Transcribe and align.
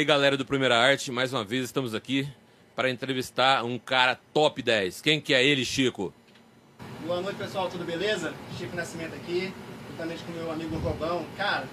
Aí, 0.00 0.04
galera 0.06 0.34
do 0.34 0.46
Primeira 0.46 0.78
Arte, 0.78 1.12
mais 1.12 1.30
uma 1.30 1.44
vez 1.44 1.62
estamos 1.66 1.94
aqui 1.94 2.26
para 2.74 2.88
entrevistar 2.88 3.62
um 3.66 3.78
cara 3.78 4.18
top 4.32 4.62
10. 4.62 5.02
Quem 5.02 5.20
que 5.20 5.34
é 5.34 5.44
ele, 5.44 5.62
Chico? 5.62 6.10
Boa 7.06 7.20
noite, 7.20 7.36
pessoal, 7.36 7.68
tudo 7.68 7.84
beleza? 7.84 8.32
Chico 8.56 8.74
Nascimento 8.74 9.14
aqui, 9.14 9.52
juntamente 9.90 10.22
com 10.22 10.32
meu 10.32 10.50
amigo 10.50 10.74
Robão. 10.78 11.26
Cara, 11.36 11.64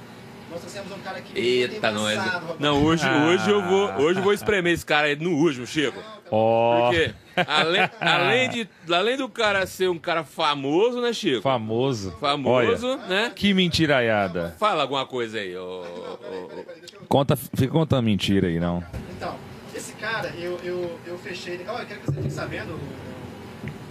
nós 0.51 0.59
trouxemos 0.59 0.91
um 0.91 0.99
cara 0.99 1.19
aqui 1.19 1.39
Eita, 1.39 1.89
muito 1.89 2.01
nós. 2.01 2.19
Robão. 2.19 2.57
Não, 2.59 2.83
hoje, 2.83 3.05
Ah. 3.05 3.27
hoje 3.27 3.49
eu 3.49 3.61
vou, 3.63 3.91
hoje 3.95 4.19
eu 4.19 4.23
vou 4.23 4.33
espremer 4.35 4.73
esse 4.73 4.85
cara 4.85 5.07
aí 5.07 5.15
no 5.15 5.31
último, 5.31 5.65
Chico. 5.65 5.97
Ó, 6.29 6.81
Porque 6.91 7.15
além, 7.45 7.89
além, 7.99 8.49
de, 8.49 8.69
além 8.91 9.17
do 9.17 9.29
cara 9.29 9.65
ser 9.67 9.89
um 9.89 9.97
cara 9.99 10.23
famoso, 10.23 11.01
né, 11.01 11.13
Chico? 11.13 11.41
famoso. 11.41 12.11
Famoso, 12.19 12.87
Olha, 12.87 13.07
né? 13.07 13.31
que 13.35 13.53
mentiraiada. 13.53 14.55
Fala 14.59 14.83
alguma 14.83 15.05
coisa 15.05 15.39
aí, 15.39 15.55
ô, 15.55 15.61
ô, 15.61 15.83
ô. 15.83 17.05
Conta, 17.07 17.35
fica 17.35 17.67
contando 17.67 18.03
mentira 18.03 18.47
aí, 18.47 18.59
não. 18.59 18.83
Então, 19.15 19.35
esse 19.73 19.93
cara, 19.93 20.29
eu, 20.37 20.59
eu, 20.63 20.99
eu 21.05 21.17
fechei 21.19 21.55
ele. 21.55 21.65
Olha, 21.67 21.83
eu 21.83 21.87
quero 21.87 21.99
que 22.01 22.05
você 22.07 22.21
fique 22.21 22.33
sabendo, 22.33 22.79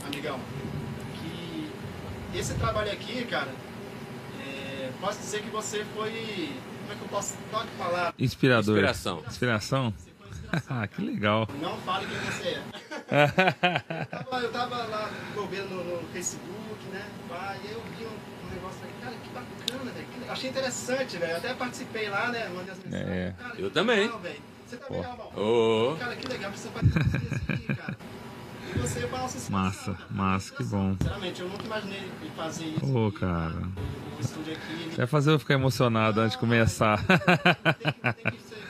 amigão, 0.05 0.39
que 1.15 2.39
esse 2.39 2.55
trabalho 2.55 2.91
aqui, 2.93 3.25
cara, 3.25 3.49
é, 4.47 4.91
posso 5.01 5.19
dizer 5.21 5.43
que 5.43 5.51
você 5.51 5.85
foi. 5.95 6.51
Como 6.83 6.93
é 6.93 6.97
que 6.97 7.03
eu 7.03 7.09
posso. 7.09 7.35
Qual 7.51 7.63
que 7.65 7.71
palavra? 7.77 8.15
Inspirador. 8.19 8.77
Inspiração. 8.77 9.23
Inspiração? 9.27 9.95
que 10.95 11.03
legal. 11.03 11.49
Não 11.61 11.77
fale 11.79 12.07
quem 12.07 12.19
você 12.19 12.49
é. 12.49 12.63
eu, 14.13 14.25
tava, 14.25 14.41
eu 14.41 14.53
tava 14.53 14.77
lá 14.85 15.11
envolvendo 15.33 15.69
no, 15.71 16.03
no 16.03 16.09
Facebook, 16.09 16.85
né? 16.93 17.05
Pá, 17.29 17.57
e 17.63 17.69
aí 17.69 17.73
eu 17.75 17.83
vi 17.97 18.05
um, 18.05 18.09
um 18.09 18.55
negócio 18.55 18.81
aqui, 18.83 18.95
cara, 19.03 19.15
que 19.17 19.29
bacana, 19.31 19.93
velho. 19.93 20.07
Achei 20.31 20.51
interessante, 20.51 21.17
velho. 21.19 21.37
Até 21.37 21.55
participei 21.55 22.09
lá, 22.09 22.29
né? 22.29 22.49
Mandei 22.49 22.73
as 22.73 22.79
mensagens. 22.85 23.09
É. 23.11 23.35
Cara, 23.39 23.55
Eu 23.59 23.71
também. 23.71 24.01
legal. 24.01 24.21
Você 24.67 24.77
tá 24.77 24.87
Pô. 24.87 24.95
legal, 24.95 25.17
Val? 25.17 25.33
Ô, 25.45 25.97
Cara, 25.97 26.17
que 26.17 26.27
legal, 26.27 26.51
você 26.51 26.69
faz 26.71 26.87
isso 26.87 27.53
aqui, 27.53 27.75
cara. 27.75 27.97
E 28.75 28.79
você 28.79 29.07
nossa 29.27 29.51
Massa, 29.51 29.93
cara. 29.93 30.07
massa, 30.11 30.55
que 30.55 30.65
bom. 30.65 30.97
Sinceramente, 31.01 31.41
eu 31.41 31.49
nunca 31.49 31.65
imaginei 31.65 32.03
fazer 32.37 32.65
isso. 32.67 32.97
Ô, 32.99 33.13
cara. 33.13 33.55
O, 33.55 34.17
o 34.17 34.21
estúdio 34.21 34.53
aqui. 34.55 34.97
Vai 34.97 35.07
fazer 35.07 35.31
eu 35.31 35.39
ficar 35.39 35.55
emocionado 35.55 36.21
antes 36.21 36.33
de 36.33 36.39
começar. 36.39 36.99
Tem 37.05 37.17
que, 37.19 37.93
tem 37.93 38.13
tem 38.13 38.33
que 38.33 38.43
ser. 38.43 38.66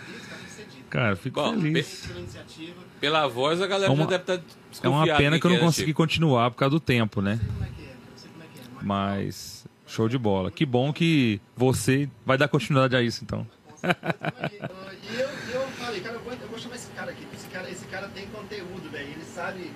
Cara, 0.91 1.17
fico 1.17 1.41
Bom, 1.41 1.61
feliz. 1.61 2.07
Pela 2.07 2.21
iniciativa. 2.21 2.75
pela 3.01 3.27
voz 3.27 3.61
a 3.61 3.67
galera 3.67 3.91
É 3.93 3.95
uma- 3.95 4.05
já 4.05 4.11
deve 4.11 4.23
estar 4.23 4.35
É 4.35 4.41
desconfiada. 4.71 4.97
uma 5.11 5.17
pena 5.17 5.41
que 5.41 5.47
eu 5.47 5.51
não 5.51 5.57
é, 5.57 5.61
consegui 5.61 5.89
Chico? 5.89 5.97
continuar 5.97 6.51
por 6.51 6.57
causa 6.59 6.71
do 6.71 6.81
tempo, 6.81 7.21
né? 7.21 7.41
É 7.61 7.65
é? 7.65 7.67
É 7.67 7.71
é. 7.81 8.83
Mas... 8.83 9.67
Show 9.89 10.09
de 10.09 10.19
bola. 10.19 10.51
Que 10.51 10.67
bom 10.67 10.93
que 10.93 11.41
você 11.57 12.09
vai 12.25 12.37
dar 12.37 12.49
continuidade 12.49 12.97
a 12.97 13.03
isso, 13.03 13.23
então. 13.23 13.47
E 13.85 15.15
eu, 15.21 15.29
eu 15.61 15.69
falei, 15.79 16.01
cara, 16.01 16.17
eu 16.17 16.21
vou, 16.21 16.33
eu 16.33 16.49
vou 16.49 16.59
chamar 16.59 16.75
esse 16.75 16.89
cara 16.91 17.11
aqui. 17.13 17.23
porque 17.23 17.37
Esse 17.37 17.47
cara, 17.49 17.71
esse 17.71 17.85
cara 17.87 18.09
tem 18.09 18.27
conteúdo, 18.27 18.91
velho. 18.91 19.09
Ele 19.11 19.25
sabe. 19.25 19.71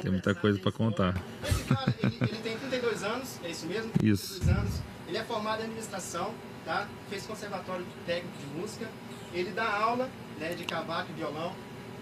Tem 0.00 0.12
muita 0.12 0.32
coisa 0.34 0.58
pra 0.60 0.70
contar. 0.70 1.20
Esse 1.42 1.64
cara, 1.64 1.92
ele, 2.02 2.16
ele 2.20 2.36
tem 2.42 2.56
32 2.56 3.02
anos, 3.02 3.40
é 3.42 3.50
isso 3.50 3.66
mesmo? 3.66 3.90
Isso. 4.02 4.34
32 4.40 4.58
anos. 4.58 4.74
Ele 5.08 5.18
é 5.18 5.24
formado 5.24 5.60
em 5.60 5.64
administração, 5.64 6.32
tá? 6.64 6.86
Fez 7.10 7.26
conservatório 7.26 7.84
técnico 8.06 8.36
de 8.38 8.60
música. 8.60 8.86
Ele 9.34 9.50
dá 9.50 9.68
aula, 9.68 10.08
né, 10.38 10.54
de 10.54 10.64
cavaco 10.64 11.10
e 11.10 11.14
violão. 11.14 11.52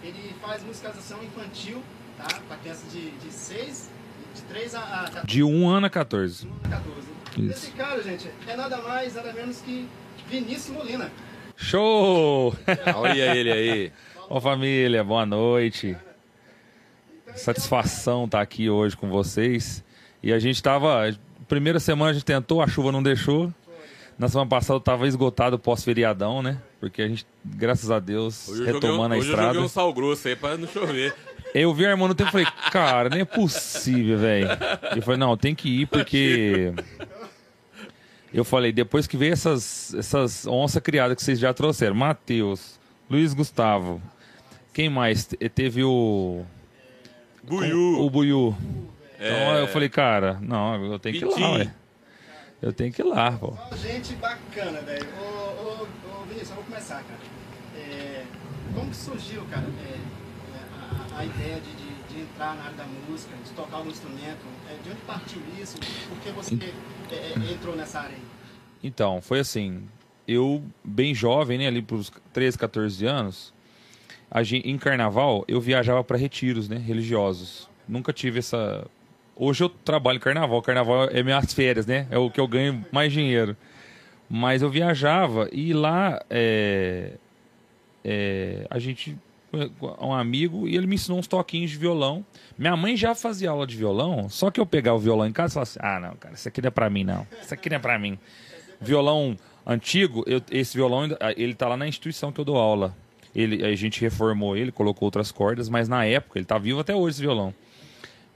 Ele 0.03 0.35
faz 0.41 0.63
musicalização 0.63 1.23
infantil, 1.23 1.83
tá? 2.17 2.27
Pra 2.47 2.57
crianças 2.59 2.91
de, 2.93 3.11
de 3.11 3.33
6, 3.33 3.91
de 4.35 4.43
3 4.43 4.75
a, 4.75 4.81
a 4.81 5.03
14. 5.05 5.27
De 5.27 5.43
1 5.43 5.69
ano 5.69 5.87
a 5.87 5.91
14. 5.91 6.49
14. 6.71 7.17
Isso. 7.39 7.51
Esse 7.51 7.71
cara, 7.73 8.03
gente, 8.03 8.31
é 8.47 8.57
nada 8.57 8.79
mais, 8.79 9.15
nada 9.15 9.33
menos 9.33 9.61
que 9.61 9.89
Vinícius 10.29 10.77
Molina. 10.77 11.11
Show! 11.57 12.55
Olha 12.97 13.37
ele 13.37 13.53
aí. 13.53 13.93
Ô 14.29 14.41
família, 14.41 15.05
boa 15.05 15.25
noite. 15.25 15.97
Satisfação 17.35 18.25
estar 18.25 18.41
aqui 18.41 18.69
hoje 18.69 18.97
com 18.97 19.09
vocês. 19.09 19.85
E 20.23 20.33
a 20.33 20.39
gente 20.39 20.63
tava. 20.63 21.15
Primeira 21.47 21.79
semana 21.79 22.11
a 22.11 22.15
gente 22.15 22.25
tentou, 22.25 22.61
a 22.61 22.67
chuva 22.67 22.91
não 22.91 23.03
deixou. 23.03 23.53
Na 24.19 24.29
semana 24.29 24.49
passada 24.49 24.77
eu 24.77 24.81
tava 24.81 25.07
esgotado 25.07 25.59
pós-feriadão, 25.59 26.43
né? 26.43 26.61
Porque 26.89 27.03
a 27.03 27.09
gente, 27.09 27.27
graças 27.45 27.91
a 27.91 27.99
Deus, 27.99 28.49
Hoje 28.49 28.63
eu 28.63 28.69
um- 28.69 28.73
retomando 28.75 29.15
a 29.15 29.19
hoje 29.19 29.29
eu 29.29 29.31
estrada. 29.33 29.53
joguei 29.55 29.67
um 29.67 29.69
sal 29.69 29.93
grosso 29.93 30.29
aí 30.29 30.37
pra 30.37 30.57
não 30.57 30.67
chover. 30.69 31.15
Eu 31.55 31.73
vi 31.73 31.87
a 31.87 31.91
irmã 31.91 32.07
no 32.07 32.15
tempo 32.15 32.29
e 32.29 32.33
falei, 32.33 32.47
cara, 32.71 33.09
nem 33.09 33.21
é 33.21 33.25
possível, 33.25 34.19
velho. 34.19 34.49
Eu 34.95 35.01
falei, 35.01 35.19
não, 35.19 35.35
tem 35.39 35.55
que 35.55 35.69
ir 35.83 35.87
porque. 35.87 36.71
Eu 38.35 38.45
falei, 38.45 38.73
depois 38.73 39.07
que 39.07 39.17
veio 39.17 39.33
essas, 39.33 39.95
essas 39.95 40.47
onças 40.47 40.83
criadas 40.83 41.17
que 41.17 41.23
vocês 41.25 41.39
já 41.39 41.55
trouxeram, 41.55 41.95
Matheus, 41.95 42.79
Luiz 43.09 43.33
Gustavo, 43.33 44.03
quem 44.75 44.91
mais? 44.91 45.25
Te- 45.27 45.49
Teve 45.49 45.83
o. 45.83 46.45
Buiú. 47.43 48.01
O 48.05 48.11
Buiú. 48.11 48.55
Então 49.15 49.57
É. 49.57 49.63
eu 49.63 49.69
falei, 49.69 49.89
cara, 49.89 50.39
não, 50.43 50.85
eu 50.85 50.99
tenho 50.99 51.19
que 51.19 51.25
ir 51.25 51.29
lá, 51.29 51.35
Pitinho. 51.59 51.75
Eu 52.61 52.73
tenho 52.73 52.93
que 52.93 53.03
ir 53.03 53.05
lá, 53.05 53.33
pô. 53.33 53.53
Só 53.71 53.77
gente 53.77 54.15
bacana, 54.15 54.81
velho. 54.81 55.07
Ô, 55.21 55.25
ô, 55.25 55.83
ô, 55.83 56.25
Vinícius, 56.25 56.51
eu 56.51 56.57
vou 56.57 56.65
começar, 56.65 57.03
cara. 57.03 57.21
É, 57.77 58.25
como 58.75 58.91
que 58.91 58.97
surgiu, 58.97 59.45
cara, 59.51 59.67
é, 59.67 59.93
é, 59.93 61.15
a, 61.15 61.21
a 61.21 61.25
ideia 61.25 61.61
de, 61.61 61.71
de, 61.75 62.15
de 62.15 62.21
entrar 62.23 62.57
na 62.57 62.65
área 62.65 62.77
da 62.77 62.87
música, 63.09 63.35
de 63.45 63.51
tocar 63.51 63.77
algum 63.77 63.91
instrumento? 63.91 64.41
É, 64.71 64.83
de 64.83 64.91
onde 64.91 65.01
partiu 65.03 65.43
isso? 65.61 65.79
Por 66.09 66.19
que 66.21 66.31
você 66.31 66.55
é, 67.11 67.15
é, 67.15 67.53
entrou 67.53 67.77
nessa 67.77 68.01
área 68.01 68.17
aí? 68.17 68.25
Então, 68.83 69.21
foi 69.21 69.41
assim. 69.41 69.87
Eu, 70.27 70.65
bem 70.83 71.15
jovem, 71.15 71.59
né, 71.59 71.69
ali 71.69 71.81
pros 71.81 72.11
13, 72.33 72.59
14 72.59 73.07
anos, 73.07 73.55
em 74.65 74.77
carnaval, 74.77 75.45
eu 75.47 75.61
viajava 75.61 76.03
para 76.03 76.17
retiros, 76.17 76.69
né, 76.69 76.77
religiosos. 76.77 77.69
Nunca 77.87 78.13
tive 78.13 78.41
essa. 78.41 78.87
Hoje 79.37 79.63
eu 79.65 79.69
trabalho 79.69 80.19
carnaval. 80.19 80.61
Carnaval 80.63 81.05
é 81.11 81.23
minhas 81.23 81.53
férias, 81.53 81.87
né? 81.87 82.07
É 82.11 82.17
o 82.19 82.31
que 82.31 82.41
eu 82.41 82.49
ganho 82.49 82.85
mais 82.91 83.13
dinheiro. 83.13 83.57
Mas 84.29 84.63
eu 84.63 84.71
viajava 84.71 85.49
e 85.53 85.73
lá 85.73 86.21
é, 86.31 87.13
é, 88.05 88.67
a 88.71 88.79
gente. 88.79 89.17
Um 90.03 90.13
amigo 90.13 90.67
e 90.69 90.77
ele 90.77 90.87
me 90.87 90.97
ensinou 90.97 91.19
uns 91.19 91.27
toquinhos 91.27 91.71
de 91.71 91.79
violão. 91.79 92.25
Minha 92.59 92.77
mãe 92.77 92.97
já 92.97 93.15
fazia 93.15 93.49
aula 93.51 93.67
de 93.67 93.77
violão, 93.77 94.29
só 94.29 94.51
que 94.51 94.61
eu 94.61 94.67
pegava 94.67 94.97
o 94.97 95.01
violão 95.01 95.27
em 95.27 95.33
casa 95.33 95.53
e 95.53 95.55
falava 95.55 95.71
assim: 95.71 95.79
ah, 95.83 96.01
não, 96.11 96.17
cara, 96.17 96.35
isso 96.35 96.49
aqui 96.49 96.61
não 96.61 96.69
é 96.69 96.71
pra 96.71 96.91
mim, 96.91 97.05
não. 97.05 97.27
Isso 97.41 97.55
aqui 97.55 97.71
não 97.71 97.77
é 97.77 97.79
pra 97.81 97.99
mim. 97.99 98.19
Violão 98.81 99.37
antigo, 99.65 100.25
eu- 100.27 100.43
esse 100.51 100.77
violão, 100.77 101.03
ainda- 101.03 101.19
ele 101.37 101.55
tá 101.55 101.69
lá 101.69 101.77
na 101.77 101.87
instituição 101.89 102.31
que 102.33 102.41
eu 102.41 102.45
dou 102.45 102.57
aula. 102.59 102.95
Ele, 103.35 103.65
a 103.65 103.75
gente 103.77 104.01
reformou 104.01 104.57
ele, 104.57 104.73
colocou 104.73 105.07
outras 105.07 105.31
cordas, 105.31 105.69
mas 105.69 105.89
na 105.89 106.05
época, 106.05 106.39
ele 106.39 106.45
tá 106.47 106.59
vivo 106.59 106.81
até 106.81 106.95
hoje 106.95 107.15
esse 107.15 107.21
violão. 107.23 107.55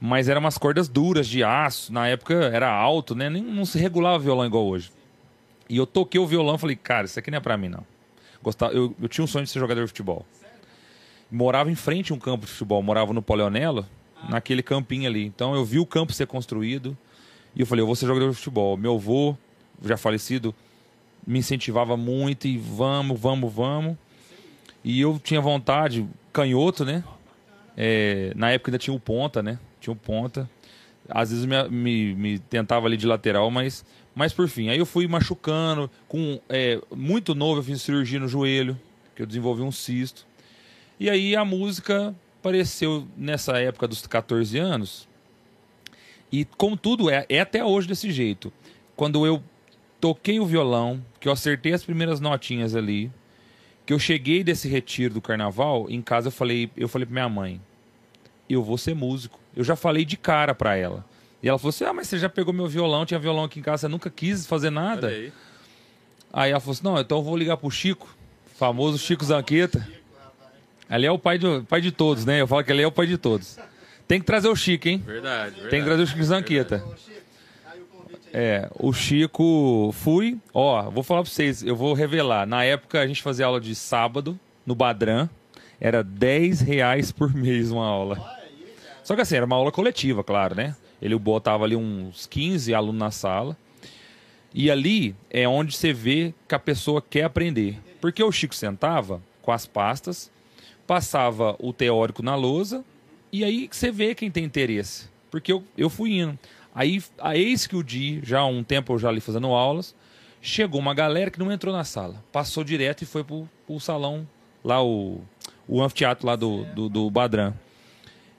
Mas 0.00 0.28
eram 0.28 0.40
umas 0.40 0.56
cordas 0.56 0.88
duras, 0.88 1.28
de 1.28 1.44
aço. 1.44 1.92
Na 1.92 2.08
época 2.08 2.34
era 2.34 2.72
alto, 2.72 3.14
né? 3.14 3.28
Nem, 3.28 3.42
não 3.42 3.66
se 3.66 3.78
regulava 3.78 4.18
violão 4.18 4.46
igual 4.46 4.66
hoje. 4.66 4.90
E 5.68 5.76
eu 5.76 5.86
toquei 5.86 6.18
o 6.18 6.26
violão 6.26 6.54
e 6.54 6.58
falei, 6.58 6.76
cara, 6.76 7.04
isso 7.04 7.18
aqui 7.18 7.30
não 7.30 7.38
é 7.38 7.40
pra 7.40 7.56
mim, 7.56 7.68
não. 7.68 7.84
Gostava, 8.42 8.72
eu, 8.72 8.94
eu 9.00 9.08
tinha 9.08 9.22
um 9.22 9.26
sonho 9.26 9.44
de 9.44 9.50
ser 9.50 9.58
jogador 9.58 9.82
de 9.82 9.88
futebol. 9.88 10.24
Morava 11.30 11.70
em 11.70 11.74
frente 11.74 12.10
a 12.10 12.14
um 12.14 12.18
campo 12.18 12.46
de 12.46 12.50
futebol, 12.50 12.82
morava 12.82 13.12
no 13.12 13.22
Polionelo, 13.22 13.86
naquele 14.28 14.62
campinho 14.62 15.08
ali. 15.08 15.24
Então 15.24 15.54
eu 15.54 15.64
vi 15.64 15.78
o 15.78 15.86
campo 15.86 16.12
ser 16.12 16.26
construído 16.26 16.96
e 17.54 17.60
eu 17.60 17.66
falei, 17.66 17.82
eu 17.82 17.86
vou 17.86 17.94
ser 17.94 18.06
jogador 18.06 18.30
de 18.30 18.36
futebol. 18.36 18.76
Meu 18.76 18.94
avô, 18.94 19.36
já 19.84 19.96
falecido, 19.96 20.54
me 21.26 21.38
incentivava 21.38 21.96
muito 21.96 22.48
e 22.48 22.56
vamos, 22.56 23.20
vamos, 23.20 23.52
vamos. 23.52 23.96
E 24.82 25.00
eu 25.00 25.20
tinha 25.22 25.40
vontade, 25.40 26.06
canhoto, 26.32 26.84
né? 26.84 27.04
É, 27.76 28.32
na 28.34 28.50
época 28.50 28.70
ainda 28.70 28.78
tinha 28.78 28.94
o 28.94 28.98
ponta, 28.98 29.42
né? 29.42 29.58
Tinha 29.80 29.92
o 29.92 29.96
ponta. 29.96 30.48
Às 31.08 31.30
vezes 31.30 31.44
me, 31.44 31.68
me, 31.68 32.14
me 32.14 32.38
tentava 32.38 32.86
ali 32.86 32.96
de 32.96 33.06
lateral, 33.06 33.50
mas, 33.50 33.84
mas 34.14 34.32
por 34.32 34.48
fim. 34.48 34.68
Aí 34.68 34.78
eu 34.78 34.86
fui 34.86 35.08
machucando. 35.08 35.90
Com, 36.06 36.40
é, 36.48 36.80
muito 36.94 37.34
novo 37.34 37.60
eu 37.60 37.64
fiz 37.64 37.82
cirurgia 37.82 38.20
no 38.20 38.28
joelho, 38.28 38.78
que 39.16 39.22
eu 39.22 39.26
desenvolvi 39.26 39.62
um 39.62 39.72
cisto. 39.72 40.26
E 40.98 41.08
aí 41.08 41.34
a 41.34 41.44
música 41.44 42.14
apareceu 42.38 43.06
nessa 43.16 43.58
época 43.58 43.88
dos 43.88 44.06
14 44.06 44.58
anos. 44.58 45.08
E 46.30 46.44
como 46.44 46.76
tudo 46.76 47.10
é, 47.10 47.26
é 47.28 47.40
até 47.40 47.64
hoje 47.64 47.88
desse 47.88 48.10
jeito. 48.10 48.52
Quando 48.94 49.26
eu 49.26 49.42
toquei 50.00 50.38
o 50.38 50.46
violão, 50.46 51.04
que 51.18 51.26
eu 51.26 51.32
acertei 51.32 51.72
as 51.72 51.82
primeiras 51.82 52.20
notinhas 52.20 52.76
ali, 52.76 53.10
que 53.84 53.92
eu 53.92 53.98
cheguei 53.98 54.44
desse 54.44 54.68
retiro 54.68 55.14
do 55.14 55.20
carnaval, 55.20 55.86
em 55.90 56.00
casa 56.00 56.28
eu 56.28 56.32
falei, 56.32 56.70
eu 56.76 56.86
falei 56.86 57.06
pra 57.06 57.14
minha 57.14 57.28
mãe, 57.28 57.60
eu 58.48 58.62
vou 58.62 58.78
ser 58.78 58.94
músico. 58.94 59.39
Eu 59.56 59.64
já 59.64 59.76
falei 59.76 60.04
de 60.04 60.16
cara 60.16 60.54
pra 60.54 60.76
ela. 60.76 61.04
E 61.42 61.48
ela 61.48 61.58
falou 61.58 61.70
assim: 61.70 61.84
"Ah, 61.84 61.92
mas 61.92 62.08
você 62.08 62.18
já 62.18 62.28
pegou 62.28 62.52
meu 62.52 62.66
violão, 62.66 63.06
tinha 63.06 63.18
violão 63.18 63.44
aqui 63.44 63.58
em 63.58 63.62
casa, 63.62 63.82
você 63.82 63.88
nunca 63.88 64.10
quis 64.10 64.46
fazer 64.46 64.70
nada?" 64.70 65.08
Aí. 65.08 65.32
Aí 66.32 66.50
ela 66.50 66.60
falou 66.60 66.72
assim: 66.72 66.84
"Não, 66.84 66.98
então 67.00 67.18
eu 67.18 67.24
vou 67.24 67.36
ligar 67.36 67.56
pro 67.56 67.70
Chico, 67.70 68.08
famoso 68.56 68.98
Chico 68.98 69.24
Zanqueta. 69.24 69.86
Ali 70.88 71.06
é 71.06 71.12
o 71.12 71.18
pai 71.18 71.38
de, 71.38 71.60
pai 71.68 71.80
de 71.80 71.92
todos, 71.92 72.24
né? 72.24 72.40
Eu 72.40 72.48
falo 72.48 72.64
que 72.64 72.72
ele 72.72 72.82
é 72.82 72.86
o 72.86 72.90
pai 72.92 73.06
de 73.06 73.16
todos. 73.16 73.58
Tem 74.08 74.18
que 74.18 74.26
trazer 74.26 74.48
o 74.48 74.56
Chico, 74.56 74.88
hein? 74.88 74.98
Verdade, 74.98 75.52
verdade. 75.52 75.70
Tem 75.70 75.80
que 75.80 75.86
trazer 75.86 76.02
o 76.02 76.06
Chico 76.06 76.24
Zanqueta. 76.24 76.84
É, 78.32 78.68
o 78.78 78.92
Chico 78.92 79.92
fui, 79.92 80.38
ó, 80.54 80.88
vou 80.90 81.02
falar 81.02 81.22
pra 81.22 81.30
vocês, 81.30 81.62
eu 81.62 81.74
vou 81.74 81.94
revelar. 81.94 82.46
Na 82.46 82.64
época 82.64 83.00
a 83.00 83.06
gente 83.06 83.22
fazia 83.22 83.46
aula 83.46 83.60
de 83.60 83.74
sábado, 83.74 84.38
no 84.64 84.74
Badran. 84.74 85.28
Era 85.80 86.02
10 86.04 86.60
reais 86.60 87.10
por 87.10 87.32
mês 87.34 87.70
uma 87.70 87.86
aula. 87.86 88.39
Só 89.10 89.16
que 89.16 89.22
assim, 89.22 89.34
era 89.34 89.44
uma 89.44 89.56
aula 89.56 89.72
coletiva, 89.72 90.22
claro, 90.22 90.54
né? 90.54 90.76
Ele 91.02 91.18
botava 91.18 91.64
ali 91.64 91.74
uns 91.74 92.26
15 92.26 92.72
alunos 92.72 93.00
na 93.00 93.10
sala. 93.10 93.56
E 94.54 94.70
ali 94.70 95.16
é 95.28 95.48
onde 95.48 95.76
você 95.76 95.92
vê 95.92 96.32
que 96.46 96.54
a 96.54 96.60
pessoa 96.60 97.02
quer 97.02 97.24
aprender. 97.24 97.80
Porque 98.00 98.22
o 98.22 98.30
Chico 98.30 98.54
sentava 98.54 99.20
com 99.42 99.50
as 99.50 99.66
pastas, 99.66 100.30
passava 100.86 101.56
o 101.58 101.72
teórico 101.72 102.22
na 102.22 102.36
lousa, 102.36 102.84
e 103.32 103.42
aí 103.42 103.68
você 103.68 103.90
vê 103.90 104.14
quem 104.14 104.30
tem 104.30 104.44
interesse. 104.44 105.08
Porque 105.28 105.52
eu, 105.52 105.64
eu 105.76 105.90
fui 105.90 106.20
indo. 106.20 106.38
Aí, 106.72 107.02
a 107.18 107.36
eis 107.36 107.66
que 107.66 107.74
o 107.74 107.82
dia, 107.82 108.20
já 108.22 108.38
há 108.38 108.46
um 108.46 108.62
tempo 108.62 108.92
eu 108.92 108.98
já 109.00 109.08
ali 109.08 109.20
fazendo 109.20 109.48
aulas, 109.48 109.92
chegou 110.40 110.80
uma 110.80 110.94
galera 110.94 111.32
que 111.32 111.38
não 111.40 111.50
entrou 111.50 111.74
na 111.74 111.82
sala. 111.82 112.22
Passou 112.30 112.62
direto 112.62 113.02
e 113.02 113.06
foi 113.06 113.24
pro, 113.24 113.48
pro 113.66 113.80
salão, 113.80 114.24
lá 114.62 114.80
o, 114.80 115.20
o 115.66 115.82
anfiteatro 115.82 116.28
lá 116.28 116.36
do, 116.36 116.64
do, 116.66 116.88
do 116.88 117.10
Badran. 117.10 117.54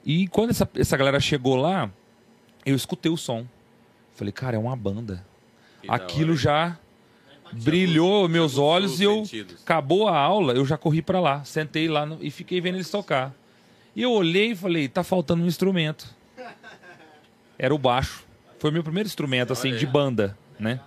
E 0.04 0.26
quando 0.28 0.50
essa, 0.50 0.68
essa 0.76 0.96
galera 0.96 1.20
chegou 1.20 1.56
lá, 1.56 1.90
eu 2.66 2.74
escutei 2.74 3.10
o 3.10 3.16
som. 3.16 3.46
Falei, 4.14 4.32
cara, 4.32 4.56
é 4.56 4.58
uma 4.58 4.76
banda. 4.76 5.24
Que 5.80 5.90
Aquilo 5.90 6.36
já 6.36 6.78
brilhou 7.52 8.28
meus 8.28 8.56
olhos 8.58 8.92
os 8.94 9.00
e 9.00 9.04
eu 9.04 9.24
sentidos. 9.24 9.62
acabou 9.62 10.08
a 10.08 10.16
aula, 10.18 10.54
eu 10.54 10.64
já 10.64 10.76
corri 10.78 11.02
pra 11.02 11.20
lá, 11.20 11.44
sentei 11.44 11.86
lá 11.88 12.06
no- 12.06 12.18
e 12.20 12.30
fiquei 12.30 12.60
vendo 12.60 12.76
eles 12.76 12.90
tocar. 12.90 13.34
E 13.94 14.02
eu 14.02 14.10
olhei 14.12 14.52
e 14.52 14.56
falei, 14.56 14.88
tá 14.88 15.04
faltando 15.04 15.42
um 15.42 15.46
instrumento. 15.46 16.08
Era 17.58 17.74
o 17.74 17.78
baixo. 17.78 18.24
Foi 18.58 18.70
o 18.70 18.72
meu 18.72 18.82
primeiro 18.82 19.06
instrumento 19.06 19.52
assim 19.52 19.76
de 19.76 19.86
banda, 19.86 20.36
né? 20.58 20.80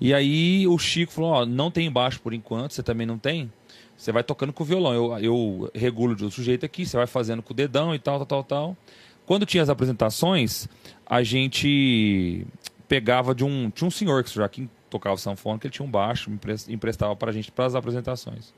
E 0.00 0.12
aí 0.12 0.66
o 0.66 0.76
Chico 0.78 1.12
falou, 1.12 1.30
ó, 1.30 1.46
não 1.46 1.70
tem 1.70 1.90
baixo 1.90 2.20
por 2.20 2.34
enquanto, 2.34 2.72
você 2.72 2.82
também 2.82 3.06
não 3.06 3.16
tem? 3.18 3.50
Você 3.96 4.12
vai 4.12 4.22
tocando 4.22 4.52
com 4.52 4.62
o 4.62 4.66
violão. 4.66 4.92
Eu, 4.92 5.18
eu 5.18 5.70
regulo 5.74 6.14
de 6.14 6.24
outro 6.24 6.42
jeito 6.42 6.66
aqui, 6.66 6.84
você 6.84 6.96
vai 6.96 7.06
fazendo 7.06 7.42
com 7.42 7.52
o 7.52 7.56
dedão 7.56 7.94
e 7.94 7.98
tal, 7.98 8.18
tal, 8.18 8.26
tal, 8.26 8.44
tal. 8.44 8.76
Quando 9.24 9.46
tinha 9.46 9.62
as 9.62 9.68
apresentações, 9.68 10.68
a 11.04 11.22
gente 11.22 12.46
pegava 12.86 13.34
de 13.34 13.44
um. 13.44 13.70
Tinha 13.70 13.88
um 13.88 13.90
senhor 13.90 14.22
que 14.22 14.32
já 14.32 14.48
que 14.48 14.68
tocava 14.88 15.16
sanfona, 15.16 15.58
que 15.58 15.66
ele 15.66 15.74
tinha 15.74 15.86
um 15.86 15.90
baixo, 15.90 16.30
emprestava 16.68 17.16
pra 17.16 17.32
gente 17.32 17.50
para 17.50 17.66
as 17.66 17.74
apresentações. 17.74 18.54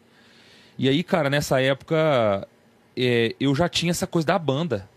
E 0.77 0.89
aí, 0.89 1.03
cara, 1.03 1.31
nessa 1.31 1.61
época, 1.61 2.47
é, 2.97 3.35
eu 3.41 3.55
já 3.55 3.69
tinha 3.69 3.91
essa 3.91 4.07
coisa 4.07 4.27
da 4.27 4.39
banda. 4.39 4.89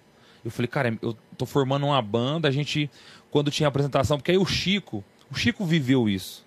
Eu 0.44 0.52
falei, 0.52 0.68
cara, 0.68 0.98
eu 1.02 1.16
tô 1.38 1.46
formando 1.46 1.86
uma 1.86 2.02
banda, 2.02 2.48
a 2.48 2.52
gente, 2.52 2.90
quando 3.30 3.52
tinha 3.52 3.70
apresentação, 3.70 4.18
porque 4.18 4.32
aí 4.32 4.38
o 4.38 4.46
Chico, 4.46 5.04
o 5.32 5.36
Chico 5.36 5.66
viveu 5.66 6.10
isso, 6.10 6.46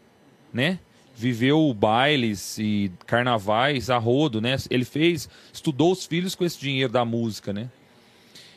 né? 0.52 0.78
Viveu 1.16 1.72
bailes 1.72 2.58
e 2.58 2.90
carnavais 3.06 3.88
a 3.88 3.98
rodo, 3.98 4.40
né? 4.40 4.56
Ele 4.68 4.84
fez, 4.84 5.28
estudou 5.52 5.92
os 5.92 6.04
filhos 6.04 6.34
com 6.34 6.44
esse 6.44 6.58
dinheiro 6.58 6.92
da 6.92 7.04
música, 7.04 7.52
né? 7.52 7.70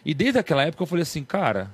E 0.03 0.13
desde 0.13 0.39
aquela 0.39 0.63
época 0.63 0.81
eu 0.81 0.87
falei 0.87 1.03
assim, 1.03 1.23
cara, 1.23 1.71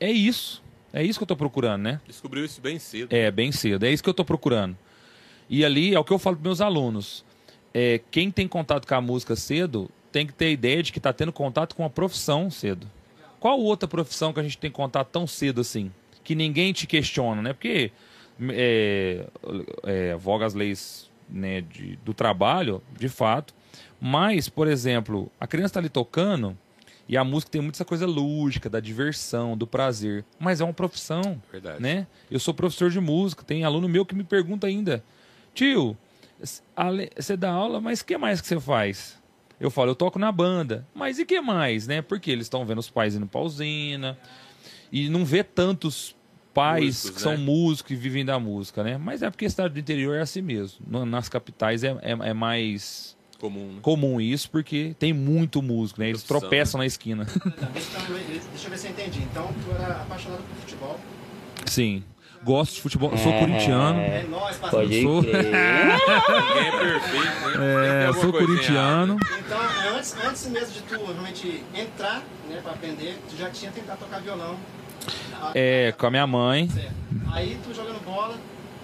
é 0.00 0.10
isso. 0.10 0.62
É 0.92 1.02
isso 1.02 1.18
que 1.18 1.22
eu 1.22 1.26
tô 1.26 1.36
procurando, 1.36 1.82
né? 1.82 2.00
Descobriu 2.06 2.44
isso 2.44 2.60
bem 2.60 2.78
cedo. 2.78 3.12
É, 3.14 3.30
bem 3.30 3.52
cedo. 3.52 3.84
É 3.84 3.92
isso 3.92 4.02
que 4.02 4.08
eu 4.08 4.14
tô 4.14 4.24
procurando. 4.24 4.76
E 5.48 5.64
ali 5.64 5.94
é 5.94 5.98
o 5.98 6.04
que 6.04 6.12
eu 6.12 6.18
falo 6.18 6.36
para 6.36 6.44
meus 6.44 6.60
alunos. 6.60 7.24
É, 7.72 8.00
quem 8.10 8.30
tem 8.30 8.46
contato 8.46 8.86
com 8.86 8.94
a 8.94 9.00
música 9.00 9.34
cedo 9.34 9.90
tem 10.12 10.26
que 10.26 10.32
ter 10.32 10.46
a 10.46 10.50
ideia 10.50 10.82
de 10.82 10.92
que 10.92 10.98
está 10.98 11.12
tendo 11.12 11.32
contato 11.32 11.74
com 11.74 11.84
a 11.84 11.90
profissão 11.90 12.50
cedo. 12.50 12.86
Qual 13.40 13.60
outra 13.60 13.88
profissão 13.88 14.32
que 14.32 14.40
a 14.40 14.42
gente 14.42 14.56
tem 14.56 14.70
contato 14.70 15.08
tão 15.08 15.26
cedo 15.26 15.60
assim? 15.60 15.92
Que 16.22 16.34
ninguém 16.34 16.72
te 16.72 16.86
questiona, 16.86 17.42
né? 17.42 17.52
Porque 17.52 17.90
é, 18.50 19.26
é, 19.84 20.14
voga 20.16 20.44
as 20.46 20.54
leis 20.54 21.10
né, 21.28 21.60
de- 21.62 21.96
do 22.04 22.12
trabalho, 22.14 22.82
de 22.98 23.08
fato. 23.08 23.54
Mas, 24.00 24.48
por 24.48 24.66
exemplo, 24.68 25.30
a 25.40 25.46
criança 25.46 25.66
está 25.72 25.80
ali 25.80 25.88
tocando 25.88 26.56
e 27.08 27.16
a 27.16 27.24
música 27.24 27.52
tem 27.52 27.60
muito 27.60 27.74
essa 27.76 27.84
coisa 27.84 28.06
lúdica, 28.06 28.68
da 28.68 28.80
diversão, 28.80 29.56
do 29.56 29.66
prazer. 29.66 30.24
Mas 30.38 30.60
é 30.60 30.64
uma 30.64 30.72
profissão 30.74 31.40
Verdade. 31.50 31.80
né? 31.82 32.06
Eu 32.30 32.38
sou 32.38 32.52
professor 32.52 32.90
de 32.90 33.00
música, 33.00 33.42
tem 33.44 33.64
aluno 33.64 33.88
meu 33.88 34.04
que 34.04 34.14
me 34.14 34.24
pergunta 34.24 34.66
ainda, 34.66 35.02
tio, 35.54 35.96
você 37.16 37.36
dá 37.36 37.50
aula, 37.50 37.80
mas 37.80 38.00
o 38.00 38.04
que 38.04 38.18
mais 38.18 38.40
que 38.40 38.46
você 38.48 38.60
faz? 38.60 39.22
Eu 39.60 39.70
falo, 39.70 39.92
eu 39.92 39.94
toco 39.94 40.18
na 40.18 40.30
banda. 40.32 40.86
Mas 40.94 41.18
e 41.18 41.24
que 41.24 41.40
mais, 41.40 41.86
né? 41.86 42.02
Porque 42.02 42.30
eles 42.30 42.46
estão 42.46 42.66
vendo 42.66 42.78
os 42.78 42.90
pais 42.90 43.14
indo 43.14 43.26
pra 43.26 43.40
usina 43.40 44.18
e 44.92 45.08
não 45.08 45.24
vê 45.24 45.42
tantos 45.44 46.14
pais 46.54 46.84
Músicos, 46.84 47.10
que 47.10 47.20
são 47.20 47.32
né? 47.32 47.38
músicos 47.38 47.90
e 47.90 47.96
vivem 47.96 48.24
da 48.24 48.38
música, 48.38 48.82
né? 48.82 48.96
Mas 48.96 49.22
é 49.22 49.28
porque 49.30 49.44
a 49.46 49.50
cidade 49.50 49.74
do 49.74 49.80
interior 49.80 50.14
é 50.16 50.20
assim 50.20 50.40
mesmo. 50.40 50.78
Nas 51.04 51.28
capitais 51.28 51.82
é, 51.84 51.88
é, 52.02 52.12
é 52.30 52.32
mais 52.32 53.16
Comum, 53.40 53.66
né? 53.72 53.78
comum 53.82 54.20
isso, 54.20 54.48
porque 54.50 54.94
tem 54.98 55.12
muito 55.12 55.60
músico, 55.60 56.00
né? 56.00 56.08
Eles 56.08 56.22
Profissão, 56.22 56.48
tropeçam 56.48 56.78
na 56.78 56.86
esquina. 56.86 57.24
Deixa 57.74 58.66
eu- 58.66 58.70
ver 58.70 58.78
se 58.78 58.86
eu 58.86 58.90
entendi. 58.92 59.18
Então, 59.20 59.50
tu 59.64 59.74
era 59.74 59.94
apaixonado 60.02 60.42
por 60.42 60.56
futebol. 60.60 61.00
Sim. 61.66 62.02
Gosto 62.42 62.74
de 62.74 62.82
futebol, 62.82 63.16
sou 63.16 63.32
corintiano. 63.38 63.98
É 63.98 64.22
nóis, 64.28 64.56
parceiro. 64.58 64.86
Pode 64.86 65.02
Sou-. 65.02 65.22
Ninguém 65.24 66.68
é 66.68 66.70
perfeito, 66.78 67.58
né? 67.58 68.04
É, 68.08 68.12
sou 68.12 68.32
corintiano. 68.32 69.16
Então, 69.38 69.58
antes, 69.96 70.14
antes 70.22 70.46
mesmo 70.48 70.72
de 70.74 70.82
tu 70.82 71.04
realmente 71.04 71.64
entrar, 71.74 72.22
né, 72.48 72.60
pra 72.62 72.72
aprender, 72.72 73.18
tu 73.30 73.36
já 73.38 73.48
tinha 73.50 73.72
tentado 73.72 73.98
tocar 73.98 74.20
violão. 74.20 74.56
É, 75.54 75.92
com 75.92 76.06
a 76.06 76.10
minha 76.10 76.26
mãe. 76.26 76.68
certo. 76.68 76.92
Aí 77.32 77.58
tu 77.62 77.74
jogando 77.74 78.02
bola, 78.04 78.36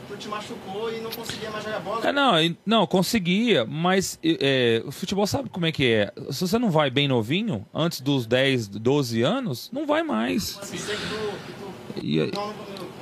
tu 0.08 0.16
te 0.16 0.28
machucou 0.28 0.92
e 0.92 1.00
não 1.00 1.10
conseguia 1.10 1.50
mais 1.50 1.64
jogar 1.64 1.80
bola. 1.80 2.06
É, 2.06 2.12
não, 2.12 2.56
não, 2.66 2.86
conseguia, 2.86 3.64
mas 3.64 4.18
é, 4.22 4.82
o 4.84 4.92
futebol 4.92 5.26
sabe 5.26 5.48
como 5.48 5.66
é 5.66 5.72
que 5.72 5.86
é. 5.92 6.12
Se 6.30 6.40
você 6.46 6.58
não 6.58 6.70
vai 6.70 6.90
bem 6.90 7.08
novinho, 7.08 7.66
antes 7.74 8.00
dos 8.00 8.26
10, 8.26 8.68
12 8.68 9.22
anos, 9.22 9.70
não 9.72 9.86
vai 9.86 10.02
mais. 10.02 10.58
Sei 10.62 10.78
que 10.96 11.02
tu, 11.02 11.32
que 11.46 11.52
tu 11.52 12.06
E 12.06 12.18
não, 12.34 12.46
não, 12.48 12.54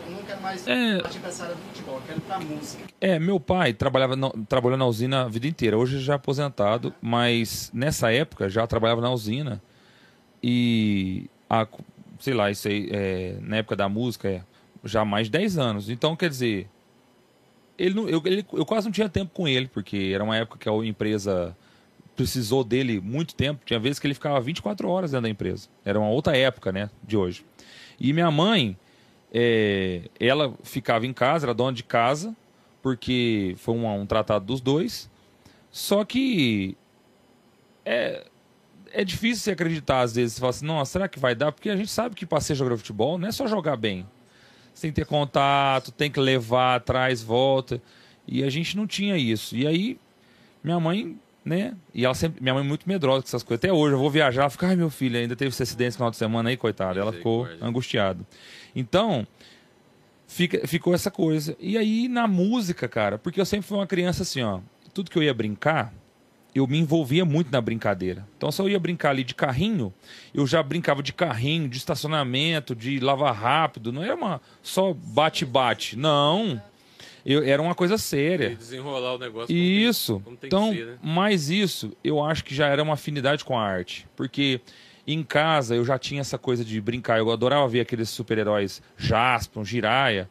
eu 0.07 0.13
não 0.13 0.23
quero 0.27 0.41
mais 0.41 0.67
É. 0.67 0.99
partir 1.01 1.19
pra 1.19 1.29
essa 1.29 1.43
área 1.45 1.55
do 1.57 1.61
futebol, 1.63 1.97
eu 1.97 2.03
quero 2.07 2.19
ir 2.19 2.23
pra 2.23 2.39
música. 2.41 2.85
É, 3.01 3.19
meu 3.19 3.39
pai 3.41 3.73
trabalhava 3.75 4.17
na, 4.17 4.31
trabalhou 4.49 4.79
na 4.79 4.87
usina 4.87 5.23
a 5.25 5.29
vida 5.29 5.47
inteira. 5.47 5.77
Hoje 5.77 5.99
já 6.01 6.15
é 6.15 6.17
aposentado, 6.17 6.95
mas 7.03 7.71
nessa 7.75 8.11
época 8.13 8.49
já 8.49 8.67
trabalhava 8.67 9.01
na 9.01 9.11
usina. 9.11 9.61
E, 10.43 11.29
a, 11.51 11.67
sei 12.19 12.35
lá, 12.35 12.51
isso 12.51 12.69
aí, 12.69 12.89
é, 12.93 13.37
na 13.41 13.57
época 13.59 13.77
da 13.77 13.89
música, 13.89 14.45
já 14.85 15.03
há 15.03 15.05
mais 15.05 15.27
de 15.27 15.33
10 15.33 15.59
anos. 15.59 15.89
Então, 15.91 16.15
quer 16.17 16.29
dizer, 16.31 16.69
ele, 17.79 17.95
não- 17.95 18.09
eu, 18.09 18.21
ele- 18.25 18.45
eu 18.53 18.67
quase 18.67 18.87
não 18.87 18.93
tinha 18.93 19.09
tempo 19.09 19.33
com 19.33 19.47
ele, 19.47 19.69
porque 19.69 20.11
era 20.15 20.23
uma 20.25 20.37
época 20.37 20.59
que 20.59 20.69
a 20.69 20.73
empresa 20.87 21.57
precisou 22.17 22.65
dele 22.65 23.01
muito 23.01 23.35
tempo. 23.35 23.61
Tinha 23.65 23.79
vezes 23.79 23.99
que 24.01 24.07
ele 24.07 24.15
ficava 24.15 24.41
24 24.41 24.89
horas 24.89 25.13
dentro 25.13 25.23
da 25.23 25.29
empresa. 25.29 25.69
Era 25.85 25.99
uma 25.99 26.09
outra 26.11 26.37
época, 26.37 26.73
né, 26.73 26.91
de 27.07 27.17
hoje. 27.17 27.45
E 28.01 28.13
minha 28.13 28.31
mãe, 28.31 28.77
é, 29.33 30.03
ela 30.19 30.53
ficava 30.65 31.07
em 31.07 31.13
casa, 31.13 31.47
era 31.47 31.55
dona 31.55 31.73
de 31.73 31.85
casa, 31.85 32.35
porque 32.83 33.55
foi 33.59 33.75
um, 33.75 33.87
um 34.01 34.07
tratado 34.07 34.45
dos 34.45 34.61
dois. 34.61 35.09
Só 35.71 36.05
que 36.05 36.77
é, 37.85 38.25
é 38.93 39.05
difícil 39.05 39.45
você 39.45 39.51
acreditar, 39.53 40.01
às 40.01 40.15
vezes, 40.15 40.35
você 40.35 40.41
fala 40.41 40.51
assim, 40.51 40.67
nossa, 40.67 40.93
será 40.93 41.09
que 41.09 41.19
vai 41.19 41.35
dar? 41.35 41.53
Porque 41.53 41.71
a 41.71 41.77
gente 41.77 41.91
sabe 41.91 42.15
que 42.15 42.27
para 42.27 42.41
ser 42.41 42.55
jogador 42.55 42.77
de 42.77 42.83
futebol 42.83 43.19
não 43.19 43.29
é 43.29 43.33
só 43.33 43.47
jogar 43.47 43.77
bem. 43.77 44.07
Você 44.73 44.83
tem 44.83 44.93
que 44.93 45.01
ter 45.01 45.07
contato, 45.07 45.91
tem 45.91 46.11
que 46.11 46.21
levar 46.21 46.77
atrás, 46.77 47.23
volta. 47.23 47.83
E 48.27 48.45
a 48.45 48.51
gente 48.51 48.77
não 48.77 48.87
tinha 48.87 49.17
isso. 49.17 49.57
E 49.57 49.67
aí, 49.67 49.99
minha 50.63 50.79
mãe, 50.79 51.19
né? 51.45 51.75
E 51.93 52.05
ela 52.05 52.15
sempre. 52.15 52.41
Minha 52.41 52.55
mãe 52.55 52.63
é 52.63 52.67
muito 52.67 52.89
medrosa 52.89 53.23
com 53.23 53.29
essas 53.29 53.43
coisas. 53.43 53.65
Até 53.65 53.73
hoje, 53.73 53.95
eu 53.95 53.99
vou 53.99 54.11
viajar, 54.11 54.43
ela 54.43 54.51
fica, 54.51 54.69
ai 54.69 54.77
meu 54.77 54.91
filho, 54.91 55.19
ainda 55.19 55.35
teve 55.35 55.49
esse 55.49 55.63
acidente 55.63 55.93
no 55.93 55.97
final 55.97 56.11
de 56.11 56.17
semana 56.17 56.51
aí, 56.51 56.57
coitada. 56.57 57.01
Ela 57.01 57.13
ficou 57.13 57.49
angustiada. 57.61 58.25
Então, 58.77 59.27
fica, 60.29 60.67
ficou 60.67 60.95
essa 60.95 61.11
coisa. 61.11 61.57
E 61.59 61.77
aí, 61.77 62.07
na 62.07 62.29
música, 62.29 62.87
cara, 62.87 63.19
porque 63.19 63.41
eu 63.41 63.47
sempre 63.47 63.67
fui 63.67 63.79
uma 63.79 63.87
criança 63.87 64.23
assim, 64.23 64.43
ó. 64.43 64.61
Tudo 64.95 65.11
que 65.11 65.19
eu 65.19 65.23
ia 65.23 65.35
brincar, 65.35 65.93
eu 66.55 66.67
me 66.67 66.79
envolvia 66.79 67.25
muito 67.25 67.51
na 67.53 67.61
brincadeira. 67.61 68.27
Então, 68.37 68.51
se 68.51 68.61
eu 68.61 68.69
ia 68.69 68.79
brincar 68.79 69.11
ali 69.11 69.23
de 69.23 69.35
carrinho, 69.35 69.93
eu 70.35 70.47
já 70.47 70.63
brincava 70.63 71.03
de 71.03 71.13
carrinho, 71.13 71.69
de 71.69 71.77
estacionamento, 71.77 72.75
de 72.75 72.99
lavar 73.01 73.35
rápido. 73.35 73.93
Não 73.93 74.03
era 74.03 74.15
uma 74.15 74.41
só 74.63 74.93
bate-bate. 74.95 75.97
Não. 75.97 76.61
Eu, 77.25 77.43
era 77.45 77.61
uma 77.61 77.75
coisa 77.75 77.97
E 77.97 77.99
séria. 77.99 78.57
desenrolar 78.57 79.15
o 79.15 79.19
negócio. 79.19 79.49
como 79.49 79.59
tem- 79.59 79.83
Isso. 79.89 80.21
como 80.25 80.37
tem 80.37 80.49
Então, 80.49 80.73
ser, 80.73 80.87
né? 80.87 80.99
mais 81.03 81.51
isso, 81.51 81.93
eu 82.03 82.25
acho 82.25 82.43
que 82.45 82.55
já 82.55 82.67
era 82.67 82.83
uma 82.83 82.95
afinidade 82.95 83.45
com 83.45 83.59
a 83.59 83.63
arte. 83.63 84.07
Porque 84.17 84.61
em 85.07 85.23
casa 85.23 85.75
eu 85.75 85.85
já 85.85 85.99
tinha 85.99 86.23
essa 86.23 86.39
coisa 86.39 86.65
de 86.65 86.81
brincar. 86.81 87.19
Eu 87.19 87.31
adorava 87.31 87.69
ver 87.69 87.81
aqueles 87.81 88.09
super-heróis 88.09 88.81
Jaspion, 88.97 89.65
Jiraya. 89.65 90.29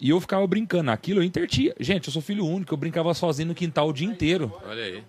E 0.00 0.10
eu 0.10 0.20
ficava 0.20 0.46
brincando. 0.46 0.84
Naquilo 0.84 1.20
eu 1.20 1.24
intertia. 1.24 1.74
Gente, 1.80 2.06
eu 2.06 2.12
sou 2.12 2.22
filho 2.22 2.46
único, 2.46 2.72
eu 2.72 2.78
brincava 2.78 3.12
sozinho 3.14 3.48
no 3.48 3.54
quintal 3.54 3.88
o 3.88 3.92
dia 3.92 4.06
inteiro. 4.06 4.52
Olha 4.64 4.84
aí. 4.84 5.02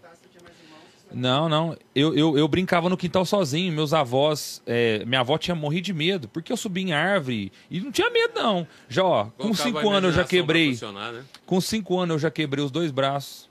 Não, 1.11 1.49
não. 1.49 1.77
Eu, 1.95 2.15
eu, 2.15 2.37
eu 2.37 2.47
brincava 2.47 2.89
no 2.89 2.97
quintal 2.97 3.25
sozinho. 3.25 3.73
Meus 3.73 3.93
avós. 3.93 4.61
é, 4.65 5.03
minha 5.05 5.21
avó 5.21 5.37
tinha 5.37 5.55
morrido 5.55 5.85
de 5.85 5.93
medo. 5.93 6.27
Porque 6.27 6.51
eu 6.51 6.57
subia 6.57 6.83
em 6.83 6.93
árvore 6.93 7.51
e 7.69 7.79
não 7.79 7.91
tinha 7.91 8.09
medo, 8.09 8.33
não. 8.35 8.67
Já, 8.87 9.03
ó, 9.03 9.25
com 9.37 9.53
cinco 9.53 9.89
anos 9.89 10.11
eu 10.11 10.15
já 10.15 10.23
quebrei. 10.23 10.77
né? 11.11 11.23
Com 11.45 11.59
cinco 11.59 11.99
anos 11.99 12.13
eu 12.15 12.19
já 12.19 12.31
quebrei 12.31 12.63
os 12.63 12.71
dois 12.71 12.91
braços. 12.91 13.49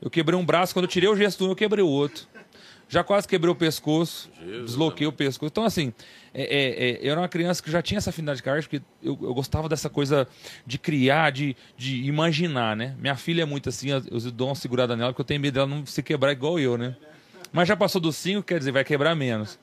Eu 0.00 0.08
quebrei 0.10 0.38
um 0.38 0.44
braço, 0.44 0.72
quando 0.72 0.84
eu 0.84 0.90
tirei 0.90 1.08
o 1.08 1.16
gesto 1.16 1.44
eu 1.44 1.54
quebrei 1.54 1.84
o 1.84 1.88
outro. 1.88 2.26
Já 2.88 3.04
quase 3.04 3.28
quebrei 3.28 3.52
o 3.52 3.54
pescoço, 3.54 4.28
Jesus, 4.40 4.64
desloquei 4.66 5.06
o 5.06 5.12
pescoço. 5.12 5.50
Então, 5.52 5.64
assim, 5.64 5.92
é, 6.32 6.42
é, 6.42 6.90
é, 6.90 6.98
eu 7.02 7.12
era 7.12 7.20
uma 7.20 7.28
criança 7.28 7.62
que 7.62 7.70
já 7.70 7.82
tinha 7.82 7.98
essa 7.98 8.10
afinidade 8.10 8.42
com 8.42 8.50
arte, 8.50 8.68
porque 8.68 8.84
eu, 9.02 9.18
eu 9.20 9.34
gostava 9.34 9.68
dessa 9.68 9.88
coisa 9.90 10.28
de 10.64 10.78
criar, 10.78 11.30
de, 11.30 11.56
de 11.76 12.04
imaginar, 12.04 12.76
né? 12.76 12.94
Minha 12.98 13.16
filha 13.16 13.42
é 13.42 13.44
muito 13.44 13.68
assim, 13.68 13.90
eu, 13.90 14.02
eu 14.10 14.30
dou 14.30 14.48
uma 14.48 14.54
segurada 14.54 14.96
nela, 14.96 15.12
porque 15.12 15.22
eu 15.22 15.26
tenho 15.26 15.40
medo 15.40 15.54
dela 15.54 15.66
não 15.66 15.84
se 15.84 16.02
quebrar 16.02 16.32
igual 16.32 16.58
eu, 16.58 16.78
né? 16.78 16.96
Mas 17.52 17.66
já 17.66 17.76
passou 17.76 18.00
dos 18.00 18.16
5, 18.16 18.44
quer 18.44 18.58
dizer, 18.58 18.70
vai 18.70 18.84
quebrar 18.84 19.14
menos. 19.16 19.58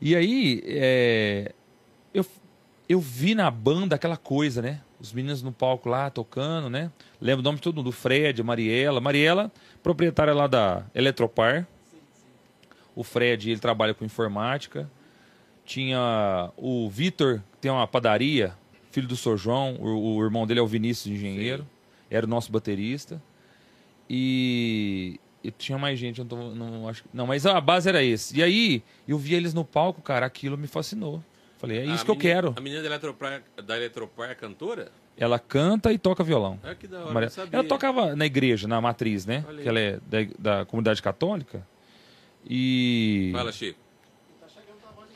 E 0.00 0.16
aí, 0.16 0.62
é, 0.64 1.52
eu, 2.14 2.24
eu 2.88 2.98
vi 2.98 3.34
na 3.34 3.50
banda 3.50 3.96
aquela 3.96 4.16
coisa, 4.16 4.62
né? 4.62 4.80
Os 4.98 5.12
meninos 5.12 5.42
no 5.42 5.52
palco 5.52 5.88
lá 5.88 6.08
tocando, 6.08 6.70
né? 6.70 6.90
Lembro 7.20 7.40
o 7.40 7.44
nome 7.44 7.56
de 7.56 7.62
todo 7.62 7.76
mundo, 7.76 7.86
do 7.86 7.92
Fred, 7.92 8.42
Mariela. 8.42 9.00
Mariela, 9.00 9.52
proprietária 9.82 10.32
lá 10.32 10.46
da 10.46 10.84
Eletropar. 10.94 11.66
O 12.94 13.04
Fred, 13.04 13.50
ele 13.50 13.60
trabalha 13.60 13.92
com 13.92 14.04
informática. 14.04 14.90
Tinha 15.70 16.50
o 16.56 16.90
Vitor, 16.90 17.38
que 17.52 17.58
tem 17.60 17.70
uma 17.70 17.86
padaria, 17.86 18.52
filho 18.90 19.06
do 19.06 19.14
Sr. 19.16 19.36
João. 19.36 19.76
O, 19.76 20.16
o 20.16 20.24
irmão 20.24 20.44
dele 20.44 20.58
é 20.58 20.62
o 20.64 20.66
Vinícius, 20.66 21.14
engenheiro. 21.14 21.64
Era 22.10 22.26
o 22.26 22.28
nosso 22.28 22.50
baterista. 22.50 23.22
E, 24.08 25.20
e 25.44 25.52
tinha 25.52 25.78
mais 25.78 25.96
gente, 25.96 26.18
eu 26.18 26.24
não, 26.24 26.28
tô- 26.28 26.54
não 26.56 26.88
acho. 26.88 27.04
Não, 27.14 27.24
mas 27.24 27.46
a 27.46 27.60
base 27.60 27.88
era 27.88 28.02
esse. 28.02 28.36
E 28.36 28.42
aí, 28.42 28.82
eu 29.06 29.16
vi 29.16 29.34
eles 29.36 29.54
no 29.54 29.64
palco, 29.64 30.02
cara, 30.02 30.26
aquilo 30.26 30.58
me 30.58 30.66
fascinou. 30.66 31.22
Falei, 31.58 31.78
é 31.78 31.84
isso 31.84 32.02
A 32.02 32.04
que 32.04 32.10
eu 32.10 32.16
menina- 32.16 32.34
quero. 32.34 32.54
A 32.56 32.60
menina 32.60 32.80
da 32.82 32.88
Eletropar, 32.88 33.42
da 33.64 33.76
Eletropar 33.76 34.30
é 34.30 34.34
cantora? 34.34 34.90
Ela 35.16 35.38
canta 35.38 35.92
e 35.92 35.98
toca 35.98 36.24
violão. 36.24 36.58
É 36.64 36.74
que 36.74 36.88
da 36.88 36.98
hora, 37.04 37.12
Maria-. 37.14 37.30
Ela 37.52 37.62
tocava 37.62 38.16
na 38.16 38.26
igreja, 38.26 38.66
na 38.66 38.80
matriz, 38.80 39.24
né? 39.24 39.44
Que 39.62 39.68
ela 39.68 39.78
é 39.78 40.00
da, 40.04 40.18
da 40.36 40.64
comunidade 40.66 41.00
católica. 41.00 41.64
E. 42.44 43.30
Fala, 43.32 43.52
Chico. 43.52 43.78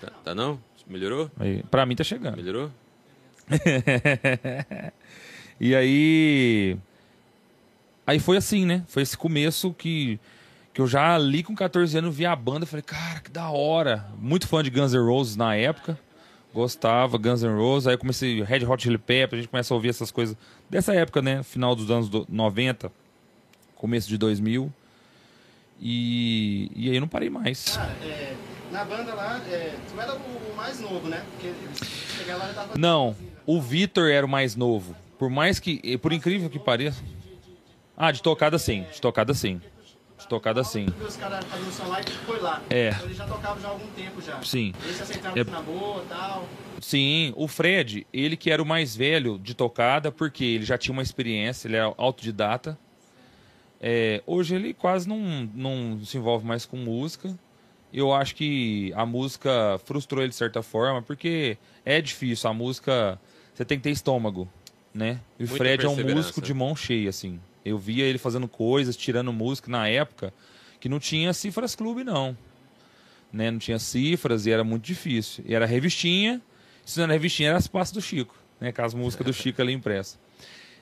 Tá, 0.04 0.12
tá 0.24 0.34
não? 0.34 0.58
Melhorou? 0.86 1.30
Aí, 1.38 1.62
pra 1.70 1.86
mim 1.86 1.96
tá 1.96 2.04
chegando. 2.04 2.36
Melhorou? 2.36 2.70
E 5.60 5.74
aí. 5.74 6.76
Aí 8.06 8.18
foi 8.18 8.36
assim, 8.36 8.66
né? 8.66 8.82
Foi 8.88 9.02
esse 9.04 9.16
começo 9.16 9.72
que, 9.72 10.18
que 10.74 10.80
eu 10.80 10.86
já 10.86 11.14
ali 11.14 11.42
com 11.44 11.54
14 11.54 11.96
anos 11.96 12.14
vi 12.14 12.26
a 12.26 12.34
banda. 12.34 12.66
Falei, 12.66 12.82
cara, 12.82 13.20
que 13.20 13.30
da 13.30 13.48
hora. 13.50 14.04
Muito 14.18 14.48
fã 14.48 14.62
de 14.62 14.70
Guns 14.70 14.92
N' 14.92 14.98
Roses 15.06 15.36
na 15.36 15.54
época. 15.54 15.98
Gostava, 16.52 17.16
Guns 17.18 17.42
N' 17.44 17.56
Roses. 17.56 17.86
Aí 17.86 17.94
eu 17.94 17.98
comecei 17.98 18.42
Red 18.42 18.64
Hot 18.66 18.82
Chili 18.82 18.98
Peppers. 18.98 19.38
A 19.38 19.42
gente 19.42 19.50
começa 19.50 19.72
a 19.72 19.76
ouvir 19.76 19.90
essas 19.90 20.10
coisas 20.10 20.36
dessa 20.68 20.92
época, 20.92 21.22
né? 21.22 21.42
Final 21.44 21.74
dos 21.76 21.88
anos 21.90 22.08
do- 22.08 22.26
90, 22.28 22.90
começo 23.76 24.08
de 24.08 24.18
2000. 24.18 24.72
E, 25.80 26.70
e 26.74 26.90
aí 26.90 26.96
eu 26.96 27.00
não 27.00 27.08
parei 27.08 27.30
mais. 27.30 27.76
Cara, 27.76 27.92
é, 28.02 28.34
na 28.74 28.84
banda 28.84 29.14
lá, 29.14 29.40
é, 29.48 29.72
tu 29.88 30.00
era 30.00 30.12
o, 30.14 30.56
mais 30.56 30.80
novo, 30.80 31.08
né? 31.08 31.24
Porque 31.30 31.46
eles 31.46 31.78
chegaram 32.18 32.40
lá 32.40 32.50
e 32.50 32.54
tava. 32.54 32.76
Não, 32.76 33.16
o 33.46 33.60
Vitor 33.62 34.10
era 34.10 34.26
o 34.26 34.28
mais 34.28 34.56
novo. 34.56 34.96
Por 35.16 35.30
mais 35.30 35.60
que, 35.60 35.80
e 35.84 35.96
por 35.96 36.12
incrível 36.12 36.50
que 36.50 36.58
pareça. 36.58 37.00
Ah, 37.96 38.10
de 38.10 38.20
tocada 38.20 38.58
sim, 38.58 38.84
de 38.92 39.00
tocada 39.00 39.32
sim. 39.32 39.60
De 40.18 40.26
tocada 40.26 40.64
sim. 40.64 40.86
Os 41.06 41.16
caras 41.16 41.44
fazendo 41.44 41.72
som 41.72 41.86
lá 41.86 42.00
e 42.00 42.04
foi 42.04 42.40
lá. 42.40 42.60
É. 42.68 42.88
Então 42.88 43.04
eles 43.06 43.16
já 43.16 43.26
tocavam 43.26 43.62
já 43.62 43.68
há 43.68 43.70
algum 43.70 43.86
tempo 43.92 44.20
já. 44.20 44.42
Sim. 44.42 44.72
Eles 44.82 44.96
se 44.96 45.02
aceitaram 45.04 45.36
É- 45.36 45.44
na 45.44 45.62
boa 45.62 46.02
e 46.02 46.08
tal. 46.08 46.48
Sim, 46.80 47.32
o 47.36 47.46
Fred, 47.46 48.04
ele 48.12 48.36
que 48.36 48.50
era 48.50 48.60
o 48.60 48.66
mais 48.66 48.96
velho 48.96 49.38
de 49.38 49.54
tocada, 49.54 50.10
porque 50.10 50.44
ele 50.44 50.64
já 50.64 50.76
tinha 50.76 50.92
uma 50.92 51.02
experiência, 51.02 51.68
ele 51.68 51.76
era 51.76 51.94
autodidata. 51.96 52.76
É, 53.80 54.22
hoje 54.26 54.56
ele 54.56 54.74
quase 54.74 55.08
não, 55.08 55.48
não 55.54 56.04
se 56.04 56.16
envolve 56.18 56.44
mais 56.44 56.66
com 56.66 56.76
música. 56.76 57.38
Eu 57.94 58.12
acho 58.12 58.34
que 58.34 58.92
a 58.96 59.06
música 59.06 59.80
frustrou 59.84 60.20
ele 60.20 60.30
de 60.30 60.34
certa 60.34 60.62
forma, 60.64 61.00
porque 61.00 61.56
é 61.84 62.00
difícil, 62.00 62.50
a 62.50 62.52
música 62.52 63.20
você 63.54 63.64
tem 63.64 63.78
que 63.78 63.84
ter 63.84 63.90
estômago, 63.90 64.48
né? 64.92 65.20
E 65.38 65.44
o 65.44 65.48
Muita 65.48 65.64
Fred 65.64 65.86
é 65.86 65.88
um 65.88 66.14
músico 66.14 66.42
de 66.42 66.52
mão 66.52 66.74
cheia, 66.74 67.08
assim. 67.08 67.38
Eu 67.64 67.78
via 67.78 68.04
ele 68.04 68.18
fazendo 68.18 68.48
coisas, 68.48 68.96
tirando 68.96 69.32
música 69.32 69.70
na 69.70 69.88
época, 69.88 70.34
que 70.80 70.88
não 70.88 70.98
tinha 70.98 71.32
Cifras 71.32 71.76
Clube, 71.76 72.02
não. 72.02 72.36
Né? 73.32 73.48
Não 73.50 73.58
tinha 73.60 73.78
cifras 73.78 74.44
e 74.46 74.50
era 74.50 74.64
muito 74.64 74.84
difícil. 74.84 75.44
E 75.46 75.54
era 75.54 75.64
revistinha, 75.64 76.42
se 76.84 76.98
não 76.98 77.04
era 77.04 77.12
revistinha, 77.12 77.50
era 77.50 77.58
as 77.58 77.68
pastas 77.68 77.94
do 77.94 78.02
Chico, 78.02 78.36
né? 78.60 78.72
Com 78.72 78.82
as 78.82 78.92
músicas 78.92 79.24
do 79.24 79.32
Chico 79.34 79.62
ali 79.62 79.72
impressas. 79.72 80.18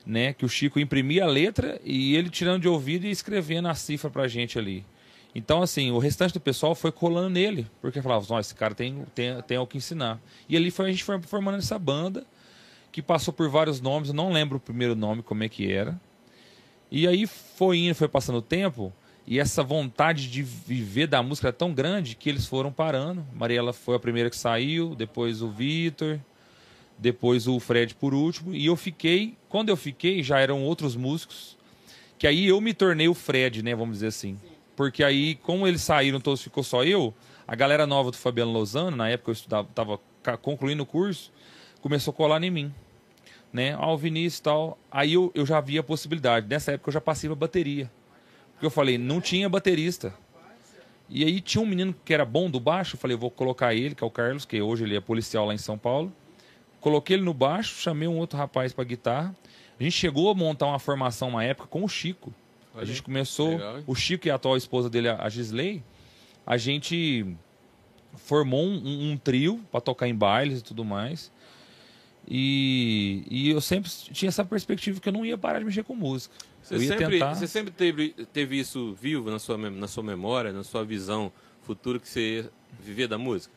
Né? 0.05 0.33
Que 0.33 0.45
o 0.45 0.49
Chico 0.49 0.79
imprimia 0.79 1.25
a 1.25 1.27
letra 1.27 1.79
e 1.83 2.15
ele 2.15 2.29
tirando 2.29 2.63
de 2.63 2.67
ouvido 2.67 3.05
e 3.05 3.11
escrevendo 3.11 3.67
a 3.67 3.75
cifra 3.75 4.09
pra 4.09 4.27
gente 4.27 4.57
ali. 4.57 4.83
Então, 5.35 5.61
assim, 5.63 5.89
o 5.91 5.97
restante 5.97 6.33
do 6.33 6.39
pessoal 6.39 6.75
foi 6.75 6.91
colando 6.91 7.29
nele, 7.29 7.67
porque 7.81 8.01
falava, 8.01 8.25
nossa, 8.29 8.47
esse 8.47 8.55
cara 8.55 8.75
tem, 8.75 9.03
tem, 9.15 9.41
tem 9.41 9.57
algo 9.57 9.69
que 9.69 9.77
ensinar. 9.77 10.21
E 10.47 10.55
ali 10.55 10.69
foi, 10.69 10.87
a 10.87 10.91
gente 10.91 11.03
foi 11.03 11.19
formando 11.21 11.57
essa 11.57 11.79
banda, 11.79 12.25
que 12.91 13.01
passou 13.01 13.33
por 13.33 13.49
vários 13.49 13.81
nomes, 13.81 14.09
eu 14.09 14.15
não 14.15 14.31
lembro 14.31 14.57
o 14.57 14.59
primeiro 14.59 14.95
nome, 14.95 15.23
como 15.23 15.43
é 15.43 15.49
que 15.49 15.71
era. 15.71 15.99
E 16.91 17.07
aí 17.07 17.25
foi 17.25 17.79
indo, 17.79 17.95
foi 17.95 18.07
passando 18.07 18.37
o 18.37 18.41
tempo, 18.41 18.93
e 19.25 19.39
essa 19.39 19.63
vontade 19.63 20.29
de 20.29 20.43
viver 20.43 21.07
da 21.07 21.23
música 21.23 21.47
era 21.47 21.53
tão 21.53 21.73
grande 21.73 22.15
que 22.15 22.29
eles 22.29 22.45
foram 22.45 22.71
parando. 22.71 23.25
Mariela 23.33 23.73
foi 23.73 23.95
a 23.95 23.99
primeira 23.99 24.29
que 24.29 24.37
saiu, 24.37 24.93
depois 24.93 25.41
o 25.41 25.49
Vitor, 25.49 26.19
depois 26.99 27.47
o 27.47 27.59
Fred 27.59 27.95
por 27.95 28.13
último, 28.13 28.53
e 28.53 28.67
eu 28.67 28.75
fiquei, 28.75 29.35
quando 29.49 29.69
eu 29.69 29.75
fiquei, 29.75 30.21
já 30.21 30.39
eram 30.39 30.63
outros 30.63 30.95
músicos, 30.95 31.57
que 32.19 32.27
aí 32.27 32.45
eu 32.45 32.61
me 32.61 32.75
tornei 32.75 33.07
o 33.07 33.13
Fred, 33.15 33.63
né, 33.63 33.73
vamos 33.73 33.95
dizer 33.95 34.07
assim. 34.07 34.37
Porque 34.75 35.03
aí, 35.03 35.35
como 35.35 35.67
eles 35.67 35.81
saíram, 35.81 36.19
todos 36.19 36.41
ficou 36.41 36.63
só 36.63 36.83
eu, 36.83 37.13
a 37.47 37.55
galera 37.55 37.85
nova 37.85 38.11
do 38.11 38.17
Fabiano 38.17 38.51
Lozano, 38.51 38.97
na 38.97 39.09
época 39.09 39.31
eu 39.31 39.33
estudava, 39.33 39.67
tava 39.73 39.99
concluindo 40.41 40.83
o 40.83 40.85
curso, 40.85 41.31
começou 41.81 42.11
a 42.11 42.15
colar 42.15 42.43
em 42.43 42.49
mim. 42.49 42.73
Né? 43.51 43.73
Ah, 43.73 43.91
o 43.91 43.97
Vinícius 43.97 44.39
e 44.39 44.43
tal. 44.43 44.79
Aí 44.91 45.13
eu, 45.13 45.31
eu 45.35 45.45
já 45.45 45.61
vi 45.61 45.77
a 45.77 45.83
possibilidade. 45.83 46.47
Nessa 46.47 46.71
época 46.71 46.89
eu 46.89 46.93
já 46.93 47.01
passei 47.01 47.29
pra 47.29 47.35
bateria. 47.35 47.91
Porque 48.53 48.65
eu 48.65 48.71
falei, 48.71 48.97
não 48.97 49.21
tinha 49.21 49.47
baterista. 49.47 50.13
E 51.07 51.23
aí 51.23 51.39
tinha 51.39 51.61
um 51.61 51.67
menino 51.67 51.93
que 52.03 52.13
era 52.13 52.25
bom 52.25 52.49
do 52.49 52.59
baixo, 52.59 52.95
eu 52.95 52.99
falei, 52.99 53.15
vou 53.15 53.29
colocar 53.29 53.75
ele, 53.75 53.93
que 53.93 54.03
é 54.03 54.07
o 54.07 54.09
Carlos, 54.09 54.45
que 54.45 54.59
hoje 54.59 54.83
ele 54.83 54.95
é 54.95 55.01
policial 55.01 55.45
lá 55.45 55.53
em 55.53 55.57
São 55.59 55.77
Paulo. 55.77 56.11
Coloquei 56.79 57.15
ele 57.15 57.23
no 57.23 57.33
baixo, 57.33 57.79
chamei 57.79 58.07
um 58.07 58.17
outro 58.17 58.37
rapaz 58.37 58.73
pra 58.73 58.83
guitarra. 58.83 59.35
A 59.79 59.83
gente 59.83 59.95
chegou 59.95 60.31
a 60.31 60.33
montar 60.33 60.65
uma 60.65 60.79
formação 60.79 61.29
uma 61.29 61.43
época 61.43 61.67
com 61.67 61.83
o 61.83 61.87
Chico. 61.87 62.33
A 62.73 62.77
Olha, 62.77 62.85
gente 62.85 63.01
começou, 63.03 63.49
legal, 63.51 63.79
o 63.85 63.95
Chico 63.95 64.27
e 64.27 64.31
a 64.31 64.35
atual 64.35 64.57
esposa 64.57 64.89
dele, 64.89 65.09
a 65.09 65.29
Gisley, 65.29 65.83
a 66.45 66.57
gente 66.57 67.25
formou 68.15 68.63
um, 68.65 69.11
um- 69.11 69.17
trio 69.17 69.59
pra 69.71 69.79
tocar 69.81 70.07
em 70.07 70.15
bailes 70.15 70.59
e 70.59 70.63
tudo 70.63 70.83
mais. 70.85 71.31
E, 72.27 73.23
e 73.29 73.49
eu 73.49 73.59
sempre 73.59 73.89
tinha 73.89 74.29
essa 74.29 74.45
perspectiva 74.45 74.99
que 74.99 75.09
eu 75.09 75.13
não 75.13 75.25
ia 75.25 75.37
parar 75.37 75.59
de 75.59 75.65
mexer 75.65 75.83
com 75.83 75.93
música. 75.95 76.33
Você 76.61 76.75
eu 76.75 76.81
ia 76.81 76.87
sempre, 76.97 77.05
tentar. 77.19 77.35
você 77.35 77.47
sempre 77.47 77.71
teve, 77.71 78.09
teve 78.31 78.57
isso 78.57 78.93
vivo 78.99 79.29
na 79.29 79.39
sua, 79.39 79.57
na 79.57 79.87
sua 79.87 80.03
memória, 80.03 80.53
na 80.53 80.63
sua 80.63 80.85
visão 80.85 81.31
futura 81.63 81.99
que 81.99 82.07
você 82.07 82.37
ia 82.43 82.51
viver 82.81 83.07
da 83.07 83.17
música? 83.17 83.53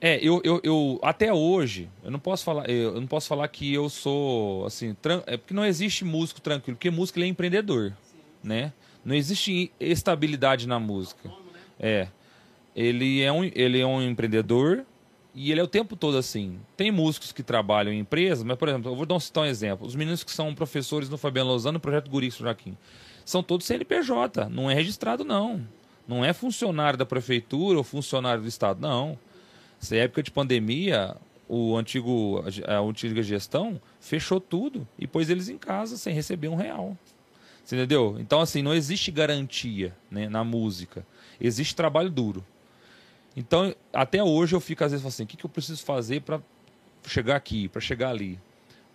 É, 0.00 0.18
eu, 0.22 0.40
eu, 0.44 0.60
eu 0.62 0.98
até 1.02 1.32
hoje, 1.32 1.88
eu 2.02 2.10
não 2.10 2.18
posso 2.18 2.44
falar, 2.44 2.68
eu, 2.70 2.94
eu 2.94 3.00
não 3.00 3.06
posso 3.06 3.28
falar 3.28 3.48
que 3.48 3.72
eu 3.72 3.88
sou 3.88 4.64
assim, 4.66 4.94
tran- 4.94 5.22
é 5.26 5.36
porque 5.36 5.54
não 5.54 5.64
existe 5.64 6.04
músico 6.04 6.40
tranquilo, 6.40 6.76
porque 6.76 6.90
músico 6.90 7.18
ele 7.18 7.26
é 7.26 7.28
empreendedor, 7.28 7.92
né? 8.46 8.72
Não 9.04 9.14
existe 9.14 9.72
estabilidade 9.78 10.66
na 10.66 10.78
música. 10.78 11.30
É. 11.78 12.08
Ele 12.74 13.22
é 13.22 13.32
um 13.32 13.44
ele 13.44 13.80
é 13.80 13.86
um 13.86 14.02
empreendedor 14.02 14.84
e 15.34 15.50
ele 15.50 15.60
é 15.60 15.62
o 15.62 15.68
tempo 15.68 15.96
todo 15.96 16.16
assim. 16.16 16.58
Tem 16.76 16.90
músicos 16.90 17.32
que 17.32 17.42
trabalham 17.42 17.92
em 17.92 17.98
empresas, 17.98 18.42
mas 18.42 18.56
por 18.56 18.68
exemplo, 18.68 18.90
eu 18.90 18.96
vou 18.96 19.20
citar 19.20 19.44
um 19.44 19.46
exemplo. 19.46 19.86
Os 19.86 19.94
meninos 19.94 20.24
que 20.24 20.30
são 20.30 20.54
professores 20.54 21.08
no 21.08 21.18
Fabiano 21.18 21.50
Lozano, 21.50 21.74
no 21.74 21.80
projeto 21.80 22.10
Guri 22.10 22.30
Joaquim, 22.30 22.76
são 23.24 23.42
todos 23.42 23.66
CNPJ, 23.66 24.48
não 24.48 24.70
é 24.70 24.74
registrado 24.74 25.24
não. 25.24 25.66
Não 26.06 26.24
é 26.24 26.32
funcionário 26.32 26.98
da 26.98 27.04
prefeitura 27.04 27.78
ou 27.78 27.84
funcionário 27.84 28.42
do 28.42 28.48
estado, 28.48 28.80
não. 28.80 29.18
Essa 29.80 29.96
época 29.96 30.22
de 30.22 30.30
pandemia, 30.30 31.16
o 31.48 31.76
antigo, 31.76 32.44
a 32.66 32.78
antiga 32.78 33.22
gestão 33.22 33.80
fechou 34.00 34.40
tudo 34.40 34.86
e 34.98 35.06
pôs 35.06 35.28
eles 35.28 35.48
em 35.48 35.58
casa 35.58 35.96
sem 35.96 36.14
receber 36.14 36.48
um 36.48 36.54
real. 36.54 36.96
Você 37.66 37.74
entendeu? 37.74 38.16
Então, 38.20 38.40
assim, 38.40 38.62
não 38.62 38.72
existe 38.72 39.10
garantia 39.10 39.92
né, 40.08 40.28
na 40.28 40.44
música. 40.44 41.04
Existe 41.40 41.74
trabalho 41.74 42.08
duro. 42.08 42.46
Então, 43.36 43.74
até 43.92 44.22
hoje 44.22 44.54
eu 44.54 44.60
fico 44.60 44.84
às 44.84 44.92
vezes 44.92 45.04
assim, 45.04 45.24
o 45.24 45.26
que, 45.26 45.36
que 45.36 45.44
eu 45.44 45.50
preciso 45.50 45.84
fazer 45.84 46.20
para 46.22 46.40
chegar 47.04 47.34
aqui, 47.34 47.66
para 47.66 47.80
chegar 47.80 48.10
ali? 48.10 48.38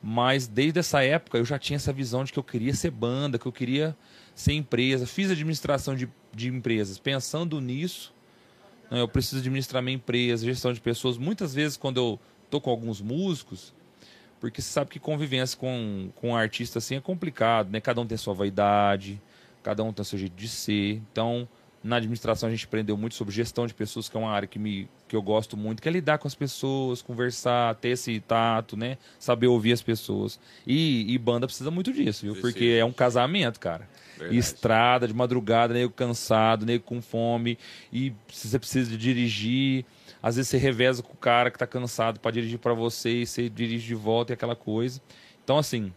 Mas 0.01 0.47
desde 0.47 0.79
essa 0.79 1.03
época 1.03 1.37
eu 1.37 1.43
já 1.43 1.59
tinha 1.59 1.75
essa 1.75 1.91
visão 1.91 2.23
de 2.23 2.31
que 2.31 2.39
eu 2.39 2.43
queria 2.43 2.73
ser 2.73 2.91
banda, 2.91 3.37
que 3.37 3.45
eu 3.45 3.51
queria 3.51 3.95
ser 4.33 4.53
empresa. 4.53 5.05
Fiz 5.05 5.29
administração 5.29 5.93
de, 5.93 6.07
de 6.33 6.47
empresas 6.47 6.97
pensando 6.97 7.59
nisso. 7.59 8.13
né, 8.89 9.01
Eu 9.01 9.07
preciso 9.09 9.39
administrar 9.39 9.83
minha 9.83 9.95
empresa, 9.95 10.45
gestão 10.45 10.71
de 10.71 10.79
pessoas. 10.79 11.17
Muitas 11.17 11.53
vezes, 11.53 11.75
quando 11.75 11.97
eu 11.97 12.19
tô 12.49 12.61
com 12.61 12.69
alguns 12.69 13.01
músicos, 13.01 13.73
porque 14.41 14.59
você 14.59 14.71
sabe 14.71 14.89
que 14.89 14.99
convivência 14.99 15.57
com, 15.57 16.09
com 16.15 16.31
um 16.31 16.35
artista 16.35 16.79
assim 16.79 16.95
é 16.95 16.99
complicado, 16.99 17.69
né? 17.69 17.79
Cada 17.79 18.01
um 18.01 18.07
tem 18.07 18.17
sua 18.17 18.33
vaidade, 18.33 19.21
cada 19.61 19.83
um 19.83 19.93
tem 19.93 20.03
seu 20.03 20.17
jeito 20.17 20.35
de 20.35 20.47
ser. 20.47 20.99
Então, 21.11 21.47
na 21.83 21.97
administração 21.97 22.49
a 22.49 22.51
gente 22.51 22.65
aprendeu 22.65 22.97
muito 22.97 23.13
sobre 23.13 23.33
gestão 23.33 23.67
de 23.67 23.73
pessoas, 23.75 24.09
que 24.09 24.17
é 24.17 24.19
uma 24.19 24.31
área 24.31 24.47
que, 24.47 24.57
me, 24.57 24.89
que 25.07 25.15
eu 25.15 25.21
gosto 25.21 25.55
muito, 25.55 25.79
que 25.79 25.87
é 25.87 25.91
lidar 25.91 26.17
com 26.17 26.27
as 26.27 26.33
pessoas, 26.33 27.03
conversar, 27.03 27.75
ter 27.75 27.89
esse 27.89 28.19
tato, 28.19 28.75
né? 28.75 28.97
Saber 29.19 29.45
ouvir 29.45 29.73
as 29.73 29.81
pessoas. 29.83 30.39
E, 30.65 31.13
e 31.13 31.17
banda 31.19 31.45
precisa 31.45 31.69
muito 31.69 31.93
disso, 31.93 32.25
viu? 32.25 32.35
Porque 32.41 32.77
é 32.79 32.83
um 32.83 32.91
casamento, 32.91 33.59
cara. 33.59 33.87
Verdade. 34.17 34.39
Estrada, 34.39 35.07
de 35.07 35.13
madrugada, 35.13 35.71
nego 35.71 35.93
cansado, 35.93 36.65
nego 36.65 36.83
com 36.83 36.99
fome, 36.99 37.59
e 37.93 38.11
você 38.27 38.57
precisa 38.57 38.89
de 38.89 38.97
dirigir. 38.97 39.85
Às 40.21 40.35
vezes 40.35 40.49
você 40.49 40.57
reveza 40.57 41.01
com 41.01 41.13
o 41.13 41.17
cara 41.17 41.49
que 41.49 41.57
tá 41.57 41.65
cansado 41.65 42.19
para 42.19 42.31
dirigir 42.31 42.59
para 42.59 42.73
você 42.73 43.21
e 43.21 43.25
você 43.25 43.49
dirige 43.49 43.87
de 43.87 43.95
volta 43.95 44.31
e 44.31 44.35
aquela 44.35 44.55
coisa. 44.55 45.01
Então, 45.43 45.57
assim, 45.57 45.91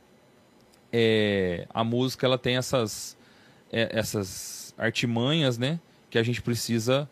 é, 0.92 1.66
a 1.72 1.84
música 1.84 2.26
ela 2.26 2.38
tem 2.38 2.56
essas, 2.56 3.16
é, 3.70 3.88
essas 3.92 4.74
artimanhas, 4.78 5.58
né? 5.58 5.78
Que 6.08 6.18
a 6.18 6.22
gente 6.22 6.40
precisa. 6.40 7.08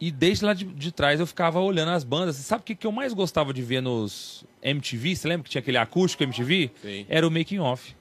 E 0.00 0.12
desde 0.12 0.44
lá 0.44 0.54
de, 0.54 0.64
de 0.64 0.92
trás 0.92 1.18
eu 1.18 1.26
ficava 1.26 1.58
olhando 1.58 1.90
as 1.90 2.04
bandas. 2.04 2.36
Sabe 2.36 2.60
o 2.60 2.64
que, 2.64 2.74
que 2.76 2.86
eu 2.86 2.92
mais 2.92 3.12
gostava 3.12 3.52
de 3.52 3.62
ver 3.62 3.82
nos 3.82 4.44
MTV? 4.62 5.16
Você 5.16 5.26
lembra 5.26 5.44
que 5.44 5.50
tinha 5.50 5.60
aquele 5.60 5.78
acústico 5.78 6.22
MTV? 6.22 6.70
Sim. 6.80 7.06
Era 7.08 7.26
o 7.26 7.30
making 7.30 7.58
off. 7.58 7.96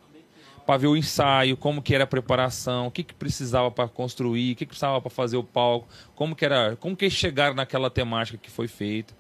Para 0.68 0.78
ver 0.78 0.88
o 0.88 0.98
ensaio, 0.98 1.56
como 1.56 1.82
que 1.82 1.96
era 1.96 2.04
a 2.04 2.08
preparação, 2.08 2.88
o 2.88 2.92
que, 2.92 3.02
que 3.02 3.14
precisava 3.14 3.72
para 3.72 3.88
construir, 3.88 4.52
o 4.52 4.56
que, 4.58 4.66
que 4.66 4.70
precisava 4.72 5.00
para 5.00 5.10
fazer 5.10 5.38
o 5.38 5.44
palco, 5.44 5.88
como 6.14 6.36
que 6.36 6.44
era, 6.44 6.76
como 6.76 6.94
que 6.94 7.06
eles 7.06 7.14
chegaram 7.14 7.56
naquela 7.56 7.90
temática 7.90 8.38
que 8.38 8.52
foi 8.52 8.68
feita. 8.68 9.16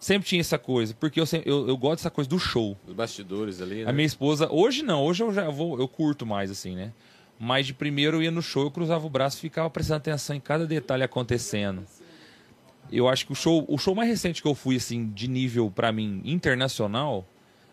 Sempre 0.00 0.28
tinha 0.28 0.40
essa 0.40 0.58
coisa, 0.58 0.92
porque 0.92 1.20
eu, 1.20 1.26
sempre, 1.26 1.48
eu, 1.48 1.68
eu 1.68 1.76
gosto 1.76 1.98
dessa 1.98 2.10
coisa 2.10 2.28
do 2.28 2.40
show. 2.40 2.76
Os 2.88 2.92
bastidores 2.92 3.60
ali, 3.62 3.84
né? 3.84 3.90
A 3.90 3.92
minha 3.92 4.04
esposa, 4.06 4.50
hoje 4.50 4.82
não, 4.82 5.04
hoje 5.04 5.22
eu 5.22 5.32
já 5.32 5.48
vou, 5.48 5.78
eu 5.78 5.86
curto 5.86 6.26
mais 6.26 6.50
assim, 6.50 6.74
né? 6.74 6.92
Mas 7.38 7.66
de 7.66 7.72
primeiro 7.72 8.16
eu 8.16 8.22
ia 8.24 8.30
no 8.32 8.42
show, 8.42 8.64
eu 8.64 8.70
cruzava 8.72 9.06
o 9.06 9.10
braço 9.10 9.36
e 9.36 9.40
ficava 9.42 9.70
prestando 9.70 9.98
atenção 9.98 10.34
em 10.34 10.40
cada 10.40 10.66
detalhe 10.66 11.04
acontecendo. 11.04 11.84
Eu 12.90 13.08
acho 13.08 13.26
que 13.26 13.32
o 13.32 13.36
show, 13.36 13.64
o 13.68 13.78
show 13.78 13.94
mais 13.94 14.08
recente 14.08 14.42
que 14.42 14.48
eu 14.48 14.56
fui 14.56 14.74
assim 14.74 15.08
de 15.08 15.28
nível 15.28 15.70
para 15.70 15.92
mim 15.92 16.20
internacional, 16.24 17.24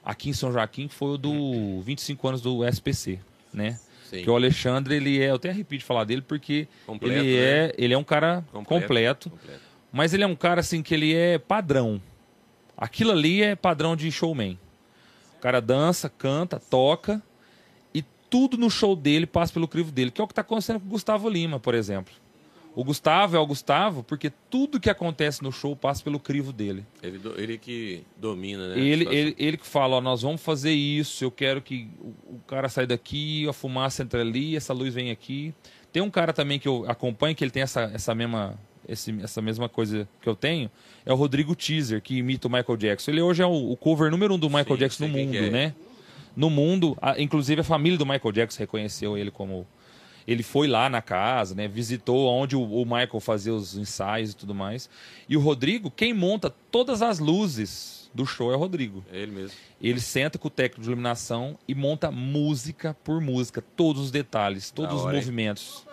aqui 0.08 0.30
em 0.30 0.34
São 0.34 0.54
Joaquim, 0.54 0.88
foi 0.88 1.10
o 1.10 1.18
do 1.18 1.82
25 1.82 2.28
anos 2.30 2.42
do 2.42 2.66
SPC, 2.66 3.20
né? 3.54 3.78
Sim. 4.10 4.24
Que 4.24 4.30
o 4.30 4.36
Alexandre, 4.36 4.96
ele 4.96 5.22
é, 5.22 5.32
eu 5.32 5.36
até 5.36 5.50
arrepio 5.50 5.78
de 5.78 5.84
falar 5.84 6.06
dele 6.06 6.22
porque 6.22 6.66
Completo, 6.86 7.14
ele 7.14 7.36
né? 7.36 7.44
é, 7.44 7.76
ele 7.78 7.94
é 7.94 7.98
um 7.98 8.06
cara 8.06 8.42
completo, 8.54 9.30
completo. 9.30 9.60
mas 9.92 10.14
ele 10.14 10.24
é 10.24 10.28
um 10.28 10.36
cara 10.36 10.62
assim 10.62 10.82
que 10.82 10.94
ele 10.94 11.14
é 11.14 11.38
padrão. 11.38 12.02
Aquilo 12.78 13.12
ali 13.12 13.44
é 13.44 13.54
padrão 13.54 13.98
de 13.98 14.10
showman. 14.10 14.58
O 15.38 15.42
cara 15.42 15.60
dança, 15.60 16.10
canta, 16.10 16.58
toca 16.58 17.22
e 17.94 18.02
tudo 18.30 18.58
no 18.58 18.70
show 18.70 18.96
dele 18.96 19.28
passa 19.28 19.52
pelo 19.52 19.68
crivo 19.68 19.92
dele, 19.92 20.10
que 20.10 20.22
é 20.22 20.24
o 20.24 20.28
que 20.28 20.32
está 20.32 20.42
acontecendo 20.42 20.80
com 20.80 20.86
o 20.86 20.90
Gustavo 20.90 21.28
Lima, 21.28 21.60
por 21.60 21.76
exemplo. 21.76 22.14
O 22.80 22.84
Gustavo 22.84 23.36
é 23.36 23.40
o 23.40 23.48
Gustavo 23.48 24.04
porque 24.04 24.32
tudo 24.52 24.80
que 24.80 24.88
acontece 24.88 25.42
no 25.42 25.52
show 25.52 25.76
passa 25.76 26.04
pelo 26.04 26.20
crivo 26.20 26.54
dele. 26.54 26.86
Ele, 27.02 27.20
ele 27.36 27.58
que 27.58 28.04
domina, 28.16 28.68
né? 28.68 28.80
Ele, 28.80 29.04
ele, 29.10 29.36
ele 29.40 29.58
que 29.58 29.66
fala, 29.66 29.96
ó, 29.96 30.02
nós 30.02 30.22
vamos 30.22 30.40
fazer 30.44 30.74
isso, 30.74 31.24
eu 31.24 31.32
quero 31.32 31.60
que 31.60 31.90
o, 32.00 32.38
cara 32.46 32.70
saia 32.70 32.86
daqui, 32.86 33.50
a 33.50 33.52
fumaça 33.54 34.04
entra 34.04 34.22
ali, 34.22 34.56
essa 34.56 34.74
luz 34.74 34.94
vem 34.94 35.10
aqui. 35.10 35.56
Tem 35.92 36.04
um 36.04 36.12
cara 36.12 36.32
também 36.32 36.60
que 36.60 36.68
eu 36.68 36.86
acompanho, 36.88 37.36
que 37.36 37.44
ele 37.44 37.50
tem 37.50 37.64
essa, 37.64 37.82
essa, 37.92 38.14
mesma, 38.14 38.60
esse- 38.88 39.22
essa 39.24 39.42
mesma 39.42 39.68
coisa 39.68 40.08
que 40.22 40.30
eu 40.30 40.36
tenho, 40.36 40.70
é 41.04 41.12
o 41.12 41.16
Rodrigo 41.16 41.56
Teaser, 41.56 42.00
que 42.00 42.18
imita 42.18 42.48
o 42.48 42.52
Michael 42.52 42.78
Jackson. 42.78 43.10
Ele 43.10 43.22
hoje 43.24 43.42
é 43.42 43.46
o, 43.48 43.72
o 43.72 43.76
cover 43.76 44.12
número 44.12 44.36
um 44.36 44.38
do 44.38 44.50
Michael 44.50 44.68
Sim, 44.68 44.78
Jackson 44.78 45.08
no 45.08 45.18
mundo, 45.18 45.36
é. 45.36 45.50
né? 45.50 45.74
No 46.36 46.52
mundo, 46.52 46.96
a- 47.02 47.20
inclusive 47.20 47.62
a 47.62 47.64
família 47.64 47.98
do 47.98 48.06
Michael 48.06 48.32
Jackson 48.32 48.60
reconheceu 48.60 49.18
ele 49.18 49.32
como... 49.32 49.66
Ele 50.28 50.44
foi 50.44 50.68
lá 50.68 50.90
na 50.90 51.02
casa, 51.02 51.56
né? 51.56 51.68
Visitou 51.68 52.28
onde 52.28 52.56
o, 52.56 52.62
o 52.62 52.84
Michael 52.84 53.20
fazia 53.20 53.54
os 53.54 53.78
ensaios 53.78 54.32
e 54.32 54.36
tudo 54.36 54.54
mais. 54.54 54.90
E 55.30 55.38
o 55.38 55.40
Rodrigo, 55.40 55.90
quem 55.90 56.14
monta 56.14 56.54
todas 56.70 57.02
as 57.02 57.20
luzes 57.20 58.12
do 58.14 58.26
show 58.26 58.52
é 58.52 58.56
o 58.56 58.60
Rodrigo. 58.60 59.06
É 59.12 59.20
ele 59.20 59.32
mesmo. 59.32 59.58
Ele 59.82 60.00
senta 60.00 60.38
com 60.38 60.48
o 60.48 60.52
técnico 60.52 60.82
de 60.82 60.90
iluminação 60.90 61.58
e 61.68 61.74
monta 61.74 62.12
música 62.12 62.96
por 63.04 63.22
música, 63.22 63.64
todos 63.76 64.02
os 64.04 64.12
detalhes, 64.12 64.70
todos 64.72 64.96
os 64.96 65.04
hora, 65.04 65.16
hein? 65.16 65.22
movimentos. 65.22 65.86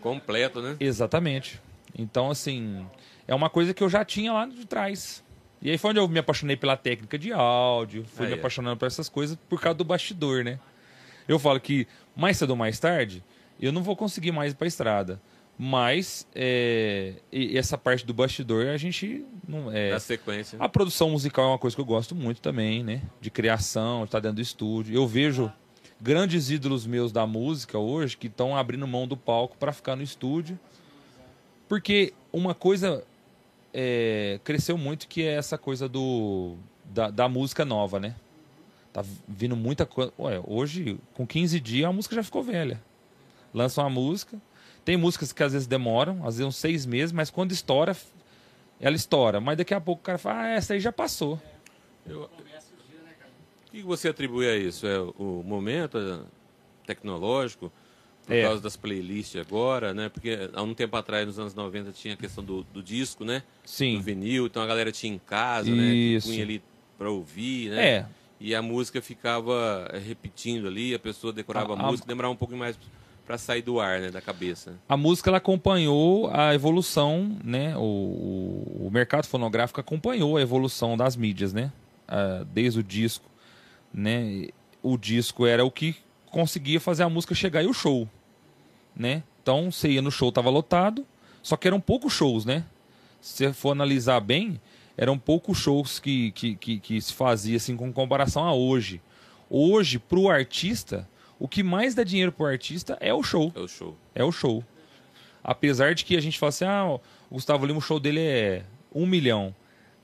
Completo, 0.00 0.60
né? 0.60 0.76
Exatamente. 0.80 1.60
Então, 1.96 2.30
assim, 2.30 2.86
é 3.26 3.34
uma 3.34 3.50
coisa 3.50 3.74
que 3.74 3.82
eu 3.82 3.88
já 3.88 4.04
tinha 4.04 4.32
lá 4.32 4.46
de 4.46 4.66
trás. 4.66 5.22
E 5.60 5.70
aí 5.70 5.78
foi 5.78 5.90
onde 5.90 6.00
eu 6.00 6.08
me 6.08 6.18
apaixonei 6.18 6.56
pela 6.56 6.76
técnica 6.76 7.18
de 7.18 7.32
áudio, 7.32 8.04
fui 8.04 8.24
Aí, 8.24 8.32
me 8.32 8.36
é. 8.36 8.38
apaixonando 8.38 8.76
por 8.76 8.86
essas 8.86 9.08
coisas 9.08 9.36
por 9.48 9.60
causa 9.60 9.76
do 9.76 9.84
bastidor, 9.84 10.44
né? 10.44 10.58
Eu 11.26 11.38
falo 11.38 11.60
que 11.60 11.86
mais 12.16 12.36
cedo 12.36 12.50
ou 12.50 12.56
mais 12.56 12.78
tarde, 12.78 13.22
eu 13.60 13.72
não 13.72 13.82
vou 13.82 13.96
conseguir 13.96 14.32
mais 14.32 14.52
ir 14.52 14.56
pra 14.56 14.66
estrada. 14.66 15.20
Mas 15.60 16.24
é, 16.36 17.14
e 17.32 17.58
essa 17.58 17.76
parte 17.76 18.06
do 18.06 18.14
bastidor 18.14 18.68
a 18.68 18.76
gente 18.76 19.24
não 19.46 19.72
é. 19.72 19.90
Na 19.90 19.98
sequência. 19.98 20.56
A 20.60 20.68
produção 20.68 21.10
musical 21.10 21.46
é 21.46 21.48
uma 21.48 21.58
coisa 21.58 21.74
que 21.74 21.80
eu 21.80 21.86
gosto 21.86 22.14
muito 22.14 22.40
também, 22.40 22.84
né? 22.84 23.02
De 23.20 23.28
criação, 23.28 24.00
de 24.00 24.04
estar 24.04 24.20
dentro 24.20 24.36
do 24.36 24.42
estúdio. 24.42 24.94
Eu 24.94 25.04
vejo 25.04 25.52
grandes 26.00 26.48
ídolos 26.48 26.86
meus 26.86 27.10
da 27.10 27.26
música 27.26 27.76
hoje 27.76 28.16
que 28.16 28.28
estão 28.28 28.56
abrindo 28.56 28.86
mão 28.86 29.08
do 29.08 29.16
palco 29.16 29.56
para 29.58 29.72
ficar 29.72 29.96
no 29.96 30.02
estúdio. 30.02 30.56
Porque 31.68 32.14
uma 32.32 32.54
coisa 32.54 33.02
é, 33.74 34.38
cresceu 34.44 34.78
muito 34.78 35.08
que 35.08 35.22
é 35.22 35.34
essa 35.34 35.58
coisa 35.58 35.88
do 35.88 36.56
da, 36.84 37.10
da 37.10 37.28
música 37.28 37.64
nova, 37.64 37.98
né? 37.98 38.14
Tá 38.92 39.04
vindo 39.26 39.56
muita 39.56 39.84
coisa. 39.84 40.12
Ué, 40.18 40.40
hoje, 40.46 40.98
com 41.14 41.26
15 41.26 41.60
dias, 41.60 41.88
a 41.88 41.92
música 41.92 42.14
já 42.14 42.22
ficou 42.22 42.42
velha. 42.44 42.80
Lança 43.54 43.82
uma 43.82 43.90
música. 43.90 44.40
Tem 44.84 44.96
músicas 44.96 45.32
que 45.32 45.42
às 45.42 45.52
vezes 45.52 45.66
demoram, 45.66 46.18
às 46.26 46.36
vezes 46.36 46.46
uns 46.46 46.56
seis 46.56 46.86
meses, 46.86 47.12
mas 47.12 47.30
quando 47.30 47.52
estoura, 47.52 47.96
ela 48.80 48.96
estoura. 48.96 49.40
Mas 49.40 49.58
daqui 49.58 49.74
a 49.74 49.80
pouco 49.80 50.00
o 50.00 50.04
cara 50.04 50.18
fala, 50.18 50.40
ah, 50.42 50.48
essa 50.50 50.74
aí 50.74 50.80
já 50.80 50.92
passou. 50.92 51.40
Eu- 52.06 52.30
O 53.66 53.70
que 53.70 53.82
você 53.82 54.08
atribui 54.08 54.48
a 54.48 54.56
isso? 54.56 54.86
É 54.86 54.98
o 54.98 55.42
momento 55.46 55.98
é, 55.98 56.20
tecnológico? 56.86 57.70
Por 58.26 58.34
É. 58.34 58.42
causa 58.42 58.60
das 58.62 58.76
playlists 58.76 59.40
agora, 59.40 59.94
né? 59.94 60.08
Porque 60.08 60.50
há 60.52 60.62
um 60.62 60.74
tempo 60.74 60.96
atrás, 60.96 61.26
nos 61.26 61.38
anos 61.38 61.54
90, 61.54 61.92
tinha 61.92 62.14
a 62.14 62.16
questão 62.16 62.42
do, 62.44 62.62
do 62.64 62.82
disco, 62.82 63.24
né? 63.24 63.42
Do 63.62 63.68
Sim. 63.70 64.00
vinil, 64.00 64.46
então 64.46 64.62
a 64.62 64.66
galera 64.66 64.90
tinha 64.92 65.14
em 65.14 65.18
casa, 65.18 65.70
né? 65.74 65.82
Isso. 65.94 66.28
punha 66.28 66.42
ali 66.42 66.62
pra 66.98 67.10
ouvir, 67.10 67.70
né? 67.70 67.88
É, 67.88 68.06
E 68.40 68.54
a 68.54 68.62
música 68.62 69.00
ficava 69.02 69.88
eh, 69.92 69.98
repetindo 69.98 70.68
ali, 70.68 70.94
a 70.94 70.98
pessoa 70.98 71.32
decorava 71.32 71.74
a, 71.74 71.76
A- 71.76 71.80
a- 71.80 71.90
música, 71.90 72.06
demorava 72.06 72.32
um 72.32 72.36
pouco 72.36 72.54
mais 72.56 72.78
pra 73.28 73.36
sair 73.36 73.60
do 73.60 73.78
ar, 73.78 74.00
né? 74.00 74.10
Da 74.10 74.22
cabeça. 74.22 74.78
a 74.88 74.96
música 74.96 75.28
ela 75.28 75.36
acompanhou 75.36 76.30
a 76.32 76.54
evolução, 76.54 77.36
né? 77.44 77.76
O, 77.76 77.80
o, 77.80 78.86
o 78.86 78.90
mercado 78.90 79.26
fonográfico 79.26 79.78
acompanhou 79.78 80.38
a 80.38 80.40
evolução 80.40 80.96
das 80.96 81.14
mídias, 81.14 81.52
né? 81.52 81.70
Desde 82.50 82.80
o 82.80 82.82
disco, 82.82 83.28
né? 83.92 84.48
O 84.82 84.96
disco 84.96 85.44
era 85.44 85.62
o 85.62 85.70
que 85.70 85.94
conseguia 86.30 86.80
fazer 86.80 87.02
a 87.02 87.08
música 87.10 87.34
chegar 87.34 87.62
e 87.62 87.66
o 87.66 87.74
show, 87.74 88.08
né? 88.96 89.22
Então 89.42 89.70
você 89.70 89.90
ia 89.90 90.00
no 90.00 90.10
show, 90.10 90.32
tava 90.32 90.48
lotado, 90.48 91.06
só 91.42 91.54
que 91.54 91.68
eram 91.68 91.80
poucos 91.80 92.14
shows, 92.14 92.46
né? 92.46 92.64
Se 93.20 93.44
você 93.44 93.52
for 93.52 93.72
analisar 93.72 94.20
bem, 94.20 94.58
eram 94.96 95.18
poucos 95.18 95.58
shows 95.58 95.98
que, 95.98 96.30
que, 96.32 96.56
que, 96.56 96.80
que 96.80 96.98
se 96.98 97.12
fazia 97.12 97.58
assim 97.58 97.76
com 97.76 97.92
comparação 97.92 98.42
a 98.44 98.54
hoje. 98.54 99.02
Hoje, 99.50 99.98
pro 99.98 100.30
artista, 100.30 101.06
o 101.38 101.46
que 101.48 101.62
mais 101.62 101.94
dá 101.94 102.02
dinheiro 102.04 102.32
pro 102.32 102.46
artista 102.46 102.96
é 103.00 103.12
o 103.14 103.22
show. 103.22 103.52
É 103.54 103.60
o 103.60 103.68
show. 103.68 103.96
É 104.14 104.24
o 104.24 104.32
show. 104.32 104.64
Apesar 105.42 105.94
de 105.94 106.04
que 106.04 106.16
a 106.16 106.20
gente 106.20 106.38
fala 106.38 106.48
assim, 106.50 106.64
ah, 106.64 106.86
o 107.30 107.34
Gustavo 107.34 107.64
Lima, 107.64 107.78
o 107.78 107.82
show 107.82 107.98
dele 108.00 108.20
é 108.20 108.64
um 108.94 109.06
milhão. 109.06 109.54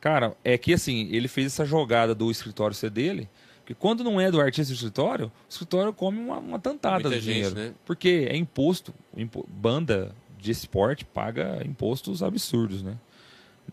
Cara, 0.00 0.36
é 0.44 0.56
que 0.56 0.72
assim, 0.74 1.08
ele 1.10 1.28
fez 1.28 1.46
essa 1.46 1.64
jogada 1.64 2.14
do 2.14 2.30
escritório 2.30 2.74
ser 2.74 2.90
dele, 2.90 3.28
que 3.66 3.74
quando 3.74 4.04
não 4.04 4.20
é 4.20 4.30
do 4.30 4.40
artista 4.40 4.72
do 4.72 4.76
escritório, 4.76 5.26
o 5.26 5.32
escritório 5.48 5.92
come 5.92 6.18
uma, 6.18 6.38
uma 6.38 6.58
tantada 6.58 7.08
Muita 7.08 7.08
do 7.10 7.20
gente, 7.20 7.32
dinheiro. 7.34 7.54
né? 7.54 7.74
Porque 7.84 8.26
é 8.30 8.36
imposto, 8.36 8.94
impo- 9.16 9.46
banda 9.48 10.14
de 10.38 10.50
esporte 10.50 11.04
paga 11.04 11.62
impostos 11.64 12.22
absurdos, 12.22 12.82
né? 12.82 12.96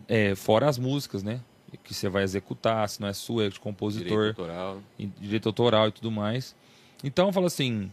É, 0.08 0.34
fora 0.34 0.66
as 0.68 0.78
músicas, 0.78 1.22
né? 1.22 1.40
Que 1.84 1.92
você 1.94 2.08
vai 2.08 2.22
executar, 2.22 2.88
se 2.88 3.00
não 3.00 3.08
é 3.08 3.12
sua, 3.12 3.44
é 3.44 3.48
de 3.50 3.60
compositor 3.60 4.08
Direito 4.32 4.40
autoral. 4.40 4.82
direito 5.20 5.48
autoral 5.48 5.88
e 5.88 5.92
tudo 5.92 6.10
mais. 6.10 6.54
Então, 7.02 7.26
eu 7.28 7.32
falo 7.32 7.46
assim, 7.46 7.90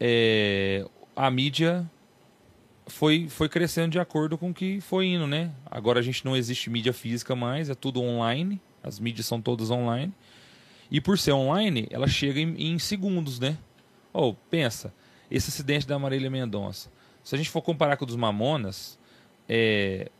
é, 0.00 0.84
a 1.14 1.30
mídia 1.30 1.88
foi, 2.86 3.28
foi 3.28 3.48
crescendo 3.48 3.92
de 3.92 4.00
acordo 4.00 4.36
com 4.38 4.50
o 4.50 4.54
que 4.54 4.80
foi 4.80 5.06
indo, 5.06 5.26
né? 5.26 5.52
Agora 5.70 6.00
a 6.00 6.02
gente 6.02 6.24
não 6.24 6.36
existe 6.36 6.70
mídia 6.70 6.92
física 6.92 7.36
mais, 7.36 7.70
é 7.70 7.74
tudo 7.74 8.00
online, 8.02 8.60
as 8.82 8.98
mídias 8.98 9.26
são 9.26 9.40
todas 9.40 9.70
online. 9.70 10.12
E 10.90 11.00
por 11.00 11.18
ser 11.18 11.32
online, 11.32 11.86
ela 11.90 12.08
chega 12.08 12.40
em, 12.40 12.72
em 12.72 12.78
segundos, 12.78 13.38
né? 13.38 13.58
Oh, 14.12 14.32
pensa, 14.50 14.92
esse 15.30 15.50
acidente 15.50 15.86
da 15.86 15.98
Marília 15.98 16.30
Mendonça. 16.30 16.90
Se 17.22 17.34
a 17.34 17.38
gente 17.38 17.50
for 17.50 17.60
comparar 17.60 17.96
com 17.98 18.04
o 18.04 18.06
dos 18.06 18.16
Mamonas, 18.16 18.98
é, 19.46 20.10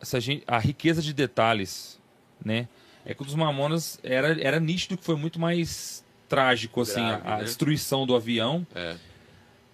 a, 0.00 0.18
gente- 0.20 0.42
a 0.46 0.58
riqueza 0.58 1.00
de 1.00 1.12
detalhes, 1.14 2.00
né? 2.44 2.68
É 3.04 3.14
que 3.14 3.22
o 3.22 3.24
dos 3.24 3.36
Mamonas 3.36 3.98
era, 4.02 4.38
era 4.42 4.58
nítido 4.58 4.98
que 4.98 5.04
foi 5.04 5.16
muito 5.16 5.38
mais 5.38 6.04
trágico, 6.28 6.80
assim, 6.82 7.00
Grave, 7.00 7.26
a, 7.26 7.34
a 7.34 7.38
né? 7.38 7.44
destruição 7.44 8.06
do 8.06 8.14
avião. 8.14 8.66
É. 8.74 8.96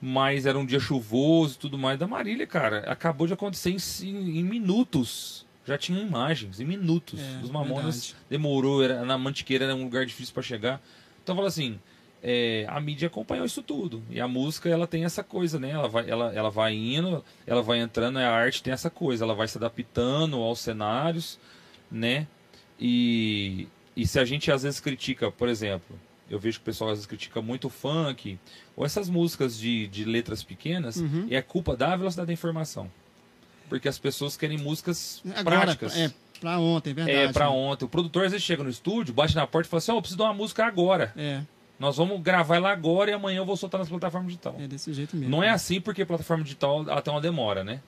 mas 0.01 0.45
era 0.45 0.59
um 0.59 0.67
dia 0.67 0.79
chuvoso 0.81 1.55
e 1.55 1.59
tudo 1.59 1.79
mais. 1.79 1.99
Da 1.99 2.07
Marília, 2.07 2.47
cara, 2.47 2.81
acabou 2.91 3.27
de 3.27 3.33
acontecer 3.33 3.71
em, 3.71 4.39
em 4.39 4.45
minutos. 4.45 5.47
Já 5.67 5.79
tinha 5.79 5.99
imagens, 5.99 6.61
em 6.61 6.65
minutos. 6.65 7.19
É, 7.19 7.41
Os 7.43 7.51
Mamonas 7.51 8.09
verdade. 8.09 8.27
demorou, 8.29 8.85
era, 8.85 9.03
na 9.05 9.17
Mantiqueira 9.17 9.65
era 9.65 9.75
um 9.75 9.85
lugar 9.85 10.05
difícil 10.05 10.35
para 10.35 10.43
chegar. 10.43 10.81
Então, 11.23 11.35
fala 11.35 11.49
assim, 11.49 11.81
é, 12.23 12.67
a 12.69 12.79
mídia 12.81 13.07
acompanhou 13.07 13.47
isso 13.47 13.63
tudo. 13.63 14.03
E 14.11 14.21
a 14.21 14.29
música, 14.29 14.69
ela 14.69 14.87
tem 14.87 15.05
essa 15.05 15.25
coisa, 15.25 15.59
né? 15.59 15.71
Ela 15.71 15.89
vai, 15.89 16.09
ela, 16.09 16.35
ela 16.35 16.51
vai 16.51 16.75
indo, 16.75 17.25
ela 17.47 17.63
vai 17.63 17.81
entrando, 17.81 18.19
a 18.19 18.29
arte 18.29 18.63
tem 18.63 18.75
essa 18.75 18.91
coisa. 18.91 19.25
Ela 19.25 19.35
vai 19.35 19.49
se 19.49 19.57
adaptando 19.57 20.37
aos 20.37 20.61
cenários, 20.61 21.39
né? 21.91 22.27
E, 22.79 23.69
e 23.97 24.07
se 24.07 24.19
a 24.19 24.25
gente 24.25 24.51
às 24.53 24.65
vezes 24.65 24.81
critica, 24.81 25.31
por 25.31 25.49
exemplo, 25.49 25.99
eu 26.35 26.39
vejo 26.41 26.59
que 26.59 26.63
o 26.63 26.67
pessoal 26.67 26.91
às 26.91 26.97
vezes 26.99 27.07
critica 27.07 27.41
muito 27.41 27.67
o 27.69 27.71
funk, 27.71 28.39
ou 28.77 28.85
essas 28.85 29.09
músicas 29.09 29.57
de, 29.59 29.87
de 29.89 30.05
letras 30.05 30.43
pequenas, 30.43 30.97
Uhum. 30.97 31.27
e 31.29 31.35
é 31.37 31.41
culpa 31.43 31.77
da 31.77 31.95
velocidade 31.97 32.27
da 32.27 32.33
informação. 32.33 32.91
Porque 33.69 33.89
as 33.89 33.99
pessoas 33.99 34.37
querem 34.37 34.59
músicas 34.59 35.23
Agora, 35.35 35.61
práticas. 35.63 35.97
é, 35.97 36.13
pra 36.41 36.59
ontem, 36.59 36.91
é 36.91 36.95
verdade. 36.95 37.19
É, 37.19 37.33
pra 37.33 37.47
né? 37.47 37.51
ontem. 37.53 37.85
O 37.85 37.89
produtor 37.89 38.25
às 38.27 38.33
vezes 38.33 38.45
chega 38.45 38.63
no 38.63 38.69
estúdio, 38.71 39.15
bate 39.15 39.35
na 39.35 39.47
porta 39.47 39.67
e 39.67 39.71
fala 39.71 39.79
assim: 39.79 39.93
Ó, 39.93 39.97
eu 39.97 40.01
preciso 40.03 40.19
de 40.19 40.23
uma 40.23 40.35
música 40.35 40.65
agora. 40.67 41.13
É, 41.17 41.41
Nós 41.79 41.97
vamos 41.97 42.21
gravar 42.21 42.57
ela 42.57 42.71
agora 42.71 43.11
e 43.11 43.15
amanhã 43.15 43.39
eu 43.39 43.47
vou 43.47 43.57
soltar 43.57 43.79
nas 43.81 43.89
plataformas 43.89 44.29
digitais. 44.29 44.55
é 44.61 44.69
desse 44.69 44.93
jeito 44.93 45.17
mesmo. 45.17 45.31
Não 45.31 45.43
é 45.43 45.49
assim 45.51 45.81
porque 45.81 46.05
plataforma 46.05 46.45
digital 46.45 46.83
ela 46.89 47.01
tem 47.01 47.13
uma 47.13 47.21
demora, 47.21 47.65
né? 47.65 47.81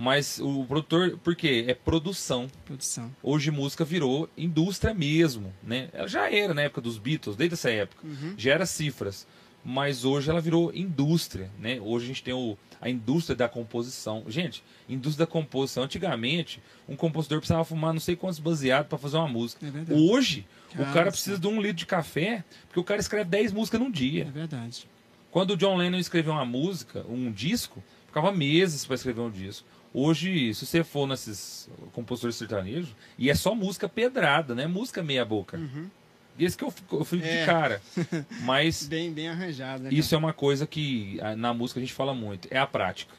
Mas 0.00 0.38
o 0.38 0.64
produtor, 0.64 1.18
por 1.24 1.34
quê? 1.34 1.64
É 1.66 1.74
produção. 1.74 2.48
Produção. 2.64 3.10
Hoje 3.20 3.50
música 3.50 3.84
virou 3.84 4.30
indústria 4.38 4.94
mesmo, 4.94 5.52
né? 5.60 5.88
Ela 5.92 6.06
já 6.06 6.30
era 6.32 6.54
na 6.54 6.62
época 6.62 6.80
dos 6.80 6.98
Beatles, 6.98 7.34
desde 7.34 7.54
essa 7.54 7.68
época. 7.68 8.06
Uhum. 8.06 8.34
Já 8.36 8.52
era 8.52 8.64
cifras. 8.64 9.26
Mas 9.64 10.04
hoje 10.04 10.30
ela 10.30 10.40
virou 10.40 10.72
indústria, 10.72 11.50
né? 11.58 11.80
Hoje 11.82 12.04
a 12.04 12.08
gente 12.08 12.22
tem 12.22 12.32
o, 12.32 12.56
a 12.80 12.88
indústria 12.88 13.34
da 13.34 13.48
composição. 13.48 14.24
Gente, 14.28 14.62
indústria 14.88 15.26
da 15.26 15.30
composição. 15.32 15.82
Antigamente, 15.82 16.62
um 16.88 16.94
compositor 16.94 17.38
precisava 17.38 17.64
fumar 17.64 17.92
não 17.92 18.00
sei 18.00 18.14
quantos 18.14 18.38
baseados 18.38 18.88
para 18.88 18.96
fazer 18.98 19.16
uma 19.16 19.26
música. 19.26 19.66
É 19.66 19.70
verdade. 19.70 20.00
Hoje, 20.00 20.46
o 20.74 20.84
Cara, 20.92 21.10
precisa 21.10 21.38
de 21.38 21.46
um 21.48 21.60
litro 21.60 21.78
de 21.78 21.86
café, 21.86 22.44
porque 22.68 22.78
o 22.78 22.84
cara 22.84 23.00
escreve 23.00 23.28
10 23.28 23.52
músicas 23.52 23.80
num 23.80 23.88
É 23.88 23.90
dia. 23.90 24.24
verdade. 24.26 24.86
Quando 25.30 25.50
o 25.50 25.56
John 25.56 25.76
Lennon 25.76 25.98
escreveu 25.98 26.32
uma 26.32 26.46
música, 26.46 27.04
um 27.08 27.30
disco, 27.32 27.82
ficava 28.06 28.30
meses 28.30 28.86
para 28.86 28.94
escrever 28.94 29.20
um 29.20 29.30
disco. 29.30 29.66
Hoje, 29.92 30.52
se 30.54 30.66
você 30.66 30.84
for 30.84 31.06
nesses 31.06 31.68
compositores 31.92 32.36
sertanejos, 32.36 32.94
e 33.18 33.30
é 33.30 33.34
só 33.34 33.54
música 33.54 33.88
pedrada, 33.88 34.54
né? 34.54 34.66
Música 34.66 35.02
meia 35.02 35.24
boca. 35.24 35.56
Uhum. 35.56 35.88
Esse 36.38 36.56
que 36.56 36.62
eu 36.62 36.70
fico, 36.70 36.96
eu 36.96 37.04
fico 37.04 37.24
É. 37.24 37.40
de 37.40 37.46
cara. 37.46 37.82
Mas 38.42 38.86
Bem, 38.86 39.12
bem 39.12 39.28
arranjado, 39.28 39.82
né? 39.84 39.90
isso 39.92 40.14
é 40.14 40.18
uma 40.18 40.32
coisa 40.32 40.66
que 40.66 41.18
na 41.36 41.52
música 41.52 41.80
a 41.80 41.82
gente 41.82 41.92
fala 41.92 42.14
muito, 42.14 42.46
é 42.50 42.58
a 42.58 42.66
prática. 42.66 43.12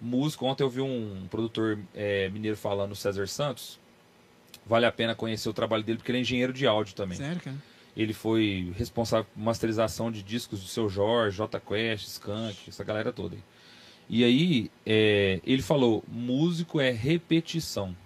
Música, 0.00 0.44
ontem 0.46 0.62
eu 0.64 0.70
vi 0.70 0.80
um 0.80 1.26
produtor 1.30 1.78
é, 1.94 2.28
mineiro 2.30 2.56
falando, 2.56 2.96
César 2.96 3.28
Santos. 3.28 3.78
Vale 4.66 4.86
a 4.86 4.90
pena 4.92 5.14
conhecer 5.14 5.48
o 5.48 5.52
trabalho 5.52 5.84
dele, 5.84 5.98
porque 5.98 6.10
ele 6.10 6.18
é 6.18 6.20
engenheiro 6.22 6.52
de 6.52 6.66
áudio 6.66 6.94
também. 6.94 7.18
Sério, 7.18 7.40
cara? 7.40 7.56
Ele 7.96 8.12
foi 8.14 8.72
responsável 8.76 9.26
por 9.32 9.40
masterização 9.40 10.10
de 10.10 10.22
discos 10.22 10.60
do 10.60 10.66
seu 10.68 10.88
Jorge, 10.88 11.36
J 11.36 11.60
Quest, 11.60 12.06
Skank, 12.06 12.56
essa 12.68 12.82
galera 12.82 13.12
toda. 13.12 13.34
aí. 13.36 13.42
E 14.12 14.24
aí, 14.24 14.70
é, 14.84 15.40
ele 15.46 15.62
falou: 15.62 16.02
músico 16.08 16.80
é 16.80 16.90
repetição. 16.90 17.96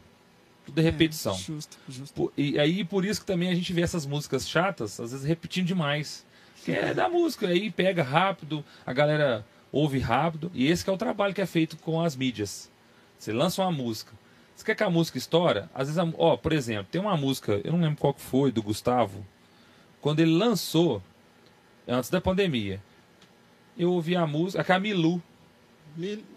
Tudo 0.67 0.79
é 0.79 0.83
repetição. 0.83 1.35
É, 1.35 1.39
justo, 1.39 1.79
justo. 1.89 2.15
Por- 2.15 2.33
E 2.37 2.59
aí, 2.59 2.85
por 2.85 3.05
isso 3.07 3.21
que 3.21 3.27
também 3.27 3.49
a 3.51 3.55
gente 3.55 3.73
vê 3.73 3.81
essas 3.81 4.05
músicas 4.05 4.47
chatas, 4.49 5.01
às 5.01 5.13
vezes 5.13 5.27
repetindo 5.27 5.67
demais. 5.67 6.25
Que 6.65 6.73
é 6.73 6.93
da 6.95 7.09
música, 7.09 7.49
aí 7.49 7.71
pega 7.71 8.03
rápido, 8.03 8.65
a 8.87 8.93
galera 8.93 9.45
ouve 9.73 9.99
rápido. 9.99 10.51
E 10.55 10.67
esse 10.67 10.85
que 10.85 10.91
é 10.91 10.93
o 10.93 10.97
trabalho 10.99 11.35
que 11.35 11.41
é 11.41 11.47
feito 11.47 11.77
com 11.79 12.01
as 12.01 12.15
mídias. 12.17 12.71
Você 13.19 13.33
lança 13.33 13.63
uma 13.63 13.73
música. 13.73 14.13
Você 14.55 14.65
quer 14.65 14.75
que 14.75 14.83
a 14.85 14.91
música 14.91 15.19
estoura? 15.19 15.69
Às 15.75 15.89
vezes, 15.89 15.99
a- 15.99 16.13
ó, 16.19 16.37
por 16.37 16.53
exemplo, 16.53 16.87
tem 16.91 17.01
uma 17.01 17.17
música, 17.17 17.61
eu 17.65 17.73
não 17.73 17.81
lembro 17.81 17.97
qual 17.99 18.15
que 18.15 18.21
foi, 18.21 18.53
do 18.53 18.63
Gustavo. 18.63 19.25
Quando 20.01 20.21
ele 20.21 20.33
lançou, 20.35 21.03
antes 21.89 22.09
da 22.11 22.21
pandemia, 22.21 22.81
eu 23.77 23.91
ouvi 23.93 24.15
a 24.17 24.27
música, 24.27 24.61
a 24.61 24.65
Camilu. 24.65 25.23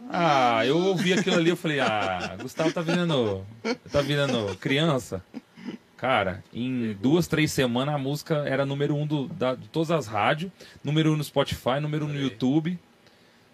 Ah, 0.09 0.65
eu 0.65 0.77
ouvi 0.77 1.13
aquilo 1.13 1.35
ali, 1.37 1.49
eu 1.49 1.57
falei, 1.57 1.79
ah, 1.79 2.37
Gustavo 2.41 2.71
tá 2.71 2.81
virando. 2.81 3.45
Tá 3.91 4.01
virando 4.01 4.55
criança. 4.57 5.23
Cara, 5.97 6.43
em 6.53 6.93
duas, 6.93 7.27
três 7.27 7.51
semanas 7.51 7.95
a 7.95 7.97
música 7.97 8.35
era 8.47 8.65
número 8.65 8.95
um 8.95 9.07
do, 9.07 9.27
da- 9.29 9.55
de 9.55 9.67
todas 9.69 9.89
as 9.89 10.05
rádios, 10.05 10.51
número 10.83 11.11
um 11.11 11.17
no 11.17 11.23
Spotify, 11.23 11.79
número 11.81 12.05
um 12.05 12.09
no. 12.09 12.19
YouTube. 12.19 12.77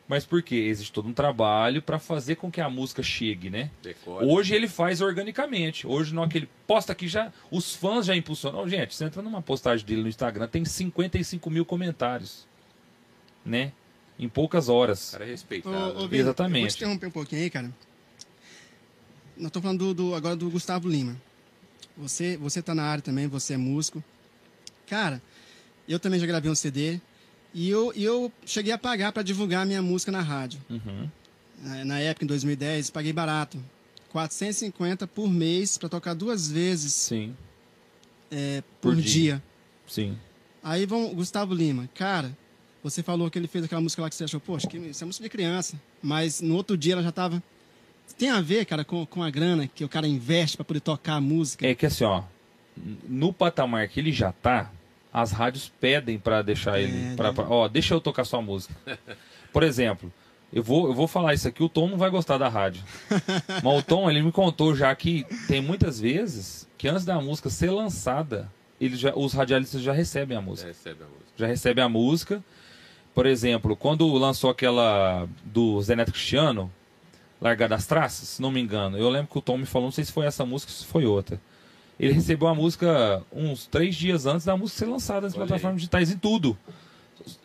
Mas 0.05 0.25
por 0.25 0.43
quê? 0.43 0.55
Existe 0.55 0.91
todo 0.91 1.07
um 1.07 1.13
trabalho 1.13 1.81
pra 1.81 1.97
fazer 1.97 2.35
com 2.35 2.51
que 2.51 2.59
a 2.59 2.69
música 2.69 3.01
chegue, 3.01 3.49
né? 3.49 3.71
Decore. 3.81 4.25
Hoje 4.25 4.53
ele 4.53 4.67
faz 4.67 4.99
organicamente. 4.99 5.87
Hoje 5.87 6.13
não 6.13 6.21
aquele 6.23 6.49
posta 6.67 6.91
aqui 6.91 7.07
já, 7.07 7.31
os 7.49 7.73
fãs 7.73 8.05
já 8.05 8.13
impulsionam. 8.13 8.67
Gente, 8.67 8.93
você 8.93 9.05
entra 9.05 9.21
numa 9.21 9.41
postagem 9.41 9.85
dele 9.85 10.01
no 10.01 10.09
Instagram, 10.09 10.45
tem 10.49 10.65
55 10.65 11.49
mil 11.49 11.63
comentários, 11.63 12.45
né? 13.45 13.71
Em 14.19 14.29
poucas 14.29 14.69
O 14.69 14.73
horas. 14.73 15.09
cara 15.11 15.25
é 15.25 15.27
respeitado. 15.29 15.75
Ô, 15.75 15.99
ô, 15.99 16.01
né? 16.03 16.07
Vini, 16.07 16.21
Exatamente. 16.21 16.57
Eu 16.57 16.61
vou 16.61 16.69
te 16.69 16.75
interromper 16.77 17.07
um 17.07 17.11
pouquinho 17.11 17.41
aí, 17.41 17.49
cara. 17.49 17.73
Nós 19.35 19.47
estamos 19.47 19.63
falando 19.63 19.79
do, 19.79 19.93
do- 19.93 20.15
agora 20.15 20.35
do 20.35 20.49
Gustavo 20.49 20.87
Lima. 20.87 21.15
Você, 21.97 22.37
você 22.37 22.61
tá 22.61 22.73
na 22.75 22.83
área 22.83 23.01
também, 23.01 23.27
você 23.27 23.53
é 23.53 23.57
músico. 23.57 24.03
Cara, 24.87 25.21
eu 25.87 25.99
também 25.99 26.19
já 26.19 26.25
gravei 26.25 26.49
um 26.51 26.55
CD 26.55 26.99
e 27.53 27.69
eu, 27.69 27.91
e 27.95 28.03
eu 28.03 28.31
cheguei 28.45 28.71
a 28.71 28.77
pagar 28.77 29.11
para 29.11 29.23
divulgar 29.23 29.61
a 29.63 29.65
minha 29.65 29.81
música 29.81 30.11
na 30.11 30.21
rádio. 30.21 30.59
Uhum. 30.69 31.09
Na, 31.61 31.85
na 31.85 31.99
época, 31.99 32.25
em 32.25 32.27
2010, 32.27 32.89
paguei 32.91 33.13
barato. 33.13 33.57
450 34.11 35.07
por 35.07 35.27
mês 35.29 35.77
para 35.77 35.89
tocar 35.89 36.13
duas 36.13 36.49
vezes 36.51 36.93
Sim, 36.93 37.35
é, 38.29 38.61
por, 38.79 38.93
Por 38.93 39.01
dia. 39.01 39.03
dia. 39.03 39.43
sim. 39.87 40.17
Aí 40.61 40.85
vão 40.85 41.13
Gustavo 41.15 41.53
Lima, 41.53 41.89
cara, 41.95 42.37
você 42.83 43.01
falou 43.01 43.29
que 43.31 43.39
ele 43.39 43.47
fez 43.47 43.63
aquela 43.65 43.81
música 43.81 44.01
lá 44.01 44.09
que 44.09 44.15
você 44.15 44.23
achou, 44.25 44.39
poxa, 44.39 44.67
que 44.67 44.77
isso 44.77 45.03
é 45.03 45.07
música 45.07 45.23
de 45.23 45.29
criança. 45.29 45.79
Mas 46.01 46.41
no 46.41 46.55
outro 46.55 46.77
dia 46.77 46.93
ela 46.93 47.03
já 47.03 47.11
tava. 47.11 47.41
Tem 48.17 48.29
a 48.29 48.41
ver, 48.41 48.65
cara, 48.65 48.83
com, 48.83 49.05
com 49.05 49.23
a 49.23 49.29
grana 49.29 49.67
que 49.67 49.83
o 49.83 49.89
cara 49.89 50.07
investe 50.07 50.57
para 50.57 50.65
poder 50.65 50.81
tocar 50.81 51.13
a 51.15 51.21
música. 51.21 51.65
É 51.65 51.73
que 51.73 51.85
assim, 51.85 52.03
ó, 52.03 52.23
no 53.07 53.31
patamar 53.33 53.87
que 53.87 53.99
ele 53.99 54.11
já 54.11 54.31
tá, 54.31 54.69
as 55.11 55.31
rádios 55.31 55.71
pedem 55.79 56.19
pra 56.19 56.41
deixar 56.41 56.79
ele. 56.79 56.91
Pedem. 56.91 57.15
Pra, 57.15 57.33
pra- 57.33 57.47
ó, 57.49 57.67
deixa 57.67 57.93
eu 57.93 58.01
tocar 58.01 58.25
sua 58.25 58.41
música. 58.41 58.73
Por 59.53 59.63
exemplo, 59.63 60.11
eu 60.51 60.61
vou, 60.63 60.87
eu 60.87 60.93
vou 60.93 61.07
falar 61.07 61.33
isso 61.33 61.47
aqui, 61.47 61.63
o 61.63 61.69
Tom 61.69 61.87
não 61.87 61.97
vai 61.97 62.09
gostar 62.09 62.37
da 62.37 62.49
rádio. 62.49 62.83
Mas 63.63 63.79
o 63.79 63.81
Tom, 63.83 64.09
ele 64.09 64.21
me 64.21 64.31
contou 64.31 64.75
já 64.75 64.93
que 64.95 65.25
tem 65.47 65.61
muitas 65.61 65.99
vezes 65.99 66.67
que 66.77 66.87
antes 66.87 67.05
da 67.05 67.19
música 67.21 67.49
ser 67.49 67.71
lançada, 67.71 68.51
ele 68.81 68.95
já, 68.95 69.13
os 69.15 69.33
radialistas 69.33 69.81
já 69.81 69.93
recebem 69.93 70.35
a 70.37 70.41
música. 70.41 70.67
Recebe 70.67 71.03
a 71.03 71.07
música. 71.07 71.31
já 71.37 71.47
recebe 71.47 71.81
a 71.81 71.89
música. 71.89 72.43
Por 73.13 73.25
exemplo, 73.25 73.75
quando 73.75 74.11
lançou 74.13 74.49
aquela 74.49 75.27
do 75.43 75.81
Zé 75.81 75.95
Neto 75.95 76.11
Cristiano, 76.11 76.71
Largar 77.39 77.69
das 77.69 77.85
Traças, 77.85 78.27
se 78.29 78.41
não 78.41 78.49
me 78.51 78.59
engano, 78.61 78.97
eu 78.97 79.09
lembro 79.09 79.27
que 79.31 79.37
o 79.37 79.41
Tom 79.41 79.57
me 79.57 79.65
falou, 79.65 79.87
não 79.87 79.91
sei 79.91 80.03
se 80.03 80.11
foi 80.11 80.25
essa 80.25 80.45
música 80.45 80.71
ou 80.71 80.77
se 80.77 80.85
foi 80.85 81.05
outra. 81.05 81.39
Ele 81.99 82.13
recebeu 82.13 82.47
a 82.47 82.55
música 82.55 83.21
uns 83.31 83.67
três 83.67 83.95
dias 83.95 84.25
antes 84.25 84.45
da 84.45 84.57
música 84.57 84.79
ser 84.79 84.91
lançada 84.91 85.21
nas 85.21 85.33
Olha 85.33 85.43
aí. 85.43 85.47
plataformas 85.47 85.77
digitais, 85.81 86.09
em 86.11 86.17
tudo. 86.17 86.57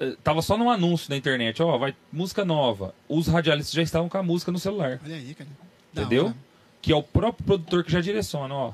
Eh, 0.00 0.16
Tava 0.24 0.40
só 0.40 0.57
no 0.57 0.70
anúncio 0.70 1.11
na 1.11 1.16
internet, 1.16 1.62
ó, 1.62 1.76
vai 1.76 1.94
música 2.11 2.44
nova. 2.44 2.94
Os 3.09 3.26
radialistas 3.26 3.74
já 3.74 3.83
estavam 3.83 4.09
com 4.09 4.16
a 4.16 4.22
música 4.22 4.50
no 4.50 4.59
celular. 4.59 5.00
Olha 5.04 5.16
aí, 5.16 5.35
cara. 5.35 5.50
Entendeu? 5.92 6.26
hora. 6.26 6.37
Que 6.81 6.92
é 6.92 6.96
o 6.96 7.02
próprio 7.02 7.44
produtor 7.44 7.85
que 7.85 7.92
já 7.92 8.00
direciona, 8.00 8.54
ó. 8.54 8.72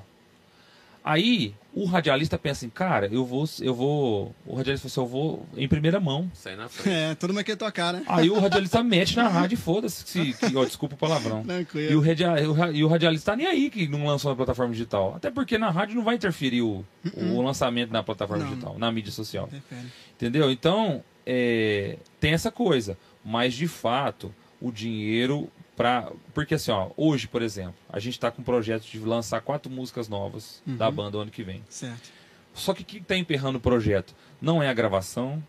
Aí 1.03 1.55
o 1.77 1.85
radialista 1.87 2.39
pensa 2.39 2.59
assim, 2.65 2.69
cara, 2.71 3.09
eu 3.11 3.25
vou, 3.25 3.45
eu 3.61 3.75
vou. 3.75 4.35
O 4.47 4.55
radialista 4.55 4.89
fala 4.89 4.93
assim, 5.07 5.15
eu 5.15 5.21
vou 5.21 5.47
em 5.57 5.67
primeira 5.67 5.99
mão. 5.99 6.31
Sai 6.33 6.55
na 6.55 6.69
frente. 6.69 6.95
É, 6.95 7.15
todo 7.17 7.35
mundo 7.35 7.43
quer 7.45 7.57
tocar, 7.57 7.93
né? 7.93 8.03
Aí 8.07 8.31
o 8.31 8.39
radialista 8.39 8.83
mete 8.83 9.17
na 9.17 9.27
rádio 9.29 9.55
e 9.55 9.59
foda-se. 9.59 10.07
se- 10.07 10.33
que- 10.35 10.57
ó, 10.57 10.65
Desculpa 10.65 10.95
o 10.95 10.99
palavrão. 10.99 11.41
E 11.43 11.45
Tranquilo. 11.45 11.99
o, 11.99 12.03
radia, 12.05 12.51
o 12.51 12.53
ra- 12.53 12.71
e 12.71 12.85
o 12.85 12.87
radialista 12.87 13.33
tá 13.33 13.37
nem 13.37 13.47
aí 13.47 13.71
que 13.71 13.89
não 13.89 14.07
lançou 14.07 14.31
na 14.31 14.37
plataforma 14.37 14.73
digital. 14.73 15.15
Até 15.17 15.31
porque 15.31 15.59
na 15.59 15.71
rádio 15.71 15.97
não 15.97 16.05
vai 16.05 16.15
interferir 16.15 16.63
o, 16.63 16.85
o 17.17 17.43
lançamento 17.43 17.91
na 17.91 18.03
plataforma 18.03 18.45
Não. 18.45 18.51
digital, 18.51 18.79
na 18.79 18.93
mídia 18.93 19.11
social. 19.11 19.49
Prefere. 19.49 19.87
Entendeu? 20.15 20.51
Então, 20.53 21.03
é, 21.27 21.97
tem 22.21 22.33
essa 22.33 22.51
coisa. 22.53 22.97
Mas, 23.25 23.55
de 23.55 23.67
fato, 23.67 24.33
o 24.61 24.71
dinheiro 24.71 25.49
para 25.77 26.11
Porque, 26.33 26.55
assim, 26.55 26.71
ó, 26.71 26.91
hoje, 26.97 27.27
por 27.29 27.43
exemplo, 27.43 27.75
a 27.91 27.99
gente 27.99 28.19
tá 28.19 28.31
com 28.31 28.43
um 28.43 28.45
projeto 28.45 28.85
de 28.85 28.99
lançar 29.01 29.41
quatro 29.41 29.71
músicas 29.71 30.09
novas 30.09 30.63
Uhum. 30.67 30.77
da 30.77 30.91
banda 30.91 31.19
o 31.19 31.21
ano 31.21 31.31
que 31.31 31.43
vem. 31.43 31.63
Certo. 31.69 32.11
Só 32.53 32.73
que 32.73 32.83
o 32.83 32.85
que 32.85 33.01
tá 33.01 33.17
emperrando 33.17 33.59
o 33.59 33.61
projeto? 33.61 34.15
Não 34.41 34.63
é 34.63 34.69
a 34.69 34.73
gravação, 34.73 35.43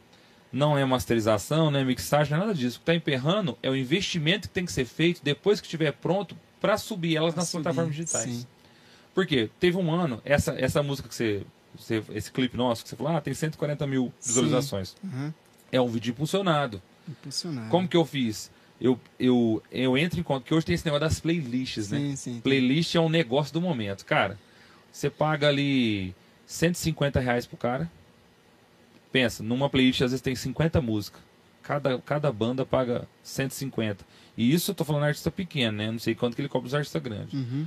não 0.52 0.78
é 0.78 0.82
a 0.84 0.88
masterização, 0.88 1.70
não 1.70 1.80
é 1.80 1.84
mixagem, 1.84 2.32
não 2.32 2.44
é 2.44 2.48
nada 2.48 2.58
disso. 2.58 2.78
O 2.78 2.80
que 2.80 2.86
tá 2.86 2.96
emperrando 2.96 3.58
é 3.62 3.70
o 3.70 3.76
investimento 3.76 4.48
que 4.48 4.54
tem 4.54 4.66
que 4.66 4.72
ser 4.72 4.86
feito 4.86 5.22
depois 5.24 5.60
que 5.62 5.68
estiver 5.68 5.92
pronto 5.92 6.36
para 6.60 6.78
subir 6.78 7.16
elas 7.16 7.34
Pra 7.34 7.42
nas 7.42 7.50
subir, 7.50 7.64
plataformas 7.64 7.96
digitais. 7.96 8.24
sim. 8.24 8.48
Por 9.14 9.26
quê? 9.28 9.50
Teve 9.60 9.78
um 9.78 9.92
ano, 9.92 10.22
essa, 10.26 10.54
essa 10.58 10.82
música 10.82 11.08
que 11.08 11.14
você, 11.16 11.46
você- 11.78 12.04
Esse 12.14 12.32
clipe 12.32 12.58
nosso 12.58 12.84
que 12.84 12.90
você 12.90 12.96
falou, 12.96 13.16
ah, 13.16 13.22
tem 13.22 13.34
140 13.34 13.86
mil 13.86 14.12
visualizações. 14.22 14.96
Aham. 15.06 15.34
É 15.72 15.80
um 15.80 15.88
vídeo 15.88 16.12
impulsionado. 16.12 16.82
Impulsionar. 17.08 17.70
Como 17.70 17.88
que 17.88 17.96
eu 17.98 18.04
fiz? 18.06 18.50
Eu, 18.80 19.00
eu, 19.20 19.64
eu 19.72 19.98
entro 19.98 20.20
em 20.20 20.24
conta, 20.24 20.46
que 20.46 20.54
hoje 20.54 20.66
tem 20.66 20.76
esse 20.76 20.86
negócio 20.86 21.08
das 21.08 21.20
playlists, 21.20 21.92
né? 21.92 22.00
Sim, 22.00 22.16
sim. 22.16 22.42
Playlist 22.42 22.96
é 22.96 23.00
um 23.00 23.10
negócio 23.10 23.54
do 23.54 23.62
momento. 23.62 24.06
Cara, 24.06 24.38
você 24.92 25.10
paga 25.10 25.48
ali 25.48 26.14
150 26.46 27.20
reais 27.20 27.46
pro 27.46 27.58
cara. 27.58 27.90
Pensa, 29.12 29.42
numa 29.42 29.70
playlist 29.70 30.02
às 30.02 30.12
vezes 30.12 30.22
tem 30.22 30.36
50 30.36 30.82
músicas. 30.82 31.22
Cada, 31.64 31.98
cada 32.00 32.32
banda 32.32 32.66
paga 32.66 33.08
150. 33.24 34.06
E 34.38 34.54
isso 34.54 34.72
eu 34.72 34.76
tô 34.76 34.84
falando 34.84 35.04
artista 35.06 35.32
pequeno, 35.32 35.78
né? 35.78 35.90
Não 35.90 36.00
sei 36.00 36.14
quanto 36.14 36.36
que 36.36 36.42
ele 36.42 36.50
cobra 36.50 36.68
os 36.68 36.76
artistas 36.76 37.02
grandes. 37.02 37.34
Uhum. 37.34 37.66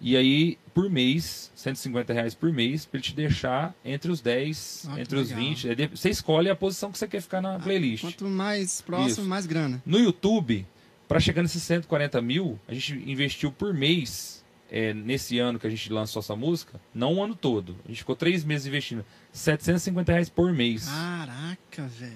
E 0.00 0.16
aí, 0.16 0.58
por 0.74 0.90
mês, 0.90 1.50
150 1.54 2.12
reais 2.12 2.34
por 2.34 2.52
mês, 2.52 2.84
pra 2.84 2.98
ele 2.98 3.04
te 3.06 3.14
deixar 3.14 3.74
entre 3.84 4.10
os 4.10 4.20
10, 4.20 4.86
Ah, 4.90 5.00
entre 5.00 5.18
os 5.18 5.30
legal. 5.30 5.44
20. 5.44 5.68
Aí 5.70 5.74
de- 5.74 5.86
Você 5.88 6.10
escolhe 6.10 6.50
a 6.50 6.54
posição 6.54 6.92
que 6.92 6.98
você 6.98 7.08
quer 7.08 7.22
ficar 7.22 7.40
na 7.40 7.58
playlist. 7.58 8.02
Quanto 8.02 8.26
mais 8.26 8.82
próximo, 8.82 9.08
Isso. 9.10 9.22
mais 9.24 9.46
grana. 9.46 9.82
No 9.86 9.98
YouTube, 9.98 10.66
para 11.08 11.18
chegar 11.18 11.40
nesses 11.42 11.62
140 11.62 12.20
mil, 12.20 12.58
a 12.68 12.74
gente 12.74 12.92
investiu 13.10 13.50
por 13.50 13.72
mês, 13.72 14.44
é, 14.70 14.92
nesse 14.92 15.38
ano 15.38 15.58
que 15.58 15.66
a 15.66 15.70
gente 15.70 15.90
lançou 15.90 16.20
essa 16.20 16.36
música, 16.36 16.78
não 16.94 17.14
o 17.14 17.22
ano 17.24 17.34
todo. 17.34 17.74
A 17.86 17.88
gente 17.88 17.98
ficou 17.98 18.14
três 18.14 18.44
meses 18.44 18.66
investindo 18.66 19.02
750 19.32 20.12
reais 20.12 20.28
por 20.28 20.52
mês. 20.52 20.86
Caraca, 20.88 21.86
velho. 21.88 22.12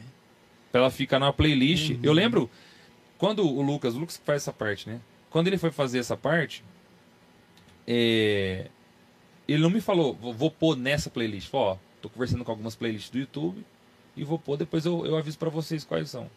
Pra 0.71 0.83
ela 0.83 0.91
ficar 0.91 1.19
na 1.19 1.33
playlist. 1.33 1.91
Uhum. 1.93 1.99
Eu 2.03 2.13
lembro 2.13 2.51
quando 3.17 3.47
o 3.47 3.63
Lucas, 3.63 3.95
o 3.95 3.99
Lucas 3.99 4.19
que 4.19 4.25
faz 4.25 4.43
essa 4.43 4.53
parte, 4.53 4.89
né? 4.89 5.01
Quando 5.31 5.47
ele 5.47 5.57
foi 5.59 5.71
fazer 5.71 5.99
essa 5.99 6.17
parte, 6.17 6.63
é, 7.93 8.69
ele 9.49 9.61
não 9.61 9.69
me 9.69 9.81
falou, 9.81 10.15
vou, 10.15 10.33
vou 10.33 10.49
pôr 10.49 10.77
nessa 10.77 11.11
playlist. 11.11 11.49
Falou, 11.49 11.67
ó, 11.73 11.77
tô 12.01 12.09
conversando 12.09 12.45
com 12.45 12.53
algumas 12.53 12.77
playlists 12.77 13.11
do 13.11 13.19
YouTube 13.19 13.67
e 14.17 14.23
vou 14.23 14.39
pôr, 14.39 14.57
depois 14.57 14.87
eu, 14.87 15.05
eu 15.05 15.17
aviso 15.17 15.37
pra 15.37 15.51
vocês 15.51 15.83
quais 15.83 16.09
são. 16.09 16.31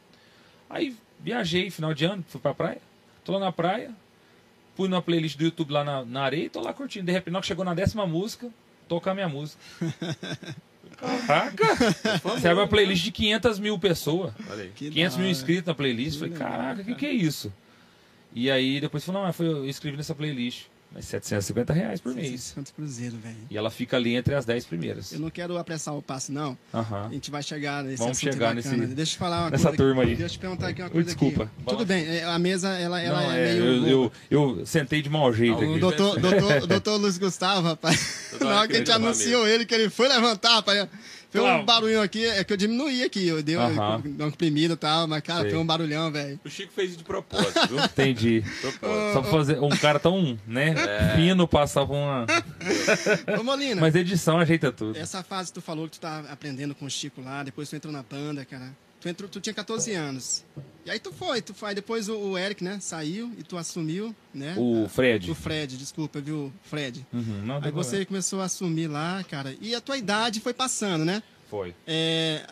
Aí 0.68 0.96
viajei, 1.20 1.70
final 1.70 1.94
de 1.94 2.06
ano, 2.06 2.26
fui 2.28 2.42
pra 2.42 2.56
praia, 2.56 2.82
tô 3.24 3.34
lá 3.34 3.40
na 3.40 3.52
praia, 3.52 3.92
fui 4.76 4.90
numa 4.90 5.02
playlist 5.02 5.38
do 5.38 5.44
YouTube 5.44 5.72
lá 5.72 5.84
na, 5.84 6.04
na 6.04 6.24
areia 6.24 6.46
e 6.46 6.50
tô 6.50 6.60
lá 6.60 6.74
curtindo. 6.74 7.06
De 7.06 7.12
repente, 7.12 7.32
na 7.34 7.38
hora 7.38 7.44
que 7.44 7.48
chegou 7.48 7.64
na 7.64 7.76
décima 7.76 8.08
música, 8.08 8.50
tocar 8.88 9.12
a 9.12 9.14
minha 9.14 9.30
música. 9.30 9.62
Caraca! 10.98 11.76
Você 12.24 12.48
abre 12.48 12.64
uma 12.64 12.68
playlist 12.68 13.04
de 13.04 13.12
500 13.12 13.60
mil 13.60 13.78
pessoas. 13.78 14.34
Olha 14.50 14.64
aí. 14.64 14.70
Que 14.70 14.90
500 14.90 15.16
da 15.16 15.22
mil 15.22 15.32
inscritos 15.32 15.68
na 15.68 15.76
playlist. 15.76 16.14
Que 16.14 16.20
Falei, 16.20 16.34
legal, 16.34 16.50
caraca, 16.52 16.82
o 16.82 16.86
que, 16.86 16.92
cara. 16.92 17.00
que 17.00 17.06
é 17.06 17.12
isso? 17.12 17.54
E 18.34 18.50
aí 18.50 18.82
depois 18.82 19.06
falou, 19.06 19.22
não, 19.22 19.28
mas 19.28 19.36
foi, 19.36 19.48
eu 19.48 19.68
escrevi 19.68 19.98
nessa 19.98 20.16
playlist. 20.16 20.73
Mas 20.96 21.06
750 21.06 21.74
reais 21.74 22.00
por 22.00 22.14
mês. 22.14 22.30
600 22.42 22.72
cruzeiro, 22.72 23.18
velho. 23.18 23.36
E 23.50 23.58
ela 23.58 23.72
fica 23.72 23.98
ali 23.98 24.14
entre 24.16 24.36
as 24.36 24.46
10 24.46 24.66
primeiras. 24.66 25.12
Eu 25.12 25.20
não 25.20 25.32
quero 25.32 25.58
apressar 25.58 25.96
o 25.96 26.02
passo, 26.04 26.32
não. 26.32 26.56
Aham. 26.72 27.08
A 27.08 27.14
gente 27.14 27.32
vai 27.32 27.42
chegar 27.42 27.84
nesse 27.84 27.98
Vamos 27.98 28.18
assunto 28.18 28.32
chegar 28.34 28.54
bacana. 28.56 28.78
nesse- 28.78 28.94
Deixa 28.94 29.16
eu 29.16 29.20
falar 29.20 29.40
uma 29.42 29.50
nessa 29.50 29.64
coisa. 29.64 29.70
aqui. 29.70 29.78
turma 29.78 30.02
aí. 30.04 30.08
Deixa 30.10 30.24
eu 30.24 30.30
te 30.30 30.40
perguntar 30.40 30.68
aqui 30.68 30.82
uma 30.82 30.88
Oi, 30.88 30.92
coisa 30.92 31.06
desculpa. 31.08 31.44
aqui. 31.46 31.52
Tudo 31.66 31.86
bem, 31.86 32.06
é, 32.06 32.24
a 32.24 32.38
mesa 32.38 32.70
ela, 32.78 33.02
ela 33.02 33.22
Não, 33.24 33.32
é, 33.32 33.42
é, 33.50 33.54
meio. 33.54 33.66
eu, 33.88 34.12
eu, 34.30 34.58
eu 34.60 34.66
sentei 34.68 35.02
de 35.02 35.10
mau 35.10 35.34
jeito 35.34 35.56
O 35.56 35.58
aqui. 35.58 35.66
do- 35.74 35.80
doutor, 35.80 36.20
doutor, 36.22 36.64
o 36.64 36.68
doutor 36.68 36.98
Luiz 36.98 37.18
Gustavo, 37.18 37.68
rapaz, 37.68 38.30
na 38.40 38.60
hora 38.60 38.68
que 38.68 38.76
a 38.76 38.78
gente 38.78 38.92
anunciou 38.92 39.48
ele, 39.48 39.66
que 39.66 39.74
ele 39.74 39.90
foi 39.90 40.08
levantar, 40.08 40.56
rapaz, 40.58 40.88
foi 41.34 41.42
um 41.42 41.46
Claro. 41.46 41.64
barulho 41.66 42.02
aqui, 42.02 42.26
é 42.26 42.44
que 42.44 42.54
eu 42.54 42.58
diminuí 42.58 43.04
aqui, 43.04 43.28
eu 43.28 43.44
dei 43.44 43.56
Aham. 43.56 43.72
uma, 43.72 43.96
uma 43.98 44.32
comprimida 44.32 44.74
e 44.76 44.78
tal, 44.78 45.08
mas, 45.08 45.22
cara, 45.22 45.42
Sei. 45.42 45.50
foi 45.52 45.60
um 45.60 45.66
barulhão, 45.66 46.12
velho. 46.12 46.40
O 46.46 46.50
Chico 46.50 46.72
fez 46.74 46.90
isso 46.92 47.00
de 47.00 47.04
propósito, 47.04 47.68
viu? 47.68 47.80
Entendi. 47.84 48.44
propósito. 48.62 49.14
Só 49.14 49.22
pra 49.22 49.32
fazer 49.32 49.60
um 49.60 49.70
cara 49.70 50.00
tão, 50.00 50.38
né, 50.48 50.74
É. 50.78 51.16
fino 51.16 51.48
passar 51.48 51.86
por 51.86 51.94
uma. 51.96 52.26
Ô, 53.40 53.44
Molina, 53.44 53.82
Mas 53.82 53.96
edição 53.96 54.38
ajeita 54.38 54.72
tudo. 54.72 54.98
essa 54.98 55.24
fase 55.24 55.50
que 55.50 55.56
tu 55.56 55.62
falou 55.62 55.86
que 55.88 55.98
tu 55.98 56.00
tá 56.02 56.24
aprendendo 56.30 56.74
com 56.76 56.86
o 56.86 56.90
Chico 56.90 57.22
lá, 57.22 57.44
depois 57.44 57.70
tu 57.70 57.76
entrou 57.76 57.92
na 57.92 58.04
banda, 58.04 58.46
cara. 58.46 58.72
Tu, 59.04 59.10
entrou, 59.10 59.30
tu 59.30 59.42
tinha 59.42 59.54
14 59.54 59.92
anos. 59.92 60.46
E 60.86 60.90
aí 60.90 60.98
tu 60.98 61.12
foi, 61.12 61.42
tu 61.42 61.54
foi. 61.54 61.76
Depois 61.76 62.08
o, 62.08 62.16
o 62.18 62.38
Eric, 62.38 62.64
né, 62.64 62.78
saiu 62.80 63.34
e 63.38 63.44
tu 63.44 63.58
assumiu, 63.58 64.16
né? 64.34 64.56
O 64.58 64.88
Fred. 64.88 65.30
O 65.30 65.36
Fred, 65.36 65.76
desculpa, 65.78 66.22
viu, 66.22 66.54
Fred. 66.64 67.06
Uhum, 67.12 67.42
não, 67.44 67.56
Aí 67.56 67.70
você 67.70 67.90
problema. 67.90 68.06
começou 68.06 68.40
a 68.42 68.46
assumir 68.46 68.88
lá, 68.88 69.22
cara. 69.30 69.54
E 69.60 69.76
a 69.76 69.82
tua 69.82 69.98
idade 69.98 70.40
foi 70.40 70.54
passando, 70.54 71.04
né? 71.04 71.22
Foi. 71.50 71.76
É, 71.86 72.48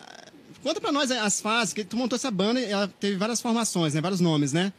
Conta 0.62 0.78
pra 0.78 0.92
nós 0.92 1.10
as 1.10 1.40
fases, 1.40 1.72
que 1.72 1.82
tu 1.84 1.96
montou 1.96 2.16
essa 2.16 2.30
banda 2.30 2.60
e 2.60 2.66
ela 2.70 2.86
teve 2.86 3.16
várias 3.16 3.40
formações, 3.40 3.94
né? 3.94 4.00
Vários 4.02 4.20
nomes, 4.20 4.52
né? 4.52 4.74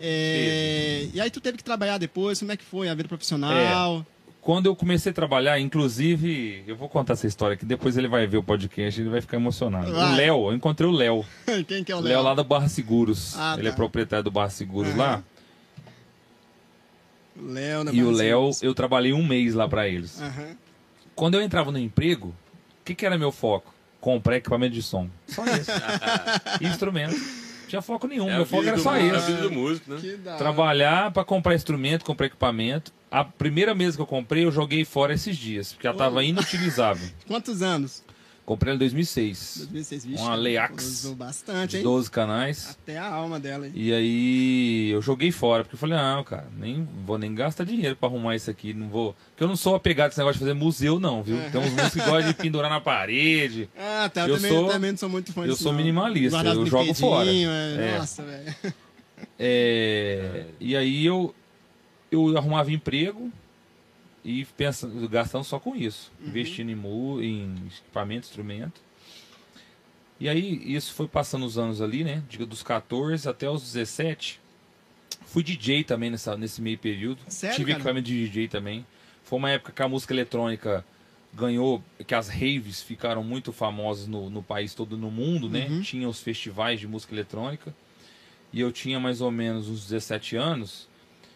É, 0.00 1.08
E 1.12 1.20
aí 1.20 1.30
tu 1.30 1.40
teve 1.40 1.58
que 1.58 1.64
trabalhar 1.64 1.98
depois, 1.98 2.38
como 2.38 2.52
é 2.52 2.56
que 2.56 2.64
foi 2.64 2.88
a 2.88 2.94
vida 2.94 3.08
profissional? 3.08 4.06
Quando 4.48 4.64
eu 4.64 4.74
comecei 4.74 5.12
a 5.12 5.14
trabalhar, 5.14 5.60
inclusive, 5.60 6.64
eu 6.66 6.74
vou 6.74 6.88
contar 6.88 7.12
essa 7.12 7.26
história 7.26 7.54
que 7.54 7.66
depois 7.66 7.98
ele 7.98 8.08
vai 8.08 8.26
ver 8.26 8.38
o 8.38 8.42
podcast 8.42 8.98
e 8.98 9.02
ele 9.02 9.10
vai 9.10 9.20
ficar 9.20 9.36
emocionado. 9.36 9.92
Vai. 9.92 10.14
O 10.14 10.16
Léo, 10.16 10.48
eu 10.50 10.54
encontrei 10.54 10.88
o 10.88 10.90
Léo. 10.90 11.22
Quem 11.68 11.84
que 11.84 11.92
é 11.92 11.94
o 11.94 11.98
O 11.98 12.00
Léo? 12.00 12.14
Léo 12.14 12.22
lá 12.22 12.34
da 12.34 12.42
Barra 12.42 12.66
Seguros. 12.66 13.34
Ah, 13.38 13.56
ele 13.58 13.68
é 13.68 13.70
tá. 13.72 13.76
proprietário 13.76 14.24
do 14.24 14.30
Barra 14.30 14.48
Seguros 14.48 14.88
Aham. 14.92 14.96
lá. 14.98 15.22
Léo, 17.36 17.84
né, 17.84 17.90
E 17.92 18.02
o 18.02 18.06
Barra 18.06 18.16
Léo, 18.16 18.38
Seguros. 18.38 18.62
eu 18.62 18.74
trabalhei 18.74 19.12
um 19.12 19.22
mês 19.22 19.52
lá 19.52 19.68
pra 19.68 19.86
eles. 19.86 20.18
Aham. 20.18 20.56
Quando 21.14 21.34
eu 21.34 21.42
entrava 21.42 21.70
no 21.70 21.78
emprego, 21.78 22.28
o 22.28 22.84
que, 22.86 22.94
que 22.94 23.04
era 23.04 23.18
meu 23.18 23.30
foco? 23.30 23.74
Comprar 24.00 24.36
equipamento 24.38 24.72
de 24.72 24.82
som. 24.82 25.10
Só 25.26 25.44
isso. 25.44 25.70
instrumento. 26.66 27.20
Não 27.68 27.70
tinha 27.70 27.82
foco 27.82 28.06
nenhum. 28.06 28.30
É 28.30 28.36
meu 28.36 28.46
foco 28.46 28.64
era 28.66 28.78
só 28.78 28.96
É 28.96 29.06
esse. 29.06 29.30
músico, 29.50 29.92
né? 29.92 30.00
Trabalhar 30.38 31.10
pra 31.12 31.22
comprar 31.22 31.54
instrumento, 31.54 32.02
comprar 32.04 32.26
equipamento. 32.26 32.92
A 33.10 33.24
primeira 33.24 33.74
mesa 33.74 33.96
que 33.96 34.02
eu 34.02 34.06
comprei, 34.06 34.44
eu 34.44 34.50
joguei 34.50 34.84
fora 34.84 35.12
esses 35.12 35.36
dias, 35.36 35.72
porque 35.72 35.86
ela 35.86 35.96
tava 35.96 36.24
inutilizável. 36.24 37.08
Quantos 37.28 37.62
anos? 37.62 38.02
Comprei 38.48 38.70
ela 38.70 38.76
em 38.76 38.78
2006. 38.78 39.56
2006, 39.70 40.06
vixe. 40.06 40.22
Uma 40.22 40.34
Leax. 40.34 40.82
Usou 40.86 41.14
bastante, 41.14 41.76
hein? 41.76 41.82
12 41.82 42.10
canais. 42.10 42.70
Até 42.70 42.96
a 42.96 43.06
alma 43.06 43.38
dela, 43.38 43.66
hein? 43.66 43.72
E 43.74 43.92
aí 43.92 44.88
eu 44.90 45.02
joguei 45.02 45.30
fora, 45.30 45.62
porque 45.64 45.74
eu 45.74 45.78
falei, 45.78 45.98
não, 45.98 46.24
cara, 46.24 46.48
nem 46.58 46.88
vou 47.04 47.18
nem 47.18 47.34
gastar 47.34 47.64
dinheiro 47.64 47.94
pra 47.94 48.08
arrumar 48.08 48.34
isso 48.36 48.50
aqui, 48.50 48.72
não 48.72 48.88
vou. 48.88 49.14
Porque 49.32 49.44
eu 49.44 49.48
não 49.48 49.54
sou 49.54 49.74
apegado 49.74 50.06
a 50.06 50.08
esse 50.12 50.18
negócio 50.18 50.38
de 50.38 50.46
fazer 50.46 50.54
museu, 50.54 50.98
não, 50.98 51.22
viu? 51.22 51.36
Tem 51.52 51.60
uns 51.60 51.70
músicos 51.72 51.92
que 51.92 51.98
gostam 52.10 52.22
de 52.22 52.34
pendurar 52.34 52.70
na 52.70 52.80
parede. 52.80 53.68
Ah, 53.78 54.08
tá. 54.08 54.22
Eu, 54.22 54.28
Eu 54.28 54.36
também, 54.36 54.50
sou- 54.50 54.68
também 54.68 54.90
não 54.92 54.98
sou 54.98 55.08
muito 55.10 55.30
fã 55.32 55.42
eu 55.42 55.48
disso, 55.50 55.62
sou 55.64 55.72
não. 55.72 55.78
minimalista, 55.78 56.30
Guardar 56.30 56.54
eu 56.54 56.64
jogo 56.64 56.94
fora. 56.94 57.28
é. 57.30 57.42
É. 57.42 57.98
Nossa, 57.98 58.22
velho. 58.22 58.54
É, 59.38 60.44
E 60.60 60.76
aí 60.76 61.04
eu, 61.04 61.34
eu 62.10 62.36
arrumava 62.38 62.72
emprego 62.72 63.30
e 64.24 64.44
pensando, 64.44 65.08
gastando 65.08 65.44
só 65.44 65.58
com 65.58 65.74
isso. 65.76 66.10
Investindo 66.20 66.70
em, 66.70 66.74
mu, 66.74 67.22
em 67.22 67.54
equipamento, 67.66 68.26
instrumento. 68.26 68.80
E 70.20 70.28
aí 70.28 70.60
isso 70.74 70.92
foi 70.94 71.06
passando 71.06 71.46
os 71.46 71.56
anos 71.58 71.80
ali, 71.80 72.02
né? 72.04 72.22
de- 72.28 72.44
Dos 72.44 72.62
14 72.62 73.28
até 73.28 73.48
os 73.48 73.62
17. 73.62 74.40
Fui 75.26 75.42
DJ 75.42 75.84
também 75.84 76.10
nessa, 76.10 76.36
nesse 76.36 76.60
meio 76.60 76.78
período. 76.78 77.20
Sério, 77.28 77.56
Tive 77.56 77.70
cara? 77.72 77.80
equipamento 77.80 78.06
de 78.06 78.26
DJ 78.26 78.48
também. 78.48 78.84
Foi 79.22 79.38
uma 79.38 79.50
época 79.50 79.72
que 79.72 79.82
a 79.82 79.88
música 79.88 80.12
eletrônica 80.12 80.84
ganhou, 81.32 81.82
que 82.06 82.14
as 82.14 82.28
raves 82.28 82.82
ficaram 82.82 83.22
muito 83.22 83.52
famosas 83.52 84.06
no, 84.08 84.30
no 84.30 84.42
país 84.42 84.74
todo, 84.74 84.96
no 84.96 85.10
mundo, 85.10 85.48
né? 85.48 85.66
Uhum. 85.68 85.82
Tinha 85.82 86.08
os 86.08 86.20
festivais 86.20 86.80
de 86.80 86.88
música 86.88 87.14
eletrônica. 87.14 87.74
E 88.52 88.60
eu 88.60 88.72
tinha 88.72 88.98
mais 88.98 89.20
ou 89.20 89.30
menos 89.30 89.68
uns 89.68 89.82
17 89.84 90.34
anos. 90.36 90.87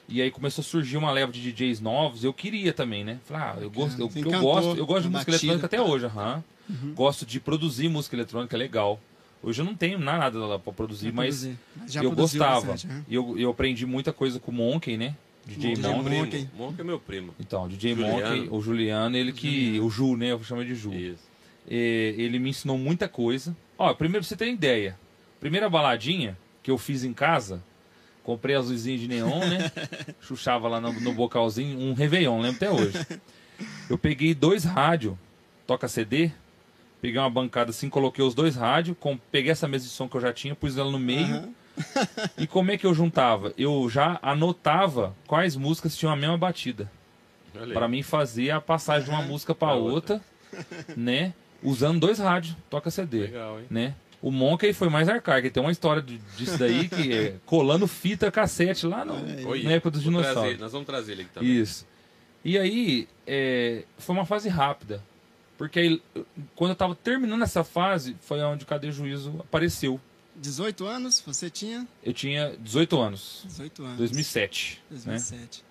E 0.08 0.20
aí 0.20 0.30
começou 0.30 0.62
a 0.62 0.64
surgir 0.64 0.96
uma 0.96 1.10
leva 1.10 1.32
de 1.32 1.40
DJs 1.52 1.80
novos. 1.80 2.24
Eu 2.24 2.32
queria 2.32 2.72
também, 2.72 3.04
né? 3.04 3.18
Falei, 3.24 3.42
ah, 3.42 3.56
eu 3.60 3.70
gosto, 3.70 4.00
eu, 4.00 4.10
eu 4.14 4.40
gosto, 4.40 4.76
eu 4.76 4.86
gosto 4.86 5.02
de 5.04 5.08
música 5.08 5.32
batida. 5.32 5.52
eletrônica 5.52 5.66
até 5.66 5.80
hoje, 5.80 6.06
aham. 6.06 6.44
Gosto 6.94 7.24
de 7.26 7.40
produzir 7.40 7.88
música 7.88 8.16
eletrônica, 8.16 8.56
é 8.56 8.58
legal. 8.58 9.00
Hoje 9.42 9.60
eu 9.60 9.64
não 9.64 9.74
tenho 9.74 9.98
nada 9.98 10.38
lá 10.46 10.58
pra 10.58 10.72
produzir, 10.72 11.10
Vai 11.10 11.26
mas 11.26 11.48
já 11.88 12.02
eu 12.02 12.12
gostava. 12.12 12.60
bastante, 12.72 12.86
né? 12.86 13.04
E 13.08 13.14
eu, 13.14 13.36
eu 13.36 13.50
aprendi 13.50 13.84
muita 13.84 14.12
coisa 14.12 14.38
com 14.38 14.50
o 14.52 14.54
Monkey, 14.54 14.96
né? 14.96 15.16
DJ 15.44 15.76
Monkey. 15.76 16.08
Meu 16.08 16.66
Monkey. 16.66 16.80
É 16.80 16.84
meu 16.84 17.00
primo. 17.00 17.34
Então, 17.40 17.66
DJ 17.68 17.96
Juliano. 17.96 18.36
Monkey, 18.36 18.48
o 18.50 18.60
Juliano, 18.60 19.16
ele 19.16 19.32
que. 19.32 19.80
O 19.80 19.90
Ju, 19.90 20.16
né? 20.16 20.28
Eu 20.28 20.42
chamo 20.44 20.64
de 20.64 20.74
Ju. 20.74 20.92
Isso. 20.94 21.24
É, 21.68 22.14
ele 22.16 22.38
me 22.38 22.50
ensinou 22.50 22.78
muita 22.78 23.08
coisa. 23.08 23.56
Ó, 23.76 23.92
primeiro 23.94 24.24
pra 24.24 24.28
você 24.28 24.36
ter 24.36 24.48
ideia. 24.52 24.96
Primeira 25.40 25.68
baladinha 25.68 26.38
que 26.62 26.70
eu 26.70 26.78
fiz 26.78 27.02
em 27.02 27.12
casa, 27.12 27.62
comprei 28.22 28.54
as 28.54 28.68
luzinhas 28.68 29.00
de 29.00 29.08
neon, 29.08 29.40
né? 29.40 29.70
Chuchava 30.20 30.68
lá 30.68 30.80
no, 30.80 30.92
no 30.92 31.12
bocalzinho, 31.12 31.78
um 31.78 31.92
Réveillon, 31.94 32.40
lembro 32.40 32.56
até 32.56 32.70
hoje. 32.70 33.06
Eu 33.88 33.98
peguei 33.98 34.34
dois 34.34 34.64
rádios, 34.64 35.14
toca 35.66 35.88
CD, 35.88 36.30
peguei 37.00 37.18
uma 37.20 37.30
bancada 37.30 37.70
assim, 37.70 37.88
coloquei 37.88 38.24
os 38.24 38.34
dois 38.34 38.56
rádios, 38.56 38.96
com, 38.98 39.16
peguei 39.30 39.50
essa 39.52 39.68
mesa 39.68 39.84
de 39.84 39.90
som 39.90 40.08
que 40.08 40.16
eu 40.16 40.20
já 40.20 40.32
tinha, 40.32 40.54
pus 40.54 40.76
ela 40.76 40.90
no 40.90 40.98
meio. 40.98 41.34
Aham. 41.36 41.48
E 42.36 42.46
como 42.46 42.70
é 42.70 42.76
que 42.76 42.84
eu 42.84 42.92
juntava? 42.92 43.54
Eu 43.56 43.88
já 43.88 44.18
anotava 44.22 45.16
quais 45.26 45.56
músicas 45.56 45.96
tinham 45.96 46.12
a 46.12 46.16
mesma 46.16 46.36
batida. 46.36 46.90
Pra 47.72 47.88
mim 47.88 48.02
fazer 48.02 48.50
a 48.50 48.60
passagem 48.60 49.04
de 49.04 49.10
uma 49.10 49.22
música 49.22 49.54
pra 49.54 49.68
Pra 49.68 49.76
outra, 49.76 50.20
né? 50.94 51.32
Usando 51.62 52.00
dois 52.00 52.18
rádios, 52.18 52.56
toca 52.68 52.90
CD, 52.90 53.20
Legal, 53.20 53.58
hein? 53.60 53.66
né? 53.70 53.94
O 54.22 54.30
Monkey 54.30 54.72
foi 54.72 54.88
mais 54.88 55.08
arcaico, 55.08 55.50
tem 55.50 55.60
uma 55.62 55.72
história 55.72 56.00
de- 56.00 56.18
disso 56.36 56.56
daí 56.56 56.86
que 56.88 57.12
é 57.12 57.34
colando 57.44 57.88
fita 57.88 58.30
cassete 58.30 58.86
lá 58.86 59.04
no, 59.04 59.14
Oi, 59.48 59.64
na 59.64 59.72
época 59.72 59.90
dos 59.90 60.02
dinossauros. 60.02 60.42
trazer, 60.42 60.58
nós 60.60 60.70
vamos 60.72 60.86
trazer 60.86 61.12
ele 61.12 61.22
aqui 61.22 61.32
também. 61.32 61.50
Isso. 61.60 61.84
E 62.44 62.56
aí, 62.56 63.08
é, 63.26 63.84
foi 63.98 64.14
uma 64.14 64.24
fase 64.24 64.48
rápida. 64.48 65.02
Porque 65.58 65.78
aí, 65.78 66.02
quando 66.56 66.70
eu 66.70 66.76
tava 66.76 66.94
terminando 66.94 67.42
essa 67.42 67.62
fase, 67.62 68.16
foi 68.20 68.40
onde 68.42 68.64
o 68.64 68.66
Cadê 68.66 68.90
Juízo 68.90 69.36
apareceu. 69.40 70.00
18 70.36 70.86
anos, 70.86 71.22
você 71.24 71.50
tinha? 71.50 71.86
Eu 72.02 72.12
tinha 72.12 72.56
18 72.58 72.98
anos. 72.98 73.42
18 73.46 73.84
anos. 73.84 73.98
2007. 73.98 74.82
2007. 74.90 75.58
Né? 75.58 75.64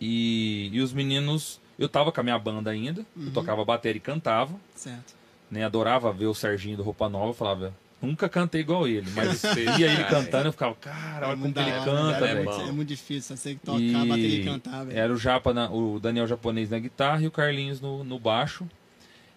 E, 0.00 0.70
e 0.72 0.80
os 0.80 0.92
meninos. 0.92 1.60
Eu 1.78 1.88
tava 1.88 2.12
com 2.12 2.20
a 2.20 2.22
minha 2.24 2.38
banda 2.38 2.70
ainda. 2.70 3.04
Uhum. 3.16 3.26
Eu 3.26 3.32
tocava 3.32 3.64
bateria 3.64 3.96
e 3.98 4.00
cantava. 4.00 4.54
Certo. 4.74 5.14
Né? 5.54 5.64
Adorava 5.64 6.12
ver 6.12 6.26
o 6.26 6.34
Serginho 6.34 6.76
do 6.76 6.82
Roupa 6.82 7.08
Nova. 7.08 7.32
Falava, 7.32 7.74
nunca 8.02 8.28
cantei 8.28 8.60
igual 8.60 8.86
ele. 8.88 9.08
Mas 9.14 9.42
via 9.42 9.86
ele 9.86 9.96
cara, 10.04 10.08
cantando, 10.10 10.48
eu 10.48 10.52
ficava, 10.52 10.74
cara, 10.74 11.28
olha 11.28 11.36
como 11.36 11.46
ele 11.48 11.72
hora, 11.72 11.84
canta, 11.84 12.26
é 12.26 12.34
velho. 12.34 12.50
É 12.50 12.72
muito 12.72 12.88
difícil, 12.88 13.36
você 13.36 13.54
que 13.54 13.60
tocar, 13.60 13.78
E 13.80 13.92
bateria 14.08 14.40
e 14.40 14.44
cantar, 14.44 14.84
velho. 14.84 14.98
Era 14.98 15.12
o 15.12 15.16
Japa, 15.16 15.54
na- 15.54 15.70
o 15.70 15.98
Daniel 16.00 16.26
japonês 16.26 16.70
na 16.70 16.78
guitarra 16.78 17.22
e 17.22 17.26
o 17.26 17.30
Carlinhos 17.30 17.80
no, 17.80 18.02
no 18.04 18.18
baixo. 18.18 18.66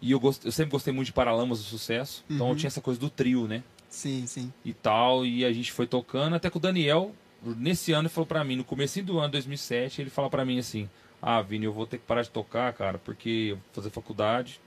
E 0.01 0.11
eu, 0.11 0.19
gost, 0.19 0.43
eu 0.45 0.51
sempre 0.51 0.71
gostei 0.71 0.93
muito 0.93 1.07
de 1.07 1.13
Paralamas 1.13 1.59
do 1.59 1.63
Sucesso. 1.65 2.23
Então 2.29 2.47
Uhum. 2.47 2.51
eu 2.53 2.57
tinha 2.57 2.67
essa 2.67 2.81
coisa 2.81 2.99
do 2.99 3.09
trio, 3.09 3.47
né? 3.47 3.63
Sim, 3.89 4.25
sim. 4.27 4.51
E 4.65 4.73
tal. 4.73 5.25
E 5.25 5.43
a 5.45 5.51
gente 5.51 5.71
foi 5.71 5.87
tocando 5.87 6.35
até 6.35 6.49
que 6.49 6.57
o 6.57 6.59
Daniel, 6.59 7.15
nesse 7.43 7.93
ano, 7.93 8.03
ele 8.03 8.09
falou 8.13 8.27
pra 8.27 8.43
mim, 8.43 8.55
no 8.57 8.63
começo 8.63 9.01
do 9.01 9.17
ano 9.19 9.29
2007, 9.31 10.01
ele 10.01 10.09
falou 10.09 10.29
pra 10.29 10.43
mim 10.45 10.59
assim: 10.59 10.87
Ah, 11.21 11.41
Vini, 11.41 11.65
eu 11.65 11.73
vou 11.73 11.87
ter 11.87 11.97
que 11.97 12.03
parar 12.05 12.21
de 12.21 12.29
tocar, 12.29 12.71
cara, 12.73 12.97
porque 12.99 13.47
eu 13.51 13.55
vou 13.55 13.63
fazer 13.73 13.89
faculdade. 13.89 14.59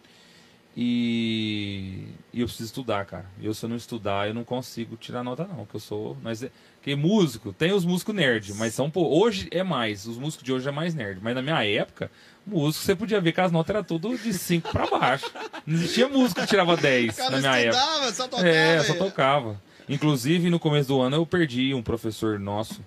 E, 0.77 2.05
e 2.33 2.41
eu 2.41 2.47
preciso 2.47 2.69
estudar, 2.69 3.05
cara. 3.05 3.27
E 3.41 3.47
eu, 3.47 3.53
se 3.53 3.65
eu 3.65 3.69
não 3.69 3.77
estudar, 3.77 4.29
eu 4.29 4.35
não 4.35 4.45
consigo 4.45 4.97
tirar 4.97 5.25
nota, 5.25 5.45
não. 5.47 5.67
Que 5.67 5.75
eu 5.75 5.81
sou. 5.81 6.17
Mas 6.23 6.43
é, 6.43 6.51
que 6.83 6.95
músico, 6.95 7.53
tem 7.53 7.73
os 7.73 7.85
músicos 7.85 8.15
nerd, 8.15 8.55
mas 8.55 8.75
são. 8.75 8.91
Pô, 8.91 9.07
hoje 9.09 9.49
é 9.51 9.63
mais. 9.63 10.07
Os 10.07 10.17
músicos 10.17 10.45
de 10.45 10.53
hoje 10.53 10.69
é 10.69 10.73
mais 10.73 10.95
nerd. 10.95 11.21
Mas 11.23 11.35
na 11.35 11.43
minha 11.43 11.65
época, 11.65 12.11
músico, 12.47 12.85
você 12.85 12.95
podia 12.95 13.21
ver 13.21 13.33
que 13.33 13.41
as 13.41 13.51
notas 13.51 13.75
eram 13.75 13.85
tudo 13.85 14.17
de 14.17 14.33
5 14.33 14.71
pra 14.71 14.87
baixo. 14.87 15.31
Não 15.67 15.75
existia 15.75 16.09
músico 16.09 16.41
que 16.41 16.47
tirava 16.47 16.77
10 16.77 17.19
na 17.19 17.39
minha 17.39 17.57
época. 17.57 18.13
só 18.13 18.29
tocava. 18.29 18.49
É, 18.49 18.83
só 18.85 18.95
tocava. 18.95 19.63
Inclusive, 19.89 20.49
no 20.51 20.61
começo 20.61 20.89
do 20.89 21.01
ano, 21.01 21.17
eu 21.17 21.27
perdi 21.27 21.75
um 21.75 21.83
professor 21.83 22.39
nosso, 22.39 22.81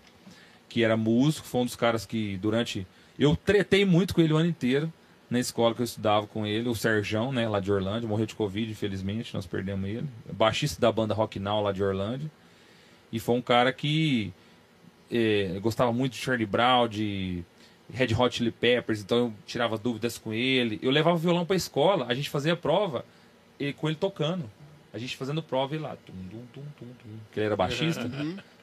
que 0.69 0.83
era 0.83 0.95
músico, 0.95 1.45
foi 1.45 1.61
um 1.61 1.65
dos 1.65 1.75
caras 1.75 2.05
que, 2.05 2.37
durante. 2.37 2.87
Eu 3.19 3.35
tretei 3.35 3.83
muito 3.83 4.15
com 4.15 4.21
ele 4.21 4.31
o 4.31 4.37
ano 4.37 4.49
inteiro, 4.49 4.91
na 5.33 5.39
escola 5.39 5.73
que 5.73 5.81
eu 5.81 5.83
estudava 5.83 6.27
com 6.27 6.45
ele, 6.45 6.69
o 6.69 6.75
Serjão, 6.75 7.31
né, 7.31 7.49
lá 7.49 7.59
de 7.59 7.71
Orlândia, 7.71 8.07
morreu 8.07 8.27
de 8.27 8.35
Covid, 8.35 8.71
infelizmente, 8.71 9.33
nós 9.33 9.47
perdemos 9.47 9.89
ele. 9.89 10.07
Baixista 10.31 10.79
da 10.79 10.91
banda 10.91 11.15
Rock 11.15 11.39
Now, 11.39 11.59
lá 11.59 11.71
de 11.71 11.83
Orlândia. 11.83 12.29
E 13.11 13.19
foi 13.19 13.35
um 13.35 13.41
cara 13.41 13.73
que 13.73 14.31
é, 15.11 15.59
gostava 15.59 15.91
muito 15.91 16.13
de 16.13 16.19
Charlie 16.19 16.45
Brown, 16.45 16.87
de 16.87 17.43
Red 17.91 18.13
Hot 18.15 18.35
Chili 18.35 18.51
Peppers, 18.51 19.01
então 19.01 19.17
eu 19.17 19.33
tirava 19.43 19.75
dúvidas 19.75 20.19
com 20.19 20.31
ele. 20.31 20.79
Eu 20.83 20.91
levava 20.91 21.15
o 21.15 21.19
violão 21.19 21.47
pra 21.47 21.55
escola, 21.55 22.05
a 22.07 22.13
gente 22.13 22.29
fazia 22.29 22.55
prova 22.55 23.03
e, 23.59 23.73
com 23.73 23.87
ele 23.87 23.97
tocando. 23.97 24.47
A 24.93 24.99
gente 24.99 25.17
fazendo 25.17 25.41
prova 25.41 25.75
e 25.75 25.79
lá, 25.79 25.97
tum, 26.05 26.13
tum, 26.29 26.43
tum, 26.53 26.61
tum, 26.77 26.85
tum, 26.85 27.09
que 27.31 27.39
ele 27.39 27.47
era 27.47 27.55
baixista, 27.55 28.07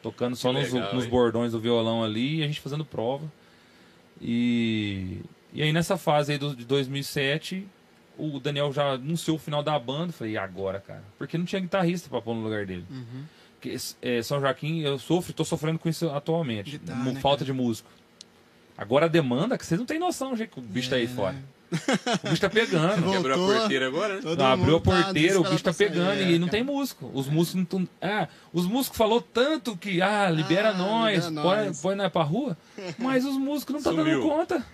tocando 0.00 0.36
só 0.36 0.52
nos, 0.52 0.72
legal, 0.72 0.94
nos 0.94 1.02
hein? 1.02 1.10
bordões 1.10 1.50
do 1.50 1.58
violão 1.58 2.04
ali 2.04 2.36
e 2.36 2.42
a 2.44 2.46
gente 2.46 2.60
fazendo 2.60 2.84
prova. 2.84 3.24
E, 4.22 5.18
e 5.52 5.62
aí 5.62 5.72
nessa 5.72 5.96
fase 5.96 6.32
aí 6.32 6.38
do, 6.38 6.54
de 6.54 6.64
2007, 6.64 7.66
o 8.18 8.38
Daniel 8.38 8.72
já 8.72 8.92
anunciou 8.92 9.36
o 9.36 9.40
final 9.40 9.62
da 9.62 9.78
banda. 9.78 10.08
Eu 10.08 10.12
Falei, 10.12 10.34
e 10.34 10.38
agora, 10.38 10.80
cara? 10.80 11.02
Porque 11.18 11.36
não 11.38 11.44
tinha 11.44 11.60
guitarrista 11.60 12.08
pra 12.08 12.20
pôr 12.20 12.34
no 12.34 12.42
lugar 12.42 12.66
dele. 12.66 12.84
Uhum. 12.90 13.24
Que, 13.60 13.76
é, 14.02 14.22
São 14.22 14.40
Joaquim, 14.40 14.80
eu 14.80 14.98
sofro, 14.98 15.32
tô 15.32 15.44
sofrendo 15.44 15.78
com 15.78 15.88
isso 15.88 16.08
atualmente. 16.10 16.72
Guitarra, 16.72 16.98
Mu- 17.04 17.12
né, 17.12 17.20
falta 17.20 17.44
cara? 17.44 17.46
de 17.46 17.52
músico. 17.52 17.90
Agora 18.76 19.06
a 19.06 19.08
demanda, 19.08 19.58
que 19.58 19.66
vocês 19.66 19.78
não 19.78 19.86
têm 19.86 19.98
noção, 19.98 20.34
gente, 20.36 20.48
que 20.50 20.58
o 20.58 20.62
bicho 20.62 20.88
tá 20.88 20.96
aí 20.96 21.04
É, 21.04 21.08
fora. 21.08 21.32
né? 21.34 21.42
O 22.24 22.28
bicho 22.30 22.40
tá 22.40 22.48
pegando. 22.50 23.02
Voltou. 23.02 23.12
Quebrou 23.12 23.54
a 23.54 23.58
porteira 23.60 23.86
agora, 23.86 24.14
né? 24.16 24.20
Todo 24.22 24.38
Não, 24.38 24.46
abriu 24.46 24.64
a 24.76 24.78
mundo 24.78 24.82
tá 24.82 25.02
porteira, 25.04 25.38
o 25.40 25.42
bicho 25.44 25.56
tá 25.58 25.62
pra 25.64 25.72
sair, 25.74 25.88
pegando 25.90 26.12
é, 26.12 26.30
e 26.32 26.38
não 26.38 26.48
cara. 26.48 26.50
tem 26.52 26.62
músico. 26.64 27.10
Os 27.14 27.28
músicos 27.28 27.54
não 27.58 27.64
tão... 27.66 27.88
Ah, 28.00 28.26
os 28.52 28.66
músicos 28.66 28.96
falou 28.98 29.20
tanto 29.20 29.76
que, 29.76 30.00
ah, 30.02 30.28
libera 30.30 30.70
Ah, 30.70 30.74
nós, 30.74 31.26
libera 31.26 31.42
põe, 31.42 31.66
nós. 31.66 31.80
põe 31.82 31.94
nós 31.94 32.10
pra 32.10 32.22
rua, 32.22 32.56
mas 32.98 33.24
os 33.26 33.36
músicos 33.36 33.74
não 33.74 33.82
tá 33.82 33.90
dando 33.90 34.02
Sumiu. 34.10 34.22
conta. 34.22 34.66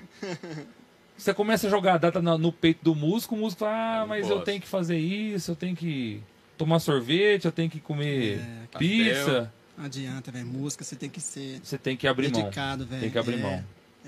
Você 1.17 1.33
começa 1.33 1.67
a 1.67 1.71
jogar 1.71 1.95
a 1.95 1.99
data 1.99 2.21
no 2.21 2.53
peito 2.53 2.85
do 2.85 2.95
músico, 2.95 3.35
o 3.35 3.39
músico 3.39 3.61
fala, 3.61 3.73
ah, 4.01 4.03
Eu 4.03 4.07
mas 4.07 4.27
eu 4.29 4.33
posso. 4.35 4.45
tenho 4.45 4.61
que 4.61 4.69
fazer 4.69 4.99
isso, 4.99 5.51
eu 5.53 5.57
tenho 5.57 5.75
que 5.75 6.21
tomar 6.59 6.79
sorvete, 6.79 7.47
eu 7.47 7.53
tenho 7.53 7.71
que 7.71 7.81
comer 7.81 8.39
É, 8.73 8.79
pizza. 8.79 9.53
Não 9.79 9.85
adianta, 9.87 10.31
velho. 10.31 10.47
Música 10.47 10.85
você 10.85 10.95
tem 10.97 11.09
que 11.09 11.21
ser 11.21 11.61
Você 11.63 11.79
tem 11.79 11.97
que 11.97 12.07
abrir 12.07 12.31
mão. 12.31 12.43
dedicado, 12.43 12.85
velho. 12.87 13.01
Tem 13.01 13.11
que 13.11 13.19
abrir 13.19 13.35
É, 13.35 13.43
mão. 13.43 13.65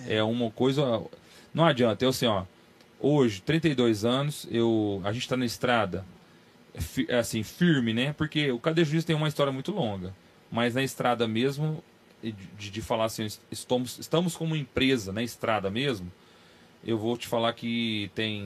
É 0.07 0.23
uma 0.23 0.51
coisa. 0.51 1.03
Não 1.53 1.65
adianta. 1.65 2.05
Eu 2.05 2.11
assim, 2.11 2.27
ó. 2.27 2.45
Hoje, 3.01 3.41
32 3.43 4.05
anos, 4.05 4.47
eu, 4.51 5.01
a 5.05 5.13
gente 5.13 5.29
tá 5.29 5.37
na 5.37 5.45
estrada, 5.47 6.05
fi- 6.75 7.11
assim, 7.13 7.43
firme, 7.43 7.95
né? 7.95 8.13
Porque 8.13 8.51
o 8.51 8.59
Cadê 8.59 8.85
Juiz 8.85 9.05
tem 9.05 9.15
uma 9.17 9.29
história 9.29 9.53
muito 9.53 9.71
longa. 9.73 10.13
Mas 10.51 10.75
na 10.75 10.83
estrada 10.83 11.29
mesmo, 11.29 11.83
de, 12.23 12.71
de 12.71 12.83
falar 12.83 13.05
assim, 13.07 13.27
estamos, 13.51 13.99
estamos 13.99 14.37
como 14.37 14.57
empresa 14.57 15.13
na 15.13 15.23
estrada 15.23 15.71
mesmo, 15.71 16.11
eu 16.85 16.99
vou 16.99 17.17
te 17.17 17.27
falar 17.27 17.53
que 17.53 18.11
tem. 18.15 18.45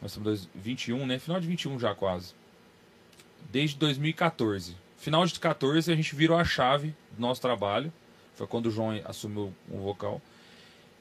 Nós 0.00 0.10
estamos 0.12 0.16
em 0.16 0.22
dois- 0.22 0.48
21, 0.54 1.06
né? 1.06 1.18
Final 1.18 1.40
de 1.40 1.46
21 1.46 1.78
já 1.78 1.94
quase. 1.94 2.34
Desde 3.50 3.76
2014. 3.76 4.76
Final 4.98 5.24
de 5.26 5.38
14 5.38 5.92
a 5.92 5.96
gente 5.96 6.14
virou 6.14 6.36
a 6.36 6.44
chave 6.44 6.94
do 7.12 7.20
nosso 7.20 7.40
trabalho. 7.40 7.92
Foi 8.34 8.46
quando 8.46 8.66
o 8.66 8.70
João 8.70 9.00
assumiu 9.04 9.52
o 9.70 9.78
vocal. 9.78 10.20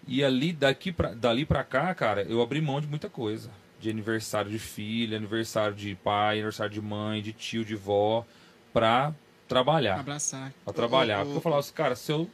E 0.07 0.23
ali, 0.23 0.53
daqui 0.53 0.91
pra, 0.91 1.13
dali 1.13 1.45
pra 1.45 1.63
cá, 1.63 1.93
cara, 1.95 2.21
eu 2.23 2.41
abri 2.41 2.61
mão 2.61 2.79
de 2.79 2.87
muita 2.87 3.09
coisa. 3.09 3.49
De 3.79 3.89
aniversário 3.89 4.49
de 4.49 4.59
filha, 4.59 5.17
aniversário 5.17 5.75
de 5.75 5.95
pai, 5.95 6.35
aniversário 6.35 6.71
de 6.73 6.81
mãe, 6.81 7.21
de 7.21 7.33
tio, 7.33 7.65
de 7.65 7.75
vó, 7.75 8.25
pra 8.71 9.13
trabalhar. 9.47 9.99
Abraçar. 9.99 10.53
Pra 10.63 10.73
trabalhar. 10.73 11.23
Porque 11.23 11.37
eu 11.37 11.41
falava 11.41 11.59
assim, 11.59 11.73
cara, 11.73 11.95
se 11.95 12.11
eu, 12.11 12.29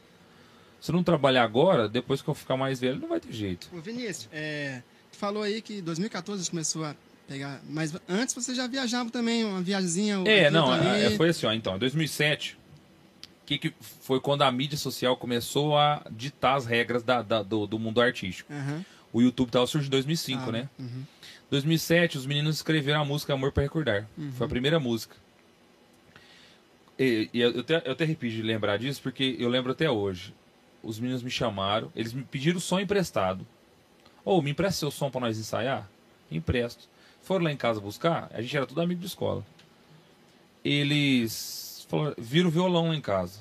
se 0.80 0.92
eu 0.92 0.96
não 0.96 1.04
trabalhar 1.04 1.44
agora, 1.44 1.88
depois 1.90 2.22
que 2.22 2.28
eu 2.30 2.34
ficar 2.34 2.58
mais 2.58 2.80
velho, 2.80 3.00
não 3.00 3.10
vai 3.10 3.20
ter 3.20 3.32
jeito. 3.32 3.70
Ô, 3.76 3.80
Vinícius, 3.82 4.28
é, 4.32 4.82
tu 5.12 5.18
falou 5.18 5.44
aí 5.44 5.62
que 5.62 5.76
em 5.80 5.82
2014 5.84 6.44
você 6.46 6.50
começou 6.50 6.86
a 6.86 6.96
pegar. 7.28 7.62
Mas 7.70 7.94
antes 8.10 8.34
você 8.36 8.54
já 8.56 8.68
viajava 8.68 9.10
também, 9.10 9.44
uma 9.44 9.62
viagemzinha. 9.62 10.24
É, 10.26 10.50
não, 10.50 10.72
ali. 10.72 10.88
é, 11.06 11.12
foi 11.18 11.30
assim, 11.30 11.46
ó, 11.46 11.54
então, 11.54 11.76
em 11.76 11.80
2007, 11.80 12.58
que, 13.46 13.58
que 13.58 13.74
foi 14.02 14.20
quando 14.20 14.42
a 14.44 14.52
mídia 14.52 14.78
social 14.78 15.16
começou 15.18 15.78
a 15.78 16.02
ditar 16.12 16.56
as 16.56 16.66
regras 16.66 17.04
da, 17.04 17.22
da- 17.22 17.44
do, 17.44 17.68
do 17.68 17.78
mundo 17.80 18.02
artístico. 18.02 18.52
Aham. 18.54 18.86
O 19.14 19.22
YouTube 19.22 19.50
tava 19.52 19.68
surgindo 19.68 19.90
em 19.90 19.98
2005, 19.98 20.42
Ah, 20.48 20.52
né? 20.54 20.70
uhum. 20.80 21.04
2007, 21.50 22.18
os 22.18 22.26
meninos 22.26 22.56
escreveram 22.56 23.02
a 23.02 23.06
música 23.06 23.34
Amor 23.34 23.52
para 23.52 23.64
Recordar. 23.64 24.08
Foi 24.38 24.46
a 24.48 24.50
primeira 24.50 24.80
música. 24.80 25.18
E, 27.02 27.32
e 27.34 27.42
eu, 27.42 27.60
até, 27.62 27.82
eu 27.84 27.94
até 27.94 28.04
arrepio 28.04 28.30
de 28.30 28.44
lembrar 28.44 28.78
disso, 28.78 29.02
porque 29.02 29.36
eu 29.40 29.50
lembro 29.50 29.72
até 29.72 29.90
hoje. 29.90 30.36
Os 30.84 31.00
meninos 31.00 31.24
me 31.24 31.32
chamaram, 31.32 31.92
eles 31.96 32.14
me 32.14 32.24
pediram 32.24 32.60
o 32.60 32.62
som 32.62 32.80
emprestado. 32.80 33.46
Ou, 34.24 34.40
me 34.40 34.52
empresta 34.52 34.82
seu 34.82 34.92
som 34.92 35.10
para 35.10 35.22
nós 35.22 35.40
ensaiar? 35.40 35.90
Empresto. 36.32 36.88
Foram 37.24 37.46
lá 37.46 37.52
em 37.52 37.58
casa 37.58 37.80
buscar, 37.80 38.30
a 38.32 38.40
gente 38.40 38.56
era 38.56 38.68
tudo 38.68 38.82
amigo 38.82 39.02
de 39.02 39.08
escola. 39.08 39.44
Eles 40.64 41.88
falaram, 41.90 42.14
viram 42.20 42.50
o 42.50 42.52
violão 42.52 42.90
lá 42.90 42.96
em 42.96 43.02
casa. 43.02 43.40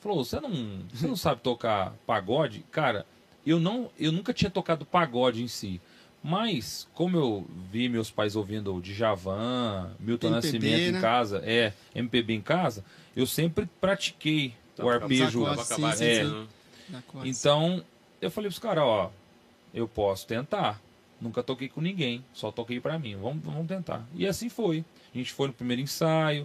Falou, 0.00 0.24
você 0.24 0.40
não, 0.40 0.80
você 0.92 1.06
não 1.06 1.16
sabe 1.16 1.40
tocar 1.42 1.92
pagode? 2.04 2.64
Cara, 2.72 3.06
eu 3.46 3.60
não, 3.60 3.88
eu 3.96 4.10
nunca 4.10 4.34
tinha 4.34 4.50
tocado 4.50 4.84
pagode 4.84 5.44
em 5.44 5.48
si. 5.48 5.80
Mas, 6.28 6.88
como 6.92 7.16
eu 7.16 7.46
vi 7.70 7.88
meus 7.88 8.10
pais 8.10 8.34
ouvindo 8.34 8.80
Djavan, 8.80 9.92
Milton 10.00 10.26
MPB, 10.26 10.34
Nascimento 10.34 10.92
né? 10.92 10.98
em 10.98 11.00
casa, 11.00 11.42
é, 11.44 11.72
MPB 11.94 12.34
em 12.34 12.40
casa, 12.40 12.84
eu 13.14 13.28
sempre 13.28 13.68
pratiquei 13.80 14.52
o 14.72 14.78
Tava 14.78 14.94
arpejo. 14.94 15.44
Tava 15.44 15.64
Sim, 15.64 16.04
é. 16.04 16.24
sim. 16.24 16.48
Então, 17.24 17.80
eu 18.20 18.28
falei 18.28 18.50
pros 18.50 18.58
caras, 18.58 18.82
ó, 18.82 19.12
eu 19.72 19.86
posso 19.86 20.26
tentar. 20.26 20.82
Nunca 21.20 21.44
toquei 21.44 21.68
com 21.68 21.80
ninguém, 21.80 22.24
só 22.34 22.50
toquei 22.50 22.80
pra 22.80 22.98
mim. 22.98 23.14
Vamos, 23.14 23.44
vamos 23.44 23.68
tentar. 23.68 24.04
E 24.12 24.26
assim 24.26 24.48
foi. 24.48 24.84
A 25.14 25.18
gente 25.18 25.32
foi 25.32 25.46
no 25.46 25.52
primeiro 25.52 25.80
ensaio. 25.80 26.44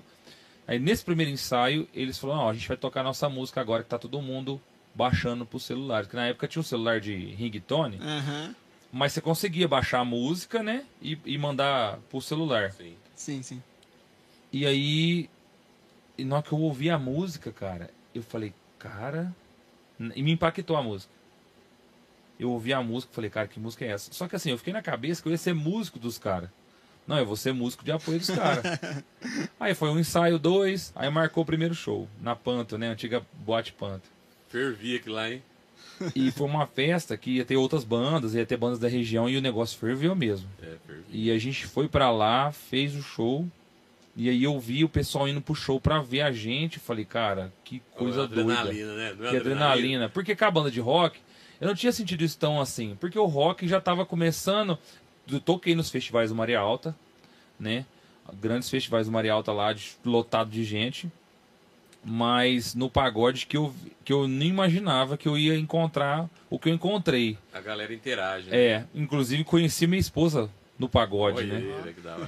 Aí 0.68 0.78
nesse 0.78 1.04
primeiro 1.04 1.32
ensaio, 1.32 1.90
eles 1.92 2.20
falaram, 2.20 2.42
ó, 2.42 2.50
a 2.52 2.54
gente 2.54 2.68
vai 2.68 2.78
tocar 2.78 3.02
nossa 3.02 3.28
música 3.28 3.60
agora 3.60 3.82
que 3.82 3.90
tá 3.90 3.98
todo 3.98 4.22
mundo 4.22 4.62
baixando 4.94 5.44
pro 5.44 5.60
celular. 5.60 6.04
Porque 6.04 6.18
na 6.18 6.28
época 6.28 6.48
tinha 6.48 6.60
um 6.60 6.64
celular 6.64 7.00
de 7.00 7.16
ringtone, 7.16 7.98
Aham. 8.00 8.56
Mas 8.92 9.14
você 9.14 9.22
conseguia 9.22 9.68
baixar 9.68 10.00
a 10.00 10.06
música, 10.06 10.62
né? 10.62 10.86
E, 11.02 11.18
e 11.26 11.38
mandar 11.38 11.98
pro 12.10 12.22
celular. 12.22 12.72
Sim. 12.72 12.96
Sim, 13.16 13.42
sim. 13.42 13.64
E 14.52 14.66
aí, 14.66 15.30
e 16.18 16.26
na 16.26 16.38
hora 16.38 16.46
que 16.46 16.52
eu 16.52 16.60
ouvi 16.60 16.90
a 16.90 17.00
música, 17.00 17.52
cara, 17.52 17.90
eu 18.14 18.22
falei, 18.22 18.54
cara. 18.78 19.34
E 20.16 20.22
me 20.22 20.32
impactou 20.32 20.76
a 20.76 20.84
música. 20.84 21.14
Eu 22.40 22.50
ouvi 22.52 22.74
a 22.74 22.82
música 22.82 23.12
e 23.12 23.16
falei, 23.16 23.30
cara, 23.30 23.48
que 23.48 23.60
música 23.60 23.86
é 23.86 23.90
essa? 23.90 24.12
Só 24.12 24.28
que 24.28 24.36
assim, 24.36 24.50
eu 24.50 24.58
fiquei 24.58 24.74
na 24.74 24.82
cabeça 24.82 25.22
que 25.22 25.28
eu 25.28 25.32
ia 25.32 25.38
ser 25.38 25.54
músico 25.54 26.00
dos 26.00 26.18
caras. 26.18 26.50
Não, 27.08 27.18
eu 27.18 27.26
vou 27.26 27.36
ser 27.36 27.54
músico 27.54 27.84
de 27.84 27.92
apoio 27.92 28.20
dos 28.20 28.30
caras. 28.30 28.64
aí 29.60 29.74
foi 29.76 29.90
um 29.90 30.00
ensaio, 30.00 30.40
dois, 30.40 30.92
aí 30.96 31.10
marcou 31.10 31.44
o 31.44 31.46
primeiro 31.46 31.76
show, 31.76 32.08
na 32.20 32.36
Panto, 32.36 32.78
né? 32.78 32.88
Antiga 32.88 33.26
Boate 33.34 33.74
Panto. 33.74 34.10
Fervia 34.48 34.98
aquilo 34.98 35.16
lá, 35.16 35.30
hein? 35.30 35.44
E 36.16 36.32
foi 36.32 36.48
uma 36.48 36.66
festa 36.66 37.16
que 37.16 37.32
ia 37.32 37.46
ter 37.46 37.56
outras 37.58 37.84
bandas, 37.84 38.34
ia 38.34 38.46
ter 38.46 38.58
bandas 38.58 38.80
da 38.80 38.88
região 38.88 39.30
e 39.30 39.38
o 39.38 39.42
negócio 39.42 39.78
ferveu 39.78 40.16
mesmo. 40.16 40.48
É, 40.62 40.76
fervia. 40.86 41.06
E 41.10 41.32
a 41.32 41.38
gente 41.38 41.66
foi 41.66 41.88
pra 41.88 42.12
lá, 42.12 42.52
fez 42.52 42.96
o 42.96 43.02
show. 43.04 43.48
E 44.16 44.30
aí 44.30 44.44
eu 44.44 44.60
vi 44.60 44.84
o 44.84 44.90
pessoal 44.90 45.28
indo 45.28 45.42
pro 45.42 45.56
show 45.56 45.80
pra 45.80 46.02
ver 46.02 46.22
a 46.22 46.32
gente. 46.32 46.80
Falei, 46.80 47.06
cara, 47.06 47.54
que 47.64 47.82
coisa 47.96 48.28
doida. 48.28 48.54
adrenalina, 48.54 48.96
né? 48.96 49.16
Não 49.18 49.28
é 49.28 49.30
Que 49.30 49.38
adrenalina. 49.38 50.10
Porque 50.10 50.36
com 50.36 50.46
a 50.46 50.52
banda 50.52 50.72
de 50.72 50.80
rock, 50.80 51.20
eu 51.60 51.68
não 51.68 51.76
tinha 51.76 51.92
sentido 51.92 52.24
isso 52.24 52.38
tão 52.38 52.60
assim. 52.60 52.98
Porque 53.00 53.18
o 53.18 53.26
rock 53.26 53.68
já 53.68 53.80
tava 53.80 54.06
começando. 54.06 54.78
Eu 55.32 55.40
toquei 55.40 55.76
nos 55.76 55.90
festivais 55.90 56.30
do 56.30 56.36
Maria 56.36 56.60
Alta, 56.60 56.96
né? 57.60 57.86
Grandes 58.40 58.70
festivais 58.70 59.08
do 59.08 59.12
Maria 59.12 59.34
Alta 59.34 59.52
lá, 59.52 59.74
lotado 60.04 60.50
de 60.50 60.64
gente. 60.64 61.12
Mas 62.04 62.74
no 62.74 62.90
pagode 62.90 63.46
que 63.46 63.56
eu, 63.56 63.74
que 64.04 64.12
eu 64.12 64.28
nem 64.28 64.50
imaginava 64.50 65.18
que 65.18 65.28
eu 65.28 65.38
ia 65.38 65.56
encontrar 65.58 66.28
o 66.50 66.58
que 66.58 66.70
eu 66.70 66.74
encontrei. 66.74 67.38
A 67.54 67.62
galera 67.62 67.94
interage. 67.94 68.50
né? 68.50 68.58
É, 68.58 68.84
inclusive 68.96 69.44
conheci 69.44 69.86
minha 69.86 70.00
esposa 70.00 70.50
no 70.80 70.90
pagode, 70.90 71.38
Olha 71.38 71.60
né? 71.60 71.60
ele, 71.84 71.94
que 71.94 72.02
da 72.02 72.16
hora. 72.16 72.28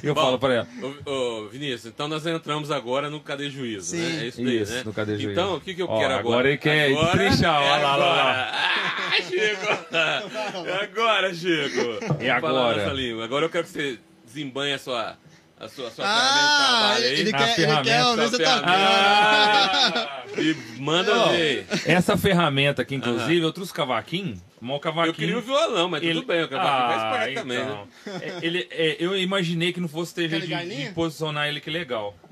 E 0.00 0.06
eu 0.06 0.14
Bom, 0.14 0.20
falo 0.22 0.38
pra 0.38 0.54
ela. 0.54 0.68
Ô, 1.04 1.10
ô, 1.10 1.48
Vinícius, 1.48 1.86
então 1.86 2.06
nós 2.06 2.24
entramos 2.24 2.70
agora 2.70 3.10
no 3.10 3.18
Cadê 3.18 3.50
Juízo, 3.50 3.96
Sim. 3.96 3.98
né? 4.00 4.22
É 4.24 4.26
isso 4.28 4.40
daí, 4.44 4.62
Isso, 4.62 4.72
né? 4.74 4.82
no 4.84 4.92
Cadê 4.92 5.16
Juízo. 5.16 5.30
Então, 5.32 5.56
o 5.56 5.60
que, 5.60 5.74
que 5.74 5.82
eu 5.82 5.88
Ó, 5.88 5.98
quero 5.98 6.14
agora? 6.14 6.28
agora 6.36 6.48
ele 6.48 6.58
quer 6.58 6.94
destrinchar, 6.94 7.60
é 7.62 7.70
olha 7.72 7.82
lá, 7.82 7.94
olha 7.94 8.04
lá. 8.04 8.22
agora. 8.22 8.50
Ah, 8.52 9.22
Chico! 9.22 9.66
É 10.68 10.84
agora, 10.84 11.34
Chico! 11.34 12.14
É 12.24 12.30
agora. 12.30 13.24
Agora 13.24 13.44
eu 13.46 13.50
quero 13.50 13.64
que 13.64 13.70
você 13.72 13.98
desembanhe 14.24 14.74
a 14.74 14.78
sua, 14.78 15.16
a 15.58 15.68
sua, 15.68 15.88
a 15.88 15.90
sua 15.90 16.04
Ah, 16.06 16.16
ferramenta 16.18 16.50
de 16.50 16.56
trabalho 16.56 17.04
aí. 17.04 17.20
ele 17.20 17.30
A 17.30 17.38
quer, 17.38 17.44
ele 17.46 17.54
ferramenta, 17.54 17.84
quer 17.90 18.04
ferramenta. 18.04 18.38
tocando. 18.38 18.64
Ah, 18.66 20.24
e 20.38 20.80
manda 20.80 21.14
Ó, 21.18 21.28
ver. 21.30 21.66
Essa 21.86 22.16
ferramenta 22.16 22.82
aqui, 22.82 22.94
inclusive, 22.94 23.40
eu 23.40 23.52
trouxe 23.52 23.72
cavaquinho. 23.72 24.40
Mó 24.60 24.78
cavaquinho. 24.78 25.10
Eu 25.10 25.14
queria 25.14 25.38
o 25.38 25.42
violão, 25.42 25.88
mas 25.88 26.02
tudo 26.02 26.22
bem, 26.24 26.42
o 26.42 26.48
cavaquinho 26.48 26.88
faz 27.00 27.02
parte 27.02 27.32
então. 27.32 27.42
também, 27.42 27.64
né? 27.64 27.86
É, 28.06 28.38
ele, 28.46 28.68
é, 28.70 28.96
eu 28.98 29.16
imaginei 29.16 29.72
que 29.72 29.80
não 29.80 29.88
fosse 29.88 30.14
ter 30.14 30.28
jeito 30.28 30.46
de, 30.46 30.86
de 30.86 30.92
posicionar 30.92 31.48
ele 31.48 31.60
que 31.60 31.70
legal. 31.70 32.14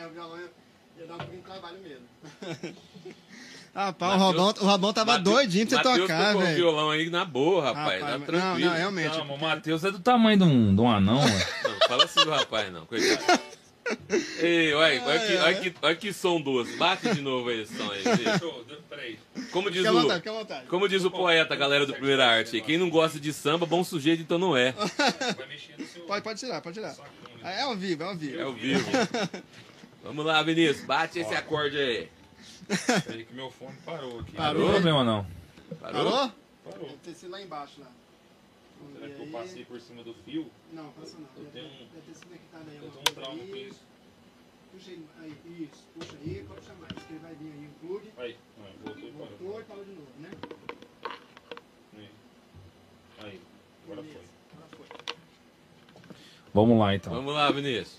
É, 0.00 0.06
o 0.06 0.10
violão 0.10 0.38
ia, 0.38 0.48
ia 0.98 1.06
dar 1.06 1.14
um 1.14 1.18
pouquinho 1.18 1.42
de 1.42 2.70
Rapaz, 3.74 4.14
o 4.14 4.16
Robão, 4.24 4.54
o 4.60 4.64
Robão 4.66 4.92
tava 4.92 5.12
Matheus- 5.18 5.34
doidinho 5.36 5.66
pra 5.66 5.78
você 5.82 5.88
Matheus 5.88 6.08
tocar, 6.08 6.26
tocou 6.26 6.40
o 6.40 6.44
velho. 6.44 6.56
violão 6.56 6.90
aí 6.90 7.08
na 7.10 7.24
boa, 7.24 7.64
rapaz. 7.66 8.00
Rapaz, 8.00 8.00
tá 8.00 8.18
não, 8.18 8.26
tranquilo. 8.26 8.68
não, 8.70 8.76
realmente. 8.76 9.16
Não, 9.18 9.34
o 9.34 9.40
Matheus 9.40 9.84
é 9.84 9.90
do 9.92 9.98
tamanho 10.00 10.36
de 10.38 10.44
um, 10.44 10.74
de 10.74 10.80
um 10.80 10.90
anão, 10.90 11.20
ué. 11.20 11.46
Não, 11.64 11.88
fala 11.88 12.04
assim 12.04 12.24
do 12.24 12.30
rapaz, 12.30 12.72
não, 12.72 12.84
coitado. 12.86 13.40
Ei, 14.38 14.72
olha, 14.74 15.02
olha, 15.04 15.18
que, 15.20 15.36
olha, 15.36 15.54
que, 15.56 15.74
olha 15.82 15.96
que 15.96 16.12
som 16.12 16.40
doce. 16.40 16.76
Bate 16.76 17.12
de 17.12 17.20
novo 17.20 17.48
aí 17.48 17.62
esse 17.62 17.76
som 17.76 17.90
aí. 17.90 18.02
Peraí. 18.88 19.18
Como 19.50 19.68
diz 19.70 19.78
Fica 19.80 19.90
à 19.90 19.92
o, 19.92 20.00
vontade, 20.02 20.20
fica 20.20 20.30
à 20.30 20.34
vontade. 20.34 20.66
como 20.66 20.88
diz 20.88 21.04
o 21.04 21.10
poeta, 21.10 21.56
galera 21.56 21.84
do 21.86 21.92
Primeira 21.94 22.24
Arte. 22.26 22.54
aí, 22.56 22.62
Quem 22.62 22.78
não 22.78 22.88
gosta 22.90 23.18
de 23.18 23.32
samba, 23.32 23.66
bom 23.66 23.82
sujeito, 23.82 24.22
então 24.22 24.38
não 24.38 24.56
é. 24.56 24.72
Vai 24.72 25.48
mexer 25.48 25.74
no 25.78 25.86
seu 25.86 26.02
Pode, 26.02 26.22
pode 26.22 26.38
tirar, 26.38 26.60
pode 26.60 26.74
tirar. 26.74 26.94
É 27.42 27.62
ao 27.62 27.74
vivo, 27.76 28.02
é 28.02 28.06
ao 28.06 28.14
vivo. 28.16 28.38
É 28.38 28.42
ao 28.42 28.52
vivo. 28.52 28.88
Vamos 30.04 30.24
lá, 30.24 30.40
Vinícius. 30.42 30.84
Bate 30.86 31.18
esse 31.20 31.34
acorde 31.34 31.76
aí. 31.76 32.08
Peraí 33.06 33.24
que 33.24 33.34
meu 33.34 33.50
fone 33.50 33.76
parou 33.84 34.20
aqui. 34.20 34.32
Parou? 34.32 34.54
Não 34.60 34.64
tem 34.66 34.74
problema 34.82 35.04
não. 35.04 35.26
Parou? 35.80 36.04
Parou? 36.10 36.32
Parou. 36.64 36.86
Deve 36.88 36.96
ter 37.04 37.14
sido 37.14 37.30
lá 37.30 37.40
embaixo, 37.42 37.80
lá. 37.80 37.86
Será 38.94 39.06
E 39.08 39.10
que 39.14 39.18
eu 39.20 39.24
aí- 39.26 39.32
passei 39.32 39.64
por 39.64 39.80
cima 39.80 40.02
do 40.02 40.14
fio? 40.14 40.50
Não, 40.72 40.88
passou 40.92 41.20
não. 41.20 41.28
Eu 41.36 41.44
Deve 41.44 41.50
tenho 41.50 41.68
ter- 41.68 41.84
um- 41.84 41.88
Deve 41.88 42.06
ter 42.06 42.14
sido 42.14 42.26
conectado 42.28 42.64
aí. 42.70 42.76
Eu 42.76 42.90
tenho 42.90 43.00
um 43.00 43.14
trauma 43.14 43.42
aí. 43.42 43.48
com 43.50 43.56
isso. 43.56 43.80
Puxa 44.72 44.90
aí, 44.92 45.04
aí, 45.20 45.68
isso. 45.72 45.84
Puxa 45.94 46.12
aí, 46.24 46.44
pode 46.48 46.60
puxar 46.60 46.74
mais. 46.74 46.92
Que 47.06 47.12
ele 47.12 47.18
vai 47.20 47.34
vir 47.34 47.52
aí 47.52 47.66
o 47.66 47.86
plug. 47.86 48.10
Aí, 48.18 48.36
aí, 48.64 48.74
voltou 48.84 49.08
e 49.08 49.12
parou. 49.12 49.28
Voltou 49.40 49.60
e 49.60 49.64
parou 49.64 49.84
de 49.84 49.90
novo, 49.90 50.06
né? 50.18 50.30
Aí. 51.98 52.10
Aí, 53.22 53.40
agora 53.84 54.02
foi. 54.02 54.12
Beleza, 54.12 54.30
agora 54.54 54.68
foi. 54.76 54.86
Vamos 56.54 56.78
lá 56.78 56.94
então. 56.94 57.12
Vamos 57.12 57.34
lá, 57.34 57.50
Vinícius. 57.50 57.98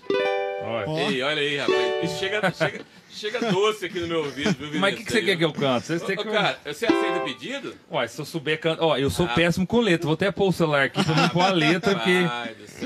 Olha. 0.64 1.00
Ei, 1.10 1.22
olha 1.22 1.40
aí, 1.40 1.56
rapaz. 1.58 2.04
Isso 2.04 2.18
Chega, 2.18 2.50
chega, 2.52 2.84
chega 3.14 3.52
doce 3.52 3.86
aqui 3.86 4.00
no 4.00 4.06
meu 4.08 4.20
ouvido, 4.24 4.54
viu? 4.70 4.80
Mas 4.80 4.94
o 4.94 4.96
que, 4.98 5.04
que 5.04 5.12
você 5.12 5.22
quer 5.22 5.36
que 5.36 5.44
eu 5.44 5.52
cante? 5.52 5.86
Você 5.86 5.96
Ô, 5.96 6.00
tem 6.00 6.18
ô, 6.18 6.22
que... 6.22 6.30
cara, 6.30 6.58
você 6.64 6.86
aceita 6.86 7.18
o 7.18 7.24
pedido? 7.24 7.74
Ué, 7.90 8.06
se 8.06 8.20
eu 8.20 8.24
souber 8.24 8.58
cantar. 8.60 8.82
Ó, 8.84 8.96
eu 8.96 9.10
sou 9.10 9.26
Ah. 9.26 9.28
péssimo 9.30 9.66
com 9.66 9.80
letra. 9.80 10.06
Vou 10.06 10.14
até 10.14 10.30
pôr 10.30 10.48
o 10.48 10.52
celular 10.52 10.84
aqui 10.86 11.02
pra 11.04 11.14
não 11.14 11.28
pôr 11.28 11.42
a 11.42 11.50
letra, 11.52 11.94
porque 11.94 12.26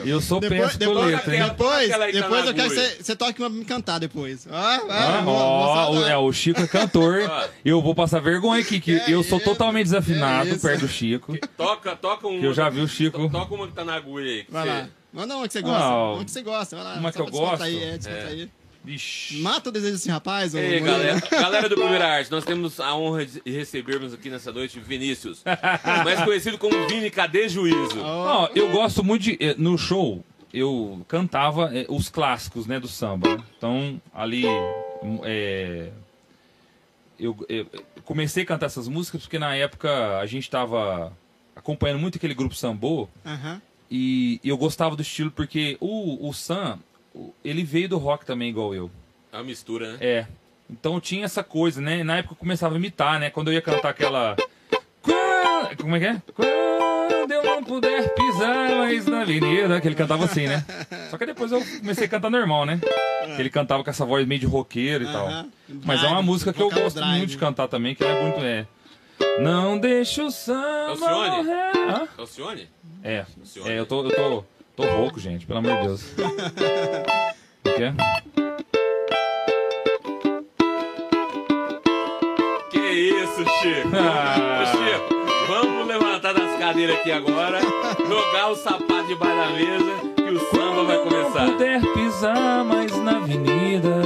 eu 0.05 0.21
sou 0.21 0.41
Depois, 0.41 0.61
péssimo 0.61 0.85
com 0.87 0.95
depois, 0.95 1.15
letra, 1.15 1.35
hein? 1.35 1.41
aquela- 1.43 1.55
depois, 1.55 1.91
aí 1.93 2.13
que 2.13 2.19
tá 2.19 2.25
depois 2.25 2.45
na 2.45 2.51
eu 2.51 2.55
quero 2.55 2.69
que 2.71 2.75
você, 2.77 3.03
você 3.03 3.17
toque 3.17 3.41
uma 3.43 3.51
pra 3.51 3.59
me 3.59 3.65
cantar 3.65 3.99
depois. 3.99 4.47
Ó, 4.51 4.55
ó, 4.55 4.91
Ah, 4.91 5.21
vou- 5.23 5.35
ó, 5.35 5.93
vou 5.93 6.07
é, 6.07 6.17
o 6.17 6.33
Chico 6.33 6.61
é 6.61 6.67
cantor. 6.67 7.21
Eu 7.65 7.81
vou 7.83 7.95
passar 7.95 8.21
vergonha 8.21 8.61
aqui, 8.63 8.79
que 8.81 8.99
Que 9.01 9.11
eu 9.13 9.23
sou 9.23 9.39
isso? 9.39 9.45
totalmente 9.49 9.85
desafinado 9.85 10.49
Que 10.51 10.57
isso? 10.57 10.67
perto 10.67 10.81
do 10.83 10.89
Chico. 10.89 11.37
Toca, 11.57 11.97
toca 11.97 12.27
um. 12.29 12.41
Que 12.41 12.47
eu 12.47 12.55
já 12.55 12.69
vi 12.69 12.81
o 12.81 12.89
Chico. 12.89 13.29
Toca 13.29 13.55
uma 13.55 13.67
que 13.67 13.73
tá 13.75 13.85
na 13.85 13.95
agulha 13.95 14.31
aí. 14.31 14.45
que 14.45 14.53
Vai 14.53 14.65
você- 14.65 14.71
lá. 14.73 14.89
Manda 15.13 15.37
uma 15.37 15.47
que 15.47 15.53
você 15.55 15.63
gosta. 15.63 15.83
Ah, 15.85 16.13
uma 16.13 16.25
que 16.25 16.31
você 16.31 16.43
gosta. 16.43 16.77
Vai 16.77 16.85
lá. 16.85 16.95
uma 17.01 17.11
que 17.13 17.19
eu 17.21 17.25
pra 17.25 17.33
descontrair, 17.33 17.75
gosto? 17.75 17.89
É, 17.89 17.99
descontrair. 17.99 18.49
Ixi. 18.87 19.39
Mata 19.41 19.69
o 19.69 19.73
desejo 19.73 19.95
desse 19.95 20.09
rapaz, 20.11 20.55
ô 20.55 20.59
Ei, 20.59 20.81
galera, 20.81 21.21
galera 21.31 21.69
do 21.69 21.75
Primeira 21.75 22.07
Arte, 22.07 22.31
nós 22.31 22.45
temos 22.45 22.79
a 22.79 22.95
honra 22.95 23.27
de 23.27 23.43
recebermos 23.45 24.15
aqui 24.15 24.31
nessa 24.31 24.53
noite 24.53 24.79
Vinícius, 24.81 25.43
mais 26.05 26.23
conhecido 26.23 26.57
como 26.57 26.87
Vini 26.89 27.11
Cadê 27.11 27.49
Juízo. 27.49 28.01
Ó, 28.01 28.45
Ó, 28.45 28.49
eu 28.55 28.71
gosto 28.71 29.03
muito 29.03 29.23
de. 29.23 29.37
eh, 29.41 29.55
No 29.59 29.77
show, 29.77 30.25
eu 30.55 31.05
cantava 31.09 31.71
eh, 31.77 31.85
os 31.89 32.09
clássicos, 32.09 32.67
né, 32.67 32.79
do 32.79 32.87
samba. 32.89 33.37
né? 33.37 33.45
Então, 33.59 34.01
ali. 34.15 34.45
hum, 35.03 35.21
é, 35.25 35.91
eu, 37.19 37.35
eu 37.49 37.67
comecei 38.05 38.43
a 38.43 38.47
cantar 38.47 38.67
essas 38.67 38.87
músicas 38.89 39.23
porque 39.23 39.39
na 39.39 39.55
época 39.57 40.19
a 40.19 40.27
gente 40.27 40.49
tava 40.51 41.13
acompanhando 41.55 41.99
muito 41.99 42.17
aquele 42.19 42.35
grupo 42.35 42.55
sambô. 42.55 43.09
Aham. 43.25 43.61
E 43.91 44.39
eu 44.45 44.57
gostava 44.59 44.95
do 44.97 45.03
estilo 45.03 45.31
porque 45.31 45.77
o, 45.81 46.29
o 46.29 46.33
Sam, 46.35 46.79
ele 47.45 47.65
veio 47.65 47.89
do 47.89 47.99
rock 47.99 48.25
também, 48.25 48.51
igual 48.51 48.75
eu. 48.75 48.91
É 49.33 49.37
uma 49.37 49.45
mistura, 49.45 49.93
né? 49.93 49.99
É. 50.01 50.27
Então 50.69 51.01
tinha 51.01 51.25
essa 51.25 51.45
coisa, 51.45 51.81
né? 51.81 52.03
Na 52.03 52.19
época 52.19 52.35
eu 52.35 52.39
começava 52.39 52.75
a 52.75 52.79
imitar, 52.79 53.21
né? 53.21 53.31
Quando 53.31 53.49
eu 53.49 53.55
ia 53.55 53.63
cantar 53.63 53.91
aquela. 53.91 54.37
Como 55.81 55.97
é 55.97 56.01
que 56.01 56.07
é? 56.07 56.23
Quando 56.35 57.33
eu 57.33 57.43
não 57.43 57.63
puder 57.63 58.15
pisar 58.15 58.71
mais 58.71 59.07
na 59.07 59.23
avenida. 59.23 59.81
Que 59.81 59.89
ele 59.89 59.95
cantava 59.95 60.25
assim, 60.25 60.47
né? 60.47 60.65
Só 61.11 61.19
que 61.19 61.27
depois 61.27 61.53
eu 61.53 61.63
comecei 61.79 62.07
a 62.07 62.09
cantar 62.09 62.31
normal, 62.31 62.67
né? 62.67 62.81
Que 63.35 63.43
ele 63.43 63.51
cantava 63.51 63.85
com 63.85 63.91
essa 63.91 64.05
voz 64.05 64.27
meio 64.27 64.41
de 64.41 64.47
roqueiro 64.47 65.05
e 65.05 65.07
tal. 65.07 65.29
Mas 65.85 66.03
é 66.03 66.09
uma 66.09 66.23
música 66.23 66.53
que 66.53 66.61
eu 66.61 66.71
gosto 66.71 67.05
muito 67.05 67.27
de 67.27 67.39
cantar 67.39 67.69
também, 67.69 67.95
que 67.95 68.05
é 68.05 68.23
muito. 68.23 68.41
É. 68.41 68.67
Não 69.41 69.79
deixa 69.79 70.25
o 70.25 70.31
samba. 70.31 70.91
Alcione? 70.91 71.51
Hã? 71.51 72.09
Alcione? 72.19 72.69
É. 73.03 73.25
É, 73.65 73.79
eu 73.79 73.87
tô, 73.87 74.05
eu 74.05 74.15
tô, 74.15 74.45
tô 74.77 74.85
rouco, 74.85 75.19
gente, 75.19 75.47
pelo 75.47 75.59
amor 75.61 75.77
de 75.77 75.83
Deus. 75.87 76.03
O 77.65 77.71
quê? 77.77 77.93
Que 82.71 82.79
isso, 82.79 83.45
Chico? 83.61 83.89
Ah. 83.95 84.63
Ô, 84.63 84.67
Chico, 84.67 85.49
vamos 85.49 85.87
levantar 85.87 86.35
das 86.35 86.59
cadeiras 86.59 86.97
aqui 86.97 87.11
agora, 87.11 87.61
jogar 87.61 88.51
o 88.51 88.57
sapato 88.57 89.07
debaixo 89.09 89.37
da 89.37 89.49
mesa, 89.51 89.93
que 90.17 90.23
o 90.35 90.39
samba 90.51 90.85
vai 90.85 90.97
eu 90.97 91.05
não 91.05 91.11
começar. 91.11 91.47
puder 91.47 91.81
pisar 91.95 92.65
mais 92.65 92.97
na 92.99 93.17
avenida. 93.17 93.97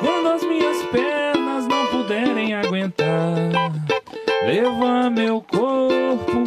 Quando 0.00 0.28
as 0.28 0.44
minhas 0.44 0.82
pernas 0.84 1.66
não 1.66 1.86
puderem 1.88 2.54
aguentar, 2.54 3.72
leva 4.44 5.10
meu 5.10 5.40
corpo 5.42 6.38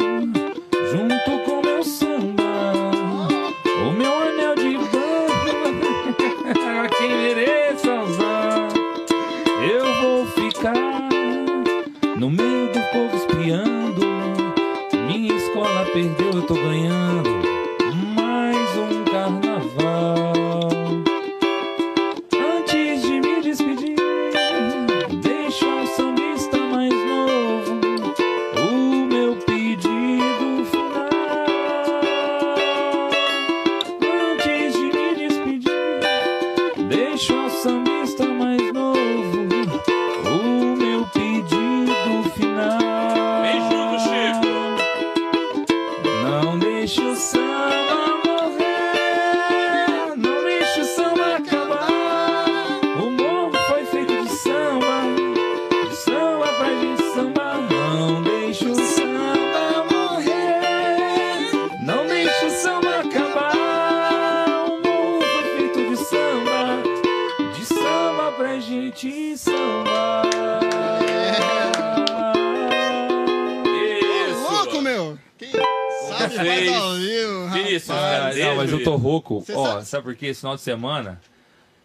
eu 78.82 78.92
tô 78.92 78.96
rouco. 78.96 79.44
Ó, 79.54 79.66
sabe- 79.72 79.84
sabe 79.86 80.04
por 80.04 80.14
quê? 80.16 80.26
Esse 80.26 80.40
final 80.40 80.56
de 80.56 80.62
semana. 80.62 81.20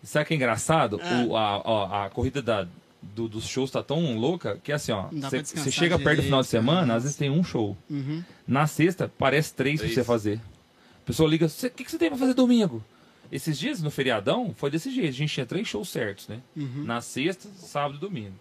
Sabe 0.03 0.23
o 0.23 0.27
que 0.27 0.33
é 0.33 0.37
engraçado? 0.37 0.99
Ah. 1.03 1.25
O- 1.27 1.35
a, 1.35 1.57
ó, 1.65 2.05
a 2.05 2.09
corrida 2.09 2.41
da, 2.41 2.67
do- 3.01 3.27
dos 3.27 3.45
shows 3.47 3.71
tá 3.71 3.81
tão 3.83 4.17
louca 4.17 4.59
que 4.63 4.71
assim, 4.71 4.91
ó. 4.91 5.03
Pra 5.03 5.29
Você 5.29 5.71
chega 5.71 5.97
perto 5.99 6.17
do 6.17 6.23
final 6.23 6.41
de 6.41 6.47
direito, 6.47 6.65
semana, 6.65 6.95
às 6.95 7.03
vezes 7.03 7.17
tem 7.17 7.29
um 7.29 7.43
show. 7.43 7.75
Uhum. 7.89 8.23
Na 8.47 8.67
sexta, 8.67 9.11
parece 9.17 9.53
três 9.53 9.79
pra 9.79 9.85
Três. 9.85 9.95
você 9.95 10.03
fazer. 10.03 10.39
A 11.01 11.05
pessoa 11.05 11.29
liga, 11.29 11.47
"Cê- 11.49 11.67
o 11.67 11.71
que, 11.71 11.83
que 11.83 11.91
você 11.91 11.97
tem 11.97 12.09
pra 12.09 12.17
fazer 12.17 12.33
domingo? 12.33 12.83
Esses 13.31 13.57
dias, 13.59 13.81
no 13.81 13.91
feriadão, 13.91 14.53
foi 14.55 14.69
desse 14.71 14.89
jeito. 14.89 15.09
A 15.09 15.11
gente 15.11 15.33
tinha 15.33 15.45
três 15.45 15.67
shows 15.67 15.89
certos, 15.89 16.27
né? 16.29 16.39
Uhum. 16.55 16.83
Na 16.85 17.01
sexta, 17.01 17.49
sábado 17.57 17.95
e 17.97 17.99
domingo. 17.99 18.35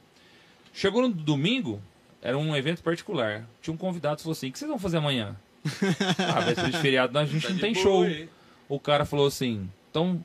Chegou 0.73 1.03
no 1.03 1.09
domingo, 1.09 1.81
era 2.23 2.37
um 2.39 2.55
evento 2.55 2.83
particular. 2.83 3.45
Tinha 3.63 3.75
um 3.75 3.77
convidado 3.77 4.17
que 4.19 4.23
falou 4.23 4.33
assim: 4.33 4.49
o 4.49 4.53
que 4.53 4.59
vocês 4.59 4.69
vão 4.69 4.79
fazer 4.79 4.99
amanhã? 4.99 5.35
ah, 6.35 6.41
véspera 6.41 6.71
de 6.71 6.79
feriado, 6.79 7.19
a 7.19 7.25
gente 7.25 7.43
Tá 7.47 7.53
não 7.53 7.59
tem 7.59 7.73
boa 7.73 7.83
show. 7.83 8.03
aí. 8.05 8.29
O 8.69 8.79
cara 8.81 9.05
falou 9.05 9.27
assim: 9.27 9.69
então, 9.91 10.23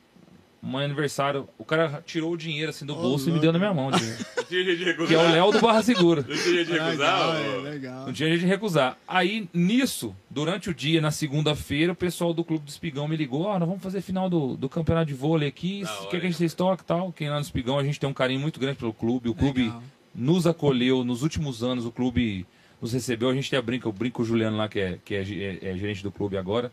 é 0.63 0.83
aniversário. 0.85 1.47
O 1.57 1.63
cara 1.65 2.03
tirou 2.05 2.31
o 2.33 2.37
dinheiro 2.37 2.69
assim 2.69 2.85
do 2.85 2.93
Ô, 2.93 3.01
bolso 3.01 3.25
e 3.25 3.27
me 3.27 3.39
louco. 3.39 3.41
deu 3.43 3.53
na 3.53 3.59
minha 3.59 3.73
mão. 3.73 3.87
o 3.87 3.91
dinheiro. 3.91 4.25
Não 4.37 4.43
tinha 4.43 4.63
jeito 4.63 4.77
de 4.79 4.83
recusar. 4.85 5.07
que 5.07 5.13
é 5.15 5.17
o 5.17 5.31
Léo 5.31 5.51
do 5.51 5.59
Barra 5.61 5.81
Segura. 5.83 6.21
Não 6.27 6.35
tinha 6.35 6.53
jeito 6.53 6.71
de 6.71 6.79
recusar? 6.79 7.33
Legal, 7.33 7.35
é, 7.35 7.69
legal. 7.69 8.05
Não 8.05 8.13
tinha 8.13 8.29
jeito 8.29 8.41
de 8.41 8.47
recusar. 8.47 8.97
Aí, 9.07 9.47
nisso, 9.53 10.15
durante 10.29 10.69
o 10.69 10.73
dia, 10.73 10.99
na 11.01 11.09
segunda-feira, 11.11 11.93
o 11.93 11.95
pessoal 11.95 12.33
do 12.33 12.43
Clube 12.43 12.65
do 12.65 12.69
Espigão 12.69 13.07
me 13.07 13.15
ligou: 13.15 13.43
Ó, 13.43 13.57
nós 13.57 13.67
vamos 13.67 13.81
fazer 13.83 14.01
final 14.01 14.29
do, 14.29 14.55
do 14.55 14.67
campeonato 14.69 15.07
de 15.07 15.13
vôlei 15.13 15.47
aqui. 15.47 15.83
O 16.03 16.07
que, 16.07 16.19
que 16.19 16.27
a 16.27 16.29
gente 16.31 16.55
toca 16.55 16.83
e 16.83 16.85
tal? 16.85 17.11
Quem 17.11 17.29
lá 17.29 17.35
no 17.35 17.41
Espigão, 17.41 17.79
a 17.79 17.83
gente 17.83 17.99
tem 17.99 18.09
um 18.09 18.13
carinho 18.13 18.39
muito 18.39 18.59
grande 18.59 18.77
pelo 18.77 18.93
clube. 18.93 19.29
O 19.29 19.33
clube 19.35 19.63
Legal. 19.63 19.83
nos 20.13 20.45
acolheu 20.45 21.03
nos 21.03 21.23
últimos 21.23 21.63
anos, 21.63 21.85
o 21.85 21.91
clube 21.91 22.45
nos 22.81 22.93
recebeu. 22.93 23.29
A 23.29 23.33
gente 23.33 23.47
até 23.55 23.61
brinca, 23.63 23.87
eu 23.87 23.91
brinco 23.93 24.17
com 24.17 24.23
o 24.23 24.25
Juliano 24.25 24.57
lá, 24.57 24.67
que 24.67 24.79
é, 24.79 24.97
que 25.05 25.15
é, 25.15 25.21
é- 25.21 25.59
é 25.71 25.77
gerente 25.77 26.03
do 26.03 26.11
clube 26.11 26.37
agora. 26.37 26.71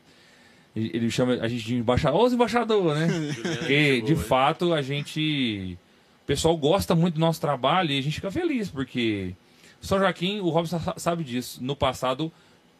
Ele 0.93 1.11
chama 1.11 1.35
a 1.35 1.49
gente 1.49 1.65
de 1.65 1.75
embaixador, 1.77 2.25
os 2.25 2.33
embaixador, 2.33 2.95
né? 2.95 3.09
Gente 3.67 4.07
de 4.07 4.17
fato, 4.17 4.73
a 4.73 4.83
gente. 4.83 5.79
O 6.23 6.27
pessoal 6.27 6.57
gosta 6.57 6.95
muito 6.95 7.15
do 7.15 7.21
nosso 7.21 7.41
trabalho 7.41 7.91
e 7.91 7.99
a 7.99 8.03
gente 8.03 8.15
fica 8.17 8.31
feliz, 8.31 8.69
porque 8.69 9.35
São 9.81 9.99
Joaquim, 9.99 10.41
o 10.41 10.49
Robson 10.51 10.79
sa- 10.79 10.95
sabe 10.99 11.25
disso. 11.25 11.59
No 11.63 11.75
passado, 11.75 12.31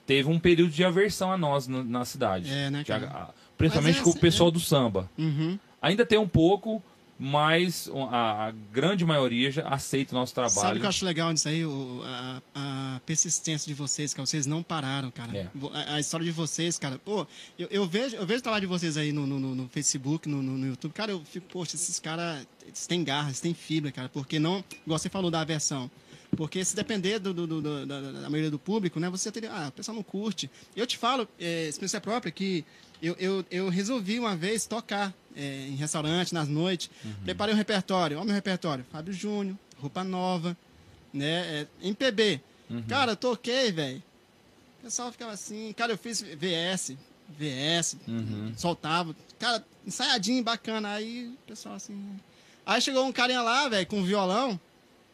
teve 0.07 0.29
um 0.29 0.39
período 0.39 0.71
de 0.71 0.85
aversão 0.85 1.33
a 1.33 1.39
nós 1.39 1.67
na, 1.67 1.83
na 1.83 2.05
cidade. 2.05 2.51
É, 2.51 2.71
né, 2.71 2.85
cara? 2.85 3.31
principalmente 3.57 4.01
é 4.01 4.03
com 4.03 4.11
o 4.11 4.19
pessoal 4.19 4.51
do 4.51 4.61
samba. 4.61 5.11
Uhum. 5.19 5.59
Ainda 5.81 6.05
tem 6.05 6.19
um 6.19 6.29
pouco, 6.29 6.83
mas 7.19 7.91
a, 8.11 8.53
grande 8.73 9.05
maioria 9.05 9.51
já 9.51 9.67
aceita 9.69 10.15
o 10.15 10.19
nosso 10.19 10.33
trabalho. 10.35 10.55
Sabe 10.61 10.77
o 10.77 10.81
que 10.81 10.87
eu 10.87 10.89
acho 10.89 11.05
legal 11.05 11.33
disso 11.35 11.49
aí? 11.49 11.65
O- 11.65 12.03
a, 12.05 12.43
a 12.55 13.01
persistência 13.05 13.67
de 13.67 13.75
vocês, 13.75 14.15
cara. 14.15 14.25
Vocês 14.27 14.47
não 14.47 14.63
pararam, 14.63 15.11
cara. 15.11 15.37
É. 15.37 15.49
A, 15.73 15.95
a 15.95 16.01
história 16.01 16.25
de 16.25 16.31
vocês, 16.33 16.79
cara. 16.79 16.99
Pô, 16.99 17.27
eu, 17.59 17.67
eu 17.71 17.87
vejo, 17.87 18.15
eu 18.17 18.25
vejo 18.27 18.39
o 18.39 18.43
trabalho 18.43 18.61
de 18.63 18.67
vocês 18.69 18.97
aí 18.97 19.13
no, 19.13 19.27
no, 19.27 19.39
no- 19.55 19.69
Facebook, 19.69 20.29
no, 20.29 20.41
no, 20.43 20.67
YouTube. 20.67 20.93
Cara, 20.93 21.11
eu 21.11 21.23
fico, 21.25 21.47
poxa, 21.51 21.75
esses 21.75 21.99
caras 21.99 22.47
eles 22.65 22.87
têm 22.87 23.03
garra, 23.03 23.29
eles 23.29 23.41
têm 23.41 23.53
fibra, 23.55 23.91
cara. 23.91 24.09
Porque 24.09 24.39
não, 24.39 24.63
igual 24.87 24.99
você 24.99 25.09
falou 25.09 25.31
da 25.31 25.41
aversão. 25.41 25.91
Porque 26.37 26.63
se 26.65 26.77
depender 26.77 27.19
do, 27.19 27.33
do- 27.35 27.47
do- 27.47 27.63
do- 27.63 27.87
da, 27.87 28.01
da 28.01 28.31
maioria 28.31 28.51
do 28.51 28.59
público, 28.59 29.01
né? 29.01 29.09
Você 29.11 29.33
teria. 29.33 29.51
Ah, 29.51 29.69
o 29.69 29.73
pessoal 29.73 29.97
não 29.97 30.03
curte. 30.03 30.49
Eu 30.77 30.87
te 30.87 30.97
falo, 30.99 31.27
é, 31.41 31.67
experiência 31.69 32.01
própria, 32.01 32.31
que 32.31 32.65
eu, 33.03 33.17
eu, 33.19 33.45
eu 33.51 33.69
resolvi 33.69 34.19
uma 34.19 34.37
vez 34.37 34.67
tocar 34.67 35.15
é, 35.37 35.67
em 35.69 35.77
restaurante, 35.77 36.35
nas 36.35 36.49
noites. 36.49 36.91
Preparei 37.25 37.55
um 37.55 37.59
repertório. 37.59 38.17
Olha 38.17 38.25
o 38.25 38.27
meu 38.27 38.35
repertório. 38.35 38.85
Fábio 38.91 39.13
Júnior, 39.13 39.57
Roupa 39.79 40.03
Nova, 40.03 40.57
né? 41.13 41.61
É, 41.61 41.67
MPB. 41.83 42.41
Cara, 42.89 43.13
eu 43.13 43.17
toquei, 43.17 43.73
velho. 43.73 44.03
O 44.81 44.83
pessoal 44.85 45.11
ficava 45.11 45.33
assim. 45.33 45.73
Cara, 45.73 45.93
eu 45.93 45.99
fiz 45.99 46.21
VS. 46.21 46.97
VS. 47.29 47.97
Soltava. 48.57 49.15
Cara, 49.39 49.65
ensaiadinho, 49.87 50.43
bacana. 50.43 50.93
Aí 50.93 51.29
o 51.29 51.47
pessoal 51.47 51.75
assim. 51.77 52.17
Aí 52.67 52.81
chegou 52.81 53.07
um 53.07 53.13
carinha 53.13 53.41
lá, 53.41 53.69
velho, 53.69 53.87
com 53.87 54.01
um 54.01 54.05
violão. 54.05 54.61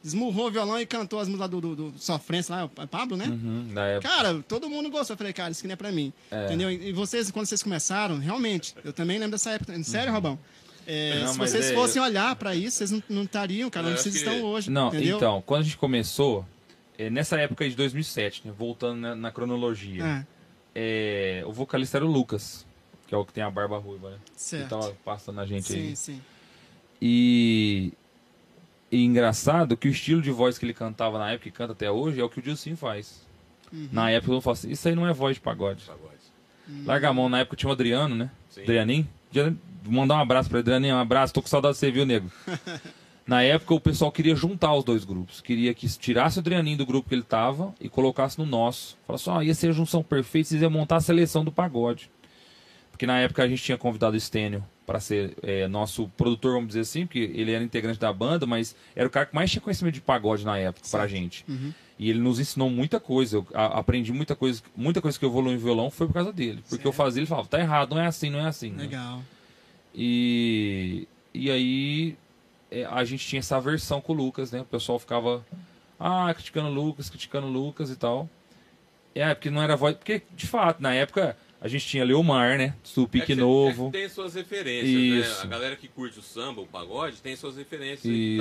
Esmurrou 0.04 0.48
o 0.48 0.50
violão 0.50 0.78
e 0.78 0.84
cantou 0.84 1.18
as 1.18 1.26
músicas 1.28 1.48
do, 1.48 1.60
do, 1.62 1.74
do 1.74 1.98
Sofrência 1.98 2.54
lá, 2.54 2.64
o 2.66 2.68
Pablo, 2.86 3.16
né? 3.16 3.24
Uhum. 3.26 3.68
Cara, 4.02 4.44
todo 4.46 4.68
mundo 4.68 4.90
gostou. 4.90 5.14
Eu 5.14 5.18
falei, 5.18 5.32
cara, 5.32 5.50
isso 5.50 5.60
aqui 5.62 5.66
não 5.68 5.72
é 5.72 5.76
pra 5.76 5.90
mim. 5.90 6.12
É. 6.30 6.44
Entendeu? 6.44 6.70
E 6.70 6.92
vocês, 6.92 7.30
quando 7.30 7.46
vocês 7.46 7.62
começaram, 7.62 8.18
realmente, 8.18 8.74
eu 8.84 8.92
também 8.92 9.16
lembro 9.18 9.32
dessa 9.32 9.52
época. 9.52 9.82
Sério, 9.82 10.12
Robão? 10.12 10.38
É, 10.86 11.20
Não, 11.20 11.32
se 11.32 11.38
vocês 11.38 11.70
é- 11.70 11.74
fossem 11.74 12.02
olhar 12.02 12.36
pra 12.36 12.54
isso, 12.54 12.76
vocês 12.76 13.02
não, 13.08 13.22
estariam, 13.22 13.70
cara, 13.70 13.86
onde 13.88 14.02
vocês 14.02 14.14
que- 14.14 14.20
estão 14.20 14.42
hoje. 14.42 14.70
Não, 14.70 14.88
entendeu? 14.88 15.16
então, 15.16 15.42
quando 15.46 15.62
a 15.62 15.64
gente 15.64 15.78
começou, 15.78 16.44
é, 16.98 17.08
nessa 17.08 17.38
época 17.40 17.66
de 17.66 17.74
2007, 17.74 18.42
né, 18.46 18.52
voltando 18.54 19.00
na, 19.00 19.16
na 19.16 19.32
cronologia, 19.32 20.26
É, 20.74 21.40
é, 21.40 21.46
o 21.46 21.52
vocalista 21.52 21.96
era 21.96 22.04
o 22.04 22.10
Lucas, 22.10 22.66
que 23.06 23.14
é 23.14 23.16
o 23.16 23.24
que 23.24 23.32
tem 23.32 23.42
a 23.42 23.50
barba 23.50 23.78
ruiva, 23.78 24.10
né? 24.10 24.16
Que 24.34 24.42
certo. 24.42 24.68
tava 24.68 24.94
passando 25.02 25.40
a 25.40 25.46
gente 25.46 25.72
aí. 25.72 25.88
Sim, 25.88 25.94
sim. 25.94 26.22
E, 27.00 27.92
e 28.94 29.04
engraçado 29.04 29.76
que 29.76 29.88
o 29.88 29.90
estilo 29.90 30.22
de 30.22 30.30
voz 30.30 30.56
que 30.56 30.64
ele 30.64 30.74
cantava 30.74 31.18
na 31.18 31.32
época 31.32 31.48
e 31.48 31.52
canta 31.52 31.72
até 31.72 31.90
hoje 31.90 32.20
é 32.20 32.24
o 32.24 32.28
que 32.28 32.38
o 32.38 32.42
Dilcinho 32.42 32.76
faz. 32.76 33.26
Uhum. 33.72 33.88
Na 33.90 34.10
época 34.10 34.32
eu 34.32 34.40
falo 34.40 34.52
assim, 34.52 34.70
isso 34.70 34.86
aí 34.86 34.94
não 34.94 35.06
é 35.06 35.12
voz 35.12 35.36
de 35.36 35.40
pagode. 35.40 35.84
Pagode. 35.84 36.14
Larga 36.86 37.08
a 37.08 37.12
mão, 37.12 37.28
na 37.28 37.40
época 37.40 37.56
tinha 37.56 37.68
o 37.68 37.72
Adriano, 37.72 38.14
né? 38.14 38.30
Sim. 38.48 38.62
Adrianinho. 38.62 39.08
Adriano, 39.30 39.58
Vou 39.82 39.92
mandar 39.92 40.14
um 40.14 40.20
abraço 40.20 40.48
pra 40.48 40.60
Adrianinho, 40.60 40.94
um 40.94 40.98
abraço, 40.98 41.34
tô 41.34 41.42
com 41.42 41.48
saudade 41.48 41.74
de 41.74 41.80
você, 41.80 41.90
viu, 41.90 42.06
nego? 42.06 42.30
Na 43.26 43.42
época 43.42 43.74
o 43.74 43.80
pessoal 43.80 44.12
queria 44.12 44.34
juntar 44.34 44.74
os 44.74 44.84
dois 44.84 45.04
grupos. 45.04 45.40
Queria 45.40 45.72
que 45.74 45.88
tirasse 45.98 46.38
o 46.38 46.40
Adrianinho 46.40 46.78
do 46.78 46.86
grupo 46.86 47.08
que 47.08 47.14
ele 47.14 47.22
tava 47.22 47.74
e 47.80 47.88
colocasse 47.88 48.38
no 48.38 48.46
nosso. 48.46 48.98
Falasse, 49.06 49.28
ó, 49.30 49.42
ia 49.42 49.54
ser 49.54 49.68
a 49.68 49.72
junção 49.72 50.02
perfeita, 50.02 50.50
vocês 50.50 50.62
iam 50.62 50.70
montar 50.70 50.96
a 50.96 51.00
seleção 51.00 51.44
do 51.44 51.50
pagode. 51.50 52.10
Porque 52.94 53.06
na 53.08 53.18
época 53.18 53.42
a 53.42 53.48
gente 53.48 53.60
tinha 53.60 53.76
convidado 53.76 54.16
o 54.16 54.20
Stênio 54.20 54.64
para 54.86 55.00
ser 55.00 55.34
é, 55.42 55.66
nosso 55.66 56.06
produtor, 56.16 56.52
vamos 56.52 56.68
dizer 56.68 56.80
assim, 56.82 57.06
porque 57.06 57.18
ele 57.34 57.50
era 57.50 57.64
integrante 57.64 57.98
da 57.98 58.12
banda, 58.12 58.46
mas 58.46 58.76
era 58.94 59.08
o 59.08 59.10
cara 59.10 59.26
que 59.26 59.34
mais 59.34 59.50
tinha 59.50 59.60
conhecimento 59.60 59.94
de 59.94 60.00
pagode 60.00 60.44
na 60.44 60.56
época 60.58 60.86
pra 60.88 61.08
gente. 61.08 61.44
Uhum. 61.48 61.72
E 61.98 62.08
ele 62.08 62.20
nos 62.20 62.38
ensinou 62.38 62.70
muita 62.70 63.00
coisa. 63.00 63.38
Eu 63.38 63.46
a- 63.52 63.80
aprendi 63.80 64.12
muita 64.12 64.36
coisa. 64.36 64.62
Muita 64.76 65.00
coisa 65.00 65.18
que 65.18 65.24
eu 65.24 65.28
evolui 65.28 65.54
em 65.54 65.56
violão 65.56 65.90
foi 65.90 66.06
por 66.06 66.12
causa 66.12 66.32
dele. 66.32 66.62
Porque 66.68 66.86
eu 66.86 66.92
Certo. 66.92 66.96
fazia, 66.96 67.20
ele 67.20 67.26
falava, 67.26 67.48
tá 67.48 67.58
errado, 67.58 67.96
não 67.96 68.00
é 68.02 68.06
assim, 68.06 68.30
não 68.30 68.38
é 68.38 68.46
assim. 68.46 68.70
né? 68.70 68.82
Legal. 68.84 69.20
E, 69.92 71.08
e 71.32 71.50
aí 71.50 72.16
é, 72.70 72.84
a 72.84 73.04
gente 73.04 73.26
tinha 73.26 73.40
essa 73.40 73.60
versão 73.60 74.00
com 74.00 74.12
o 74.12 74.16
Lucas, 74.16 74.52
né? 74.52 74.60
O 74.60 74.64
pessoal 74.64 74.98
ficava, 75.00 75.44
ah, 75.98 76.32
criticando 76.34 76.68
o 76.68 76.72
Lucas, 76.72 77.08
criticando 77.10 77.46
o 77.46 77.50
Lucas 77.50 77.90
e 77.90 77.96
tal. 77.96 78.28
É, 79.14 79.32
porque 79.34 79.50
não 79.50 79.62
era 79.62 79.76
voz. 79.76 79.96
Porque, 79.96 80.22
de 80.36 80.46
fato, 80.46 80.80
na 80.82 80.92
época 80.94 81.36
a 81.64 81.68
gente 81.68 81.86
tinha 81.86 82.04
Leomar, 82.04 82.58
né? 82.58 82.64
É 82.64 82.74
Supique 82.84 83.24
que 83.26 83.34
cê- 83.34 83.40
Novo. 83.40 83.88
é 83.88 83.90
tem 83.92 84.08
suas 84.08 84.34
referências, 84.34 84.86
Isso. 84.90 85.36
né? 85.38 85.42
A 85.44 85.46
galera 85.46 85.76
que 85.76 85.88
curte 85.88 86.18
o 86.18 86.22
samba, 86.22 86.60
o 86.60 86.66
pagode, 86.66 87.16
tem 87.22 87.34
suas 87.34 87.56
referências 87.56 88.04
Isso. 88.04 88.04
que 88.10 88.36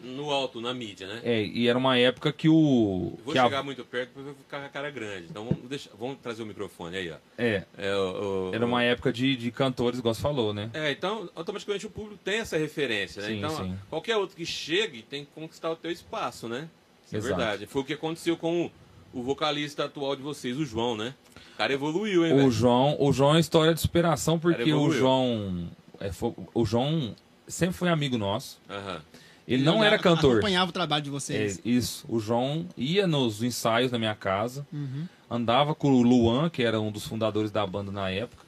estão 0.00 0.14
no 0.14 0.30
alto, 0.30 0.60
na 0.60 0.72
mídia, 0.72 1.06
né? 1.08 1.20
É, 1.24 1.42
e 1.44 1.68
era 1.68 1.76
uma 1.76 1.98
época 1.98 2.32
que 2.32 2.48
o. 2.48 3.12
Eu 3.18 3.24
vou 3.24 3.32
que 3.34 3.38
a- 3.38 3.44
chegar 3.44 3.62
muito 3.62 3.84
perto 3.84 4.10
porque 4.14 4.20
eu 4.30 4.34
vou 4.34 4.42
ficar 4.44 4.60
com 4.60 4.66
a 4.66 4.68
cara 4.70 4.90
grande. 4.90 5.26
Então 5.28 5.44
vamos, 5.44 5.68
deixar, 5.68 5.90
vamos 5.98 6.18
trazer 6.22 6.42
o 6.42 6.46
microfone 6.46 6.96
aí, 6.96 7.10
ó. 7.10 7.16
é, 7.36 7.64
É, 7.76 7.94
o- 7.94 8.48
o- 8.50 8.54
era 8.54 8.64
uma 8.64 8.82
época 8.82 9.12
de, 9.12 9.36
de 9.36 9.50
cantores, 9.50 9.98
igual 9.98 10.14
você 10.14 10.22
falou, 10.22 10.54
né? 10.54 10.70
É, 10.72 10.90
então 10.90 11.28
automaticamente 11.34 11.84
o 11.86 11.90
público 11.90 12.18
tem 12.24 12.38
essa 12.38 12.56
referência, 12.56 13.20
né? 13.20 13.28
Sim, 13.28 13.38
então 13.38 13.50
sim. 13.56 13.76
qualquer 13.90 14.16
outro 14.16 14.34
que 14.36 14.46
chegue 14.46 15.02
tem 15.02 15.24
que 15.26 15.32
conquistar 15.34 15.70
o 15.70 15.76
teu 15.76 15.90
espaço, 15.90 16.48
né? 16.48 16.68
Isso 17.04 17.14
é 17.14 17.18
Exato. 17.18 17.36
verdade. 17.36 17.66
Foi 17.66 17.82
o 17.82 17.84
que 17.84 17.92
aconteceu 17.94 18.36
com 18.36 18.66
o, 18.66 18.70
o 19.12 19.22
vocalista 19.22 19.84
atual 19.84 20.14
de 20.16 20.22
vocês, 20.22 20.56
o 20.58 20.64
João, 20.64 20.96
né? 20.96 21.14
O 21.54 21.56
cara 21.58 21.72
evoluiu, 21.72 22.24
hein, 22.26 22.32
O 22.32 22.36
velho? 22.36 22.50
João, 22.50 22.96
o 23.00 23.12
João 23.12 23.36
é 23.36 23.40
história 23.40 23.74
de 23.74 23.80
superação 23.80 24.38
porque 24.38 24.72
o. 24.72 24.90
João, 24.92 25.68
é, 26.00 26.12
fo- 26.12 26.34
o 26.54 26.64
João 26.64 27.14
sempre 27.46 27.74
foi 27.76 27.88
amigo 27.88 28.16
nosso. 28.18 28.60
Aham. 28.70 29.00
Ele 29.46 29.62
não 29.64 29.78
olhava- 29.78 29.86
era 29.94 29.98
cantor. 30.02 30.32
Acompanhava 30.32 30.68
o 30.68 30.72
trabalho 30.72 31.02
de 31.02 31.08
É, 31.08 31.12
vocês. 31.12 31.60
isso. 31.64 32.04
O 32.08 32.20
João 32.20 32.66
ia 32.76 33.06
nos 33.06 33.42
ensaios 33.42 33.90
na 33.90 33.98
minha 33.98 34.14
casa, 34.14 34.66
Uhum. 34.72 35.06
andava 35.30 35.74
com 35.74 35.90
o 35.90 36.02
Luan, 36.02 36.50
que 36.50 36.62
era 36.62 36.78
um 36.80 36.92
dos 36.92 37.06
fundadores 37.06 37.50
da 37.50 37.66
banda 37.66 37.90
na 37.90 38.10
época, 38.10 38.44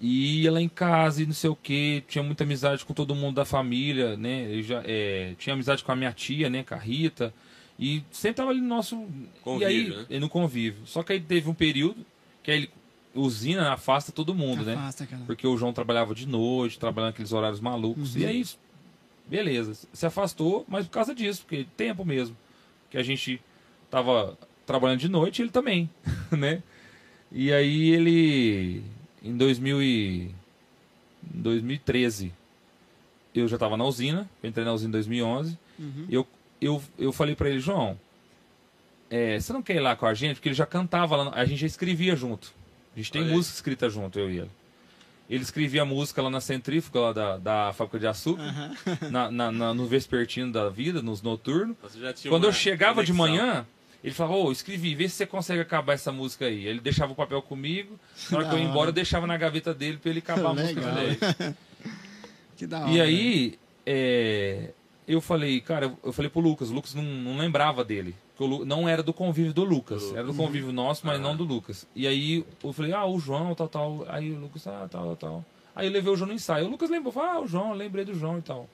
e 0.00 0.42
ia 0.42 0.50
lá 0.52 0.60
em 0.60 0.68
casa 0.68 1.22
e 1.22 1.26
não 1.26 1.32
sei 1.32 1.48
o 1.50 1.54
que, 1.54 2.02
tinha 2.08 2.24
muita 2.24 2.42
amizade 2.42 2.84
com 2.84 2.92
todo 2.94 3.14
mundo 3.14 3.36
da 3.36 3.44
família, 3.44 4.16
né? 4.16 4.42
Ele 4.50 4.62
já, 4.62 4.82
é, 4.84 5.34
tinha 5.38 5.52
amizade 5.54 5.84
com 5.84 5.92
a 5.92 5.96
minha 5.96 6.12
tia, 6.12 6.50
né? 6.50 6.64
Com 6.64 6.74
a 6.74 6.78
Rita, 6.78 7.32
e 7.80 8.04
sempre 8.12 8.34
tava 8.34 8.50
ali 8.50 8.60
no 8.60 8.68
nosso. 8.68 8.94
e 8.94 9.40
Convívio, 9.42 9.98
aí, 10.00 10.06
né? 10.10 10.18
no 10.18 10.28
convívio. 10.28 10.82
Só 10.84 11.02
que 11.02 11.14
aí 11.14 11.20
teve 11.20 11.48
um 11.48 11.54
período 11.54 12.04
que 12.42 12.50
aí 12.50 12.58
ele, 12.58 12.70
usina 13.14 13.72
afasta 13.72 14.12
todo 14.12 14.34
mundo, 14.34 14.62
né? 14.62 14.74
Afasta, 14.74 15.06
cara. 15.06 15.22
Porque 15.26 15.46
o 15.46 15.56
João 15.56 15.72
trabalhava 15.72 16.14
de 16.14 16.28
noite, 16.28 16.78
trabalhando 16.78 17.10
aqueles 17.10 17.32
horários 17.32 17.58
malucos. 17.58 18.14
E 18.16 18.26
aí, 18.26 18.44
beleza, 19.26 19.88
se 19.92 20.06
afastou, 20.06 20.66
mas 20.68 20.84
por 20.86 20.92
causa 20.92 21.14
disso, 21.14 21.42
porque 21.42 21.66
tempo 21.74 22.04
mesmo. 22.04 22.36
Que 22.90 22.98
a 22.98 23.02
gente 23.02 23.40
tava 23.90 24.36
trabalhando 24.66 25.00
de 25.00 25.08
noite 25.08 25.38
e 25.38 25.42
ele 25.42 25.50
também, 25.50 25.88
né? 26.30 26.62
E 27.32 27.50
aí 27.52 27.90
ele, 27.90 28.82
em 29.22 29.36
2000 29.36 29.82
e, 29.82 30.34
em 31.34 31.40
2013, 31.40 32.32
eu 33.34 33.48
já 33.48 33.56
estava 33.56 33.76
na 33.76 33.84
usina, 33.84 34.28
eu 34.42 34.50
entrei 34.50 34.66
na 34.66 34.72
usina 34.74 34.88
em 34.88 34.92
2011. 34.92 35.58
Uhum. 35.78 36.06
Eu, 36.10 36.26
eu, 36.60 36.82
eu 36.98 37.12
falei 37.12 37.34
para 37.34 37.48
ele, 37.48 37.60
João, 37.60 37.98
é, 39.10 39.40
você 39.40 39.52
não 39.52 39.62
quer 39.62 39.76
ir 39.76 39.80
lá 39.80 39.96
com 39.96 40.06
a 40.06 40.14
gente? 40.14 40.36
Porque 40.36 40.48
ele 40.48 40.54
já 40.56 40.66
cantava, 40.66 41.16
lá, 41.16 41.32
a 41.34 41.44
gente 41.44 41.60
já 41.60 41.66
escrevia 41.66 42.14
junto. 42.14 42.52
A 42.94 42.98
gente 42.98 43.10
tem 43.12 43.22
Olha 43.22 43.30
aí. 43.30 43.36
música 43.36 43.54
escrita 43.54 43.88
junto, 43.90 44.18
eu 44.18 44.30
e 44.30 44.38
ele. 44.38 44.50
Ele 45.28 45.42
escrevia 45.42 45.84
música 45.84 46.20
lá 46.20 46.28
na 46.28 46.40
centrífuga 46.40 46.98
lá 47.00 47.12
da, 47.12 47.36
da 47.38 47.72
fábrica 47.72 48.00
de 48.00 48.06
açúcar, 48.08 48.42
Aham. 48.42 48.74
na, 49.10 49.30
na- 49.30 49.52
na- 49.52 49.74
no 49.74 49.86
vespertino 49.86 50.50
da 50.52 50.68
vida, 50.68 51.00
nos 51.00 51.22
noturnos. 51.22 51.76
Quando 52.28 52.44
eu 52.44 52.52
chegava 52.52 53.04
de 53.04 53.12
conexão. 53.12 53.16
manhã, 53.44 53.66
ele 54.02 54.12
falava, 54.12 54.36
ô, 54.36 54.50
escrevi, 54.50 54.92
vê 54.96 55.08
se 55.08 55.14
você 55.14 55.26
consegue 55.26 55.60
acabar 55.60 55.92
essa 55.92 56.10
música 56.10 56.46
aí. 56.46 56.66
Ele 56.66 56.80
deixava 56.80 57.12
o 57.12 57.14
papel 57.14 57.40
comigo, 57.42 57.98
na 58.28 58.38
hora 58.38 58.48
que 58.48 58.54
eu 58.54 58.58
ia 58.58 58.64
embora, 58.64 58.88
eu 58.88 58.92
deixava 58.92 59.24
na 59.24 59.36
gaveta 59.36 59.72
dele 59.72 59.98
pra 59.98 60.10
ele 60.10 60.18
acabar 60.18 60.50
a 60.50 60.54
música 60.54 60.80
dele. 60.80 61.18
Que 62.56 62.66
da 62.66 62.80
hora. 62.80 62.90
E 62.90 63.00
aí, 63.00 63.58
é, 63.86 64.70
eu 65.12 65.20
falei, 65.20 65.60
cara, 65.60 65.92
eu 66.02 66.12
falei 66.12 66.30
pro 66.30 66.40
Lucas, 66.40 66.70
o 66.70 66.74
Lucas 66.74 66.94
não, 66.94 67.02
não 67.02 67.36
lembrava 67.38 67.84
dele. 67.84 68.14
porque 68.36 68.54
o 68.54 68.64
não 68.64 68.88
era 68.88 69.02
do 69.02 69.12
convívio 69.12 69.52
do 69.52 69.64
Lucas, 69.64 70.12
era 70.14 70.24
do 70.24 70.34
convívio 70.34 70.72
nosso, 70.72 71.06
mas 71.06 71.16
Aham. 71.18 71.22
não 71.28 71.36
do 71.36 71.44
Lucas. 71.44 71.86
E 71.94 72.06
aí 72.06 72.44
eu 72.62 72.72
falei, 72.72 72.92
ah, 72.92 73.04
o 73.06 73.18
João, 73.18 73.54
tal, 73.54 73.68
tal. 73.68 74.04
Aí 74.08 74.30
o 74.30 74.38
Lucas, 74.38 74.66
ah, 74.66 74.86
tal, 74.90 75.16
tal. 75.16 75.44
Aí 75.74 75.86
eu 75.86 75.92
levei 75.92 76.12
o 76.12 76.16
João 76.16 76.28
no 76.28 76.34
ensaio. 76.34 76.66
O 76.66 76.70
Lucas 76.70 76.90
lembrou, 76.90 77.12
falou, 77.12 77.28
ah, 77.30 77.40
o 77.40 77.46
João, 77.46 77.70
eu 77.70 77.74
lembrei 77.76 78.04
do 78.04 78.14
João 78.14 78.38
e 78.38 78.42
tal. 78.42 78.68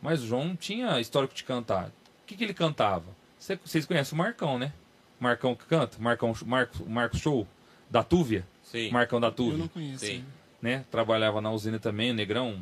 Mas 0.00 0.22
o 0.22 0.26
João 0.26 0.44
não 0.48 0.56
tinha 0.56 1.00
histórico 1.00 1.34
de 1.34 1.44
cantar. 1.44 1.88
O 1.88 2.26
que, 2.26 2.36
que 2.36 2.44
ele 2.44 2.54
cantava? 2.54 3.04
Cê- 3.38 3.58
Vocês 3.64 3.84
conhecem 3.86 4.14
o 4.14 4.18
Marcão, 4.18 4.58
né? 4.58 4.72
Marcão 5.20 5.54
que 5.54 5.64
canta, 5.66 5.96
Marcão, 6.00 6.32
Marcos, 6.46 6.80
Marcos 6.86 7.20
Show, 7.20 7.46
da 7.90 8.02
Túvia, 8.04 8.46
Sim. 8.62 8.90
Marcão 8.90 9.20
da 9.20 9.28
Eu 9.28 9.32
Túvia 9.32 9.58
não 9.58 9.68
conheço. 9.68 10.04
Sim. 10.04 10.24
né? 10.62 10.84
Trabalhava 10.90 11.40
na 11.40 11.50
usina 11.50 11.78
também, 11.78 12.12
negrão, 12.12 12.56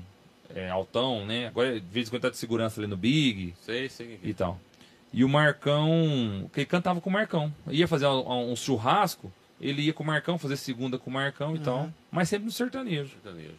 é, 0.55 0.69
altão, 0.71 1.25
né? 1.27 1.49
Agora, 1.49 1.81
de 1.81 1.87
vez 1.87 2.07
em 2.07 2.11
quando, 2.11 2.23
tá 2.23 2.31
de 2.31 2.37
segurança 2.37 2.81
ali 2.81 2.87
no 2.87 2.97
Big 2.97 3.55
Sei, 3.63 3.89
sei. 3.89 4.19
e 4.23 4.33
tal. 4.35 4.59
E 5.13 5.25
o 5.25 5.29
Marcão, 5.29 6.51
que 6.53 6.61
ele 6.61 6.67
cantava 6.67 7.01
com 7.01 7.09
o 7.09 7.13
Marcão. 7.13 7.53
Ia 7.69 7.89
fazer 7.89 8.07
um, 8.07 8.53
um 8.53 8.57
churrasco, 8.57 9.33
ele 9.61 9.83
ia 9.83 9.93
com 9.93 10.03
o 10.03 10.07
Marcão, 10.07 10.37
fazer 10.39 10.57
segunda 10.57 10.99
com 10.99 11.09
o 11.11 11.13
Marcão 11.13 11.55
e 11.57 11.59
tal. 11.59 11.91
Mas 12.11 12.29
sempre 12.29 12.47
no 12.47 12.53
sertanejo. 12.53 13.11
Sertanejo. 13.23 13.55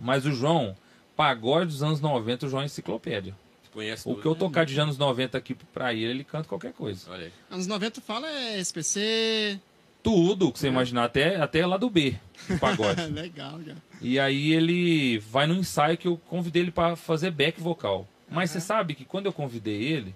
Mas 0.00 0.26
o 0.26 0.32
João, 0.32 0.76
pagode 1.16 1.66
dos 1.66 1.82
anos 1.82 2.00
90, 2.00 2.46
o 2.46 2.48
João 2.48 2.62
é 2.62 2.66
enciclopédia. 2.66 3.34
Conhece 3.72 4.08
O 4.08 4.12
tudo, 4.12 4.22
que 4.22 4.28
eu 4.28 4.32
né? 4.32 4.38
tocar 4.38 4.64
de 4.66 4.78
anos 4.80 4.98
90 4.98 5.38
aqui 5.38 5.54
pra 5.54 5.92
ele, 5.92 6.06
ele 6.06 6.24
canta 6.24 6.48
qualquer 6.48 6.72
coisa. 6.72 7.10
Olha 7.10 7.26
aí. 7.26 7.32
Anos 7.50 7.66
90 7.66 8.00
fala 8.00 8.28
é 8.28 8.58
SPC. 8.58 9.60
Tudo 10.02 10.52
que 10.52 10.58
você 10.58 10.68
imaginar, 10.68 11.04
até, 11.04 11.36
até 11.36 11.66
lá 11.66 11.76
do 11.76 11.90
B, 11.90 12.14
do 12.48 12.56
pagode. 12.60 13.02
Legal, 13.10 13.60
já. 13.62 13.74
E 14.00 14.18
aí 14.18 14.52
ele 14.52 15.18
vai 15.18 15.46
no 15.46 15.54
ensaio 15.54 15.98
que 15.98 16.06
eu 16.08 16.16
convidei 16.28 16.62
ele 16.62 16.70
para 16.70 16.96
fazer 16.96 17.30
back 17.30 17.60
vocal. 17.60 18.06
Mas 18.30 18.50
você 18.50 18.60
sabe 18.60 18.94
que 18.94 19.04
quando 19.04 19.26
eu 19.26 19.32
convidei 19.32 19.82
ele, 19.82 20.14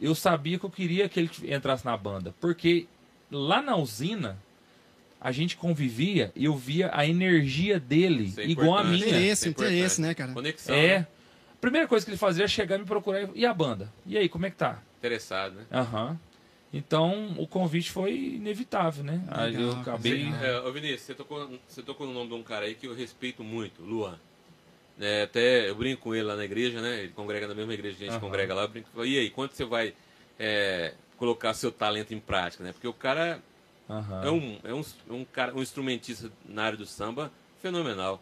eu 0.00 0.14
sabia 0.14 0.58
que 0.58 0.64
eu 0.64 0.70
queria 0.70 1.08
que 1.08 1.18
ele 1.20 1.30
entrasse 1.54 1.84
na 1.84 1.96
banda, 1.96 2.34
porque 2.40 2.86
lá 3.30 3.60
na 3.60 3.76
usina 3.76 4.38
a 5.20 5.32
gente 5.32 5.56
convivia 5.56 6.30
e 6.36 6.44
eu 6.44 6.54
via 6.56 6.90
a 6.92 7.04
energia 7.04 7.80
dele 7.80 8.32
é 8.36 8.44
igual 8.46 8.78
a 8.78 8.84
minha. 8.84 9.04
Interesse, 9.04 9.48
é 9.48 9.50
interesse, 9.50 10.00
né, 10.00 10.14
cara? 10.14 10.32
Conexão. 10.32 10.74
É. 10.74 10.98
né? 11.00 11.06
A 11.52 11.60
primeira 11.60 11.88
coisa 11.88 12.04
que 12.06 12.10
ele 12.10 12.16
fazia 12.18 12.42
era 12.42 12.48
chegar 12.48 12.76
e 12.76 12.78
me 12.78 12.84
procurar 12.84 13.22
e- 13.22 13.30
e 13.34 13.44
a 13.44 13.52
banda. 13.52 13.92
E 14.06 14.16
aí, 14.16 14.28
como 14.28 14.46
é 14.46 14.50
que 14.50 14.56
tá? 14.56 14.80
Interessado, 14.98 15.56
né? 15.56 15.64
Aham. 15.72 16.16
Então 16.72 17.34
o 17.38 17.46
convite 17.46 17.90
foi 17.90 18.14
inevitável, 18.14 19.02
né? 19.02 19.22
Aí 19.28 19.54
eu 19.54 19.72
acabei. 19.72 20.22
É, 20.42 20.60
ô 20.60 20.72
Vinícius, 20.72 21.02
você 21.02 21.14
tocou, 21.14 21.58
você 21.66 21.82
tocou 21.82 22.06
no 22.06 22.12
nome 22.12 22.28
de 22.28 22.34
um 22.34 22.42
cara 22.42 22.66
aí 22.66 22.74
que 22.74 22.86
eu 22.86 22.94
respeito 22.94 23.42
muito, 23.42 23.82
Luan. 23.82 24.18
É, 25.00 25.22
até 25.22 25.70
eu 25.70 25.74
brinco 25.74 26.02
com 26.02 26.14
ele 26.14 26.24
lá 26.24 26.36
na 26.36 26.44
igreja, 26.44 26.80
né? 26.80 27.04
Ele 27.04 27.12
congrega 27.12 27.46
na 27.46 27.54
mesma 27.54 27.72
igreja 27.72 27.96
que 27.96 28.04
a 28.04 28.06
gente 28.06 28.16
Aham. 28.16 28.20
congrega 28.20 28.54
lá. 28.54 28.62
Eu 28.62 28.68
brinco, 28.68 29.04
e 29.04 29.18
aí, 29.18 29.30
quando 29.30 29.52
você 29.52 29.64
vai 29.64 29.94
é, 30.38 30.92
colocar 31.16 31.54
seu 31.54 31.70
talento 31.70 32.12
em 32.12 32.20
prática, 32.20 32.64
né? 32.64 32.72
Porque 32.72 32.88
o 32.88 32.92
cara 32.92 33.40
Aham. 33.88 34.24
é 34.24 34.30
um, 34.30 34.58
é 34.64 34.74
um, 34.74 34.84
um 35.08 35.24
cara, 35.24 35.54
um 35.54 35.62
instrumentista 35.62 36.30
na 36.44 36.64
área 36.64 36.76
do 36.76 36.86
samba 36.86 37.32
fenomenal. 37.62 38.20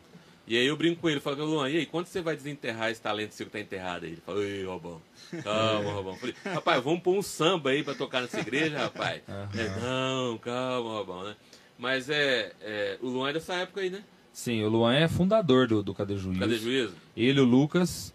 E 0.49 0.57
aí 0.57 0.67
eu 0.67 0.77
brinco 0.77 1.01
com 1.01 1.11
ele, 1.11 1.19
falo, 1.19 1.45
Luan, 1.45 1.69
e 1.69 1.79
aí, 1.79 1.87
quando 1.87 2.07
você 2.07 2.21
vai 2.23 2.37
desenterrar 2.37 2.91
esse 2.91 3.01
talento 3.01 3.33
seu 3.33 3.47
que 3.47 3.53
tá 3.53 3.59
enterrado 3.61 4.05
aí? 4.07 4.13
Ele 4.13 4.21
fala, 4.25 4.45
ei, 4.45 4.65
Robão, 4.65 5.03
calma, 5.43 5.91
Robão. 5.93 6.13
Eu 6.13 6.19
Falei, 6.21 6.35
rapaz, 6.45 6.85
vamos 6.85 7.01
pôr 7.03 7.17
um 7.19 7.23
samba 7.23 7.71
aí 7.71 7.83
pra 7.83 7.95
tocar 7.95 8.21
nessa 8.23 8.39
igreja, 8.41 8.79
rapaz. 8.79 9.23
Aham. 9.29 9.49
É, 9.59 9.81
não, 9.81 10.39
calma, 10.39 10.91
Robão, 10.91 11.25
né? 11.25 11.35
Mas 11.77 12.09
é, 12.09 12.53
é, 12.61 12.97
o 13.03 13.09
Luan 13.09 13.31
é 13.31 13.33
dessa 13.33 13.55
época 13.55 13.81
aí, 13.81 13.91
né? 13.91 14.05
Sim, 14.33 14.63
o 14.63 14.69
Luan 14.69 14.95
é 14.95 15.09
fundador 15.09 15.67
do, 15.67 15.83
do 15.83 15.93
Cadê 15.95 16.17
Juízo. 16.17 16.41
Cadê 16.41 16.57
juízo? 16.59 16.95
Ele 17.17 17.39
e 17.39 17.43
o 17.43 17.45
Lucas, 17.45 18.15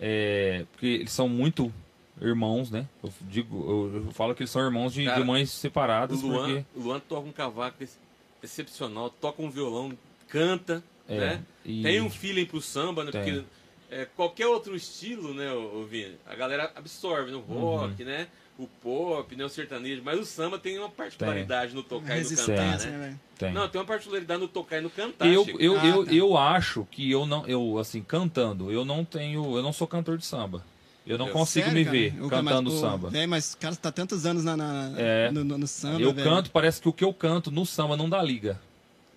é, 0.00 0.64
porque 0.72 0.86
eles 0.86 1.12
são 1.12 1.28
muito 1.28 1.72
irmãos, 2.20 2.70
né? 2.70 2.86
Eu 3.02 3.12
digo, 3.22 3.90
eu, 3.94 4.04
eu 4.06 4.12
falo 4.12 4.34
que 4.34 4.42
eles 4.42 4.50
são 4.50 4.62
irmãos 4.64 4.94
de, 4.94 5.04
Cara, 5.04 5.20
de 5.20 5.26
mães 5.26 5.52
O 5.52 5.56
separadas, 5.56 6.22
Luan, 6.22 6.46
porque 6.54 6.64
o 6.74 6.82
Luan 6.84 7.00
toca 7.00 7.28
um 7.28 7.32
cavaco 7.32 7.76
ex- 7.82 7.98
excepcional, 8.42 9.10
toca 9.10 9.42
um 9.42 9.50
violão, 9.50 9.92
canta, 10.28 10.82
É, 11.08 11.18
né? 11.18 11.42
e- 11.64 11.82
Tem 11.82 12.00
um 12.00 12.10
feeling 12.10 12.44
pro 12.46 12.60
samba, 12.60 13.04
né? 13.04 13.10
Tem. 13.10 13.22
Porque 13.22 13.44
é, 13.90 14.04
qualquer 14.16 14.46
outro 14.48 14.74
estilo, 14.74 15.32
né, 15.32 15.46
Vini, 15.88 16.16
a 16.26 16.34
galera 16.34 16.72
absorve, 16.74 17.30
né? 17.30 17.36
O 17.36 17.52
Uhum. 17.52 17.76
rock, 17.76 18.04
né? 18.04 18.26
O 18.58 18.66
pop, 18.66 19.36
né? 19.36 19.44
O 19.44 19.48
sertanejo, 19.50 20.00
mas 20.02 20.18
o 20.18 20.24
samba 20.24 20.58
tem 20.58 20.78
uma 20.78 20.88
particularidade 20.88 21.74
no 21.74 21.82
tocar 21.82 22.18
e 22.18 22.22
no 22.22 22.30
cantar, 22.36 22.78
né? 22.78 22.86
né, 22.86 23.18
tem. 23.38 23.52
Não, 23.52 23.68
tem 23.68 23.78
uma 23.80 23.86
particularidade 23.86 24.40
no 24.40 24.48
tocar 24.48 24.78
e 24.78 24.80
no 24.80 24.88
cantar, 24.90 25.28
eu, 25.28 25.44
Chico. 25.44 25.60
eu, 25.60 25.78
Ah, 25.78 25.86
eu, 25.86 26.06
tá. 26.06 26.12
eu 26.12 26.36
acho 26.38 26.86
que 26.90 27.10
eu 27.10 27.26
não, 27.26 27.46
eu 27.46 27.78
assim, 27.78 28.02
cantando, 28.02 28.72
eu 28.72 28.84
não 28.84 29.04
tenho, 29.04 29.56
eu 29.56 29.62
não 29.62 29.72
sou 29.74 29.86
cantor 29.86 30.16
de 30.18 30.24
samba. 30.24 30.64
Eu 31.06 31.16
não 31.18 31.28
Eu- 31.28 31.32
consigo 31.34 31.66
Sério, 31.66 31.78
me 31.78 31.84
cara? 31.84 31.96
ver 31.96 32.24
O- 32.24 32.28
cantando 32.28 32.70
mas, 32.70 32.80
samba. 32.80 33.10
Velho, 33.10 33.28
mas 33.28 33.52
o 33.54 33.58
cara 33.58 33.76
tá 33.76 33.92
tantos 33.92 34.26
anos 34.26 34.42
na, 34.42 34.56
na- 34.56 34.92
É. 34.96 35.30
no, 35.30 35.44
no- 35.44 35.58
no 35.58 35.66
samba, 35.68 36.00
eu 36.00 36.12
velho. 36.12 36.28
canto, 36.28 36.50
parece 36.50 36.80
que 36.80 36.88
o 36.88 36.92
que 36.92 37.04
eu 37.04 37.12
canto 37.14 37.50
no 37.52 37.64
samba 37.64 37.96
não 37.96 38.08
dá 38.08 38.20
liga. 38.22 38.58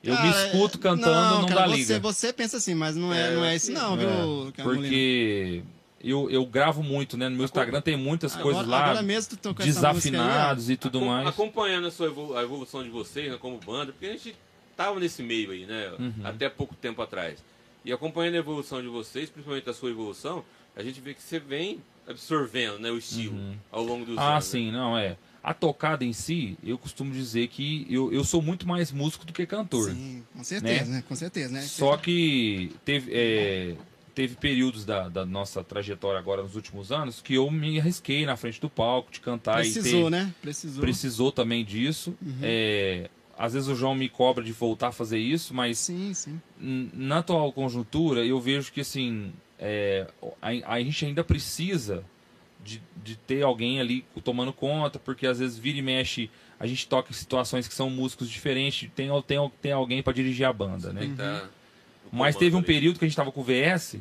Eu 0.03 0.13
me 0.13 0.17
Cara, 0.31 0.45
escuto 0.47 0.77
é- 0.77 0.81
cantando, 0.81 1.41
não, 1.41 1.47
cara, 1.47 1.61
dá 1.61 1.67
você, 1.67 1.75
liga. 1.75 1.99
Você 1.99 2.33
pensa 2.33 2.57
assim, 2.57 2.73
mas 2.73 2.95
não 2.95 3.13
é, 3.13 3.27
É, 3.31 3.35
não 3.35 3.43
é 3.45 3.55
isso 3.55 3.71
não, 3.71 3.93
É, 3.95 3.97
viu, 3.97 4.51
Carolina? 4.53 4.81
porque 4.83 5.63
eu, 6.01 6.29
eu 6.31 6.45
gravo 6.45 6.81
muito, 6.81 7.17
né? 7.17 7.27
No 7.27 7.35
meu 7.35 7.43
Instagram 7.45 7.81
tem 7.81 7.97
muitas 7.97 8.33
coisas 8.35 8.63
agora, 8.63 8.77
lá, 8.77 8.85
Agora 8.91 9.01
mesmo 9.01 9.35
tu 9.37 9.49
música 9.49 9.63
desafinados 9.65 10.69
e 10.69 10.77
tudo 10.77 11.01
mais. 11.01 11.27
Acompanhando 11.27 11.87
a, 11.87 11.91
sua 11.91 12.07
evolu- 12.07 12.37
a 12.37 12.41
evolução 12.43 12.81
de 12.81 12.89
vocês, 12.89 13.29
né, 13.29 13.37
como 13.37 13.57
banda, 13.59 13.91
porque 13.91 14.05
a 14.05 14.11
gente 14.11 14.35
tava 14.77 14.99
nesse 15.01 15.21
meio 15.21 15.51
aí, 15.51 15.65
né? 15.65 15.91
Uhum. 15.99 16.13
Até 16.23 16.47
pouco 16.47 16.73
tempo 16.75 17.01
atrás. 17.01 17.43
E 17.83 17.91
acompanhando 17.91 18.35
a 18.35 18.37
evolução 18.37 18.81
de 18.81 18.87
vocês, 18.87 19.29
principalmente 19.29 19.69
a 19.69 19.73
sua 19.73 19.89
evolução, 19.89 20.45
a 20.77 20.81
gente 20.83 21.01
vê 21.01 21.13
que 21.13 21.21
você 21.21 21.39
vem 21.39 21.79
absorvendo 22.07 22.79
né, 22.79 22.89
o 22.89 22.97
estilo 22.97 23.37
ao 23.69 23.83
longo 23.83 24.05
dos 24.05 24.15
Uhum. 24.15 24.21
Ah, 24.21 24.31
anos. 24.35 24.45
né? 24.45 24.51
sim, 24.59 24.71
não, 24.71 24.97
é. 24.97 25.17
A 25.43 25.53
tocada 25.53 26.03
em 26.03 26.11
si, 26.13 26.57
eu 26.63 26.77
costumo 26.77 27.11
dizer 27.13 27.47
que 27.47 27.87
eu, 27.89 28.11
eu 28.11 28.23
sou 28.23 28.41
muito 28.41 28.67
mais 28.67 28.91
músico 28.91 29.25
do 29.25 29.31
que 29.33 29.45
cantor. 29.45 29.91
Sim, 29.91 30.23
com 30.35 30.43
certeza, 30.43 30.91
né? 30.91 31.03
Com 31.07 31.15
certeza, 31.15 31.53
né? 31.53 31.61
Só 31.61 31.95
que 31.95 32.73
teve, 32.83 33.09
é, 33.13 33.75
teve 34.13 34.35
períodos 34.35 34.83
da, 34.85 35.07
da 35.07 35.25
nossa 35.25 35.63
trajetória 35.63 36.19
agora 36.19 36.43
nos 36.43 36.55
últimos 36.57 36.91
anos 36.91 37.21
que 37.21 37.35
eu 37.35 37.49
me 37.49 37.79
arrisquei 37.79 38.25
na 38.25 38.35
frente 38.35 38.59
do 38.59 38.69
palco 38.69 39.11
de 39.11 39.21
cantar 39.21 39.65
e 39.65 39.71
Precisou, 39.71 40.03
ter- 40.05 40.09
né? 40.11 40.33
Precisou. 40.41 40.81
precisou 40.81 41.31
também 41.31 41.63
disso. 41.63 42.13
É, 42.41 43.09
às 43.37 43.53
vezes 43.53 43.69
o 43.69 43.75
João 43.75 43.95
me 43.95 44.09
cobra 44.09 44.43
de 44.43 44.51
voltar 44.51 44.89
a 44.89 44.91
fazer 44.91 45.19
isso, 45.19 45.53
mas 45.53 45.79
Sim, 45.79 46.13
sim. 46.13 46.39
na 46.59 47.19
atual 47.19 47.53
conjuntura 47.53 48.25
eu 48.25 48.41
vejo 48.41 48.73
que 48.73 48.81
assim 48.81 49.31
é, 49.57 50.05
a, 50.41 50.73
a 50.73 50.83
gente 50.83 51.05
ainda 51.05 51.23
precisa 51.23 52.03
de, 52.69 52.81
de 53.03 53.15
ter 53.15 53.41
alguém 53.41 53.79
ali 53.79 54.05
tomando 54.23 54.53
conta, 54.53 54.99
porque 54.99 55.25
às 55.25 55.39
vezes 55.39 55.57
vira 55.57 55.77
e 55.77 55.81
mexe 55.81 56.29
a 56.59 56.67
gente 56.67 56.87
toca 56.87 57.09
em 57.09 57.13
situações 57.13 57.67
que 57.67 57.73
são 57.73 57.89
músicos 57.89 58.29
diferentes, 58.29 58.89
tem, 58.93 59.09
tem, 59.25 59.51
tem 59.61 59.71
alguém 59.71 60.03
para 60.03 60.11
dirigir 60.13 60.45
a 60.45 60.51
banda, 60.51 60.91
né? 60.91 61.13
Tá 61.15 61.47
no 62.11 62.19
Mas 62.19 62.35
teve 62.35 62.55
um 62.55 62.61
período 62.61 62.99
que 62.99 63.05
a 63.05 63.07
gente 63.07 63.15
tava 63.15 63.31
com 63.31 63.39
o 63.39 63.43
VS 63.43 63.95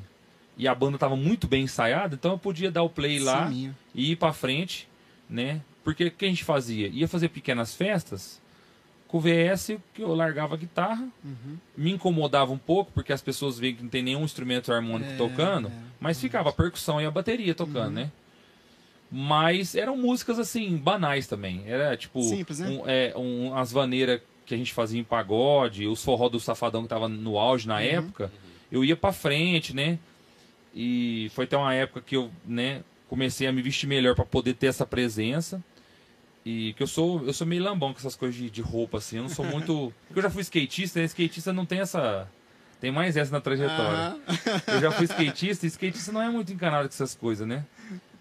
e 0.57 0.67
a 0.67 0.75
banda 0.75 0.99
tava 0.99 1.15
muito 1.15 1.47
bem 1.47 1.63
ensaiada, 1.65 2.17
então 2.17 2.33
eu 2.33 2.39
podia 2.39 2.71
dar 2.71 2.83
o 2.83 2.91
play 2.91 3.21
lá 3.21 3.49
Sim, 3.49 3.73
e 3.95 4.13
ir 4.13 4.17
pra 4.17 4.33
frente, 4.33 4.89
né? 5.31 5.61
Porque 5.85 6.07
o 6.07 6.11
que 6.11 6.25
a 6.25 6.29
gente 6.29 6.43
fazia? 6.43 6.89
Ia 6.89 7.07
fazer 7.07 7.29
pequenas 7.29 7.75
festas 7.75 8.41
com 9.07 9.19
o 9.19 9.21
VS, 9.21 9.79
que 9.95 10.03
eu 10.03 10.15
largava 10.15 10.55
a 10.55 10.59
guitarra, 10.59 11.09
Uhum. 11.25 11.57
me 11.77 11.93
incomodava 11.93 12.53
um 12.53 12.59
pouco, 12.59 12.91
porque 12.93 13.13
as 13.13 13.23
pessoas 13.23 13.59
veem 13.59 13.75
que 13.77 13.83
não 13.83 13.89
tem 13.89 14.03
nenhum 14.03 14.25
instrumento 14.25 14.73
harmônico 14.73 15.13
É, 15.13 15.17
tocando, 15.17 15.69
é. 15.69 15.73
mas 16.01 16.21
ficava 16.21 16.51
a 16.51 16.53
percussão 16.53 17.01
e 17.01 17.07
a 17.07 17.11
bateria 17.11 17.55
tocando, 17.55 17.93
né? 17.93 18.11
Mas 19.11 19.75
eram 19.75 19.97
músicas 19.97 20.39
assim, 20.39 20.77
banais 20.77 21.27
também. 21.27 21.63
Era 21.67 21.97
tipo 21.97 22.23
Simples, 22.23 22.59
né? 22.59 22.69
um, 22.69 22.83
é, 22.87 23.15
um, 23.17 23.57
as 23.57 23.73
vaneiras 23.73 24.21
que 24.45 24.55
a 24.55 24.57
gente 24.57 24.73
fazia 24.73 25.01
em 25.01 25.05
pagode, 25.05 25.87
os 25.87 26.03
forró 26.03 26.29
do 26.29 26.41
Safadão 26.41 26.83
que 26.83 26.89
tava 26.89 27.09
no 27.09 27.39
auge 27.39 27.69
na 27.69 27.81
época, 27.81 28.33
eu 28.73 28.85
ia 28.85 28.97
pra 28.97 29.13
frente, 29.13 29.75
né? 29.75 29.99
E 30.75 31.31
foi 31.35 31.45
até 31.45 31.57
uma 31.57 31.75
época 31.75 32.01
que 32.01 32.17
eu, 32.17 32.31
né, 32.47 32.83
comecei 33.09 33.47
a 33.47 33.53
me 33.53 33.61
vestir 33.61 33.87
melhor 33.87 34.15
pra 34.15 34.25
poder 34.25 34.55
ter 34.55 34.67
essa 34.69 34.87
presença. 34.87 35.63
E 36.45 36.73
que 36.75 36.83
eu 36.83 36.87
sou, 36.87 37.27
eu 37.27 37.33
sou 37.33 37.47
meio 37.47 37.63
lambão 37.63 37.93
com 37.93 37.99
essas 37.99 38.17
coisas 38.17 38.37
de, 38.39 38.49
de 38.49 38.63
roupa 38.63 38.99
assim, 38.99 39.17
eu 39.17 39.23
não 39.23 39.29
sou 39.29 39.45
muito, 39.45 39.93
porque 40.09 40.19
eu 40.19 40.23
já 40.23 40.31
fui 40.31 40.41
skatista, 40.43 41.01
né? 41.01 41.05
skatista 41.07 41.53
não 41.53 41.67
tem 41.67 41.81
essa 41.81 42.27
Tem 42.81 42.91
mais 42.91 43.17
essa 43.17 43.31
na 43.33 43.41
trajetória. 43.41 44.17
Eu 44.67 44.81
já 44.81 44.91
fui 44.91 45.05
skatista, 45.11 45.67
e 45.67 45.69
skatista 45.69 46.13
não 46.13 46.23
é 46.23 46.31
muito 46.31 46.53
encanado 46.53 46.89
com 46.89 46.95
essas 46.95 47.15
coisas, 47.15 47.47
né? 47.47 47.67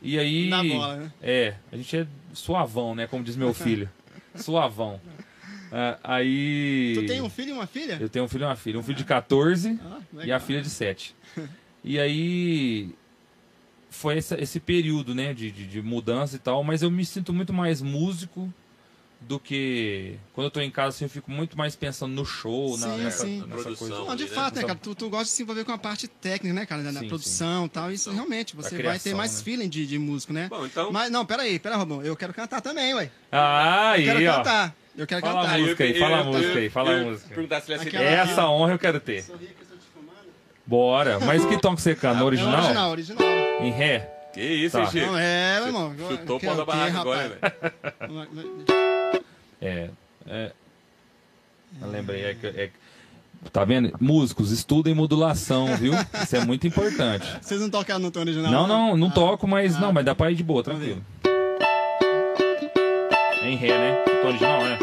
E 0.02 0.18
aí. 0.20 0.50
Dá 0.50 0.64
bola, 0.64 0.95
né? 0.98 1.12
É, 1.22 1.54
a 1.72 1.76
gente 1.78 1.98
é 1.98 2.08
suavão, 2.34 2.93
né? 2.95 3.08
Como 3.08 3.24
diz 3.24 3.36
meu 3.36 3.54
filho. 3.56 3.89
Suavão. 4.36 5.02
Ah, 5.72 5.98
aí. 6.04 6.93
Tu 6.95 7.06
tem 7.08 7.22
um 7.22 7.30
filho 7.30 7.50
e 7.50 7.54
uma 7.54 7.68
filha? 7.68 7.98
Eu 8.00 8.08
tenho 8.10 8.26
um 8.26 8.28
filho 8.28 8.43
e 8.43 8.45
uma 8.45 8.56
filha. 8.56 8.80
Um 8.80 8.84
filho 8.84 8.98
de 8.98 9.04
14 9.04 9.80
Ah, 9.84 10.00
e 10.26 10.32
a 10.32 10.39
filha 10.39 10.62
de 10.62 10.70
7. 10.70 11.16
E 11.84 12.00
aí. 12.00 12.89
Foi 13.89 14.18
essa- 14.18 14.39
esse 14.41 14.60
período, 14.60 15.16
né? 15.16 15.34
De, 15.34 15.50
de, 15.52 15.66
de 15.66 15.82
mudança 15.82 16.36
e 16.36 16.39
tal. 16.39 16.64
Mas 16.64 16.82
eu 16.84 16.91
me 16.91 17.04
sinto 17.06 17.34
muito 17.34 17.52
mais 17.54 17.82
músico 17.82 18.54
do 19.20 19.39
que. 19.39 20.15
Quando 20.34 20.45
eu 20.45 20.51
tô 20.51 20.61
em 20.61 20.70
casa, 20.72 20.89
assim, 20.95 21.05
eu 21.05 21.09
fico 21.09 21.30
muito 21.32 21.57
mais 21.57 21.76
pensando 21.76 22.13
no 22.13 22.24
show, 22.26 22.78
na, 22.78 22.88
Sim, 22.88 22.97
nessa, 23.03 23.26
sim. 23.26 23.39
nessa 23.47 23.61
Produção. 23.63 23.76
coisa. 23.88 23.95
Não, 23.95 24.15
de 24.15 24.24
ali, 24.24 24.30
né? 24.32 24.36
fato, 24.36 24.55
né, 24.55 24.61
cara? 24.63 24.80
Tu, 24.82 24.95
tu 24.95 25.09
gosta 25.09 25.26
de 25.26 25.32
se 25.32 25.43
envolver 25.43 25.63
com 25.65 25.72
a 25.72 25.78
parte 25.78 26.07
técnica, 26.07 26.53
né, 26.53 26.65
cara? 26.65 26.84
Da 26.84 26.93
Sim, 26.99 27.07
produção 27.07 27.65
e 27.65 27.70
tal. 27.70 27.91
Isso 27.91 28.11
realmente, 28.11 28.55
você 28.55 28.70
vai 28.70 28.78
ter 28.78 28.78
criação, 28.78 29.18
mais 29.18 29.38
né? 29.38 29.43
feeling 29.43 29.68
de, 29.70 29.86
de 29.88 29.97
músico, 29.99 30.32
né? 30.34 30.47
Bom, 30.49 30.65
então. 30.65 30.91
Mas, 30.91 31.11
não, 31.11 31.26
peraí, 31.26 31.57
pera, 31.59 31.76
Robão. 31.76 32.01
Eu 32.03 32.15
quero 32.15 32.34
cantar 32.34 32.61
também, 32.61 32.93
ué. 32.93 33.09
Ah, 33.32 33.93
Eu 33.97 34.03
quero 34.05 34.30
ó. 34.32 34.36
cantar. 34.38 34.76
Eu 34.97 35.05
quero 35.07 35.22
Fala 35.22 35.41
cantar. 35.41 35.55
a 35.55 35.57
música 35.59 35.84
aí, 35.84 35.99
fala 35.99 36.18
a 36.20 36.24
música 36.24 36.59
aí, 36.59 36.70
fala 36.70 36.91
a 36.91 37.03
música. 37.03 37.30
Perguntar 37.36 37.61
se 37.61 37.72
ele. 37.74 37.97
Essa 37.97 38.47
honra 38.49 38.74
eu 38.74 38.80
quero 38.80 38.99
ter. 38.99 39.26
Bora. 40.65 41.20
Mas 41.20 41.45
que 41.45 41.57
tom 41.59 41.76
que 41.76 41.82
você 41.82 41.95
canta? 41.95 42.15
No 42.15 42.22
É 42.22 42.26
original? 42.26 42.59
original, 42.61 42.91
original. 42.91 43.24
Em 43.61 43.72
ré? 43.72 44.13
Que 44.34 44.41
isso, 44.41 44.78
Tá. 44.78 44.84
hein, 44.84 44.89
Chico? 44.91 45.05
Não, 45.05 45.18
é, 45.18 45.57
meu 45.59 45.68
irmão. 45.68 45.95
Chutou 45.97 46.38
o 46.38 46.39
Que- 46.39 46.45
pau 46.45 46.55
da 46.55 46.65
barraca 46.65 46.99
agora, 46.99 47.30
velho. 47.30 48.97
É. 49.62 49.89
é. 50.28 50.51
Eu 51.82 51.89
lembrei. 51.89 52.24
É, 52.24 52.34
que- 52.34 52.47
é 52.47 52.70
tá 53.51 53.64
vendo? 53.66 53.93
Músicos, 53.99 54.51
estudem 54.51 54.93
modulação, 54.93 55.76
viu? 55.78 55.93
Isso 56.24 56.36
é 56.36 56.45
muito 56.45 56.66
importante. 56.68 57.26
Vocês 57.41 57.62
não 57.62 57.70
tocaram 57.70 57.99
no 57.99 58.12
tom 58.12 58.22
original? 58.22 58.51
Não, 58.51 58.68
não, 58.68 58.97
não 58.97 59.08
Ah, 59.08 59.12
toco, 59.12 59.47
mas 59.47 59.76
ah, 59.76 59.80
não, 59.80 59.93
mas 59.93 60.05
dá 60.05 60.16
pra 60.16 60.32
ir 60.32 60.36
de 60.36 60.43
boa, 60.43 60.64
tranquilo. 60.64 61.03
Em 63.43 63.55
ré, 63.55 63.78
né? 63.78 64.03
O 64.03 64.22
tom 64.22 64.28
original, 64.30 64.62
né? 64.64 64.80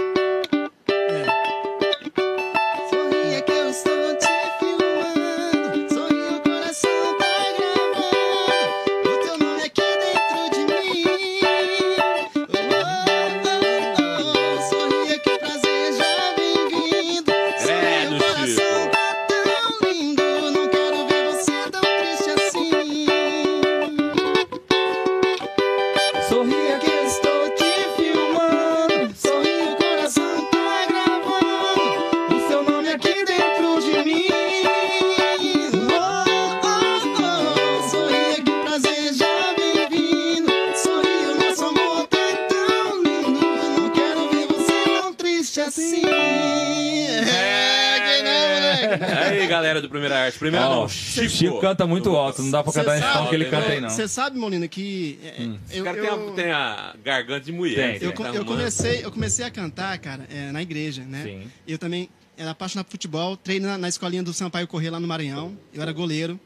Chico. 51.14 51.28
Chico 51.30 51.60
canta 51.60 51.86
muito 51.86 52.10
alto, 52.16 52.42
não 52.42 52.50
dá 52.50 52.62
pra 52.62 52.72
cantar 52.72 52.94
nesse 52.94 53.06
sabe- 53.06 53.18
tom 53.18 53.28
que 53.28 53.34
ele 53.34 53.44
canta 53.46 53.68
aí, 53.68 53.80
não. 53.80 53.90
Você 53.90 54.08
sabe, 54.08 54.38
Molina, 54.38 54.68
que. 54.68 55.18
é, 55.22 55.42
Esse 55.68 55.78
eu, 55.78 55.84
cara 55.84 56.00
tem, 56.00 56.06
eu- 56.10 56.28
a, 56.28 56.32
tem 56.32 56.50
a 56.52 56.94
garganta 57.04 57.44
de 57.44 57.52
mulher. 57.52 57.98
Tem, 57.98 58.08
Eu, 58.08 58.12
Tá 58.14 58.28
eu 58.34 58.44
comecei, 58.44 59.04
eu 59.04 59.10
comecei 59.12 59.44
a 59.44 59.50
cantar, 59.50 59.98
cara, 59.98 60.26
é, 60.30 60.50
na 60.52 60.62
igreja, 60.62 61.02
né? 61.02 61.22
Sim. 61.24 61.50
Eu 61.66 61.78
também 61.78 62.08
era 62.36 62.50
apaixonado 62.50 62.86
por 62.86 62.92
futebol, 62.92 63.36
treino 63.36 63.66
na, 63.66 63.78
na 63.78 63.88
escolinha 63.88 64.22
do 64.22 64.32
Sampaio 64.32 64.66
Corrêa 64.66 64.90
lá 64.90 64.98
no 65.00 65.06
Maranhão. 65.06 65.56
Eu 65.72 65.80
era 65.82 65.92
goleiro, 65.92 66.38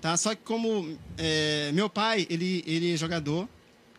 tá? 0.00 0.16
Só 0.16 0.34
que 0.34 0.42
como 0.44 0.96
é, 1.16 1.70
meu 1.72 1.88
pai, 1.88 2.26
ele, 2.28 2.62
ele 2.66 2.92
é 2.92 2.96
jogador, 2.96 3.48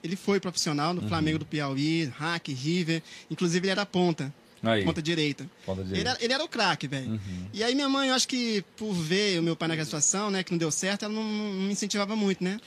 ele 0.03 0.15
foi 0.15 0.39
profissional 0.39 0.89
Uhum. 0.95 1.01
no 1.01 1.07
Flamengo 1.07 1.39
do 1.39 1.45
Piauí, 1.45 2.11
Hack, 2.17 2.47
River, 2.49 3.01
inclusive 3.29 3.65
ele 3.65 3.71
era 3.71 3.85
ponta, 3.85 4.33
Aí, 4.63 4.83
ponta 4.83 5.01
direita. 5.01 5.45
ponta 5.65 5.81
Ele 5.81 5.87
direita. 5.89 6.09
era, 6.11 6.23
ele 6.23 6.33
era 6.33 6.43
o 6.43 6.47
craque, 6.47 6.87
velho. 6.87 7.11
Uhum. 7.11 7.19
E 7.53 7.63
aí 7.63 7.73
minha 7.73 7.89
mãe, 7.89 8.09
eu 8.09 8.13
acho 8.15 8.27
que 8.27 8.63
por 8.77 8.93
ver 8.93 9.39
o 9.39 9.43
meu 9.43 9.55
pai 9.55 9.67
naquela 9.67 9.85
situação, 9.85 10.29
né, 10.29 10.43
que 10.43 10.51
não 10.51 10.57
deu 10.57 10.69
certo, 10.71 11.03
ela 11.05 11.13
não, 11.13 11.23
não 11.23 11.61
me 11.67 11.71
incentivava 11.71 12.15
muito, 12.15 12.43
né? 12.43 12.59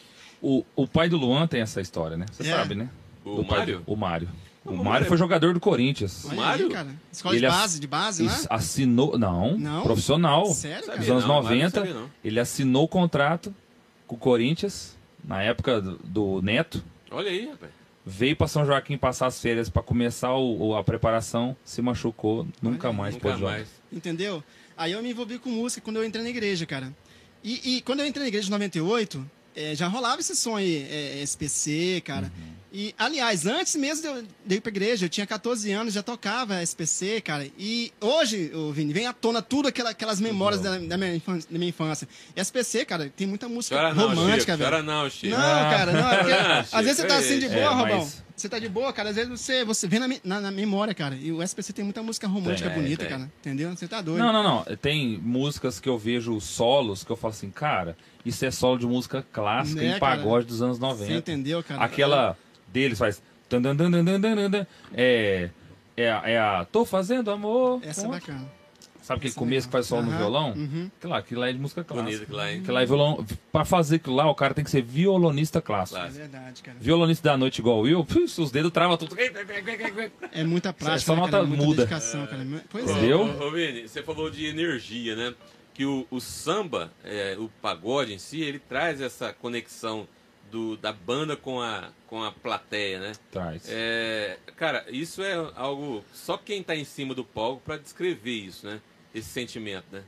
O, 0.43 0.65
o 0.77 0.87
pai 0.89 1.09
do 1.09 1.17
Luan 1.17 1.47
tem 1.47 1.61
essa 1.61 1.81
história, 1.81 2.17
né? 2.17 2.27
Você 2.33 2.43
É. 2.49 2.57
sabe, 2.57 2.75
né? 2.75 2.89
O 3.25 3.37
Do 3.37 3.45
Mário? 3.45 3.79
do- 3.81 3.93
o 3.93 3.97
Mário. 3.97 4.29
O, 4.65 4.71
o 4.71 4.73
Mário 4.73 4.85
Mário 4.91 5.07
foi 5.07 5.17
jogador 5.17 5.55
do 5.55 5.61
Corinthians. 5.61 6.25
Olha 6.27 6.37
Mário? 6.37 6.67
aí, 6.67 6.73
cara. 6.73 6.89
Escola 7.13 7.35
Ele 7.35 7.47
de 7.47 7.53
base, 7.53 7.81
de 7.81 7.87
base, 7.87 8.23
né? 8.25 8.45
Assinou. 8.51 9.19
Não, 9.19 9.57
Não? 9.59 9.83
profissional. 9.83 10.47
Sério, 10.47 10.87
cara? 10.87 10.99
Nos 10.99 11.09
anos 11.11 11.23
não, 11.25 11.29
Mário 11.43 11.49
não 11.51 11.57
90, 11.57 11.79
sabia 11.81 11.95
não. 11.95 12.11
ele 12.25 12.41
assinou 12.41 12.85
o 12.85 12.89
contrato 12.89 13.55
com 14.07 14.17
o 14.17 14.19
Corinthians, 14.19 14.97
na 15.23 15.43
época 15.43 15.81
do, 15.81 15.99
do 16.03 16.43
Neto. 16.43 16.83
Olha 17.11 17.31
aí, 17.31 17.49
rapaz. 17.49 17.73
Veio 18.07 18.37
para 18.37 18.47
São 18.49 18.67
Joaquim 18.67 18.99
passar 18.99 19.27
as 19.27 19.41
férias 19.41 19.71
para 19.71 19.83
começar 19.83 20.35
o- 20.35 20.69
o- 20.69 20.77
a 20.77 20.85
preparação, 20.85 21.57
se 21.65 21.81
machucou, 21.81 22.47
nunca 22.61 22.89
aí, 22.91 22.95
mais 22.95 23.15
Nunca 23.15 23.29
pôde 23.29 23.41
jogar. 23.41 23.53
mais. 23.53 23.69
Entendeu? 23.93 24.45
Aí 24.77 24.93
eu 24.93 25.03
me 25.03 25.11
envolvi 25.11 25.39
com 25.39 25.49
música 25.49 25.81
quando 25.81 25.97
eu 25.97 26.05
entrei 26.05 26.23
na 26.23 26.29
igreja, 26.31 26.67
cara. 26.67 26.93
E, 27.43 27.77
e 27.77 27.81
quando 27.83 28.01
eu 28.01 28.07
entrei 28.07 28.25
na 28.25 28.29
igreja 28.29 28.49
em 28.49 28.51
98, 28.51 29.25
eh, 29.57 29.75
já 29.75 29.87
rolava 29.89 30.21
esse 30.21 30.35
som 30.37 30.57
aí, 30.57 30.87
eh, 30.91 31.23
SPC, 31.23 32.03
cara. 32.05 32.27
Uhum. 32.27 32.53
E, 32.77 32.93
aliás, 32.99 33.47
antes 33.47 33.77
mesmo 33.77 34.03
de 34.03 34.09
eu, 34.09 34.23
de 34.23 34.29
eu 34.55 34.57
ir 34.57 34.61
pra 34.61 34.69
igreja, 34.69 35.05
eu 35.07 35.09
tinha 35.09 35.25
14 35.25 35.71
anos, 35.71 35.95
já 35.95 36.03
tocava 36.03 36.61
SPC, 36.61 37.21
cara. 37.21 37.47
E 37.57 37.93
hoje, 38.01 38.51
ô, 38.53 38.73
Vini, 38.73 38.93
vem 38.93 39.07
à 39.07 39.13
tona 39.13 39.41
tudo 39.41 39.69
aquela, 39.69 39.91
aquelas 39.91 40.19
memórias 40.21 40.61
da, 40.61 40.77
da 40.79 40.97
minha 40.99 41.15
infância, 41.15 41.49
da 41.49 41.57
minha 41.57 41.69
infância. 41.69 42.09
E 42.35 42.41
SPC, 42.41 42.85
cara, 42.85 43.09
tem 43.17 43.29
muita 43.29 43.49
música 43.49 43.77
Chora 43.77 43.95
não, 43.95 44.09
romântica, 44.09 44.39
Chico. 44.41 44.57
velho. 44.59 44.65
Chora 44.71 44.83
não, 44.83 45.09
Chico. 45.09 45.37
Não, 45.37 45.39
cara, 45.71 45.93
não. 45.93 46.11
é 46.11 46.17
porque 46.19 46.33
Ah, 46.33 46.61
às 46.73 46.85
vezes 46.85 46.97
você 46.97 47.07
tá 47.07 47.17
assim 47.17 47.39
de 47.39 47.47
é, 47.47 47.49
boa, 47.49 47.61
é, 47.61 47.69
Robão. 47.69 47.99
mas- 48.01 48.25
Você 48.37 48.49
tá 48.49 48.59
de 48.59 48.69
boa, 48.69 48.93
cara. 48.93 49.11
Às 49.11 49.15
vezes 49.15 49.31
você, 49.41 49.65
você 49.65 49.87
vê 49.87 50.01
na, 50.01 50.09
na, 50.25 50.41
na 50.41 50.51
memória, 50.51 50.93
cara. 50.93 51.15
E 51.15 51.31
o 51.31 51.41
SPC 51.41 51.73
tem 51.73 51.85
muita 51.85 52.03
música 52.03 52.27
romântica 52.27 52.69
Tem, 52.69 52.83
bonita, 52.83 53.05
tem. 53.05 53.09
cara. 53.09 53.31
Entendeu? 53.41 53.71
Você 53.71 53.87
tá 53.87 54.01
doido. 54.01 54.19
Não, 54.19 54.33
não, 54.33 54.43
não. 54.43 54.65
Tem 54.79 55.17
músicas 55.23 55.79
que 55.79 55.89
eu 55.89 55.97
vejo 55.97 56.41
solos 56.41 57.05
que 57.05 57.13
eu 57.13 57.17
falo 57.17 57.33
assim, 57.33 57.51
cara, 57.51 57.97
isso 58.27 58.45
é 58.45 58.51
solo 58.51 58.77
de 58.81 58.87
música 58.87 59.25
clássica 59.33 59.81
Né, 59.81 59.87
em 59.97 60.01
cara? 60.01 60.17
pagode 60.17 60.47
dos 60.47 60.61
anos 60.61 60.81
90. 60.81 61.07
Você 61.07 61.13
entendeu, 61.19 61.63
cara? 61.63 61.85
Aquela 61.85 62.37
deles 62.75 62.99
faz. 62.99 63.23
tan, 63.49 63.63
dan, 63.63 63.77
dan, 63.77 63.91
dan, 63.91 64.05
dan, 64.05 64.21
dan, 64.21 64.51
dan, 64.51 64.67
É. 64.93 65.49
É 65.97 66.11
a, 66.11 66.23
é 66.29 66.39
a 66.39 66.65
Tô 66.65 66.85
fazendo 66.85 67.31
amor. 67.31 67.81
Essa 67.83 68.07
é 68.07 68.09
bacana. 68.09 68.51
Sabe 69.01 69.19
aquele 69.19 69.31
essa 69.31 69.39
é 69.39 69.39
começo 69.39 69.69
que 69.69 69.73
faz 69.73 69.87
solo 69.87 70.03
no 70.03 70.09
Aham, 70.11 70.19
violão? 70.19 70.53
uhum. 70.57 70.91
Aquilo 70.97 71.13
lá, 71.13 71.19
aquilo 71.19 71.41
lá 71.43 71.49
é 71.51 71.53
de 71.53 71.59
música 71.59 71.85
clássica. 71.85 72.05
Bonito 72.05 72.23
aquilo 72.23 72.39
lá, 72.39 72.51
hein? 72.51 72.59
Aquilo 72.61 72.75
lá 72.75 72.83
é 72.83 72.87
violão. 72.87 73.27
Pra 73.53 73.65
fazer 73.65 73.97
aquilo 73.97 74.17
lá, 74.17 74.31
o 74.31 74.35
cara 74.35 74.55
tem 74.55 74.65
que 74.65 74.71
ser 74.71 74.83
violonista 74.83 75.61
clássico. 75.61 76.01
É 76.01 76.09
verdade, 76.09 76.63
cara. 76.63 76.79
Violonista 76.81 77.29
da 77.29 77.37
noite 77.37 77.59
igual 77.59 77.87
eu, 77.87 78.05
os 78.39 78.51
dedos 78.51 78.73
travam 78.73 78.97
tudo. 78.97 79.15
É 80.33 80.43
muita 80.43 80.73
prática, 80.73 81.01
só 81.01 81.15
né, 81.15 81.21
nota 81.21 81.33
cara? 81.33 81.45
muita 81.45 81.65
muda. 81.65 81.77
dedicação, 81.85 82.27
cara. 82.27 82.47
Pois 82.71 82.89
é. 82.89 82.93
Entendeu? 82.93 83.21
Ô, 83.21 83.47
ô, 83.47 83.51
Vini, 83.51 83.87
você 83.87 84.03
falou 84.03 84.31
de 84.31 84.47
energia, 84.47 85.15
né? 85.15 85.35
Que 85.75 85.85
o, 85.85 86.07
o 86.11 86.19
samba, 86.19 86.91
é, 87.05 87.37
o 87.39 87.51
pagode 87.61 88.15
em 88.15 88.19
si, 88.19 88.41
ele 88.41 88.59
traz 88.59 89.03
essa 89.03 89.35
conexão 89.35 90.09
do, 90.55 90.77
da 90.77 90.93
banda 90.93 91.37
com 91.37 91.61
a, 91.61 91.89
com 92.07 92.23
a 92.23 92.31
plateia, 92.31 93.01
né? 93.01 93.13
Traz. 93.33 93.65
É, 93.69 94.39
cara, 94.57 94.85
isso 94.89 95.21
é 95.23 95.35
algo. 95.57 96.05
Só 96.15 96.37
quem 96.37 96.63
tá 96.63 96.77
em 96.77 96.85
cima 96.85 97.13
do 97.13 97.25
palco 97.25 97.61
pra 97.65 97.77
descrever 97.77 98.31
isso, 98.31 98.65
né? 98.67 98.81
Esse 99.13 99.29
sentimento, 99.29 99.85
né? 99.91 100.03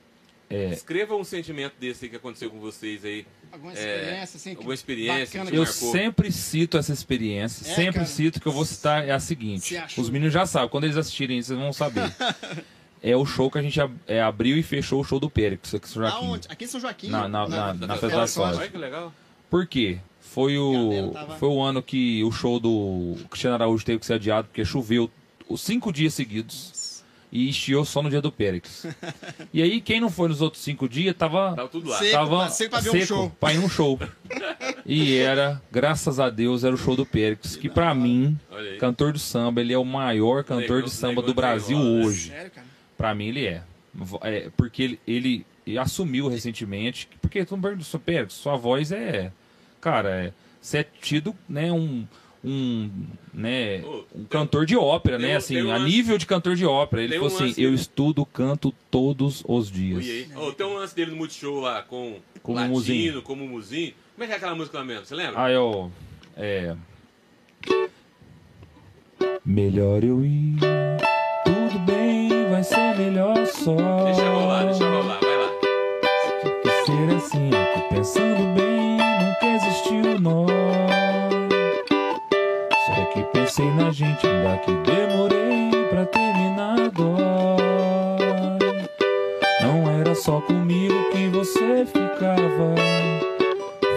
É. 0.49 0.69
Descreva 0.69 1.17
um 1.17 1.25
sentimento 1.25 1.75
desse 1.81 2.05
aí 2.05 2.09
que 2.11 2.15
aconteceu 2.17 2.49
com 2.49 2.61
vocês 2.61 3.05
aí. 3.05 3.27
Alguma 3.51 3.73
É, 3.73 3.75
experiência, 3.75 4.37
assim. 4.37 4.51
que 4.53 4.57
alguma 4.59 4.75
experiência 4.75 5.41
bacana 5.41 5.51
que 5.51 5.57
Eu 5.57 5.67
sempre 5.67 6.31
cito 6.31 6.79
essa 6.79 6.93
experiência, 6.93 7.69
É, 7.69 7.75
sempre 7.75 7.95
cara? 7.95 8.07
cito 8.07 8.41
que 8.41 8.47
eu 8.47 8.53
vou 8.53 8.65
citar 8.65 9.09
é 9.09 9.11
a 9.11 9.19
seguinte. 9.19 9.77
Achou? 9.77 10.05
Os 10.05 10.09
meninos 10.11 10.33
já 10.33 10.47
sabem, 10.47 10.69
quando 10.69 10.85
eles 10.85 10.97
assistirem 10.97 11.39
isso, 11.39 11.49
vocês 11.49 11.59
vão 11.59 11.73
saber. 11.73 12.13
é 13.03 13.17
o 13.17 13.27
show 13.27 13.51
que 13.51 13.59
a 13.59 13.63
gente 13.63 13.81
ab- 13.81 13.97
é, 14.07 14.21
abriu 14.23 14.57
e 14.57 14.63
fechou 14.63 15.01
o 15.01 15.05
show 15.05 15.19
do 15.19 15.29
Péricles 15.29 15.75
aqui 15.75 15.87
em 15.87 15.91
São 15.91 16.03
Joaquim. 16.03 16.27
Aonde? 16.27 16.47
Aqui 16.49 16.65
em 16.65 16.69
São 16.69 16.81
Joaquim? 16.81 17.09
Na- 17.09 17.29
na- 17.29 17.49
na- 17.49 17.75
na. 17.75 18.27
Soja. 18.29 18.59
Olha 18.61 18.69
que 18.69 18.79
legal. 18.79 19.13
Por 19.51 19.67
quê? 19.67 19.99
Foi 20.21 20.59
o, 20.59 21.11
tava- 21.13 21.37
foi 21.37 21.49
o 21.49 21.63
ano 21.63 21.83
que 21.83 22.23
o 22.25 22.31
show 22.31 22.61
do 22.61 23.17
Cristiano 23.31 23.55
Araújo 23.55 23.85
teve 23.85 23.99
que 24.01 24.07
ser 24.07 24.15
adiado, 24.15 24.49
porque 24.49 24.65
choveu 24.65 25.11
os 25.49 25.61
cinco 25.61 25.93
dias 25.93 26.13
seguidos 26.15 27.03
e 27.33 27.49
estiou 27.49 27.85
só 27.85 28.03
no 28.03 28.11
dia 28.11 28.21
do 28.21 28.31
Péricles. 28.31 28.87
e 29.53 29.63
aí, 29.63 29.81
quem 29.81 30.01
não 30.01 30.11
foi 30.11 30.29
nos 30.29 30.41
outros 30.43 30.63
cinco 30.63 30.89
dias, 30.89 31.15
tava, 31.17 31.55
Tava 31.55 31.69
tudo 31.69 31.89
lá. 31.89 31.99
Seco, 31.99 32.13
tava 32.13 32.49
seco 32.51 32.71
pra 32.71 32.81
ver 32.81 32.91
um 33.03 33.07
show. 33.07 33.31
pra 33.41 33.55
ir 33.55 33.59
um 33.61 33.69
show. 33.69 33.99
e 34.85 35.17
era, 35.17 35.61
graças 35.71 36.21
a 36.21 36.29
Deus, 36.29 36.65
era 36.65 36.75
o 36.75 36.79
show 36.79 36.95
do 36.97 37.07
Péricles, 37.07 37.57
que 37.57 37.69
pra 37.69 37.95
mim, 37.95 38.39
cantor 38.79 39.13
do 39.13 39.19
samba, 39.19 39.61
ele 39.61 39.73
é 39.73 39.79
o 39.79 39.85
maior 39.85 40.45
cantor 40.45 40.83
de 40.83 40.91
samba 40.91 41.23
do 41.23 41.33
Brasil 41.35 41.79
hoje. 41.79 42.31
Sério, 42.31 42.51
cara? 42.51 42.67
Pra 42.97 43.15
mim 43.15 43.27
ele 43.29 43.47
é. 43.47 43.63
É 44.23 44.51
porque 44.57 44.83
ele, 44.83 45.01
ele 45.07 45.47
e 45.67 45.77
assumiu 45.77 46.29
recentemente, 46.29 47.09
porque 47.21 47.41
mundo 47.41 47.63
perguntou, 47.63 48.01
Pedro, 48.01 48.33
sua 48.33 48.57
voz 48.57 48.93
é, 48.93 49.33
cara, 49.81 50.27
é, 50.27 50.33
você 50.61 50.79
é 50.79 50.87
tido, 51.03 51.35
né, 51.49 51.73
um, 51.73 52.07
um, 52.45 52.91
né, 53.35 53.83
um 54.15 54.25
cantor 54.25 54.65
de 54.65 54.77
ópera, 54.77 55.19
tem 55.19 55.29
né, 55.29 55.37
assim, 55.37 55.71
a 55.71 55.79
nível 55.79 56.17
de 56.17 56.25
cantor 56.25 56.55
de 56.55 56.65
ópera. 56.65 57.03
Ele 57.03 57.11
tem 57.11 57.19
falou 57.19 57.35
um 57.35 57.45
assim, 57.45 57.61
eu 57.61 57.75
estudo 57.75 58.25
canto 58.25 58.73
todos 58.91 59.43
os 59.47 59.71
dias. 59.71 60.31
Ô, 60.37 60.53
tem 60.53 60.65
um 60.65 60.75
lance 60.75 60.95
dele 60.95 61.11
no 61.11 61.17
Multishow 61.17 61.61
lá 61.61 61.83
com 61.83 62.21
Como 62.43 62.57
latino, 62.57 62.75
Muzinho. 62.75 63.23
como 63.23 63.47
Muzinho. 63.47 63.95
Como 64.15 64.25
é 64.25 64.27
que 64.29 64.33
é 64.33 64.37
aquela 64.37 64.55
música 64.55 64.79
lá 64.79 64.85
mesmo? 64.85 65.05
Você 65.05 65.15
lembra? 65.15 65.43
Ah, 65.43 65.51
eu. 65.51 65.91
É. 66.37 66.77
Melhor 69.45 70.03
eu 70.05 70.25
ir. 70.25 70.57
Tudo 71.45 71.79
bem, 71.81 72.29
vai 72.51 72.65
ser 72.65 72.97
melhor 72.97 73.47
só. 73.47 74.05
Deixa 74.05 74.29
rolar, 74.31 74.65
deixa 74.65 74.89
rolar, 74.89 75.21
ser 76.97 77.15
assim, 77.15 77.51
tô 77.51 77.95
pensando 77.95 78.55
bem, 78.55 78.97
nunca 78.97 79.47
existiu 79.47 80.19
nós. 80.19 80.51
Só 82.87 83.05
que 83.13 83.23
pensei 83.25 83.71
na 83.73 83.91
gente, 83.91 84.27
ainda 84.27 84.57
que 84.59 84.73
demorei 84.73 85.71
pra 85.91 86.07
terminar 86.07 86.91
dói. 86.91 87.17
Não 89.61 90.01
era 90.01 90.15
só 90.15 90.41
comigo 90.41 90.95
que 91.11 91.29
você 91.29 91.85
ficava. 91.85 92.75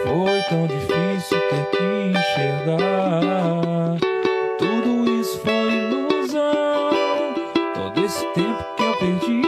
Foi 0.04 0.42
tão 0.50 0.68
difícil 0.68 1.40
ter 1.50 1.66
que 1.72 1.84
enxergar. 2.18 3.98
Tudo 4.58 5.10
isso 5.20 5.40
foi 5.40 5.54
ilusão. 5.54 6.90
Todo 7.76 8.06
esse 8.06 8.26
tempo 8.34 8.66
que 8.76 8.84
eu 8.84 8.94
perdi 8.98 9.39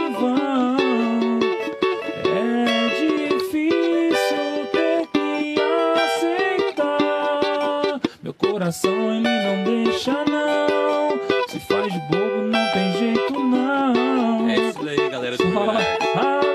coração 8.42 9.14
ele 9.14 9.28
não 9.28 9.64
deixa, 9.64 10.12
não. 10.24 11.18
Se 11.48 11.58
faz 11.60 11.92
bobo, 12.10 12.42
não 12.42 12.72
tem 12.72 12.92
jeito, 12.98 13.32
não. 13.38 14.48
É 14.48 14.68
isso 14.68 14.84
daí, 14.84 15.08
galera 15.08 15.36
do 15.36 16.51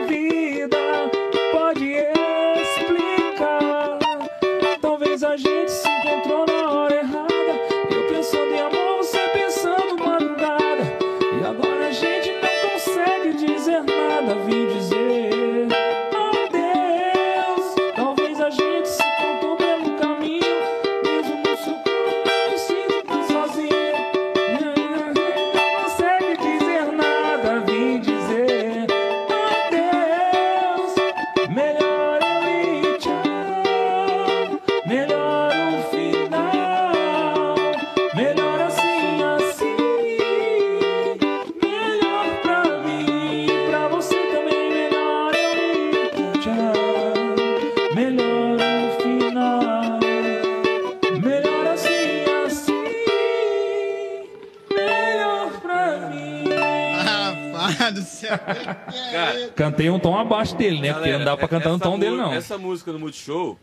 Cantei 59.58 59.90
um 59.90 60.00
tom 60.00 60.18
abaixo 60.18 60.56
dele, 60.56 60.80
né? 60.80 60.94
Porque 60.94 61.10
galera, 61.10 61.18
não 61.18 61.26
dá 61.26 61.36
pra 61.36 61.48
cantar 61.48 61.70
no 61.72 61.80
tom 61.80 61.98
dele, 62.00 62.16
não. 62.16 62.32
Essa 62.34 62.58
música 62.58 62.92
no 62.94 63.00
Multishow, 63.00 63.58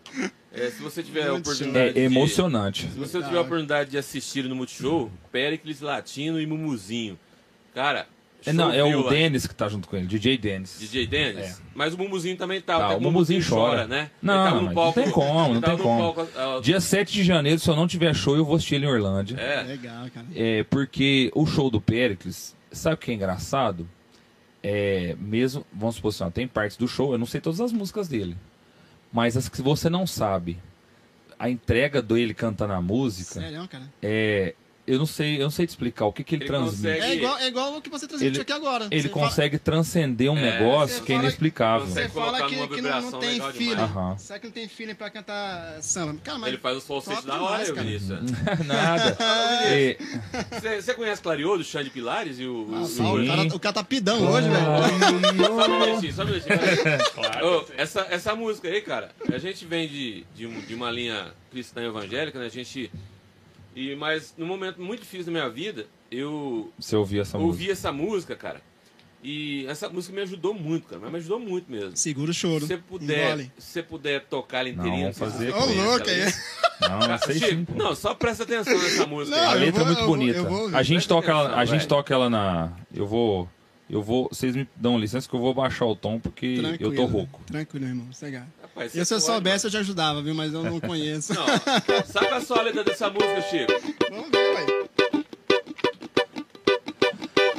é, 0.53 0.69
se 0.71 0.83
você 0.83 1.03
tiver 1.03 1.23
a 1.29 1.33
Muito 1.33 1.47
oportunidade 1.47 1.89
É 1.91 1.93
de- 1.93 2.01
emocionante. 2.01 2.83
Se 2.93 2.99
você 2.99 3.23
tiver 3.23 3.39
a 3.39 3.43
oportunidade 3.43 3.91
de 3.91 3.97
assistir 3.99 4.45
no 4.45 4.55
Multishow, 4.57 5.11
Pericles 5.33 5.81
Latino 5.81 6.41
e 6.41 6.47
Mumuzinho. 6.47 7.19
Cara, 7.75 8.07
É, 8.47 8.53
não, 8.53 8.71
é 8.71 8.85
o 8.85 9.03
lá. 9.05 9.11
Dennis 9.11 9.47
que 9.47 9.55
tá 9.55 9.69
junto 9.69 9.89
com 9.89 9.97
ele, 9.97 10.07
DJ 10.07 10.37
Dennis. 10.37 10.77
DJ 10.79 11.07
Dennis. 11.07 11.45
É. 11.47 11.55
Mas 11.75 11.95
o 11.95 11.99
Mumuzinho 11.99 12.37
também 12.37 12.61
tá. 12.61 12.79
Tá, 12.79 12.97
o 12.97 13.01
Mumuzinho 13.01 13.43
chora. 13.49 13.87
né? 13.87 14.11
Não, 14.21 14.35
Ele 14.35 14.45
tava 14.45 14.57
no 14.61 14.67
mas 14.67 14.75
palco, 14.75 14.99
não 14.99 15.05
tem 15.05 15.13
como, 15.15 15.55
não 15.55 15.61
tava 15.63 15.77
tem 15.77 15.83
como. 15.87 16.13
palco, 16.15 16.29
ah, 16.37 16.61
Dia 16.63 16.79
7 16.81 17.13
de 17.13 17.25
janeiro, 17.25 17.59
se 17.59 17.71
eu 17.71 17.75
não 17.77 17.87
tiver 17.89 18.15
show, 18.15 18.37
eu 18.37 18.45
vou 18.45 18.57
assistir 18.57 18.75
ele 18.75 18.85
em 18.85 18.89
Orlândia. 18.91 19.37
É. 19.41 19.63
Legal, 19.63 20.07
cara. 20.13 20.27
É, 20.37 20.63
porque 20.65 21.31
o 21.35 21.47
show 21.47 21.71
do 21.71 21.81
Pericles, 21.81 22.55
sabe 22.71 22.97
o 22.97 22.99
que 22.99 23.11
é 23.11 23.15
engraçado? 23.15 23.89
É, 24.67 25.15
mesmo, 25.21 25.65
vamos 25.71 25.97
supor 25.97 26.09
assim, 26.09 26.25
ó, 26.25 26.31
tem 26.31 26.49
partes 26.49 26.79
do 26.79 26.89
show, 26.89 27.13
eu 27.13 27.19
não 27.19 27.27
sei 27.27 27.39
todas 27.39 27.61
as 27.61 27.71
músicas 27.71 28.09
dele. 28.09 28.35
Mas 29.13 29.37
as 29.37 29.47
que 29.49 29.61
você 29.61 29.91
não 29.91 30.07
sabe, 30.07 30.59
a 31.39 31.51
entrega 31.51 32.01
dele 32.01 32.33
cantando 32.33 32.73
a 32.73 32.81
música, 32.81 33.41
Sério, 33.41 33.69
cara. 33.69 33.85
é, 34.03 34.55
eu 34.87 34.99
não 34.99 35.07
sei, 35.07 35.37
eu 35.39 35.45
não 35.45 35.51
sei 35.51 35.67
te 35.67 35.71
explicar 35.71 36.05
o 36.07 36.13
que, 36.13 36.23
que 36.23 36.35
ele, 36.35 36.45
Ele 36.45 36.49
transmite. 36.51 36.77
consegue- 36.77 37.01
É 37.01 37.15
igual, 37.17 37.39
é 37.39 37.47
igual 37.49 37.77
o 37.77 37.81
que 37.83 37.89
você 37.91 38.07
transmitiu 38.07 38.35
Ele- 38.35 38.43
aqui 38.43 38.53
agora. 38.53 38.87
Ele 38.91 39.03
Você 39.03 39.09
fala- 39.09 39.27
consegue 39.29 39.59
transcender 39.59 40.31
um 40.31 40.37
É, 40.37 40.59
negócio 40.59 41.03
que 41.03 41.13
é 41.13 41.17
fala- 41.17 41.25
inexplicável. 41.27 41.87
Você 41.87 42.09
fala 42.09 42.47
que, 42.49 42.69
que 42.69 42.81
não, 42.83 43.01
não 43.11 43.19
tem 43.21 43.41
feeling. 43.53 43.81
Aham. 43.81 44.17
Será 44.19 44.39
que 44.39 44.47
não 44.47 44.53
tem 44.53 44.69
feeling 44.69 44.95
pra 44.95 45.09
cantar 45.11 45.83
samba? 45.83 46.19
Cara, 46.23 46.39
mas 46.39 46.49
Ele 46.49 46.59
faz 46.59 46.77
os 46.79 46.85
falsetes 46.87 47.25
top 47.25 47.39
da 47.39 47.43
hora, 47.43 47.63
eu, 47.65 47.75
cara. 47.75 47.87
Vinícius. 47.89 48.21
Nada. 48.67 49.17
É, 49.65 49.97
Você, 50.61 50.83
você 50.83 50.95
conhece 50.95 51.23
Clariô, 51.23 51.57
do 51.57 51.65
Xande 51.65 51.91
Pilares 51.91 52.39
e 52.39 52.47
o... 52.47 52.69
Ah, 52.75 52.81
o- 52.81 52.87
só, 52.87 53.15
o, 53.15 53.27
cara, 53.27 53.43
o 53.43 53.61
cara 53.61 53.73
tá 53.73 53.85
pidão 53.85 54.27
hoje, 54.31 54.49
velho. 54.49 54.65
Só 55.47 55.67
um 55.71 55.81
minutinho, 55.87 56.13
só 56.15 56.23
um 56.23 56.27
minutinho. 56.27 56.59
Ô, 57.43 57.65
essa, 57.77 58.07
essa 58.11 58.35
música 58.35 58.69
aí, 58.69 58.81
cara, 58.81 59.11
a 59.33 59.39
gente 59.39 59.65
vem 59.65 59.89
de, 59.89 60.25
de, 60.35 60.47
de 60.67 60.75
uma 60.75 60.91
linha 60.91 61.33
cristã 61.51 61.83
evangélica, 61.83 62.39
né? 62.39 62.47
A 62.47 62.49
gente. 62.51 62.91
E, 63.75 63.95
mas 63.97 64.35
num 64.39 64.47
momento 64.47 64.81
muito 64.81 65.01
difícil 65.01 65.27
da 65.27 65.33
minha 65.33 65.49
vida, 65.49 65.87
eu 66.11 66.73
Você 66.79 66.95
ouvia 66.97 67.23
essa 67.23 67.37
ouvi 67.39 67.49
música? 67.65 67.73
essa 67.73 67.93
música, 67.93 68.37
cara. 68.37 68.61
E 69.27 69.65
essa 69.69 69.89
música 69.89 70.15
me 70.15 70.21
ajudou 70.21 70.53
muito, 70.53 70.87
cara. 70.87 71.01
Mas 71.01 71.11
me 71.11 71.17
ajudou 71.19 71.41
muito 71.41 71.71
mesmo. 71.73 71.97
Segura 71.97 72.31
o 72.31 72.35
choro. 72.35 72.61
Se 72.61 72.67
você 72.67 72.77
puder, 72.77 73.27
Engole. 73.33 73.53
se 73.59 73.67
você 73.73 73.83
puder 73.83 74.21
tocar 74.27 74.59
ela 74.67 74.77
Não, 74.77 74.87
inteirinha, 74.87 75.13
vamos 75.13 75.19
não 75.33 75.39
sei 75.39 75.47
se 75.47 75.53
fazer. 75.53 75.81
Ô, 75.81 75.83
louco 75.85 76.11
ela. 76.11 76.27
aí. 76.27 76.33
Não, 77.01 77.09
não 77.09 77.19
sei 77.19 77.35
Chico, 77.37 77.47
sim. 77.51 77.65
pô. 77.65 77.75
não, 77.75 77.95
só 77.97 78.15
presta 78.15 78.43
atenção 78.43 78.75
nessa 78.79 79.07
música. 79.07 79.35
Não, 79.37 79.51
A 79.51 79.55
letra 79.55 79.83
vou- 79.83 79.83
é 79.83 79.87
muito 79.87 80.01
eu 80.01 80.07
vou- 80.07 80.17
bonita. 80.17 80.39
eu 80.39 80.45
vou 80.45 80.61
ouvir. 80.65 80.77
a 80.77 80.83
gente 80.83 80.95
Presta 80.97 81.15
toca 81.15 81.31
ela, 81.31 81.41
atenção, 81.45 81.59
a 81.61 81.65
gente 81.65 81.89
toca 81.89 82.15
ela 82.15 82.29
na. 82.31 82.73
Eu 82.95 83.07
vou. 83.07 83.49
Eu 83.89 84.03
vou. 84.03 84.29
Vocês 84.33 84.57
me 84.57 84.67
dão 84.77 84.99
licença 84.99 85.29
que 85.29 85.35
eu 85.35 85.41
vou 85.41 85.53
baixar 85.55 85.85
o 85.87 85.95
tom 85.95 86.19
porque 86.19 86.57
Tranquilo. 86.59 86.93
eu 86.93 86.97
tô 86.97 87.05
rouco. 87.05 87.41
Tranquilo, 87.47 87.87
irmão. 87.87 88.07
Sossegado. 88.13 88.47
Rapaz, 88.63 88.95
E 88.95 89.05
se 89.05 89.15
eu 89.15 89.21
soubesse, 89.21 89.67
eu 89.67 89.71
te 89.71 89.77
ajudava, 89.77 90.23
viu? 90.23 90.35
Mas 90.35 90.53
eu 90.53 90.63
não 90.63 90.81
conheço. 90.81 91.35
Não, 91.35 91.45
saca 92.07 92.41
só 92.41 92.57
a 92.57 92.63
letra 92.63 92.83
dessa 92.83 93.11
música, 93.11 93.43
Chico. 93.43 93.73
Vamos 94.11 94.31
ver, 94.31 94.55
velho. 94.57 94.91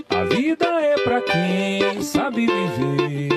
A 0.09 0.23
vida 0.25 0.65
é 0.81 0.95
pra 1.03 1.21
quem 1.21 2.01
sabe 2.01 2.47
viver. 2.47 3.29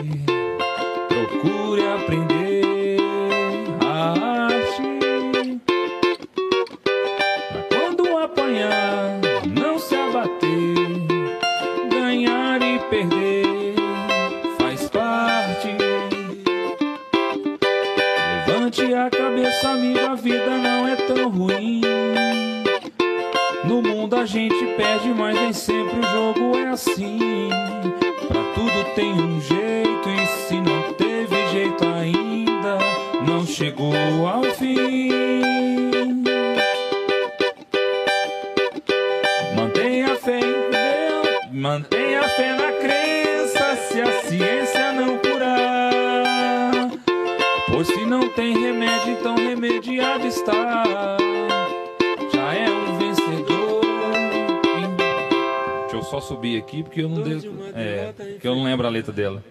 Porque 56.89 57.03
eu 57.03 57.09
não 57.09 57.17
Dor 57.17 57.25
dei, 57.25 57.39
de 57.39 57.49
uma 57.49 57.69
é, 57.69 58.13
porque 58.33 58.49
eu 58.49 58.55
não 58.57 58.65
lembro 58.65 58.87
a 58.87 58.91
letra 58.91 59.13
dela. 59.13 59.45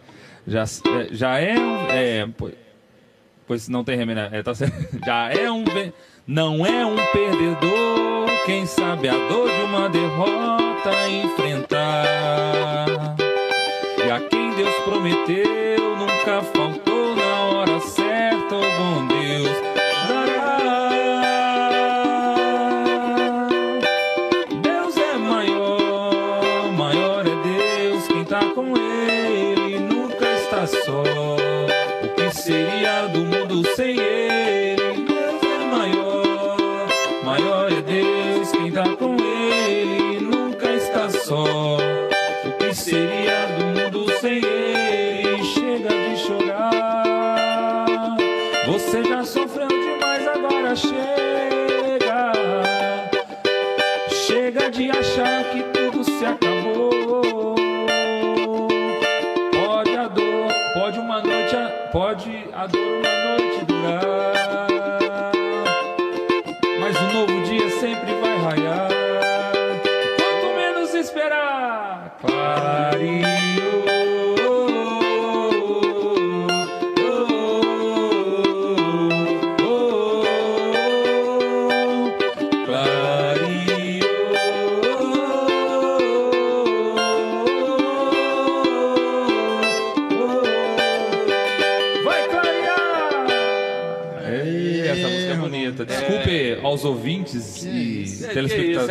Já, 0.46 0.64
é, 0.64 1.08
já 1.12 1.40
é 1.40 1.58
um. 1.58 1.88
É, 1.90 2.28
pois, 2.38 2.54
pois 3.46 3.70
não 3.70 3.84
tem 3.84 3.96
remenda. 3.96 4.30
É, 4.32 4.42
tá. 4.42 4.54
Já 5.06 5.32
é 5.32 5.52
um. 5.52 5.64
Não 6.26 6.66
é 6.66 6.86
um 6.86 6.96
perdedor. 7.12 8.28
Quem 8.46 8.66
sabe 8.66 9.10
a 9.10 9.14
dor 9.14 9.50
de 9.50 9.62
uma 9.64 9.90
derrota 9.90 11.10
enfrentar. 11.10 12.88
E 13.98 14.10
a 14.10 14.20
quem 14.22 14.56
Deus 14.56 14.76
prometeu 14.86 15.98
nunca 15.98 16.42
faltou 16.44 17.16
na 17.16 17.36
hora 17.46 17.80
certa. 17.82 18.56
O 18.56 18.62
bom 18.62 19.08
Deus 19.08 19.17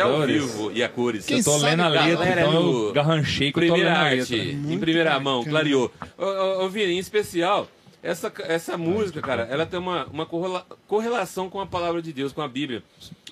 isso, 0.03 0.07
é 0.07 0.21
ao 0.21 0.27
vivo 0.27 0.71
e 0.73 0.83
a 0.83 0.89
cores. 0.89 1.25
Quem 1.25 1.37
Eu 1.39 1.43
tô 1.43 1.57
lendo 1.57 1.81
a 1.81 1.87
letra, 1.87 2.15
galera, 2.25 2.41
então 2.41 2.53
eu 2.87 2.93
garranchei 2.93 3.51
que 3.51 3.59
eu 3.59 3.67
tô 3.67 3.73
lendo 3.75 3.83
Primeira 3.83 3.99
a 3.99 4.01
arte, 4.03 4.35
letra. 4.35 4.73
em 4.73 4.79
primeira 4.79 5.19
mão, 5.19 5.39
bacana. 5.39 5.51
clareou. 5.59 5.91
Ô, 6.17 6.23
ô, 6.25 6.65
ô, 6.65 6.69
Vini, 6.69 6.93
em 6.93 6.99
especial, 6.99 7.67
essa, 8.03 8.31
essa 8.43 8.77
música, 8.77 9.21
cara, 9.21 9.47
ela 9.49 9.65
tem 9.65 9.79
uma, 9.79 10.05
uma 10.05 10.25
correla- 10.25 10.65
correlação 10.87 11.49
com 11.49 11.59
a 11.59 11.65
palavra 11.65 12.01
de 12.01 12.13
Deus, 12.13 12.31
com 12.31 12.41
a 12.41 12.47
Bíblia. 12.47 12.83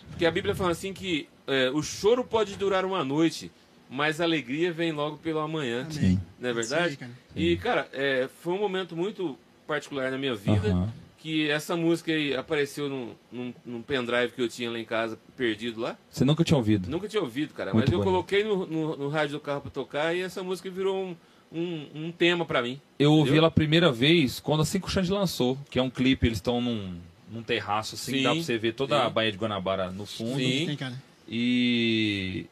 Porque 0.10 0.26
a 0.26 0.32
Bíblia 0.32 0.56
fala 0.56 0.72
assim 0.72 0.94
que 0.94 1.28
é, 1.48 1.70
o 1.72 1.82
choro 1.84 2.24
pode 2.24 2.56
durar 2.56 2.86
uma 2.86 3.04
noite, 3.04 3.52
mas 3.90 4.20
a 4.20 4.24
alegria 4.24 4.72
vem 4.72 4.92
logo 4.92 5.18
pelo 5.18 5.40
amanhã. 5.40 5.88
Amém. 5.90 6.20
Não 6.40 6.50
é 6.50 6.54
verdade? 6.54 6.86
aí, 6.90 6.96
cara. 6.98 7.12
E, 7.36 7.58
cara, 7.58 7.88
é, 7.94 8.28
foi 8.42 8.54
um 8.54 8.60
momento 8.60 8.96
muito 8.96 9.38
particular 9.68 10.10
na 10.12 10.18
minha 10.18 10.36
vida. 10.36 10.70
Aham. 10.70 10.90
Que 11.26 11.50
essa 11.50 11.76
música 11.76 12.12
aí 12.12 12.36
apareceu 12.36 12.88
num, 12.88 13.16
num, 13.32 13.52
num 13.66 13.82
pendrive 13.82 14.32
que 14.34 14.40
eu 14.40 14.48
tinha 14.48 14.70
lá 14.70 14.78
em 14.78 14.86
casa, 14.86 15.18
perdido 15.36 15.82
lá. 15.82 15.98
Você 16.08 16.24
nunca 16.24 16.44
tinha 16.44 16.56
ouvido? 16.56 16.88
Nunca 16.88 17.08
tinha 17.08 17.20
ouvido, 17.20 17.52
cara. 17.52 17.74
Muito 17.74 17.86
mas 17.86 17.92
eu 17.92 17.98
bonito. 17.98 18.12
coloquei 18.12 18.44
no, 18.44 18.68
no, 18.68 18.96
no 18.96 19.10
rádio 19.10 19.32
do 19.32 19.40
carro 19.40 19.62
pra 19.62 19.72
tocar 19.72 20.16
e 20.16 20.22
essa 20.22 20.44
música 20.44 20.70
virou 20.70 20.96
um, 21.04 21.16
um, 21.52 21.88
um 21.96 22.12
tema 22.12 22.46
pra 22.46 22.62
mim. 22.62 22.80
Eu 23.00 23.12
ouvi 23.12 23.30
Entendeu? 23.30 23.40
ela 23.40 23.48
a 23.48 23.52
primeira 23.52 23.92
vez 23.92 24.40
quando 24.40 24.62
a 24.62 24.66
Cinco 24.66 24.88
Xande 24.88 25.12
lançou, 25.12 25.58
que 25.72 25.80
é 25.80 25.82
um 25.82 25.90
clipe, 25.90 26.28
eles 26.28 26.38
estão 26.38 26.62
num, 26.62 26.96
num 27.32 27.42
terraço 27.42 27.96
assim, 27.96 28.18
Sim, 28.18 28.22
dá 28.22 28.32
pra 28.32 28.44
você 28.44 28.58
ver 28.60 28.74
toda 28.74 28.96
sim. 28.96 29.06
a 29.08 29.10
Baía 29.10 29.32
de 29.32 29.38
Guanabara 29.40 29.90
no 29.90 30.06
fundo. 30.06 30.38
Sim. 30.38 30.68
Tem, 30.68 30.78
cara. 30.78 30.94
E 31.28 32.46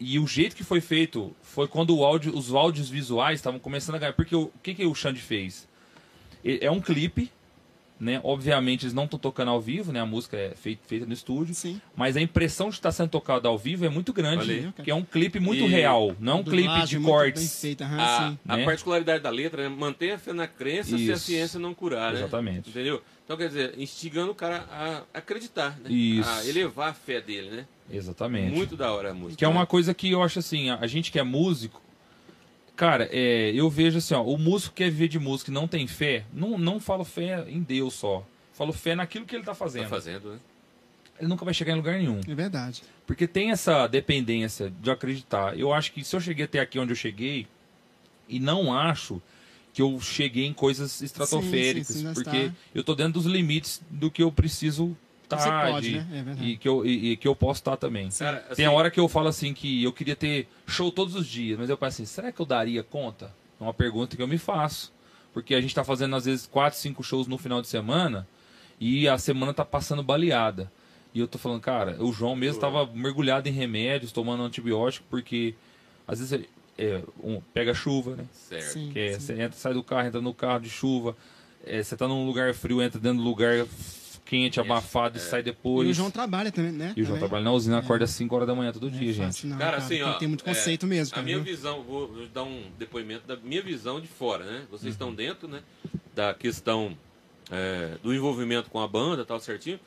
e 0.00 0.18
o 0.18 0.26
jeito 0.26 0.56
que 0.56 0.64
foi 0.64 0.80
feito 0.80 1.30
foi 1.40 1.68
quando 1.68 1.96
o 1.96 2.04
áudio, 2.04 2.36
os 2.36 2.52
áudios 2.52 2.90
visuais 2.90 3.38
estavam 3.38 3.60
começando 3.60 3.94
a 3.94 3.98
ganhar. 3.98 4.12
Porque 4.12 4.34
o, 4.34 4.46
o 4.46 4.52
que, 4.60 4.74
que 4.74 4.84
o 4.84 4.92
Xande 4.92 5.20
fez? 5.20 5.68
É 6.44 6.68
um 6.68 6.80
clipe, 6.80 7.30
né? 8.02 8.20
Obviamente 8.24 8.82
eles 8.84 8.92
não 8.92 9.04
estão 9.04 9.16
tocando 9.18 9.50
ao 9.52 9.60
vivo, 9.60 9.92
né? 9.92 10.00
A 10.00 10.04
música 10.06 10.36
é 10.36 10.50
feita, 10.56 10.82
feita 10.86 11.06
no 11.06 11.12
estúdio. 11.12 11.54
Sim. 11.54 11.80
Mas 11.94 12.16
a 12.16 12.20
impressão 12.20 12.68
de 12.68 12.74
estar 12.74 12.90
sendo 12.90 13.10
tocado 13.10 13.46
ao 13.46 13.56
vivo 13.56 13.84
é 13.86 13.88
muito 13.88 14.12
grande. 14.12 14.50
Aí. 14.50 14.72
Que 14.82 14.90
é 14.90 14.94
um 14.94 15.04
clipe 15.04 15.38
muito 15.38 15.62
E- 15.62 15.68
real, 15.68 16.16
não 16.18 16.32
é 16.32 16.36
um 16.36 16.42
clipe 16.42 16.62
Dublagem 16.68 16.98
de 17.00 17.06
cortes. 17.06 17.60
feita, 17.60 17.84
aham, 17.84 18.00
A, 18.02 18.30
sim. 18.30 18.38
a 18.48 18.56
né? 18.56 18.64
particularidade 18.64 19.22
da 19.22 19.30
letra 19.30 19.62
é 19.62 19.68
manter 19.68 20.10
a 20.10 20.18
fé 20.18 20.32
na 20.32 20.48
crença 20.48 20.98
se 20.98 21.10
a 21.10 21.14
Isso. 21.14 21.26
ciência 21.26 21.60
não 21.60 21.72
curar, 21.72 22.12
né? 22.12 22.18
Exatamente. 22.18 22.70
Entendeu? 22.70 23.00
Então, 23.24 23.36
quer 23.36 23.46
dizer, 23.46 23.74
instigando 23.78 24.32
o 24.32 24.34
cara 24.34 24.66
a 24.68 25.02
acreditar, 25.14 25.78
né? 25.78 25.88
Isso. 25.90 26.28
A 26.28 26.44
elevar 26.44 26.90
a 26.90 26.92
fé 26.92 27.20
dele, 27.20 27.50
né? 27.50 27.66
Exatamente. 27.90 28.54
Muito 28.54 28.76
da 28.76 28.92
hora 28.92 29.12
a 29.12 29.14
música. 29.14 29.36
Que 29.38 29.44
é 29.44 29.48
uma 29.48 29.64
coisa 29.64 29.94
que 29.94 30.10
eu 30.10 30.22
acho 30.22 30.40
assim, 30.40 30.70
a, 30.70 30.78
a 30.80 30.86
gente 30.88 31.12
que 31.12 31.18
é 31.20 31.22
músico, 31.22 31.80
cara, 32.82 33.08
é, 33.12 33.52
eu 33.54 33.70
vejo 33.70 33.98
assim, 33.98 34.12
ó, 34.12 34.24
o 34.24 34.36
músico 34.36 34.74
que 34.74 34.82
quer 34.82 34.90
viver 34.90 35.06
de 35.06 35.16
música 35.20 35.52
e 35.52 35.54
não 35.54 35.68
tem 35.68 35.86
fé, 35.86 36.24
não, 36.32 36.58
não 36.58 36.80
falo 36.80 37.04
fé 37.04 37.48
em 37.48 37.62
Deus 37.62 37.94
só. 37.94 38.26
Falo 38.52 38.72
fé 38.72 38.96
naquilo 38.96 39.24
que 39.24 39.36
ele 39.36 39.44
tá 39.44 39.54
fazendo. 39.54 39.84
Tá 39.84 39.88
fazendo, 39.88 40.32
né? 40.32 40.38
Ele 41.20 41.28
nunca 41.28 41.44
vai 41.44 41.54
chegar 41.54 41.74
em 41.74 41.76
lugar 41.76 41.96
nenhum. 41.96 42.18
É 42.26 42.34
verdade. 42.34 42.82
Porque 43.06 43.28
tem 43.28 43.52
essa 43.52 43.86
dependência 43.86 44.72
de 44.82 44.90
acreditar. 44.90 45.56
Eu 45.56 45.72
acho 45.72 45.92
que 45.92 46.02
se 46.02 46.16
eu 46.16 46.20
cheguei 46.20 46.44
até 46.44 46.58
aqui 46.58 46.76
onde 46.76 46.90
eu 46.90 46.96
cheguei, 46.96 47.46
e 48.28 48.40
não 48.40 48.74
acho 48.76 49.22
que 49.72 49.80
eu 49.80 50.00
cheguei 50.00 50.44
em 50.46 50.52
coisas 50.52 51.00
estratosféricas, 51.00 51.86
sim, 51.86 51.98
sim, 52.00 52.04
nós 52.04 52.14
porque 52.14 52.48
tá- 52.48 52.54
eu 52.74 52.82
tô 52.82 52.96
dentro 52.96 53.12
dos 53.12 53.26
limites 53.26 53.80
do 53.88 54.10
que 54.10 54.24
eu 54.24 54.32
preciso 54.32 54.96
pode, 55.36 55.90
né? 55.92 56.06
É 56.10 56.22
verdade. 56.22 56.44
e 56.48 56.56
que 56.56 56.68
eu 56.68 56.84
e, 56.86 57.12
e 57.12 57.16
que 57.16 57.26
eu 57.28 57.34
posso 57.36 57.60
estar 57.60 57.76
também. 57.76 58.08
Cara, 58.10 58.38
Tem 58.54 58.64
a 58.64 58.68
assim, 58.68 58.76
hora 58.76 58.90
que 58.90 59.00
eu 59.00 59.08
falo 59.08 59.28
assim 59.28 59.52
que 59.54 59.82
eu 59.82 59.92
queria 59.92 60.16
ter 60.16 60.48
show 60.66 60.90
todos 60.90 61.14
os 61.14 61.26
dias, 61.26 61.58
mas 61.58 61.70
eu 61.70 61.76
penso 61.76 62.02
assim, 62.02 62.06
será 62.06 62.30
que 62.32 62.40
eu 62.40 62.46
daria 62.46 62.82
conta? 62.82 63.34
É 63.60 63.62
uma 63.64 63.74
pergunta 63.74 64.16
que 64.16 64.22
eu 64.22 64.28
me 64.28 64.38
faço. 64.38 64.92
Porque 65.32 65.54
a 65.54 65.60
gente 65.60 65.74
tá 65.74 65.82
fazendo 65.82 66.14
às 66.14 66.26
vezes 66.26 66.46
quatro, 66.46 66.78
cinco 66.78 67.02
shows 67.02 67.26
no 67.26 67.38
final 67.38 67.62
de 67.62 67.68
semana 67.68 68.28
e 68.78 69.08
a 69.08 69.16
semana 69.16 69.54
tá 69.54 69.64
passando 69.64 70.02
baleada. 70.02 70.70
E 71.14 71.20
eu 71.20 71.28
tô 71.28 71.38
falando, 71.38 71.60
cara, 71.60 71.96
o 72.02 72.12
João 72.12 72.34
mesmo 72.34 72.60
tava 72.60 72.86
mergulhado 72.86 73.48
em 73.48 73.52
remédios, 73.52 74.12
tomando 74.12 74.42
antibiótico, 74.42 75.06
porque 75.08 75.54
às 76.06 76.18
vezes 76.18 76.46
é, 76.78 77.02
um, 77.22 77.40
pega 77.54 77.72
chuva, 77.74 78.16
né? 78.16 78.24
Certo. 78.32 78.72
Sim, 78.72 78.90
Que 78.92 78.98
é, 78.98 79.12
sim. 79.12 79.20
você 79.20 79.32
entra, 79.34 79.52
sai 79.52 79.74
do 79.74 79.82
carro, 79.82 80.06
entra 80.08 80.20
no 80.20 80.34
carro 80.34 80.60
de 80.60 80.70
chuva, 80.70 81.16
é, 81.64 81.82
você 81.82 81.96
tá 81.96 82.08
num 82.08 82.26
lugar 82.26 82.52
frio, 82.54 82.82
entra 82.82 82.98
dentro 82.98 83.18
do 83.18 83.24
lugar 83.24 83.66
quente, 84.32 84.58
abafado 84.58 85.18
e 85.18 85.20
sai 85.20 85.42
depois. 85.42 85.86
E 85.86 85.90
o 85.90 85.94
João 85.94 86.10
trabalha 86.10 86.50
também, 86.50 86.72
né? 86.72 86.94
E 86.96 87.02
o 87.02 87.04
João 87.04 87.16
Também. 87.18 87.28
trabalha 87.28 87.44
na 87.44 87.52
usina, 87.52 87.78
acorda 87.78 88.04
às 88.06 88.10
5 88.12 88.34
horas 88.34 88.48
da 88.48 88.54
manhã 88.54 88.72
todo 88.72 88.86
é 88.88 88.90
dia, 88.90 89.12
gente. 89.12 89.26
fácil 89.26 89.48
não, 89.50 89.58
Cara, 89.58 89.76
assim, 89.76 89.88
tem 89.96 90.02
ó. 90.02 90.12
ter 90.14 90.26
muito 90.26 90.42
é, 90.44 90.48
conceito 90.48 90.86
mesmo, 90.86 91.12
A 91.12 91.16
cara. 91.16 91.22
minha 91.26 91.36
viu? 91.38 91.44
visão, 91.44 91.82
vou 91.82 92.08
vou 92.08 92.26
dar 92.28 92.42
um 92.44 92.62
depoimento 92.78 93.26
da 93.26 93.36
minha 93.36 93.60
visão 93.62 94.00
de 94.00 94.06
fora, 94.08 94.42
né? 94.44 94.62
Vocês 94.70 94.84
Uhum. 94.84 94.90
estão 94.90 95.14
dentro, 95.14 95.46
né? 95.46 95.60
Da 96.14 96.32
questão 96.32 96.96
é, 97.50 97.98
do 98.02 98.14
envolvimento 98.14 98.70
com 98.70 98.80
a 98.80 98.88
banda, 98.88 99.22
tal, 99.26 99.38
certinho. 99.38 99.78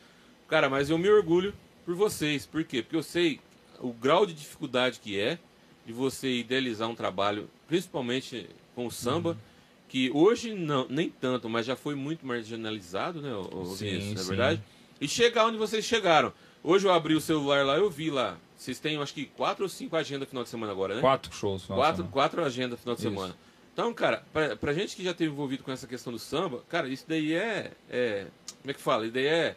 Cara, 0.48 0.70
mas 0.70 0.92
eu 0.92 0.98
me 1.00 1.10
orgulho 1.10 1.52
por 1.84 1.96
vocês. 1.96 2.46
Por 2.46 2.64
quê? 2.64 2.84
Porque 2.84 2.96
eu 2.96 3.02
sei 3.04 3.40
o 3.80 3.92
grau 3.92 4.28
de 4.28 4.34
dificuldade 4.36 5.00
que 5.00 5.20
é 5.20 5.40
de 5.88 5.92
você 5.94 6.32
idealizar 6.32 6.88
um 6.88 6.94
trabalho, 6.96 7.50
principalmente 7.68 8.48
com 8.76 8.86
o 8.86 8.92
samba, 8.92 9.30
Uhum. 9.32 9.36
Que 9.88 10.10
hoje 10.14 10.54
não, 10.54 10.88
nem 10.90 11.10
tanto, 11.10 11.48
mas 11.50 11.66
já 11.66 11.76
foi 11.76 11.96
muito 11.96 12.26
marginalizado, 12.26 13.22
né, 13.22 13.30
Vinícius, 13.78 14.14
não 14.16 14.22
é 14.22 14.26
verdade? 14.28 14.64
E 15.00 15.08
chegar 15.08 15.46
onde 15.46 15.58
vocês 15.58 15.84
chegaram. 15.86 16.34
Hoje 16.64 16.88
eu 16.88 16.94
abri 16.94 17.14
o 17.16 17.22
celular 17.22 17.66
lá, 17.66 17.78
eu 17.78 17.90
vi 17.90 18.10
lá. 18.10 18.38
Vocês 18.58 18.80
têm, 18.80 18.98
acho 18.98 19.14
que, 19.14 19.26
quatro 19.26 19.64
ou 19.64 19.70
cinco 19.70 19.96
agendas 19.96 20.28
final 20.28 20.44
de 20.44 20.50
semana 20.50 20.72
agora, 20.72 20.96
né? 20.96 21.02
Quatro 21.02 21.32
shows. 21.34 21.64
final 21.64 21.78
de 21.78 21.84
Quatro, 21.84 21.96
semana. 21.98 22.12
quatro 22.14 22.44
agendas 22.44 22.80
final 22.80 22.96
de 22.96 23.02
Isso. 23.02 23.10
semana. 23.12 23.36
Então, 23.74 23.94
cara, 23.94 24.24
pra, 24.32 24.56
pra 24.56 24.74
gente 24.74 24.96
que 24.96 25.04
já 25.04 25.14
teve 25.14 25.32
envolvido 25.32 25.62
com 25.64 25.72
essa 25.72 25.86
questão 25.86 26.12
do 26.14 26.18
samba, 26.18 26.64
cara, 26.70 26.88
isso 26.88 27.04
daí 27.08 27.34
é. 27.34 27.72
é 27.90 28.28
como 28.62 28.72
é 28.72 28.74
que 28.74 28.82
fala? 28.82 29.04
Isso 29.04 29.14
daí 29.14 29.28
é. 29.28 29.56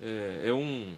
É, 0.00 0.42
é 0.46 0.52
um, 0.52 0.94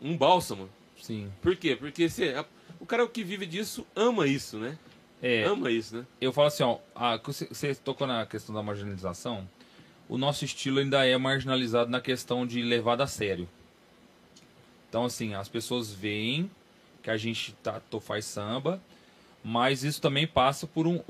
um 0.00 0.16
bálsamo. 0.16 0.68
Sim. 1.00 1.30
Por 1.42 1.56
quê? 1.56 1.74
Porque 1.74 2.08
cê, 2.08 2.28
a- 2.36 2.44
o 2.78 2.86
cara 2.86 3.06
que 3.08 3.24
vive 3.24 3.44
disso 3.44 3.84
ama 3.96 4.26
isso, 4.26 4.56
né? 4.56 4.78
É, 5.22 5.44
Ama 5.44 5.70
isso, 5.70 5.96
né? 5.98 6.06
eu 6.20 6.32
falo 6.32 6.48
assim, 6.48 6.64
ó, 6.64 6.78
a- 6.96 7.16
você, 7.16 7.46
você 7.46 7.74
tocou 7.76 8.06
na 8.06 8.26
questão 8.26 8.52
da 8.54 8.62
marginalização. 8.62 9.48
O 10.08 10.18
nosso 10.18 10.44
estilo 10.44 10.80
ainda 10.80 11.06
é 11.06 11.16
marginalizado 11.16 11.88
na 11.90 12.00
questão 12.00 12.44
de 12.46 12.60
levado 12.60 13.02
a 13.02 13.06
sério. 13.06 13.48
Então, 14.88 15.04
assim, 15.04 15.34
as 15.34 15.48
pessoas 15.48 15.92
veem 15.92 16.50
que 17.02 17.10
a 17.10 17.16
gente 17.16 17.52
tá, 17.62 17.80
to- 17.90 18.00
faz 18.00 18.24
samba, 18.24 18.80
Mas 19.44 19.82
isso 19.82 20.00
também 20.00 20.24
passa 20.24 20.68
por 20.68 20.86
um, 20.86 21.00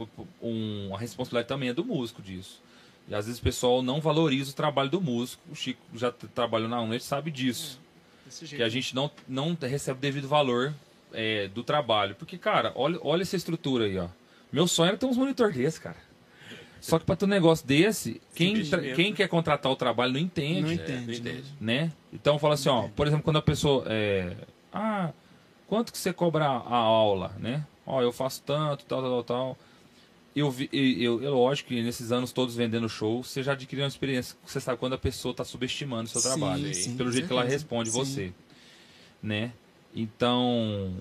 um, 0.43 0.95
a 0.95 0.99
responsabilidade 0.99 1.49
também 1.49 1.69
é 1.69 1.75
do 1.75 1.85
músico 1.85 2.23
disso. 2.23 2.63
E 3.07 3.15
às 3.15 3.27
vezes 3.27 3.39
o 3.39 3.43
pessoal 3.43 3.83
não 3.83 4.01
valoriza 4.01 4.53
o 4.53 4.55
trabalho 4.55 4.89
do 4.89 5.03
músico. 5.03 5.43
O 5.51 5.55
Chico 5.55 5.79
já 5.95 6.11
trabalhou 6.11 6.67
na 6.67 6.81
UNED, 6.81 7.03
sabe 7.05 7.31
disso. 7.31 7.79
Desse 8.25 8.47
jeito. 8.47 8.57
Que 8.59 8.63
a 8.63 8.71
gente 8.71 8.95
não, 8.95 9.11
não 9.29 9.55
recebe 9.61 9.99
o 9.99 10.01
devido 10.01 10.27
valor 10.27 10.73
é, 11.15 11.49
do 11.49 11.63
trabalho. 11.63 12.15
Porque, 12.15 12.37
cara, 12.39 12.73
olha, 12.75 12.99
olha 13.03 13.23
essa 13.23 13.37
estrutura 13.37 13.85
aí, 13.87 13.99
ó. 13.99 14.09
Meu 14.53 14.67
sonho 14.69 14.89
era 14.89 14.97
ter 14.97 15.07
uns 15.07 15.17
monitor 15.17 15.53
desse, 15.53 15.81
cara. 15.81 15.97
Só 16.81 16.99
que 16.99 17.05
pra 17.05 17.15
ter 17.15 17.27
um 17.27 17.29
negócio 17.29 17.65
desse, 17.67 18.21
quem, 18.35 18.61
quem 18.97 19.15
quer 19.15 19.29
contratar 19.29 19.71
o 19.71 19.77
trabalho 19.77 20.13
não 20.15 20.19
entende 20.21 20.63
Não 20.63 20.71
É, 20.71 20.75
entende, 20.75 21.07
não 21.07 21.15
entende. 21.15 21.45
né? 21.61 21.93
Então 22.13 22.39
fala 22.41 22.55
assim, 22.55 22.69
ó, 22.69 22.89
por 22.89 23.07
exemplo, 23.07 23.23
quando 23.23 23.37
a 23.37 23.43
pessoa 23.43 23.85
é, 23.87 24.35
ah, 24.73 25.11
quanto 25.69 25.93
que 25.93 25.99
você 25.99 26.13
cobra 26.13 26.45
a 26.45 26.75
aula, 26.75 27.33
né? 27.39 27.65
Ó, 27.87 28.03
eu 28.03 28.11
faço 28.13 28.43
tanto, 28.45 28.85
tal, 28.85 29.01
tal, 29.01 29.11
tal, 29.11 29.25
tal. 29.25 29.59
Eu 30.35 30.51
vi, 30.51 30.69
eu, 30.73 30.83
eu, 31.01 31.23
eu 31.23 31.35
lógico 31.35 31.69
que 31.69 31.83
nesses 31.83 32.11
anos 32.11 32.33
todos 32.33 32.57
vendendo 32.57 32.89
show, 32.89 33.23
você 33.23 33.43
já 33.45 33.53
adquiriu 33.53 33.85
uma 33.85 33.89
experiência, 33.89 34.37
você 34.45 34.61
sabe 34.61 34.79
quando 34.79 34.95
a 34.95 34.99
pessoa 34.99 35.31
está 35.31 35.45
subestimando 35.45 36.05
o 36.05 36.09
seu 36.09 36.21
Sim, 36.21 36.29
trabalho, 36.29 36.75
sim, 36.75 36.97
pelo 36.97 37.13
jeito 37.13 37.27
que 37.29 37.33
ela 37.33 37.43
certeza. 37.43 37.59
responde 37.63 37.91
Sim. 37.91 37.99
você, 37.99 38.33
né? 39.23 39.53
Então 39.95 40.95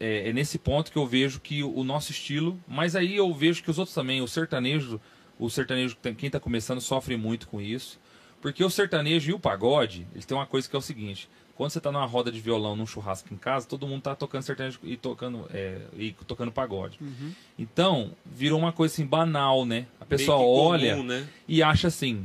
é, 0.00 0.28
é 0.28 0.32
nesse 0.32 0.58
ponto 0.58 0.90
que 0.90 0.98
eu 0.98 1.06
vejo 1.06 1.40
que 1.40 1.62
o 1.62 1.82
nosso 1.84 2.10
estilo, 2.10 2.58
mas 2.66 2.94
aí 2.96 3.16
eu 3.16 3.32
vejo 3.32 3.62
que 3.62 3.70
os 3.70 3.78
outros 3.78 3.94
também, 3.94 4.20
o 4.20 4.28
sertanejo, 4.28 5.00
o 5.38 5.48
sertanejo 5.48 5.96
quem 6.16 6.26
está 6.26 6.40
começando 6.40 6.80
sofre 6.80 7.16
muito 7.16 7.48
com 7.48 7.60
isso. 7.60 7.98
Porque 8.40 8.62
o 8.62 8.70
sertanejo 8.70 9.30
e 9.30 9.34
o 9.34 9.38
pagode, 9.38 10.06
eles 10.12 10.24
têm 10.24 10.36
uma 10.36 10.46
coisa 10.46 10.68
que 10.68 10.76
é 10.76 10.78
o 10.78 10.82
seguinte: 10.82 11.28
quando 11.56 11.70
você 11.70 11.80
tá 11.80 11.90
numa 11.90 12.06
roda 12.06 12.30
de 12.30 12.40
violão, 12.40 12.76
num 12.76 12.86
churrasco 12.86 13.34
em 13.34 13.36
casa, 13.36 13.66
todo 13.66 13.84
mundo 13.84 14.02
tá 14.02 14.14
tocando 14.14 14.42
sertanejo 14.42 14.78
e 14.84 14.96
tocando, 14.96 15.44
é, 15.52 15.80
e 15.96 16.12
tocando 16.24 16.52
pagode. 16.52 16.98
Uhum. 17.00 17.32
Então, 17.58 18.12
virou 18.24 18.60
uma 18.60 18.72
coisa 18.72 18.94
assim 18.94 19.04
banal, 19.04 19.66
né? 19.66 19.86
A 20.00 20.04
pessoa 20.04 20.38
olha 20.38 20.94
comum, 20.94 21.04
né? 21.04 21.26
e 21.48 21.60
acha 21.60 21.88
assim. 21.88 22.24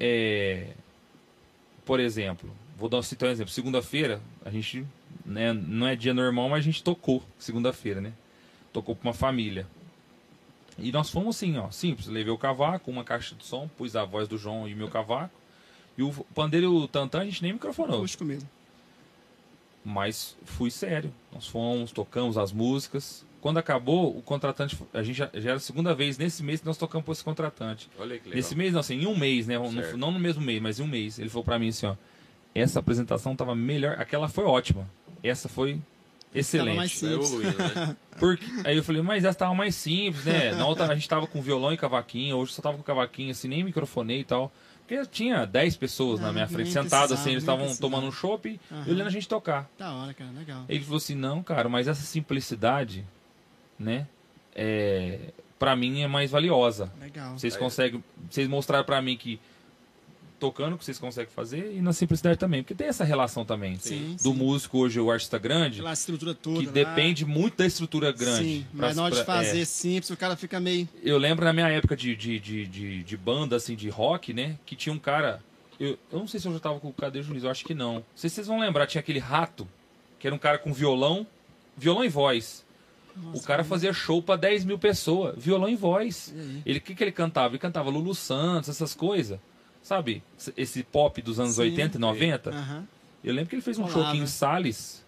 é, 0.00 0.70
Por 1.84 2.00
exemplo, 2.00 2.50
vou 2.76 2.88
dar 2.88 3.00
citar 3.02 3.28
um 3.28 3.32
exemplo. 3.32 3.52
Segunda-feira, 3.52 4.20
a 4.44 4.50
gente. 4.50 4.84
Né, 5.24 5.52
não 5.52 5.86
é 5.86 5.96
dia 5.96 6.12
normal, 6.12 6.50
mas 6.50 6.58
a 6.58 6.62
gente 6.62 6.82
tocou 6.82 7.22
segunda-feira, 7.38 8.00
né? 8.00 8.12
Tocou 8.72 8.94
pra 8.94 9.08
uma 9.08 9.14
família. 9.14 9.66
E 10.78 10.92
nós 10.92 11.08
fomos 11.08 11.36
assim, 11.36 11.56
ó, 11.56 11.70
simples. 11.70 12.08
Levei 12.08 12.32
o 12.32 12.38
cavaco, 12.38 12.90
uma 12.90 13.04
caixa 13.04 13.34
de 13.34 13.44
som, 13.44 13.68
pus 13.68 13.96
a 13.96 14.04
voz 14.04 14.28
do 14.28 14.36
João 14.36 14.68
e 14.68 14.74
meu 14.74 14.88
cavaco. 14.88 15.32
E 15.96 16.02
o 16.02 16.12
pandeiro 16.34 16.66
e 16.66 16.68
o 16.68 16.88
tantã 16.88 17.20
a 17.20 17.24
gente 17.24 17.42
nem 17.42 17.52
microfonou. 17.52 17.98
Acústico 17.98 18.24
mesmo. 18.24 18.48
Mas 19.84 20.36
fui 20.44 20.70
sério. 20.70 21.12
Nós 21.32 21.46
fomos, 21.46 21.92
tocamos 21.92 22.36
as 22.36 22.52
músicas. 22.52 23.24
Quando 23.40 23.58
acabou, 23.58 24.16
o 24.16 24.22
contratante. 24.22 24.76
A 24.92 25.02
gente 25.02 25.16
já, 25.16 25.30
já 25.34 25.50
era 25.50 25.56
a 25.58 25.60
segunda 25.60 25.94
vez 25.94 26.16
nesse 26.16 26.42
mês 26.42 26.60
que 26.60 26.66
nós 26.66 26.78
tocamos 26.78 27.04
para 27.04 27.12
esse 27.12 27.22
contratante. 27.22 27.90
Olha 27.98 28.18
que 28.18 28.24
legal. 28.24 28.36
Nesse 28.36 28.56
mês, 28.56 28.72
não, 28.72 28.80
assim, 28.80 29.02
em 29.02 29.06
um 29.06 29.16
mês, 29.16 29.46
né? 29.46 29.58
Não, 29.58 29.70
não 29.96 30.10
no 30.10 30.18
mesmo 30.18 30.42
mês, 30.42 30.60
mas 30.60 30.80
em 30.80 30.82
um 30.82 30.86
mês. 30.86 31.18
Ele 31.18 31.28
falou 31.28 31.44
pra 31.44 31.58
mim 31.58 31.68
assim, 31.68 31.86
ó. 31.86 31.94
Essa 32.54 32.80
apresentação 32.80 33.36
tava 33.36 33.54
melhor. 33.54 34.00
Aquela 34.00 34.28
foi 34.28 34.44
ótima. 34.44 34.88
Essa 35.24 35.48
foi 35.48 35.80
excelente. 36.34 36.76
mais 36.76 37.00
Tá 37.00 37.06
evoluindo, 37.06 37.58
né? 37.58 37.96
Porque, 38.20 38.44
aí 38.64 38.76
eu 38.76 38.84
falei, 38.84 39.02
mas 39.02 39.24
essa 39.24 39.38
tava 39.38 39.54
mais 39.54 39.74
simples, 39.74 40.24
né? 40.24 40.52
Na 40.52 40.66
outra 40.66 40.86
a 40.86 40.94
gente 40.94 41.08
tava 41.08 41.26
com 41.26 41.40
violão 41.42 41.72
e 41.72 41.76
cavaquinho, 41.76 42.36
hoje 42.36 42.52
só 42.52 42.62
tava 42.62 42.76
com 42.76 42.82
cavaquinho, 42.82 43.30
assim, 43.32 43.48
nem 43.48 43.64
microfonei 43.64 44.20
e 44.20 44.24
tal. 44.24 44.52
Porque 44.86 45.02
tinha 45.06 45.46
10 45.46 45.76
pessoas 45.78 46.20
na 46.20 46.28
Ah, 46.28 46.32
minha 46.32 46.44
nem 46.44 46.54
frente, 46.54 46.70
sentadas 46.70 47.12
assim, 47.12 47.30
eles 47.30 47.42
estavam 47.42 47.74
tomando 47.76 48.06
um 48.06 48.12
chopp 48.12 48.48
e 48.86 48.90
olhando 48.90 49.06
a 49.06 49.10
gente 49.10 49.26
tocar. 49.26 49.68
Da 49.78 49.92
hora, 49.94 50.12
cara, 50.12 50.30
legal. 50.32 50.64
Ele 50.68 50.84
falou 50.84 50.98
assim, 50.98 51.14
não, 51.14 51.42
cara, 51.42 51.68
mas 51.70 51.88
essa 51.88 52.02
simplicidade, 52.02 53.02
né? 53.78 54.06
É, 54.54 55.18
pra 55.58 55.74
mim 55.74 56.02
é 56.02 56.06
mais 56.06 56.30
valiosa. 56.30 56.92
Legal. 57.00 57.32
Vocês 57.38 57.54
Aí- 57.54 57.58
conseguem. 57.58 58.04
Vocês 58.30 58.46
mostraram 58.46 58.84
pra 58.84 59.00
mim 59.00 59.16
que 59.16 59.40
tocando 60.38 60.76
que 60.76 60.84
vocês 60.84 60.98
conseguem 60.98 61.30
fazer 61.32 61.72
e 61.74 61.80
na 61.80 61.92
simplicidade 61.92 62.38
também. 62.38 62.62
Porque 62.62 62.74
tem 62.74 62.86
essa 62.88 63.04
relação 63.04 63.44
também. 63.44 63.76
Sim, 63.78 64.16
Do 64.22 64.32
sim. 64.32 64.34
músico 64.34 64.78
hoje, 64.78 65.00
o 65.00 65.10
artista 65.10 65.38
grande, 65.38 65.78
Aquela 65.78 65.92
estrutura 65.92 66.34
toda. 66.34 66.58
que 66.60 66.66
lá. 66.66 66.72
depende 66.72 67.24
muito 67.24 67.56
da 67.56 67.66
estrutura 67.66 68.12
grande. 68.12 68.44
Sim, 68.44 68.66
pra- 68.76 68.88
mas 68.88 68.96
na 68.96 69.04
hora 69.04 69.14
de 69.14 69.20
é. 69.20 69.24
fazer 69.24 69.64
simples, 69.64 70.10
o 70.10 70.16
cara 70.16 70.36
fica 70.36 70.58
meio. 70.60 70.88
Eu 71.02 71.16
lembro 71.18 71.44
na 71.44 71.52
minha 71.52 71.68
época 71.68 71.96
de, 71.96 72.14
de, 72.16 72.38
de, 72.38 72.66
de, 72.66 73.02
de 73.04 73.16
banda, 73.16 73.56
assim, 73.56 73.74
de 73.74 73.88
rock, 73.88 74.32
né? 74.34 74.56
Que 74.66 74.76
tinha 74.76 74.92
um 74.92 74.98
cara. 74.98 75.40
Eu, 75.80 75.98
eu 76.12 76.18
não 76.18 76.26
sei 76.28 76.38
se 76.38 76.46
eu 76.46 76.52
já 76.52 76.60
tava 76.60 76.78
com 76.78 76.88
o 76.88 76.92
Cadê 76.92 77.22
Juiz, 77.22 77.42
eu 77.44 77.50
acho 77.50 77.64
que 77.64 77.74
não. 77.74 77.94
Não 77.94 78.04
sei 78.14 78.28
se 78.30 78.36
vocês 78.36 78.46
vão 78.46 78.60
lembrar, 78.60 78.86
tinha 78.86 79.00
aquele 79.00 79.18
rato, 79.18 79.66
que 80.18 80.26
era 80.26 80.34
um 80.34 80.38
cara 80.38 80.58
com 80.58 80.72
violão, 80.72 81.26
violão 81.76 82.04
e 82.04 82.08
voz. 82.08 82.62
Nossa, 83.16 83.38
o 83.38 83.42
cara 83.42 83.62
fazia 83.62 83.92
show 83.92 84.20
pra 84.20 84.34
10 84.36 84.64
mil 84.64 84.78
pessoas, 84.78 85.34
violão 85.36 85.68
e 85.68 85.76
voz. 85.76 86.34
E? 86.36 86.62
Ele, 86.66 86.78
o 86.78 86.82
que, 86.82 86.94
que 86.96 87.02
ele 87.04 87.12
cantava? 87.12 87.52
Ele 87.54 87.58
cantava 87.60 87.88
Lulu 87.88 88.14
Santos, 88.14 88.68
essas 88.68 88.92
coisas. 88.94 89.38
Sabe? 89.84 90.22
Esse- 90.56 90.82
pop 90.82 91.20
dos 91.22 91.38
anos 91.38 91.54
Sim. 91.56 91.60
80 91.62 91.98
e 91.98 92.00
90. 92.00 92.50
Aham. 92.50 92.88
Eu 93.22 93.32
lembro 93.32 93.50
que 93.50 93.54
ele 93.54 93.62
fez 93.62 93.78
um 93.78 93.86
show 93.88 94.02
aqui 94.02 94.16
em 94.18 94.26
Salles. 94.26 95.04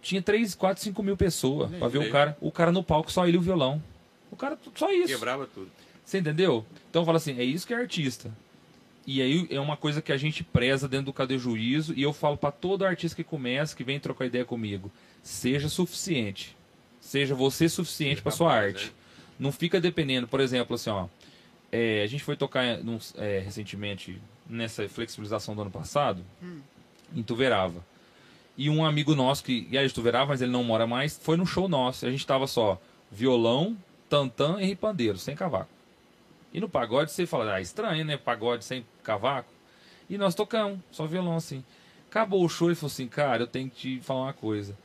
Tinha 0.00 0.22
3, 0.22 0.54
4, 0.54 0.82
5 0.82 1.02
mil 1.02 1.16
pessoas 1.16 1.70
pra 1.72 1.88
ver 1.88 1.98
o 1.98 2.10
cara. 2.10 2.36
O 2.40 2.50
cara 2.50 2.72
no 2.72 2.82
palco, 2.82 3.10
só 3.12 3.26
ele 3.26 3.36
e 3.36 3.38
o 3.38 3.42
violão. 3.42 3.82
O 4.30 4.36
cara, 4.36 4.58
só 4.74 4.90
isso. 4.92 5.08
Quebrava 5.12 5.46
tudo. 5.52 5.70
Você 6.04 6.18
entendeu? 6.18 6.64
Então 6.88 7.04
fala 7.04 7.18
assim, 7.18 7.38
é 7.38 7.44
isso 7.44 7.66
que 7.66 7.74
é 7.74 7.76
artista. 7.76 8.30
E 9.06 9.20
aí 9.20 9.46
é 9.50 9.58
uma 9.60 9.76
coisa 9.76 10.00
que 10.00 10.12
a 10.12 10.16
gente 10.16 10.42
preza 10.44 10.88
dentro 10.88 11.06
do 11.06 11.12
Cadê 11.12 11.36
Juízo 11.36 11.92
e 11.96 12.02
eu 12.02 12.12
falo 12.12 12.36
pra 12.36 12.50
todo 12.52 12.84
artista 12.84 13.16
que 13.16 13.24
começa, 13.24 13.74
que 13.76 13.82
vem 13.84 13.98
trocar 14.00 14.26
ideia 14.26 14.44
comigo, 14.44 14.90
seja 15.22 15.68
suficiente. 15.68 16.56
Seja 17.00 17.34
você 17.34 17.68
suficiente 17.68 18.22
pra 18.22 18.30
sua 18.30 18.52
arte. 18.52 18.86
né? 18.86 18.92
Não 19.38 19.50
fica 19.50 19.80
dependendo, 19.80 20.28
por 20.28 20.38
exemplo, 20.40 20.76
assim, 20.76 20.90
ó, 20.90 21.06
é, 21.72 22.02
a 22.02 22.06
gente 22.06 22.22
foi 22.22 22.36
tocar 22.36 22.78
num- 22.78 22.98
é, 23.16 23.38
recentemente 23.40 24.20
nessa 24.46 24.86
flexibilização 24.88 25.56
do 25.56 25.62
ano 25.62 25.70
passado 25.70 26.22
em 27.14 27.22
Tuverava. 27.22 27.82
E 28.56 28.68
um 28.68 28.84
amigo 28.84 29.14
nosso 29.14 29.42
que 29.42 29.66
e 29.70 29.76
é 29.78 29.86
de 29.86 29.92
Tuverava, 29.94 30.26
mas 30.26 30.42
ele 30.42 30.52
não 30.52 30.62
mora 30.62 30.86
mais, 30.86 31.18
foi 31.18 31.36
no 31.36 31.46
show 31.46 31.68
nosso. 31.68 32.06
A 32.06 32.10
gente 32.10 32.26
tava 32.26 32.46
só 32.46 32.80
violão, 33.10 33.76
tantã 34.08 34.60
e 34.60 34.76
pandeiro, 34.76 35.16
sem 35.18 35.34
cavaco. 35.34 35.70
E 36.52 36.60
no 36.60 36.68
pagode 36.68 37.10
você 37.10 37.24
fala, 37.26 37.54
ah, 37.54 37.60
estranho, 37.62 38.04
né? 38.04 38.18
Pagode 38.18 38.64
sem 38.64 38.84
cavaco. 39.02 39.50
E 40.10 40.18
nós 40.18 40.34
tocamos, 40.34 40.78
só 40.90 41.06
violão 41.06 41.36
assim. 41.36 41.64
Acabou 42.10 42.44
o 42.44 42.48
show 42.48 42.70
e 42.70 42.74
falou 42.74 42.92
assim, 42.92 43.08
cara, 43.08 43.44
eu 43.44 43.46
tenho 43.46 43.70
que 43.70 43.98
te 43.98 44.00
falar 44.04 44.24
uma 44.24 44.32
coisa. 44.34 44.76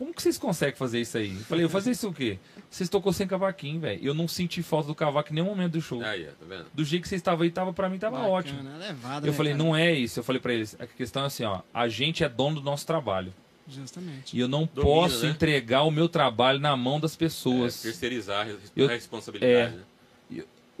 Como 0.00 0.14
que 0.14 0.22
vocês 0.22 0.38
conseguem 0.38 0.74
fazer 0.74 0.98
isso 1.02 1.18
aí? 1.18 1.34
Eu 1.36 1.44
falei, 1.44 1.64
eu 1.66 1.68
fazer 1.68 1.90
isso 1.90 2.08
o 2.08 2.14
quê? 2.14 2.38
Vocês 2.70 2.88
tocou 2.88 3.12
sem 3.12 3.26
cavaquinho, 3.26 3.78
velho. 3.80 4.00
Eu 4.02 4.14
não 4.14 4.26
senti 4.26 4.62
falta 4.62 4.86
do 4.88 4.94
cavaco 4.94 5.30
em 5.30 5.34
nenhum 5.34 5.48
momento 5.48 5.72
do 5.72 5.80
show. 5.82 6.02
Aí, 6.02 6.24
tá 6.24 6.46
vendo? 6.48 6.64
Do 6.72 6.82
jeito 6.82 7.02
que 7.02 7.08
vocês 7.10 7.18
estavam 7.20 7.42
aí, 7.44 7.50
tava 7.50 7.70
pra 7.74 7.86
mim, 7.90 7.98
tava 7.98 8.16
Bacana, 8.16 8.32
ótimo. 8.32 8.62
Levado, 8.78 9.26
Eu 9.26 9.30
né, 9.32 9.36
falei, 9.36 9.52
cara? 9.52 9.62
não 9.62 9.76
é 9.76 9.92
isso. 9.92 10.18
Eu 10.18 10.24
falei 10.24 10.40
pra 10.40 10.54
eles, 10.54 10.74
a 10.80 10.86
questão 10.86 11.24
é 11.24 11.26
assim, 11.26 11.44
ó, 11.44 11.60
a 11.74 11.86
gente 11.86 12.24
é 12.24 12.30
dono 12.30 12.56
do 12.56 12.62
nosso 12.62 12.86
trabalho. 12.86 13.30
Justamente. 13.68 14.34
E 14.34 14.40
eu 14.40 14.48
não 14.48 14.64
Domina, 14.74 14.82
posso 14.82 15.26
né? 15.26 15.32
entregar 15.32 15.82
o 15.82 15.90
meu 15.90 16.08
trabalho 16.08 16.58
na 16.58 16.74
mão 16.74 16.98
das 16.98 17.14
É, 17.14 17.18
pessoas. 17.18 17.82
terceirizar 17.82 18.46
a 18.46 18.50
Eu- 18.74 18.88
responsabilidade. 18.88 19.76
né? 19.76 19.82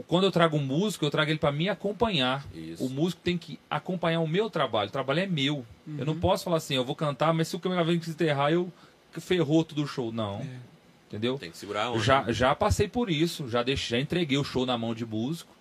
Quando 0.06 0.24
eu 0.24 0.32
trago 0.32 0.56
um 0.56 0.64
músico, 0.64 1.04
eu 1.04 1.10
trago 1.10 1.30
ele 1.30 1.38
pra 1.38 1.52
me 1.52 1.68
acompanhar. 1.68 2.42
Isso. 2.54 2.82
O 2.86 2.88
músico 2.88 3.20
tem 3.22 3.36
que 3.36 3.58
acompanhar 3.68 4.20
o 4.20 4.26
meu 4.26 4.48
trabalho. 4.48 4.88
O 4.88 4.92
trabalho 4.92 5.20
é 5.20 5.26
meu. 5.26 5.62
Eu 5.98 6.06
não 6.06 6.18
posso 6.18 6.42
falar 6.42 6.56
assim, 6.56 6.74
eu 6.74 6.82
vou 6.86 6.96
cantar, 6.96 7.34
mas 7.34 7.48
se 7.48 7.54
o 7.56 7.60
câmera 7.60 7.84
vem 7.84 8.00
se 8.00 8.08
enterrar, 8.08 8.50
eu 8.50 8.72
ferrou 9.18 9.64
todo 9.64 9.82
o 9.82 9.86
show. 9.86 10.12
Não. 10.12 10.40
É. 10.40 10.70
Entendeu? 11.08 11.38
Tem 11.38 11.50
que 11.50 11.56
segurar 11.56 11.84
a 11.84 11.90
onda. 11.90 12.00
Já, 12.00 12.30
já 12.30 12.54
passei 12.54 12.86
por 12.86 13.10
isso, 13.10 13.48
já, 13.48 13.64
deixei, 13.64 13.98
já 13.98 14.02
entreguei 14.02 14.38
o 14.38 14.44
show 14.44 14.64
na 14.64 14.78
mão 14.78 14.94
de 14.94 15.04
músico. 15.04 15.52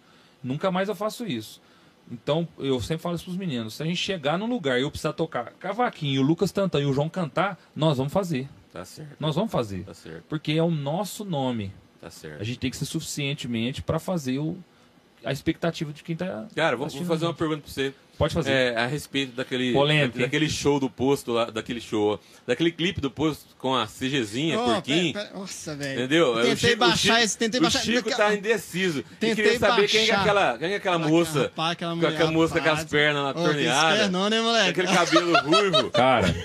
Nunca 0.43 0.69
mais 0.69 0.89
eu 0.89 0.95
faço 0.95 1.25
isso. 1.25 1.59
Então, 2.11 2.47
eu 2.57 2.79
sempre 2.81 3.01
falo 3.01 3.15
isso 3.15 3.25
pros 3.25 3.37
meninos: 3.37 3.75
se 3.75 3.83
a 3.83 3.85
gente 3.85 3.97
chegar 3.97 4.37
num 4.37 4.47
lugar 4.47 4.77
e 4.79 4.83
eu 4.83 4.91
precisar 4.91 5.13
tocar 5.13 5.51
cavaquinho, 5.53 6.15
e 6.15 6.19
o 6.19 6.21
Lucas 6.21 6.51
Tantan 6.51 6.81
e 6.81 6.85
o 6.85 6.93
João 6.93 7.09
cantar, 7.09 7.59
nós 7.75 7.97
vamos 7.97 8.13
fazer. 8.13 8.47
Tá 8.71 8.85
certo. 8.85 9.15
Nós 9.19 9.35
vamos 9.35 9.51
fazer. 9.51 9.83
Tá 9.83 9.93
certo. 9.93 10.23
Porque 10.29 10.51
é 10.51 10.63
o 10.63 10.69
nosso 10.69 11.25
nome. 11.25 11.73
Tá 11.99 12.09
certo. 12.09 12.41
A 12.41 12.43
gente 12.43 12.59
tem 12.59 12.69
que 12.69 12.77
ser 12.77 12.85
suficientemente 12.85 13.81
para 13.81 13.99
fazer 13.99 14.37
o, 14.39 14.57
a 15.23 15.31
expectativa 15.31 15.91
de 15.91 16.03
quem 16.03 16.15
tá. 16.15 16.47
Cara, 16.55 16.77
vou, 16.77 16.87
vou 16.87 17.05
fazer 17.05 17.25
uma 17.25 17.33
pergunta 17.33 17.61
pra 17.61 17.71
você. 17.71 17.93
Pode 18.19 18.33
fazer. 18.33 18.51
É, 18.51 18.75
a 18.75 18.85
respeito 18.85 19.31
daquele, 19.35 19.71
Polêmica, 19.73 20.17
hein? 20.19 20.25
daquele 20.25 20.47
show 20.49 20.77
do 20.79 20.89
posto 20.89 21.31
lá, 21.31 21.45
daquele 21.45 21.79
show, 21.81 22.19
daquele 22.45 22.69
clipe 22.71 22.99
do 23.01 23.09
posto 23.09 23.55
com 23.57 23.73
a 23.73 23.87
CGzinha, 23.87 24.59
Oh, 24.59 24.65
porquinho. 24.65 25.13
pera- 25.13 25.25
pera- 25.27 25.39
Nossa, 25.39 25.75
velho. 25.75 25.99
Entendeu? 25.99 26.25
Eu 26.27 26.31
O 26.33 26.35
Tentei 26.43 26.55
Chico- 26.57 26.73
o 26.73 26.77
baixar 26.87 26.97
Chico- 26.97 27.17
esse, 27.17 27.37
tentei 27.37 27.59
o 27.59 27.63
baixar. 27.63 27.79
Chico 27.79 28.09
Naquela- 28.09 28.29
tá 28.29 28.35
indeciso. 28.35 28.99
E 28.99 29.03
Tentei 29.15 29.35
queria 29.35 29.57
saber 29.59 29.87
quem 29.87 30.01
é 30.03 30.07
baixar. 30.07 30.21
aquela, 30.21 30.57
quem 30.57 30.71
é 30.71 30.75
aquela 30.75 30.95
Aquela- 30.97 31.09
moça. 31.11 31.41
rapaz, 31.43 31.71
aquela 31.71 31.91
com 31.91 31.95
mulher, 31.97 32.13
aquela 32.13 32.31
moça 32.31 32.53
com 32.53 32.59
rapaz. 32.59 32.79
as 32.79 32.85
pernas 32.85 33.23
lá 33.23 33.33
que 33.33 33.39
torneadas. 33.41 33.91
esperto 33.93 34.11
não, 34.11 34.29
né, 34.29 34.37
com 34.37 34.43
moleque? 34.43 34.69
aquele 34.69 34.87
cabelo 34.87 35.37
ruivo. 35.39 35.89
Cara, 35.91 36.35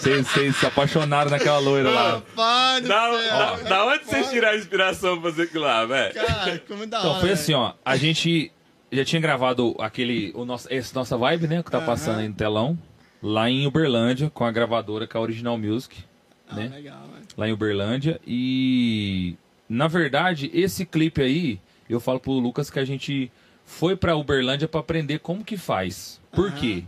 vocês 0.00 0.56
se 0.56 0.66
apaixonaram 0.66 1.30
naquela 1.30 1.58
loira 1.58 1.90
lá. 1.90 2.10
Rapaz 2.12 2.84
Da, 2.86 3.10
céu. 3.10 3.28
da, 3.28 3.56
da 3.68 3.84
onde 3.86 4.04
vocês 4.04 4.30
tiraram 4.30 4.54
a 4.54 4.58
inspiração 4.60 5.20
pra 5.20 5.30
fazer 5.30 5.42
aquilo 5.44 5.64
lá, 5.64 5.84
velho? 5.86 6.14
Cara, 6.14 6.62
como 6.68 6.86
da 6.86 6.98
Então, 6.98 7.10
hora, 7.10 7.20
foi 7.20 7.28
velho. 7.30 7.40
assim, 7.40 7.54
ó. 7.54 7.72
A 7.84 7.96
gente 7.96 8.52
já 8.94 9.04
tinha 9.04 9.20
gravado 9.20 9.74
aquele. 9.78 10.32
O 10.34 10.44
nosso, 10.44 10.72
esse 10.72 10.94
nossa 10.94 11.16
vibe, 11.16 11.46
né? 11.48 11.62
Que 11.62 11.70
tá 11.70 11.80
passando 11.80 12.20
aí 12.20 12.28
no 12.28 12.34
telão. 12.34 12.78
Lá 13.22 13.48
em 13.48 13.66
Uberlândia, 13.66 14.30
com 14.30 14.44
a 14.44 14.50
gravadora, 14.50 15.06
com 15.06 15.18
a 15.18 15.20
Original 15.20 15.56
Music. 15.56 16.04
Ah, 16.48 16.56
né? 16.56 16.68
legal, 16.68 17.02
velho. 17.12 17.24
Lá 17.36 17.48
em 17.48 17.52
Uberlândia. 17.52 18.20
E. 18.26 19.36
na 19.68 19.88
verdade, 19.88 20.50
esse 20.52 20.84
clipe 20.84 21.22
aí, 21.22 21.60
eu 21.88 22.00
falo 22.00 22.20
pro 22.20 22.32
Lucas 22.32 22.70
que 22.70 22.78
a 22.78 22.84
gente 22.84 23.30
foi 23.64 23.96
pra 23.96 24.16
Uberlândia 24.16 24.68
pra 24.68 24.80
aprender 24.80 25.20
como 25.20 25.44
que 25.44 25.56
faz. 25.56 26.20
Por 26.32 26.48
Aham. 26.48 26.56
quê? 26.56 26.84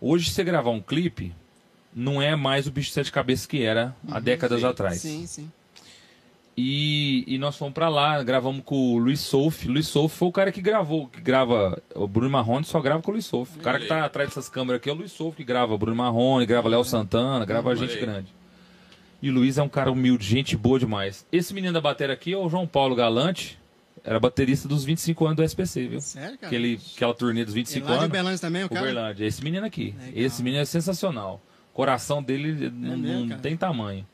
Hoje, 0.00 0.30
você 0.30 0.44
gravar 0.44 0.70
um 0.70 0.80
clipe, 0.80 1.34
não 1.94 2.20
é 2.20 2.36
mais 2.36 2.66
o 2.66 2.70
bicho 2.70 2.88
de 2.88 2.94
sete 2.94 3.12
cabeças 3.12 3.46
que 3.46 3.62
era 3.62 3.94
há 4.10 4.20
décadas 4.20 4.60
sim, 4.60 4.66
atrás. 4.66 5.00
Sim, 5.00 5.26
sim. 5.26 5.50
E, 6.62 7.24
e 7.26 7.38
nós 7.38 7.56
fomos 7.56 7.72
pra 7.72 7.88
lá, 7.88 8.22
gravamos 8.22 8.62
com 8.66 8.92
o 8.92 8.98
Luiz 8.98 9.20
Souf. 9.20 9.66
Luiz 9.66 9.86
Souf 9.88 10.14
foi 10.14 10.28
o 10.28 10.32
cara 10.32 10.52
que 10.52 10.60
gravou, 10.60 11.08
que 11.08 11.18
grava. 11.18 11.82
O 11.94 12.06
Bruno 12.06 12.28
Marrone 12.28 12.66
só 12.66 12.78
grava 12.82 13.00
com 13.00 13.10
o 13.10 13.14
Luiz 13.14 13.24
Souf. 13.24 13.56
O 13.56 13.62
cara 13.62 13.80
que 13.80 13.86
tá 13.86 14.04
atrás 14.04 14.28
dessas 14.28 14.46
câmeras 14.46 14.78
aqui 14.78 14.90
é 14.90 14.92
o 14.92 14.96
Luiz 14.96 15.10
Souf, 15.10 15.34
que 15.38 15.42
grava 15.42 15.78
Bruno 15.78 15.96
Marrone, 15.96 16.44
grava 16.44 16.68
Léo 16.68 16.84
Santana, 16.84 17.46
grava 17.46 17.74
gente 17.74 17.98
grande. 17.98 18.26
E 19.22 19.30
o 19.30 19.32
Luiz 19.32 19.56
é 19.56 19.62
um 19.62 19.70
cara 19.70 19.90
humilde, 19.90 20.26
gente 20.26 20.54
boa 20.54 20.78
demais. 20.78 21.26
Esse 21.32 21.54
menino 21.54 21.72
da 21.72 21.80
bateria 21.80 22.12
aqui 22.12 22.34
é 22.34 22.36
o 22.36 22.46
João 22.46 22.66
Paulo 22.66 22.94
Galante, 22.94 23.58
era 24.04 24.20
baterista 24.20 24.68
dos 24.68 24.84
25 24.84 25.24
anos 25.24 25.36
do 25.36 25.42
SPC, 25.42 25.88
viu? 25.88 26.00
Sério, 26.02 26.36
cara? 26.36 26.46
Aquele, 26.46 26.78
aquela 26.94 27.14
turnê 27.14 27.42
dos 27.42 27.54
E 27.54 27.56
25 27.56 27.86
lá 27.86 27.92
de 27.92 27.96
anos. 27.96 28.08
Uberlândia 28.08 28.38
também, 28.38 28.64
o 28.64 28.68
cara? 28.68 28.82
Uberlândia. 28.82 29.24
Esse 29.24 29.42
menino 29.42 29.64
aqui. 29.64 29.94
Legal. 29.98 30.12
Esse 30.14 30.42
menino 30.42 30.60
é 30.60 30.66
sensacional. 30.66 31.40
O 31.72 31.74
coração 31.74 32.22
dele 32.22 32.70
não, 32.70 32.98
mesmo, 32.98 33.24
não 33.24 33.38
tem 33.38 33.56
tamanho 33.56 34.06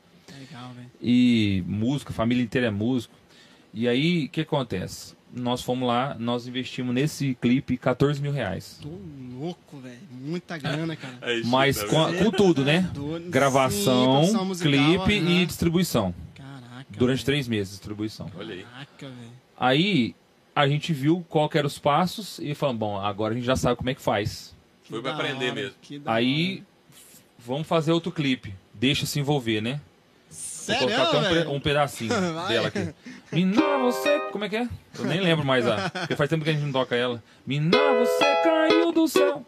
Legal, 0.57 0.73
velho. 0.73 0.89
e 1.01 1.63
músico, 1.67 2.11
a 2.11 2.15
família 2.15 2.43
inteira 2.43 2.67
é 2.67 2.71
músico. 2.71 3.13
E 3.73 3.87
aí, 3.87 4.25
o 4.25 4.29
que 4.29 4.41
acontece? 4.41 5.15
Nós 5.33 5.61
fomos 5.61 5.87
lá, 5.87 6.15
nós 6.17 6.47
investimos 6.47 6.95
nesse 6.95 7.35
clipe 7.39 7.77
14 7.77 8.21
mil 8.21 8.31
reais. 8.31 8.79
Tô 8.81 8.89
louco, 9.37 9.77
velho. 9.77 9.99
Muita 10.11 10.57
grana, 10.57 10.95
cara. 10.95 11.17
É 11.21 11.35
isso, 11.39 11.49
Mas 11.49 11.77
tá 11.77 11.87
com, 11.87 12.01
a- 12.01 12.13
com 12.13 12.31
tudo, 12.31 12.63
né? 12.63 12.89
Do- 12.93 13.17
sim, 13.19 13.29
Gravação, 13.29 14.11
produção 14.19 14.45
musical, 14.45 14.71
clipe 14.71 15.19
aham. 15.19 15.29
e 15.29 15.45
distribuição. 15.45 16.15
Caraca. 16.33 16.85
Durante 16.97 17.17
velho. 17.17 17.25
três 17.25 17.47
meses, 17.47 17.73
distribuição. 17.73 18.31
Olha 18.37 18.53
aí. 18.55 18.63
Caraca, 18.63 19.09
velho. 19.09 19.31
Aí, 19.59 20.15
a 20.55 20.67
gente 20.67 20.93
viu 20.93 21.23
qual 21.29 21.47
que 21.49 21.57
eram 21.57 21.67
os 21.67 21.77
passos 21.77 22.39
e 22.39 22.55
falamos, 22.55 22.79
bom, 22.79 22.97
agora 22.97 23.33
a 23.33 23.37
gente 23.37 23.45
já 23.45 23.55
sabe 23.55 23.75
como 23.75 23.89
é 23.89 23.93
que 23.93 24.01
faz. 24.01 24.55
Que 24.83 24.89
Foi 24.91 25.01
pra 25.01 25.13
aprender 25.13 25.51
hora, 25.51 25.55
mesmo. 25.55 25.75
Aí, 26.05 26.55
hora. 26.55 26.65
vamos 27.37 27.67
fazer 27.67 27.91
outro 27.91 28.11
clipe. 28.11 28.55
Deixa 28.73 29.05
se 29.05 29.19
envolver, 29.19 29.59
né? 29.61 29.81
Vou 30.67 30.75
Sério, 30.75 30.95
colocar 30.95 31.17
até 31.17 31.17
um, 31.17 31.43
pe- 31.43 31.49
um 31.49 31.59
pedacinho 31.59 32.13
Vai. 32.33 32.47
dela 32.49 32.67
aqui. 32.67 32.93
Mina, 33.31 33.61
você. 33.79 34.19
Como 34.31 34.43
é 34.45 34.49
que 34.49 34.55
é? 34.57 34.67
Eu 34.99 35.05
nem 35.05 35.21
lembro 35.21 35.45
mais 35.45 35.65
a. 35.67 35.89
Porque 35.89 36.15
faz 36.15 36.29
tempo 36.29 36.43
que 36.43 36.49
a 36.49 36.53
gente 36.53 36.63
não 36.65 36.71
toca 36.73 36.95
ela. 36.95 37.23
Mina, 37.45 37.77
você 37.99 38.25
caiu 38.43 38.91
do 38.91 39.07
céu. 39.07 39.45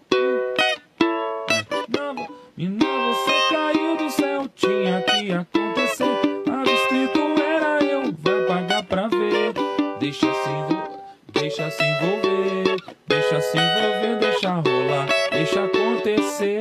Mina, 2.55 2.85
você 2.85 3.53
caiu 3.53 3.97
do 3.97 4.09
céu. 4.09 4.47
Tinha 4.55 5.01
que 5.01 5.31
acontecer. 5.31 6.43
Tava 6.45 6.71
escrito 6.71 7.19
era 7.41 7.83
eu. 7.83 8.13
Vai 8.19 8.41
pagar 8.47 8.83
pra 8.83 9.07
ver. 9.07 9.53
Deixa 9.99 10.31
se 10.33 10.49
envolver. 10.49 10.99
Deixa 11.33 11.69
se 11.71 11.83
envolver. 11.83 12.77
Deixa 13.07 13.41
se 13.41 13.57
envolver. 13.57 14.17
Deixa 14.19 14.49
rolar. 14.51 15.07
Deixa 15.31 15.63
acontecer. 15.65 16.59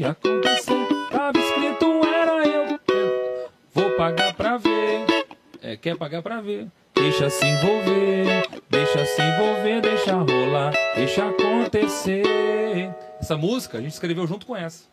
Que 0.00 0.06
acontecer. 0.06 0.88
Tava 1.10 1.38
escrito 1.38 1.84
era 2.06 2.46
eu. 2.48 3.50
Vou 3.74 3.90
pagar 3.98 4.32
pra 4.32 4.56
ver. 4.56 5.26
É, 5.60 5.76
quer 5.76 5.94
pagar 5.94 6.22
pra 6.22 6.40
ver. 6.40 6.68
Deixa 6.94 7.28
se 7.28 7.44
envolver. 7.44 8.48
Deixa 8.70 9.04
se 9.04 9.20
envolver. 9.20 9.82
Deixa 9.82 10.14
rolar. 10.14 10.72
Deixa 10.94 11.28
acontecer. 11.28 12.94
Essa 13.20 13.36
música 13.36 13.76
a 13.76 13.80
gente 13.82 13.92
escreveu 13.92 14.26
junto 14.26 14.46
com 14.46 14.56
essa. 14.56 14.84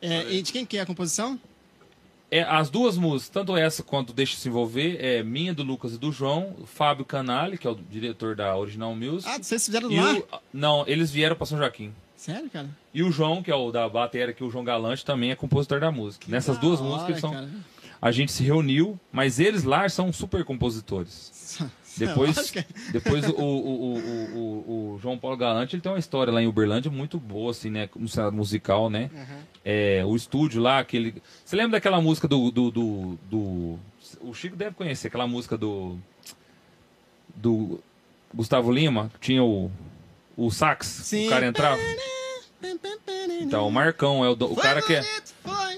É, 0.00 0.30
e 0.30 0.40
de 0.40 0.52
quem 0.52 0.64
que 0.64 0.78
é 0.78 0.82
a 0.82 0.86
composição? 0.86 1.40
É, 2.30 2.42
as 2.42 2.70
duas 2.70 2.96
músicas, 2.96 3.30
tanto 3.30 3.56
essa 3.56 3.82
quanto 3.82 4.12
Deixa 4.12 4.36
Se 4.36 4.48
Envolver, 4.48 4.96
é 5.00 5.24
minha, 5.24 5.52
do 5.52 5.64
Lucas 5.64 5.94
e 5.94 5.98
do 5.98 6.12
João. 6.12 6.54
O 6.60 6.66
Fábio 6.66 7.04
Canali, 7.04 7.58
que 7.58 7.66
é 7.66 7.70
o 7.70 7.74
diretor 7.74 8.36
da 8.36 8.56
Original 8.56 8.94
Music. 8.94 9.28
Ah, 9.28 9.42
vocês 9.42 9.66
fizeram 9.66 9.88
lá? 9.92 10.12
o, 10.12 10.40
não, 10.52 10.84
eles 10.86 11.10
vieram 11.10 11.34
pra 11.34 11.46
São 11.46 11.58
Joaquim. 11.58 11.92
Sério, 12.16 12.48
cara? 12.50 12.68
E 12.94 13.02
o 13.02 13.10
João, 13.12 13.42
que 13.42 13.50
é 13.50 13.54
o 13.54 13.70
da 13.70 13.88
bateria, 13.88 14.32
que 14.32 14.42
o 14.42 14.50
João 14.50 14.64
Galante 14.64 15.04
também 15.04 15.30
é 15.30 15.36
compositor 15.36 15.80
da 15.80 15.90
música. 15.92 16.26
Nessas 16.28 16.56
Da 16.56 16.62
duas 16.62 16.80
hora, 16.80 16.90
músicas 16.90 17.20
são, 17.20 17.30
cara. 17.32 17.48
a 18.00 18.10
gente 18.10 18.32
se 18.32 18.42
reuniu, 18.42 18.98
mas 19.12 19.38
eles 19.38 19.64
lá 19.64 19.88
são 19.88 20.12
super 20.12 20.44
compositores. 20.44 21.60
Depois, 21.98 22.36
Lógico. 22.36 22.62
depois 22.92 23.26
o, 23.26 23.32
o, 23.32 23.96
o, 23.96 24.94
o, 24.94 24.98
João 25.00 25.16
Paulo 25.16 25.34
Galante 25.36 25.74
ele 25.76 25.80
tem 25.80 25.90
uma 25.90 25.98
história 25.98 26.30
lá 26.30 26.42
em 26.42 26.46
Uberlândia 26.46 26.90
muito 26.90 27.18
boa, 27.18 27.52
assim, 27.52 27.70
né? 27.70 27.88
No 27.96 28.06
cenário 28.06 28.36
musical, 28.36 28.90
né? 28.90 29.10
É, 29.64 30.04
o 30.04 30.14
estúdio 30.14 30.60
lá, 30.60 30.78
aquele. 30.78 31.22
Você 31.42 31.56
lembra 31.56 31.72
daquela 31.72 31.98
música 32.00 32.28
do, 32.28 32.50
do, 32.50 32.70
do, 32.70 33.18
do- 33.30 33.78
O 34.20 34.34
Chico 34.34 34.54
deve 34.56 34.74
conhecer, 34.74 35.08
aquela 35.08 35.26
música 35.26 35.56
do. 35.56 35.96
Do 37.34 37.80
Gustavo 38.34 38.70
Lima, 38.72 39.10
que 39.14 39.20
tinha 39.20 39.42
o. 39.42 39.70
O 40.36 40.50
sax, 40.50 40.86
Sim. 40.86 41.26
o 41.26 41.30
cara 41.30 41.46
entrava. 41.46 41.80
Então, 43.40 43.66
o 43.66 43.70
Marcão 43.70 44.24
é 44.24 44.28
o, 44.28 44.34
do- 44.34 44.50
o 44.52 44.54
Foi 44.54 44.62
cara 44.62 44.82
que 44.82 44.94
é. 44.94 45.04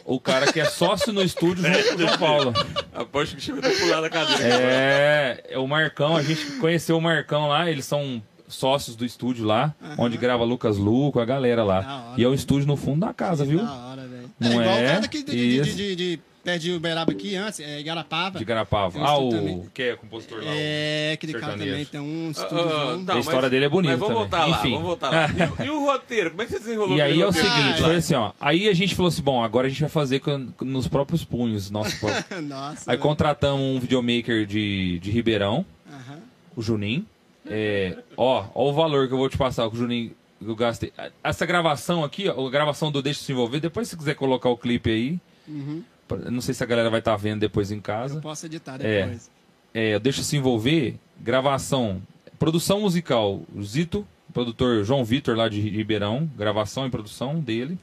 O 0.05 0.19
cara 0.19 0.51
que 0.53 0.59
é 0.61 0.65
sócio 0.65 1.13
no 1.13 1.23
estúdio 1.23 1.63
junto 1.65 1.89
com 1.89 1.95
o 1.95 1.99
João 1.99 2.19
Paulo. 2.19 2.53
Aposto 2.95 3.37
que 3.37 3.43
chegou 3.43 3.61
a 3.63 3.71
pular 3.75 4.01
da 4.01 4.09
cadeira. 4.09 4.43
É, 4.43 5.45
é 5.51 5.59
o 5.59 5.67
Marcão, 5.67 6.17
a 6.17 6.23
gente 6.23 6.53
conheceu 6.59 6.97
o 6.97 7.01
Marcão 7.01 7.47
lá, 7.49 7.71
eles 7.71 7.85
são 7.85 8.23
sócios 8.47 8.97
do 8.97 9.05
estúdio 9.05 9.45
lá, 9.45 9.75
onde 9.99 10.17
grava 10.17 10.45
Lucas 10.45 10.79
Luco, 10.79 11.21
a 11.21 11.25
galera 11.27 11.63
lá. 11.63 11.79
hora, 12.11 12.15
E 12.21 12.25
é 12.25 12.29
né? 12.29 12.35
estúdio 12.35 12.67
no 12.67 12.77
fundo 12.77 13.01
da 13.05 13.13
casa, 13.13 13.45
viu? 13.45 13.59
Da 13.63 13.71
hora, 13.75 14.07
velho. 14.09 14.31
Não 14.41 14.49
é 14.49 14.55
igual 14.55 14.77
é? 14.79 14.85
o 14.85 14.89
cara 14.89 15.01
daqui 15.01 15.23
de, 15.23 15.33
de, 15.63 15.75
de, 15.75 15.97
de, 15.97 16.21
perto 16.45 16.63
de 16.63 16.73
Uberaba 16.73 17.13
aqui 17.13 17.35
antes, 17.37 17.61
é 17.61 17.81
Igarapava. 17.81 18.39
De 18.39 18.45
Garapava. 18.45 18.99
Um 18.99 19.05
Ah, 19.05 19.19
o 19.19 19.29
também. 19.29 19.63
que 19.75 19.83
é 19.83 19.97
compositor 19.97 20.39
lá. 20.39 20.45
o- 20.51 20.55
É, 20.57 21.13
aquele 21.13 21.35
cara 21.35 21.53
também 21.59 21.85
tem 21.85 22.01
um 22.01 22.29
Ah, 22.29 22.31
estúdio. 22.31 22.59
ah, 22.71 23.03
tá, 23.07 23.15
A 23.15 23.19
história 23.19 23.51
dele 23.51 23.65
é 23.67 23.69
bonita 23.69 23.97
Mas 23.97 24.01
vamos 24.01 24.15
também. 24.15 24.29
voltar 24.31 24.47
lá, 24.47 24.59
Enfim. 24.59 24.71
vamos 24.73 24.87
voltar 24.87 25.11
lá. 25.11 25.27
E, 25.29 25.63
o- 25.63 25.65
e 25.67 25.71
o 25.71 25.85
roteiro? 25.85 26.31
Como 26.31 26.43
é 26.43 26.47
que 26.47 26.53
você 26.53 26.59
desenrolou 26.59 26.97
E 26.97 27.03
aí 27.03 27.21
é 27.21 27.25
o 27.25 27.27
roteiro? 27.29 27.49
seguinte, 27.49 27.83
Ah, 27.83 27.85
foi 27.87 27.97
assim, 27.97 28.15
ó. 28.15 28.33
Aí 28.41 28.69
a 28.69 28.73
gente 28.75 28.95
falou 28.95 29.09
assim, 29.09 29.23
bom, 29.23 29.43
agora 29.45 29.67
a 29.67 29.71
gente 29.71 29.81
vai 29.81 29.91
fazer 29.91 30.21
com- 30.21 30.49
nos 30.61 30.89
próprios 30.89 31.25
punhos, 31.25 31.71
nosso 31.71 31.99
próprio. 32.01 32.43
Nossa. 32.43 32.91
Aí 32.91 32.97
velho. 32.97 33.01
contratamos 33.01 33.61
um 33.61 33.79
videomaker 33.81 34.47
de, 34.47 34.99
de 35.01 35.11
Ribeirão, 35.11 35.65
Aham. 35.91 36.19
o 36.57 36.63
Juninho. 36.63 37.05
É, 37.51 37.97
ó, 38.17 38.45
ó 38.55 38.69
o 38.71 38.73
valor 38.73 39.07
que 39.09 39.15
eu 39.15 39.19
vou 39.19 39.29
te 39.29 39.39
passar, 39.39 39.67
o 39.69 39.75
Juninho 39.75 40.13
eu 40.41 40.55
gastei. 40.55 40.93
Essa 41.25 41.45
gravação 41.47 42.05
aqui, 42.05 42.29
ó, 42.29 42.47
a 42.47 42.51
gravação 42.51 42.93
do 42.93 43.01
Deixa 43.03 43.21
Se 43.23 43.33
Envolver, 43.33 43.59
depois 43.61 43.89
se 43.89 43.97
quiser 43.97 44.15
colocar 44.15 44.49
o 44.51 44.57
clipe 44.57 44.91
aí, 44.91 45.19
Uhum. 45.49 45.83
Não 46.31 46.41
sei 46.41 46.55
se 46.55 46.63
a 46.63 46.67
galera 46.67 46.91
vai 46.91 47.01
estar 47.01 47.17
vendo 47.17 47.41
depois 47.41 47.71
em 47.71 47.81
casa. 47.81 48.17
Eu 48.17 48.21
posso 48.21 48.47
editar 48.47 48.81
É. 48.81 49.03
depois. 49.03 49.31
É, 49.75 49.99
Deixa 49.99 50.23
Se 50.23 50.37
Envolver, 50.37 50.95
gravação, 51.21 52.03
produção 52.39 52.81
musical, 52.81 53.43
Zito, 53.63 54.07
produtor 54.33 54.85
João 54.85 55.05
Vitor 55.05 55.37
lá 55.37 55.49
de 55.49 55.61
Ribeirão, 55.61 56.29
gravação 56.37 56.87
e 56.87 56.91
produção 56.91 57.41
dele. 57.41 57.79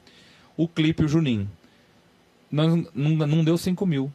O 0.56 0.66
clipe, 0.66 1.04
o 1.04 1.08
Juninho. 1.08 1.48
Não, 2.50 2.86
não, 2.94 3.10
não 3.26 3.44
deu 3.44 3.56
5 3.58 3.84
mil. 3.86 4.12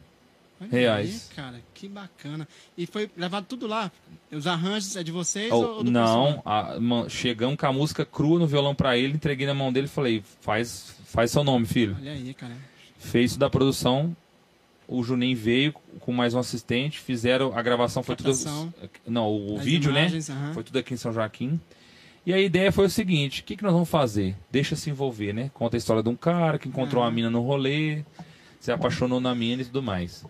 Reais. 0.70 1.28
Aí, 1.30 1.36
cara, 1.36 1.60
que 1.74 1.88
bacana. 1.88 2.46
E 2.78 2.86
foi 2.86 3.10
gravado 3.16 3.46
tudo 3.48 3.66
lá? 3.66 3.90
Os 4.30 4.46
arranjos 4.46 4.94
é 4.94 5.02
de 5.02 5.10
vocês 5.10 5.50
Oh, 5.50 5.56
ou, 5.56 5.82
do 5.84 5.90
não, 5.90 6.40
a- 6.44 6.78
man- 6.78 7.08
chegamos 7.08 7.56
com 7.56 7.66
a 7.66 7.72
música 7.72 8.04
crua 8.04 8.38
no 8.38 8.46
violão 8.46 8.72
pra 8.72 8.96
ele, 8.96 9.14
entreguei 9.14 9.44
na 9.44 9.54
mão 9.54 9.72
dele 9.72 9.86
e 9.86 9.90
falei: 9.90 10.22
faz, 10.40 10.94
faz 11.06 11.32
seu 11.32 11.42
nome, 11.42 11.66
filho. 11.66 11.96
Olha 11.98 12.12
aí, 12.12 12.32
cara. 12.32 12.54
Fez 13.02 13.32
isso 13.32 13.38
da 13.40 13.50
produção. 13.50 14.16
O 14.88 15.02
Juninho 15.02 15.36
veio 15.36 15.72
com 16.00 16.12
mais 16.12 16.34
um 16.34 16.38
assistente, 16.38 16.98
fizeram 16.98 17.56
a 17.56 17.62
gravação, 17.62 18.02
foi 18.02 18.14
tudo. 18.16 18.32
Não, 19.06 19.28
o 19.28 19.58
vídeo, 19.58 19.90
imagens, 19.90 20.28
né? 20.28 20.50
Foi 20.54 20.62
tudo 20.62 20.78
aqui 20.78 20.94
em 20.94 20.96
São 20.96 21.12
Joaquim. 21.12 21.60
E 22.24 22.32
a 22.32 22.40
ideia 22.40 22.70
foi 22.70 22.86
o 22.86 22.90
seguinte: 22.90 23.40
o 23.40 23.44
que, 23.44 23.56
que 23.56 23.62
nós 23.62 23.72
vamos 23.72 23.88
fazer? 23.88 24.36
Deixa 24.50 24.76
se 24.76 24.90
envolver, 24.90 25.32
né? 25.32 25.50
Conta 25.54 25.76
a 25.76 25.78
história 25.78 26.02
de 26.02 26.08
um 26.08 26.16
cara 26.16 26.58
que 26.58 26.68
encontrou 26.68 27.02
Aham. 27.02 27.10
uma 27.10 27.14
mina 27.14 27.30
no 27.30 27.40
rolê, 27.40 28.02
se 28.60 28.70
apaixonou 28.70 29.20
na 29.20 29.34
mina 29.34 29.62
e 29.62 29.64
tudo 29.64 29.82
mais. 29.82 30.24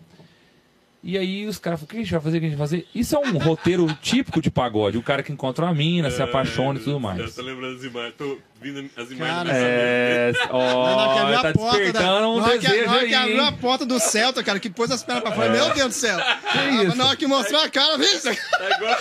E 1.05 1.17
aí 1.17 1.45
os 1.45 1.57
caras 1.57 1.81
falaram, 1.81 1.85
o 1.85 1.89
que 1.89 1.97
a 1.97 1.99
gente 1.99 2.11
vai 2.13 2.21
fazer? 2.21 2.37
O 2.37 2.39
que 2.39 2.45
a 2.45 2.49
gente 2.49 2.57
vai 2.57 2.67
fazer? 2.67 2.87
Isso 2.95 3.15
é 3.15 3.19
um 3.19 3.37
roteiro 3.37 3.85
típico 4.01 4.41
de 4.41 4.49
pagode. 4.49 4.97
O 4.97 5.03
cara 5.03 5.21
que 5.21 5.33
encontra 5.33 5.65
uma 5.65 5.73
mina, 5.73 6.09
se 6.09 6.21
apaixona 6.21 6.79
e 6.79 6.81
tudo 6.81 6.95
Eu 6.95 6.99
mais. 7.01 7.35
tô 7.35 7.41
lembrando 7.41 7.75
as 7.75 7.83
imagens, 7.83 8.13
tô 8.17 8.37
vindo 8.63 8.89
as 8.97 9.11
imagens 9.11 9.37
Cara. 9.43 9.49
É, 9.53 10.31
Na 10.31 10.53
hora 10.55 11.13
que 11.13 11.19
ó, 11.19 11.21
abriu 11.21 11.37
a 11.37 11.41
tá 11.41 11.51
da- 11.51 11.51
despertando 11.51 12.29
um 12.29 12.43
que- 12.43 12.59
que 13.07 13.13
abriu 13.15 13.43
a 13.45 13.51
porta 13.51 13.85
do 13.85 13.99
Celta, 13.99 14.43
cara, 14.43 14.59
que 14.59 14.69
pôs 14.69 14.89
as 14.89 15.03
pernas 15.03 15.23
pra 15.23 15.31
fora. 15.33 15.49
Meu 15.49 15.69
Deus 15.73 15.87
do 15.89 15.93
céu. 15.93 16.17
Ah, 16.19 16.65
isso? 16.83 16.95
Na 16.97 17.07
hora 17.07 17.15
que 17.15 17.27
mostrou 17.27 17.61
a 17.61 17.69
cara, 17.69 17.97
viu? 17.97 18.07
Tá 18.21 18.31
igual... 18.77 18.97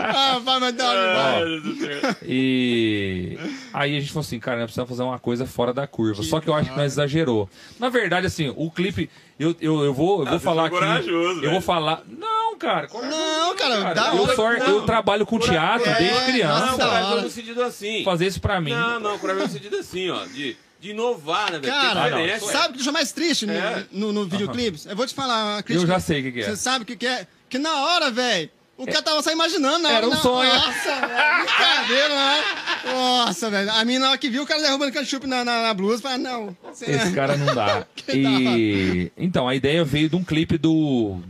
Ah, 0.00 0.40
vai, 0.42 0.60
mas 0.60 0.74
dá 0.74 0.84
uma. 0.90 2.18
E 2.22 3.38
aí 3.72 3.96
a 3.96 4.00
gente 4.00 4.12
falou 4.12 4.20
assim, 4.22 4.38
cara, 4.38 4.56
nós 4.58 4.66
precisamos 4.66 4.88
fazer 4.90 5.02
uma 5.02 5.18
coisa 5.18 5.46
fora 5.46 5.72
da 5.74 5.86
curva. 5.86 6.22
Que 6.22 6.28
Só 6.28 6.40
que 6.40 6.48
eu 6.48 6.54
acho 6.54 6.70
que 6.70 6.76
nós 6.76 6.92
exagerou. 6.92 7.48
Na 7.78 7.88
verdade, 7.88 8.26
assim, 8.26 8.52
o 8.56 8.70
clipe, 8.70 9.10
eu, 9.38 9.54
eu, 9.60 9.84
eu 9.84 9.92
vou, 9.94 10.20
eu 10.20 10.26
vou 10.26 10.36
Ah, 10.36 10.40
falar 10.40 10.66
aqui. 10.66 10.76
eu 11.08 11.34
velho. 11.40 11.50
vou 11.50 11.60
falar. 11.60 12.02
Não, 12.08 12.56
cara. 12.58 12.88
Não, 12.92 13.54
cara, 13.56 13.92
da 13.94 14.14
eu, 14.14 14.22
hora. 14.22 14.36
só, 14.36 14.52
eu 14.52 14.78
Não. 14.80 14.86
trabalho 14.86 15.26
com 15.26 15.38
teatro 15.38 15.88
É, 15.88 15.94
desde 15.94 16.14
nossa, 16.14 16.24
criança. 16.32 16.66
Não, 16.66 16.76
corajoso 16.78 17.12
hora. 17.12 17.22
no 17.22 17.30
sentido 17.30 17.62
assim. 17.62 18.04
Fazer 18.04 18.26
isso 18.28 18.40
pra 18.40 18.60
mim. 18.60 18.70
Não, 18.70 19.00
não, 19.00 19.18
corajoso 19.18 19.46
no 19.46 19.52
sentido 19.52 19.76
assim, 19.76 20.10
ó. 20.10 20.24
De, 20.26 20.56
de 20.80 20.90
inovar, 20.90 21.50
né, 21.52 21.58
velho? 21.58 21.72
Cara, 21.72 22.04
diferença. 22.04 22.52
sabe 22.52 22.66
o 22.66 22.70
que 22.70 22.76
deixa 22.78 22.92
mais 22.92 23.12
triste 23.12 23.46
no, 23.46 23.52
É. 23.52 23.86
no, 23.90 24.12
no 24.12 24.26
videoclipe? 24.26 24.80
Eu 24.86 24.96
vou 24.96 25.06
te 25.06 25.14
falar 25.14 25.54
uma 25.54 25.62
crítica. 25.62 25.84
Eu 25.84 25.88
já 25.88 26.00
sei 26.00 26.20
o 26.20 26.22
que, 26.24 26.32
que 26.32 26.40
é. 26.40 26.44
Você 26.44 26.56
sabe 26.56 26.84
o 26.84 26.86
que, 26.86 26.96
que 26.96 27.06
é? 27.06 27.26
Que 27.48 27.58
na 27.58 27.84
hora, 27.84 28.10
velho, 28.10 28.50
o 28.76 28.86
cara 28.86 29.02
tava 29.02 29.22
só 29.22 29.32
imaginando. 29.32 29.78
Na 29.80 29.88
hora, 29.88 29.98
Era 29.98 30.06
um 30.06 30.10
na... 30.10 30.16
sonho. 30.16 30.54
Nossa, 30.54 31.06
velho, 31.06 31.46
brincadeira, 31.46 32.08
né? 32.14 32.44
Nossa, 32.84 33.50
velho. 33.50 33.70
A 33.72 33.84
minha, 33.84 33.98
na 33.98 34.08
hora 34.10 34.18
que 34.18 34.30
viu 34.30 34.42
o 34.42 34.46
cara 34.46 34.62
derrubando 34.62 34.92
ketchup 34.92 35.26
na, 35.26 35.44
na, 35.44 35.62
na 35.62 35.74
blusa, 35.74 36.02
falou, 36.02 36.18
não. 36.18 36.56
Você 36.64 36.90
Esse 36.90 37.12
cara 37.12 37.36
não 37.36 37.54
dá. 37.54 37.86
E 38.10 39.12
então, 39.16 39.46
a 39.46 39.54
ideia 39.54 39.84
veio 39.84 40.08
de 40.08 40.16
um 40.16 40.24
clipe 40.24 40.56
do 40.56 41.20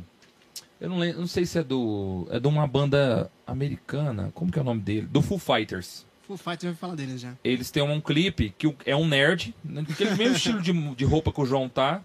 eu 0.81 0.89
não, 0.89 0.99
lembro, 0.99 1.20
não 1.20 1.27
sei 1.27 1.45
se 1.45 1.59
é 1.59 1.62
do 1.62 2.27
é 2.31 2.39
de 2.39 2.47
uma 2.47 2.66
banda 2.66 3.31
americana, 3.47 4.31
como 4.33 4.53
que 4.53 4.59
é 4.59 4.62
o 4.62 4.65
nome 4.65 4.81
dele? 4.81 5.09
Do 5.11 5.20
Foo 5.20 5.39
Fighters. 5.39 6.07
Full 6.28 6.36
Fight, 6.36 6.62
já 6.62 6.68
ouvi 6.68 6.78
falar 6.78 6.94
deles 6.94 7.18
já. 7.18 7.32
Eles 7.42 7.70
têm 7.70 7.82
um 7.82 8.02
clipe 8.02 8.55
que 8.59 8.72
é 8.84 8.94
um 8.94 9.09
nerd, 9.09 9.55
aquele 9.90 10.14
mesmo 10.14 10.36
estilo 10.36 10.60
de, 10.60 10.72
de 10.94 11.05
roupa 11.06 11.32
que 11.32 11.40
o 11.40 11.46
João 11.46 11.70
tá. 11.70 12.02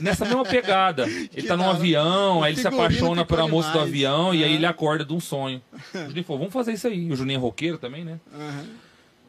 Nessa 0.00 0.24
mesma 0.24 0.44
pegada. 0.44 1.04
Ele 1.34 1.46
tá 1.46 1.54
num 1.54 1.68
avião, 1.68 2.42
aí 2.42 2.54
ele 2.54 2.60
se 2.62 2.66
apaixona 2.66 3.22
pela 3.22 3.46
moça 3.46 3.70
do 3.70 3.80
avião 3.80 4.34
e 4.34 4.42
aí 4.42 4.54
ele 4.54 4.64
acorda 4.64 5.04
de 5.04 5.12
um 5.12 5.20
sonho. 5.20 5.60
O 5.94 6.08
Juninho 6.08 6.24
falou, 6.24 6.38
vamos 6.38 6.54
fazer 6.54 6.72
isso 6.72 6.86
aí. 6.86 7.12
O 7.12 7.16
Juninho 7.16 7.36
é 7.36 7.40
roqueiro 7.40 7.76
também, 7.76 8.02
né? 8.02 8.18
Aham. 8.34 8.64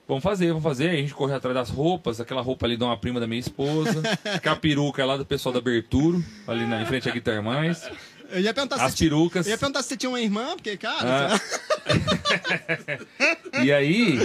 Vamos 0.07 0.23
fazer, 0.23 0.47
vamos 0.47 0.63
fazer. 0.63 0.91
Aí 0.91 0.99
a 0.99 1.01
gente 1.01 1.13
corre 1.13 1.33
atrás 1.33 1.53
das 1.53 1.69
roupas, 1.69 2.21
aquela 2.21 2.41
roupa 2.41 2.65
ali 2.65 2.77
de 2.77 2.83
uma 2.85 2.95
prima 2.95 3.19
da 3.19 3.27
minha 3.27 3.39
esposa, 3.39 4.01
aquela 4.33 4.55
peruca 4.55 5.03
lá 5.03 5.17
do 5.17 5.25
pessoal 5.25 5.51
da 5.51 5.59
Berturo, 5.59 6.23
ali 6.47 6.65
na, 6.65 6.81
em 6.81 6.85
frente 6.85 7.09
à 7.09 7.11
Guitar 7.11 7.43
Mais, 7.43 7.89
Eu 8.31 8.39
ia 8.41 8.53
perguntar 8.53 8.75
as 8.83 8.91
se 8.93 8.97
perucas. 9.03 9.45
eu 9.45 9.51
ia 9.51 9.57
perguntar 9.57 9.81
se 9.83 9.89
você 9.89 9.97
tinha 9.97 10.09
uma 10.09 10.19
irmã, 10.21 10.55
porque, 10.55 10.77
cara. 10.77 11.35
Ah. 11.35 11.39
E 13.63 13.71
aí, 13.71 14.19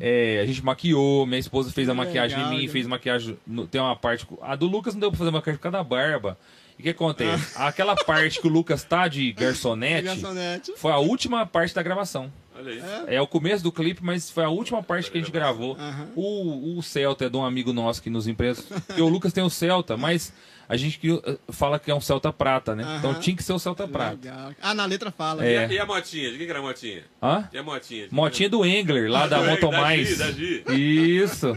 é, 0.00 0.40
a 0.42 0.46
gente 0.46 0.64
maquiou, 0.64 1.26
minha 1.26 1.38
esposa 1.38 1.70
fez 1.70 1.88
a 1.88 1.94
maquiagem 1.94 2.36
Legal, 2.38 2.52
em 2.54 2.58
mim, 2.62 2.68
fez 2.68 2.86
maquiagem. 2.86 3.38
no- 3.46 3.66
tem 3.66 3.80
uma 3.80 3.96
parte. 3.96 4.26
A 4.40 4.56
do 4.56 4.66
Lucas 4.66 4.94
não 4.94 5.00
deu 5.00 5.10
pra 5.10 5.18
fazer 5.18 5.30
maquiagem 5.30 5.58
por 5.58 5.62
causa 5.64 5.78
da 5.78 5.84
barba. 5.84 6.38
E 6.78 6.80
o 6.80 6.84
que 6.84 6.90
acontece? 6.90 7.52
Aquela 7.56 7.94
parte 7.94 8.40
que 8.40 8.46
o 8.46 8.50
Lucas 8.50 8.82
tá 8.82 9.06
de 9.08 9.30
garçonete 9.32 10.06
garçonete. 10.06 10.72
foi 10.76 10.90
a 10.92 10.98
última 10.98 11.44
parte 11.46 11.74
da 11.74 11.82
gravação. 11.82 12.32
Olha 12.56 12.72
aí. 12.72 13.14
É 13.16 13.20
o 13.20 13.26
começo 13.26 13.62
do 13.62 13.70
clipe, 13.70 14.02
mas 14.02 14.30
foi 14.30 14.44
a 14.44 14.48
última 14.48 14.82
parte 14.82 15.10
que 15.10 15.18
a 15.18 15.20
gente 15.20 15.30
gravou. 15.32 15.76
Aham. 15.78 16.08
O, 16.16 16.78
o 16.78 16.82
Celta 16.82 17.26
é 17.26 17.28
de 17.28 17.36
um 17.36 17.44
amigo 17.44 17.72
nosso 17.72 18.02
que 18.02 18.08
nos 18.10 18.26
empresta. 18.26 18.80
Porque 18.80 19.02
o 19.02 19.08
Lucas 19.08 19.32
tem 19.32 19.44
o 19.44 19.50
Celta, 19.50 19.96
mas 19.96 20.32
a 20.72 20.76
gente 20.78 20.98
eh, 21.06 21.38
fala 21.50 21.78
que 21.78 21.90
é 21.90 21.94
um 21.94 22.00
Celta 22.00 22.32
prata, 22.32 22.74
né? 22.74 22.96
Então 22.98 23.12
tinha 23.20 23.36
que 23.36 23.42
ser 23.42 23.52
o 23.52 23.58
Celta 23.58 23.86
prata. 23.86 24.12
Legal. 24.22 24.52
Ah, 24.62 24.72
na 24.72 24.86
letra 24.86 25.10
fala. 25.10 25.44
É. 25.44 25.52
E, 25.52 25.58
a, 25.58 25.72
e 25.74 25.78
a 25.78 25.84
motinha? 25.86 26.30
De 26.32 26.38
quem 26.38 26.46
que 26.46 26.50
era 26.50 26.60
a 26.60 26.62
motinha? 26.62 27.02
Hã? 27.22 27.48
E 27.52 27.58
a 27.58 27.62
motinha? 27.62 28.08
De- 28.08 28.14
Motinha 28.14 28.48
do 28.48 28.64
Engler, 28.64 29.10
lá 29.10 29.26
da 29.26 29.38
Da 29.42 29.50
Moto 29.50 29.70
Gi, 29.70 29.76
Mais. 29.80 30.18
da. 30.18 30.30
Isso. 30.74 31.56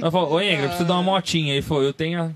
Ela 0.00 0.10
falou, 0.10 0.32
ô 0.34 0.40
Engler, 0.40 0.68
preciso 0.68 0.84
dar 0.86 0.94
uma 0.94 1.02
motinha. 1.02 1.52
Ele 1.54 1.62
falou, 1.62 1.82
eu 1.82 1.92
tenho 1.92 2.22
a, 2.22 2.30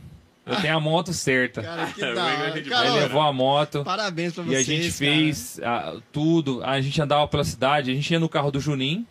eu 0.47 0.61
tenho 0.61 0.77
a 0.77 0.81
moto 0.81 1.13
certa. 1.13 1.63
Cara, 1.63 1.87
que 1.87 2.03
É, 2.05 2.15
da 2.15 2.25
o 2.25 2.29
Engler 2.31 2.51
hora. 2.51 2.59
é 2.59 2.63
Cara, 2.63 2.93
Aí 2.95 3.01
levou 3.01 3.21
a 3.23 3.33
moto. 3.33 3.85
Parabéns 3.85 4.33
pra 4.35 4.43
E 4.43 4.47
vocês. 4.47 4.61
a 4.61 4.63
gente 4.73 4.91
fez 4.91 5.61
ah, 5.63 5.95
tudo. 6.13 6.63
A 6.65 6.81
gente 6.81 7.01
andava 7.01 7.29
pela 7.29 7.45
cidade, 7.45 7.91
a 7.91 7.95
gente 7.95 8.11
ia 8.11 8.19
no 8.19 8.29
carro 8.29 8.51
do 8.51 8.59
Juninho. 8.61 9.07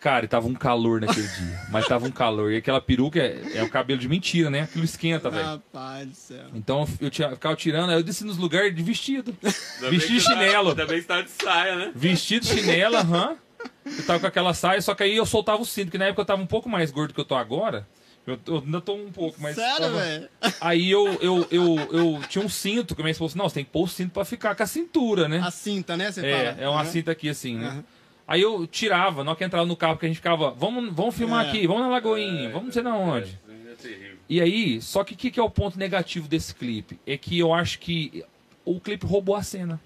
Cara, 0.00 0.24
e 0.24 0.28
tava 0.28 0.46
um 0.46 0.54
calor 0.54 1.00
naquele 1.00 1.26
dia. 1.26 1.60
Mas 1.70 1.86
tava 1.88 2.06
um 2.06 2.10
calor. 2.10 2.52
E 2.52 2.56
aquela 2.56 2.80
peruca 2.80 3.18
é, 3.18 3.42
é 3.58 3.62
o 3.64 3.68
cabelo 3.68 3.98
de 3.98 4.08
mentira, 4.08 4.48
né? 4.48 4.60
Aquilo 4.62 4.84
esquenta, 4.84 5.28
velho. 5.28 5.44
Rapaz 5.44 6.08
do 6.08 6.14
céu. 6.14 6.44
Então 6.54 6.86
eu 7.00 7.10
tira- 7.10 7.30
ficava 7.30 7.56
tirando, 7.56 7.90
aí 7.90 7.96
eu 7.96 8.02
desci 8.02 8.24
nos 8.24 8.36
lugares 8.36 8.74
de 8.74 8.82
vestido. 8.82 9.36
Ainda 9.42 9.90
Vestido 9.90 10.12
que 10.14 10.18
de 10.20 10.24
tá- 10.24 10.30
chinelo. 10.30 10.68
Ainda 10.70 10.86
bem 10.86 10.96
que 10.96 11.02
você 11.02 11.08
tava 11.08 11.22
de 11.24 11.30
saia, 11.30 11.76
né? 11.76 11.92
Vestido, 11.94 12.46
chinelo, 12.46 12.96
aham. 12.96 13.36
Eu 13.84 14.06
tava 14.06 14.20
com 14.20 14.26
aquela 14.26 14.54
saia, 14.54 14.80
só 14.80 14.94
que 14.94 15.02
aí 15.02 15.16
eu 15.16 15.26
soltava 15.26 15.60
o 15.60 15.66
cinto, 15.66 15.90
que 15.90 15.98
na 15.98 16.04
época 16.06 16.22
eu 16.22 16.26
tava 16.26 16.40
um 16.42 16.46
pouco 16.46 16.68
mais 16.68 16.90
gordo 16.92 17.12
que 17.12 17.20
eu 17.20 17.24
tô 17.24 17.34
agora. 17.34 17.86
Eu, 18.26 18.38
eu 18.46 18.58
ainda 18.58 18.80
tô 18.80 18.94
um 18.94 19.10
pouco, 19.10 19.38
mas. 19.40 19.56
Sério, 19.56 19.80
tava- 19.86 19.98
velho? 19.98 20.28
Aí 20.60 20.90
eu, 20.90 21.06
eu, 21.20 21.46
eu, 21.50 21.76
eu 21.90 22.20
tinha 22.28 22.44
um 22.44 22.48
cinto 22.48 22.94
que 22.94 23.00
a 23.00 23.04
minha 23.04 23.10
esposa 23.12 23.32
falou, 23.32 23.44
não, 23.44 23.48
você 23.48 23.54
tem 23.56 23.64
que 23.64 23.70
pôr 23.70 23.84
o 23.84 23.88
cinto 23.88 24.12
pra 24.12 24.24
ficar 24.24 24.54
com 24.54 24.62
a 24.62 24.66
cintura, 24.66 25.26
né? 25.28 25.40
A 25.42 25.50
cinta, 25.50 25.96
né? 25.96 26.12
Você 26.12 26.24
É, 26.24 26.52
fala. 26.52 26.62
é 26.62 26.68
uma 26.68 26.82
Aham. 26.82 26.90
cinta 26.90 27.10
aqui 27.10 27.28
assim, 27.30 27.56
né? 27.56 27.66
Aham. 27.68 27.84
Aí 28.28 28.42
eu 28.42 28.66
tirava, 28.66 29.24
na 29.24 29.30
hora 29.30 29.38
que 29.38 29.44
entrava 29.44 29.64
no 29.64 29.74
carro, 29.74 29.96
que 29.96 30.04
a 30.04 30.08
gente 30.08 30.18
ficava, 30.18 30.50
vamos, 30.50 30.94
vamos 30.94 31.16
filmar 31.16 31.46
É. 31.46 31.48
aqui, 31.48 31.66
vamos 31.66 31.82
na 31.82 31.88
Lagoinha, 31.88 32.50
vamos 32.50 32.66
não 32.66 32.72
sei 32.72 32.82
na 32.82 32.94
onde. 32.94 33.38
É, 33.48 33.88
é. 33.88 34.12
E 34.28 34.40
aí, 34.42 34.82
só 34.82 35.02
que 35.02 35.14
o 35.14 35.16
que, 35.16 35.30
que 35.30 35.40
é 35.40 35.42
o 35.42 35.48
ponto 35.48 35.78
negativo 35.78 36.28
desse 36.28 36.54
clipe? 36.54 37.00
É 37.06 37.16
que 37.16 37.38
eu 37.38 37.54
acho 37.54 37.78
que 37.78 38.22
o 38.66 38.78
clipe 38.78 39.06
roubou 39.06 39.34
a 39.34 39.42
cena. 39.42 39.80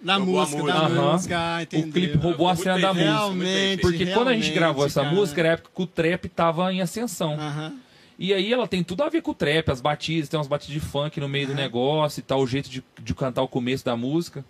Da 0.00 0.18
música, 0.18 0.62
da 0.64 0.88
música, 0.88 1.62
entendeu. 1.62 1.88
O 1.88 1.92
clipe 1.92 2.16
roubou 2.16 2.48
a 2.48 2.56
cena 2.56 2.78
da 2.78 2.94
música. 2.94 3.10
Realmente. 3.12 3.82
Porque 3.82 4.06
quando 4.06 4.28
a 4.28 4.34
gente 4.34 4.50
gravou 4.50 4.86
essa 4.86 5.02
cara. 5.02 5.14
música, 5.14 5.40
era 5.42 5.50
a 5.50 5.52
época 5.52 5.70
que 5.76 5.82
o 5.82 5.86
trap 5.86 6.28
tava 6.30 6.72
em 6.72 6.80
ascensão. 6.80 7.34
Aham. 7.34 7.78
E 8.18 8.32
aí 8.32 8.52
ela 8.52 8.66
tem 8.66 8.82
tudo 8.82 9.02
a 9.02 9.08
ver 9.08 9.20
com 9.20 9.32
o 9.32 9.34
trap, 9.34 9.70
as 9.70 9.80
batidas, 9.80 10.28
tem 10.28 10.38
umas 10.38 10.48
batidas 10.48 10.74
de 10.74 10.80
funk 10.80 11.20
no 11.20 11.28
meio 11.28 11.48
do 11.48 11.54
negócio 11.54 12.20
e 12.20 12.22
tal, 12.22 12.40
o 12.40 12.46
jeito 12.46 12.70
de, 12.70 12.82
de 13.00 13.14
cantar 13.14 13.42
o 13.42 13.48
começo 13.48 13.84
da 13.84 13.96
música. 13.96 14.44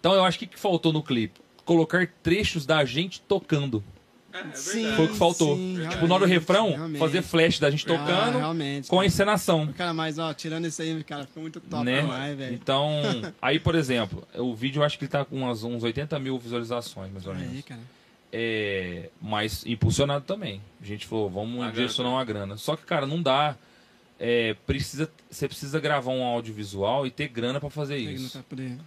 Então 0.00 0.14
eu 0.14 0.24
acho 0.24 0.38
que 0.38 0.44
o 0.44 0.48
que 0.48 0.58
faltou 0.58 0.92
no 0.92 1.02
clipe? 1.02 1.40
Colocar 1.68 2.06
trechos 2.22 2.64
da 2.64 2.82
gente 2.86 3.20
tocando. 3.20 3.84
É, 4.32 4.38
é 4.40 4.52
Sim. 4.54 4.90
Foi 4.96 5.04
o 5.04 5.08
que 5.08 5.16
faltou. 5.16 5.54
sim, 5.54 5.78
tipo, 5.90 6.06
na 6.06 6.14
hora 6.14 6.26
do 6.26 6.30
refrão, 6.30 6.70
realmente. 6.70 6.98
fazer 6.98 7.20
flash 7.20 7.58
da 7.58 7.70
gente 7.70 7.84
Ah, 7.90 7.98
tocando 7.98 8.38
realmente. 8.38 8.88
com 8.88 8.98
a 9.00 9.04
encenação. 9.04 9.66
Cara, 9.76 9.92
mas 9.92 10.18
ó, 10.18 10.32
tirando 10.32 10.66
isso 10.66 10.80
aí, 10.80 11.04
cara, 11.04 11.26
ficou 11.26 11.42
muito 11.42 11.60
top 11.60 11.84
né? 11.84 12.00
demais, 12.00 12.38
velho. 12.38 12.54
Então, 12.54 12.90
aí, 13.42 13.58
por 13.58 13.74
exemplo, 13.74 14.26
o 14.34 14.54
vídeo 14.54 14.80
eu 14.80 14.84
acho 14.84 14.98
que 14.98 15.04
ele 15.04 15.10
tá 15.10 15.26
com 15.26 15.36
umas, 15.36 15.62
uns 15.62 15.82
80 15.82 16.18
mil 16.18 16.38
visualizações, 16.38 17.12
mais 17.12 17.26
ou 17.26 17.34
menos. 17.34 17.52
Aí, 17.52 17.62
cara. 17.62 17.80
É, 18.32 19.10
mas 19.20 19.64
impulsionado 19.66 20.24
também. 20.24 20.62
A 20.82 20.86
gente 20.86 21.06
falou, 21.06 21.28
vamos 21.28 21.66
direcionar 21.72 22.08
grana. 22.10 22.16
uma 22.16 22.24
grana. 22.24 22.56
Só 22.56 22.76
que, 22.76 22.84
cara, 22.84 23.06
não 23.06 23.20
dá. 23.22 23.56
É, 24.18 24.54
precisa, 24.66 25.10
você 25.30 25.46
precisa 25.46 25.78
gravar 25.78 26.12
um 26.12 26.24
audiovisual 26.24 27.06
e 27.06 27.10
ter 27.10 27.28
grana 27.28 27.60
pra 27.60 27.68
fazer 27.70 27.98
isso. 27.98 28.32
pra 28.32 28.42
poder- 28.42 28.78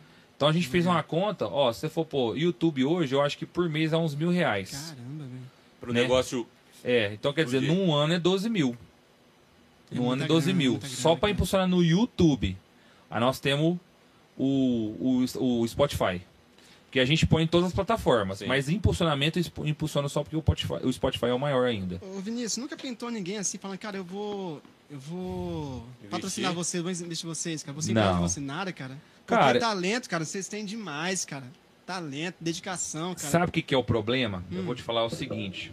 Então 0.41 0.49
a 0.49 0.53
gente 0.53 0.67
fez 0.67 0.87
uma 0.87 1.03
conta, 1.03 1.45
ó, 1.45 1.71
se 1.71 1.81
você 1.81 1.89
for 1.89 2.03
pôr 2.03 2.35
YouTube 2.35 2.83
hoje, 2.83 3.13
eu 3.13 3.21
acho 3.21 3.37
que 3.37 3.45
por 3.45 3.69
mês 3.69 3.93
é 3.93 3.97
uns 3.97 4.15
mil 4.15 4.31
reais. 4.31 4.71
Caramba, 4.71 5.25
velho. 5.25 5.41
Pro 5.79 5.93
né? 5.93 6.01
negócio. 6.01 6.47
É, 6.83 7.13
então 7.13 7.31
quer 7.31 7.45
dizer, 7.45 7.59
dia. 7.59 7.71
num 7.71 7.93
ano 7.93 8.13
é 8.13 8.19
12 8.19 8.49
mil. 8.49 8.75
É 9.91 9.95
Num 9.95 10.09
ano 10.09 10.23
é 10.23 10.25
12 10.25 10.45
grana, 10.47 10.57
mil. 10.57 10.79
Só 10.83 11.11
pra 11.11 11.21
cara. 11.21 11.33
impulsionar 11.33 11.67
no 11.67 11.83
YouTube. 11.83 12.57
Aí 13.07 13.19
nós 13.19 13.39
temos 13.39 13.77
o, 14.35 15.23
o, 15.37 15.61
o 15.61 15.67
Spotify. 15.67 16.19
Que 16.89 16.99
a 16.99 17.05
gente 17.05 17.27
põe 17.27 17.43
em 17.43 17.47
todas 17.47 17.67
as 17.67 17.73
plataformas. 17.73 18.39
Sim. 18.39 18.47
Mas 18.47 18.67
impulsionamento 18.67 19.39
impulsiona 19.63 20.09
só 20.09 20.23
porque 20.23 20.35
o 20.35 20.41
Spotify, 20.41 20.73
o 20.83 20.91
Spotify 20.91 21.25
é 21.27 21.33
o 21.35 21.39
maior 21.39 21.67
ainda. 21.67 22.01
Ô, 22.01 22.19
Vinícius, 22.19 22.57
nunca 22.57 22.75
pintou 22.75 23.11
ninguém 23.11 23.37
assim, 23.37 23.59
falando, 23.59 23.77
cara, 23.77 23.97
eu 23.97 24.03
vou. 24.03 24.59
Eu 24.89 24.99
vou 24.99 25.85
patrocinar 26.09 26.51
vocês, 26.51 26.81
vou 26.81 26.91
investir 26.91 27.27
vocês, 27.29 27.61
cara. 27.61 27.75
Você 27.75 27.93
Não. 27.93 28.15
não 28.15 28.21
você 28.27 28.39
nada, 28.39 28.73
cara. 28.73 28.97
Cara- 29.25 29.45
Porque 29.45 29.59
talento, 29.59 30.09
cara, 30.09 30.25
vocês 30.25 30.47
têm 30.47 30.65
demais, 30.65 31.23
cara. 31.25 31.45
Talento, 31.85 32.35
dedicação, 32.39 33.13
cara. 33.15 33.27
Sabe 33.27 33.45
o 33.45 33.51
que, 33.51 33.61
que 33.61 33.73
é 33.73 33.77
o 33.77 33.83
problema? 33.83 34.43
Hum. 34.51 34.57
Eu 34.57 34.63
vou 34.63 34.75
te 34.75 34.81
falar 34.83 35.03
o 35.05 35.09
seguinte. 35.09 35.71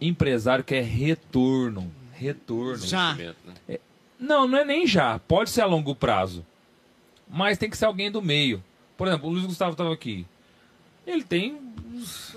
Empresário 0.00 0.64
quer 0.64 0.82
retorno. 0.84 1.90
Retorno. 2.12 2.84
Já. 2.86 3.12
investimento, 3.12 3.38
né? 3.68 3.78
Não, 4.18 4.46
não 4.46 4.58
é 4.58 4.64
nem 4.64 4.86
já. 4.86 5.18
Pode 5.18 5.50
ser 5.50 5.62
a 5.62 5.66
longo 5.66 5.94
prazo. 5.94 6.44
Mas 7.28 7.58
tem 7.58 7.68
que 7.70 7.76
ser 7.76 7.84
alguém 7.86 8.10
do 8.10 8.22
meio. 8.22 8.62
Por 8.96 9.08
exemplo, 9.08 9.28
o 9.28 9.32
Luiz 9.32 9.44
Gustavo 9.46 9.72
estava 9.72 9.92
aqui. 9.92 10.26
Ele 11.06 11.22
tem. 11.22 11.58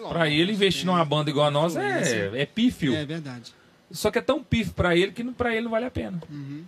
Pra 0.10 0.30
ele 0.30 0.52
investir 0.54 0.84
tem. 0.86 0.92
numa 0.94 1.04
banda 1.06 1.30
igual 1.30 1.48
a 1.48 1.52
nossa 1.52 1.82
é, 1.82 2.42
é 2.42 2.46
pífio. 2.46 2.96
É 2.96 3.06
verdade. 3.06 3.54
Só 3.92 4.12
que 4.12 4.20
é 4.20 4.22
tão 4.22 4.44
pífio 4.44 4.74
pra 4.74 4.96
ele 4.96 5.12
que 5.12 5.24
pra 5.24 5.54
ele 5.54 5.64
não 5.64 5.72
vale 5.72 5.86
a 5.86 5.92
pena. 5.92 6.22
Uhum. 6.30 6.64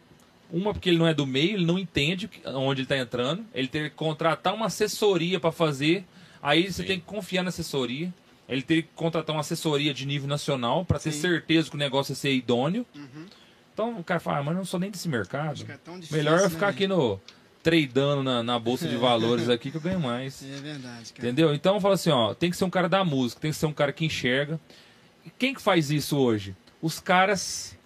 Uma, 0.51 0.73
porque 0.73 0.89
ele 0.89 0.97
não 0.97 1.07
é 1.07 1.13
do 1.13 1.27
meio, 1.27 1.55
ele 1.55 1.65
não 1.65 1.77
entende 1.77 2.29
onde 2.45 2.81
ele 2.81 2.87
tá 2.87 2.97
entrando. 2.97 3.45
Ele 3.53 3.67
tem 3.67 3.83
que 3.83 3.91
contratar 3.91 4.53
uma 4.53 4.65
assessoria 4.65 5.39
pra 5.39 5.51
fazer. 5.51 6.05
Aí 6.41 6.71
você 6.71 6.81
Sim. 6.81 6.87
tem 6.87 6.99
que 6.99 7.05
confiar 7.05 7.43
na 7.43 7.49
assessoria. 7.49 8.13
Ele 8.47 8.63
tem 8.63 8.81
que 8.81 8.89
contratar 8.95 9.35
uma 9.35 9.41
assessoria 9.41 9.93
de 9.93 10.07
nível 10.07 10.27
nacional 10.27 10.83
pra 10.83 10.97
ter 10.97 11.11
certeza 11.11 11.69
que 11.69 11.75
o 11.75 11.79
negócio 11.79 12.13
é 12.13 12.15
ser 12.15 12.33
idôneo. 12.33 12.85
Uhum. 12.95 13.25
Então 13.73 13.99
o 13.99 14.03
cara 14.03 14.19
fala, 14.19 14.39
ah, 14.39 14.43
mas 14.43 14.53
eu 14.53 14.57
não 14.57 14.65
sou 14.65 14.79
nem 14.79 14.89
desse 14.89 15.07
mercado. 15.07 15.61
É 15.61 15.97
difícil. 15.97 16.17
Melhor 16.17 16.39
eu 16.39 16.43
né, 16.45 16.49
ficar 16.49 16.69
aqui 16.69 16.87
velho? 16.87 16.97
no 16.97 17.21
tradando 17.61 18.23
na, 18.23 18.41
na 18.41 18.57
bolsa 18.57 18.87
de 18.87 18.95
valores 18.95 19.47
aqui 19.49 19.69
que 19.69 19.77
eu 19.77 19.81
ganho 19.81 19.99
mais. 19.99 20.43
É 20.43 20.59
verdade, 20.61 21.13
cara. 21.13 21.27
Entendeu? 21.27 21.53
Então 21.53 21.79
fala 21.79 21.93
assim, 21.93 22.09
ó, 22.09 22.33
tem 22.33 22.49
que 22.49 22.57
ser 22.57 22.65
um 22.65 22.69
cara 22.69 22.89
da 22.89 23.03
música, 23.03 23.39
tem 23.39 23.51
que 23.51 23.57
ser 23.57 23.67
um 23.67 23.73
cara 23.73 23.93
que 23.93 24.03
enxerga. 24.03 24.59
E 25.25 25.29
Quem 25.29 25.53
que 25.53 25.61
faz 25.61 25.91
isso 25.91 26.17
hoje? 26.17 26.55
Os 26.81 26.99
caras 26.99 27.77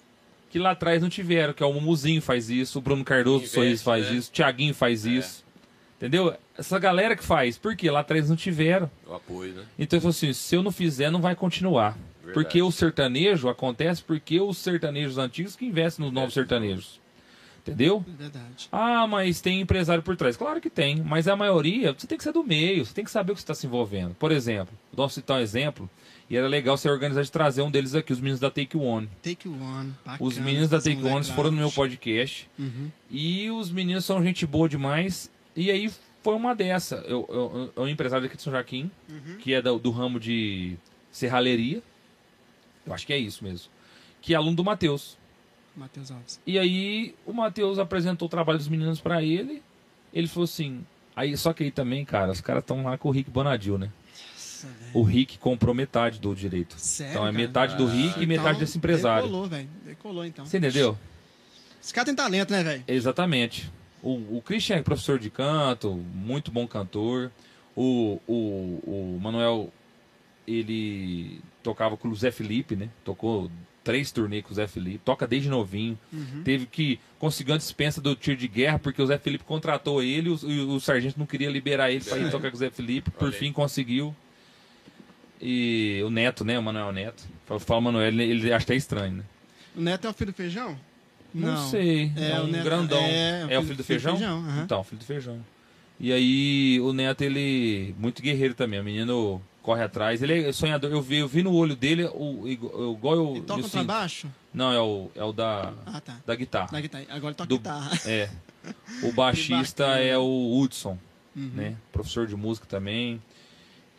que 0.54 0.60
lá 0.60 0.70
atrás 0.70 1.02
não 1.02 1.10
tiveram, 1.10 1.52
que 1.52 1.64
é 1.64 1.66
o 1.66 1.74
Mumuzinho 1.74 2.22
faz 2.22 2.48
isso, 2.48 2.78
o 2.78 2.82
Bruno 2.82 3.04
Cardoso 3.04 3.38
do 3.40 3.42
Investe, 3.42 3.56
Sorriso 3.56 3.84
faz 3.84 4.12
né? 4.12 4.18
isso, 4.18 4.30
o 4.30 4.34
Thiaguinho 4.34 4.74
faz 4.76 5.04
É. 5.04 5.10
isso. 5.10 5.44
Entendeu? 5.98 6.36
Essa 6.56 6.78
galera 6.78 7.16
que 7.16 7.24
faz, 7.24 7.58
porque 7.58 7.90
lá 7.90 8.02
atrás 8.02 8.30
não 8.30 8.36
tiveram. 8.36 8.92
O 9.08 9.16
apoio, 9.16 9.52
né? 9.54 9.64
Então 9.80 10.00
falou 10.00 10.12
assim, 10.12 10.32
se 10.32 10.56
eu 10.56 10.62
não 10.62 10.72
fizer, 10.72 11.10
não 11.10 11.20
vai 11.22 11.36
continuar. 11.36 11.98
Verdade. 12.24 12.34
Porque 12.34 12.62
o 12.62 12.70
sertanejo 12.72 13.50
acontece 13.50 14.04
porque 14.04 14.40
os 14.40 14.60
sertanejos 14.60 15.18
antigos 15.18 15.56
que 15.56 15.66
investem 15.66 16.06
nos 16.06 16.14
novos 16.14 16.36
sertanejos. 16.36 17.00
Entendeu? 17.66 18.04
Verdade. 18.06 18.68
Ah, 18.72 19.08
mas 19.08 19.40
tem 19.40 19.62
empresário 19.62 20.04
por 20.04 20.18
trás. 20.18 20.36
Claro 20.36 20.60
que 20.60 20.70
tem, 20.70 21.02
mas 21.02 21.28
a 21.30 21.36
maioria, 21.36 21.94
você 21.94 22.06
tem 22.06 22.18
que 22.18 22.24
ser 22.24 22.34
do 22.34 22.44
meio, 22.44 22.86
você 22.86 22.94
tem 22.94 23.06
que 23.06 23.12
saber 23.12 23.32
o 23.32 23.36
que 23.36 23.40
você 23.42 23.46
está 23.46 23.54
se 23.56 23.66
envolvendo. 23.66 24.14
Por 24.16 24.34
exemplo, 24.34 24.78
vou 24.92 25.08
citar 25.08 25.38
um 25.38 25.42
exemplo, 25.42 25.90
e 26.30 26.36
era 26.36 26.46
legal 26.48 26.76
você 26.76 26.90
organizar 26.90 27.22
de 27.24 27.32
trazer 27.32 27.62
um 27.62 27.72
deles 27.72 27.96
aqui, 27.96 28.12
os 28.12 28.20
meninos 28.20 28.42
da 28.42 28.52
Take 28.52 28.76
One. 28.76 29.10
Take 29.22 29.48
One. 29.48 29.94
Bacana, 30.06 30.18
Os 30.20 30.38
meninos 30.38 30.70
da 30.70 30.82
Take 30.82 31.02
One 31.06 31.24
foram 31.24 31.52
no 31.52 31.58
meu 31.58 31.72
podcast. 31.72 32.50
Uhum. 32.60 32.92
E 33.10 33.50
os 33.50 33.72
meninos 33.72 34.04
são 34.04 34.22
gente 34.22 34.46
boa 34.46 34.68
demais. 34.68 35.32
E 35.56 35.72
aí 35.72 35.90
foi 36.22 36.36
uma 36.36 36.54
dessa. 36.54 36.96
Eu, 37.08 37.26
eu, 37.30 37.72
eu, 37.76 37.84
um 37.84 37.88
empresário 37.88 38.26
aqui 38.26 38.36
de 38.36 38.42
São 38.44 38.52
Joaquim, 38.52 38.92
Uhum. 39.10 39.38
que 39.40 39.54
é 39.54 39.62
do, 39.62 39.80
do 39.80 39.90
ramo 39.92 40.20
de 40.20 40.76
serralheria. 41.12 41.82
Eu 42.86 42.94
acho 42.94 43.06
que 43.08 43.14
é 43.14 43.18
isso 43.18 43.42
mesmo. 43.44 43.70
Que 44.22 44.34
é 44.34 44.38
aluno 44.38 44.56
do 44.58 44.64
Matheus. 44.66 45.18
Matheus 45.76 46.12
Alves. 46.12 46.40
E 46.46 46.58
aí 46.60 47.16
o 47.26 47.34
Matheus 47.34 47.80
apresentou 47.80 48.28
o 48.28 48.30
trabalho 48.30 48.58
dos 48.58 48.68
meninos 48.68 49.00
pra 49.02 49.22
ele. 49.24 49.62
Ele 50.14 50.28
falou 50.28 50.46
assim. 50.46 50.86
Aí, 51.16 51.36
só 51.38 51.54
que 51.54 51.64
aí 51.64 51.72
também, 51.72 52.04
cara, 52.06 52.32
os 52.32 52.42
caras 52.42 52.64
estão 52.64 52.84
lá 52.84 52.98
com 52.98 53.10
o 53.10 53.12
Rick 53.12 53.30
Bonadil, 53.30 53.78
né? 53.78 53.90
Nossa. 54.64 54.68
O 54.94 55.04
Rick 55.04 55.38
comprou 55.38 55.76
metade 55.76 56.20
do 56.20 56.34
direito. 56.36 56.76
Sério, 56.78 57.12
Então 57.12 57.24
é 57.24 57.32
cara? 57.32 57.38
metade 57.38 57.76
do 57.76 57.86
Rick 57.86 58.22
e 58.22 58.26
metade 58.26 58.50
Então, 58.50 58.60
desse 58.60 58.78
empresário. 58.78 59.24
Decolou, 59.24 59.48
velho. 59.48 59.70
Decolou, 59.86 60.26
então. 60.26 60.46
Você 60.46 60.58
entendeu? 60.58 60.98
Esse 61.82 61.94
cara 61.94 62.06
tem 62.06 62.16
talento, 62.16 62.52
né, 62.52 62.64
velho? 62.64 62.84
Exatamente. 62.88 63.70
O, 64.02 64.38
o 64.38 64.42
Christian 64.44 64.78
é 64.78 64.82
professor 64.82 65.20
de 65.20 65.30
canto, 65.30 65.94
muito 66.14 66.50
bom 66.52 66.68
cantor. 66.68 67.32
O, 67.76 68.20
o, 68.28 69.14
o 69.16 69.20
Manuel, 69.22 69.72
ele 70.48 71.42
tocava 71.62 71.96
com 71.98 72.08
o 72.08 72.16
Zé 72.16 72.32
Felipe, 72.32 72.76
né? 72.76 72.90
Tocou 73.04 73.50
três 73.84 74.12
turnês 74.12 74.44
com 74.44 74.52
o 74.52 74.56
Zé 74.56 74.66
Felipe, 74.68 75.00
toca 75.04 75.28
desde 75.28 75.50
novinho. 75.50 75.98
Uhum. 76.12 76.42
Teve 76.44 76.66
que 76.66 77.00
conseguir 77.20 77.52
uma 77.52 77.58
dispensa 77.58 78.00
do 78.02 78.16
tiro 78.16 78.38
de 78.38 78.48
guerra, 78.48 78.80
porque 78.80 79.02
o 79.02 79.06
Zé 79.06 79.18
Felipe 79.18 79.44
contratou 79.44 80.02
ele 80.02 80.30
e 80.30 80.32
o, 80.32 80.40
e 80.52 80.60
o 80.62 80.80
sargento 80.80 81.20
não 81.20 81.26
queria 81.26 81.50
liberar 81.50 81.92
ele 81.92 82.00
para 82.04 82.12
ir 82.18 82.22
Verdade. 82.22 82.32
tocar 82.32 82.50
com 82.50 82.56
o 82.56 82.60
Zé 82.60 82.70
Felipe. 82.70 83.12
Por 83.12 83.26
Olha 83.26 83.34
aí. 83.34 83.40
fim 83.40 83.52
conseguiu. 83.52 84.16
E 85.42 86.02
o 86.06 86.10
Neto, 86.10 86.46
né? 86.46 86.58
O 86.58 86.64
Manuel 86.64 86.92
Neto. 86.92 87.24
Fala, 87.46 87.60
fala 87.60 87.82
Manuel, 87.82 88.08
ele, 88.08 88.24
ele 88.24 88.54
acha 88.54 88.64
até 88.64 88.76
estranho, 88.76 89.18
né? 89.18 89.24
O 89.76 89.82
Neto 89.82 90.08
é 90.08 90.10
o 90.10 90.14
filho 90.14 90.32
do 90.32 90.36
feijão? 90.36 90.80
Não, 91.34 91.70
sei. 91.70 92.12
É, 92.16 92.32
É, 92.32 92.40
o 92.40 92.44
um 92.44 92.48
Neto- 92.48 92.64
grandão. 92.64 93.00
é, 93.04 93.48
É, 93.50 93.60
o 93.60 93.64
filho 93.64 93.76
do 93.76 93.84
feijão? 93.84 94.16
aham. 94.16 94.62
Então, 94.64 94.84
filho 94.84 95.00
do 95.00 95.06
feijão. 95.06 95.44
E 96.00 96.14
aí, 96.14 96.80
o 96.82 96.94
Neto, 96.94 97.22
ele. 97.24 97.94
Muito 97.98 98.22
guerreiro 98.22 98.54
também. 98.54 98.80
O 98.80 98.84
menino 98.84 99.42
corre 99.64 99.82
atrás. 99.84 100.22
Ele 100.22 100.44
é 100.48 100.52
sonhador. 100.52 100.92
Eu 100.92 101.02
vi, 101.02 101.18
eu 101.18 101.28
vi 101.28 101.42
no 101.42 101.52
olho 101.56 101.76
dele, 101.76 102.06
o, 102.14 102.48
igual 102.48 102.92
igual 102.94 103.16
eu. 103.16 103.32
Ele 103.32 103.42
toca 103.42 103.64
sinto. 103.64 103.72
contrabaixo? 103.72 104.28
Não, 104.54 104.72
é 104.72 104.80
o, 104.80 105.10
é 105.16 105.24
o 105.24 105.34
da, 105.34 105.74
Ah, 105.88 106.00
tá. 106.00 106.18
da 106.24 106.36
guitarra. 106.36 106.70
Na 106.72 106.80
guitarra. 106.82 107.06
Agora 107.10 107.30
ele 107.32 107.36
toca 107.36 107.48
Do- 107.50 107.58
guitarra. 107.58 107.92
É. 108.06 108.30
O 109.02 109.12
baixista 109.12 109.84
é 110.00 110.16
o 110.18 110.60
Hudson, 110.60 110.98
Uhum. 111.36 111.50
né? 111.56 111.76
Professor 111.92 112.28
de 112.28 112.36
música 112.36 112.68
também. 112.68 113.20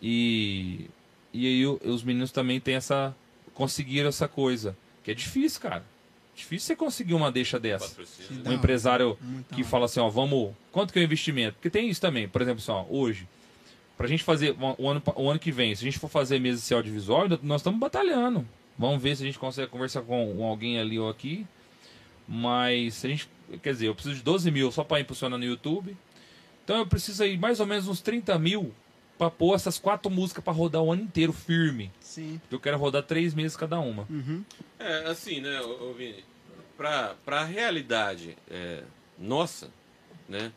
E. 0.01 0.87
E 1.33 1.47
aí, 1.47 1.67
o- 1.67 1.81
os 1.85 2.03
meninos 2.05 2.31
também 2.31 2.61
têm 2.61 2.75
essa. 2.77 3.15
Conseguiram 3.55 4.09
essa 4.09 4.29
coisa. 4.29 4.77
Que 5.03 5.11
é 5.11 5.15
difícil, 5.15 5.61
cara. 5.61 5.85
Difícil 6.35 6.67
você 6.69 6.77
conseguir 6.77 7.15
uma 7.15 7.31
deixa 7.31 7.59
dessa. 7.61 7.89
Patrocínio, 7.89 8.29
Que 8.29 8.35
da 8.43 8.51
Um 8.51 8.55
empresário 8.55 9.17
da 9.51 9.57
que 9.57 9.63
fala 9.63 9.85
assim, 9.85 10.01
ó, 10.01 10.09
vamos. 10.09 10.53
Quanto 10.73 10.93
que 10.93 10.99
é 10.99 11.03
o 11.03 11.05
investimento? 11.05 11.55
Porque 11.55 11.71
tem 11.71 11.89
isso 11.89 12.01
também, 12.01 12.29
por 12.29 12.43
exemplo, 12.43 12.61
assim, 12.61 12.73
ó, 12.73 12.85
hoje, 12.89 13.29
pra 13.97 14.07
gente 14.07 14.23
fazer 14.23 14.57
o 14.79 14.89
ano, 14.89 15.03
o 15.17 15.31
ano 15.31 15.39
que 15.39 15.53
vem, 15.53 15.75
se 15.75 15.83
a 15.83 15.87
gente 15.87 15.99
for 15.99 16.09
fazer 16.09 16.39
mesa 16.39 16.67
de 16.67 16.75
audiovisual, 16.75 17.27
nós 17.43 17.61
estamos 17.61 17.79
batalhando. 17.79 18.47
Vamos 18.79 19.03
ver 19.03 19.17
se 19.17 19.23
a 19.23 19.27
gente 19.27 19.39
consegue 19.39 19.71
conversar 19.71 20.03
com 20.03 20.45
alguém 20.45 20.79
ali 20.79 20.99
ou 20.99 21.09
aqui. 21.09 21.47
Mas 22.27 22.95
se 22.95 23.07
a 23.07 23.11
gente. 23.11 23.29
Quer 23.63 23.73
dizer, 23.73 23.87
eu 23.89 23.95
preciso 23.95 24.17
de 24.17 24.23
12 24.23 24.51
mil 24.51 24.73
só 24.73 24.83
para 24.83 25.01
impulsionar 25.01 25.39
no 25.39 25.45
YouTube. 25.45 25.97
Então 26.65 26.79
eu 26.79 26.87
preciso 26.87 27.23
aí 27.23 27.37
mais 27.37 27.61
ou 27.61 27.67
menos 27.67 27.87
uns 27.87 28.01
30 28.01 28.39
mil 28.39 28.73
pra 29.19 29.31
pôr 29.31 29.55
essas 29.55 29.79
quatro 29.79 30.11
músicas 30.11 30.43
pra 30.43 30.53
rodar 30.53 30.83
o 30.83 30.91
ano 30.91 31.03
inteiro 31.03 31.33
firme. 31.33 31.91
Sim. 32.01 32.41
Eu 32.51 32.59
quero 32.59 32.79
rodar 32.79 33.03
três 33.03 33.35
meses 33.35 33.57
cada 33.57 33.79
uma. 33.79 34.07
Uhum. 34.11 34.43
É, 34.79 35.11
assim, 35.11 35.41
né, 35.41 35.61
ô, 35.61 35.91
ô 35.91 35.93
Vini, 35.93 36.25
pra, 36.77 37.15
pra 37.25 37.45
realidade 37.45 38.37
é, 38.51 38.83
nossa, 39.19 39.71
né, 40.29 40.51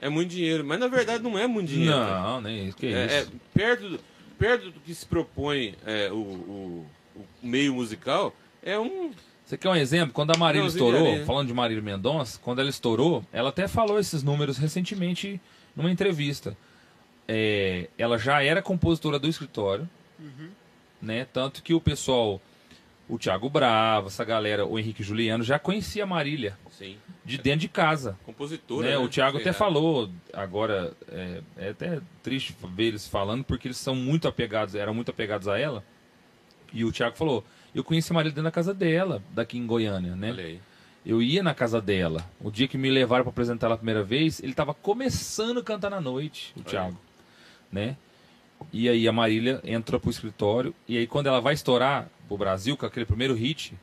é 0.00 0.08
muito 0.08 0.30
dinheiro. 0.30 0.64
Mas 0.64 0.78
na 0.80 0.88
verdade 0.88 1.22
não 1.22 1.38
é 1.38 1.46
muito 1.46 1.68
dinheiro. 1.68 1.96
Não, 1.96 2.40
nem 2.40 2.68
isso. 2.68 2.76
Que 2.76 2.86
É, 2.86 3.06
é 3.06 3.20
isso. 3.22 3.32
perto, 3.54 3.88
do- 3.90 4.00
perto 4.38 4.70
do 4.70 4.80
que 4.80 4.94
se 4.94 5.06
propõe 5.06 5.74
é, 5.86 6.10
o, 6.12 6.16
o, 6.16 6.86
o 7.16 7.24
meio 7.42 7.74
musical, 7.74 8.34
é 8.62 8.78
um... 8.78 9.10
Você 9.44 9.56
quer 9.56 9.68
um 9.68 9.76
exemplo? 9.76 10.12
Quando 10.12 10.32
a 10.32 10.36
Marília 10.36 10.62
Não, 10.62 10.68
estourou, 10.68 11.18
né? 11.18 11.24
falando 11.24 11.46
de 11.46 11.54
Marília 11.54 11.80
Mendonça, 11.82 12.36
quando 12.42 12.58
ela 12.60 12.68
estourou, 12.68 13.24
ela 13.32 13.50
até 13.50 13.68
falou 13.68 13.96
esses 13.98 14.22
números 14.24 14.58
recentemente 14.58 15.40
numa 15.76 15.88
entrevista. 15.90 16.56
É, 17.28 17.88
ela 17.96 18.18
já 18.18 18.42
era 18.42 18.60
compositora 18.62 19.18
do 19.18 19.28
escritório, 19.28 19.88
Uhum. 20.18 20.48
né? 21.00 21.26
Tanto 21.32 21.62
que 21.62 21.74
o 21.74 21.80
pessoal, 21.80 22.40
o 23.08 23.18
Thiago 23.18 23.48
Bravo, 23.48 24.08
essa 24.08 24.24
galera, 24.24 24.64
o 24.66 24.78
Henrique 24.78 25.02
Juliano, 25.02 25.44
já 25.44 25.58
conhecia 25.58 26.02
a 26.04 26.06
Marília 26.06 26.58
Sim, 26.76 26.96
de 27.24 27.38
dentro 27.38 27.60
de 27.60 27.68
casa. 27.68 28.18
compositora. 28.24 28.86
Né? 28.86 28.96
né? 28.96 28.98
O 28.98 29.08
Thiago 29.08 29.38
até 29.38 29.52
falou, 29.52 30.10
agora 30.32 30.92
é, 31.08 31.40
é 31.56 31.68
até 31.70 32.00
triste 32.22 32.54
ver 32.74 32.84
eles 32.84 33.08
falando, 33.08 33.42
porque 33.44 33.68
eles 33.68 33.78
são 33.78 33.94
muito 33.94 34.28
apegados, 34.28 34.74
eram 34.74 34.92
muito 34.92 35.10
apegados 35.10 35.48
a 35.48 35.58
ela. 35.58 35.82
E 36.72 36.84
o 36.84 36.92
Thiago 36.92 37.16
falou: 37.16 37.44
Eu 37.74 37.82
conheci 37.82 38.12
a 38.12 38.14
Marília 38.14 38.34
dentro 38.34 38.44
da 38.44 38.50
casa 38.50 38.74
dela, 38.74 39.22
daqui 39.30 39.56
em 39.56 39.66
Goiânia, 39.66 40.14
né? 40.14 40.30
Olha 40.32 40.44
aí. 40.44 40.60
Eu 41.04 41.22
ia 41.22 41.42
na 41.42 41.54
casa 41.54 41.80
dela. 41.80 42.28
O 42.40 42.50
dia 42.50 42.66
que 42.66 42.76
me 42.76 42.90
levaram 42.90 43.22
para 43.22 43.30
apresentar 43.30 43.68
ela 43.68 43.76
a 43.76 43.78
primeira 43.78 44.02
vez, 44.02 44.40
ele 44.40 44.50
estava 44.50 44.74
começando 44.74 45.60
a 45.60 45.62
cantar 45.62 45.88
na 45.88 46.00
noite, 46.00 46.52
o 46.56 46.60
Olha. 46.60 46.68
Thiago, 46.68 47.00
né? 47.70 47.96
E 48.72 48.88
aí 48.88 49.06
a 49.06 49.12
Marília 49.12 49.60
entra 49.64 50.00
pro 50.00 50.10
escritório 50.10 50.74
e 50.88 50.98
aí 50.98 51.06
quando 51.06 51.26
ela 51.28 51.40
vai 51.40 51.54
estourar 51.54 52.08
pro 52.26 52.36
Brasil 52.36 52.76
com 52.76 52.86
aquele 52.86 53.06
primeiro 53.06 53.34
hit, 53.34 53.74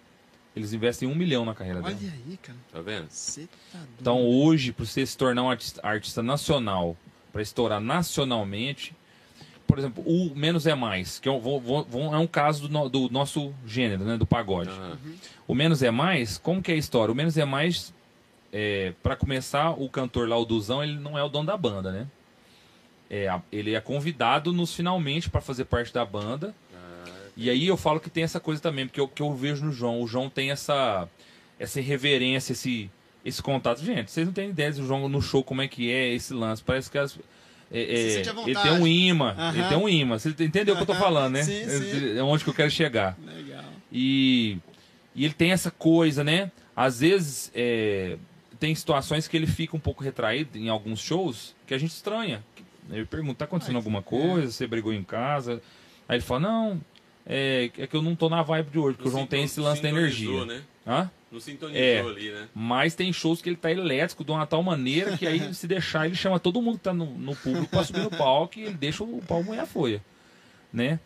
eles 0.55 0.73
investem 0.73 1.07
um 1.07 1.15
milhão 1.15 1.43
na 1.45 1.53
carreira 1.55 1.81
Olha 1.83 1.95
dela. 1.95 2.13
aí, 2.27 2.37
cara. 2.37 2.57
Tá 2.71 2.81
vendo? 2.81 3.07
Você 3.09 3.47
tá 3.71 3.77
doido. 3.79 3.89
Então 3.99 4.25
hoje, 4.25 4.71
para 4.71 4.85
você 4.85 5.05
se 5.05 5.17
tornar 5.17 5.43
um 5.43 5.49
artista, 5.49 5.79
artista 5.85 6.21
nacional, 6.23 6.95
para 7.31 7.41
estourar 7.41 7.81
nacionalmente, 7.81 8.95
por 9.65 9.79
exemplo, 9.79 10.03
o 10.05 10.35
Menos 10.35 10.67
é 10.67 10.75
Mais, 10.75 11.17
que 11.19 11.27
é 11.27 11.31
um, 11.31 11.39
vou- 11.39 11.59
vou- 11.59 12.13
é 12.13 12.17
um 12.17 12.27
caso 12.27 12.67
do, 12.67 12.69
no- 12.73 12.89
do 12.89 13.09
nosso 13.09 13.53
gênero, 13.65 14.03
né, 14.03 14.17
do 14.17 14.25
pagode. 14.25 14.69
Aham. 14.69 14.97
O 15.47 15.55
Menos 15.55 15.81
é 15.81 15.89
Mais, 15.89 16.37
como 16.37 16.61
que 16.61 16.71
é 16.71 16.75
a 16.75 16.77
história? 16.77 17.11
O 17.11 17.15
Menos 17.15 17.37
é 17.37 17.45
Mais, 17.45 17.91
é, 18.51 18.93
para 19.01 19.15
começar, 19.15 19.71
o 19.71 19.89
cantor 19.89 20.29
lá, 20.29 20.37
o 20.37 20.45
Duzão, 20.45 20.83
ele 20.83 20.99
não 20.99 21.17
é 21.17 21.23
o 21.23 21.29
dono 21.29 21.47
da 21.47 21.57
banda, 21.57 21.91
né? 21.91 22.07
É, 23.09 23.27
ele 23.51 23.73
é 23.75 23.81
convidado 23.81 24.51
nos 24.53 24.73
finalmente 24.73 25.29
para 25.29 25.41
fazer 25.41 25.65
parte 25.65 25.93
da 25.93 26.05
banda. 26.05 26.53
E 27.35 27.49
aí 27.49 27.67
eu 27.67 27.77
falo 27.77 27.99
que 27.99 28.09
tem 28.09 28.23
essa 28.23 28.39
coisa 28.39 28.61
também, 28.61 28.85
porque 28.85 28.99
eu, 28.99 29.07
que 29.07 29.21
eu 29.21 29.33
vejo 29.33 29.65
no 29.65 29.71
João. 29.71 30.01
O 30.01 30.07
João 30.07 30.29
tem 30.29 30.51
essa, 30.51 31.07
essa 31.59 31.79
irreverência, 31.79 32.53
esse, 32.53 32.89
esse 33.25 33.41
contato. 33.41 33.83
Gente, 33.83 34.11
vocês 34.11 34.25
não 34.25 34.33
têm 34.33 34.49
ideia 34.49 34.71
do 34.71 34.85
João 34.85 35.09
no 35.09 35.21
show 35.21 35.43
como 35.43 35.61
é 35.61 35.67
que 35.67 35.91
é 35.91 36.13
esse 36.13 36.33
lance. 36.33 36.63
Parece 36.63 36.91
que 36.91 36.97
as, 36.97 37.17
é, 37.73 37.81
é, 37.81 38.21
ele 38.45 38.55
tem 38.61 38.71
um 38.71 38.87
imã. 38.87 39.35
Ele 39.51 39.67
tem 39.67 39.77
um 39.77 39.89
imã. 39.89 40.19
Você 40.19 40.29
entendeu 40.29 40.75
o 40.75 40.77
que 40.77 40.83
eu 40.83 40.87
tô 40.87 40.95
falando, 40.95 41.33
né? 41.33 41.43
Sim, 41.43 41.67
sim. 41.67 42.17
É 42.17 42.21
onde 42.21 42.43
que 42.43 42.49
eu 42.51 42.53
quero 42.53 42.69
chegar. 42.69 43.17
Legal. 43.25 43.63
E, 43.91 44.59
e 45.15 45.25
ele 45.25 45.33
tem 45.33 45.51
essa 45.51 45.71
coisa, 45.71 46.23
né? 46.23 46.51
Às 46.75 46.99
vezes 46.99 47.51
é, 47.55 48.17
tem 48.59 48.75
situações 48.75 49.27
que 49.27 49.35
ele 49.35 49.47
fica 49.47 49.75
um 49.75 49.79
pouco 49.79 50.03
retraído 50.03 50.57
em 50.57 50.69
alguns 50.69 50.99
shows 50.99 51.55
que 51.65 51.73
a 51.73 51.77
gente 51.77 51.91
estranha. 51.91 52.43
Ele 52.91 53.05
pergunta, 53.05 53.39
tá 53.39 53.45
acontecendo 53.45 53.77
alguma 53.77 53.99
é. 53.99 54.03
coisa? 54.03 54.51
Você 54.51 54.67
brigou 54.67 54.93
em 54.93 55.03
casa? 55.03 55.61
Aí 56.07 56.17
ele 56.17 56.23
fala, 56.23 56.41
não, 56.41 56.81
é, 57.25 57.69
é 57.77 57.87
que 57.87 57.95
eu 57.95 58.01
não 58.01 58.15
tô 58.15 58.29
na 58.29 58.41
vibe 58.41 58.69
de 58.71 58.79
hoje, 58.79 58.95
porque 58.97 59.09
o 59.09 59.11
não 59.11 59.19
João 59.19 59.27
tem 59.27 59.43
esse 59.43 59.59
lance 59.59 59.81
da 59.81 59.89
energia. 59.89 60.45
Né? 60.45 60.61
Hã? 60.85 61.09
Não 61.31 61.39
sintonizou 61.39 61.81
É. 61.81 61.99
ali, 61.99 62.31
né? 62.31 62.47
Mas 62.53 62.93
tem 62.93 63.11
shows 63.11 63.41
que 63.41 63.49
ele 63.49 63.55
tá 63.55 63.71
elétrico 63.71 64.23
de 64.23 64.31
uma 64.31 64.45
tal 64.45 64.61
maneira 64.61 65.17
que 65.17 65.25
aí, 65.25 65.53
se 65.53 65.65
deixar, 65.67 66.05
ele 66.05 66.15
chama 66.15 66.39
todo 66.39 66.61
mundo 66.61 66.77
que 66.77 66.83
tá 66.83 66.93
no, 66.93 67.05
no 67.05 67.35
público 67.35 67.67
pra 67.67 67.83
subir 67.83 68.03
no 68.03 68.11
palco 68.11 68.59
e 68.59 68.63
ele 68.63 68.75
deixa 68.75 69.03
o 69.03 69.21
pau 69.27 69.41
moer 69.43 69.61
a 69.61 69.65
folha. 69.65 70.01
Né? 70.71 70.99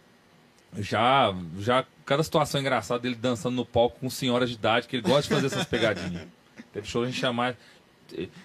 Já, 0.80 1.34
já 1.60 1.86
cada 2.06 2.22
situação 2.24 2.60
engraçada 2.60 3.00
dele 3.00 3.16
dançando 3.16 3.56
no 3.56 3.66
palco 3.66 4.00
com 4.00 4.10
senhoras 4.10 4.50
de 4.50 4.56
idade, 4.56 4.88
que 4.88 4.96
ele 4.98 5.04
gosta 5.04 5.22
de 5.24 5.30
fazer 5.30 5.48
essas 5.48 5.66
pegadinhas. 5.66 6.28
Teve 6.74 6.88
show 6.88 7.04
a 7.04 7.06
gente 7.06 7.18
chamar. 7.18 7.56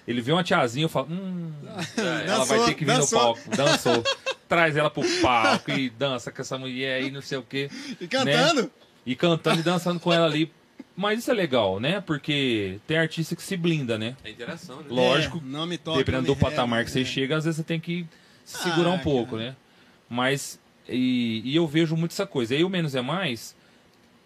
Ele 0.06 0.20
vê 0.20 0.32
uma 0.32 0.42
tiazinha 0.44 0.86
e 0.86 0.88
fala, 0.88 1.06
hum, 1.10 1.52
ela 2.26 2.44
vai 2.44 2.58
Dançou, 2.58 2.64
ter 2.66 2.74
que 2.74 2.84
vir 2.84 2.96
dançou. 2.96 3.18
no 3.18 3.24
palco. 3.34 3.56
Dançou. 3.56 4.04
Traz 4.48 4.76
ela 4.76 4.90
pro 4.90 5.02
palco 5.22 5.70
e 5.70 5.88
dança 5.90 6.30
com 6.30 6.42
essa 6.42 6.58
mulher 6.58 7.02
aí, 7.02 7.10
não 7.10 7.22
sei 7.22 7.38
o 7.38 7.42
quê. 7.42 7.70
E 8.00 8.06
cantando? 8.06 8.70
E 9.06 9.16
cantando 9.16 9.60
e 9.60 9.62
dançando 9.62 9.98
com 9.98 10.12
ela 10.12 10.26
ali. 10.26 10.52
Mas 10.94 11.20
isso 11.20 11.30
é 11.30 11.34
legal, 11.34 11.80
né? 11.80 12.02
Porque 12.02 12.78
tem 12.86 12.98
artista 12.98 13.34
que 13.34 13.42
se 13.42 13.56
blinda, 13.56 13.96
né? 13.96 14.14
É 14.22 14.30
interação, 14.30 14.76
né? 14.80 14.86
Lógico, 14.90 15.38
É, 15.38 15.40
não 15.42 15.66
me 15.66 15.78
toca. 15.78 15.98
Dependendo 15.98 16.26
não 16.28 16.34
do 16.34 16.38
patamar 16.38 16.80
rega, 16.80 16.84
que 16.86 16.90
você 16.92 17.00
é. 17.00 17.04
chega, 17.04 17.36
às 17.38 17.44
vezes 17.44 17.56
você 17.56 17.62
tem 17.64 17.80
que 17.80 18.06
se 18.44 18.58
segurar 18.62 18.90
Ah, 18.90 18.94
um 18.94 18.98
pouco, 18.98 19.36
cara. 19.36 19.50
né? 19.50 19.56
Mas, 20.08 20.60
e, 20.86 21.40
e 21.46 21.56
eu 21.56 21.66
vejo 21.66 21.96
muito 21.96 22.10
essa 22.12 22.26
coisa. 22.26 22.54
Aí 22.54 22.62
o 22.62 22.68
Menos 22.68 22.94
é 22.94 23.00
Mais 23.00 23.56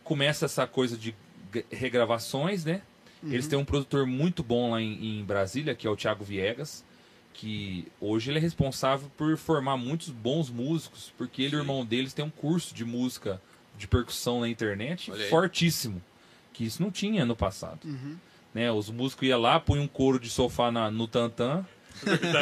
começa 0.02 0.46
essa 0.46 0.66
coisa 0.66 0.96
de 0.96 1.14
regravações, 1.70 2.64
né? 2.64 2.82
Eles 3.32 3.46
têm 3.46 3.58
um 3.58 3.64
produtor 3.64 4.06
muito 4.06 4.42
bom 4.42 4.70
lá 4.72 4.80
em, 4.80 5.20
em 5.20 5.24
Brasília, 5.24 5.74
que 5.74 5.86
é 5.86 5.90
o 5.90 5.96
Thiago 5.96 6.24
Viegas, 6.24 6.84
que 7.34 7.86
hoje 8.00 8.30
ele 8.30 8.38
é 8.38 8.40
responsável 8.40 9.10
por 9.16 9.36
formar 9.36 9.76
muitos 9.76 10.08
bons 10.10 10.48
músicos, 10.48 11.12
porque 11.18 11.42
ele 11.42 11.54
e 11.54 11.58
o 11.58 11.60
irmão 11.60 11.84
deles 11.84 12.12
tem 12.14 12.24
um 12.24 12.30
curso 12.30 12.74
de 12.74 12.84
música 12.84 13.40
de 13.76 13.86
percussão 13.86 14.40
na 14.40 14.48
internet 14.48 15.10
fortíssimo, 15.28 16.00
que 16.52 16.64
isso 16.64 16.80
não 16.82 16.90
tinha 16.90 17.26
no 17.26 17.36
passado. 17.36 17.80
Uhum. 17.84 18.16
Né? 18.54 18.72
Os 18.72 18.88
músicos 18.90 19.28
iam 19.28 19.40
lá, 19.40 19.60
punham 19.60 19.84
um 19.84 19.88
couro 19.88 20.18
de 20.18 20.30
sofá 20.30 20.70
na- 20.72 20.90
no 20.90 21.06
tantã, 21.06 21.62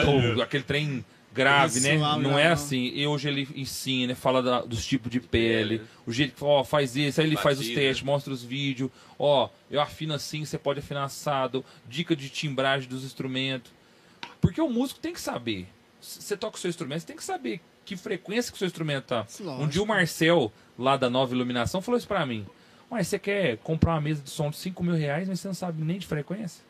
ou 0.06 0.43
aquele 0.43 0.62
trem 0.62 1.05
grave, 1.35 1.81
né? 1.81 1.98
Suave, 1.98 2.23
Não 2.23 2.39
é 2.39 2.44
não. 2.47 2.52
assim. 2.52 2.93
E 2.94 3.06
hoje 3.06 3.28
ele 3.28 3.48
ensina, 3.56 4.15
fala 4.15 4.43
da- 4.43 4.62
dos 4.62 4.86
tipos 4.86 5.11
de 5.11 5.20
pele, 5.20 5.78
pele. 5.78 5.90
o 6.06 6.12
jeito 6.12 6.35
que 6.35 6.44
ó, 6.44 6.62
faz 6.65 6.97
isso, 6.97 7.20
aí 7.20 7.27
ele 7.27 7.36
faz 7.36 7.59
os 7.59 7.65
Batida. 7.66 7.81
testes, 7.81 8.05
mostra 8.05 8.32
os 8.32 8.43
vídeos, 8.44 8.90
ó, 9.19 9.48
eu 9.70 9.81
afino 9.81 10.15
assim, 10.15 10.44
você 10.44 10.56
pode 10.56 10.78
afinar 10.78 11.05
assado, 11.05 11.65
dica 11.89 12.15
de 12.15 12.28
timbragem 12.28 12.89
dos 12.89 13.05
instrumentos. 13.05 13.73
Porque 14.40 14.61
o 14.61 14.69
músico 14.70 15.01
tem 15.01 15.12
que 15.12 15.20
saber. 15.20 15.66
Você 16.01 16.36
toca 16.36 16.56
o 16.56 16.61
seu 16.61 16.69
instrumento, 16.69 17.01
você 17.01 17.06
tem 17.06 17.16
que 17.16 17.24
saber 17.24 17.61
que 17.85 17.97
frequência 17.97 18.51
que 18.52 18.56
o 18.56 18.59
seu 18.59 18.66
instrumento 18.66 19.05
tá. 19.05 19.27
Lógico. 19.40 19.62
Um 19.65 19.69
dia 19.69 19.82
o 19.82 19.86
Marcel, 19.86 20.52
lá 20.78 20.97
da 20.97 21.09
Nova 21.11 21.35
Iluminação, 21.35 21.81
falou 21.82 21.98
isso 21.98 22.06
pra 22.09 22.24
mim. 22.27 22.47
Mas 22.90 23.09
você 23.09 23.19
quer 23.19 23.56
comprar 23.59 23.93
uma 23.94 24.01
mesa 24.02 24.23
de 24.23 24.31
som 24.31 24.51
de 24.51 24.56
5 24.56 24.82
mil 24.85 24.94
reais, 24.94 25.27
mas 25.28 25.40
você 25.40 25.48
não 25.48 25.55
sabe 25.55 25.82
nem 25.82 25.98
de 25.98 26.06
frequência? 26.06 26.62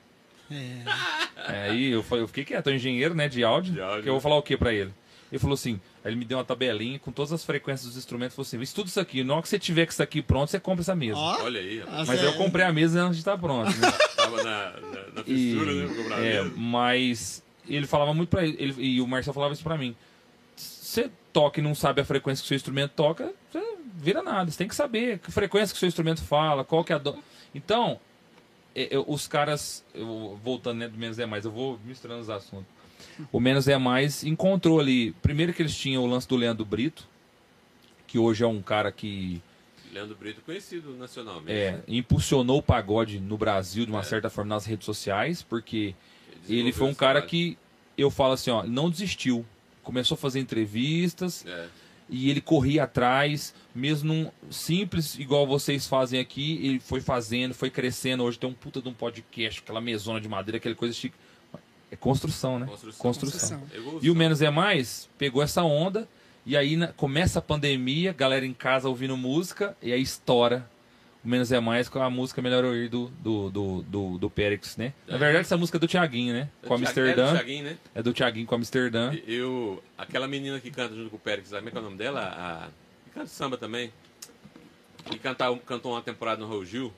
É. 0.54 1.52
É, 1.52 1.70
aí 1.70 1.90
eu, 1.90 2.02
falei, 2.02 2.24
eu 2.24 2.28
fiquei 2.28 2.44
quieto, 2.44 2.68
eu 2.68 2.74
engenheiro 2.74 3.14
né, 3.14 3.28
de 3.28 3.42
áudio, 3.44 3.74
De 3.74 3.80
áudio, 3.80 4.02
que 4.02 4.08
eu 4.08 4.12
vou 4.14 4.20
né? 4.20 4.22
falar 4.22 4.36
o 4.36 4.42
que 4.42 4.56
pra 4.56 4.72
ele? 4.72 4.92
Ele 5.32 5.38
falou 5.40 5.54
assim, 5.54 5.80
aí 6.04 6.10
ele 6.12 6.16
me 6.16 6.24
deu 6.24 6.38
uma 6.38 6.44
tabelinha 6.44 6.98
com 6.98 7.10
todas 7.10 7.32
as 7.32 7.44
frequências 7.44 7.88
dos 7.88 7.96
instrumentos, 7.96 8.36
falou 8.36 8.46
assim, 8.46 8.60
estuda 8.60 8.88
isso 8.88 9.00
aqui, 9.00 9.24
na 9.24 9.34
hora 9.34 9.42
que 9.42 9.48
você 9.48 9.58
tiver 9.58 9.84
com 9.86 9.90
isso 9.92 10.02
aqui 10.02 10.22
pronto, 10.22 10.48
você 10.50 10.60
compra 10.60 10.82
essa 10.82 10.94
mesa. 10.94 11.18
Ó, 11.18 11.42
Olha 11.42 11.60
aí, 11.60 11.80
rapaz. 11.80 11.98
Ah, 12.00 12.04
Mas 12.06 12.22
eu 12.22 12.32
comprei 12.34 12.64
a 12.64 12.72
mesa 12.72 13.00
antes 13.02 13.16
de 13.16 13.22
estar 13.22 13.36
pronto, 13.36 13.68
né? 13.76 13.92
Tava 14.16 14.36
na, 14.44 14.70
na, 14.80 15.00
na 15.14 15.20
E, 15.26 15.52
fissura, 15.52 15.72
né? 15.74 15.86
pra 15.86 16.02
comprar 16.02 16.24
é, 16.24 16.42
mas 16.56 17.42
ele 17.68 17.86
falava 17.86 18.14
muito 18.14 18.28
pra 18.28 18.44
ele, 18.46 18.56
ele- 18.60 18.74
e 18.78 19.00
o 19.00 19.06
Marcel 19.08 19.32
falava 19.34 19.52
isso 19.54 19.62
pra 19.62 19.76
mim. 19.76 19.96
Você 20.56 21.10
toca 21.32 21.58
e 21.58 21.62
não 21.62 21.74
sabe 21.74 22.00
a 22.00 22.04
frequência 22.04 22.42
que 22.42 22.46
o 22.46 22.48
seu 22.48 22.56
instrumento 22.56 22.92
toca, 22.92 23.32
você 23.50 23.60
vira 23.96 24.22
nada. 24.22 24.50
Você 24.50 24.58
tem 24.58 24.68
que 24.68 24.74
saber 24.76 25.18
que 25.18 25.32
frequência 25.32 25.72
que 25.72 25.76
o 25.76 25.80
seu 25.80 25.88
instrumento 25.88 26.22
fala, 26.22 26.62
qual 26.64 26.84
que 26.84 26.92
é 26.92 26.96
a 26.96 26.98
do... 26.98 27.16
Então, 27.54 27.98
é, 28.74 28.94
é, 28.94 28.98
os 29.06 29.26
caras, 29.28 29.84
eu- 29.94 30.38
voltando 30.42 30.78
né, 30.78 30.88
do 30.88 30.98
menos 30.98 31.18
é 31.18 31.26
mais, 31.26 31.44
eu 31.44 31.50
vou 31.50 31.78
misturando 31.84 32.20
os 32.22 32.30
assuntos. 32.30 32.66
O 33.30 33.38
menos 33.38 33.68
é 33.68 33.76
mais 33.78 34.24
encontrou 34.24 34.80
ali, 34.80 35.12
primeiro 35.22 35.52
que 35.52 35.62
eles 35.62 35.76
tinham 35.76 36.02
o 36.02 36.06
lance 36.06 36.26
do 36.26 36.36
Leandro 36.36 36.64
Brito, 36.64 37.06
que 38.06 38.18
hoje 38.18 38.42
é 38.42 38.46
um 38.46 38.62
cara 38.62 38.90
que 38.90 39.40
Leandro 39.92 40.16
Brito, 40.16 40.40
conhecido 40.40 40.90
nacionalmente. 40.96 41.52
é, 41.52 41.80
impulsionou 41.86 42.58
o 42.58 42.62
pagode 42.62 43.20
no 43.20 43.36
Brasil 43.38 43.84
de 43.84 43.92
uma 43.92 44.02
certa 44.02 44.28
forma 44.28 44.52
nas 44.54 44.64
redes 44.66 44.84
sociais, 44.84 45.42
porque 45.42 45.94
ele 46.48 46.72
foi 46.72 46.88
um 46.88 46.94
cara 46.94 47.22
que 47.22 47.56
eu 47.96 48.10
falo 48.10 48.32
assim, 48.32 48.50
ó, 48.50 48.64
não 48.64 48.90
desistiu. 48.90 49.46
Começou 49.84 50.16
a 50.16 50.18
fazer 50.18 50.40
entrevistas 50.40 51.42
trabalho. 51.44 51.70
E 52.08 52.30
ele 52.30 52.40
corria 52.40 52.84
atrás, 52.84 53.54
mesmo 53.74 54.12
num 54.12 54.30
simples 54.50 55.18
igual 55.18 55.46
vocês 55.46 55.86
fazem 55.86 56.20
aqui, 56.20 56.60
ele 56.66 56.80
foi 56.80 57.00
fazendo, 57.00 57.54
foi 57.54 57.70
crescendo. 57.70 58.22
Hoje 58.24 58.38
tem 58.38 58.48
um 58.48 58.52
puta 58.54 58.80
de 58.82 58.88
um 58.88 58.92
podcast, 58.94 59.60
aquela 59.60 59.80
mesona 59.80 60.20
de 60.20 60.28
madeira, 60.28 60.58
aquela 60.58 60.74
coisa 60.74 60.94
chique. 60.94 61.16
É 61.90 61.96
construção, 61.96 62.58
né? 62.58 62.66
Construção. 62.66 62.98
construção. 63.00 63.58
Construção. 63.60 63.98
E 64.02 64.10
o 64.10 64.14
Menos 64.14 64.42
é 64.42 64.50
Mais 64.50 65.08
pegou 65.16 65.42
essa 65.42 65.62
onda, 65.62 66.08
e 66.44 66.56
aí 66.56 66.76
na- 66.76 66.88
começa 66.88 67.38
a 67.38 67.42
pandemia, 67.42 68.12
galera 68.12 68.44
em 68.44 68.52
casa 68.52 68.88
ouvindo 68.88 69.16
música, 69.16 69.76
e 69.80 69.92
aí 69.92 70.02
estoura 70.02 70.68
o 71.24 71.28
Menos 71.28 71.50
é 71.50 71.58
Mais 71.60 71.88
com 71.88 72.00
a 72.02 72.10
música 72.10 72.42
Melhor 72.42 72.64
Ouvir 72.64 72.88
do, 72.88 73.08
do, 73.20 73.50
do, 73.50 73.82
do, 73.82 74.18
do 74.18 74.30
Périx, 74.30 74.76
né? 74.76 74.92
Na 75.08 75.16
É. 75.16 75.18
verdade, 75.18 75.40
essa 75.42 75.56
música 75.56 75.78
é 75.78 75.80
do 75.80 75.88
Thiaguinho, 75.88 76.34
né? 76.34 76.50
É 76.62 76.66
Com 76.66 76.74
Amsterdã. 76.74 77.22
É 77.22 77.30
do 77.30 77.32
Thiaguinho, 77.36 77.64
né? 77.64 77.78
É 77.94 78.02
do 78.02 78.12
Thiaguinho 78.12 78.46
com 78.46 78.54
Amsterdã. 78.54 79.14
Eu, 79.26 79.82
aquela 79.96 80.28
menina 80.28 80.60
que 80.60 80.70
canta 80.70 80.94
junto 80.94 81.10
com 81.10 81.16
o 81.16 81.20
sabe 81.44 81.44
como 81.60 81.68
é 81.68 81.70
que 81.70 81.76
é 81.76 81.80
o 81.80 81.84
nome 81.84 81.96
dela? 81.96 82.20
A, 82.20 82.68
que 83.04 83.10
canta 83.10 83.26
samba 83.26 83.56
também. 83.56 83.92
Que 85.06 85.18
canta, 85.18 85.44
cantou 85.66 85.92
uma 85.92 86.02
temporada 86.02 86.40
no 86.42 86.48
Raul 86.48 86.64
Gil. 86.64 86.92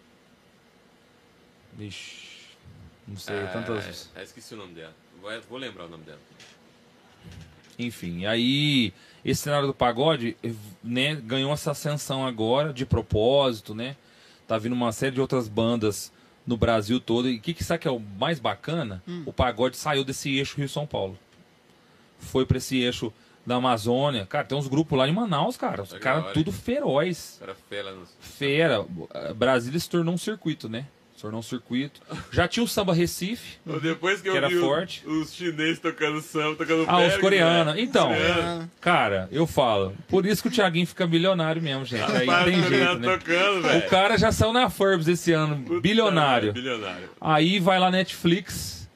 Ixi, 1.79 2.57
não 3.07 3.17
sei, 3.17 3.37
Ah, 3.37 3.51
tantas. 3.53 4.11
é, 4.15 4.23
esqueci 4.23 4.55
o 4.55 4.57
nome 4.57 4.75
dela. 4.75 4.95
Vou, 5.21 5.31
vou 5.51 5.59
lembrar 5.59 5.85
o 5.85 5.89
nome 5.89 6.05
dela. 6.05 6.19
Enfim, 7.79 8.25
aí 8.25 8.93
esse 9.25 9.43
cenário 9.43 9.67
do 9.67 9.75
pagode 9.75 10.37
né, 10.83 11.15
ganhou 11.17 11.53
essa 11.53 11.73
ascensão 11.73 12.27
agora, 12.27 12.73
de 12.73 12.87
propósito, 12.87 13.75
né? 13.75 13.97
Tá 14.47 14.59
vindo 14.59 14.73
uma 14.73 14.93
série 14.93 15.15
de 15.15 15.21
outras 15.21 15.49
bandas 15.49 16.13
no 16.47 16.57
Brasil 16.57 17.01
todo. 17.01 17.29
E 17.29 17.37
o 17.37 17.41
que, 17.41 17.53
que 17.53 17.65
sabe 17.65 17.81
que 17.81 17.89
é 17.89 17.91
o 17.91 17.99
mais 18.01 18.39
bacana? 18.39 19.03
O 19.25 19.33
pagode 19.33 19.77
saiu 19.77 20.05
desse 20.05 20.37
eixo 20.37 20.57
Rio-São 20.57 20.87
Paulo. 20.87 21.19
Foi 22.19 22.47
pra 22.47 22.59
esse 22.59 22.79
eixo 22.79 23.13
da 23.45 23.57
Amazônia. 23.57 24.27
Cara, 24.27 24.45
tem 24.45 24.57
uns 24.59 24.67
grupos 24.67 24.99
lá 24.99 25.09
em 25.09 25.13
Manaus, 25.13 25.57
cara. 25.57 25.83
Os 25.83 25.93
Legal, 25.93 26.21
caras 26.23 26.35
tudo 26.35 26.51
feroz. 26.51 27.39
Era 27.41 27.55
fera 27.55 27.93
nos... 27.93 28.11
Fera. 28.21 28.85
Brasília 29.37 29.79
se 29.79 29.89
tornou 29.89 30.15
um 30.15 30.19
circuito, 30.19 30.69
né? 30.69 30.87
Tornou 31.21 31.41
um 31.41 31.43
circuito. 31.43 32.01
Já 32.31 32.47
tinha 32.47 32.63
o 32.63 32.69
samba 32.69 32.93
Recife. 32.93 33.57
Depois 33.83 34.21
que 34.21 34.29
eu 34.29 34.33
Que 34.33 34.39
era 34.39 34.49
vi 34.49 34.59
forte. 34.61 35.03
os 35.07 35.35
chineses 35.35 35.79
tocando 35.79 36.21
samba, 36.21 36.57
tocando 36.57 36.85
Ah, 36.87 37.07
os 37.07 37.17
coreanos. 37.17 37.75
né? 37.75 37.81
Então, 37.81 38.09
Coreano. 38.09 38.71
cara, 38.81 39.29
eu 39.33 39.47
falo. 39.47 39.95
Por 40.09 40.27
isso 40.27 40.43
que 40.43 40.49
o 40.49 40.51
Thiaguinho 40.51 40.87
fica 40.87 41.07
milionário 41.07 41.61
mesmo, 41.63 41.85
gente. 41.85 42.03
Aí 42.03 42.27
Rapaz, 42.27 42.45
tem 42.45 42.63
jeito, 42.63 42.95
né? 42.99 43.17
tocando. 43.19 43.79
O 43.79 43.89
cara 43.89 44.17
já 44.19 44.31
saiu 44.31 44.53
na 44.53 44.69
Forbes 44.69 45.09
esse 45.09 45.33
ano, 45.33 45.57
Puta 45.65 45.81
bilionário. 45.81 46.53
merda, 46.53 46.61
Bilionário. 46.61 47.09
Aí 47.21 47.59
vai 47.59 47.79
lá 47.81 47.91
Netflix 47.91 48.89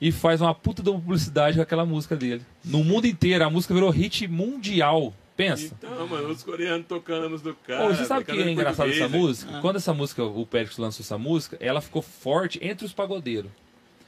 e 0.00 0.10
faz 0.12 0.40
uma 0.40 0.54
puta 0.54 0.82
de 0.82 0.88
uma 0.90 0.98
publicidade 1.00 1.56
com 1.56 1.62
aquela 1.62 1.84
música 1.84 2.16
dele. 2.16 2.42
No 2.64 2.82
mundo 2.84 3.06
inteiro, 3.06 3.44
a 3.44 3.50
música 3.50 3.74
virou 3.74 3.90
hit 3.90 4.26
mundial. 4.28 5.12
Pensa. 5.38 5.72
Então, 5.78 6.08
mano, 6.08 6.30
os 6.30 6.42
coreanos 6.42 6.84
tocando 6.88 7.26
a 7.26 7.28
música 7.28 7.50
do 7.50 7.54
cara. 7.54 7.86
Ô, 7.86 7.94
você 7.94 8.04
sabe 8.04 8.22
o 8.22 8.24
que 8.24 8.32
é 8.32 8.48
em 8.48 8.52
engraçado 8.54 8.90
essa 8.90 9.08
música? 9.08 9.60
Quando 9.60 9.76
essa 9.76 9.94
música, 9.94 10.24
o 10.24 10.44
Pérez 10.44 10.76
lançou 10.76 11.04
essa 11.04 11.16
música, 11.16 11.56
ela 11.60 11.80
ficou 11.80 12.02
forte 12.02 12.58
entre 12.60 12.84
os 12.84 12.92
pagodeiros. 12.92 13.48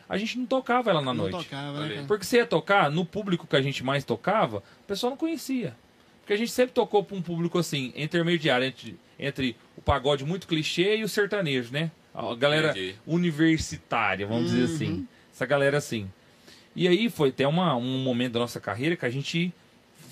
A 0.09 0.19
gente 0.19 0.37
não 0.37 0.45
tocava 0.45 0.91
ela 0.91 1.01
na 1.01 1.15
não 1.15 1.29
noite. 1.29 1.45
tocava, 1.45 1.87
né? 1.87 2.05
Porque 2.09 2.25
você 2.25 2.39
ia 2.39 2.47
tocar, 2.47 2.91
no 2.91 3.05
público 3.05 3.47
que 3.47 3.55
a 3.55 3.63
gente 3.63 3.85
mais 3.85 4.03
tocava, 4.03 4.57
o 4.57 4.87
pessoal 4.89 5.11
não 5.11 5.17
conhecia. 5.17 5.77
Porque 6.21 6.33
a 6.33 6.37
gente 6.37 6.51
sempre 6.51 6.73
tocou 6.73 7.05
para 7.05 7.17
um 7.17 7.23
público 7.23 7.61
assim, 7.61 7.93
intermediário, 7.95 8.67
entre, 8.67 8.99
entre 9.17 9.57
o 9.77 9.81
pagode 9.81 10.25
muito 10.25 10.49
clichê 10.49 10.97
e 10.97 11.05
o 11.05 11.09
sertanejo, 11.09 11.73
né? 11.73 11.93
A 12.13 12.35
galera 12.35 12.73
Entendi. 12.73 12.97
universitária, 13.07 14.27
vamos 14.27 14.51
dizer 14.51 14.65
assim. 14.65 15.07
Essa 15.33 15.47
galera 15.47 15.79
assim. 15.79 16.11
E 16.75 16.89
aí 16.89 17.09
foi 17.09 17.29
até 17.29 17.47
uma, 17.47 17.77
um 17.77 17.99
momento 18.03 18.33
da 18.33 18.41
nossa 18.41 18.59
carreira 18.59 18.97
que 18.97 19.07
a 19.07 19.11
gente 19.11 19.55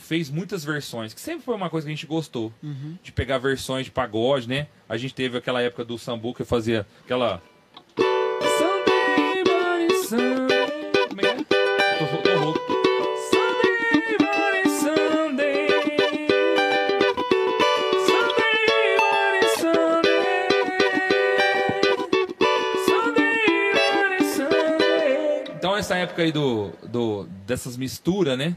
fez 0.09 0.31
muitas 0.31 0.65
versões, 0.65 1.13
que 1.13 1.21
sempre 1.21 1.45
foi 1.45 1.55
uma 1.55 1.69
coisa 1.69 1.87
que 1.87 1.93
a 1.93 1.95
gente 1.95 2.07
gostou. 2.07 2.51
De 3.03 3.13
pegar 3.13 3.37
versões 3.37 3.85
de 3.85 3.91
pagode, 3.91 4.49
né? 4.49 4.67
A 4.89 4.97
gente 4.97 5.15
teve 5.15 5.37
aquela 5.37 5.61
época 5.61 5.85
do 5.85 5.99
Sambu 5.99 6.33
que 6.33 6.45
fazia 6.45 6.87
aquela. 7.05 7.43
Sunday, 8.59 9.45
Sunday. 10.09 10.67
Como 11.09 11.21
é 11.21 11.25
que 11.25 11.29
é? 11.29 11.35
Tô, 11.99 12.07
tô 12.23 12.39
rouco. 12.39 12.61
Sunday, 13.29 14.17
Sunday. 14.81 15.69
Sunday, 18.07 18.49
Sunday. 19.61 20.25
Sunday, 22.87 24.25
Sunday. 24.35 25.55
Então, 25.55 25.77
essa 25.77 25.97
época 25.97 26.23
aí 26.23 26.33
do, 26.33 26.73
do, 26.89 27.25
dessas 27.47 27.77
misturas, 27.77 28.39
né? 28.39 28.57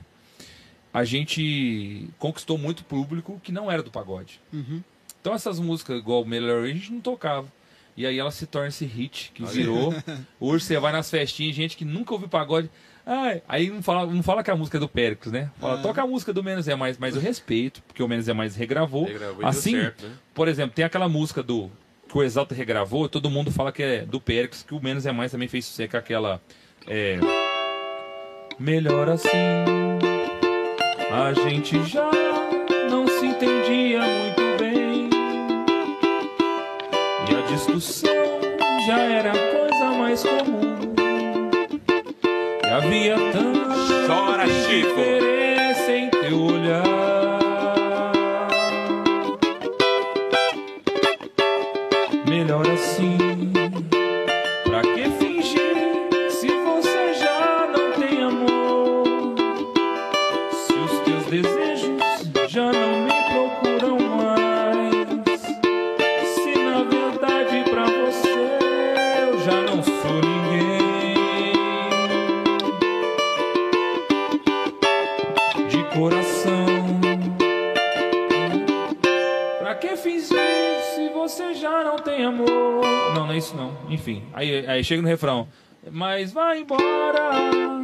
A 0.93 1.03
gente 1.03 2.07
conquistou 2.19 2.57
muito 2.57 2.83
público 2.83 3.39
que 3.43 3.51
não 3.51 3.71
era 3.71 3.81
do 3.81 3.89
pagode. 3.91 4.41
Uhum. 4.51 4.81
Então 5.21 5.33
essas 5.33 5.59
músicas 5.59 5.97
igual 5.99 6.25
Melhor 6.25 6.63
a 6.63 6.67
gente 6.67 6.91
não 6.91 6.99
tocava. 6.99 7.47
E 7.95 8.05
aí 8.05 8.17
ela 8.17 8.31
se 8.31 8.45
torna 8.47 8.69
esse 8.69 8.85
hit 8.85 9.31
que 9.33 9.43
virou. 9.45 9.93
Hoje 10.39 10.65
você 10.65 10.79
vai 10.79 10.91
nas 10.91 11.09
festinhas, 11.09 11.55
gente 11.55 11.77
que 11.77 11.85
nunca 11.85 12.13
ouviu 12.13 12.27
pagode. 12.27 12.69
Ai, 13.05 13.41
aí 13.47 13.69
não 13.69 13.81
fala, 13.81 14.05
não 14.11 14.21
fala 14.23 14.43
que 14.43 14.51
a 14.51 14.55
música 14.55 14.77
é 14.77 14.79
do 14.79 14.87
Péricles, 14.87 15.31
né? 15.31 15.49
Fala, 15.59 15.79
Ah. 15.79 15.81
toca 15.81 16.01
a 16.01 16.07
música 16.07 16.31
do 16.31 16.43
Menos 16.43 16.67
é 16.67 16.75
Mais, 16.75 16.97
mas 16.97 17.15
eu 17.15 17.21
respeito, 17.21 17.81
porque 17.83 18.01
o 18.01 18.07
Menos 18.07 18.27
é 18.27 18.33
Mais 18.33 18.55
regravou. 18.55 19.05
Regravou 19.05 19.45
assim, 19.45 19.71
certo, 19.71 20.05
né? 20.05 20.13
por 20.33 20.47
exemplo, 20.47 20.73
tem 20.75 20.85
aquela 20.85 21.09
música 21.09 21.41
do 21.41 21.69
que 22.07 22.17
o 22.17 22.21
Exalta 22.23 22.53
regravou, 22.53 23.09
todo 23.09 23.29
mundo 23.29 23.51
fala 23.51 23.71
que 23.71 23.81
é 23.81 24.01
do 24.05 24.21
Péricles, 24.21 24.63
que 24.63 24.73
o 24.73 24.81
Menos 24.81 25.05
é 25.05 25.11
Mais 25.11 25.31
também 25.31 25.47
fez 25.47 25.65
sucesso 25.65 25.89
com 25.91 25.97
aquela. 25.97 26.41
É, 26.87 27.19
Melhor 28.59 29.09
assim. 29.09 29.29
A 31.13 31.33
gente 31.33 31.83
já 31.83 32.09
não 32.89 33.05
se 33.05 33.25
entendia 33.25 33.99
muito 33.99 34.41
bem. 34.57 35.09
E 37.29 37.35
a 37.35 37.41
discussão 37.53 38.09
já 38.87 38.97
era 38.97 39.31
a 39.31 39.33
coisa 39.33 39.85
mais 39.99 40.23
comum. 40.23 40.93
E 42.63 42.67
havia 42.67 43.15
tanta 43.33 44.07
Chora, 44.07 44.47
Chico! 44.47 45.20
É 83.31 83.37
isso 83.37 83.55
não. 83.55 83.71
Enfim, 83.89 84.23
aí, 84.33 84.65
aí 84.67 84.83
chega 84.83 85.01
no 85.01 85.07
refrão. 85.07 85.47
Mas 85.89 86.31
vai 86.31 86.59
embora 86.59 87.80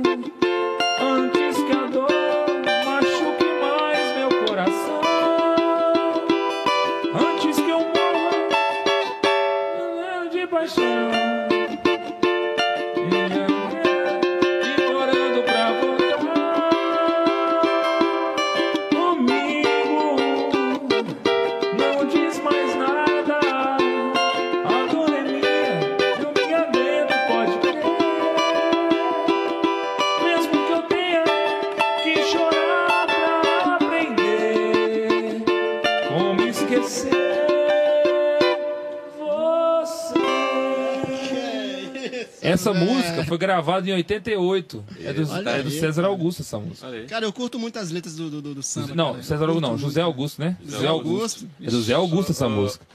foi 43.28 43.38
gravada 43.38 43.90
em 43.90 43.94
88. 43.94 44.84
É 45.00 45.14
do, 45.14 45.30
Olha 45.30 45.50
é 45.50 45.64
do 45.64 45.70
César 45.72 46.06
Augusto 46.06 46.42
essa 46.42 46.58
música. 46.60 46.88
Cara, 47.08 47.26
eu 47.26 47.34
curto 47.34 47.60
muito 47.60 47.78
as 47.78 47.92
letras 47.92 48.16
do, 48.16 48.30
do, 48.30 48.42
do- 48.42 48.56
do 48.56 48.64
samba. 48.64 48.96
Não, 48.96 49.12
cara. 49.12 49.24
César 49.24 49.46
Augusto 49.46 49.62
não, 49.62 49.78
José. 49.78 50.02
Augusto, 50.02 50.42
né? 50.42 50.58
José 50.66 50.88
Augusto. 50.88 51.48
É 51.62 51.70
do 51.70 51.82
Zé 51.82 51.94
Augusto 51.94 52.32
essa 52.32 52.48
música. 52.50 52.86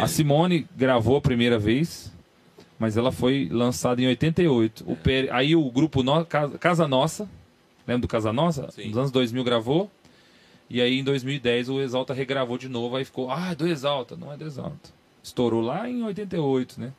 A 0.00 0.06
Simone 0.06 0.66
gravou 0.76 1.16
a 1.16 1.20
primeira 1.20 1.58
vez, 1.58 2.12
mas 2.78 2.96
ela 2.96 3.12
foi 3.12 3.48
lançada 3.50 4.00
em 4.00 4.06
88. 4.06 4.84
O 4.86 4.96
Aí 5.32 5.54
o 5.56 5.70
grupo 5.70 6.02
no... 6.02 6.24
Casa- 6.24 6.58
Casa 6.58 6.88
Nossa, 6.88 7.28
lembra 7.86 8.02
do 8.02 8.08
Casa 8.08 8.32
Nossa? 8.32 8.70
Sim. 8.70 8.88
Nos 8.88 8.96
anos 8.98 9.10
2000 9.10 9.44
gravou. 9.44 9.90
E 10.70 10.80
aí 10.80 10.98
em 10.98 11.04
2010 11.04 11.68
o 11.68 11.80
Exalta 11.80 12.14
regravou 12.14 12.56
de 12.56 12.66
novo, 12.68 12.96
aí 12.96 13.04
ficou, 13.04 13.30
ah, 13.30 13.50
é 13.50 13.54
do 13.54 13.66
Exalta, 13.68 14.16
não 14.16 14.32
é 14.32 14.36
do 14.38 14.44
Exalta. 14.46 14.90
Estourou 15.22 15.60
lá 15.60 15.88
em 15.88 16.02
88, 16.02 16.80
né? 16.80 16.92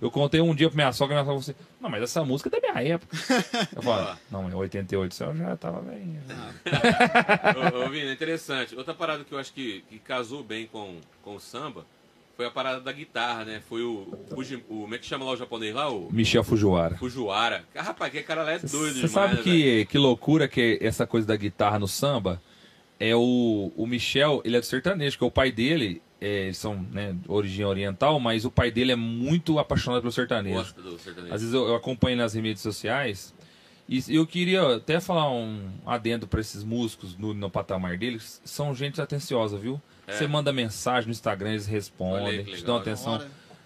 Eu 0.00 0.10
contei 0.10 0.40
um 0.40 0.54
dia 0.54 0.68
pra 0.68 0.76
minha 0.76 0.92
sogra 0.92 1.14
e 1.14 1.16
minha 1.16 1.24
sogra 1.24 1.42
falou 1.42 1.58
assim, 1.58 1.76
não, 1.80 1.90
mas 1.90 2.02
essa 2.02 2.24
música 2.24 2.48
é 2.48 2.58
da 2.58 2.72
minha 2.72 2.94
época. 2.94 3.16
Eu 3.76 3.82
falei, 3.82 4.14
não, 4.30 4.48
em 4.48 4.54
88 4.54 5.14
você 5.14 5.24
já 5.36 5.56
tava 5.56 5.80
velhinha. 5.82 6.22
ô, 7.74 7.84
ô, 7.84 7.88
Vini, 7.90 8.08
é 8.08 8.12
interessante. 8.12 8.74
Outra 8.74 8.94
parada 8.94 9.24
que 9.24 9.32
eu 9.32 9.38
acho 9.38 9.52
que, 9.52 9.84
que 9.90 9.98
casou 9.98 10.42
bem 10.42 10.66
com, 10.66 10.96
com 11.22 11.34
o 11.34 11.40
samba 11.40 11.84
foi 12.36 12.46
a 12.46 12.50
parada 12.50 12.80
da 12.80 12.90
guitarra, 12.90 13.44
né? 13.44 13.60
Foi 13.68 13.82
o, 13.82 14.08
o. 14.30 14.60
Como 14.66 14.94
é 14.94 14.98
que 14.98 15.04
chama 15.04 15.26
lá 15.26 15.32
o 15.32 15.36
japonês 15.36 15.74
lá? 15.74 15.90
O 15.90 16.08
Michel 16.10 16.42
Fujiwara. 16.42 16.96
Fujiwara. 16.96 17.64
Ah, 17.74 17.82
rapaz, 17.82 18.10
que 18.10 18.22
cara 18.22 18.42
lá 18.42 18.52
é 18.52 18.58
doido 18.58 18.98
Você 18.98 19.08
sabe 19.08 19.36
né, 19.36 19.42
velho? 19.42 19.44
que, 19.44 19.84
que 19.84 19.98
loucura 19.98 20.48
que 20.48 20.78
é 20.80 20.86
essa 20.86 21.06
coisa 21.06 21.26
da 21.26 21.36
guitarra 21.36 21.78
no 21.78 21.86
samba 21.86 22.40
é 22.98 23.14
o, 23.14 23.72
o 23.76 23.86
Michel, 23.86 24.40
ele 24.44 24.56
é 24.56 24.60
do 24.60 24.66
sertanejo, 24.66 25.18
que 25.18 25.24
o 25.24 25.30
pai 25.30 25.50
dele, 25.52 26.00
é, 26.20 26.44
eles 26.44 26.58
são 26.58 26.74
né, 26.92 27.16
origem 27.26 27.64
oriental, 27.64 28.20
mas 28.20 28.44
o 28.44 28.50
pai 28.50 28.70
dele 28.70 28.92
é 28.92 28.96
muito 28.96 29.58
apaixonado 29.58 30.02
pelo 30.02 30.12
sertanejo. 30.12 30.56
Gosta 30.56 30.82
do 30.82 30.98
sertanejo. 30.98 31.34
Às 31.34 31.40
vezes 31.40 31.54
eu, 31.54 31.66
eu 31.68 31.74
acompanho 31.74 32.16
nas 32.16 32.34
redes 32.34 32.62
sociais 32.62 33.34
e 33.88 34.02
eu 34.14 34.24
queria 34.26 34.76
até 34.76 35.00
falar 35.00 35.30
um 35.32 35.68
adendo 35.84 36.26
para 36.28 36.40
esses 36.40 36.62
músicos 36.62 37.16
no, 37.16 37.34
no 37.34 37.50
patamar 37.50 37.98
deles, 37.98 38.40
são 38.44 38.72
gente 38.74 39.00
atenciosa, 39.00 39.56
viu? 39.58 39.80
É. 40.06 40.12
Você 40.12 40.26
manda 40.28 40.52
mensagem 40.52 41.06
no 41.06 41.12
Instagram, 41.12 41.50
eles 41.50 41.66
respondem, 41.66 42.44
que 42.44 42.56
te 42.56 42.64
dão 42.64 42.76
atenção. 42.76 43.20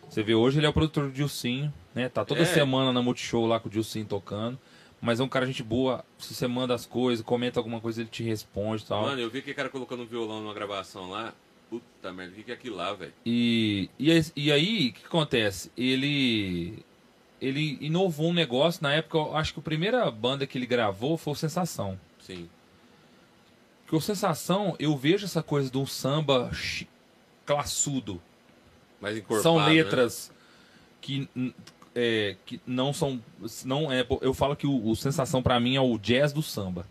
Você 0.09 0.23
vê, 0.23 0.35
hoje 0.35 0.59
ele 0.59 0.67
é 0.67 0.69
o 0.69 0.73
produtor 0.73 1.07
do 1.07 1.13
Dilcinho, 1.13 1.73
né? 1.95 2.09
Tá 2.09 2.25
toda 2.25 2.41
É. 2.43 2.45
semana 2.45 2.93
na 2.93 3.03
Multishow 3.03 3.47
lá 3.47 3.59
com 3.61 3.69
o 3.69 3.71
Dilcinho 3.71 4.07
tocando. 4.07 4.59
Mas 5.01 5.21
é 5.21 5.23
um 5.23 5.29
cara 5.29 5.45
gente 5.45 5.63
boa. 5.63 6.03
Se 6.19 6.35
você 6.35 6.47
manda 6.47 6.75
as 6.75 6.87
coisas, 6.87 7.23
comenta 7.25 7.61
alguma 7.61 7.79
coisa, 7.79 8.01
ele 8.01 8.09
te 8.09 8.23
responde 8.23 8.85
e 8.85 8.87
tal. 8.87 9.03
Mano, 9.03 9.21
eu 9.21 9.29
vi 9.29 9.41
aquele 9.41 9.55
cara 9.55 9.69
colocando 9.69 10.03
um 10.03 10.07
violão 10.07 10.41
numa 10.41 10.55
gravação 10.55 11.11
lá. 11.11 11.35
Puta 11.81 12.13
merda, 12.13 12.33
o 12.33 12.37
que 12.37 12.43
que 12.45 12.51
é 12.51 12.55
aquilo 12.55 12.77
lá, 12.77 12.93
velho? 12.93 13.13
E, 13.25 13.89
e, 13.99 14.11
aí- 14.11 14.25
e 14.37 14.53
aí, 14.53 14.89
o 14.89 14.93
que 14.93 15.07
acontece? 15.07 15.71
Ele 15.77 16.79
ele 17.41 17.77
inovou 17.81 18.31
um 18.31 18.33
negócio. 18.33 18.83
Na 18.83 18.93
época, 18.95 19.19
eu 19.19 19.37
acho 19.37 19.53
que 19.53 19.61
a 19.61 19.63
primeira 19.63 20.11
banda 20.11 20.47
que 20.47 20.57
ele 20.57 20.65
gravou 20.67 21.17
foi 21.19 21.33
o 21.35 21.37
Sensação. 21.37 21.99
Sim. 22.21 22.49
Porque 23.83 23.97
o 23.97 24.01
Sensação, 24.01 24.75
eu 24.79 24.97
vejo 24.97 25.27
essa 25.27 25.43
coisa 25.43 25.71
de 25.71 25.77
um 25.77 25.85
samba 25.87 26.51
classudo. 27.45 28.21
Mais 29.01 29.17
encorpado, 29.17 29.43
são 29.43 29.59
né? 29.59 29.69
letras 29.75 30.33
que, 31.03 31.29
n- 31.37 31.55
é, 31.95 32.37
que 32.47 32.59
não 32.67 32.93
são. 32.95 33.21
Não 33.65 33.93
é, 33.93 34.07
eu 34.23 34.33
falo 34.33 34.57
que 34.57 34.67
o, 34.67 34.89
o 34.89 34.97
Sensação 34.97 35.43
pra 35.43 35.61
mim 35.61 35.77
é 35.77 35.81
o 35.81 35.99
jazz 35.99 36.33
do 36.33 36.43
samba. 36.43 36.87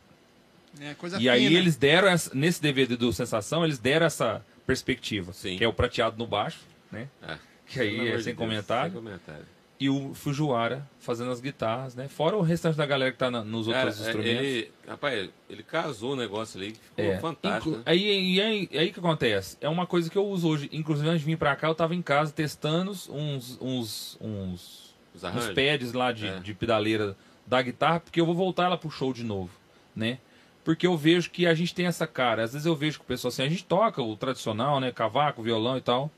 É 0.79 0.93
coisa 0.93 1.19
E 1.19 1.29
aí 1.29 1.47
fina. 1.47 1.59
eles 1.59 1.75
deram, 1.75 2.07
essa, 2.07 2.31
nesse 2.35 2.61
DVD 2.61 2.95
do 2.95 3.11
Sensação, 3.13 3.63
eles 3.63 3.79
deram 3.79 4.05
essa 4.05 4.45
perspectiva. 4.65 5.33
Sim. 5.33 5.57
Que 5.57 5.63
é 5.63 5.67
o 5.67 5.73
prateado 5.73 6.17
no 6.17 6.25
baixo, 6.27 6.59
né? 6.91 7.07
Ah, 7.21 7.37
Que 7.65 7.79
aí 7.79 8.09
é 8.09 8.17
de 8.17 8.23
sem 8.23 8.33
Deus, 8.35 8.37
comentário. 8.47 8.91
Sem 8.91 9.01
comentário. 9.01 9.45
E 9.79 9.89
o 9.89 10.13
Fujiwara 10.13 10.87
fazendo 10.99 11.31
as 11.31 11.41
guitarras, 11.41 11.93
né? 11.95 12.07
Fora 12.07 12.37
o 12.37 12.41
restante 12.41 12.77
da 12.77 12.85
galera 12.85 13.11
que 13.11 13.17
tá 13.17 13.29
na- 13.29 13.43
nos 13.43 13.67
Cara, 13.67 13.87
outros 13.87 14.01
é, 14.01 14.05
instrumentos. 14.07 14.43
ele, 14.45 14.71
rapaz, 14.87 15.29
ele 15.49 15.63
casou 15.63 16.13
o 16.13 16.15
negócio 16.15 16.57
ali, 16.59 16.73
ficou 16.73 17.03
É, 17.05 17.17
fantástico. 17.19 17.69
inclu- 17.69 17.77
né? 17.79 17.83
aí, 17.85 18.39
aí, 18.41 18.69
aí 18.71 18.91
que 18.93 18.99
acontece? 18.99 19.57
É 19.59 19.67
uma 19.67 19.85
coisa 19.85 20.09
que 20.09 20.17
eu 20.17 20.25
uso 20.25 20.47
hoje. 20.47 20.69
Inclusive, 20.71 21.09
antes 21.09 21.21
de 21.21 21.25
vir 21.25 21.37
pra 21.37 21.55
cá, 21.55 21.67
eu 21.67 21.75
tava 21.75 21.93
em 21.95 22.01
casa 22.01 22.31
testando 22.31 22.91
uns, 22.91 23.09
uns, 23.09 23.59
uns, 23.59 24.19
uns 24.21 25.49
pads 25.53 25.91
lá 25.91 26.11
de, 26.13 26.27
É. 26.27 26.39
de 26.39 26.53
pedaleira 26.53 27.17
da 27.45 27.61
guitarra, 27.61 27.99
porque 27.99 28.21
eu 28.21 28.25
vou 28.25 28.35
voltar 28.35 28.65
ela 28.65 28.77
pro 28.77 28.89
show 28.89 29.11
de 29.11 29.23
novo, 29.23 29.49
né? 29.93 30.17
Porque 30.63 30.87
eu 30.87 30.95
vejo 30.95 31.29
que 31.29 31.45
a 31.45 31.53
gente 31.53 31.73
tem 31.75 31.85
essa 31.85 32.07
cara. 32.07 32.43
Às 32.43 32.53
vezes 32.53 32.65
eu 32.65 32.75
vejo 32.75 32.99
que 32.99 33.03
o 33.03 33.07
pessoal 33.07 33.29
assim, 33.29 33.43
a 33.43 33.49
gente 33.49 33.65
toca 33.65 34.01
o 34.01 34.15
tradicional, 34.15 34.79
né? 34.79 34.91
Cavaco, 34.91 35.43
violão 35.43 35.77
e 35.77 35.81
tal. 35.81 36.09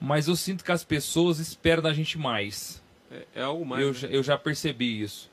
Mas 0.00 0.28
eu 0.28 0.36
sinto 0.36 0.64
que 0.64 0.72
as 0.72 0.84
pessoas 0.84 1.38
esperam 1.38 1.82
da 1.82 1.92
gente 1.92 2.18
mais. 2.18 2.82
É, 3.10 3.26
é 3.36 3.42
algo 3.42 3.64
mais. 3.64 3.82
Eu, 3.82 3.88
né? 3.92 3.94
já- 3.98 4.08
eu 4.08 4.22
já 4.22 4.36
percebi 4.38 5.00
isso. 5.02 5.30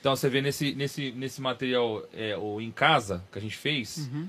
Então 0.00 0.14
você 0.14 0.28
vê 0.28 0.40
nesse, 0.40 0.74
nesse, 0.74 1.10
nesse 1.12 1.40
material 1.40 2.02
é, 2.14 2.36
o 2.36 2.60
em 2.60 2.70
casa 2.70 3.24
que 3.32 3.38
a 3.38 3.42
gente 3.42 3.56
fez, 3.56 4.08
Uhum. 4.12 4.28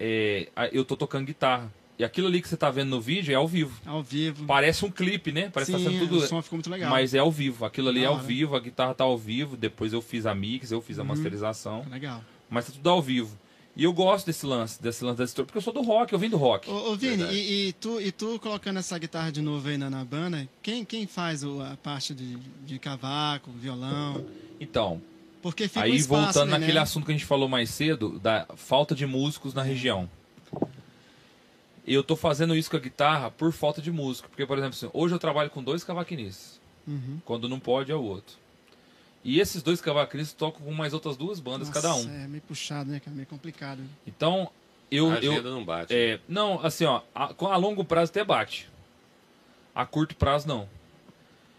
é, 0.00 0.48
eu 0.72 0.84
tô 0.84 0.96
tocando 0.96 1.26
guitarra. 1.26 1.70
E 1.98 2.04
aquilo 2.04 2.26
ali 2.26 2.40
que 2.40 2.48
você 2.48 2.56
tá 2.56 2.70
vendo 2.70 2.88
no 2.88 3.00
vídeo 3.00 3.30
é 3.32 3.34
ao 3.36 3.46
vivo. 3.46 3.78
Ao 3.86 4.02
vivo. 4.02 4.46
Parece 4.46 4.84
um 4.84 4.90
clipe, 4.90 5.30
né? 5.30 5.50
Parece 5.52 5.70
que 5.72 5.78
Sim, 5.78 5.84
tá 5.84 5.90
sendo 5.90 6.08
tudo. 6.08 6.16
o 6.18 6.26
som 6.26 6.40
ficou 6.42 6.56
muito 6.56 6.70
legal. 6.70 6.90
Mas 6.90 7.14
é 7.14 7.18
ao 7.18 7.30
vivo. 7.30 7.64
Aquilo 7.64 7.90
ali 7.90 8.02
é 8.02 8.06
ao 8.06 8.18
vivo, 8.18 8.56
a 8.56 8.60
guitarra 8.60 8.94
tá 8.94 9.04
ao 9.04 9.16
vivo. 9.18 9.56
Depois 9.56 9.92
eu 9.92 10.00
fiz 10.00 10.24
a 10.26 10.34
mix, 10.34 10.72
eu 10.72 10.80
fiz 10.80 10.98
a 10.98 11.02
Uhum. 11.02 11.08
masterização. 11.08 11.84
Legal. 11.90 12.24
Mas 12.52 12.66
tá 12.66 12.72
tudo 12.72 12.90
ao 12.90 13.00
vivo. 13.02 13.36
E 13.74 13.84
eu 13.84 13.92
gosto 13.94 14.26
desse 14.26 14.44
lance, 14.44 14.80
desse 14.82 15.02
lance 15.02 15.16
da 15.16 15.24
história, 15.24 15.46
porque 15.46 15.56
eu 15.56 15.62
sou 15.62 15.72
do 15.72 15.80
rock, 15.80 16.12
eu 16.12 16.18
vim 16.18 16.28
do 16.28 16.36
rock. 16.36 16.68
Ô, 16.70 16.92
ô 16.92 16.94
Vini, 16.94 17.22
e, 17.32 17.68
e 17.68 17.72
tu, 17.72 17.98
e 17.98 18.12
tu 18.12 18.38
colocando 18.38 18.78
essa 18.78 18.98
guitarra 18.98 19.32
de 19.32 19.40
novo 19.40 19.66
aí 19.66 19.78
na, 19.78 19.88
na 19.88 20.04
banda, 20.04 20.46
quem, 20.62 20.84
quem 20.84 21.06
faz 21.06 21.42
o- 21.42 21.62
a 21.62 21.74
parte 21.82 22.12
de, 22.14 22.36
de 22.66 22.78
cavaco, 22.78 23.50
violão? 23.52 24.26
Então, 24.60 25.00
Porque 25.40 25.66
fica 25.68 25.80
um 25.80 25.82
Aí 25.84 25.96
espaço 25.96 26.22
voltando 26.24 26.50
ali, 26.52 26.60
naquele 26.60 26.76
né? 26.78 26.82
assunto 26.82 27.06
que 27.06 27.12
a 27.12 27.14
gente 27.14 27.24
falou 27.24 27.48
mais 27.48 27.70
cedo, 27.70 28.18
da 28.18 28.46
falta 28.56 28.94
de 28.94 29.06
músicos 29.06 29.54
na 29.54 29.62
região. 29.62 30.06
Eu 31.86 32.04
tô 32.04 32.14
fazendo 32.14 32.54
isso 32.54 32.70
com 32.70 32.76
a 32.76 32.80
guitarra 32.80 33.30
por 33.30 33.52
falta 33.52 33.80
de 33.82 33.90
músico. 33.90 34.28
Porque, 34.28 34.46
por 34.46 34.56
exemplo, 34.58 34.76
assim, 34.76 34.90
hoje 34.92 35.14
eu 35.14 35.18
trabalho 35.18 35.50
com 35.50 35.62
dois 35.62 35.82
cavaquinistas. 35.82 36.60
Uhum. 36.86 37.20
Quando 37.24 37.48
não 37.48 37.58
pode, 37.58 37.90
é 37.90 37.94
o 37.94 38.02
outro. 38.02 38.36
E 39.24 39.38
esses 39.38 39.62
dois 39.62 39.80
cavaquinistas 39.80 40.34
tocam 40.36 40.62
com 40.62 40.72
mais 40.72 40.92
outras 40.92 41.16
duas 41.16 41.38
bandas 41.38 41.68
Nossa, 41.68 41.80
cada 41.80 41.94
um. 41.94 42.22
É 42.24 42.26
meio 42.26 42.42
puxado, 42.42 42.90
né? 42.90 43.00
cara? 43.00 43.14
Meio 43.14 43.26
complicado. 43.28 43.80
Então, 44.06 44.50
eu. 44.90 45.10
a 45.10 45.18
eu 45.18 45.32
agenda 45.32 45.50
não 45.50 45.64
bate. 45.64 45.94
é, 45.94 46.18
não, 46.28 46.64
assim, 46.64 46.84
ó, 46.84 47.02
a, 47.14 47.32
com- 47.32 47.46
a 47.46 47.56
longo 47.56 47.84
prazo 47.84 48.10
até 48.10 48.24
bate. 48.24 48.68
A 49.74 49.86
curto 49.86 50.16
prazo, 50.16 50.48
não. 50.48 50.68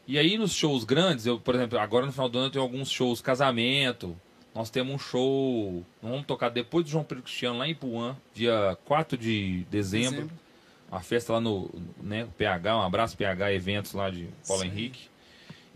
E 0.05 0.19
aí 0.19 0.37
nos 0.37 0.53
shows 0.53 0.83
grandes, 0.83 1.25
eu, 1.25 1.39
por 1.39 1.55
exemplo, 1.55 1.79
agora 1.79 2.05
no 2.05 2.11
final 2.11 2.27
do 2.27 2.37
ano 2.37 2.47
eu 2.47 2.51
tenho 2.51 2.63
alguns 2.63 2.91
shows, 2.91 3.21
casamento. 3.21 4.15
Nós 4.53 4.69
temos 4.69 4.93
um 4.93 4.99
show. 4.99 5.83
Nós 6.01 6.11
vamos 6.11 6.27
tocar 6.27 6.49
depois 6.49 6.83
do 6.85 6.91
João 6.91 7.03
Pedro 7.03 7.23
Cristiano 7.23 7.57
lá 7.57 7.67
em 7.67 7.73
Puan, 7.73 8.15
dia 8.33 8.77
4 8.85 9.17
de 9.17 9.65
dezembro. 9.71 10.11
Dezembro. 10.11 10.43
Uma 10.91 10.99
festa 10.99 11.33
lá 11.33 11.39
no 11.41 11.71
né, 12.03 12.27
PH, 12.37 12.77
um 12.77 12.81
abraço 12.83 13.17
PH 13.17 13.51
Eventos 13.53 13.93
lá 13.93 14.11
de 14.11 14.27
Paulo 14.47 14.61
Sim. 14.61 14.67
Henrique. 14.67 15.07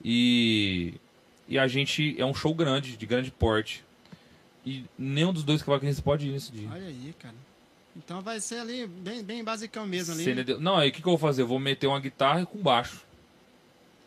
E, 0.03 0.93
e 1.47 1.57
a 1.57 1.67
gente 1.67 2.15
é 2.19 2.25
um 2.25 2.33
show 2.33 2.53
grande, 2.53 2.95
de 2.97 3.05
grande 3.05 3.31
porte. 3.31 3.83
E 4.65 4.83
nenhum 4.97 5.31
dos 5.31 5.43
dois 5.43 5.61
cavaquinistas 5.63 6.03
pode 6.03 6.27
ir 6.27 6.31
nesse 6.31 6.51
dia. 6.51 6.67
Olha 6.71 6.87
aí, 6.87 7.13
cara. 7.19 7.35
Então 7.95 8.21
vai 8.21 8.39
ser 8.39 8.59
ali 8.59 8.85
bem, 8.85 9.23
bem 9.23 9.43
basicão 9.43 9.85
mesmo 9.87 10.13
ali. 10.13 10.23
Não, 10.59 10.77
aí 10.77 10.89
o 10.89 10.91
que, 10.91 11.01
que 11.01 11.07
eu 11.07 11.11
vou 11.11 11.17
fazer? 11.17 11.41
Eu 11.43 11.47
vou 11.47 11.57
meter 11.59 11.87
uma 11.87 11.99
guitarra 11.99 12.45
com 12.45 12.59
baixo. 12.59 13.01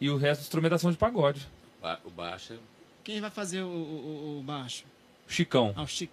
E 0.01 0.09
o 0.11 0.17
resto 0.17 0.43
instrumentação 0.43 0.91
de 0.91 0.97
pagode. 0.99 1.47
Ba- 1.81 1.99
O 2.05 2.11
baixo 2.11 2.53
é 2.53 2.57
Quem 3.03 3.21
vai 3.21 3.31
fazer 3.31 3.62
o, 3.62 3.67
o- 3.69 4.39
o 4.41 4.43
baixo? 4.43 4.85
Chicão. 5.31 5.73
Ah, 5.77 5.82
o 5.82 5.86
Chico. 5.86 6.12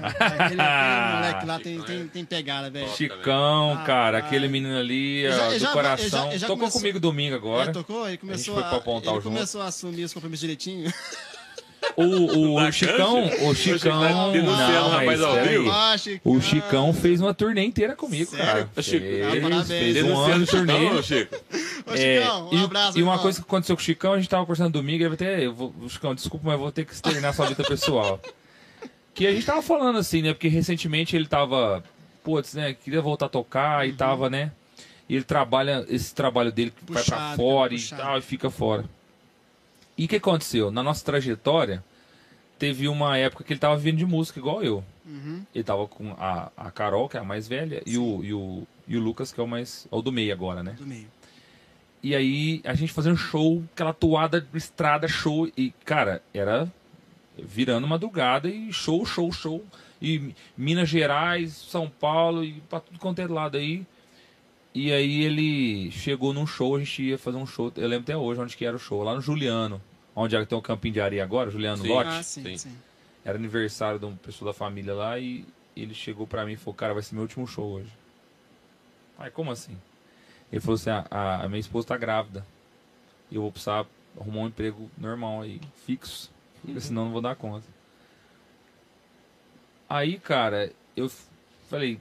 Aquele, 0.00 0.42
aquele 0.42 0.62
moleque 0.62 1.46
lá 1.46 1.58
tem, 1.58 1.72
Chicão 1.74 1.86
tem, 1.86 2.00
é- 2.02 2.04
tem 2.04 2.24
pegada, 2.24 2.70
velho. 2.70 2.88
Chicão, 2.90 3.72
Ah, 3.78 3.84
cara, 3.84 4.18
ah, 4.18 4.20
aquele 4.20 4.46
menino 4.48 4.78
ali, 4.78 5.24
já- 5.28 5.48
do 5.48 5.58
já- 5.58 5.72
coração. 5.72 6.30
já- 6.32 6.46
Tocou 6.46 6.56
começou- 6.58 6.80
comigo 6.80 7.00
domingo 7.00 7.34
agora. 7.34 7.70
É, 7.70 7.72
tocou, 7.72 8.06
ele 8.08 8.16
começou 8.16 8.58
a, 8.58 8.80
Pontal 8.80 9.14
ele 9.14 9.22
junto. 9.22 9.34
começou 9.34 9.60
a 9.60 9.66
assumir 9.66 10.04
os 10.04 10.14
compromissos 10.14 10.40
direitinho. 10.40 10.84
O, 11.96 12.54
o, 12.54 12.60
Da 12.62 12.70
Chicão, 12.72 13.24
o 13.40 13.48
Ô, 13.48 13.54
Chicão. 13.54 14.00
Tá 14.00 14.30
denunciando 14.32 14.72
Não, 14.72 14.86
o 14.86 14.90
rapaz 14.90 15.06
mas 15.06 15.22
ao 15.22 15.44
vivo? 15.44 15.70
Ah, 15.70 15.96
Chicão. 15.98 16.32
O 16.32 16.40
Chicão 16.40 16.92
fez 16.94 17.20
uma 17.20 17.34
turnê 17.34 17.64
inteira 17.64 17.94
comigo, 17.96 18.30
Sério? 18.30 18.44
cara. 18.46 18.70
Ô, 18.76 18.82
Chico, 18.82 19.06
Fez, 19.06 19.26
ah, 19.26 19.40
parabéns. 19.40 19.66
fez 19.68 19.96
um 20.04 20.16
ano 20.18 20.26
Denunciando 20.26 20.44
de 20.44 20.50
turnê. 20.50 20.78
Chicão, 20.78 21.02
Chico. 21.02 21.36
Ô, 21.86 21.94
É, 21.94 21.96
Chicão, 22.20 22.48
um 22.50 22.54
e, 22.60 22.64
abraço. 22.64 22.98
e 22.98 23.02
uma 23.02 23.12
irmão. 23.12 23.22
coisa 23.22 23.38
que 23.40 23.46
aconteceu 23.46 23.76
com 23.76 23.82
o 23.82 23.84
Chicão, 23.84 24.12
a 24.12 24.16
gente 24.18 24.28
tava 24.28 24.44
conversando 24.44 24.72
domingo, 24.72 25.02
eu 25.04 25.12
até. 25.12 25.46
Eu 25.46 25.54
vou, 25.54 25.74
Chicão, 25.88 26.14
desculpa, 26.14 26.44
mas 26.46 26.54
eu 26.54 26.60
vou 26.60 26.72
ter 26.72 26.84
que 26.84 26.92
externar 26.92 27.34
sua 27.34 27.46
vida 27.46 27.64
pessoal. 27.64 28.20
Que 29.14 29.26
a 29.26 29.32
gente 29.32 29.44
tava 29.46 29.62
falando 29.62 29.98
assim, 29.98 30.22
né? 30.22 30.32
Porque 30.32 30.48
recentemente 30.48 31.16
ele 31.16 31.26
tava. 31.26 31.82
Putz, 32.22 32.54
né? 32.54 32.74
Queria 32.74 33.00
voltar 33.00 33.26
a 33.26 33.28
tocar 33.28 33.84
Uhum. 33.84 33.90
e 33.90 33.92
tava, 33.92 34.28
né? 34.30 34.52
E 35.08 35.14
ele 35.14 35.24
trabalha, 35.24 35.84
esse 35.88 36.14
trabalho 36.14 36.52
dele 36.52 36.70
que 36.70 36.92
vai 36.92 37.02
pra 37.02 37.16
Puxado, 37.16 37.36
fora 37.36 37.70
cara, 37.70 37.74
e 37.74 37.78
puxado. 37.78 38.02
tal, 38.02 38.18
e 38.18 38.20
fica 38.22 38.50
fora. 38.50 38.84
E 39.98 40.04
o 40.04 40.08
que 40.08 40.16
aconteceu? 40.16 40.70
Na 40.70 40.82
nossa 40.82 41.04
trajetória, 41.04 41.84
teve 42.56 42.86
uma 42.86 43.18
época 43.18 43.42
que 43.42 43.52
ele 43.52 43.60
tava 43.60 43.76
vindo 43.76 43.96
de 43.96 44.06
música, 44.06 44.38
igual 44.38 44.62
eu. 44.62 44.84
Uhum. 45.04 45.42
Ele 45.52 45.64
tava 45.64 45.88
com 45.88 46.12
a, 46.12 46.52
a 46.56 46.70
Carol, 46.70 47.08
que 47.08 47.16
é 47.16 47.20
a 47.20 47.24
mais 47.24 47.48
velha, 47.48 47.82
e 47.84 47.98
o, 47.98 48.24
e, 48.24 48.32
o, 48.32 48.62
e 48.86 48.96
o 48.96 49.00
Lucas, 49.00 49.32
que 49.32 49.40
é 49.40 49.42
o 49.42 49.48
mais. 49.48 49.88
É 49.90 49.96
o 49.96 50.00
do 50.00 50.12
meio 50.12 50.32
agora, 50.32 50.62
né? 50.62 50.76
Do 50.78 50.86
meio. 50.86 51.08
E 52.00 52.14
aí 52.14 52.60
a 52.64 52.74
gente 52.74 52.92
fazendo 52.92 53.16
show, 53.16 53.64
aquela 53.74 53.92
toada, 53.92 54.46
estrada, 54.54 55.08
show. 55.08 55.50
E, 55.56 55.72
cara, 55.84 56.22
era 56.32 56.70
virando 57.36 57.88
madrugada 57.88 58.48
e 58.48 58.72
show, 58.72 59.04
show, 59.04 59.32
show. 59.32 59.64
E 60.00 60.32
Minas 60.56 60.88
Gerais, 60.88 61.52
São 61.52 61.90
Paulo 61.90 62.44
e 62.44 62.60
pra 62.68 62.78
tudo 62.78 63.00
quanto 63.00 63.18
é 63.18 63.26
lado 63.26 63.56
aí. 63.56 63.84
E 64.74 64.92
aí 64.92 65.22
ele 65.24 65.90
chegou 65.90 66.32
num 66.32 66.46
show, 66.46 66.76
a 66.76 66.78
gente 66.78 67.02
ia 67.02 67.18
fazer 67.18 67.36
um 67.36 67.46
show, 67.46 67.72
eu 67.76 67.88
lembro 67.88 68.04
até 68.04 68.16
hoje 68.16 68.40
onde 68.40 68.56
que 68.56 68.64
era 68.64 68.76
o 68.76 68.78
show, 68.78 69.02
lá 69.02 69.14
no 69.14 69.20
Juliano, 69.20 69.80
onde 70.14 70.36
é 70.36 70.40
que 70.40 70.46
tem 70.46 70.58
o 70.58 70.62
campinho 70.62 70.94
de 70.94 71.00
areia 71.00 71.24
agora, 71.24 71.50
Juliano 71.50 71.82
Sim. 71.82 71.88
Lote. 71.88 72.10
Ah, 72.10 72.22
sim, 72.22 72.42
Sim. 72.44 72.56
sim. 72.56 72.76
Era 73.24 73.36
aniversário 73.36 73.98
de 73.98 74.04
uma 74.06 74.16
pessoa 74.16 74.50
da 74.52 74.54
família 74.58 74.94
lá 74.94 75.18
e 75.18 75.44
ele 75.76 75.94
chegou 75.94 76.26
pra 76.26 76.44
mim 76.46 76.52
e 76.52 76.56
falou, 76.56 76.74
cara, 76.74 76.94
vai 76.94 77.02
ser 77.02 77.14
meu 77.14 77.22
último 77.22 77.46
show 77.46 77.72
hoje. 77.72 77.90
Aí, 79.18 79.30
como 79.30 79.50
assim? 79.50 79.76
Ele 80.52 80.60
falou 80.60 80.74
assim, 80.76 80.90
a, 80.90 81.06
a- 81.10 81.42
a 81.44 81.48
minha 81.48 81.60
esposa 81.60 81.88
tá 81.88 81.96
grávida. 81.96 82.46
E 83.30 83.34
eu 83.34 83.42
vou 83.42 83.50
precisar 83.52 83.84
arrumar 84.18 84.40
um 84.40 84.46
emprego 84.46 84.90
normal 84.96 85.42
aí, 85.42 85.60
fixo. 85.84 86.30
Porque 86.62 86.80
senão 86.80 87.02
eu 87.02 87.06
não 87.06 87.12
vou 87.12 87.20
dar 87.20 87.34
conta. 87.36 87.66
Aí, 89.88 90.18
cara, 90.18 90.72
eu 90.96 91.10
falei, 91.68 91.98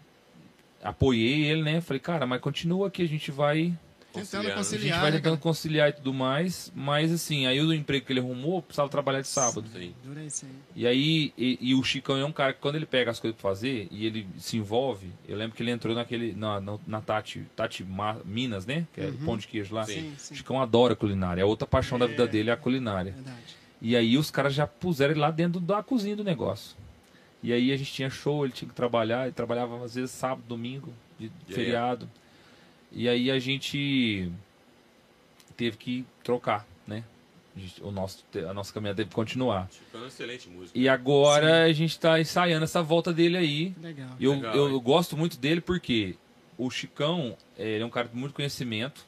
apoiei 0.83 1.45
ele, 1.45 1.63
né? 1.63 1.81
Falei, 1.81 1.99
cara, 1.99 2.25
mas 2.25 2.41
continua 2.41 2.87
aqui, 2.87 3.01
a 3.03 3.07
gente 3.07 3.31
vai 3.31 3.73
Tentando 4.13 4.23
Conciliando. 4.23 4.47
a 4.47 4.63
gente 4.63 4.71
conciliar. 4.71 5.01
vai 5.01 5.11
né, 5.11 5.17
tentando 5.17 5.37
conciliar 5.37 5.89
e 5.89 5.93
tudo 5.93 6.11
mais, 6.13 6.71
mas 6.73 7.11
assim, 7.11 7.45
aí 7.45 7.61
o 7.61 7.71
emprego 7.71 8.03
que 8.03 8.11
ele 8.13 8.19
arrumou 8.19 8.63
precisava 8.63 8.89
trabalhar 8.89 9.21
de 9.21 9.27
sábado. 9.27 9.67
Sim. 9.71 9.93
Dura 10.03 10.23
isso 10.23 10.45
aí. 10.45 10.51
E 10.75 10.87
aí, 10.87 11.33
e, 11.37 11.57
e 11.61 11.75
o 11.75 11.83
Chicão 11.83 12.17
é 12.17 12.25
um 12.25 12.31
cara 12.31 12.51
que 12.53 12.59
quando 12.59 12.75
ele 12.77 12.87
pega 12.87 13.11
as 13.11 13.19
coisas 13.19 13.39
pra 13.39 13.47
fazer 13.51 13.87
e 13.91 14.07
ele 14.07 14.25
se 14.39 14.57
envolve, 14.57 15.11
eu 15.27 15.37
lembro 15.37 15.55
que 15.55 15.61
ele 15.61 15.69
entrou 15.69 15.93
naquele, 15.93 16.33
na, 16.33 16.59
na, 16.59 16.79
na 16.87 17.01
Tati, 17.01 17.45
Tati 17.55 17.83
Ma- 17.83 18.17
Minas, 18.25 18.65
né? 18.65 18.87
Que 18.91 19.01
é 19.01 19.05
o 19.09 19.13
pão 19.19 19.37
de 19.37 19.45
queijo 19.45 19.75
lá. 19.75 19.83
Sim. 19.85 20.11
Sim. 20.17 20.33
Chicão 20.33 20.59
adora 20.59 20.95
culinária, 20.95 21.41
é 21.41 21.45
outra 21.45 21.67
paixão 21.67 21.99
da 21.99 22.05
É. 22.05 22.07
vida 22.07 22.25
dele 22.25 22.49
é 22.49 22.53
a 22.53 22.57
culinária. 22.57 23.11
Verdade. 23.11 23.37
E 23.79 23.95
aí 23.95 24.17
os 24.17 24.31
caras 24.31 24.51
já 24.55 24.65
puseram 24.65 25.11
ele 25.11 25.19
lá 25.19 25.29
dentro 25.29 25.59
da 25.59 25.83
cozinha 25.83 26.15
do 26.15 26.23
negócio. 26.23 26.75
E 27.43 27.53
aí 27.53 27.71
a 27.71 27.77
gente 27.77 27.93
tinha 27.93 28.09
show, 28.09 28.43
ele 28.43 28.53
tinha 28.53 28.67
que 28.67 28.75
trabalhar, 28.75 29.23
ele 29.25 29.31
trabalhava 29.33 29.83
às 29.83 29.95
vezes 29.95 30.11
sábado, 30.11 30.43
domingo, 30.47 30.93
de 31.19 31.25
E 31.25 31.31
aí, 31.49 31.53
feriado. 31.53 32.09
E 32.91 33.07
aí 33.07 33.29
a 33.31 33.37
gente 33.39 34.31
teve 35.55 35.77
que 35.77 36.05
trocar, 36.23 36.65
né? 36.85 37.03
Gente- 37.55 37.81
o 37.83 37.91
nosso, 37.91 38.23
a 38.49 38.53
nossa 38.53 38.71
caminhada 38.73 38.97
teve 38.97 39.09
que 39.09 39.15
continuar. 39.15 39.67
Chicão 39.71 40.01
é 40.01 40.03
um 40.03 40.07
excelente 40.07 40.47
músico. 40.49 40.77
E 40.77 40.87
agora 40.87 41.63
a 41.65 41.73
gente 41.73 41.99
tá 41.99 42.19
ensaiando 42.19 42.63
essa 42.63 42.81
volta 42.83 43.11
dele 43.11 43.37
aí. 43.37 43.73
Legal. 43.81 44.09
Eu, 44.19 44.33
Legal, 44.33 44.55
eu 44.55 44.69
hein? 44.75 44.81
gosto 44.83 45.17
muito 45.17 45.37
dele 45.39 45.59
porque 45.61 46.15
o 46.57 46.69
Chicão 46.69 47.35
eh, 47.57 47.73
ele 47.75 47.83
é 47.83 47.85
um 47.85 47.89
cara 47.89 48.07
de 48.07 48.15
muito 48.15 48.33
conhecimento. 48.33 49.05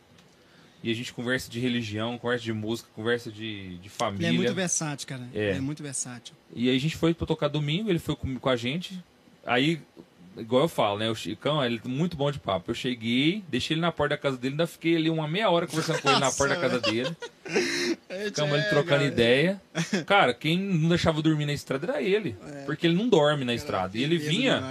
E 0.82 0.92
a 0.92 0.96
gente 0.96 1.12
conversa 1.14 1.50
de 1.52 1.60
religião, 1.60 2.18
conversa 2.18 2.44
de 2.46 2.54
música, 2.54 2.90
conversa 2.96 3.32
de, 3.32 3.70
de 3.78 3.80
Ele 3.82 3.90
família. 3.90 4.28
é 4.28 4.32
muito 4.32 4.54
versátil, 4.54 5.08
cara. 5.08 5.28
É. 5.34 5.50
Ele 5.50 5.58
é 5.58 5.62
muito 5.62 5.84
versátil. 5.84 6.34
E 6.56 6.70
aí 6.70 6.76
a 6.76 6.80
gente 6.80 6.96
foi 6.96 7.14
pra 7.14 7.28
tocar 7.28 7.48
domingo, 7.50 7.90
ele 7.90 8.00
foi 8.00 8.16
com, 8.16 8.36
com 8.40 8.50
a 8.50 8.56
gente. 8.56 8.98
Aí, 9.46 9.82
igual 10.38 10.64
eu 10.64 10.70
falo, 10.70 11.00
né? 11.00 11.10
O 11.10 11.16
Chicão, 11.16 11.64
ele 11.64 11.82
é 11.84 11.88
muito 11.88 12.16
bom 12.16 12.32
de 12.32 12.40
papo. 12.40 12.72
Eu 12.72 12.76
cheguei, 12.76 13.44
deixei 13.50 13.74
ele 13.76 13.82
na 13.82 13.92
porta 13.92 14.16
da 14.16 14.22
casa 14.22 14.38
dele, 14.38 14.54
ainda 14.54 14.68
fiquei 14.68 14.96
ali 14.96 15.10
uma 15.10 15.28
meia 15.28 15.50
hora 15.50 15.68
conversando 15.68 16.02
com 16.02 16.10
ele 16.10 16.20
na 16.20 16.32
porta 16.32 16.56
da 16.56 16.62
casa 16.62 16.80
dele. 16.80 17.16
É, 18.08 18.26
Ficamos 18.26 18.54
ali 18.54 18.70
trocando 18.70 19.06
ideia. 19.06 19.60
Cara, 20.06 20.36
quem 20.36 20.58
não 20.60 20.90
deixava 20.90 21.20
dormir 21.20 21.48
na 21.48 21.54
estrada 21.54 21.88
era 21.88 22.02
ele. 22.02 22.36
Porque 22.68 22.86
ele 22.86 22.96
não 22.96 23.10
dorme 23.10 23.44
na 23.44 23.56
estrada. 23.56 23.98
E 23.98 24.04
ele 24.04 24.20
vinha 24.20 24.62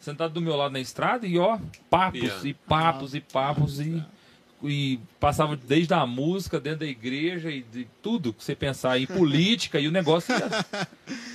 sentado 0.00 0.32
do 0.32 0.40
meu 0.40 0.56
lado 0.56 0.72
na 0.72 0.80
estrada 0.80 1.26
e 1.26 1.38
ó, 1.38 1.58
papos 1.90 2.20
Piano. 2.20 2.46
e 2.46 2.54
papos 2.54 3.14
e 3.14 3.20
papos 3.20 3.80
e, 3.80 4.02
e 4.62 4.98
passava 5.18 5.56
desde 5.56 5.92
a 5.94 6.06
música, 6.06 6.60
dentro 6.60 6.80
da 6.80 6.86
igreja 6.86 7.50
e 7.50 7.62
de 7.62 7.86
tudo 8.02 8.32
que 8.32 8.42
você 8.44 8.54
pensar 8.54 8.98
em 8.98 9.06
política 9.06 9.80
e 9.80 9.88
o 9.88 9.90
negócio 9.90 10.32
ia- 10.34 10.46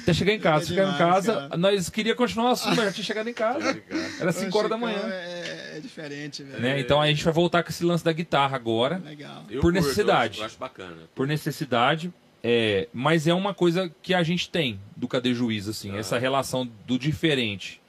até 0.01 0.13
chegar 0.13 0.33
em 0.33 0.39
casa. 0.39 0.63
É 0.65 0.67
Chegar 0.67 0.93
em 0.93 0.97
casa, 0.97 1.33
cara. 1.33 1.57
nós 1.57 1.89
queria 1.89 2.15
continuar 2.15 2.49
o 2.49 2.51
assunto, 2.53 2.75
mas 2.75 2.85
já 2.85 2.91
tinha 2.93 3.03
chegado 3.03 3.29
em 3.29 3.33
casa. 3.33 3.81
Era 4.19 4.31
5 4.31 4.57
horas 4.57 4.69
da 4.69 4.77
manhã. 4.77 4.99
É, 5.11 5.73
é 5.77 5.79
diferente, 5.79 6.43
velho. 6.43 6.61
Né? 6.61 6.79
Então 6.79 7.01
aí 7.01 7.09
a 7.11 7.13
gente 7.13 7.23
vai 7.23 7.33
voltar 7.33 7.63
com 7.63 7.69
esse 7.69 7.83
lance 7.83 8.03
da 8.03 8.11
guitarra 8.13 8.55
agora 8.55 9.01
Legal. 9.05 9.43
Eu 9.49 9.61
Por 9.61 9.71
curto, 9.73 9.75
necessidade. 9.75 10.39
Eu 10.39 10.45
acho, 10.45 10.55
eu 10.55 10.57
acho 10.57 10.57
bacana. 10.57 10.97
por 11.13 11.27
necessidade, 11.27 12.13
é, 12.43 12.87
mas 12.93 13.27
é 13.27 13.33
uma 13.33 13.53
coisa 13.53 13.91
que 14.01 14.13
a 14.13 14.23
gente 14.23 14.49
tem 14.49 14.79
do 14.95 15.07
Cadê 15.07 15.33
Juiz, 15.33 15.67
assim, 15.67 15.91
Ah. 15.95 15.97
essa 15.99 16.17
relação 16.17 16.69
do 16.85 16.97
diferente. 16.97 17.81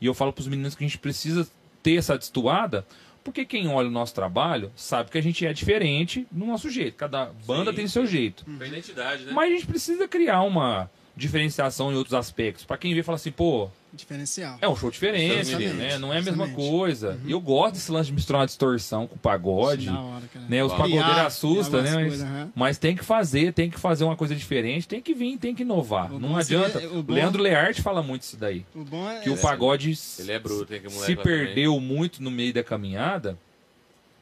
E 0.00 0.06
eu 0.06 0.12
falo 0.12 0.32
pros 0.32 0.46
meninos 0.48 0.74
que 0.74 0.84
a 0.84 0.86
gente 0.86 0.98
precisa 0.98 1.48
ter 1.82 1.96
essa 1.96 2.16
destoada, 2.18 2.86
porque 3.24 3.46
quem 3.46 3.68
olha 3.68 3.88
o 3.88 3.90
nosso 3.90 4.14
trabalho 4.14 4.70
sabe 4.76 5.10
que 5.10 5.16
a 5.16 5.22
gente 5.22 5.46
é 5.46 5.52
diferente 5.52 6.26
no 6.30 6.46
nosso 6.46 6.68
jeito. 6.68 6.96
Cada 6.96 7.30
banda 7.46 7.70
Sim, 7.70 7.76
tem 7.76 7.88
seu 7.88 8.06
jeito. 8.06 8.44
Pra 8.44 8.66
identidade, 8.66 9.24
né? 9.24 9.32
Mas 9.32 9.50
a 9.50 9.54
gente 9.54 9.66
precisa 9.66 10.06
criar 10.06 10.42
uma 10.42 10.90
diferenciação 11.16 11.90
em 11.90 11.96
outros 11.96 12.14
aspectos. 12.14 12.64
Pra 12.64 12.76
quem 12.76 12.92
vê 12.92 13.00
e 13.00 13.02
fala 13.02 13.16
assim, 13.16 13.32
pô, 13.32 13.70
Diferencial. 13.94 14.58
é 14.60 14.68
um 14.68 14.74
show 14.76 14.90
diferente, 14.90 15.40
Exatamente. 15.50 15.74
né? 15.74 15.98
Não 15.98 16.12
é 16.12 16.18
a 16.18 16.22
mesma 16.22 16.44
Exatamente. 16.44 16.68
coisa. 16.70 17.18
E 17.24 17.30
eu 17.30 17.40
gosto 17.40 17.74
desse 17.74 17.90
lance 17.92 18.06
de 18.08 18.12
misturar 18.14 18.40
uma 18.40 18.46
distorção 18.46 19.06
com 19.06 19.16
pagode. 19.16 19.86
Da 19.86 20.00
hora, 20.00 20.24
cara. 20.32 20.46
Né, 20.48 20.64
os 20.64 20.72
Criar 20.72 20.82
pagodeiros 20.84 21.18
assustam, 21.26 21.82
né? 21.82 21.94
Mas, 21.94 22.22
aham. 22.22 22.52
mas 22.54 22.78
tem 22.78 22.96
que 22.96 23.04
fazer, 23.04 23.52
tem 23.52 23.70
que 23.70 23.78
fazer 23.78 24.04
uma 24.04 24.16
coisa 24.16 24.34
diferente, 24.34 24.86
tem 24.88 25.00
que 25.00 25.14
vir, 25.14 25.38
tem 25.38 25.54
que 25.54 25.62
inovar. 25.62 26.12
O 26.12 26.18
não 26.18 26.30
bom 26.30 26.36
adianta. 26.36 26.78
o 26.88 26.98
O 26.98 27.02
bom- 27.02 27.14
Leandro 27.14 27.42
Learte 27.42 27.80
fala 27.82 28.02
muito 28.02 28.22
isso 28.22 28.36
daí. 28.36 28.64
O 28.74 28.84
bom 28.84 29.08
é. 29.08 29.20
Que 29.20 29.30
o 29.30 29.34
é- 29.34 29.36
pagode 29.36 29.96
Ele 30.18 30.32
é 30.32 30.38
bruto, 30.38 30.74
hein? 30.74 30.80
Que 30.82 30.90
se 30.90 30.98
lá 31.00 31.06
também. 31.06 31.22
perdeu 31.24 31.78
muito 31.80 32.22
no 32.22 32.30
meio 32.30 32.52
da 32.52 32.64
caminhada 32.64 33.38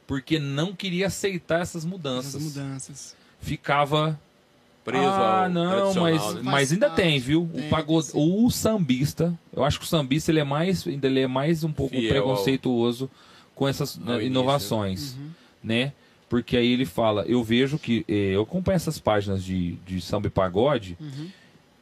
porque 0.05 0.37
não 0.37 0.73
queria 0.73 1.07
aceitar 1.07 1.61
essas 1.61 1.83
mudanças. 1.85 2.35
essas 2.35 2.43
mudanças. 2.43 3.15
Ficava. 3.41 4.19
Preso 4.83 5.05
ah, 5.05 5.43
ao 5.45 5.49
não, 5.49 5.69
tradicional, 5.71 6.11
mas, 6.11 6.33
né? 6.35 6.41
mas 6.43 6.71
ainda 6.73 6.89
tem, 6.89 7.17
viu? 7.19 7.45
parte, 7.53 7.65
o, 7.65 7.69
pagode, 7.69 8.11
tem, 8.11 8.45
o 8.45 8.49
sambista, 8.51 9.33
eu 9.55 9.63
acho 9.63 9.79
que 9.79 9.85
o 9.85 9.87
sambista 9.87 10.29
ele 10.31 10.39
é 10.41 10.43
mais, 10.43 10.85
ainda 10.85 11.07
ele 11.07 11.21
é 11.21 11.27
mais 11.27 11.63
um 11.63 11.71
pouco 11.71 11.95
Fiel 11.95 12.05
ao- 12.05 12.11
preconceituoso 12.27 13.09
com 13.55 13.67
essas 13.67 13.95
né, 13.97 14.13
início, 14.15 14.27
inovações, 14.27 15.13
Uhum. 15.15 15.29
né? 15.63 15.93
Porque 16.27 16.57
aí 16.57 16.67
ele 16.73 16.85
fala, 16.85 17.23
eu 17.27 17.43
vejo 17.43 17.77
que 17.79 18.03
eh, 18.09 18.31
eu 18.35 18.41
acompanho 18.41 18.75
essas 18.75 18.97
páginas 18.99 19.43
de, 19.43 19.73
de 19.85 20.01
samba 20.01 20.27
e 20.27 20.29
pagode, 20.31 20.97
Uhum. 20.99 21.29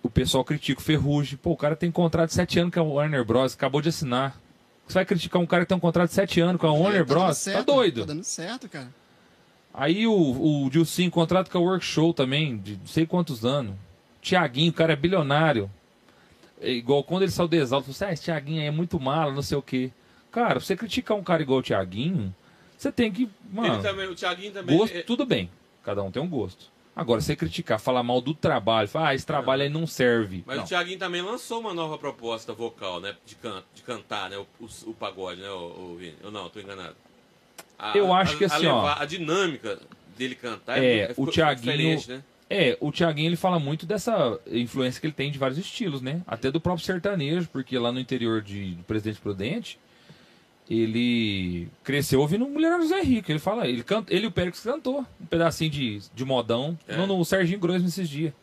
o 0.03 0.10
pessoal 0.10 0.44
critica 0.44 0.80
o 0.80 0.84
Ferrugem. 0.84 1.38
Pô, 1.41 1.52
o 1.52 1.57
cara 1.57 1.76
tem 1.76 1.90
contrato 1.90 2.30
de 2.30 2.36
7 2.36 2.60
anos 2.60 2.73
com 2.73 2.80
a 2.82 2.84
Warner 2.84 3.23
Bros. 3.26 3.53
Acabou 3.53 3.82
de 3.82 3.90
assinar. 3.90 4.40
Você 4.88 4.95
vai 4.95 5.06
criticar 5.06 5.41
um 5.41 5.45
cara 5.45 5.64
que 5.64 5.69
tem 5.69 5.78
um 5.78 5.82
contrato 5.82 6.10
de 6.10 6.15
7 6.15 6.41
anos 6.41 6.60
com 6.60 6.68
a 6.68 6.73
Warner 6.73 7.06
Tá 7.06 7.14
Bros? 7.14 7.38
certo, 7.38 7.65
tá 7.65 7.73
doido. 7.73 8.02
Tá 8.02 8.07
dando 8.07 8.23
certo, 8.26 8.68
cara. 8.69 8.90
Aí 9.73 10.06
o, 10.06 10.65
o 10.65 10.69
Dilcinho, 10.69 11.10
contrato 11.10 11.49
com 11.49 11.57
a 11.57 11.61
Workshow 11.61 12.14
também, 12.14 12.57
de 12.57 12.77
não 12.77 12.85
sei 12.88 13.06
quantos 13.06 13.45
anos. 13.45 13.76
Tiaguinho, 14.22 14.72
o 14.72 14.73
cara 14.73 14.93
é 14.93 14.95
bilionário. 14.95 15.69
É 16.60 16.69
igual 16.69 17.03
quando 17.03 17.23
ele 17.23 17.31
saiu 17.31 17.48
do 17.48 17.56
Exalto, 17.56 17.85
falou 17.85 17.95
assim, 17.95 18.06
ah, 18.06 18.14
esse 18.14 18.23
Tiaguinho 18.23 18.61
aí 18.61 18.68
é 18.68 18.72
muito 18.72 18.99
mala, 18.99 19.34
não 19.34 19.41
sei 19.41 19.57
o 19.57 19.61
quê. 19.61 19.91
Cara, 20.31 20.60
você 20.60 20.76
criticar 20.76 21.18
um 21.18 21.23
cara 21.23 21.41
igual 21.41 21.60
o 21.60 21.64
Tiaguinho, 21.64 22.34
você 22.77 22.91
tem 22.91 23.11
que, 23.11 23.30
mano, 23.52 23.76
Ele 23.76 23.81
também, 23.84 24.07
o 24.07 24.15
Thiaguinho 24.15 24.52
também. 24.52 24.77
gosto, 24.77 24.95
é- 24.95 25.02
tudo 25.02 25.26
bem. 25.26 25.49
Cada 25.84 26.03
um 26.03 26.11
tem 26.11 26.22
um 26.22 26.27
gosto. 26.30 26.69
Agora, 26.95 27.22
você 27.22 27.35
criticar, 27.35 27.80
falar 27.80 28.03
mal 28.03 28.19
do 28.19 28.34
trabalho, 28.34 28.88
falar, 28.88 29.10
ah, 29.10 29.15
esse 29.15 29.26
trabalho 29.26 29.64
aí 29.64 29.69
não 29.69 29.88
serve. 29.88 30.43
Mas 30.45 30.57
Não. 30.57 30.65
o 30.65 30.68
Thiaguinho 30.68 30.99
também 30.99 31.22
lançou 31.22 31.61
uma 31.61 31.73
nova 31.73 31.98
proposta 31.98 32.53
vocal, 32.53 32.99
né? 32.99 33.15
De, 33.26 33.35
can, 33.35 33.64
de 33.73 33.81
cantar, 33.81 34.30
né? 34.30 34.38
O, 34.38 34.45
o, 34.60 34.89
o 34.89 34.93
pagode, 34.93 35.41
né, 35.41 35.49
o, 35.49 35.95
Vini? 35.98 36.15
Eu 36.22 36.30
não, 36.30 36.49
tô 36.49 36.60
enganado. 36.60 36.95
A- 37.81 37.97
Eu 37.97 38.13
a- 38.13 38.19
acho 38.19 38.37
que 38.37 38.43
a 38.43 38.47
assim, 38.47 38.67
ó. 38.67 38.77
levar- 38.77 39.01
A 39.01 39.05
dinâmica 39.05 39.79
dele 40.17 40.35
cantar 40.35 40.77
É, 40.77 40.97
muito- 40.97 41.11
o 41.11 41.13
ficou 41.15 41.31
Thiaguinho- 41.31 41.99
né? 42.07 42.23
É, 42.53 42.77
o 42.81 42.91
Tiaguinho 42.91 43.29
ele 43.29 43.35
fala 43.37 43.59
muito 43.59 43.85
dessa 43.85 44.37
influência 44.51 44.99
que 44.99 45.07
ele 45.07 45.13
tem 45.13 45.31
de 45.31 45.39
vários 45.39 45.57
estilos, 45.57 46.01
né? 46.01 46.21
Até 46.27 46.51
do 46.51 46.59
próprio 46.59 46.85
sertanejo, 46.85 47.47
porque 47.51 47.77
lá 47.79 47.91
no 47.93 47.99
interior 47.99 48.41
de, 48.41 48.71
do 48.75 48.83
Presidente 48.83 49.19
Prudente, 49.21 49.79
ele 50.69 51.67
cresceu 51.83 52.19
ouvindo 52.21 52.47
Mulher 52.47 52.77
José 52.81 53.01
Rico. 53.01 53.31
Ele 53.31 53.39
fala, 53.39 53.67
ele, 53.67 53.83
canta, 53.83 54.13
ele 54.13 54.25
e 54.25 54.27
o 54.27 54.31
Pérez 54.31 54.59
cantou 54.59 55.05
um 55.19 55.25
pedacinho 55.25 55.69
de, 55.69 55.99
de 56.13 56.25
modão 56.25 56.77
É. 56.87 56.95
no, 56.97 57.07
no 57.07 57.25
Serginho 57.25 57.59
Grosso 57.59 57.85
esses 57.85 58.07
dias. 58.07 58.33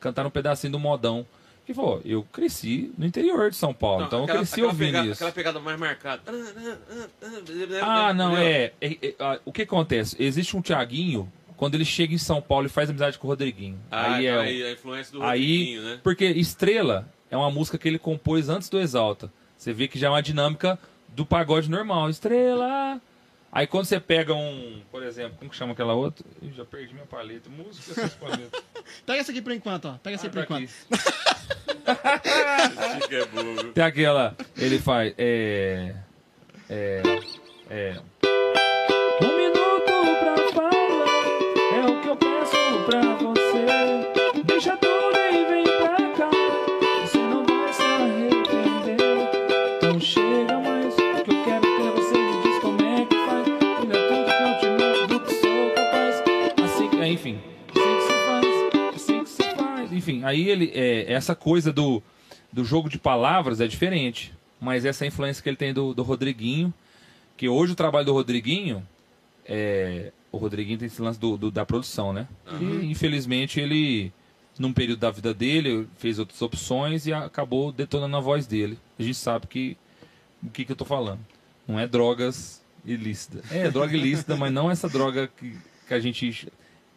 Cantaram 0.00 0.28
um 0.28 0.32
pedacinho 0.32 0.72
do 0.72 0.78
modão. 0.78 1.26
Que 1.64 1.72
falou, 1.72 2.00
eu 2.04 2.24
cresci 2.32 2.92
no 2.98 3.06
interior 3.06 3.48
de 3.50 3.56
São 3.56 3.72
Paulo, 3.72 4.00
Não, 4.00 4.06
então 4.06 4.18
eu 4.20 4.24
aquela- 4.24 4.38
cresci 4.40 4.54
aquela 4.54 4.68
ouvindo 4.68 4.86
pegada, 4.88 5.06
isso. 5.06 5.14
Aquela 5.14 5.32
pegada 5.32 5.60
mais 5.60 5.78
marcada. 5.78 6.22
Ah, 7.80 8.12
não, 8.12 8.32
Entendeu? 8.32 8.46
é. 8.48 8.72
é, 8.80 8.98
é, 9.08 9.14
ah, 9.18 9.38
o 9.44 9.52
que 9.52 9.62
acontece? 9.62 10.16
Existe 10.18 10.56
um 10.56 10.60
Tiaguinho, 10.60 11.30
quando 11.56 11.76
ele 11.76 11.84
chega 11.84 12.12
em 12.12 12.18
São 12.18 12.42
Paulo 12.42 12.66
e 12.66 12.68
faz 12.68 12.90
amizade 12.90 13.18
com 13.18 13.26
o 13.26 13.30
Rodriguinho. 13.30 13.78
Ah, 13.90 14.14
aí 14.14 14.26
é. 14.26 14.36
aí 14.38 14.62
a 14.64 14.72
influência 14.72 15.12
do 15.12 15.22
Aí, 15.22 15.40
Rodriguinho, 15.40 15.82
né? 15.82 16.00
porque 16.02 16.24
Estrela 16.24 17.08
é 17.30 17.36
uma 17.36 17.50
música 17.50 17.78
que 17.78 17.86
ele 17.88 17.98
compôs 17.98 18.48
antes 18.48 18.68
do 18.68 18.80
Exalta. 18.80 19.32
Você 19.56 19.72
vê 19.72 19.86
que 19.86 19.98
já 19.98 20.08
é 20.08 20.10
uma 20.10 20.22
dinâmica 20.22 20.76
do 21.08 21.24
pagode 21.24 21.70
normal. 21.70 22.10
Estrela. 22.10 23.00
Aí 23.52 23.66
quando 23.66 23.84
você 23.84 24.00
pega 24.00 24.34
um, 24.34 24.80
por 24.90 25.02
exemplo, 25.02 25.36
como 25.38 25.50
que 25.50 25.56
chama 25.56 25.72
aquela 25.72 25.92
outra? 25.92 26.24
Ih, 26.42 26.52
já 26.56 26.64
perdi 26.64 26.94
minha 26.94 27.06
paleta. 27.06 27.48
Música, 27.50 27.92
essas 27.92 28.14
paletas. 28.14 28.62
Pega 29.06 29.20
essa 29.20 29.30
aqui 29.30 29.40
por 29.42 29.52
enquanto, 29.52 29.84
ó. 29.88 29.92
Pega 30.02 30.16
essa 30.16 30.26
Ah, 30.26 30.30
aí 30.30 30.32
por 30.32 30.46
tá 30.46 30.60
enquanto. 30.60 30.72
Chico 31.82 33.14
é 33.14 33.24
bobo. 33.26 33.64
Tem 33.72 33.84
aquela, 33.84 34.36
ele 34.56 34.78
faz, 34.78 35.12
é, 35.18 35.94
é, 36.70 37.02
é. 37.70 37.96
Um 39.22 39.36
minuto 39.36 39.92
pra 40.20 40.36
falar, 40.52 41.26
é 41.74 41.86
o 41.86 42.00
que 42.00 42.08
eu 42.08 42.16
peço 42.16 42.56
pra 42.86 43.00
você. 43.16 44.42
Deixa 44.44 44.76
tudo 44.76 45.21
Enfim, 60.02 60.24
aí 60.24 60.48
ele, 60.48 60.70
é, 60.74 61.12
essa 61.12 61.34
coisa 61.34 61.72
do 61.72 62.02
do 62.52 62.64
jogo 62.64 62.88
de 62.90 62.98
palavras 62.98 63.60
é 63.60 63.66
diferente. 63.66 64.32
Mas 64.60 64.84
essa 64.84 65.06
influência 65.06 65.42
que 65.42 65.48
ele 65.48 65.56
tem 65.56 65.72
do, 65.72 65.94
do 65.94 66.02
Rodriguinho, 66.02 66.72
que 67.36 67.48
hoje 67.48 67.72
o 67.72 67.76
trabalho 67.76 68.04
do 68.06 68.12
Rodriguinho 68.12 68.86
é. 69.46 70.12
O 70.30 70.38
Rodriguinho 70.38 70.78
tem 70.78 70.86
esse 70.86 71.00
lance 71.02 71.18
do, 71.20 71.36
do- 71.36 71.50
da 71.50 71.64
produção, 71.66 72.12
né? 72.12 72.26
E 72.60 72.90
infelizmente 72.90 73.60
ele, 73.60 74.10
num 74.58 74.72
período 74.72 74.98
da 75.00 75.10
vida 75.10 75.32
dele, 75.34 75.86
fez 75.98 76.18
outras 76.18 76.40
opções 76.42 77.06
e 77.06 77.12
acabou 77.12 77.70
detonando 77.70 78.16
a 78.16 78.20
voz 78.20 78.46
dele. 78.46 78.78
A 78.98 79.02
gente 79.02 79.16
sabe 79.16 79.46
que. 79.46 79.76
O 80.42 80.48
que, 80.50 80.64
que 80.64 80.72
eu 80.72 80.76
tô 80.76 80.84
falando? 80.84 81.20
Não 81.68 81.78
é 81.78 81.86
drogas 81.86 82.62
ilícitas. 82.84 83.42
É, 83.52 83.70
droga 83.70 83.96
ilícita, 83.96 84.36
mas 84.36 84.52
não 84.52 84.70
essa 84.70 84.88
droga 84.88 85.28
que, 85.38 85.54
que 85.88 85.94
a 85.94 86.00
gente. 86.00 86.48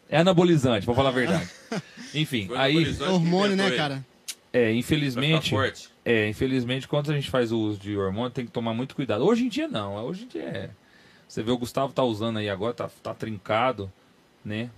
É 0.10 0.18
anabolizante, 0.20 0.86
vou 0.86 0.94
falar 0.96 1.10
a 1.10 1.14
verdade. 1.14 1.50
Enfim, 2.14 2.48
Foi 2.48 2.58
aí. 2.58 2.74
anabolizante. 2.76 3.10
É 3.10 3.14
hormônio, 3.14 3.56
né, 3.56 3.64
inventou 3.66 3.78
cara? 3.78 3.94
É, 4.54 4.60
Pra 4.60 4.68
ficar 4.68 4.72
infelizmente. 4.72 5.50
forte. 5.50 5.90
É, 6.06 6.30
infelizmente, 6.30 6.88
quando 6.88 7.12
a 7.12 7.16
gente 7.16 7.30
faz 7.30 7.52
o 7.52 7.60
uso 7.60 7.80
de 7.80 7.98
hormônio, 7.98 8.30
tem 8.32 8.46
que 8.46 8.52
tomar 8.52 8.74
muito 8.74 8.96
cuidado. 8.96 9.26
Hoje 9.26 9.44
em 9.46 9.50
dia 9.50 9.68
não, 9.68 9.96
hoje 10.06 10.24
em 10.26 10.28
dia 10.28 10.44
é. 10.44 10.70
Você 11.28 11.42
vê 11.42 11.52
o 11.52 11.58
Gustavo 11.58 11.92
tá 11.92 12.04
usando 12.04 12.38
aí 12.38 12.50
agora, 12.50 12.74
tá, 12.74 12.90
tá 13.02 13.14
trincado, 13.14 13.92
né? 14.44 14.70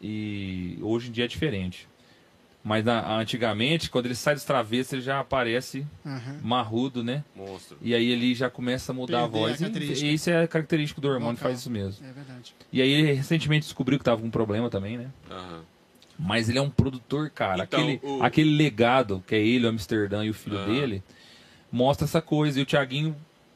E 0.00 0.78
hoje 0.80 1.08
em 1.08 1.12
dia 1.12 1.24
é 1.24 1.28
diferente. 1.28 1.88
Mas 2.68 2.84
na- 2.84 3.16
antigamente, 3.16 3.88
quando 3.88 4.06
ele 4.06 4.16
sai 4.16 4.34
dos 4.34 4.42
travessos, 4.42 4.94
ele 4.94 5.02
já 5.02 5.20
aparece 5.20 5.86
Aham. 6.04 6.40
marrudo, 6.42 7.04
né? 7.04 7.22
Monstro. 7.36 7.78
E 7.80 7.94
aí 7.94 8.10
ele 8.10 8.34
já 8.34 8.50
começa 8.50 8.90
a 8.90 8.94
mudar 8.94 9.18
a 9.20 9.22
Perder 9.28 9.36
a 9.36 9.40
voz. 9.40 9.54
E, 9.54 9.58
característica. 9.60 10.06
e 10.08 10.14
isso 10.14 10.30
é 10.30 10.46
característico 10.48 11.00
do 11.00 11.06
hormônio, 11.06 11.36
Vocal. 11.36 11.48
faz 11.50 11.60
isso 11.60 11.70
mesmo. 11.70 12.04
É 12.04 12.10
verdade. 12.10 12.54
E 12.72 12.82
aí 12.82 12.90
ele 12.90 13.12
recentemente 13.12 13.66
descobriu 13.66 13.98
que 14.00 14.04
tava 14.04 14.20
com 14.20 14.26
um 14.26 14.30
problema 14.32 14.68
também, 14.68 14.98
né? 14.98 15.10
Aham. 15.30 15.60
Mas 16.18 16.48
ele 16.48 16.58
é 16.58 16.60
um 16.62 16.68
produtor, 16.68 17.30
cara. 17.30 17.62
Então, 17.62 17.78
aquele, 17.80 18.00
o- 18.02 18.22
aquele 18.24 18.56
legado 18.56 19.22
que 19.24 19.36
é 19.36 19.38
ele, 19.38 19.64
o 19.64 19.68
Amsterdã 19.68 20.24
e 20.24 20.30
o 20.30 20.34
filho 20.34 20.58
Aham. 20.58 20.66
dele, 20.72 21.04
mostra 21.70 22.04
essa 22.04 22.20
coisa. 22.20 22.58
E 22.58 22.62
o 22.64 22.66
Thiaguinho 22.66 23.14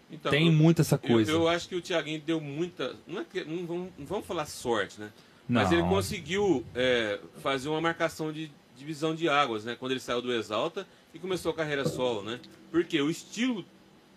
Então, 0.08 0.30
tem 0.30 0.46
eu- 0.46 0.52
muito 0.52 0.82
essa 0.82 0.94
eu- 0.94 0.98
coisa. 1.00 1.32
Eu, 1.32 1.48
acho 1.48 1.68
que 1.68 1.74
o 1.74 1.80
Thiaguinho 1.82 2.20
deu 2.24 2.40
muita. 2.40 2.94
Não, 3.08 3.22
é 3.22 3.24
que, 3.24 3.42
não, 3.44 3.66
vamos, 3.66 3.88
não 3.98 4.06
vamos 4.06 4.24
falar 4.24 4.46
sorte, 4.46 5.00
né? 5.00 5.08
Mas 5.48 5.68
Não. 5.68 5.78
ele 5.80 5.88
conseguiu 5.88 6.64
é, 6.76 7.18
fazer 7.42 7.68
uma 7.68 7.80
marcação 7.80 8.32
de 8.32 8.52
divisão 8.80 9.14
de 9.14 9.28
águas, 9.28 9.64
né? 9.64 9.76
Quando 9.78 9.92
ele 9.92 10.00
saiu 10.00 10.20
do 10.20 10.32
Exalta 10.32 10.86
e 11.14 11.18
começou 11.18 11.52
a 11.52 11.54
carreira 11.54 11.84
solo, 11.88 12.22
né? 12.22 12.40
Porque 12.72 13.00
o 13.00 13.08
estilo 13.10 13.64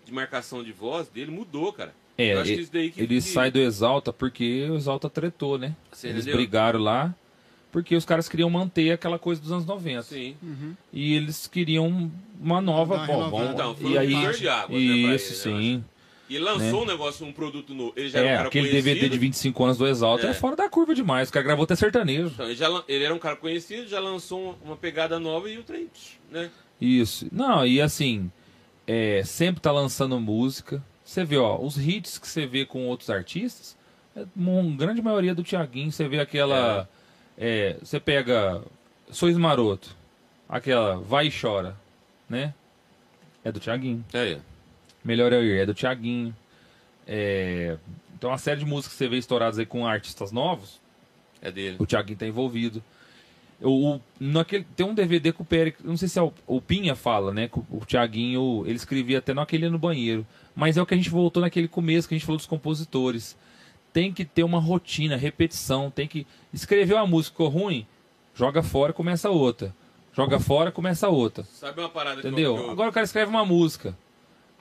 de 0.06 0.12
marcação 0.12 0.64
de 0.64 0.72
voz 0.72 1.08
dele 1.08 1.30
mudou, 1.32 1.72
cara. 1.72 1.94
É, 2.18 2.34
eu 2.34 2.42
acho 2.42 2.46
que 2.46 2.52
ele, 2.54 2.62
isso 2.64 2.72
daí 2.74 2.92
que. 2.92 3.02
ele 3.02 3.16
que- 3.16 3.22
sai 3.22 3.52
do 3.52 3.60
Exalta 3.60 4.12
porque 4.14 4.68
o 4.70 4.76
Exalta 4.76 5.10
tretou, 5.10 5.58
né? 5.58 5.76
Você 5.92 6.08
Eles 6.08 6.22
entendeu? 6.24 6.38
brigaram 6.38 6.80
lá 6.80 7.14
porque 7.72 7.96
os 7.96 8.06
caras 8.06 8.30
queriam 8.30 8.50
manter 8.52 8.92
aquela 8.92 9.18
coisa 9.18 9.42
dos 9.42 9.52
anos 9.52 9.66
90. 9.66 10.04
Sim. 10.04 10.36
Uhum. 10.44 10.76
E 10.92 11.16
eles 11.16 11.48
queriam 11.48 12.12
uma 12.40 12.62
nova. 12.62 12.96
Uma 12.98 13.08
Bom, 13.08 13.30
vamos- 13.32 13.54
Então, 13.54 13.76
foi 13.76 13.92
e 13.92 13.96
um 13.96 14.00
aí, 14.00 14.10
de 14.38 14.48
águas, 14.48 14.82
né, 14.82 15.04
pra 15.04 15.16
isso, 15.16 15.50
ele, 15.50 15.56
eu 15.56 15.62
sim. 15.62 15.86
E 16.30 16.40
lançou 16.40 16.84
um 16.84 16.86
negócio, 16.86 17.26
um 17.26 17.34
produto 17.34 17.74
novo. 17.74 17.94
Ele 17.96 18.10
já 18.10 18.20
era 18.20 18.28
um 18.28 18.32
É, 18.32 18.36
cara 18.38 18.48
aquele 18.48 18.70
conhecido. 18.70 18.86
DVD 18.86 19.10
de 19.10 19.18
25 19.18 19.64
anos 19.64 19.78
do 19.78 19.88
Exalta 19.88 20.28
é. 20.28 20.30
É. 20.30 20.34
fora 20.34 20.56
da 20.56 20.70
curva 20.70 20.96
demais. 20.96 21.30
O 21.30 21.34
cara 21.34 21.46
gravou 21.46 21.64
até 21.66 21.76
sertanejo. 21.76 22.32
Então, 22.34 22.46
ele, 22.46 22.56
já, 22.56 22.84
ele 22.88 23.04
era 23.04 23.14
um 23.14 23.20
cara 23.20 23.36
conhecido, 23.36 23.88
já 23.88 24.00
lançou 24.00 24.58
uma, 24.64 24.76
pegada 24.78 25.20
nova 25.20 25.50
e 25.50 25.58
o 25.58 25.64
trem, 25.64 25.90
né? 26.32 26.50
Isso. 26.80 27.28
Não, 27.32 27.66
e 27.68 27.82
assim, 27.82 28.32
é, 28.88 29.22
sempre 29.26 29.62
tá 29.62 29.72
lançando 29.72 30.20
música. 30.20 30.82
Você 31.04 31.24
vê, 31.26 31.38
ó, 31.38 31.60
os 31.60 31.78
hits 31.78 32.18
que 32.18 32.28
você 32.28 32.46
vê 32.46 32.66
com 32.66 32.88
outros 32.88 33.10
artistas, 33.10 33.78
é 34.16 34.26
uma 34.36 34.64
grande 34.76 35.02
maioria 35.02 35.36
do 35.36 35.44
Tiaguinho. 35.44 35.92
Você 35.92 36.08
vê 36.08 36.20
aquela. 36.20 36.88
é, 37.38 37.78
você 37.82 38.00
pega 38.00 38.62
Sois 39.12 39.38
Maroto, 39.38 39.96
aquela 40.48 40.98
Vai 40.98 41.28
e 41.28 41.32
Chora, 41.32 41.76
né? 42.30 42.54
É 43.44 43.52
do 43.52 43.60
Tiaguinho. 43.60 44.04
É, 44.14 44.38
Melhor 45.04 45.32
Eu 45.34 45.44
Ir, 45.44 45.60
é 45.62 45.66
do 45.66 45.74
Tiaguinho. 45.74 46.36
É, 47.08 47.78
então, 48.16 48.30
uma 48.30 48.38
série 48.38 48.60
de 48.60 48.66
músicas 48.66 48.94
que 48.94 48.98
você 48.98 49.08
vê 49.08 49.18
estouradas 49.18 49.60
aí 49.60 49.66
com 49.66 49.86
artistas 49.86 50.32
novos, 50.32 50.80
é 51.42 51.52
dele. 51.52 51.76
o 51.80 51.86
Thiaguinho 51.86 52.18
tá 52.18 52.26
envolvido. 52.26 52.82
O, 53.62 53.96
o- 53.96 54.02
naquele, 54.20 54.66
tem 54.76 54.86
um 54.86 54.94
DVD 54.94 55.32
que 55.32 55.42
o 55.42 55.46
Pérez, 55.46 55.76
não 55.84 55.96
sei 55.98 56.08
se 56.08 56.20
é 56.20 56.22
o, 56.22 56.34
o 56.48 56.62
Pinha 56.62 56.96
fala, 56.96 57.34
né? 57.34 57.48
Que 57.48 57.60
o, 57.60 57.66
o 57.72 57.86
Thiaguinho, 57.86 58.64
ele 58.66 58.76
escrevia 58.76 59.20
até 59.20 59.34
naquele 59.34 59.70
no 59.70 59.78
banheiro. 59.78 60.26
Mas 60.56 60.78
é 60.78 60.82
o 60.82 60.86
que 60.86 60.94
a 60.94 60.98
gente 60.98 61.10
voltou 61.10 61.42
naquele 61.42 61.68
começo, 61.68 62.08
que 62.08 62.14
a 62.14 62.18
gente 62.18 62.26
falou 62.26 62.38
dos 62.38 62.46
compositores. 62.46 63.38
Tem 63.92 64.12
que 64.12 64.26
ter 64.26 64.44
uma 64.44 64.60
rotina, 64.60 65.16
repetição, 65.16 65.92
tem 65.92 66.08
que... 66.08 66.26
Escrever 66.54 66.96
uma 66.96 67.06
música 67.08 67.34
ficou 67.34 67.48
ruim, 67.50 67.86
joga 68.34 68.64
fora, 68.64 68.92
começa 68.92 69.30
outra. 69.30 69.74
Joga 70.16 70.40
fora, 70.40 70.72
começa 70.72 71.08
outra. 71.10 71.44
Sabe 71.44 71.80
uma 71.80 71.90
parada 71.90 72.22
que 72.22 72.28
eu- 72.28 72.32
Entendeu? 72.32 72.58
eu, 72.58 72.72
Agora 72.72 72.90
o 72.90 72.94
cara 72.94 73.04
escreve 73.04 73.30
uma 73.30 73.46
música. 73.46 73.98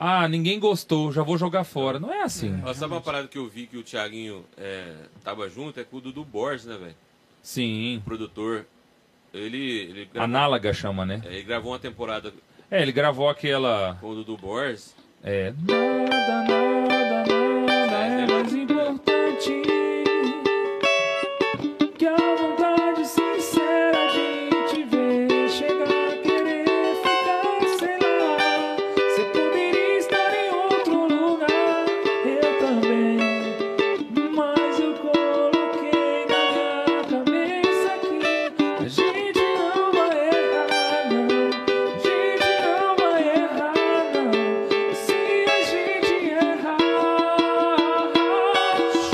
Ah, 0.04 0.26
ninguém 0.26 0.58
gostou, 0.58 1.12
já 1.12 1.22
vou 1.22 1.38
jogar 1.38 1.62
fora. 1.62 2.00
Não 2.00 2.12
é 2.12 2.22
assim. 2.22 2.60
Ó, 2.66 2.74
sabe 2.74 2.92
uma 2.92 3.00
parada 3.00 3.28
que 3.28 3.38
eu 3.38 3.48
vi 3.48 3.68
que 3.68 3.76
o 3.76 3.84
Thiaguinho 3.84 4.44
é, 4.58 4.94
tava 5.22 5.48
junto? 5.48 5.78
É 5.78 5.84
com 5.84 5.98
o 5.98 6.00
Dudu 6.00 6.24
Borges, 6.24 6.64
né, 6.66 6.76
velho? 6.76 6.94
Sim. 7.40 8.02
Produtor. 8.04 8.66
Ele, 9.32 9.58
ele, 9.58 10.04
gravou, 10.06 10.22
Análoga 10.24 10.72
chama, 10.72 11.06
né? 11.06 11.22
é, 11.24 11.34
ele 11.34 11.44
gravou 11.44 11.70
uma 11.70 11.78
temporada 11.78 12.34
É, 12.68 12.82
ele 12.82 12.90
gravou 12.90 13.28
aquela... 13.28 13.96
com 14.00 14.08
o 14.08 14.14
Dudu 14.16 14.36
Borges. 14.36 14.92
É. 15.22 15.54
Nada, 15.68 16.08
nada, 16.08 17.24
nada 17.86 18.22
é 18.22 18.26
mais 18.26 18.52
importante 18.52 19.71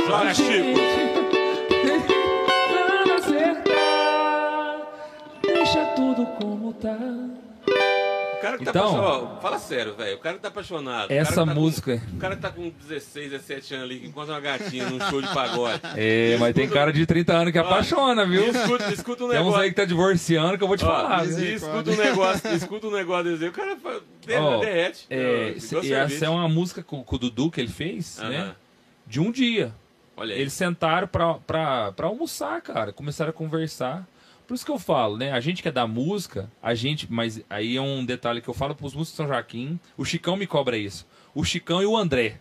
Chora, 0.08 0.34
Chico. 0.34 0.74
vai 3.06 3.16
acertar. 3.16 4.86
Deixa 5.42 5.84
tudo 5.96 6.26
como 6.40 6.72
tá. 6.74 6.96
O 6.96 8.40
cara 8.40 8.56
que 8.58 8.64
tá 8.64 8.70
Então- 8.70 8.96
apaixonado. 8.96 9.40
Fala 9.42 9.58
sério, 9.58 9.94
velho. 9.94 10.16
O 10.16 10.20
cara 10.20 10.36
que 10.36 10.42
tá 10.42 10.48
apaixonado. 10.48 11.10
o 11.10 11.12
Essa 11.12 11.30
cara 11.34 11.42
que 11.42 11.48
tá 11.48 11.54
com- 11.54 11.60
música- 11.60 12.02
o 12.14 12.16
cara 12.18 12.36
que 12.36 12.42
tá 12.42 12.50
com 12.50 12.70
16, 12.70 13.30
17 13.32 13.74
anos 13.74 13.84
ali, 13.86 13.98
que 14.00 14.06
encontra 14.06 14.32
uma 14.34 14.40
gatinha 14.40 14.88
num 14.88 15.00
show 15.10 15.20
de 15.20 15.28
pagode. 15.28 15.80
É, 15.96 16.36
mas 16.38 16.54
tem 16.54 16.68
cara 16.68 16.92
de 16.92 17.04
30 17.04 17.32
anos 17.34 17.52
que 17.52 17.58
apaixona, 17.58 18.24
viu? 18.24 18.44
E 18.46 18.50
escuta, 18.50 18.92
escuta 18.92 19.24
um 19.24 19.28
Tem 19.28 19.38
uns 19.38 19.44
negócio. 19.44 19.60
aí 19.60 19.68
que 19.70 19.76
tá 19.76 19.84
divorciando 19.84 20.56
que 20.56 20.62
eu 20.64 20.68
vou 20.68 20.76
te 20.76 20.84
Ó, 20.84 20.88
falar. 20.88 21.24
e 21.26 21.28
viu? 21.28 21.54
escuta 21.56 21.90
um 21.90 21.96
negócio, 21.96 22.50
escuta 22.54 22.86
um 22.86 22.90
negócio 22.92 23.24
desse 23.32 23.44
aí, 23.44 23.50
o 23.50 23.52
cara 23.52 23.76
fa- 23.76 24.00
Ó, 24.40 24.60
derrete. 24.60 25.06
É, 25.10 25.16
Igual 25.20 25.84
e 25.84 25.92
essa 25.92 26.08
cerveja. 26.08 26.26
é 26.26 26.28
uma 26.30 26.48
música 26.48 26.82
com, 26.82 27.02
com 27.02 27.16
o 27.16 27.18
Dudu 27.18 27.50
que 27.50 27.60
ele 27.60 27.68
fez, 27.72 28.18
Aham. 28.20 28.28
né? 28.30 28.54
De 29.06 29.20
um 29.20 29.30
dia. 29.32 29.74
Olha 30.18 30.34
aí. 30.34 30.40
Eles 30.40 30.52
sentaram 30.52 31.06
pra, 31.08 31.34
pra, 31.34 31.92
pra 31.92 32.06
almoçar, 32.08 32.60
cara. 32.60 32.92
Começaram 32.92 33.30
a 33.30 33.32
conversar. 33.32 34.06
Por 34.46 34.54
isso 34.54 34.64
que 34.64 34.70
eu 34.72 34.78
falo, 34.78 35.16
né? 35.16 35.32
A 35.32 35.40
gente 35.40 35.62
que 35.62 35.68
é 35.68 35.72
da 35.72 35.86
música, 35.86 36.50
a 36.62 36.74
gente. 36.74 37.06
Mas 37.10 37.40
aí 37.48 37.76
é 37.76 37.80
um 37.82 38.04
detalhe 38.04 38.40
que 38.40 38.48
eu 38.48 38.54
falo 38.54 38.74
pros 38.74 38.94
músicos 38.94 39.10
de 39.12 39.16
São 39.16 39.26
Joaquim. 39.28 39.78
O 39.96 40.04
Chicão 40.04 40.36
me 40.36 40.46
cobra 40.46 40.76
isso. 40.76 41.06
O 41.34 41.44
Chicão 41.44 41.82
e 41.82 41.86
o 41.86 41.96
André. 41.96 42.40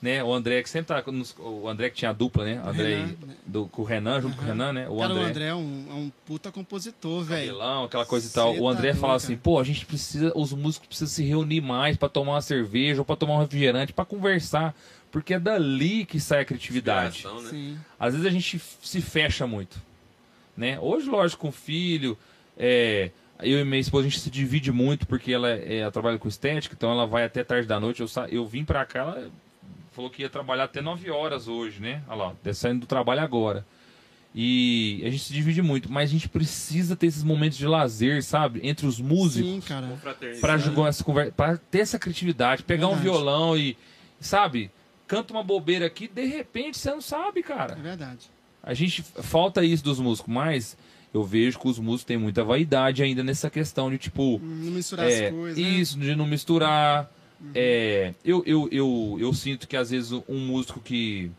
Né? 0.00 0.22
O 0.22 0.32
André 0.32 0.62
que 0.62 0.70
sempre 0.70 0.94
tá. 1.02 1.10
nos- 1.10 1.34
o 1.36 1.66
André 1.68 1.90
que 1.90 1.96
tinha 1.96 2.10
a 2.12 2.14
dupla, 2.14 2.44
né? 2.44 2.62
O 2.64 2.68
André 2.68 2.88
Renan, 2.94 3.08
e- 3.20 3.26
né? 3.26 3.34
do, 3.44 3.66
com 3.66 3.82
o 3.82 3.84
Renan, 3.84 4.20
junto 4.20 4.36
com 4.36 4.42
o 4.42 4.46
Renan, 4.46 4.72
né? 4.72 4.88
O 4.88 4.98
cara, 4.98 5.12
André. 5.12 5.24
o 5.24 5.26
André 5.26 5.44
é 5.46 5.54
um, 5.56 5.86
é 5.90 5.94
um 5.94 6.12
puta 6.24 6.52
compositor, 6.52 7.24
velho. 7.24 7.60
aquela 7.82 8.06
coisa 8.06 8.28
e 8.28 8.30
tal. 8.30 8.54
Cê 8.54 8.60
O 8.60 8.68
André 8.68 8.92
tá 8.92 8.98
fala 9.00 9.14
assim, 9.16 9.36
pô, 9.36 9.58
a 9.58 9.64
gente 9.64 9.84
precisa, 9.84 10.30
os 10.36 10.52
músicos 10.52 10.86
precisam 10.86 11.12
se 11.12 11.24
reunir 11.24 11.60
mais 11.60 11.96
pra 11.96 12.08
tomar 12.08 12.34
uma 12.34 12.40
cerveja 12.40 13.00
ou 13.00 13.04
pra 13.04 13.16
tomar 13.16 13.34
um 13.34 13.40
refrigerante, 13.40 13.92
pra 13.92 14.04
conversar, 14.04 14.72
porque 15.10 15.34
é 15.34 15.38
dali 15.38 16.04
que 16.04 16.20
sai 16.20 16.40
a 16.40 16.44
criatividade. 16.44 17.24
Né? 17.52 17.76
Às 17.98 18.12
vezes 18.14 18.26
a 18.26 18.30
gente 18.30 18.60
se 18.82 19.00
fecha 19.00 19.46
muito, 19.46 19.80
né? 20.56 20.78
Hoje, 20.80 21.08
lógico, 21.08 21.42
com 21.42 21.52
filho, 21.52 22.16
é, 22.56 23.10
eu 23.40 23.60
e 23.60 23.64
minha 23.64 23.80
esposa 23.80 24.06
a 24.06 24.10
gente 24.10 24.20
se 24.20 24.30
divide 24.30 24.70
muito 24.72 25.06
porque 25.06 25.32
ela, 25.32 25.50
é, 25.50 25.78
ela 25.78 25.90
trabalha 25.92 26.18
com 26.18 26.28
estética, 26.28 26.74
então 26.76 26.90
ela 26.90 27.06
vai 27.06 27.24
até 27.24 27.42
tarde 27.44 27.66
da 27.66 27.78
noite. 27.80 28.00
Eu, 28.00 28.08
sa- 28.08 28.28
eu 28.28 28.46
vim 28.46 28.64
pra 28.64 28.84
cá, 28.84 29.00
ela 29.00 29.30
falou 29.92 30.10
que 30.10 30.22
ia 30.22 30.28
trabalhar 30.30 30.64
até 30.64 30.80
9 30.80 31.10
horas 31.10 31.48
hoje, 31.48 31.80
né? 31.80 32.02
Olha 32.08 32.16
lá, 32.16 32.34
tá 32.42 32.52
saindo 32.54 32.80
do 32.80 32.86
trabalho 32.86 33.20
agora. 33.20 33.64
E 34.34 35.00
a 35.04 35.10
gente 35.10 35.24
se 35.24 35.32
divide 35.32 35.62
muito, 35.62 35.90
mas 35.90 36.10
a 36.10 36.12
gente 36.12 36.28
precisa 36.28 36.94
ter 36.94 37.06
esses 37.06 37.24
momentos 37.24 37.56
de 37.58 37.66
lazer, 37.66 38.22
sabe? 38.22 38.60
Entre 38.62 38.86
os 38.86 39.00
músicos. 39.00 39.50
Sim, 39.50 39.60
cara. 39.60 39.88
Pra 40.40 40.58
jogar 40.58 40.88
essa 40.88 41.02
conversa, 41.02 41.32
para 41.32 41.56
ter 41.56 41.78
essa 41.80 41.98
criatividade, 41.98 42.62
pegar 42.62 42.86
um 42.86 42.90
Verdade. 42.90 43.04
violão 43.10 43.56
e, 43.56 43.76
sabe, 44.20 44.70
canta 45.08 45.32
uma 45.32 45.42
bobeira 45.42 45.86
aqui, 45.86 46.06
de 46.06 46.24
repente 46.26 46.78
você 46.78 46.90
não 46.90 47.00
sabe, 47.00 47.40
É 47.40 47.42
cara. 47.42 47.74
verdade. 47.74 48.30
A 48.62 48.74
gente 48.74 49.02
falta 49.02 49.64
isso 49.64 49.82
dos 49.82 49.98
músicos, 49.98 50.32
mas 50.32 50.76
eu 51.12 51.24
vejo 51.24 51.58
que 51.58 51.66
os 51.66 51.78
músicos 51.78 52.04
têm 52.04 52.18
muita 52.18 52.44
vaidade 52.44 53.02
ainda 53.02 53.24
nessa 53.24 53.48
questão 53.48 53.90
de 53.90 53.98
tipo, 53.98 54.38
Não 54.38 54.72
misturar 54.72 55.10
é, 55.10 55.26
as 55.28 55.34
coisas, 55.34 55.58
né? 55.64 55.68
isso 55.70 55.98
de 55.98 56.14
não 56.14 56.26
misturar. 56.26 57.10
É, 57.54 58.12
eu, 58.24 58.42
eu, 58.44 58.68
eu, 58.70 59.16
eu 59.20 59.32
sinto 59.32 59.66
que 59.66 59.76
às 59.76 59.90
vezes 59.90 60.12
um 60.28 60.38
músico 60.38 60.80
que 60.80 61.30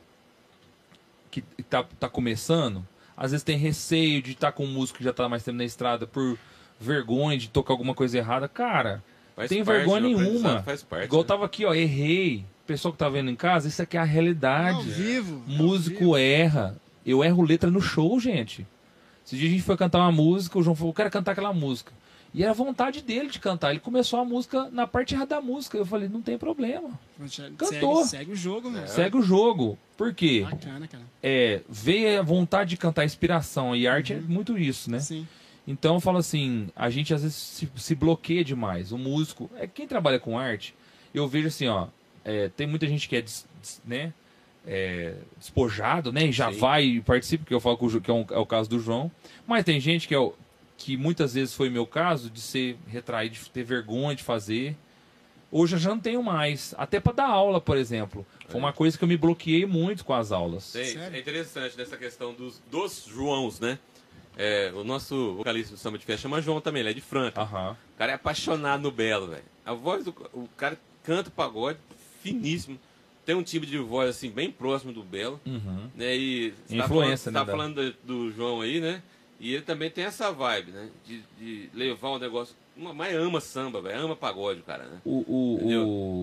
que 1.30 1.44
tá, 1.70 1.84
tá 2.00 2.10
começando, 2.10 2.84
às 3.16 3.32
vezes 3.32 3.44
tem 3.44 3.58
receio 3.58 4.22
de 4.22 4.32
estar 4.32 4.52
com 4.52 4.64
um 4.66 4.72
músico 4.74 4.98
que 4.98 5.04
já 5.04 5.14
tá 5.14 5.30
mais 5.30 5.44
tempo 5.44 5.58
na 5.58 5.64
estrada 5.66 6.08
por 6.08 6.38
vergonha 6.80 7.38
de 7.38 7.50
tocar 7.50 7.74
alguma 7.74 7.94
coisa 7.94 8.18
errada. 8.18 8.48
Cara, 8.48 9.04
Faz 9.36 9.50
tem 9.50 9.64
parte 9.64 9.78
vergonha 9.78 10.02
nenhuma. 10.02 10.64
Faz 10.64 10.82
parte. 10.82 11.06
Igual 11.06 11.22
né? 11.22 11.28
tava 11.28 11.46
aqui, 11.46 11.66
ó, 11.66 11.74
errei. 11.76 12.46
Pessoal 12.70 12.92
que 12.92 13.00
tá 13.00 13.10
vendo 13.10 13.32
em 13.32 13.36
casa, 13.36 13.68
isso 13.68 13.82
aqui 13.82 13.98
é 13.98 14.00
a 14.00 14.04
realidade. 14.04 14.92
vivo. 14.92 15.42
ao 15.50 15.56
Músico 15.56 16.00
vivo. 16.02 16.18
erra. 16.18 16.80
Eu 17.04 17.24
erro 17.24 17.42
letra 17.42 17.72
no 17.72 17.82
show, 17.82 18.20
gente. 18.20 18.64
Esse 19.26 19.36
dia 19.36 19.48
a 19.48 19.52
gente 19.52 19.64
foi 19.64 19.76
cantar 19.76 19.98
uma 19.98 20.12
música, 20.12 20.60
o 20.60 20.62
João 20.62 20.76
falou, 20.76 20.92
eu 20.92 20.96
quero 20.96 21.10
cantar 21.10 21.32
aquela 21.32 21.52
música. 21.52 21.92
E 22.32 22.44
era 22.44 22.54
vontade 22.54 23.02
dele 23.02 23.28
de 23.28 23.40
cantar. 23.40 23.72
Ele 23.72 23.80
começou 23.80 24.20
a 24.20 24.24
música 24.24 24.70
na 24.72 24.86
parte 24.86 25.16
errada 25.16 25.38
da 25.38 25.42
música. 25.42 25.80
Eu 25.80 25.86
falei, 25.88 26.08
não 26.08 26.22
tem 26.22 26.38
problema. 26.38 26.92
Segue, 27.28 27.56
Cantou. 27.56 28.06
segue 28.06 28.34
o 28.34 28.36
jogo, 28.36 28.70
velho. 28.70 28.88
Segue 28.88 29.18
o 29.18 29.24
jogo. 29.24 29.76
Por 29.98 30.14
quê? 30.14 30.46
Bacana, 30.48 30.88
cara. 30.88 31.04
É, 31.24 31.62
veio 31.68 32.20
a 32.20 32.22
vontade 32.22 32.70
de 32.70 32.78
cantar, 32.78 33.02
a 33.02 33.06
inspiração. 33.06 33.76
E 33.76 33.88
arte 33.88 34.14
é 34.14 34.20
muito 34.20 34.60
isso, 34.60 34.92
né? 34.92 35.00
Sim. 35.00 35.28
Então 35.68 35.96
eu 35.96 36.00
falo 36.00 36.20
assim, 36.20 36.70
a 36.76 36.88
gente 36.92 37.16
às 37.16 37.24
vezes 37.24 37.36
se, 37.36 37.68
se 37.76 37.96
bloqueia 37.96 38.44
demais. 38.44 38.92
O 38.92 38.98
músico, 39.00 39.50
é 39.58 39.66
quem 39.66 39.88
trabalha 39.88 40.20
com 40.20 40.38
arte, 40.38 40.76
eu 41.16 41.28
vejo 41.28 41.48
assim, 41.48 41.68
ó, 41.68 41.88
é, 42.30 42.50
tem 42.50 42.68
muita 42.68 42.86
gente 42.88 43.08
que 43.10 43.16
é, 43.16 43.22
des- 43.22 43.48
des- 43.62 43.82
né, 43.86 44.14
é, 44.68 45.16
despojado, 45.38 46.12
né, 46.12 46.28
e 46.28 46.32
já 46.32 46.52
Sim. 46.52 46.60
vai 46.60 46.84
e 46.84 47.02
participa, 47.02 47.46
que 47.46 47.54
eu 47.54 47.60
falo 47.60 47.78
que, 47.78 47.86
o 47.86 47.90
Ju- 47.90 48.02
que 48.02 48.12
é, 48.12 48.14
um- 48.14 48.26
é 48.30 48.38
o 48.38 48.46
caso 48.46 48.70
do 48.70 48.80
João. 48.80 49.12
Mas 49.48 49.64
tem 49.64 49.80
gente 49.80 50.08
que 50.08 50.14
é 50.14 50.20
o 50.20 50.34
que 50.78 50.96
muitas 50.96 51.34
vezes 51.34 51.54
foi 51.54 51.70
meu 51.70 51.86
caso 51.86 52.30
de 52.30 52.40
ser 52.40 52.78
retraído, 52.88 53.36
de 53.36 53.50
ter 53.50 53.64
vergonha 53.64 54.16
de 54.16 54.24
fazer. 54.24 54.76
Hoje 55.52 55.76
eu 55.76 55.80
já 55.80 55.90
não 55.90 56.00
tenho 56.00 56.22
mais, 56.24 56.74
até 56.78 57.00
para 57.00 57.14
dar 57.14 57.28
aula, 57.28 57.60
por 57.60 57.76
exemplo. 57.76 58.26
Foi 58.48 58.60
uma 58.60 58.72
coisa 58.72 58.98
que 58.98 59.04
eu 59.04 59.08
me 59.08 59.18
bloqueei 59.18 59.66
muito 59.66 60.06
com 60.06 60.14
as 60.14 60.32
aulas. 60.32 60.76
É 60.76 61.18
interessante 61.20 61.76
nessa 61.78 61.98
questão 61.98 62.34
dos, 62.34 62.62
dos 62.72 63.06
Joãos, 63.08 63.60
né? 63.60 63.78
É, 64.38 64.72
o 64.74 64.84
nosso 64.86 65.34
vocalista 65.36 65.74
do 65.74 65.78
samba 65.80 65.98
de 65.98 66.06
festa 66.06 66.22
chama 66.22 66.42
João 66.42 66.62
também, 66.62 66.80
ele 66.82 66.92
é 66.92 66.94
de 66.94 67.02
Franca. 67.02 67.42
Aham. 67.42 67.76
O 67.96 67.98
cara 67.98 68.12
é 68.14 68.16
apaixonado 68.16 68.82
no 68.84 68.92
Belo, 68.92 69.28
velho. 69.28 69.44
A 69.66 69.74
voz 69.74 70.06
do 70.06 70.12
o 70.34 70.48
cara 70.56 70.78
canta 71.04 71.30
pagode 71.30 71.78
finíssimo. 72.22 72.80
Tem 73.26 73.36
um 73.36 73.44
timbre 73.44 73.70
de 73.70 73.78
voz 73.78 74.10
assim 74.10 74.30
bem 74.32 74.52
próximo 74.52 74.92
do 74.92 75.04
Belo, 75.04 75.40
Uhum. 75.46 75.90
né? 75.96 76.16
E 76.16 76.54
você 76.66 76.78
Influência, 76.78 77.32
tá 77.32 77.40
né, 77.42 77.46
falando, 77.46 77.76
da- 77.76 77.84
tá 77.84 77.92
falando 77.92 77.96
do, 78.08 78.28
do 78.30 78.32
João 78.36 78.62
aí, 78.62 78.80
né? 78.82 79.02
E 79.40 79.54
ele 79.54 79.62
também 79.64 79.90
tem 79.90 80.04
essa 80.04 80.32
vibe, 80.32 80.72
né? 80.72 80.90
De, 81.06 81.22
de 81.40 81.70
levar 81.74 82.10
o 82.10 82.20
negócio. 82.20 82.56
Mas 82.76 83.14
ama 83.16 83.40
samba, 83.40 83.82
velho. 83.82 84.00
Ama 84.02 84.16
pagode, 84.16 84.62
cara, 84.62 84.86
né? 84.86 84.98
O, 85.06 85.24
o, 85.28 85.70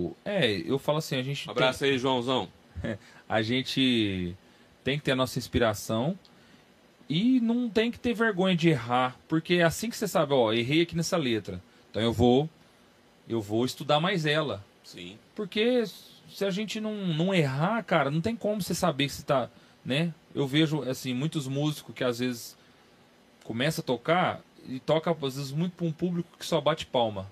o- 0.08 0.16
É, 0.24 0.50
eu 0.66 0.78
falo 0.78 0.98
assim, 0.98 1.16
a 1.16 1.22
gente. 1.22 1.46
Um 1.48 1.52
abraço 1.52 1.84
aí, 1.84 1.96
Joãozão. 1.98 2.48
tem- 2.82 2.98
a 3.28 3.42
gente 3.42 4.34
tem 4.82 4.98
que 4.98 5.04
ter 5.04 5.12
a 5.12 5.16
nossa 5.16 5.38
inspiração 5.38 6.18
e 7.08 7.40
não 7.40 7.68
tem 7.70 7.90
que 7.90 7.98
ter 7.98 8.14
vergonha 8.14 8.56
de 8.56 8.68
errar. 8.70 9.16
Porque 9.28 9.54
é 9.54 9.62
assim 9.62 9.88
que 9.88 9.96
você 9.96 10.08
sabe, 10.08 10.32
ó, 10.34 10.52
errei 10.52 10.82
aqui 10.82 10.96
nessa 10.96 11.16
letra. 11.16 11.62
Então 11.90 12.02
eu 12.02 12.12
vou. 12.12 12.48
Eu 13.28 13.40
vou 13.40 13.64
estudar 13.64 13.98
mais 14.00 14.26
ela. 14.26 14.64
Sim. 14.86 15.18
Porque 15.34 15.84
se 16.32 16.44
a 16.44 16.50
gente 16.50 16.80
não, 16.80 16.94
não 17.08 17.34
errar, 17.34 17.82
cara, 17.82 18.08
não 18.08 18.20
tem 18.20 18.36
como 18.36 18.62
você 18.62 18.72
saber 18.72 19.06
que 19.08 19.12
você 19.14 19.24
tá, 19.24 19.50
né? 19.84 20.14
Eu 20.32 20.46
vejo, 20.46 20.82
assim, 20.88 21.12
muitos 21.12 21.48
músicos 21.48 21.92
que 21.92 22.04
às 22.04 22.20
vezes 22.20 22.56
começa 23.42 23.80
a 23.80 23.84
tocar 23.84 24.40
e 24.68 24.78
toca, 24.78 25.10
às 25.10 25.36
vezes, 25.36 25.50
muito 25.50 25.72
para 25.72 25.86
um 25.86 25.92
público 25.92 26.28
que 26.38 26.46
só 26.46 26.60
bate 26.60 26.86
palma. 26.86 27.26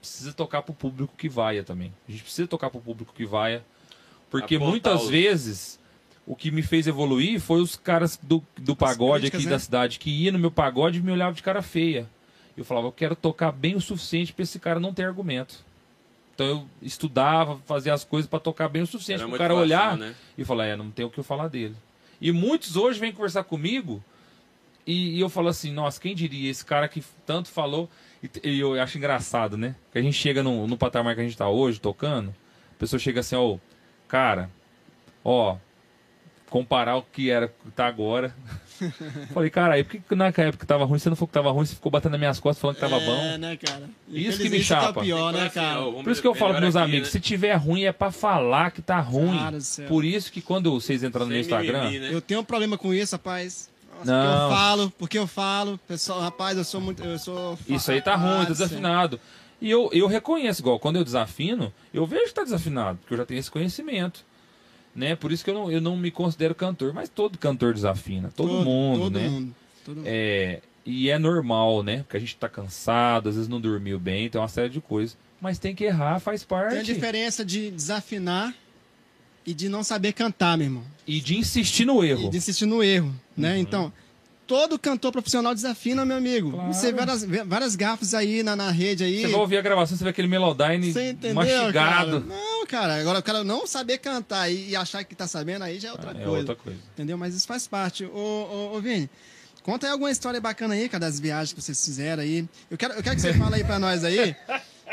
Precisa 0.00 0.34
tocar 0.34 0.60
para 0.62 0.72
o 0.72 0.74
público 0.74 1.14
que 1.16 1.28
vaia 1.30 1.64
também. 1.64 1.92
A 2.06 2.12
gente 2.12 2.22
precisa 2.24 2.46
tocar 2.46 2.68
para 2.68 2.78
o 2.78 2.82
público 2.82 3.12
que 3.14 3.24
vaia. 3.24 3.64
Porque 4.30 4.56
Apontar 4.56 4.70
muitas 4.70 5.02
os- 5.04 5.08
vezes 5.08 5.80
o 6.26 6.36
que 6.36 6.50
me 6.50 6.62
fez 6.62 6.86
evoluir 6.86 7.40
foi 7.40 7.62
os 7.62 7.74
caras 7.74 8.18
do, 8.22 8.44
do 8.58 8.76
pagode 8.76 9.22
críticas, 9.22 9.40
aqui 9.40 9.46
né? 9.46 9.52
da 9.52 9.58
cidade 9.58 9.98
que 9.98 10.10
ia 10.10 10.30
no 10.30 10.38
meu 10.38 10.50
pagode 10.50 10.98
e 10.98 11.02
me 11.02 11.10
olhava 11.10 11.34
de 11.34 11.42
cara 11.42 11.62
feia. 11.62 12.06
Eu 12.54 12.64
falava, 12.66 12.86
eu 12.88 12.92
quero 12.92 13.16
tocar 13.16 13.50
bem 13.50 13.76
o 13.76 13.80
suficiente 13.80 14.32
para 14.34 14.42
esse 14.42 14.58
cara 14.58 14.78
não 14.78 14.92
ter 14.92 15.04
argumento. 15.04 15.64
Então 16.38 16.46
eu 16.46 16.66
estudava, 16.80 17.58
fazia 17.66 17.92
as 17.92 18.04
coisas 18.04 18.30
para 18.30 18.38
tocar 18.38 18.68
bem 18.68 18.82
o 18.82 18.86
suficiente 18.86 19.24
para 19.24 19.34
o 19.34 19.36
cara 19.36 19.54
motivação, 19.54 19.88
olhar 19.88 19.96
né? 19.96 20.14
e 20.36 20.44
falar, 20.44 20.66
é, 20.66 20.76
não 20.76 20.88
tem 20.88 21.04
o 21.04 21.10
que 21.10 21.18
eu 21.18 21.24
falar 21.24 21.48
dele. 21.48 21.74
E 22.20 22.30
muitos 22.30 22.76
hoje 22.76 23.00
vêm 23.00 23.10
conversar 23.10 23.42
comigo 23.42 24.00
e, 24.86 25.16
e 25.16 25.20
eu 25.20 25.28
falo 25.28 25.48
assim, 25.48 25.72
nossa, 25.72 26.00
quem 26.00 26.14
diria, 26.14 26.48
esse 26.48 26.64
cara 26.64 26.86
que 26.86 27.02
tanto 27.26 27.48
falou, 27.48 27.90
e, 28.22 28.30
e 28.50 28.60
eu 28.60 28.80
acho 28.80 28.96
engraçado, 28.98 29.56
né? 29.56 29.74
Que 29.90 29.98
a 29.98 30.00
gente 30.02 30.14
chega 30.14 30.40
no, 30.40 30.68
no 30.68 30.78
patamar 30.78 31.16
que 31.16 31.20
a 31.20 31.24
gente 31.24 31.36
tá 31.36 31.48
hoje, 31.48 31.80
tocando, 31.80 32.32
a 32.70 32.78
pessoa 32.78 33.00
chega 33.00 33.18
assim, 33.18 33.34
ó, 33.34 33.56
cara, 34.06 34.48
ó, 35.24 35.56
comparar 36.50 36.96
o 36.96 37.02
que 37.02 37.30
era, 37.30 37.48
que 37.48 37.70
tá 37.74 37.86
agora. 37.86 38.34
Falei, 39.34 39.50
cara, 39.50 39.74
aí 39.74 39.82
por 39.84 39.90
que 39.92 39.98
que 40.00 40.14
na 40.14 40.26
época 40.26 40.58
que 40.58 40.66
tava 40.66 40.84
ruim, 40.84 40.98
você 40.98 41.08
não 41.08 41.16
falou 41.16 41.28
que 41.28 41.34
tava 41.34 41.50
ruim, 41.50 41.66
você 41.66 41.74
ficou 41.74 41.90
batendo 41.90 42.12
nas 42.12 42.20
minhas 42.20 42.40
costas 42.40 42.60
falando 42.60 42.76
que 42.76 42.80
tava 42.80 42.96
é, 42.96 43.06
bom? 43.06 43.38
né, 43.38 43.56
cara? 43.56 43.90
Isso 44.08 44.38
que 44.38 44.48
me 44.48 44.58
tá 44.58 44.64
chapa. 44.64 45.00
pior, 45.00 45.32
Tem 45.32 45.40
né, 45.40 45.46
assim, 45.48 45.54
cara? 45.54 45.80
vamos 45.80 46.02
Por 46.04 46.12
isso 46.12 46.22
que 46.22 46.28
eu 46.28 46.34
falo 46.34 46.52
pros 46.52 46.62
meus 46.62 46.76
aqui, 46.76 46.84
amigos, 46.84 47.08
né? 47.08 47.12
se 47.12 47.20
tiver 47.20 47.54
ruim 47.54 47.84
é 47.84 47.92
pra 47.92 48.10
falar 48.10 48.70
que 48.70 48.80
tá 48.80 49.00
ruim. 49.00 49.36
Cara. 49.36 49.58
Por 49.88 50.04
isso 50.04 50.30
que 50.30 50.40
quando 50.40 50.72
vocês 50.72 51.02
entram 51.02 51.24
no 51.24 51.32
meu 51.32 51.42
Sem 51.42 51.52
Instagram, 51.52 51.84
mimimi, 51.84 52.00
né? 52.00 52.14
Eu 52.14 52.20
tenho 52.20 52.40
um 52.40 52.44
problema 52.44 52.78
com 52.78 52.94
isso, 52.94 53.16
rapaz. 53.16 53.68
Nossa, 53.98 54.12
Não. 54.12 54.22
Porque 54.22 54.44
eu 54.44 54.56
falo, 54.56 54.92
porque 54.98 55.18
eu 55.18 55.26
falo. 55.26 55.78
Pessoal, 55.88 56.20
rapaz, 56.20 56.56
eu 56.56 56.64
sou 56.64 56.80
muito. 56.80 57.02
Eu 57.02 57.18
sou. 57.18 57.58
Isso 57.68 57.90
aí 57.90 58.00
tá 58.00 58.14
ruim, 58.14 58.44
tá 58.44 58.50
desafinado. 58.50 59.20
E 59.60 59.68
eu, 59.68 59.90
eu 59.92 60.06
reconheço, 60.06 60.60
igual, 60.62 60.78
quando 60.78 60.96
eu 60.96 61.04
desafino, 61.04 61.72
eu 61.92 62.06
vejo 62.06 62.26
que 62.26 62.34
tá 62.34 62.44
desafinado, 62.44 62.98
porque 62.98 63.14
eu 63.14 63.18
já 63.18 63.26
tenho 63.26 63.40
esse 63.40 63.50
conhecimento. 63.50 64.24
Né? 64.98 65.14
Por 65.14 65.30
isso 65.30 65.44
que 65.44 65.50
eu 65.50 65.54
não, 65.54 65.70
eu 65.70 65.80
não 65.80 65.96
me 65.96 66.10
considero 66.10 66.56
cantor, 66.56 66.92
mas 66.92 67.08
todo 67.08 67.38
cantor 67.38 67.72
desafina, 67.72 68.32
todo, 68.34 68.64
mundo, 68.64 69.02
todo 69.04 69.18
né? 69.18 69.28
Mundo, 69.28 69.54
todo 69.84 69.96
mundo. 69.98 70.06
É, 70.08 70.60
e 70.84 71.08
é 71.08 71.16
normal, 71.18 71.84
né? 71.84 71.98
Porque 71.98 72.16
a 72.16 72.20
gente 72.20 72.36
tá 72.36 72.48
cansado, 72.48 73.28
às 73.28 73.36
vezes 73.36 73.48
não 73.48 73.60
dormiu 73.60 74.00
bem, 74.00 74.28
tem 74.28 74.40
uma 74.40 74.48
série 74.48 74.70
de 74.70 74.80
coisas. 74.80 75.16
Mas 75.40 75.56
tem 75.56 75.72
que 75.72 75.84
errar, 75.84 76.18
faz 76.18 76.42
parte. 76.42 76.70
Tem 76.70 76.80
a 76.80 76.82
diferença 76.82 77.44
de 77.44 77.70
desafinar 77.70 78.52
e 79.46 79.54
de 79.54 79.68
não 79.68 79.84
saber 79.84 80.12
cantar, 80.14 80.58
meu 80.58 80.66
irmão. 80.66 80.84
E 81.06 81.20
de 81.20 81.36
insistir 81.36 81.84
no 81.84 82.04
E 82.04 82.10
erro. 82.10 82.28
de 82.28 82.36
insistir 82.36 82.66
no 82.66 82.82
erro, 82.82 83.14
né? 83.36 83.52
Uhum. 83.54 83.58
Então, 83.60 83.92
todo 84.48 84.78
cantor 84.78 85.12
profissional 85.12 85.54
desafina, 85.54 86.04
meu 86.06 86.16
amigo. 86.16 86.50
Claro. 86.52 86.72
Você 86.72 86.90
vê 86.90 86.98
várias, 86.98 87.24
várias 87.46 87.76
gafas 87.76 88.14
aí 88.14 88.42
na, 88.42 88.56
na 88.56 88.70
rede 88.70 89.04
aí. 89.04 89.20
Você 89.20 89.28
vai 89.28 89.40
ouvir 89.40 89.58
a 89.58 89.62
gravação, 89.62 89.96
você 89.96 90.02
vê 90.02 90.10
aquele 90.10 90.26
Melodyne 90.26 90.88
entendeu, 90.88 91.34
mastigado. 91.34 91.72
cara? 91.72 92.20
Não, 92.20 92.66
cara. 92.66 92.96
Agora 93.00 93.18
o 93.18 93.22
cara 93.22 93.44
não 93.44 93.66
saber 93.66 93.98
cantar 93.98 94.50
e, 94.50 94.70
e 94.70 94.74
achar 94.76 95.04
que 95.04 95.14
tá 95.14 95.28
sabendo 95.28 95.62
aí 95.64 95.78
já 95.78 95.90
é 95.90 95.92
outra 95.92 96.10
É 96.10 96.14
coisa. 96.14 96.30
outra 96.30 96.56
coisa. 96.56 96.78
Entendeu? 96.94 97.18
Mas 97.18 97.34
isso 97.34 97.46
faz 97.46 97.68
parte. 97.68 98.04
Ô, 98.06 98.10
ô, 98.72 98.76
ô 98.76 98.80
Vini, 98.80 99.08
conta 99.62 99.86
aí 99.86 99.92
alguma 99.92 100.10
história 100.10 100.40
bacana 100.40 100.72
aí, 100.74 100.88
cara, 100.88 101.02
das 101.02 101.20
viagens 101.20 101.52
que 101.52 101.60
vocês 101.62 101.84
fizeram 101.84 102.22
aí. 102.22 102.48
Eu 102.70 102.78
quero, 102.78 102.94
eu 102.94 103.02
quero 103.02 103.14
que 103.16 103.22
você 103.22 103.34
fale 103.34 103.54
aí 103.56 103.64
pra 103.64 103.78
nós 103.78 104.02
aí. 104.02 104.34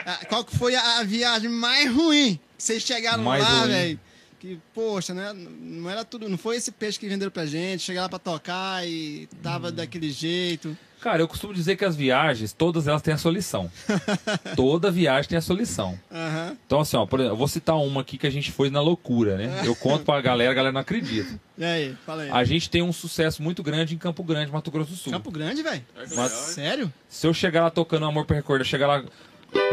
ah, 0.06 0.20
Qual 0.28 0.44
que 0.44 0.56
foi 0.58 0.76
a, 0.76 1.00
a 1.00 1.04
viagem 1.04 1.50
mais 1.50 1.90
ruim 1.90 2.38
que 2.58 2.64
vocês 2.64 2.84
chegaram 2.84 3.24
Mais 3.24 3.42
lá, 3.42 3.66
velho? 3.66 4.00
Que, 4.46 4.60
poxa, 4.76 5.12
né? 5.12 5.34
Não 5.34 5.90
era 5.90 6.06
tudo. 6.06 6.30
Não 6.30 6.38
foi 6.38 6.58
esse 6.58 6.72
peixe 6.72 7.00
que 7.00 7.08
venderam 7.10 7.32
pra 7.32 7.48
gente. 7.48 7.82
Chegar 7.82 8.04
lá 8.04 8.10
pra 8.10 8.20
tocar 8.20 8.88
e 8.88 9.28
tava 9.42 9.70
Hum. 9.70 9.72
daquele 9.72 10.12
jeito. 10.12 10.78
Cara, 11.02 11.22
eu 11.22 11.28
costumo 11.28 11.54
dizer 11.54 11.76
que 11.76 11.86
as 11.86 11.96
viagens, 11.96 12.52
todas 12.54 12.88
elas 12.88 13.02
têm 13.02 13.14
a 13.14 13.18
sua 13.18 13.32
lição. 13.32 13.72
Toda 14.56 14.90
viagem 14.92 15.30
tem 15.30 15.38
a 15.38 15.42
sua 15.42 15.56
lição. 15.56 16.00
Aham. 16.12 16.58
Então, 16.66 16.80
assim, 16.80 16.98
ó, 16.98 17.06
por 17.06 17.20
exemplo, 17.20 17.34
eu 17.34 17.38
vou 17.38 17.48
citar 17.48 17.76
uma 17.78 18.02
aqui 18.02 18.18
que 18.18 18.26
a 18.26 18.30
gente 18.30 18.52
foi 18.52 18.70
na 18.72 18.82
loucura, 18.82 19.38
né? 19.38 19.62
Eu 19.66 19.76
conto 19.76 20.04
pra 20.04 20.20
galera, 20.22 20.52
a 20.52 20.54
galera 20.56 20.74
não 20.74 20.82
acredita. 20.82 21.40
E 21.58 21.64
aí, 21.64 21.98
fala 22.06 22.24
aí. 22.24 22.30
A 22.32 22.44
gente 22.44 22.70
tem 22.72 22.82
um 22.82 22.92
sucesso 22.94 23.42
muito 23.44 23.62
grande 23.62 23.94
em 23.94 23.98
Campo 24.00 24.24
Grande, 24.24 24.52
Mato 24.52 24.72
Grosso 24.72 24.92
do 24.92 24.98
Sul. 24.98 25.12
Campo 25.14 25.30
Grande, 25.32 25.62
velho? 25.62 25.84
Mas-? 26.16 26.32
Sério? 26.32 26.92
Se 27.08 27.28
eu 27.28 27.34
chegar 27.34 27.62
lá 27.64 27.70
tocando 27.70 28.06
Amor 28.06 28.26
pra 28.26 28.36
Recordar, 28.36 28.66
chegar 28.66 28.88
lá. 28.88 29.04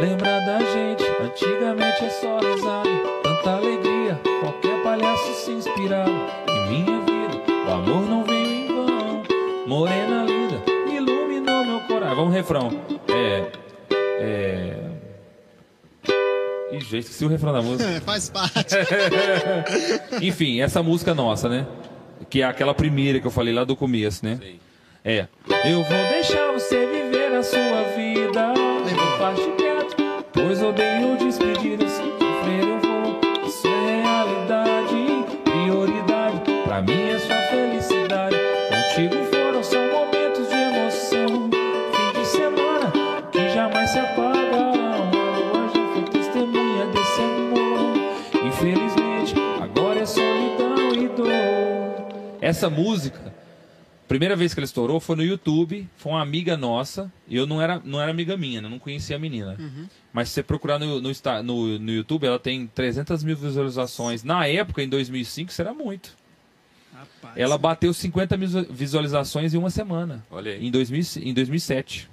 Lembra 0.00 0.40
da 0.40 0.58
gente, 0.58 1.04
antigamente 1.20 2.04
é 2.04 2.10
só 2.10 2.38
risada, 2.38 2.88
tanta 3.22 3.50
alegria, 3.50 4.20
qualquer 4.40 4.82
palhaço 4.82 5.34
se 5.34 5.50
inspirava. 5.50 6.10
Em 6.48 6.68
minha 6.68 7.00
vida, 7.00 7.42
o 7.68 7.72
amor 7.72 8.02
não 8.02 8.24
veio 8.24 8.46
em 8.46 8.66
vão. 8.68 9.22
Morena 9.66 10.24
linda, 10.24 10.62
iluminou 10.88 11.64
meu 11.64 11.80
coração. 11.80 12.16
Vamos 12.16 12.34
refrão. 12.34 12.70
É. 13.08 13.46
É. 14.20 14.76
Ih, 16.72 16.80
já 16.80 16.98
esqueci 16.98 17.24
o 17.24 17.28
refrão 17.28 17.52
da 17.52 17.60
música. 17.60 17.90
Faz 18.02 18.30
parte. 18.30 18.76
Enfim, 20.22 20.60
essa 20.60 20.82
música 20.82 21.14
nossa, 21.14 21.48
né? 21.48 21.66
Que 22.30 22.42
é 22.42 22.44
aquela 22.44 22.72
primeira 22.74 23.20
que 23.20 23.26
eu 23.26 23.30
falei 23.30 23.52
lá 23.52 23.64
do 23.64 23.76
começo, 23.76 24.24
né? 24.24 24.38
Sim. 24.40 24.58
É. 25.04 25.26
Eu 25.64 25.82
vou 25.82 26.08
deixar 26.10 26.52
você 26.52 26.86
viver 26.86 27.34
a 27.34 27.42
sua 27.42 27.82
vida. 27.96 28.54
Levou. 28.84 29.18
Parte 29.18 29.61
pois 30.32 30.62
odeio 30.62 31.16
despedidas. 31.18 31.92
Sofrer 31.92 32.64
eu 32.68 32.78
vou. 32.80 33.20
Isso 33.46 33.66
é 33.66 34.02
realidade, 34.02 35.24
prioridade. 35.44 36.40
Pra 36.64 36.82
mim 36.82 37.02
é 37.10 37.18
sua 37.18 37.36
felicidade. 37.42 38.36
Contigo 38.68 39.24
foram 39.30 39.62
só 39.62 39.78
momentos 39.78 40.48
de 40.48 40.54
emoção. 40.54 41.50
Fim 41.50 42.20
de 42.20 42.26
semana 42.26 42.92
que 43.30 43.48
jamais 43.50 43.90
se 43.90 43.98
apagarão. 43.98 44.72
A 44.72 45.38
lua 45.38 45.68
já 45.74 45.92
foi 45.92 46.04
testemunha 46.10 46.86
desse 46.86 47.20
amor. 47.20 48.46
Infelizmente, 48.46 49.34
agora 49.60 50.00
é 50.00 50.06
solidão 50.06 50.94
e 50.94 51.08
dor. 51.08 52.38
Essa 52.40 52.68
música. 52.70 53.32
Primeira 54.08 54.36
vez 54.36 54.52
que 54.52 54.60
ela 54.60 54.66
estourou 54.66 55.00
foi 55.00 55.16
no 55.16 55.24
YouTube, 55.24 55.88
foi 55.96 56.12
uma 56.12 56.20
amiga 56.20 56.54
nossa, 56.54 57.10
e 57.26 57.34
eu 57.34 57.46
não 57.46 57.62
era, 57.62 57.80
não 57.82 57.98
era 57.98 58.10
amiga 58.10 58.36
minha, 58.36 58.60
né? 58.60 58.68
não 58.68 58.78
conhecia 58.78 59.16
a 59.16 59.18
menina. 59.18 59.56
Mas 60.12 60.28
se 60.28 60.34
você 60.34 60.42
procurar 60.42 60.78
no, 60.78 61.00
no, 61.00 61.10
no, 61.42 61.78
no 61.78 61.90
YouTube, 61.90 62.26
ela 62.26 62.38
tem 62.38 62.66
300 62.66 63.24
mil 63.24 63.36
visualizações. 63.36 64.22
Na 64.22 64.46
época, 64.46 64.82
em 64.82 64.88
2005, 64.88 65.50
isso 65.50 65.60
era 65.62 65.72
muito. 65.72 66.14
Rapaz. 66.92 67.36
Ela 67.36 67.56
bateu 67.56 67.92
50 67.94 68.36
mil 68.36 68.48
visualizações 68.70 69.54
em 69.54 69.58
uma 69.58 69.70
semana, 69.70 70.24
Olha 70.30 70.52
aí. 70.52 70.66
em, 70.66 70.70
2000, 70.70 71.22
em 71.22 71.32
2007. 71.32 72.10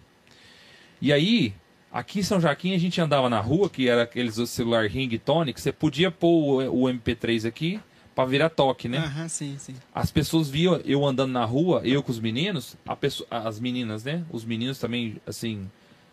E 1.02 1.12
aí, 1.12 1.54
aqui 1.92 2.20
em 2.20 2.24
São 2.24 2.40
Joaquim, 2.40 2.74
a 2.74 2.78
gente 2.78 3.00
andava 3.02 3.30
na 3.30 3.40
rua, 3.42 3.70
que 3.70 3.90
era 3.90 4.04
aqueles 4.04 4.36
celular 4.50 4.88
ring 4.88 5.18
tone, 5.18 5.54
que 5.54 5.60
você 5.62 5.72
podia 5.72 6.10
pôr 6.10 6.64
o, 6.64 6.84
o 6.84 6.88
MP3 6.88 7.46
aqui 7.48 7.80
pra 8.16 8.26
virar 8.26 8.50
toque, 8.50 8.88
né? 8.88 9.00
Aham, 9.00 9.28
sim, 9.28 9.56
sim. 9.60 9.76
As 9.94 10.10
pessoas 10.12 10.50
viam 10.50 10.80
eu 10.86 11.06
andando 11.06 11.32
na 11.32 11.46
rua, 11.46 11.82
eu 11.84 12.02
com 12.02 12.12
os 12.12 12.20
meninos, 12.20 12.76
a 12.88 12.96
pessoa, 12.96 13.28
as 13.30 13.60
meninas, 13.60 14.04
né? 14.04 14.24
Os 14.32 14.44
meninos 14.46 14.80
também, 14.80 15.18
assim. 15.28 15.70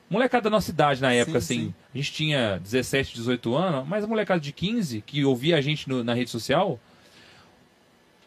Molecada 0.08 0.44
da 0.44 0.50
nossa 0.50 0.70
idade 0.70 1.00
na 1.02 1.12
época, 1.12 1.40
Sim, 1.40 1.54
assim. 1.56 1.66
sim. 1.68 1.74
A 1.92 1.96
gente 1.98 2.12
tinha 2.12 2.60
17, 2.62 3.14
18 3.14 3.54
anos, 3.56 3.88
mas 3.88 4.04
a 4.04 4.06
molecada 4.06 4.40
de 4.40 4.52
15 4.52 5.00
que 5.04 5.24
ouvia 5.24 5.56
a 5.56 5.60
gente 5.60 5.88
no- 5.88 6.04
na 6.04 6.14
rede 6.14 6.30
social, 6.30 6.78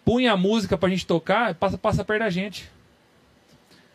punha 0.04 0.34
a 0.34 0.38
música 0.38 0.78
pra 0.78 0.90
gente 0.90 1.06
tocar, 1.06 1.54
passa, 1.56 1.78
passa 1.78 2.04
perto 2.04 2.20
da 2.20 2.30
gente. 2.30 2.70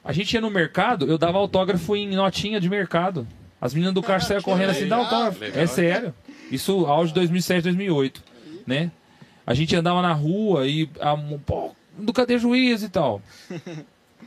A 0.02 0.12
gente 0.12 0.32
ia 0.32 0.40
no 0.40 0.50
mercado, 0.50 1.06
eu 1.06 1.18
dava 1.18 1.38
autógrafo 1.38 1.94
em 1.96 2.08
notinha 2.14 2.60
de 2.60 2.68
mercado. 2.70 3.26
As 3.60 3.72
meninas 3.74 3.94
do 3.94 4.02
caixa 4.04 4.26
saíam 4.28 4.40
Que 4.40 4.44
correndo 4.44 4.70
assim, 4.70 4.88
dá 4.88 4.96
autógrafo. 4.96 5.40
legal. 5.40 5.62
É 5.62 5.66
sério. 5.66 6.14
Isso 6.50 6.86
auge 6.86 7.12
2007, 7.12 7.64
2008, 7.64 8.22
né? 8.66 8.90
A 9.46 9.52
gente 9.54 9.74
andava 9.76 10.00
na 10.00 10.12
rua 10.12 10.66
e 10.66 10.88
a, 11.00 11.14
pô, 11.44 11.74
do 11.98 12.12
cadê 12.14 12.38
juiz 12.38 12.82
e 12.82 12.88
tal. 12.88 13.20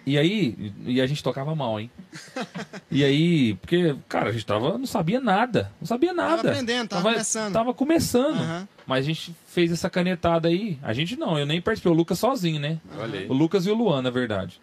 E 0.07 0.17
aí, 0.17 0.71
e 0.85 1.01
a 1.01 1.05
gente 1.05 1.21
tocava 1.21 1.53
mal, 1.53 1.77
hein? 1.77 1.91
E 2.89 3.03
aí, 3.03 3.55
porque, 3.55 3.93
cara, 4.07 4.29
a 4.29 4.31
gente 4.31 4.45
tava, 4.45 4.77
não 4.77 4.85
sabia 4.85 5.19
nada, 5.19 5.69
não 5.81 5.85
sabia 5.85 6.13
nada. 6.13 6.49
aprendendo, 6.49 6.87
tava 6.87 7.11
começando. 7.11 7.53
Tava 7.53 7.73
começando. 7.73 8.39
Aham. 8.39 8.67
Mas 8.87 8.99
a 8.99 9.07
gente 9.09 9.35
fez 9.47 9.69
essa 9.69 9.89
canetada 9.89 10.47
aí. 10.47 10.79
A 10.81 10.93
gente 10.93 11.17
não, 11.17 11.37
eu 11.37 11.45
nem 11.45 11.61
participei, 11.61 11.91
o 11.91 11.95
Lucas 11.95 12.17
sozinho, 12.19 12.57
né? 12.57 12.79
Aí. 12.97 13.27
O 13.27 13.33
Lucas 13.33 13.65
e 13.65 13.69
o 13.69 13.75
Luan, 13.75 14.01
na 14.01 14.09
verdade. 14.09 14.61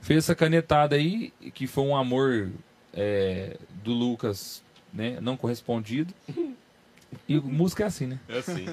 Fez 0.00 0.24
essa 0.24 0.34
canetada 0.34 0.96
aí, 0.96 1.32
que 1.54 1.68
foi 1.68 1.84
um 1.84 1.96
amor 1.96 2.50
é, 2.92 3.56
do 3.84 3.92
Lucas, 3.92 4.64
né? 4.92 5.18
Não 5.20 5.36
correspondido. 5.36 6.12
E 7.28 7.38
música 7.38 7.84
é 7.84 7.86
assim, 7.86 8.06
né? 8.06 8.18
É 8.26 8.38
assim. 8.38 8.66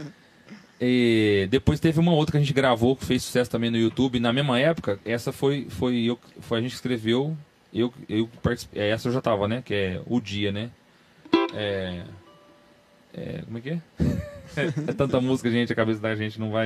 E 0.82 1.48
depois 1.52 1.80
teve 1.80 2.00
uma 2.00 2.14
outra 2.14 2.32
que 2.34 2.38
a 2.38 2.40
gente 2.40 2.54
gravou, 2.54 2.96
que 2.96 3.06
fez 3.06 3.24
sucesso 3.24 3.52
também 3.52 3.70
no 3.70 3.78
YouTube. 3.78 4.20
Na 4.20 4.32
mesma 4.32 4.60
época, 4.60 5.00
essa 5.04 5.32
foi, 5.32 5.68
foi, 5.70 5.98
eu, 6.06 6.18
foi 6.40 6.60
a 6.60 6.62
gente 6.62 6.72
que 6.72 6.76
escreveu. 6.78 7.38
Eu, 7.74 7.94
eu 8.08 8.30
participei. 8.42 8.82
é, 8.82 8.90
Essa 8.90 9.10
eu 9.10 9.14
já 9.14 9.22
tava, 9.22 9.48
né? 9.48 9.62
Que 9.64 9.74
é 9.74 10.02
O 10.08 10.20
Dia, 10.22 10.52
né? 10.52 10.70
É. 11.54 12.04
é 13.14 13.42
como 13.46 13.58
é 13.58 13.62
que 13.62 13.70
é? 13.72 13.80
é 14.88 14.94
tanta 14.94 15.20
música, 15.22 15.52
gente, 15.52 15.72
a 15.72 15.76
cabeça 15.76 16.00
da 16.00 16.16
gente 16.16 16.40
não 16.40 16.50
vai. 16.52 16.66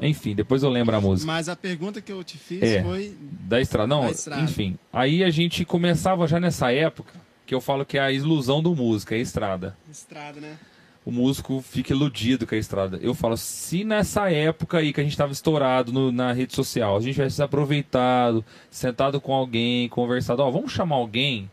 Enfim, 0.00 0.34
depois 0.34 0.62
eu 0.62 0.70
lembro 0.70 0.96
a 0.96 1.00
música. 1.00 1.30
Mas 1.30 1.48
a 1.48 1.54
pergunta 1.54 2.00
que 2.00 2.10
eu 2.10 2.24
te 2.24 2.38
fiz 2.38 2.62
É. 2.62 2.82
foi. 2.82 3.14
Da 3.20 3.60
estrada. 3.60 3.86
Não, 3.86 4.06
Da 4.06 4.10
estrada. 4.10 4.42
enfim. 4.42 4.78
Aí 4.92 5.22
a 5.22 5.30
gente 5.30 5.64
começava 5.64 6.26
já 6.26 6.40
nessa 6.40 6.72
época, 6.72 7.12
que 7.46 7.54
eu 7.54 7.60
falo 7.60 7.84
que 7.84 7.98
é 7.98 8.00
a 8.00 8.10
ilusão 8.10 8.62
do 8.62 8.74
músico, 8.74 9.12
é 9.12 9.18
a 9.18 9.20
estrada. 9.20 9.76
Estrada, 9.90 10.40
né? 10.40 10.56
O 11.04 11.10
músico 11.10 11.60
fica 11.60 11.92
iludido 11.92 12.46
com 12.46 12.54
a 12.54 12.58
estrada. 12.58 12.96
Eu 13.02 13.12
falo, 13.12 13.36
se 13.36 13.82
nessa 13.82 14.30
época 14.30 14.78
aí 14.78 14.92
que 14.92 15.00
a 15.00 15.04
gente 15.04 15.16
tava 15.16 15.32
estourado 15.32 15.92
no- 15.92 16.12
na 16.12 16.32
rede 16.32 16.54
social, 16.54 16.96
a 16.96 17.00
gente 17.00 17.14
tivesse 17.14 17.42
aproveitado, 17.42 18.44
sentado 18.70 19.20
com 19.20 19.32
alguém, 19.34 19.88
conversado, 19.88 20.42
ó, 20.42 20.50
vamos 20.50 20.70
chamar 20.72 20.94
alguém 20.96 21.50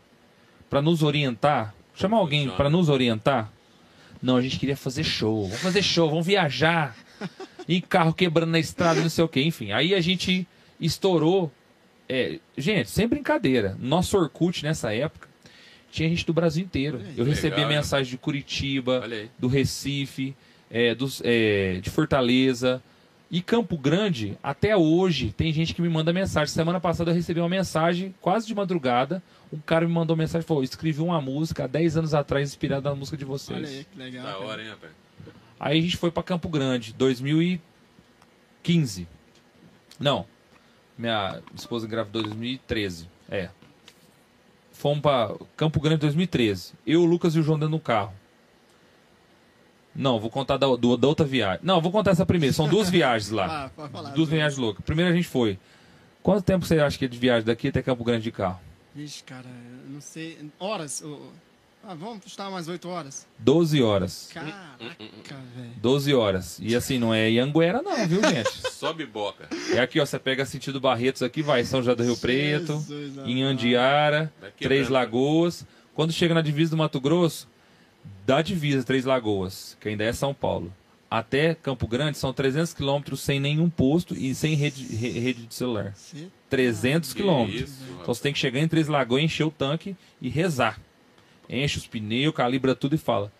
pra 0.68 0.80
nos 0.80 1.02
orientar? 1.02 1.74
Chamar 1.96 2.18
alguém 2.18 2.48
pra 2.50 2.70
nos 2.70 2.88
orientar? 2.88 3.50
Não, 4.22 4.36
a 4.36 4.40
gente 4.42 4.56
queria 4.58 4.76
fazer 4.76 5.02
show. 5.02 5.44
Vamos 5.46 5.60
fazer 5.62 5.82
show, 5.82 6.08
vamos 6.08 6.26
viajar. 6.26 6.94
E 7.66 7.80
carro 7.80 8.12
quebrando 8.14 8.50
na 8.50 8.58
estrada, 8.58 9.00
não 9.00 9.08
sei 9.08 9.24
o 9.24 9.28
que. 9.28 9.42
Enfim, 9.42 9.72
aí 9.72 9.94
a 9.94 10.00
gente 10.00 10.46
estourou. 10.80 11.50
É, 12.08 12.38
gente, 12.56 12.88
sem 12.90 13.06
brincadeira. 13.08 13.76
Nosso 13.80 14.16
Orkut 14.16 14.62
nessa 14.62 14.92
época 14.94 15.28
tinha 15.90 16.08
gente 16.08 16.24
do 16.24 16.32
Brasil 16.32 16.64
inteiro. 16.64 17.00
Eu 17.16 17.24
Legal, 17.24 17.70
hein? 17.70 17.76
mensagem 17.76 18.10
de 18.10 18.18
Curitiba, 18.18 19.02
do 19.38 19.48
Recife, 19.48 20.34
é, 20.70 20.94
dos, 20.94 21.20
é, 21.24 21.80
de 21.82 21.90
Fortaleza. 21.90 22.82
E 23.30 23.40
Campo 23.40 23.78
Grande, 23.78 24.36
até 24.42 24.76
hoje, 24.76 25.32
tem 25.36 25.52
gente 25.52 25.72
que 25.72 25.80
me 25.80 25.88
manda 25.88 26.12
mensagem. 26.12 26.52
Semana 26.52 26.80
passada 26.80 27.12
eu 27.12 27.14
recebi 27.14 27.38
uma 27.38 27.48
mensagem, 27.48 28.12
quase 28.20 28.44
de 28.46 28.54
madrugada. 28.54 29.22
Um 29.52 29.58
cara 29.58 29.86
me 29.86 29.92
mandou 29.92 30.16
mensagem 30.16 30.44
e 30.44 30.48
falou: 30.48 30.64
escrevi 30.64 31.00
uma 31.00 31.20
música 31.20 31.64
há 31.64 31.68
10 31.68 31.98
anos 31.98 32.12
atrás, 32.12 32.48
inspirada 32.48 32.90
na 32.90 32.96
música 32.96 33.16
de 33.16 33.24
vocês. 33.24 33.56
Olha 33.56 33.68
aí, 33.68 33.84
que 33.84 33.98
legal. 33.98 34.24
Da 34.24 34.38
hora, 34.38 34.62
hein, 34.62 34.70
rapaz? 34.70 34.92
Aí 35.60 35.78
a 35.78 35.82
gente 35.82 35.96
foi 35.96 36.10
pra 36.10 36.24
Campo 36.24 36.48
Grande, 36.48 36.92
2015. 36.94 39.06
Não. 39.98 40.26
Minha 40.98 41.40
esposa 41.54 41.86
engravidou 41.86 42.22
em 42.22 42.24
2013. 42.24 43.08
É. 43.30 43.48
Fomos 44.80 45.00
pra 45.02 45.34
Campo 45.58 45.78
Grande 45.78 45.98
2013. 46.00 46.72
Eu, 46.86 47.02
o 47.02 47.04
Lucas 47.04 47.34
e 47.34 47.38
o 47.38 47.42
João 47.42 47.58
dentro 47.58 47.72
do 47.76 47.80
carro. 47.80 48.12
Não, 49.94 50.18
vou 50.18 50.30
contar 50.30 50.56
da, 50.56 50.66
do- 50.74 50.96
da 50.96 51.06
outra 51.06 51.26
viagem. 51.26 51.60
Não, 51.62 51.80
vou 51.82 51.92
contar 51.92 52.12
essa 52.12 52.24
primeira. 52.24 52.54
São 52.54 52.66
duas 52.68 52.88
viagens 52.90 53.30
lá. 53.30 53.66
Ah, 53.66 53.70
pode 53.76 53.92
falar. 53.92 54.10
duas 54.10 54.28
viagens 54.30 54.56
loucas. 54.58 54.82
Primeiro 54.84 55.10
a 55.10 55.14
gente 55.14 55.28
foi. 55.28 55.58
Quanto 56.22 56.42
tempo 56.42 56.64
você 56.64 56.78
acha 56.78 56.96
que 56.98 57.04
é 57.04 57.08
de 57.08 57.18
viagem 57.18 57.44
daqui 57.44 57.68
até 57.68 57.82
Campo 57.82 58.02
Grande 58.04 58.22
de 58.22 58.32
carro? 58.32 58.58
Vixe, 58.94 59.22
cara, 59.22 59.44
eu 59.86 59.90
não 59.92 60.00
sei. 60.00 60.38
Horas? 60.58 61.02
Ah, 61.82 61.94
vamos 61.94 62.20
chutar 62.26 62.48
umas 62.48 62.68
8 62.68 62.88
horas? 62.88 63.26
12 63.38 63.82
horas. 63.82 64.30
Caraca, 64.32 64.54
velho. 65.56 65.70
12 65.80 66.14
horas. 66.14 66.58
E 66.62 66.76
assim, 66.76 66.98
não 66.98 67.12
é 67.12 67.30
Ianguera 67.30 67.80
não, 67.82 68.06
viu, 68.06 68.20
gente? 68.22 68.50
só 68.70 68.92
biboca. 68.92 69.48
É 69.72 69.80
aqui, 69.80 69.98
ó, 69.98 70.04
você 70.04 70.18
pega 70.18 70.44
sentido 70.44 70.78
Barretos 70.78 71.22
aqui, 71.22 71.42
vai 71.42 71.64
São 71.64 71.80
José 71.80 71.94
do 71.94 72.02
Rio 72.04 72.16
Preto, 72.18 72.74
Jesus 72.74 73.16
em 73.26 73.42
amado. 73.42 73.52
Andiara, 73.52 74.32
Vai 74.40 74.50
quebrando. 74.50 74.58
Três 74.58 74.88
Lagoas. 74.88 75.66
Quando 75.94 76.12
chega 76.12 76.34
na 76.34 76.42
divisa 76.42 76.70
do 76.72 76.76
Mato 76.76 77.00
Grosso, 77.00 77.48
da 78.26 78.42
divisa 78.42 78.84
Três 78.84 79.04
Lagoas, 79.04 79.76
que 79.80 79.88
ainda 79.88 80.04
é 80.04 80.12
São 80.12 80.32
Paulo, 80.34 80.72
até 81.10 81.54
Campo 81.54 81.88
Grande 81.88 82.16
são 82.18 82.32
300 82.32 82.72
quilômetros 82.74 83.20
sem 83.20 83.40
nenhum 83.40 83.68
posto 83.68 84.14
e 84.14 84.34
sem 84.34 84.54
rede, 84.54 84.84
re- 84.94 85.18
rede 85.18 85.46
de 85.46 85.54
celular. 85.54 85.92
Cê- 85.96 86.28
300 86.50 87.12
Que 87.12 87.20
quilômetros. 87.20 87.70
Então 88.00 88.14
você 88.14 88.22
tem 88.22 88.32
que 88.34 88.38
chegar 88.38 88.60
em 88.60 88.68
Três 88.68 88.86
Lagoas, 88.86 89.22
encher 89.22 89.44
o 89.44 89.50
tanque 89.50 89.96
e 90.20 90.28
rezar. 90.28 90.78
Enche 91.50 91.78
os 91.78 91.86
pneus, 91.86 92.32
calibra 92.34 92.74
tudo 92.76 92.94
e 92.94 92.98
fala: 92.98 93.32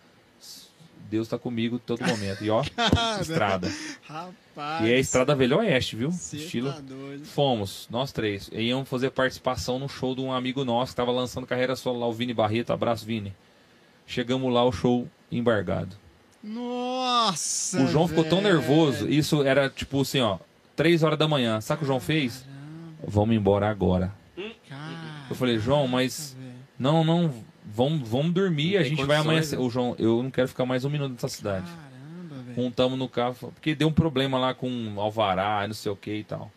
Deus 1.09 1.27
tá 1.27 1.37
comigo 1.39 1.79
todo 1.79 2.05
momento. 2.05 2.43
E 2.43 2.49
ó, 2.49 2.61
estrada. 3.21 3.71
Rapaz. 4.03 4.85
E 4.85 4.91
é 4.91 4.95
a 4.95 4.99
estrada 4.99 5.33
Velho 5.33 5.57
Oeste, 5.59 5.95
viu? 5.95 6.09
Estilo. 6.09 6.71
tá. 6.73 6.81
Fomos, 7.23 7.87
nós 7.89 8.11
três. 8.11 8.49
E 8.51 8.61
íamos 8.63 8.89
fazer 8.89 9.11
participação 9.11 9.79
no 9.79 9.87
show 9.87 10.13
de 10.13 10.21
um 10.21 10.31
amigo 10.33 10.65
nosso 10.65 10.91
que 10.91 10.97
tava 10.97 11.11
lançando 11.11 11.47
carreira 11.47 11.75
solo 11.75 11.99
lá, 11.99 12.07
o 12.07 12.13
Vini 12.13 12.33
Barreto. 12.33 12.73
Abraço, 12.73 13.05
Vini. 13.05 13.33
Chegamos 14.05 14.53
lá, 14.53 14.63
o 14.65 14.71
show 14.71 15.07
embargado. 15.31 15.95
Nossa. 16.43 17.81
o 17.81 17.87
João 17.87 18.07
ficou 18.07 18.23
tão 18.25 18.41
nervoso. 18.41 19.07
Isso 19.07 19.43
era 19.43 19.69
tipo 19.69 20.01
assim, 20.01 20.19
ó, 20.19 20.37
três 20.75 21.03
horas 21.03 21.17
da 21.17 21.27
manhã. 21.27 21.61
Sabe 21.61 21.77
o 21.77 21.79
que 21.79 21.83
o 21.85 21.87
João 21.87 21.99
fez? 21.99 22.45
Vamos 23.07 23.35
embora 23.35 23.69
agora. 23.69 24.13
Cara, 24.67 25.25
Eu 25.29 25.35
falei, 25.35 25.59
João, 25.59 25.87
mas 25.87 26.35
não, 26.79 27.03
não, 27.03 27.33
vamos, 27.73 28.07
vamos 28.07 28.33
dormir. 28.33 28.77
A 28.77 28.83
gente 28.83 28.97
vai 28.97 29.17
condições, 29.17 29.25
amanhecer. 29.27 29.59
né? 29.59 29.65
O 29.65 29.69
João, 29.69 29.95
eu 29.99 30.21
não 30.23 30.31
quero 30.31 30.47
ficar 30.47 30.65
mais 30.65 30.83
um 30.85 30.89
minuto 30.89 31.11
nessa 31.13 31.27
cidade. 31.27 31.65
Caramba, 31.65 32.43
velho. 32.43 32.57
Montamos 32.61 32.97
no 32.99 33.07
carro, 33.09 33.35
porque 33.53 33.73
deu 33.75 33.87
um 33.87 33.93
problema 33.93 34.37
lá 34.37 34.53
com 34.53 34.93
alvará, 34.97 35.65
não 35.67 35.73
sei 35.73 35.91
o 35.91 35.95
que 35.95 36.13
e 36.13 36.23
tal. 36.23 36.51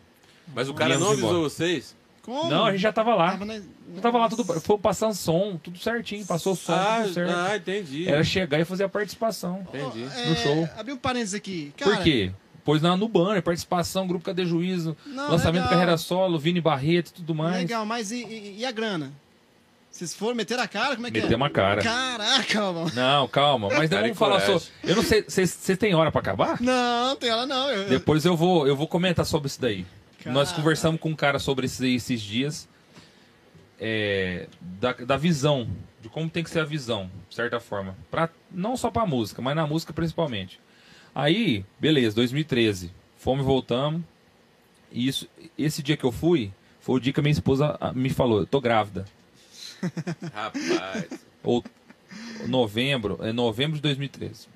Mas 0.53 0.69
o 0.69 0.73
cara 0.73 0.95
não 0.95 1.01
Íamos 1.07 1.17
embora. 1.17 1.33
avisou 1.35 1.49
vocês? 1.49 1.95
Como? 2.21 2.49
Não, 2.49 2.65
a 2.65 2.71
gente 2.71 2.81
já 2.81 2.91
tava 2.91 3.13
lá. 3.13 3.31
Tava, 3.31 3.45
na... 3.45 3.55
Eu 3.55 4.01
tava 4.01 4.17
lá, 4.17 4.27
tudo, 4.29 4.43
foi 4.59 4.77
passando 4.79 5.13
som, 5.13 5.57
tudo 5.61 5.77
certinho, 5.77 6.25
passou 6.25 6.55
som, 6.55 6.73
Ah, 6.73 7.01
tudo 7.03 7.13
certo. 7.13 7.31
ah, 7.35 7.55
entendi. 7.55 8.07
Era 8.07 8.23
chegar 8.23 8.59
e 8.59 8.65
fazer 8.65 8.83
a 8.83 8.89
participação. 8.89 9.63
Entendi. 9.69 10.03
É, 10.15 10.29
No 10.29 10.35
show. 10.35 10.69
Abri 10.75 10.91
um 10.93 10.97
parênteses 10.97 11.35
aqui. 11.35 11.71
Cara, 11.77 11.95
Por 11.97 12.03
quê? 12.03 12.31
Pois 12.63 12.81
na, 12.81 12.97
no 12.97 13.07
banner, 13.07 13.43
participação, 13.43 14.07
grupo 14.07 14.25
Cadê 14.25 14.43
Juízo, 14.43 14.97
Não, 15.05 15.29
lançamento 15.29 15.61
legal. 15.65 15.69
carreira 15.69 15.97
solo, 15.97 16.39
Vini 16.39 16.59
Barreto 16.59 17.09
e 17.09 17.13
tudo 17.13 17.35
mais. 17.35 17.57
Legal, 17.57 17.85
mas 17.85 18.11
e, 18.11 18.23
e- 18.25 18.55
e 18.57 18.65
a 18.65 18.71
grana? 18.71 19.13
Vocês 19.95 20.13
foram 20.13 20.35
meter 20.35 20.59
a 20.59 20.67
cara? 20.67 20.95
Como 20.95 21.07
é 21.07 21.11
que 21.11 21.19
é? 21.19 21.21
Metemos 21.21 21.47
a 21.47 21.49
cara. 21.49 21.81
Caraca, 21.81 22.61
mano. 22.73 22.91
Não, 22.93 23.29
calma, 23.29 23.69
mas 23.69 23.89
não 23.89 23.97
Cara 23.97 24.01
e 24.01 24.11
vamos 24.11 24.17
falar 24.17 24.41
coragem. 24.41 24.59
sobre. 24.59 24.91
Eu 24.91 24.95
não 24.97 25.03
sei, 25.03 25.23
vocês 25.25 25.77
têm 25.79 25.95
hora 25.95 26.11
pra 26.11 26.19
acabar? 26.19 26.59
Não, 26.61 27.15
tem 27.15 27.29
ela 27.29 27.45
não. 27.45 27.69
Eu, 27.69 27.87
Depois 27.87 28.25
eu 28.25 28.35
vou, 28.35 28.67
eu 28.67 28.75
vou 28.75 28.89
comentar 28.89 29.25
sobre 29.25 29.47
isso 29.47 29.61
daí. 29.61 29.85
Nós 30.25 30.49
Cara. 30.49 30.61
conversamos 30.61 30.99
com 30.99 31.09
um 31.11 31.15
cara 31.15 31.39
sobre 31.39 31.67
isso 31.67 31.81
aí 31.81 31.95
esses 31.95 32.19
dias. 32.19 32.67
é, 33.79 34.47
da, 34.59 34.91
da 34.91 35.15
visão, 35.15 35.65
de 36.01 36.09
como 36.09 36.29
tem 36.29 36.43
que 36.43 36.49
ser 36.49 36.59
a 36.59 36.65
visão, 36.65 37.09
de 37.29 37.35
certa 37.35 37.61
forma. 37.61 37.95
Pra, 38.11 38.27
não 38.51 38.75
só 38.75 38.91
pra 38.91 39.05
música, 39.05 39.41
mas 39.41 39.55
na 39.55 39.65
música 39.65 39.93
principalmente. 39.93 40.59
Aí, 41.13 41.63
beleza, 41.79 42.17
2013. 42.17 42.91
Fomos 43.17 43.45
e 43.45 43.47
voltamos. 43.47 44.01
E 44.91 45.07
isso, 45.07 45.25
esse 45.57 45.81
dia 45.81 45.95
que 45.95 46.03
eu 46.03 46.11
fui, 46.11 46.51
foi 46.81 46.95
o 46.95 46.99
dia 46.99 47.13
que 47.13 47.19
a 47.21 47.23
minha 47.23 47.31
esposa 47.31 47.77
ah, 47.79 47.93
me 47.93 48.09
falou, 48.09 48.39
eu 48.41 48.45
tô 48.45 48.59
grávida. 48.59 49.05
Rapaz. 50.33 51.05
ou 51.43 51.63
novembro, 52.47 53.19
é 53.21 53.31
novembro 53.31 53.75
de 53.75 53.81
2013. 53.81 54.47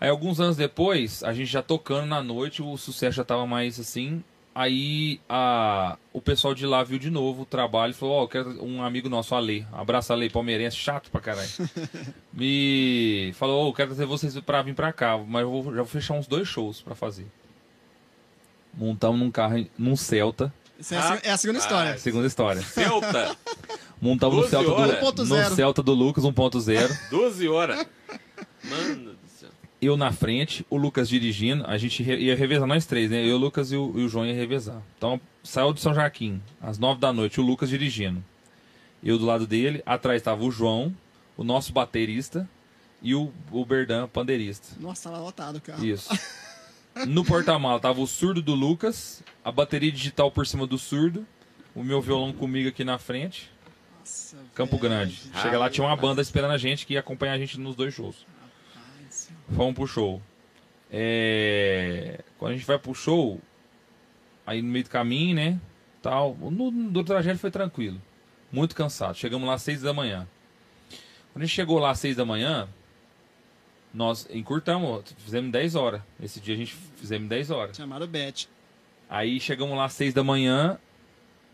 Aí 0.00 0.08
alguns 0.08 0.40
anos 0.40 0.56
depois, 0.56 1.22
a 1.22 1.32
gente 1.34 1.50
já 1.50 1.62
tocando 1.62 2.06
na 2.06 2.22
noite, 2.22 2.62
o 2.62 2.76
sucesso 2.76 3.16
já 3.16 3.24
tava 3.24 3.46
mais 3.46 3.78
assim. 3.78 4.22
Aí 4.54 5.20
a, 5.28 5.96
o 6.12 6.20
pessoal 6.20 6.54
de 6.54 6.66
lá 6.66 6.82
viu 6.82 6.98
de 6.98 7.08
novo 7.10 7.42
o 7.42 7.46
trabalho 7.46 7.90
e 7.92 7.94
falou, 7.94 8.16
ó, 8.16 8.24
eu 8.24 8.28
quero 8.28 8.64
um 8.64 8.82
amigo 8.82 9.08
nosso, 9.08 9.34
Ale, 9.34 9.64
abraço 9.72 10.12
Ale, 10.12 10.28
palmeirense, 10.28 10.76
chato 10.76 11.10
pra 11.10 11.20
caralho. 11.20 11.48
Me 12.32 13.32
falou, 13.34 13.66
ó, 13.66 13.68
eu 13.68 13.72
quero 13.72 13.88
trazer 13.90 14.06
vocês 14.06 14.38
pra 14.40 14.62
vir 14.62 14.74
pra 14.74 14.92
cá, 14.92 15.16
mas 15.18 15.42
eu 15.42 15.50
vou, 15.50 15.64
já 15.74 15.82
vou 15.82 15.86
fechar 15.86 16.14
uns 16.14 16.26
dois 16.26 16.48
shows 16.48 16.80
pra 16.80 16.94
fazer. 16.94 17.26
Montamos 18.74 19.18
num 19.20 19.30
carro, 19.30 19.66
num 19.78 19.96
Celta, 19.96 20.52
Essa 20.78 20.94
é 20.94 20.98
a, 20.98 21.02
se- 21.18 21.26
é 21.26 21.30
a 21.32 21.36
segunda 21.36 21.58
história. 21.58 21.98
segunda 21.98 22.26
história. 22.26 22.62
Celta, 22.62 23.36
Montamos 24.00 24.36
no 24.36 24.42
12 24.42 24.50
Celta, 24.50 25.12
do, 25.12 25.24
1.0. 25.24 25.28
no 25.50 25.54
Celta 25.56 25.82
do 25.82 25.92
Lucas 25.94 26.24
1.0. 26.24 27.10
12 27.10 27.48
horas. 27.50 27.86
Mano 28.64 29.10
do 29.12 29.28
céu. 29.28 29.50
eu 29.80 29.96
na 29.96 30.10
frente, 30.12 30.64
o 30.70 30.76
Lucas 30.76 31.08
dirigindo, 31.08 31.64
a 31.66 31.76
gente 31.76 32.02
ia 32.02 32.34
revezar 32.34 32.66
nós 32.66 32.86
três, 32.86 33.10
né? 33.10 33.24
Eu, 33.26 33.36
o 33.36 33.38
Lucas 33.38 33.72
e 33.72 33.76
o, 33.76 33.92
e 33.96 34.04
o 34.04 34.08
João 34.08 34.26
ia 34.26 34.34
revezar. 34.34 34.82
Então, 34.96 35.20
saiu 35.42 35.72
de 35.72 35.80
São 35.80 35.92
Joaquim, 35.94 36.40
às 36.60 36.78
nove 36.78 37.00
da 37.00 37.12
noite, 37.12 37.40
o 37.40 37.44
Lucas 37.44 37.68
dirigindo. 37.68 38.24
Eu 39.02 39.18
do 39.18 39.26
lado 39.26 39.46
dele, 39.46 39.82
atrás 39.84 40.20
estava 40.20 40.42
o 40.44 40.50
João, 40.50 40.94
o 41.36 41.44
nosso 41.44 41.72
baterista 41.72 42.48
e 43.02 43.14
o, 43.14 43.32
o 43.50 43.64
Berdan, 43.64 44.06
pandeirista. 44.08 44.76
Nossa, 44.78 45.08
tava 45.10 45.22
lotado 45.22 45.56
o 45.56 45.60
carro. 45.60 45.84
Isso. 45.84 46.10
No 47.06 47.24
porta-mala 47.24 47.78
tava 47.78 48.00
o 48.00 48.06
surdo 48.06 48.42
do 48.42 48.52
Lucas, 48.52 49.22
a 49.44 49.52
bateria 49.52 49.92
digital 49.92 50.28
por 50.30 50.44
cima 50.44 50.66
do 50.66 50.76
surdo, 50.76 51.24
o 51.72 51.84
meu 51.84 52.00
violão 52.02 52.32
comigo 52.32 52.68
aqui 52.68 52.82
na 52.82 52.98
frente, 52.98 53.48
Nossa, 54.00 54.36
Campo 54.54 54.76
velho. 54.76 54.88
Grande. 54.88 55.22
Chega 55.40 55.58
lá, 55.58 55.70
tinha 55.70 55.86
uma 55.86 55.96
banda 55.96 56.20
esperando 56.20 56.50
a 56.52 56.58
gente 56.58 56.86
que 56.86 56.94
ia 56.94 57.00
acompanhar 57.00 57.34
a 57.34 57.38
gente 57.38 57.58
nos 57.58 57.76
dois 57.76 57.94
shows. 57.94 58.26
Ai, 58.74 59.06
céu. 59.08 59.36
Fomos 59.54 59.74
pro 59.74 59.86
show. 59.86 60.22
É, 60.90 62.20
Quando 62.38 62.52
a 62.52 62.56
gente 62.56 62.66
vai 62.66 62.78
pro 62.78 62.94
show, 62.94 63.40
aí 64.46 64.60
no 64.60 64.68
meio 64.68 64.84
do 64.84 64.90
caminho, 64.90 65.36
né? 65.36 65.60
Tal. 66.02 66.34
No, 66.34 66.70
no 66.70 67.04
trajeto 67.04 67.38
foi 67.38 67.50
tranquilo. 67.50 68.00
Muito 68.50 68.74
cansado. 68.74 69.14
Chegamos 69.14 69.46
lá 69.46 69.54
às 69.54 69.62
seis 69.62 69.82
da 69.82 69.92
manhã. 69.92 70.26
Quando 71.32 71.44
a 71.44 71.46
gente 71.46 71.54
chegou 71.54 71.78
lá 71.78 71.90
às 71.90 72.00
seis 72.00 72.16
da 72.16 72.24
manhã, 72.24 72.68
nós 73.94 74.26
encurtamos, 74.30 75.04
fizemos 75.18 75.52
10 75.52 75.74
horas. 75.76 76.02
Esse 76.20 76.40
dia 76.40 76.54
a 76.54 76.56
gente 76.56 76.74
fizemos 76.96 77.28
10 77.28 77.50
horas. 77.50 77.76
Chamaram 77.76 78.04
o 78.04 78.08
Bet. 78.08 78.48
Aí 79.08 79.40
chegamos 79.40 79.76
lá 79.76 79.84
às 79.84 79.92
seis 79.92 80.14
da 80.14 80.22
manhã, 80.22 80.78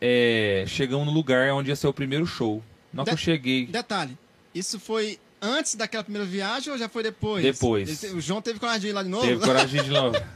é, 0.01 0.65
chegamos 0.67 1.07
no 1.07 1.13
lugar 1.13 1.51
onde 1.53 1.71
ia 1.71 1.77
ser 1.77 1.87
o 1.87 1.93
primeiro 1.93 2.27
show. 2.27 2.63
Na 2.93 3.03
hora 3.03 3.11
que 3.11 3.15
eu 3.15 3.19
cheguei, 3.19 3.67
Detalhe, 3.67 4.17
isso 4.55 4.79
foi 4.81 5.19
antes 5.41 5.75
daquela 5.75 6.03
primeira 6.03 6.27
viagem 6.27 6.73
ou 6.73 6.79
já 6.79 6.89
foi 6.89 7.03
depois? 7.03 7.43
Depois. 7.43 8.03
Ele 8.05 8.15
O 8.15 8.21
João 8.21 8.41
teve 8.41 8.59
coragem 8.59 8.81
de 8.83 8.87
ir 8.89 8.93
lá 8.93 9.03
de 9.03 9.09
novo? 9.09 9.27
Teve 9.27 9.41
coragem 9.45 9.83
de 9.83 9.91
novo. 9.91 10.17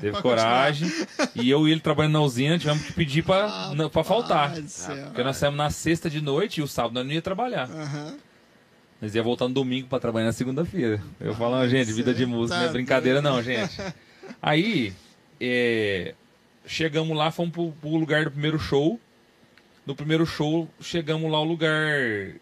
Teve 0.00 0.12
Pra 0.12 0.22
coragem. 0.22 0.90
E 1.34 1.50
eu 1.50 1.68
e 1.68 1.72
ele 1.72 1.80
trabalhando 1.80 2.12
na 2.14 2.20
usina, 2.22 2.58
tivemos 2.58 2.82
que 2.82 2.92
pedir 2.94 3.22
pra, 3.22 3.72
não- 3.74 3.90
pra 3.90 4.02
faltar. 4.02 4.56
Céu. 4.66 4.96
Porque 5.06 5.22
nós 5.22 5.36
saímos 5.36 5.58
na 5.58 5.68
sexta 5.70 6.08
de 6.08 6.20
noite 6.20 6.60
e 6.60 6.62
o 6.62 6.66
sábado 6.68 6.94
nós 6.94 7.04
não 7.06 7.12
ia 7.12 7.20
trabalhar. 7.20 7.68
Nós 9.00 9.14
ia 9.14 9.22
voltar 9.22 9.48
no 9.48 9.54
domingo 9.54 9.88
pra 9.88 9.98
trabalhar 9.98 10.26
na 10.26 10.32
segunda-feira. 10.32 11.02
Eu 11.20 11.34
falando, 11.34 11.68
gente, 11.68 11.92
vida 11.92 12.12
de 12.14 12.24
música 12.26 12.56
não 12.56 12.64
é 12.64 12.66
tá 12.68 12.72
brincadeira 12.72 13.20
não, 13.22 13.42
gente. 13.42 13.76
Aí, 14.40 14.92
é, 15.40 16.14
chegamos 16.66 17.16
lá, 17.16 17.30
fomos 17.30 17.52
pro, 17.52 17.72
pro 17.72 17.90
lugar 17.90 18.24
do 18.24 18.30
primeiro 18.30 18.58
show. 18.58 18.98
No 19.86 19.94
primeiro 19.94 20.26
show, 20.26 20.68
chegamos 20.80 21.30
lá 21.30 21.38
ao 21.38 21.44
lugar... 21.44 22.34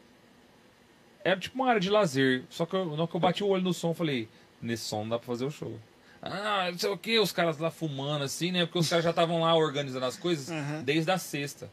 Era 1.24 1.38
tipo 1.38 1.56
uma 1.56 1.68
área 1.68 1.80
de 1.80 1.90
lazer. 1.90 2.44
Só 2.50 2.64
que 2.66 2.74
eu, 2.74 2.84
na 2.84 3.02
hora 3.02 3.06
que 3.06 3.14
eu 3.14 3.20
bati 3.20 3.44
o 3.44 3.48
olho 3.48 3.62
no 3.62 3.74
som, 3.74 3.92
falei, 3.94 4.28
nesse 4.60 4.84
som 4.84 5.02
não 5.02 5.10
dá 5.10 5.18
pra 5.18 5.26
fazer 5.26 5.44
o 5.44 5.50
show. 5.50 5.78
Ah, 6.20 6.68
não 6.70 6.78
sei 6.78 6.90
o 6.90 6.98
que, 6.98 7.18
os 7.18 7.32
caras 7.32 7.58
lá 7.58 7.70
fumando 7.70 8.24
assim, 8.24 8.50
né? 8.50 8.64
Porque 8.66 8.78
os 8.78 8.88
caras 8.88 9.04
já 9.04 9.10
estavam 9.10 9.40
lá 9.40 9.54
organizando 9.54 10.04
as 10.04 10.16
coisas 10.16 10.50
Aham. 10.50 10.82
desde 10.82 11.10
a 11.10 11.18
sexta. 11.18 11.70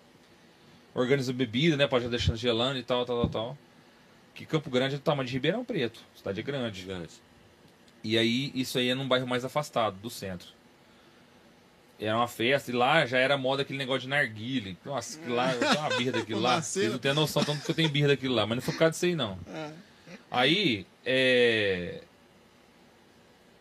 Organizando 0.94 1.38
bebida, 1.38 1.76
né? 1.76 1.88
Pode 1.88 2.06
já 2.06 2.10
deixando 2.10 2.38
gelando 2.38 2.78
e 2.78 2.84
tal, 2.84 3.06
tal, 3.06 3.22
tal, 3.22 3.30
tal. 3.30 3.58
Que 4.34 4.46
Campo 4.46 4.70
Grande 4.70 4.96
é 4.96 4.98
do 4.98 5.02
tamanho 5.02 5.28
de 5.28 5.34
Ribeirão 5.34 5.64
Preto. 5.66 6.00
Cidade 6.16 6.44
grande. 6.44 6.82
Gigante. 6.82 7.14
E 8.04 8.18
aí, 8.18 8.52
isso 8.54 8.78
aí 8.78 8.90
é 8.90 8.96
num 8.96 9.08
bairro 9.08 9.26
mais 9.26 9.44
afastado 9.44 9.98
do 9.98 10.10
centro. 10.10 10.50
Era 12.00 12.18
uma 12.18 12.28
festa 12.28 12.72
e 12.72 12.74
lá 12.74 13.06
já 13.06 13.18
era 13.18 13.38
moda 13.38 13.62
aquele 13.62 13.80
negócio 13.80 14.02
de 14.02 14.10
narguile. 14.10 14.78
Nossa, 14.84 15.18
que 15.18 15.30
lá, 15.30 15.54
eu 15.54 15.60
tenho 15.60 15.80
uma 15.80 15.90
birra 15.98 16.12
daquilo 16.20 16.42
lá. 16.42 16.62
Vocês 16.62 16.92
não 16.92 17.00
têm 17.00 17.14
noção 17.14 17.44
tanto 17.44 17.64
que 17.64 17.72
eu 17.72 17.76
tenho 17.76 17.90
birra 17.90 18.10
daquilo 18.10 18.36
lá, 18.36 18.46
mas 18.46 18.58
não 18.58 18.62
foi 18.62 18.74
por 18.74 18.80
causa 18.80 18.92
disso 18.92 19.06
aí, 19.06 19.16
não. 19.16 19.40
É. 19.48 19.72
Aí, 20.30 20.86
é. 21.06 22.02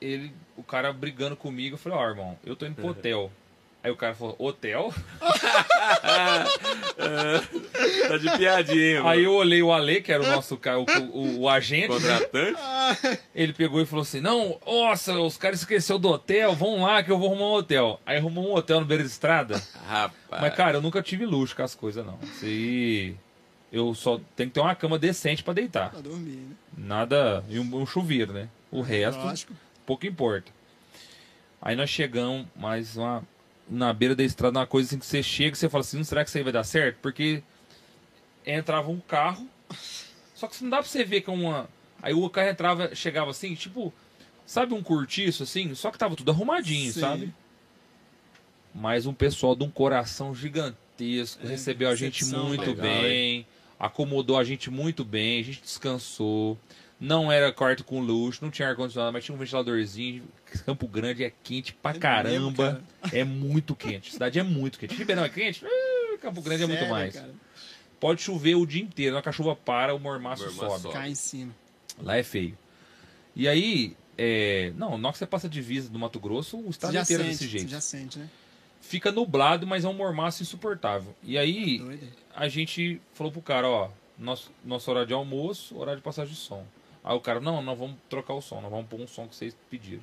Ele, 0.01 0.33
o 0.57 0.63
cara 0.63 0.93
brigando 0.93 1.37
comigo, 1.37 1.75
eu 1.75 1.79
falei, 1.79 1.99
ó, 1.99 2.09
irmão, 2.09 2.39
eu 2.45 2.57
tô 2.57 2.67
indo 2.67 2.75
pro 2.75 2.89
hotel. 2.91 3.31
Aí 3.85 3.91
o 3.91 3.97
cara 3.97 4.15
falou, 4.15 4.35
hotel? 4.39 4.93
Tá 8.09 8.17
de 8.19 8.31
piadinha, 8.39 8.97
mano. 9.03 9.09
Aí 9.09 9.25
eu 9.25 9.33
olhei 9.35 9.63
o 9.63 9.73
Ale, 9.73 10.01
que 10.01 10.13
era 10.13 10.23
o 10.23 10.27
nosso 10.27 10.57
ca- 10.57 10.79
o, 10.79 10.85
o, 11.13 11.41
o 11.41 11.49
agente. 11.49 11.89
Contratante? 11.89 12.59
Ele 13.35 13.53
pegou 13.53 13.81
e 13.81 13.87
falou 13.87 14.03
assim: 14.03 14.21
Não, 14.21 14.59
nossa, 14.67 15.19
os 15.21 15.37
caras 15.37 15.61
esqueceram 15.61 16.01
do 16.01 16.09
hotel, 16.09 16.55
vão 16.55 16.83
lá 16.83 17.03
que 17.03 17.11
eu 17.11 17.19
vou 17.19 17.29
arrumar 17.31 17.47
um 17.47 17.53
hotel. 17.55 18.01
Aí 18.07 18.17
arrumou 18.19 18.49
um 18.49 18.55
hotel 18.55 18.81
no 18.81 18.87
beira 18.87 19.03
de 19.03 19.09
estrada. 19.09 19.63
Rapaz. 19.87 20.43
Mas, 20.43 20.55
cara, 20.55 20.79
eu 20.79 20.83
nunca 20.83 21.03
tive 21.03 21.27
luxo 21.27 21.55
com 21.57 21.63
as 21.63 21.75
coisas, 21.75 22.05
não. 22.05 22.19
Isso 22.23 22.45
aí. 22.45 23.15
Eu 23.73 23.93
só 23.95 24.21
tenho 24.37 24.49
que 24.51 24.55
ter 24.55 24.61
uma 24.61 24.75
cama 24.75 24.99
decente 24.99 25.43
pra 25.43 25.53
deitar. 25.53 25.91
Pra 25.91 26.01
dormir, 26.01 26.37
né? 26.37 26.55
Nada. 26.79 27.45
E 27.49 27.59
um, 27.59 27.77
um 27.77 27.85
chuveiro, 27.85 28.33
né? 28.33 28.49
O 28.71 28.81
resto, 28.83 29.21
Lógico. 29.21 29.53
pouco 29.85 30.07
importa. 30.07 30.53
Aí 31.61 31.75
nós 31.75 31.91
chegamos 31.91 32.47
mais 32.55 32.97
uma, 32.97 33.23
na 33.69 33.93
beira 33.93 34.15
da 34.15 34.23
estrada, 34.23 34.59
uma 34.59 34.67
coisa 34.67 34.89
assim 34.89 34.99
que 34.99 35.07
você 35.07 35.23
chega 35.23 35.55
e 35.55 35.59
você 35.59 35.69
fala 35.69 35.83
assim, 35.83 35.99
"Hum, 36.01 36.05
será 36.05 36.23
que 36.23 36.29
isso 36.29 36.39
aí 36.39 36.45
vai 36.45 36.53
dar 36.53 36.65
certo? 36.65 36.97
Porque 37.01 37.43
entrava 38.47 38.91
um 38.91 39.01
carro, 39.01 39.49
só 40.35 40.47
que 40.47 40.63
não 40.63 40.71
dá 40.71 40.79
pra 40.79 40.87
você 40.87 41.05
ver 41.05 41.23
que 41.23 41.31
é 41.31 41.33
uma. 41.33 41.69
Aí 42.03 42.13
o 42.13 42.29
carro 42.29 42.49
entrava, 42.51 42.95
chegava 42.95 43.31
assim, 43.31 43.55
tipo, 43.55 43.93
sabe 44.45 44.75
um 44.75 44.83
cortiço 44.83 45.43
assim? 45.43 45.75
Só 45.75 45.91
que 45.91 45.99
tava 45.99 46.15
tudo 46.17 46.31
arrumadinho, 46.31 46.93
Sim. 46.93 47.01
sabe? 47.01 47.35
Mas 48.75 49.07
um 49.07 49.15
pessoal 49.15 49.55
de 49.55 49.63
um 49.65 49.71
coração 49.71 50.35
gigantesco 50.35 51.47
É, 51.47 51.49
recebeu 51.49 51.89
a 51.89 51.95
gente 51.95 52.25
muito 52.25 52.71
legal, 52.71 52.77
bem, 52.77 53.47
acomodou 53.79 54.37
a 54.37 54.45
gente 54.45 54.71
muito 54.71 55.05
bem, 55.05 55.41
a 55.41 55.45
gente 55.45 55.63
descansou. 55.63 56.59
Não 57.01 57.31
era 57.31 57.53
quarto 57.53 57.85
com 57.85 58.01
luxo, 58.01 58.43
não 58.43 58.51
tinha 58.51 58.69
ar-condicionado, 58.69 59.13
mas 59.13 59.25
tinha 59.25 59.35
um 59.35 59.39
ventiladorzinho. 59.39 60.25
Campo 60.63 60.87
Grande 60.87 61.25
é 61.25 61.33
quente 61.43 61.73
pra 61.75 61.93
É 61.93 61.99
caramba. 61.99 62.73
mesmo, 62.73 62.87
é 63.13 63.25
muito 63.25 63.75
quente. 63.75 64.11
A 64.11 64.13
cidade 64.13 64.39
é 64.39 64.43
muito 64.43 64.79
quente. 64.79 64.95
Ribeirão 64.95 65.25
é 65.25 65.29
quente? 65.29 65.65
Ah, 65.65 66.19
Campo 66.21 66.41
Grande 66.43 66.63
é 66.63 66.67
muito 66.67 66.79
Sério, 66.79 66.95
mais. 66.95 67.15
cara? 67.15 67.35
Pode 68.01 68.23
chover 68.23 68.55
o 68.57 68.67
dia 68.67 68.83
inteiro. 68.83 69.13
Na 69.13 69.17
hora 69.19 69.23
que 69.23 69.29
a 69.29 69.33
chuva 69.33 69.57
para, 69.57 69.95
o 69.95 69.99
mormaço, 69.99 70.45
Mormaço 70.55 70.83
sobe. 70.83 70.95
Cai 70.95 71.11
em 71.11 71.15
cima. 71.15 71.55
Lá 72.03 72.17
é 72.17 72.23
feio. 72.23 72.57
E 73.35 73.49
aí, 73.49 73.97
é... 74.19 74.73
não, 74.77 74.99
na 74.99 75.09
hora 75.09 75.13
que 75.13 75.19
você 75.19 75.27
passa 75.27 75.47
a 75.47 75.51
divisa 75.51 75.89
do 75.89 75.99
Mato 75.99 76.21
Grosso, 76.21 76.59
o 76.59 76.71
estado 76.71 76.93
já 76.93 77.03
inteiro 77.03 77.23
é 77.23 77.27
sente, 77.27 77.33
desse 77.39 77.45
você 77.51 77.59
jeito. 77.59 77.71
já 77.71 77.81
sente, 77.81 78.19
né? 78.19 78.29
Fica 78.81 79.11
nublado, 79.11 79.67
mas 79.67 79.85
é 79.85 79.89
um 79.89 79.95
mormaço 79.95 80.43
insuportável. 80.43 81.15
E 81.23 81.39
aí, 81.39 81.79
Doido. 81.79 82.09
a 82.37 82.49
gente 82.49 83.01
falou 83.15 83.33
pro 83.33 83.41
cara, 83.41 83.67
ó, 83.69 83.89
nosso, 84.19 84.51
nosso 84.65 84.91
horário 84.91 85.09
de 85.09 85.15
almoço, 85.15 85.77
horário 85.79 86.01
de 86.01 86.05
passagem 86.05 86.35
de 86.35 86.39
som. 86.39 86.65
Aí 87.03 87.17
o 87.17 87.21
cara, 87.21 87.41
não, 87.41 87.63
nós 87.63 87.79
vamos 87.79 87.97
trocar 88.11 88.35
o 88.35 88.43
som, 88.43 88.61
nós 88.61 88.71
vamos 88.71 88.87
pôr 88.87 89.01
um 89.01 89.07
som 89.07 89.27
que 89.27 89.35
vocês 89.35 89.57
pediram. 89.71 90.03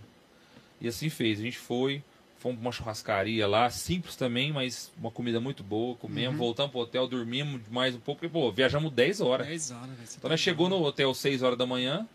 E 0.82 0.88
assim 0.88 1.10
fez, 1.10 1.40
a 1.40 1.44
gente 1.44 1.58
foi, 1.60 2.04
fomos 2.40 2.58
pra 2.58 2.66
uma 2.68 2.72
churrascaria 2.72 3.48
lá, 3.48 3.70
simples 3.70 4.16
também, 4.16 4.52
mas 4.52 4.92
uma 4.98 5.12
comida 5.12 5.40
muito 5.40 5.64
boa, 5.64 5.96
comemos, 5.96 6.34
Uhum. 6.34 6.40
voltamos 6.46 6.72
pro 6.72 6.82
hotel, 6.82 7.08
dormimos 7.08 7.62
mais 7.70 7.94
um 7.96 8.00
pouco, 8.00 8.22
porque, 8.22 8.34
pô, 8.34 8.52
viajamos 8.52 8.92
10 8.92 9.22
horas. 9.22 9.46
10 9.48 9.72
horas, 9.72 9.90
velho. 9.90 10.10
Então 10.18 10.30
nós 10.30 10.40
chegou 10.40 10.68
no 10.68 10.82
hotel 10.82 11.14
6 11.14 11.44
horas 11.44 11.58
da 11.58 11.68
manhã, 11.68 12.08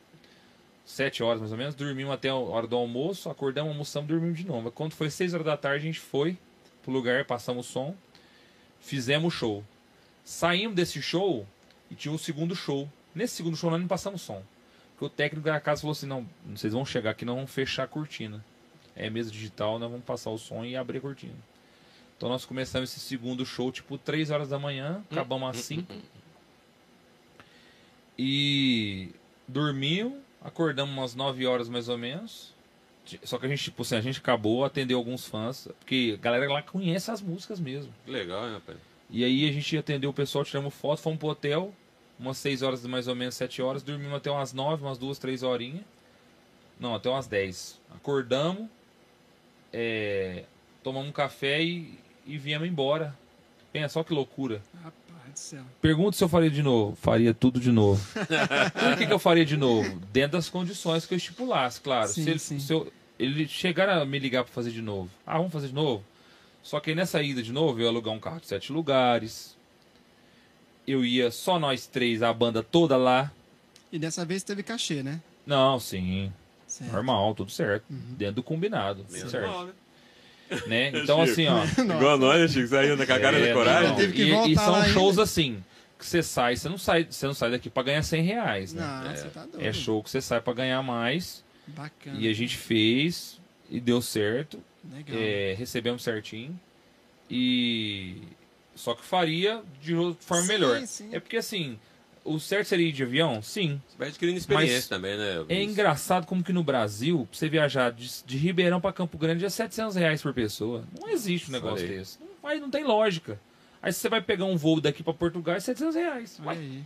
7 0.85 1.23
horas 1.23 1.41
mais 1.41 1.53
ou 1.53 1.59
menos, 1.59 1.75
dormimos 1.77 2.13
até 2.13 2.29
a 2.29 2.35
hora 2.35 2.67
do 2.67 2.75
almoço, 2.77 3.31
acordamos, 3.31 3.71
almoçamos, 3.73 4.09
dormimos 4.09 4.37
de 4.39 4.47
novo. 4.47 4.71
Quando 4.73 4.93
foi 4.95 5.11
6 5.11 5.33
horas 5.35 5.47
da 5.47 5.57
tarde, 5.57 5.85
a 5.85 5.87
gente 5.87 6.01
foi 6.01 6.37
pro 6.83 6.93
lugar, 6.93 7.25
passamos 7.25 7.69
o 7.69 7.73
som, 7.73 7.95
fizemos 8.81 9.33
o 9.33 9.37
show. 9.37 9.65
Saímos 10.25 10.75
desse 10.75 11.01
show 11.01 11.47
e 11.91 11.95
tinha 11.95 12.13
o 12.13 12.19
segundo 12.19 12.55
show. 12.57 12.89
Nesse 13.15 13.35
segundo 13.37 13.57
show 13.57 13.71
nós 13.71 13.81
não 13.81 13.87
passamos 13.89 14.23
som. 14.23 14.43
Porque 14.93 15.05
o 15.05 15.09
técnico 15.09 15.45
da 15.47 15.61
casa 15.61 15.83
falou 15.83 15.93
assim, 15.93 16.07
não, 16.07 16.27
vocês 16.47 16.73
vão 16.73 16.85
chegar 16.85 17.11
aqui, 17.11 17.25
não 17.25 17.37
vamos 17.37 17.51
fechar 17.51 17.85
a 17.85 17.87
cortina. 17.87 18.45
É 18.97 19.11
mesa 19.11 19.31
digital, 19.31 19.79
nós 19.79 19.91
vamos 19.91 20.05
passar 20.05 20.31
o 20.31 20.39
som 20.39 20.65
e 20.65 20.75
abrir 20.75 20.99
a 20.99 21.01
cortina. 21.03 21.35
Então 22.17 22.31
nós 22.31 22.47
começamos 22.47 22.91
esse 22.91 23.01
segundo 23.01 23.45
show, 23.45 23.71
tipo, 23.71 23.99
3 23.99 24.31
horas 24.31 24.49
da 24.49 24.59
manhã, 24.59 25.05
acabamos 25.11 25.51
às 25.51 25.63
5. 25.65 25.93
E 28.19 29.11
dormimos, 29.47 30.15
acordamos 30.43 30.95
umas 30.95 31.15
9 31.15 31.47
horas 31.47 31.69
mais 31.69 31.91
ou 31.91 31.99
menos. 31.99 32.55
Só 33.23 33.39
que 33.39 33.47
a 33.47 33.49
gente, 33.49 33.65
tipo 33.65 33.83
assim, 33.83 33.97
a 33.97 34.01
gente 34.01 34.19
acabou, 34.19 34.65
atendeu 34.65 34.99
alguns 34.99 35.27
fãs, 35.27 35.69
porque 35.79 36.17
a 36.19 36.23
galera 36.23 36.51
lá 36.51 36.63
conhece 36.63 37.11
as 37.11 37.21
músicas 37.21 37.61
mesmo. 37.61 37.93
Que 38.05 38.11
legal, 38.11 38.47
hein, 38.47 38.55
rapaz? 38.55 38.79
E 39.11 39.23
aí 39.23 39.49
a 39.49 39.53
gente 39.53 39.77
atendeu 39.77 40.11
o 40.11 40.15
pessoal, 40.15 40.45
tiramos 40.45 40.75
foto, 40.75 41.03
fomos 41.03 41.19
pro 41.19 41.29
hotel, 41.29 41.73
umas 42.19 42.39
6 42.39 42.63
horas 42.63 42.85
mais 42.87 43.07
ou 43.07 43.15
menos, 43.15 43.35
7 43.35 43.61
horas, 43.63 43.83
dormimos 43.83 44.15
até 44.15 44.31
umas 44.31 44.53
9, 44.53 44.83
umas 44.83 44.99
2, 44.99 45.19
3 45.19 45.43
horinhas. 45.43 45.85
Não, 46.81 46.95
até 46.95 47.09
umas 47.09 47.27
10. 47.27 47.81
Acordamos, 47.95 48.69
é, 49.79 50.45
tomamos 50.83 51.09
um 51.11 51.13
café 51.13 51.63
e, 51.63 51.99
e 52.27 52.39
viemos 52.39 52.67
embora. 52.67 53.15
Pensa 53.73 53.91
só 53.91 54.03
que 54.03 54.15
loucura. 54.15 54.63
Rapaz 54.83 55.33
do 55.35 55.39
céu. 55.39 55.63
Pergunta 55.83 56.17
se 56.17 56.25
eu 56.25 56.29
faria 56.31 56.51
de 56.51 56.63
novo. 56.63 56.97
Faria 56.97 57.35
tudo 57.35 57.61
de 57.61 57.71
novo. 57.71 58.03
Por 58.15 58.97
que, 58.97 59.07
que 59.07 59.13
eu 59.13 59.19
faria 59.19 59.45
de 59.45 59.57
novo? 59.57 60.01
Dentro 60.11 60.33
das 60.39 60.49
condições 60.49 61.05
que 61.05 61.13
eu 61.13 61.19
estipulasse, 61.19 61.79
claro. 61.81 62.09
Sim, 62.09 62.25
se 62.25 62.31
ele, 62.31 62.39
sim. 62.39 62.59
se 62.59 62.73
eu- 62.73 62.91
ele 63.19 63.47
chegar 63.47 63.89
a 63.91 64.05
me 64.07 64.19
ligar 64.19 64.45
para 64.45 64.53
fazer 64.55 64.71
de 64.71 64.81
novo. 64.81 65.11
Ah, 65.27 65.37
vamos 65.37 65.53
fazer 65.53 65.69
de 65.69 65.75
novo? 65.75 66.03
Só 66.63 66.81
que 66.81 66.95
nessa 66.95 67.23
ida 67.23 67.43
de 67.43 67.53
novo, 67.53 67.79
eu 67.79 67.83
ia 67.85 67.89
alugar 67.91 68.15
um 68.15 68.19
carro 68.19 68.41
de 68.41 68.47
sete 68.47 68.73
lugares. 68.73 69.55
Eu 70.87 71.05
ia 71.05 71.31
só 71.31 71.59
nós 71.59 71.87
três, 71.87 72.23
a 72.23 72.33
banda 72.33 72.63
toda 72.63 72.97
lá. 72.97 73.31
E 73.93 73.99
dessa 73.99 74.25
vez 74.25 74.43
teve 74.43 74.63
cachê, 74.63 75.03
né? 75.03 75.21
Não, 75.47 75.79
sim. 75.79 76.33
Certo. 76.79 76.93
Normal, 76.93 77.35
tudo 77.35 77.51
certo. 77.51 77.85
Uhum. 77.91 78.15
Dentro 78.17 78.35
do 78.37 78.43
combinado. 78.43 79.05
Menos 79.11 79.31
certo. 79.31 79.49
mal, 79.49 79.65
né? 79.67 79.73
Né? 80.67 80.91
Então, 81.03 81.21
assim, 81.23 81.47
ó. 81.49 81.65
Igual 81.81 82.19
nós, 82.19 82.41
né, 82.41 82.49
Chico? 82.49 82.69
Saiu 82.69 82.97
na 82.97 83.07
cagada 83.07 83.39
É, 83.39 83.49
da 83.49 83.53
coragem. 83.55 83.97
Teve 83.97 84.13
que 84.13 84.23
e, 84.23 84.53
e 84.53 84.55
são 84.57 84.85
shows 84.87 85.11
ainda. 85.13 85.23
assim. 85.23 85.65
Que 85.99 86.05
você 86.05 86.23
sai, 86.23 86.55
você 86.57 86.69
não 86.69 86.77
sai, 86.77 87.07
você 87.09 87.27
não 87.27 87.33
sai 87.33 87.51
daqui 87.51 87.71
pra 87.71 87.83
ganhar 87.83 88.03
100 88.03 88.23
reais, 88.23 88.73
né? 88.75 88.83
Não, 88.83 89.11
É. 89.11 89.17
você 89.17 89.29
tá 89.29 89.47
doido. 89.47 89.65
É 89.67 89.73
show 89.73 90.03
que 90.03 90.11
você 90.11 90.21
sai 90.21 90.41
pra 90.43 90.53
ganhar 90.53 90.83
mais. 90.83 91.43
Bacana. 91.69 92.19
E 92.21 92.29
a 92.29 92.33
gente 92.35 92.57
fez 92.57 93.41
e 93.71 93.81
deu 93.81 94.03
certo. 94.03 94.63
Legal. 94.93 95.17
é, 95.19 95.55
recebemos 95.59 96.03
certinho. 96.05 96.59
E. 97.31 98.19
Só 98.75 98.95
que 98.95 99.03
faria 99.03 99.63
de 99.83 99.95
forma 100.21 100.43
Sim, 100.43 100.49
melhor. 100.49 100.81
sim. 100.87 101.09
É 101.13 101.19
porque 101.19 101.39
assim, 101.39 101.79
o 102.27 102.39
certo 102.41 102.67
seria 102.69 102.89
ir 102.89 102.93
de 102.93 103.03
avião? 103.03 103.41
Sim. 103.43 103.81
Você 103.89 103.97
vai 103.99 104.09
adquirindo 104.09 104.37
experiência 104.39 104.77
Mas 104.77 104.89
também, 104.89 105.17
né? 105.17 105.35
É 105.35 105.39
Luiz? 105.39 105.71
engraçado 105.71 106.27
como 106.27 106.43
que 106.43 106.53
no 106.53 106.63
Brasil, 106.65 107.27
pra 107.31 107.39
você 107.39 107.49
viajar 107.49 107.93
de, 107.93 108.11
de 108.25 108.37
Ribeirão 108.37 108.81
pra 108.81 108.93
Campo 108.93 109.17
Grande 109.19 109.45
é 109.45 109.49
700 109.49 109.95
reais 109.97 110.21
por 110.23 110.33
pessoa. 110.35 110.85
Não 111.01 111.09
existe 111.09 111.49
um 111.49 111.53
negócio 111.53 111.79
Falei. 111.85 111.99
desse. 111.99 112.19
Não, 112.21 112.29
vai, 112.43 112.59
não 112.61 112.71
tem 112.71 112.85
lógica. 112.85 113.41
Aí 113.83 113.93
você 113.93 114.09
vai 114.09 114.21
pegar 114.21 114.45
um 114.45 114.57
voo 114.57 114.81
daqui 114.81 115.03
pra 115.03 115.15
Portugal 115.15 115.55
é 115.55 115.61
700 115.61 115.95
reais. 115.95 116.41
Aí. 116.47 116.83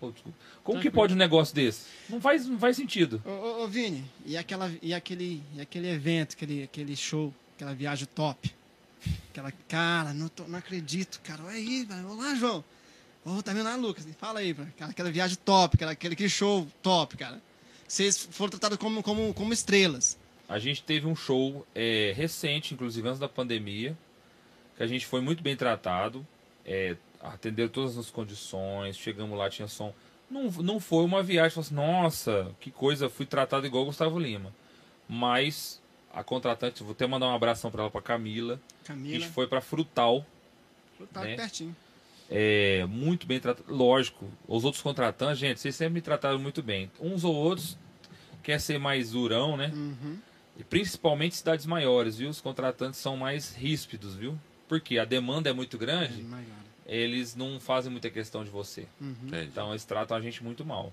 desculpa. 0.00 0.38
Como 0.62 0.80
que 0.80 0.90
pode 0.90 1.14
um 1.14 1.16
negócio 1.16 1.54
desse? 1.54 1.86
Não 2.08 2.20
faz, 2.20 2.46
não 2.46 2.58
faz 2.58 2.76
sentido. 2.76 3.22
Ô, 3.24 3.30
ô, 3.30 3.64
ô, 3.64 3.68
Vini, 3.68 4.04
e, 4.24 4.36
aquela, 4.36 4.70
e, 4.80 4.94
aquele, 4.94 5.42
e 5.54 5.60
aquele 5.60 5.88
evento, 5.88 6.34
aquele, 6.34 6.62
aquele 6.62 6.96
show, 6.96 7.34
aquela 7.56 7.74
viagem 7.74 8.06
top? 8.14 8.54
Aquela, 9.30 9.52
cara, 9.68 10.12
não, 10.12 10.28
tô- 10.28 10.44
não 10.44 10.58
acredito, 10.58 11.20
cara. 11.24 11.42
Olha 11.44 11.56
aí, 11.56 11.84
velho. 11.84 12.08
Olá, 12.08 12.34
João. 12.34 12.62
Ô, 13.30 13.42
tá 13.42 13.52
vendo 13.52 13.64
lá, 13.64 13.76
Lucas? 13.76 14.06
Fala 14.18 14.40
aí, 14.40 14.52
cara. 14.52 14.90
Aquela, 14.90 15.10
viagem 15.10 15.36
top, 15.44 15.76
aquela, 15.76 15.92
aquele, 15.92 16.14
aquele 16.14 16.28
show 16.28 16.66
top, 16.82 17.16
cara. 17.16 17.40
Vocês 17.86 18.28
foram 18.32 18.50
tratados 18.50 18.76
como, 18.76 19.02
como, 19.02 19.32
como 19.32 19.52
estrelas. 19.52 20.18
A 20.48 20.58
gente 20.58 20.82
teve 20.82 21.06
um 21.06 21.14
show 21.14 21.64
é, 21.72 22.12
recente, 22.16 22.74
inclusive 22.74 23.06
antes 23.06 23.20
da 23.20 23.28
pandemia, 23.28 23.96
que 24.76 24.82
a 24.82 24.86
gente 24.86 25.06
foi 25.06 25.20
muito 25.20 25.44
bem 25.44 25.54
tratado, 25.54 26.26
é, 26.66 26.96
atenderam 27.20 27.68
todas 27.68 27.96
as 27.96 28.10
condições, 28.10 28.96
chegamos 28.96 29.38
lá, 29.38 29.48
tinha 29.48 29.68
som. 29.68 29.94
Não, 30.28 30.50
não 30.50 30.80
foi 30.80 31.04
uma 31.04 31.22
viagem, 31.22 31.60
assim, 31.60 31.74
nossa, 31.74 32.52
que 32.58 32.72
coisa, 32.72 33.08
fui 33.08 33.26
tratado 33.26 33.64
igual 33.64 33.84
Gustavo 33.84 34.18
Lima. 34.18 34.52
Mas 35.08 35.80
a 36.12 36.24
contratante, 36.24 36.82
vou 36.82 36.92
até 36.92 37.06
mandar 37.06 37.28
um 37.28 37.34
abração 37.34 37.70
para 37.70 37.82
ela, 37.82 37.90
para 37.90 38.02
Camila. 38.02 38.60
A 38.84 38.88
Camila, 38.88 39.20
gente 39.20 39.32
foi 39.32 39.46
para 39.46 39.60
Frutal, 39.60 40.26
tá 41.12 41.22
né? 41.22 41.36
pertinho. 41.36 41.76
É, 42.30 42.86
muito 42.86 43.26
bem 43.26 43.40
tratado. 43.40 43.72
Lógico, 43.74 44.24
os 44.46 44.64
outros 44.64 44.82
contratantes, 44.82 45.38
gente, 45.38 45.58
vocês 45.60 45.74
sempre 45.74 45.94
me 45.94 46.00
trataram 46.00 46.38
muito 46.38 46.62
bem. 46.62 46.90
Uns 47.00 47.24
ou 47.24 47.34
outros 47.34 47.76
quer 48.42 48.60
ser 48.60 48.78
mais 48.78 49.10
durão, 49.10 49.56
né? 49.56 49.70
Uhum. 49.74 50.16
E 50.56 50.64
principalmente 50.64 51.36
cidades 51.36 51.66
maiores, 51.66 52.16
viu? 52.18 52.28
Os 52.30 52.40
contratantes 52.40 53.00
são 53.00 53.16
mais 53.16 53.54
ríspidos, 53.54 54.14
viu? 54.14 54.38
Porque 54.68 54.98
a 54.98 55.04
demanda 55.04 55.50
é 55.50 55.52
muito 55.52 55.76
É, 55.76 55.80
grande, 55.80 56.22
maior. 56.22 56.44
eles 56.86 57.34
não 57.34 57.58
fazem 57.58 57.90
muita 57.90 58.08
questão 58.10 58.44
de 58.44 58.50
você. 58.50 58.86
Uhum. 59.00 59.14
Entendi. 59.26 59.46
Então 59.46 59.70
eles 59.70 59.84
tratam 59.84 60.16
a 60.16 60.20
gente 60.20 60.42
muito 60.44 60.64
mal. 60.64 60.92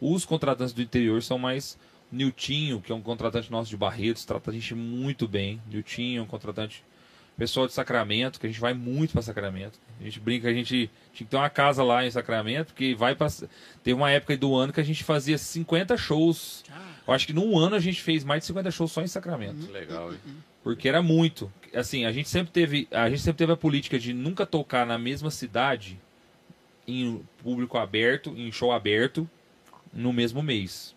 Os 0.00 0.24
contratantes 0.24 0.74
do 0.74 0.82
interior 0.82 1.22
são 1.22 1.38
mais. 1.38 1.78
Niltinho, 2.10 2.78
que 2.78 2.92
é 2.92 2.94
um 2.94 3.00
contratante 3.00 3.50
nosso 3.50 3.70
de 3.70 3.76
Barretos, 3.76 4.26
trata 4.26 4.50
a 4.50 4.52
gente 4.52 4.74
muito 4.74 5.26
bem. 5.26 5.62
Niltinho 5.70 6.18
é 6.20 6.22
um 6.22 6.26
contratante. 6.26 6.84
Pessoal 7.36 7.66
de 7.66 7.72
Sacramento, 7.72 8.38
que 8.38 8.46
a 8.46 8.48
gente 8.48 8.60
vai 8.60 8.74
muito 8.74 9.12
para 9.12 9.22
Sacramento. 9.22 9.78
A 10.00 10.04
gente 10.04 10.20
brinca, 10.20 10.48
a 10.48 10.52
gente 10.52 10.90
tinha 11.12 11.24
que 11.26 11.30
ter 11.30 11.36
uma 11.36 11.48
casa 11.50 11.82
lá 11.82 12.04
em 12.06 12.10
Sacramento, 12.10 12.68
porque 12.68 12.94
vai 12.94 13.14
para. 13.14 13.28
Teve 13.82 13.94
uma 13.94 14.10
época 14.10 14.32
aí 14.34 14.36
do 14.36 14.54
ano 14.54 14.72
que 14.72 14.80
a 14.80 14.84
gente 14.84 15.02
fazia 15.02 15.38
50 15.38 15.96
shows. 15.96 16.62
Cara, 16.68 16.80
Eu 17.08 17.14
acho 17.14 17.26
que 17.26 17.32
num 17.32 17.58
ano 17.58 17.74
a 17.74 17.80
gente 17.80 18.00
fez 18.02 18.22
mais 18.22 18.40
de 18.42 18.46
50 18.46 18.70
shows 18.70 18.92
só 18.92 19.02
em 19.02 19.06
Sacramento. 19.06 19.66
Que 19.66 19.72
legal, 19.72 20.12
hein? 20.12 20.18
Porque 20.62 20.88
era 20.88 21.02
muito. 21.02 21.50
Assim, 21.74 22.04
a 22.04 22.12
gente 22.12 22.28
sempre 22.28 22.52
teve, 22.52 22.86
a 22.92 23.08
gente 23.08 23.22
sempre 23.22 23.38
teve 23.38 23.52
a 23.52 23.56
política 23.56 23.98
de 23.98 24.12
nunca 24.12 24.44
tocar 24.46 24.86
na 24.86 24.98
mesma 24.98 25.30
cidade 25.30 25.98
em 26.86 27.22
público 27.42 27.78
aberto, 27.78 28.34
em 28.36 28.52
show 28.52 28.70
aberto, 28.72 29.28
no 29.92 30.12
mesmo 30.12 30.42
mês. 30.42 30.94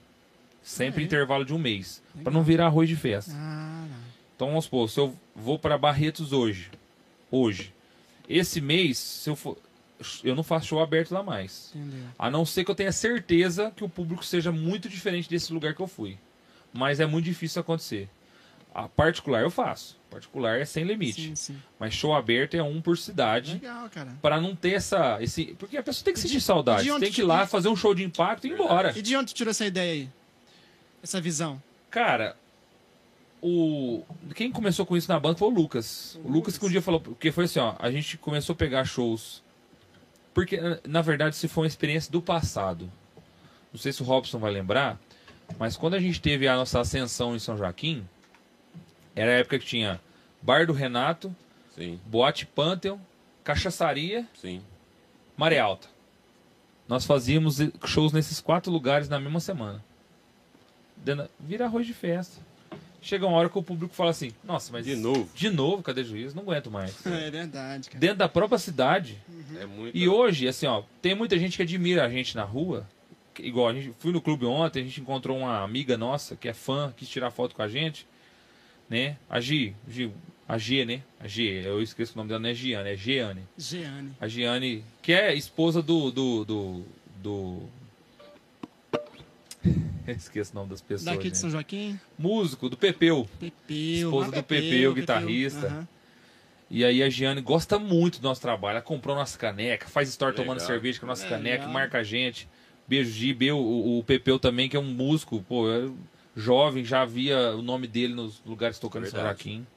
Sempre 0.62 1.04
É. 1.04 1.06
intervalo 1.06 1.46
de 1.46 1.54
um 1.54 1.58
mês. 1.60 2.02
Pra 2.24 2.32
não 2.34 2.44
virar 2.44 2.66
arroz 2.68 2.90
de 2.90 2.96
festa. 2.96 3.32
ah, 3.36 3.86
não. 3.90 4.15
Então 4.36 4.48
vamos 4.50 4.66
supor, 4.66 4.90
se 4.90 5.00
eu 5.00 5.16
vou 5.36 5.58
para 5.58 5.78
Barretos 5.78 6.34
hoje, 6.34 6.70
hoje, 7.32 7.74
esse 8.28 8.60
mês, 8.60 8.98
se 8.98 9.30
eu 9.30 9.36
for, 9.36 9.58
eu 10.24 10.36
não 10.36 10.44
faço 10.44 10.68
show 10.68 10.82
aberto 10.82 11.12
lá 11.14 11.24
mais. 11.24 11.72
entendeu. 11.74 12.04
A 12.20 12.30
não 12.30 12.46
ser 12.46 12.66
que 12.66 12.72
eu 12.72 12.76
tenha 12.76 12.92
certeza 12.92 13.72
que 13.76 13.84
o 13.84 13.90
público 13.90 14.26
seja 14.26 14.52
muito 14.52 14.90
diferente 14.90 15.30
desse 15.30 15.54
lugar 15.54 15.74
que 15.74 15.82
eu 15.82 15.88
fui. 15.88 16.18
Mas 16.74 17.00
é 17.00 17.06
muito 17.06 17.24
difícil 17.26 17.62
acontecer. 17.62 18.10
A 18.74 18.90
particular 18.90 19.42
eu 19.42 19.50
faço. 19.50 19.98
Particular 20.12 20.60
é 20.60 20.66
sem 20.66 20.84
limite. 20.84 21.22
Sim, 21.30 21.36
sim. 21.36 21.58
Mas 21.80 21.94
show 21.94 22.14
aberto 22.14 22.56
é 22.56 22.62
um 22.64 22.82
por 22.82 22.98
cidade. 22.98 23.54
Legal, 23.54 23.90
cara. 23.90 24.14
Pra 24.22 24.42
não 24.42 24.54
ter 24.54 24.72
essa. 24.74 25.18
Esse, 25.22 25.56
porque 25.58 25.78
a 25.78 25.84
pessoa 25.84 26.04
tem 26.04 26.14
que 26.14 26.20
sentir 26.20 26.34
de- 26.36 26.42
saudade. 26.42 26.90
Tem 27.00 27.10
que 27.12 27.22
ir 27.22 27.24
lá 27.24 27.48
fazer 27.48 27.70
um 27.70 27.76
show 27.78 27.96
de 27.96 28.04
impacto 28.04 28.46
e 28.46 28.50
ir 28.50 28.54
embora. 28.54 28.92
E 28.98 29.02
de 29.02 29.16
onde 29.16 29.34
tu 29.34 29.38
tirou 29.38 29.52
essa 29.52 29.66
ideia 29.66 29.94
aí? 29.94 30.10
Essa 31.02 31.22
visão? 31.22 31.62
Cara, 31.90 32.36
o. 33.48 34.04
Quem 34.34 34.52
começou 34.52 34.86
com 34.86 34.98
isso 34.98 35.12
na 35.12 35.20
banda 35.20 35.38
foi 35.38 35.48
o 35.48 35.52
Lucas. 35.52 36.20
O 36.24 36.32
Lucas 36.32 36.58
que 36.58 36.66
um 36.66 36.70
dia 36.70 36.82
falou. 36.82 37.00
Porque 37.00 37.32
foi 37.32 37.46
assim, 37.46 37.60
ó. 37.60 37.76
A 37.80 37.92
gente 37.92 38.18
começou 38.18 38.54
a 38.54 38.58
pegar 38.58 38.86
shows. 38.86 39.44
Porque, 40.34 40.60
na- 40.86 41.02
verdade, 41.02 41.36
se 41.36 41.48
foi 41.48 41.64
uma 41.64 41.68
experiência 41.68 42.12
do 42.12 42.22
passado. 42.22 42.92
Não 43.72 43.80
sei 43.80 43.92
se 43.94 44.02
o 44.02 44.06
Robson 44.06 44.40
vai 44.40 44.52
lembrar. 44.52 45.00
Mas 45.60 45.78
quando 45.78 45.94
a 45.94 46.00
gente 46.00 46.20
teve 46.20 46.48
a 46.48 46.56
nossa 46.56 46.80
ascensão 46.80 47.36
em 47.36 47.40
São 47.40 47.56
Joaquim, 47.58 48.04
era 49.16 49.32
a 49.32 49.36
época 49.36 49.60
que 49.60 49.66
tinha 49.66 50.02
Bar 50.42 50.66
do 50.66 50.74
Renato, 50.74 51.34
Sim, 51.76 52.00
Boate 52.06 52.46
Pantheon, 52.46 52.98
Cachaçaria, 53.44 54.26
sim. 54.34 54.62
Maré 55.38 55.60
Alta. 55.60 55.88
Nós 56.88 57.06
fazíamos 57.06 57.58
shows 57.86 58.12
nesses 58.12 58.40
quatro 58.42 58.72
lugares 58.72 59.08
na 59.10 59.20
mesma 59.20 59.40
semana. 59.40 59.84
Vira 61.40 61.66
arroz 61.66 61.86
de 61.86 61.94
festa. 61.94 62.42
Chega 63.06 63.28
uma 63.28 63.38
hora 63.38 63.48
que 63.50 63.58
o 63.58 63.62
público 63.62 63.94
fala 63.94 64.10
assim: 64.10 64.32
Nossa, 64.44 64.72
mas. 64.72 64.84
De 64.84 64.96
novo. 64.96 65.30
De 65.36 65.48
novo, 65.52 65.84
cadê 65.84 66.04
juízo? 66.04 66.36
Não 66.36 66.42
aguento 66.42 66.72
mais. 66.72 67.06
É 67.06 67.30
verdade, 67.30 67.88
cara. 67.90 68.00
Dentro 68.00 68.18
da 68.18 68.28
própria 68.28 68.58
cidade. 68.58 69.16
É 69.62 69.66
muito. 69.68 69.96
E 69.96 70.10
hoje, 70.10 70.48
assim, 70.48 70.66
ó, 70.66 70.82
tem 71.04 71.14
muita 71.14 71.38
gente 71.38 71.56
que 71.56 71.62
admira 71.62 72.04
a 72.04 72.10
gente 72.10 72.36
na 72.36 72.44
rua. 72.44 72.88
Igual 73.38 73.68
a 73.68 73.74
gente 73.76 73.94
fui 74.00 74.12
no 74.12 74.20
clube 74.20 74.46
ontem, 74.46 74.80
a 74.80 74.84
gente 74.84 75.00
encontrou 75.02 75.38
uma 75.38 75.62
amiga 75.62 75.96
nossa 75.96 76.36
que 76.36 76.48
é 76.50 76.54
fã, 76.54 76.92
quis 76.98 77.08
tirar 77.08 77.30
foto 77.30 77.54
com 77.54 77.62
a 77.62 77.68
gente, 77.68 78.08
né? 78.90 79.18
A 79.30 79.40
Gi, 79.40 79.76
Gi- 79.88 80.12
a 80.48 80.58
G, 80.58 80.84
né? 80.86 81.02
A 81.20 81.28
G, 81.28 81.62
eu 81.64 81.82
esqueço 81.84 82.14
o 82.14 82.18
nome 82.18 82.30
dela, 82.30 82.40
não 82.40 82.50
é 82.50 82.54
Giane, 82.56 82.90
é 82.90 82.96
Giane. 82.96 83.42
Jeane. 83.58 84.14
A 84.20 84.28
Giane, 84.28 84.84
que 85.04 85.14
é 85.14 85.36
esposa 85.36 85.82
do. 85.82 86.10
do. 86.12 86.44
do. 86.46 86.84
do... 87.22 87.62
Esqueço 90.18 90.52
o 90.52 90.56
nome 90.56 90.70
das 90.70 90.82
pessoas. 90.82 91.06
Daqui 91.06 91.24
de 91.24 91.30
gente. 91.30 91.38
São 91.38 91.50
Joaquim? 91.50 92.00
Músico, 92.18 92.70
do 92.70 92.78
Pepeu. 92.78 93.28
Pepeu. 93.40 94.08
Esposa 94.10 94.32
do 94.32 94.44
Pepeu, 94.44 94.94
guitarrista. 94.94 95.68
aham. 95.68 95.88
E 96.70 96.84
aí 96.84 97.04
a 97.04 97.10
Giane 97.10 97.42
gosta 97.42 97.78
muito 97.78 98.20
do 98.20 98.24
nosso 98.24 98.42
trabalho. 98.42 98.78
Ela 98.78 98.82
comprou 98.82 99.16
nossa 99.16 99.38
caneca, 99.38 99.88
faz 99.88 100.10
story 100.10 100.32
Legal. 100.32 100.46
tomando 100.46 100.60
cerveja 100.60 101.00
com 101.00 101.06
a 101.06 101.10
nossa 101.10 101.24
Legal. 101.24 101.40
caneca, 101.40 101.68
marca 101.68 102.00
a 102.00 102.04
gente. 102.04 102.50
Beijo, 102.88 103.12
Gi. 103.12 103.34
Bê, 103.34 103.52
o, 103.52 104.00
o 104.00 104.04
Pepeu 104.04 104.40
também, 104.40 104.68
que 104.68 104.76
é 104.76 104.80
um 104.80 104.84
músico, 104.84 105.44
pô, 105.48 105.70
é 105.70 105.90
jovem, 106.36 106.84
já 106.84 107.06
via 107.06 107.56
o 107.56 107.62
nome 107.62 107.88
dele 107.88 108.14
nos 108.14 108.42
lugares 108.46 108.80
tocando 108.80 109.06
em 109.06 109.10
São 109.10 109.20
Verdade. 109.20 109.44
Joaquim. 109.44 109.68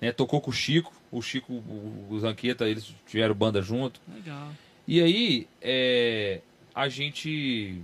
Né, 0.00 0.12
tocou 0.12 0.40
com 0.40 0.50
o 0.50 0.54
Chico, 0.54 0.92
o 1.10 1.22
Chico, 1.22 1.52
o, 1.52 2.08
o 2.10 2.18
Zanqueta, 2.20 2.68
eles 2.68 2.94
tiveram 3.06 3.34
banda 3.34 3.62
junto. 3.62 4.00
Legal. 4.12 4.52
E 4.86 5.00
aí, 5.00 5.48
é, 5.62 6.40
a 6.74 6.88
gente. 6.88 7.80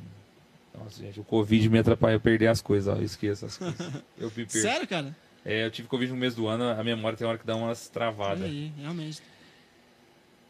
Nossa, 0.78 1.02
gente, 1.02 1.20
o 1.20 1.24
Covid 1.24 1.68
me 1.68 1.78
atrapalha 1.78 2.16
a 2.16 2.20
perder 2.20 2.48
as 2.48 2.62
coisas, 2.62 2.92
ó, 2.92 2.98
eu 2.98 3.04
esqueço 3.04 3.46
as 3.46 3.56
coisas. 3.56 4.02
Eu 4.18 4.28
me 4.28 4.34
perco. 4.34 4.52
Sério, 4.52 4.88
cara? 4.88 5.16
É, 5.44 5.66
eu 5.66 5.70
tive 5.70 5.88
Covid 5.88 6.12
no 6.12 6.18
mês 6.18 6.34
do 6.34 6.46
ano, 6.46 6.64
a 6.68 6.82
memória 6.84 7.18
tem 7.18 7.26
hora 7.26 7.38
que 7.38 7.46
dá 7.46 7.56
umas 7.56 7.88
travadas. 7.88 8.44
aí, 8.44 8.72
realmente. 8.78 9.20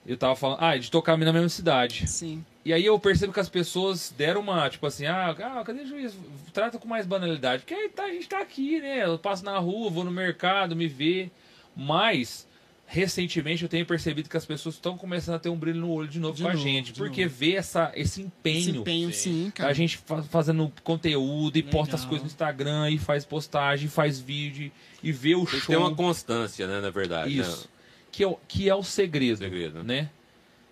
Eu 0.05 0.17
tava 0.17 0.35
falando, 0.35 0.59
ah, 0.61 0.77
de 0.77 0.91
tocar 0.91 1.17
na 1.17 1.33
mesma 1.33 1.49
cidade. 1.49 2.09
Sim. 2.09 2.45
E 2.65 2.73
aí 2.73 2.85
eu 2.85 2.99
percebo 2.99 3.33
que 3.33 3.41
as 3.41 3.49
pessoas 3.49 4.13
deram 4.17 4.41
uma, 4.41 4.69
tipo 4.69 4.85
assim, 4.87 5.07
ah, 5.07 5.31
ah 5.31 5.65
cadê 5.65 5.83
o 5.83 5.87
juiz? 5.87 6.17
Trata 6.53 6.79
com 6.79 6.89
mais 6.89 7.07
banalidade. 7.07 7.63
Porque 7.63 7.75
aí 7.75 7.89
tá, 7.89 8.05
a 8.05 8.13
gente 8.13 8.29
tá 8.29 8.41
aqui, 8.41 8.81
né? 8.81 9.05
Eu 9.05 9.19
passo 9.19 9.45
na 9.45 9.57
rua, 9.59 9.91
vou 9.91 10.05
no 10.05 10.11
mercado, 10.11 10.75
me 10.75 10.89
vê. 10.89 11.31
Mas, 11.75 12.47
recentemente 12.93 13.63
eu 13.63 13.69
tenho 13.71 13.87
percebido 13.87 14.29
que 14.29 14.37
as 14.37 14.45
pessoas 14.45 14.75
estão 14.75 14.99
começando 14.99 15.37
a 15.37 15.39
ter 15.39 15.49
um 15.49 15.57
brilho 15.57 15.81
no 15.81 15.91
olho 15.91 16.07
de 16.09 16.21
novo 16.21 16.37
De 16.37 16.43
com 16.43 16.49
a 16.49 16.53
novo, 16.53 16.63
gente. 16.63 16.93
de 16.93 16.99
porque 16.99 17.25
novo. 17.25 17.35
vê 17.35 17.55
essa, 17.55 17.91
esse 17.97 18.21
empenho. 18.21 18.59
Esse 18.59 18.71
empenho, 18.71 19.13
sim, 19.15 19.51
cara. 19.55 19.71
A 19.71 19.73
gente 19.73 19.97
fa- 19.97 20.23
fazendo 20.23 20.71
conteúdo 20.85 21.57
e 21.57 21.63
posta 21.63 21.95
as 21.97 22.03
Legal. 22.03 22.09
coisas 22.11 22.23
no 22.25 22.27
Instagram 22.31 22.91
e 22.91 22.99
faz 22.99 23.25
postagem, 23.25 23.89
faz 23.89 24.21
vídeo 24.21 24.71
e 25.03 25.11
vê 25.11 25.35
o 25.35 25.47
Tem 25.47 25.59
show. 25.59 25.69
ter 25.69 25.77
uma 25.79 25.95
constância, 25.95 26.67
né, 26.67 26.81
na 26.81 26.91
verdade. 26.91 27.39
Isso. 27.39 27.67
Que 28.11 28.23
é, 28.25 28.27
o- 28.27 28.39
que 28.47 28.69
é 28.69 28.75
o 28.75 28.83
segredo. 28.83 29.39
Segredo. 29.39 29.83
Né? 29.83 30.11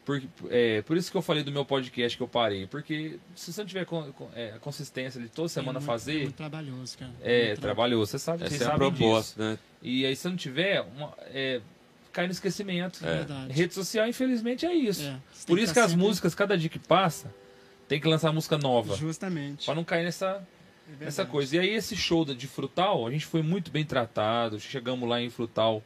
Por, 0.05 0.23
é, 0.51 0.83
por 0.83 0.97
isso 0.99 1.11
que 1.11 1.17
eu 1.17 1.23
falei 1.23 1.43
do 1.43 1.51
meu 1.51 1.65
podcast 1.65 2.17
que 2.19 2.23
eu 2.23 2.29
parei. 2.29 2.67
Porque 2.67 3.19
se 3.35 3.51
você 3.53 3.61
não 3.63 3.67
tiver 3.69 3.87
con- 3.87 4.13
con- 4.13 4.29
é, 4.35 4.53
a 4.53 4.59
consistência 4.59 5.21
de 5.21 5.29
toda 5.29 5.49
semana 5.49 5.79
é 5.79 5.81
muito, 5.81 5.85
É 5.91 5.93
fazer, 5.93 6.23
muito 6.23 6.35
trabalhoso, 6.37 6.99
cara. 6.99 7.13
é, 7.23 7.47
Muito 7.49 7.61
trabalhoso. 7.61 8.11
Você 8.11 8.19
sabe, 8.19 8.41
Né? 8.41 8.47
Essa 8.47 8.65
é 8.65 8.67
a 8.67 8.75
proposta, 8.77 9.43
né? 9.43 9.51
disso. 9.53 9.63
E 9.83 10.05
aí, 10.05 10.15
se 10.17 10.29
não 10.29 10.37
tiver, 10.37 10.81
uma- 10.97 11.15
é, 11.33 11.61
cai 12.13 12.27
no 12.27 12.33
esquecimento. 12.33 13.05
É 13.07 13.17
verdade. 13.19 13.53
Rede 13.53 13.75
social, 13.75 14.07
infelizmente, 14.09 14.67
é 14.67 14.75
isso. 14.75 15.03
É, 15.03 15.17
Por 15.47 15.57
que 15.57 15.65
isso 15.65 15.75
tá 15.75 15.81
que 15.81 15.85
as 15.87 15.91
sempre- 15.93 16.07
músicas, 16.07 16.35
cada 16.35 16.57
dia 16.59 16.69
que 16.69 16.79
passa, 16.79 17.33
tem 17.89 18.01
que 18.01 18.07
lançar 18.09 18.33
música 18.33 18.57
nova. 18.59 18.97
Justamente. 18.97 19.65
Pra 19.67 19.75
não 19.75 19.85
cair 19.85 20.05
nessa, 20.05 20.27
É 20.27 20.39
verdade. 20.91 21.09
essa 21.09 21.25
coisa. 21.25 21.57
E 21.57 21.59
aí 21.59 21.71
esse 21.71 21.97
show 21.97 22.25
da- 22.25 22.35
de 22.35 22.47
Frutal, 22.47 23.07
a 23.07 23.11
gente 23.11 23.27
foi 23.27 23.43
muito 23.43 23.71
bem 23.71 23.85
tratado. 23.85 24.59
Chegamos 24.61 25.09
lá 25.09 25.21
em 25.21 25.31
Frutal, 25.31 25.83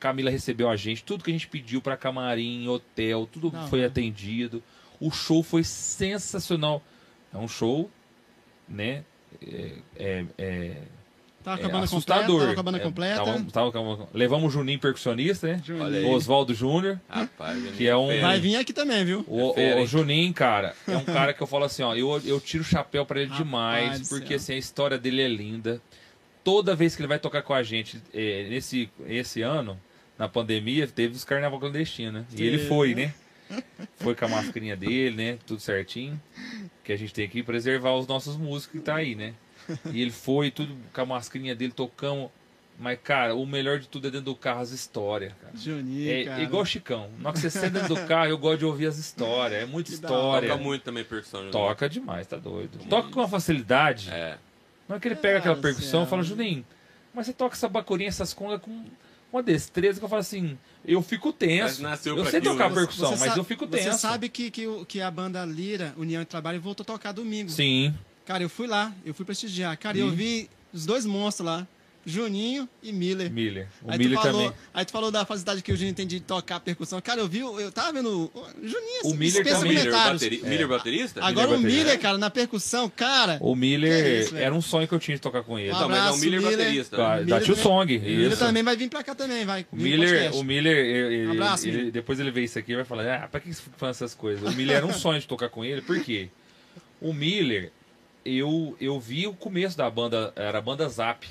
Camila 0.00 0.30
recebeu 0.30 0.68
a 0.70 0.76
gente, 0.76 1.02
tudo 1.02 1.24
que 1.24 1.30
a 1.30 1.32
gente 1.32 1.48
pediu 1.48 1.80
pra 1.82 1.96
camarim, 1.96 2.68
hotel, 2.68 3.26
tudo 3.30 3.50
Da 3.50 3.66
foi 3.66 3.84
atendido. 3.84 4.62
O 5.00 5.10
show 5.10 5.42
foi 5.42 5.64
sensacional. 5.64 6.82
É 7.34 7.36
um 7.36 7.48
show, 7.48 7.90
né? 8.68 9.04
É, 9.42 9.72
é, 9.96 10.24
é, 10.38 10.82
Tava 11.56 11.62
é 11.62 11.64
a 11.64 11.68
banda 11.68 11.84
assustador. 11.84 12.26
completa. 12.26 12.54
Tava 12.54 12.62
banda 12.62 12.78
É, 12.78 12.80
completa. 12.80 13.24
tava- 13.24 13.50
tava 13.50 13.72
com 13.72 14.02
a- 14.04 14.06
levamos 14.12 14.48
o 14.48 14.50
Juninho 14.50 14.78
percussionista, 14.78 15.46
né? 15.48 15.62
Juninho. 15.64 16.10
Oswaldo 16.10 16.54
Júnior. 16.54 17.00
Rapaz, 17.08 17.58
Que 17.76 17.86
é 17.86 17.96
um- 17.96 18.08
fera, 18.08 18.20
Vai 18.28 18.40
vir 18.40 18.56
aqui 18.56 18.72
também, 18.72 19.04
viu? 19.04 19.24
O, 19.26 19.54
fera, 19.54 19.76
o 19.76 19.80
hein? 19.80 19.86
Juninho, 19.86 20.32
cara, 20.34 20.74
é 20.86 20.96
um 20.96 21.04
cara 21.04 21.32
que 21.32 21.42
eu 21.42 21.46
falo 21.46 21.64
assim, 21.64 21.82
ó, 21.82 21.94
eu, 21.94 22.20
eu 22.24 22.40
tiro 22.40 22.62
o 22.62 22.66
chapéu 22.66 23.04
pra 23.06 23.20
ele 23.20 23.30
Rapaz 23.30 23.44
demais, 23.44 24.08
porque 24.08 24.28
céu. 24.28 24.36
assim, 24.36 24.52
a 24.54 24.58
história 24.58 24.98
dele 24.98 25.22
é 25.22 25.28
linda. 25.28 25.80
Toda 26.44 26.74
vez 26.74 26.94
que 26.96 27.02
ele 27.02 27.08
vai 27.08 27.18
tocar 27.18 27.42
com 27.42 27.52
a 27.52 27.62
gente, 27.62 28.00
é, 28.14 28.46
nesse 28.48 28.88
esse 29.06 29.42
ano, 29.42 29.78
na 30.18 30.28
pandemia, 30.28 30.86
teve 30.86 31.14
os 31.14 31.22
carnaval 31.24 31.60
clandestino, 31.60 32.12
né? 32.12 32.24
E 32.36 32.42
ele 32.42 32.58
foi, 32.58 32.94
né? 32.94 33.12
Foi 33.98 34.14
com 34.14 34.24
a 34.24 34.28
mascarinha 34.28 34.76
dele, 34.76 35.16
né? 35.16 35.38
Tudo 35.46 35.60
certinho. 35.60 36.20
Que 36.84 36.92
a 36.92 36.96
gente 36.96 37.12
tem 37.14 37.28
que 37.28 37.42
preservar 37.42 37.94
os 37.94 38.06
nossos 38.06 38.36
músicos 38.36 38.78
que 38.80 38.84
tá 38.84 38.96
aí, 38.96 39.14
né? 39.14 39.34
E 39.92 40.00
ele 40.02 40.10
foi, 40.10 40.50
tudo 40.50 40.74
com 40.92 41.00
a 41.00 41.06
mascarinha 41.06 41.54
dele, 41.54 41.72
tocamos. 41.72 42.30
Mas, 42.80 42.96
cara, 43.02 43.34
o 43.34 43.44
melhor 43.44 43.80
de 43.80 43.88
tudo 43.88 44.06
é 44.06 44.10
dentro 44.10 44.26
do 44.26 44.36
carro 44.36 44.60
as 44.60 44.70
histórias, 44.70 45.32
cara. 45.42 45.52
Juninho, 45.56 46.10
É 46.12 46.24
cara. 46.26 46.42
igual 46.44 46.62
o 46.62 46.66
Chicão. 46.66 47.10
Na 47.18 47.30
hora 47.30 47.32
que 47.34 47.40
você 47.40 47.50
senta 47.50 47.70
dentro 47.70 47.94
do 47.96 48.06
carro, 48.06 48.28
eu 48.30 48.38
gosto 48.38 48.58
de 48.60 48.64
ouvir 48.66 48.86
as 48.86 48.96
histórias. 48.98 49.62
É 49.62 49.66
muita 49.66 49.88
Que 49.88 49.94
história. 49.96 50.48
Toca 50.48 50.62
muito 50.62 50.82
também 50.84 51.02
percussão. 51.02 51.40
Juninho. 51.40 51.52
Toca 51.52 51.88
demais, 51.88 52.26
tá 52.28 52.36
doido. 52.36 52.78
Toca 52.88 53.08
com 53.10 53.18
uma 53.18 53.26
facilidade. 53.28 54.08
É. 54.12 54.38
Na 54.88 54.94
hora 54.94 55.00
que 55.00 55.08
ele 55.08 55.16
pega 55.16 55.38
aquela 55.38 55.56
Ah, 55.56 55.60
percussão, 55.60 56.00
eu 56.00 56.06
céu. 56.06 56.10
falo, 56.10 56.22
Juninho, 56.22 56.64
mas 57.12 57.26
você 57.26 57.32
toca 57.32 57.56
essa 57.56 57.68
bacurinha, 57.68 58.08
essas 58.08 58.32
congas 58.32 58.60
com 58.60 58.84
uma 59.32 59.42
destreza 59.42 59.98
que 59.98 60.04
eu 60.04 60.08
falo 60.08 60.20
assim, 60.20 60.56
eu 60.84 61.02
fico 61.02 61.32
tenso. 61.32 61.64
Mas 61.64 61.78
nasceu 61.80 62.16
Eu 62.16 62.24
sei 62.26 62.38
aquilo, 62.38 62.54
tocar 62.54 62.68
né? 62.68 62.74
percussão, 62.76 63.10
Você 63.10 63.24
mas 63.24 63.32
sa- 63.34 63.40
eu 63.40 63.44
fico 63.44 63.66
tenso. 63.66 63.90
Você 63.92 63.98
sabe 63.98 64.28
que, 64.28 64.52
que, 64.52 64.84
que 64.86 65.00
a 65.00 65.10
banda 65.10 65.44
Lira, 65.44 65.92
União 65.96 66.22
e 66.22 66.24
Trabalho, 66.24 66.60
voltou 66.60 66.84
a 66.84 66.86
tocar 66.86 67.10
domingo. 67.10 67.50
Sim. 67.50 67.92
Cara, 68.28 68.42
eu 68.42 68.48
fui 68.50 68.66
lá, 68.66 68.92
eu 69.06 69.14
fui 69.14 69.24
prestigiar. 69.24 69.74
Cara, 69.78 69.96
E? 69.96 70.00
eu 70.02 70.10
vi 70.10 70.50
os 70.70 70.84
dois 70.84 71.06
monstros 71.06 71.46
lá, 71.46 71.66
Juninho 72.04 72.68
e 72.82 72.92
Miller. 72.92 73.30
Miller. 73.32 73.68
O 73.82 73.90
aí, 73.90 73.96
Miller 73.98 74.18
tu 74.18 74.22
falou, 74.22 74.42
também. 74.42 74.58
aí 74.74 74.84
tu 74.84 74.92
falou 74.92 75.10
da 75.10 75.24
facilidade 75.24 75.62
que 75.62 75.72
o 75.72 75.76
Juninho 75.76 75.94
tem 75.94 76.06
de 76.06 76.20
tocar 76.20 76.60
percussão. 76.60 77.00
Cara, 77.00 77.20
eu 77.22 77.26
vi, 77.26 77.38
eu 77.38 77.72
tava 77.72 77.90
vendo 77.94 78.30
o 78.34 78.46
Juninho, 78.62 79.00
O 79.04 79.08
assim, 79.08 79.16
Miller 79.16 79.44
também. 79.46 79.72
Miller, 79.74 79.90
bateri... 79.92 80.42
Miller 80.44 80.68
baterista? 80.68 81.20
Agora 81.24 81.46
Miller 81.46 81.48
o 81.48 81.62
baterista. 81.62 81.84
Miller, 81.86 82.00
cara, 82.00 82.18
na 82.18 82.28
percussão, 82.28 82.90
cara. 82.90 83.38
O 83.40 83.56
Miller 83.56 83.92
é 83.92 84.20
isso, 84.20 84.36
era 84.36 84.54
um 84.54 84.60
sonho 84.60 84.86
que 84.86 84.94
eu 84.94 84.98
tinha 84.98 85.16
de 85.16 85.22
tocar 85.22 85.42
com 85.42 85.58
ele. 85.58 85.70
Um 85.72 85.74
Então, 85.74 85.88
mas 85.88 85.96
é 85.96 86.00
o 86.00 86.04
abraço, 86.04 86.20
Miller, 86.20 86.40
Miller. 86.42 86.58
baterista. 86.58 86.96
né? 87.16 87.24
Da, 87.24 87.40
Tio 87.40 87.56
Song. 87.56 87.96
O 87.96 88.00
Miller 88.02 88.28
isso. 88.32 88.38
também 88.38 88.62
vai 88.62 88.76
vir 88.76 88.90
pra 88.90 89.02
cá 89.02 89.14
também, 89.14 89.46
vai. 89.46 89.66
O 89.72 89.76
Miller, 89.76 90.34
o 90.36 90.44
Miller, 90.44 90.76
ele- 90.76 91.14
ele- 91.14 91.30
Abraço, 91.32 91.66
ele- 91.66 91.90
depois 91.90 92.20
ele 92.20 92.30
vê 92.30 92.44
isso 92.44 92.58
aqui 92.58 92.72
e 92.72 92.76
vai 92.76 92.84
falar, 92.84 93.24
ah, 93.24 93.26
pra 93.28 93.40
que 93.40 93.52
você 93.54 93.62
fica 93.62 93.76
falando 93.78 93.94
essas 93.94 94.14
coisas? 94.14 94.46
O 94.52 94.54
Miller 94.54 94.76
era 94.76 94.86
um 94.86 94.92
sonho 94.92 95.18
de 95.18 95.26
tocar 95.26 95.48
com 95.48 95.64
ele, 95.64 95.80
por 95.80 95.98
quê? 96.04 96.28
O 97.00 97.12
Miller, 97.14 97.70
eu, 98.36 98.76
eu 98.80 98.98
vi 98.98 99.26
o 99.26 99.32
começo 99.32 99.76
da 99.76 99.88
banda, 99.90 100.32
era 100.36 100.58
a 100.58 100.62
banda 100.62 100.88
Zap. 100.88 101.26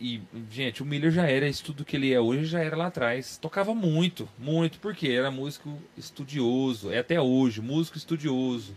E, 0.00 0.20
gente, 0.50 0.82
o 0.82 0.86
Miller 0.86 1.10
já 1.10 1.28
era 1.28 1.48
isso 1.48 1.64
tudo 1.64 1.84
que 1.84 1.96
ele 1.96 2.12
é 2.12 2.20
hoje, 2.20 2.46
já 2.46 2.60
era 2.60 2.76
lá 2.76 2.86
atrás. 2.86 3.38
Tocava 3.38 3.74
muito, 3.74 4.28
muito, 4.38 4.78
porque 4.78 5.08
era 5.08 5.30
músico 5.30 5.78
estudioso, 5.96 6.90
é 6.90 6.98
até 6.98 7.20
hoje, 7.20 7.60
músico 7.60 7.96
estudioso. 7.96 8.76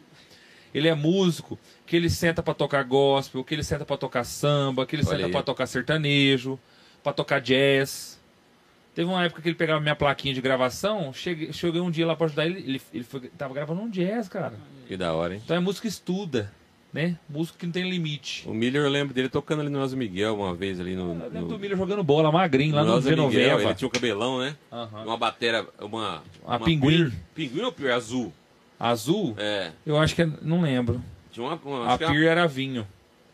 Ele 0.73 0.87
é 0.87 0.95
músico 0.95 1.59
que 1.85 1.95
ele 1.95 2.09
senta 2.09 2.41
pra 2.41 2.53
tocar 2.53 2.83
gospel, 2.83 3.43
que 3.43 3.53
ele 3.53 3.63
senta 3.63 3.85
pra 3.85 3.97
tocar 3.97 4.23
samba, 4.23 4.85
que 4.85 4.95
ele 4.95 5.05
Olha 5.05 5.17
senta 5.17 5.29
pra 5.29 5.43
tocar 5.43 5.65
sertanejo, 5.65 6.57
pra 7.03 7.11
tocar 7.11 7.41
jazz. 7.41 8.19
Teve 8.93 9.09
uma 9.09 9.23
época 9.23 9.41
que 9.41 9.49
ele 9.49 9.55
pegava 9.55 9.79
minha 9.79 9.95
plaquinha 9.95 10.33
de 10.33 10.41
gravação, 10.41 11.13
cheguei, 11.13 11.51
cheguei 11.53 11.81
um 11.81 11.89
dia 11.89 12.05
lá 12.05 12.15
pra 12.15 12.25
ajudar 12.25 12.45
ele, 12.45 12.59
ele, 12.59 12.81
ele 12.93 13.03
foi, 13.03 13.21
tava 13.29 13.53
gravando 13.53 13.81
um 13.81 13.89
jazz, 13.89 14.27
cara. 14.27 14.53
Que 14.87 14.97
da 14.97 15.13
hora, 15.13 15.33
hein? 15.33 15.41
Então 15.43 15.55
é 15.55 15.59
música 15.59 15.87
estuda. 15.87 16.51
Né? 16.93 17.17
Músico 17.29 17.57
que 17.57 17.65
não 17.65 17.71
tem 17.73 17.89
limite. 17.89 18.43
O 18.47 18.53
Miller, 18.53 18.83
eu 18.83 18.89
lembro 18.89 19.13
dele 19.13 19.29
tocando 19.29 19.61
ali 19.61 19.69
no 19.69 19.79
Nelson 19.79 19.95
Miguel 19.95 20.35
uma 20.35 20.53
vez 20.53 20.79
ali 20.79 20.95
no. 20.95 21.13
Eu 21.13 21.23
lembro 21.25 21.41
no... 21.41 21.47
do 21.47 21.59
Miller 21.59 21.77
jogando 21.77 22.03
bola 22.03 22.31
magrinho 22.31 22.75
lá 22.75 22.83
no 22.83 22.95
Miguel, 22.97 23.09
Genoveva. 23.09 23.61
ele 23.63 23.73
tinha 23.75 23.87
um 23.87 23.91
cabelão, 23.91 24.39
né? 24.39 24.55
Aham. 24.71 25.03
Uma 25.05 25.17
batera, 25.17 25.65
uma... 25.79 26.21
Uma 26.45 26.59
pinguim. 26.59 27.09
Pir- 27.09 27.49
Pinguim 27.49 27.61
ou 27.63 27.71
pir? 27.71 27.91
Azul. 27.91 28.33
Azul? 28.79 29.35
É. 29.37 29.71
Eu 29.85 29.97
acho 29.97 30.15
que 30.15 30.21
é, 30.23 30.29
não 30.41 30.61
lembro. 30.61 31.01
Tinha 31.31 31.45
uma... 31.45 31.55
uma 31.63 31.87
A 31.91 31.93
era- 31.93 32.07
Pir 32.11 32.25
era 32.25 32.47
vinho. 32.47 32.87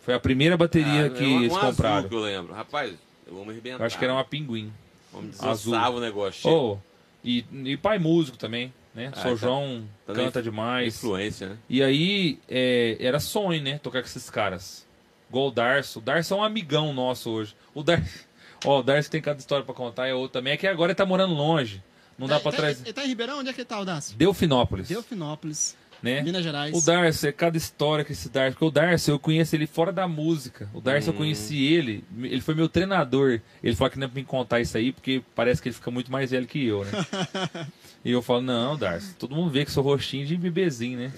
Foi 0.04 0.14
a 0.14 0.20
primeira 0.20 0.56
bateria 0.56 1.08
Ah, 1.08 1.10
que 1.10 1.24
uma- 1.26 1.40
eles 1.42 1.52
um 1.54 1.58
azul 1.58 1.70
compraram. 1.72 2.08
que 2.10 2.16
eu 2.16 2.20
lembro. 2.20 2.54
Rapaz, 2.54 2.94
eu 3.26 3.34
vou 3.34 3.44
me 3.46 3.52
arrebentar. 3.52 3.80
Eu 3.80 3.86
acho 3.86 3.98
que 3.98 4.04
era 4.06 4.14
uma 4.14 4.24
pinguim. 4.24 4.72
Vamos 5.12 5.42
azul. 5.44 5.74
o 5.76 6.00
negócio. 6.00 6.50
Oh, 6.50 6.78
e, 7.24 7.44
e 7.66 7.76
pai 7.78 7.98
músico 7.98 8.38
também, 8.38 8.72
né? 8.96 9.12
Ah, 9.14 9.22
Sou 9.22 9.32
tá- 9.32 9.36
João 9.38 9.84
tá 10.06 10.14
canta 10.14 10.42
demais. 10.42 10.96
Influência, 10.98 11.50
né? 11.50 11.58
E 11.70 11.82
aí, 11.84 12.40
é, 12.50 12.98
era 13.00 13.20
sonho, 13.20 13.62
né? 13.62 13.78
Tocar 13.78 14.02
com 14.02 14.08
esses 14.08 14.30
caras. 14.30 14.86
Igual 15.30 15.48
o 15.48 15.52
Darcio. 15.52 16.00
O 16.00 16.04
Darcio 16.04 16.36
é 16.36 16.38
um 16.40 16.44
amigão 16.44 16.94
nosso 16.94 17.30
hoje. 17.30 17.56
O 17.74 17.84
Darcio. 17.84 18.26
Ó, 18.66 18.80
o 18.80 18.84
Darcio 18.84 19.12
tem 19.12 19.22
cada 19.22 19.40
história 19.40 19.64
pra 19.66 19.74
contar, 19.76 20.08
é 20.08 20.14
outro 20.14 20.34
também. 20.40 20.54
É 20.54 20.58
que 20.58 20.66
agora 20.68 20.92
ele 20.92 20.96
tá 20.96 21.06
morando 21.06 21.34
longe. 21.34 21.84
Não 22.18 22.28
dá 22.28 22.36
Tá- 22.38 22.42
pra 22.42 22.52
tá- 22.52 22.58
trazer. 22.58 22.84
Ele 22.86 22.94
tá 22.94 23.06
em 23.06 23.10
Ribeirão? 23.10 23.40
Onde 23.40 23.50
é 23.50 23.54
que 23.54 23.62
ele 23.62 23.66
tá, 23.68 23.80
o 23.80 23.86
Dácio? 23.86 24.18
Delfinópolis. 24.18 24.88
Delfinópolis, 24.88 25.78
né? 26.02 26.22
Minas 26.24 26.44
Gerais. 26.44 26.76
O 26.76 26.84
Darcy, 26.84 27.28
é 27.28 27.32
cada 27.32 27.56
história 27.58 28.04
que 28.04 28.14
esse 28.14 28.30
Darcy. 28.30 28.54
Porque 28.54 28.66
o 28.66 28.72
Darcy, 28.72 29.12
eu 29.12 29.20
conheço 29.20 29.56
ele 29.56 29.68
fora 29.68 29.92
da 29.92 30.08
música. 30.08 30.68
O 30.74 30.82
Darcy, 30.82 31.10
eu 31.10 31.14
Hum. 31.14 31.18
conheci 31.18 31.64
ele. 31.64 32.04
Ele 32.20 32.42
foi 32.42 32.56
meu 32.56 32.68
treinador. 32.68 33.40
Ele 33.64 33.76
falou 33.76 33.92
que 33.92 34.00
não 34.00 34.06
é 34.06 34.08
pra 34.08 34.16
me 34.20 34.26
contar 34.26 34.60
isso 34.60 34.76
aí, 34.76 34.92
porque 34.92 35.22
parece 35.36 35.62
que 35.62 35.68
ele 35.70 35.76
fica 35.76 35.92
muito 35.92 36.12
mais 36.12 36.32
velho 36.32 36.48
que 36.48 36.66
eu, 36.66 36.84
né? 36.86 36.92
e 38.04 38.12
eu 38.12 38.22
falo, 38.22 38.42
não, 38.42 38.78
Darcy, 38.78 39.16
todo 39.16 39.36
mundo 39.36 39.50
vê 39.50 39.66
que 39.66 39.72
sou 39.72 39.84
roxinho 39.84 40.26
de 40.26 40.38
bebezinho, 40.38 40.98
né? 40.98 41.14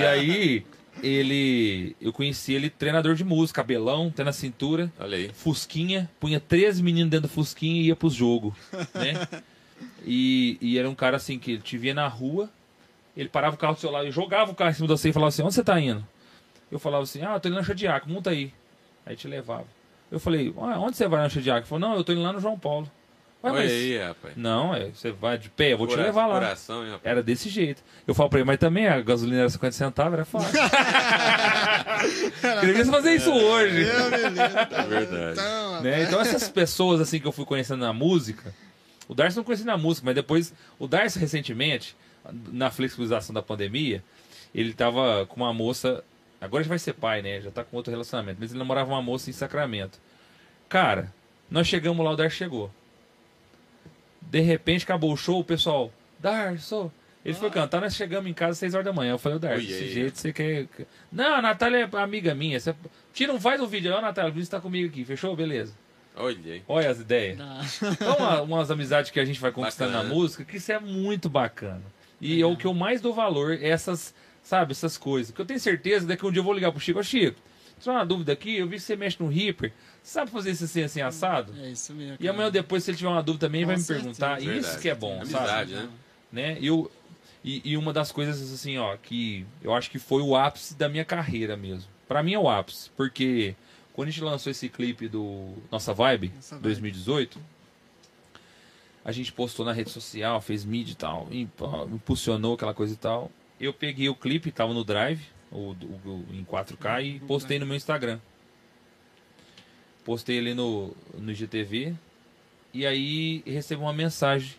e 0.00 0.04
aí, 0.04 0.66
ele. 1.02 1.96
Eu 2.00 2.12
conheci 2.12 2.52
ele 2.52 2.70
treinador 2.70 3.14
de 3.14 3.24
música, 3.24 3.62
cabelão, 3.62 4.08
até 4.08 4.24
na 4.24 4.32
cintura. 4.32 4.92
Olha 4.98 5.16
aí. 5.16 5.30
Fusquinha, 5.32 6.10
punha 6.20 6.40
13 6.40 6.82
meninos 6.82 7.10
dentro 7.10 7.28
do 7.28 7.32
Fusquinha 7.32 7.82
e 7.82 7.86
ia 7.86 7.96
pros 7.96 8.14
jogos, 8.14 8.54
né? 8.94 9.42
E, 10.06 10.58
e 10.60 10.78
era 10.78 10.88
um 10.88 10.94
cara 10.94 11.16
assim 11.16 11.38
que 11.38 11.58
te 11.58 11.76
via 11.76 11.94
na 11.94 12.06
rua, 12.06 12.48
ele 13.16 13.28
parava 13.28 13.54
o 13.54 13.58
carro 13.58 13.74
do 13.74 13.80
seu 13.80 13.90
lado 13.90 14.06
e 14.06 14.10
jogava 14.10 14.50
o 14.52 14.54
carro 14.54 14.70
em 14.70 14.74
cima 14.74 14.86
de 14.86 14.92
você 14.92 15.08
e 15.08 15.12
falava 15.12 15.28
assim: 15.28 15.42
onde 15.42 15.54
você 15.54 15.64
tá 15.64 15.80
indo? 15.80 16.06
Eu 16.70 16.78
falava 16.78 17.04
assim: 17.04 17.22
ah, 17.22 17.34
eu 17.34 17.40
tô 17.40 17.48
indo 17.48 17.56
na 17.56 17.62
Chadiaco, 17.62 18.08
monta 18.08 18.30
aí. 18.30 18.52
Aí 19.06 19.16
te 19.16 19.28
levava. 19.28 19.66
Eu 20.10 20.20
falei: 20.20 20.52
ah, 20.58 20.78
onde 20.78 20.96
você 20.96 21.08
vai 21.08 21.20
na 21.20 21.28
Chadiaco? 21.28 21.60
Ele 21.60 21.66
falou: 21.66 21.88
não, 21.88 21.96
eu 21.96 22.04
tô 22.04 22.12
indo 22.12 22.22
lá 22.22 22.32
no 22.32 22.40
João 22.40 22.58
Paulo. 22.58 22.90
Ué, 23.44 23.50
Olha 23.50 23.60
mas- 23.60 23.70
aí, 23.70 23.98
rapaz. 23.98 24.36
Não, 24.36 24.74
é, 24.74 24.86
você 24.86 25.10
vai 25.12 25.36
de 25.36 25.50
pé, 25.50 25.74
eu 25.74 25.78
vou 25.78 25.86
te 25.86 25.96
levar 25.96 26.26
lá. 26.26 26.34
Coração, 26.34 26.82
hein, 26.82 26.92
rapaz. 26.92 27.04
Era 27.04 27.22
desse 27.22 27.50
jeito. 27.50 27.82
Eu 28.06 28.14
falo 28.14 28.30
pra 28.30 28.38
ele, 28.38 28.46
mas 28.46 28.58
também 28.58 28.88
a 28.88 28.98
gasolina 29.02 29.40
era 29.40 29.50
50 29.50 29.72
centavos, 29.72 30.14
era 30.14 30.24
fácil. 30.24 30.58
Queria 32.60 32.84
fazer 32.86 33.14
isso 33.14 33.30
hoje. 33.30 33.74
Me 33.74 33.84
lembro. 33.84 34.40
É 34.40 34.86
verdade. 34.86 35.32
Então, 35.32 35.82
né? 35.82 36.02
Então 36.04 36.20
essas 36.20 36.48
pessoas 36.48 37.00
assim 37.00 37.20
que 37.20 37.26
eu 37.26 37.32
fui 37.32 37.44
conhecendo 37.44 37.80
na 37.80 37.92
música, 37.92 38.54
o 39.06 39.14
Darcy 39.14 39.36
não 39.36 39.44
conheci 39.44 39.64
na 39.64 39.76
música, 39.76 40.06
mas 40.06 40.14
depois 40.14 40.54
o 40.78 40.88
Darcy 40.88 41.18
recentemente, 41.18 41.94
na 42.50 42.70
flexibilização 42.70 43.34
da 43.34 43.42
pandemia, 43.42 44.02
ele 44.54 44.72
tava 44.72 45.26
com 45.26 45.42
uma 45.42 45.52
moça, 45.52 46.02
agora 46.40 46.64
já 46.64 46.68
vai 46.70 46.78
ser 46.78 46.94
pai, 46.94 47.20
né? 47.20 47.42
Já 47.42 47.50
tá 47.50 47.62
com 47.62 47.76
outro 47.76 47.90
relacionamento, 47.90 48.38
mas 48.40 48.50
ele 48.50 48.58
namorava 48.58 48.90
uma 48.90 49.02
moça 49.02 49.28
em 49.28 49.32
Sacramento. 49.34 49.98
Cara, 50.68 51.12
nós 51.50 51.66
chegamos 51.66 52.02
lá, 52.04 52.12
o 52.12 52.16
Darcy 52.16 52.36
chegou. 52.36 52.70
De 54.30 54.40
repente 54.40 54.84
acabou 54.84 55.12
o 55.12 55.16
show, 55.16 55.40
o 55.40 55.44
pessoal, 55.44 55.92
Darcy, 56.18 56.90
ele 57.24 57.34
foi 57.34 57.50
cantar, 57.50 57.80
nós 57.80 57.94
chegamos 57.94 58.30
em 58.30 58.34
casa 58.34 58.52
às 58.52 58.58
6 58.58 58.74
horas 58.74 58.84
da 58.84 58.92
manhã. 58.92 59.12
Eu 59.12 59.18
falei, 59.18 59.38
o 59.38 59.40
Ui, 59.40 59.66
desse 59.66 59.82
aí, 59.84 59.92
jeito 59.92 60.18
você 60.18 60.32
quer. 60.32 60.66
Não, 61.10 61.34
a 61.36 61.40
Natália 61.42 61.88
é 61.90 61.96
amiga 61.98 62.34
minha. 62.34 62.60
Você... 62.60 62.74
Tira 63.14 63.32
um, 63.32 63.40
faz 63.40 63.60
um 63.60 63.66
vídeo 63.66 63.92
ó, 63.94 64.00
Natália, 64.00 64.30
você 64.32 64.50
tá 64.50 64.60
comigo 64.60 64.88
aqui, 64.88 65.04
fechou? 65.04 65.34
Beleza. 65.34 65.72
Olha 66.16 66.36
aí. 66.52 66.62
Olha 66.68 66.90
as 66.90 67.00
ideias. 67.00 67.38
Então, 67.82 68.16
uma- 68.18 68.42
umas 68.42 68.70
amizades 68.70 69.10
que 69.10 69.18
a 69.18 69.24
gente 69.24 69.40
vai 69.40 69.50
conquistando 69.52 69.92
Bacana. 69.92 70.08
na 70.08 70.14
música, 70.14 70.44
que 70.44 70.58
isso 70.58 70.70
é 70.70 70.78
muito 70.78 71.28
bacana. 71.30 71.82
E 72.20 72.40
é 72.40 72.46
o 72.46 72.56
que 72.56 72.66
eu 72.66 72.74
mais 72.74 73.00
dou 73.00 73.12
valor, 73.14 73.52
é 73.54 73.68
essas, 73.68 74.14
sabe, 74.42 74.72
essas 74.72 74.96
coisas. 74.98 75.30
Porque 75.30 75.42
eu 75.42 75.46
tenho 75.46 75.60
certeza 75.60 76.00
que 76.04 76.08
daqui 76.08 76.26
um 76.26 76.30
dia 76.30 76.40
eu 76.40 76.44
vou 76.44 76.52
ligar 76.52 76.70
pro 76.70 76.80
Chico, 76.80 77.00
ô 77.00 77.02
Chico, 77.02 77.40
só 77.80 77.90
uma 77.92 78.04
dúvida 78.06 78.32
aqui, 78.32 78.56
eu 78.56 78.68
vi 78.68 78.76
que 78.76 78.82
você 78.82 78.96
mexe 78.96 79.16
no 79.20 79.28
Reaper, 79.28 79.72
sabe 80.04 80.30
fazer 80.30 80.50
isso 80.52 80.64
assim, 80.64 80.82
assim, 80.82 81.00
assado? 81.00 81.52
É 81.60 81.70
isso 81.70 81.92
mesmo. 81.92 82.16
E 82.20 82.28
amanhã 82.28 82.50
depois, 82.50 82.84
se 82.84 82.90
ele 82.90 82.98
tiver 82.98 83.10
uma 83.10 83.22
dúvida 83.22 83.46
também, 83.48 83.62
Com 83.62 83.66
vai 83.68 83.76
me 83.76 83.82
certeza. 83.82 84.04
perguntar. 84.24 84.40
E 84.42 84.58
isso 84.58 84.78
que 84.78 84.88
é 84.88 84.94
bom, 84.94 85.20
Amizade, 85.20 85.72
sabe? 85.74 85.86
né? 85.86 85.88
né? 86.30 86.58
Eu, 86.60 86.90
e, 87.42 87.60
e 87.64 87.76
uma 87.76 87.92
das 87.92 88.12
coisas 88.12 88.52
assim, 88.52 88.78
ó, 88.78 88.96
que 88.96 89.44
eu 89.62 89.74
acho 89.74 89.90
que 89.90 89.98
foi 89.98 90.22
o 90.22 90.36
ápice 90.36 90.74
da 90.74 90.88
minha 90.88 91.04
carreira 91.04 91.56
mesmo. 91.56 91.88
Pra 92.06 92.22
mim 92.22 92.34
é 92.34 92.38
o 92.38 92.48
ápice, 92.48 92.90
porque 92.96 93.54
quando 93.92 94.08
a 94.08 94.10
gente 94.10 94.22
lançou 94.22 94.50
esse 94.50 94.68
clipe 94.68 95.08
do 95.08 95.54
Nossa 95.70 95.92
Vibe, 95.94 96.32
Nossa 96.34 96.54
Vibe. 96.56 96.62
2018, 96.62 97.40
a 99.04 99.12
gente 99.12 99.32
postou 99.32 99.64
na 99.66 99.72
rede 99.72 99.90
social, 99.90 100.40
fez 100.40 100.64
mídia 100.64 100.92
e 100.92 100.96
tal, 100.96 101.28
impulsionou 101.92 102.54
aquela 102.54 102.72
coisa 102.74 102.94
e 102.94 102.96
tal. 102.96 103.30
Eu 103.60 103.72
peguei 103.72 104.08
o 104.08 104.14
clipe, 104.14 104.50
tava 104.50 104.72
no 104.72 104.82
Drive, 104.84 105.20
o, 105.50 105.70
o- 105.72 106.00
o- 106.04 106.24
em 106.32 106.42
4K, 106.44 107.02
e 107.02 107.20
postei 107.20 107.58
no 107.58 107.66
meu 107.66 107.76
Instagram. 107.76 108.18
Postei 110.04 110.38
ali 110.38 110.54
no, 110.54 110.94
no 111.18 111.30
IGTV, 111.32 111.94
e 112.72 112.84
aí 112.86 113.42
recebi 113.46 113.80
uma 113.80 113.92
mensagem 113.92 114.54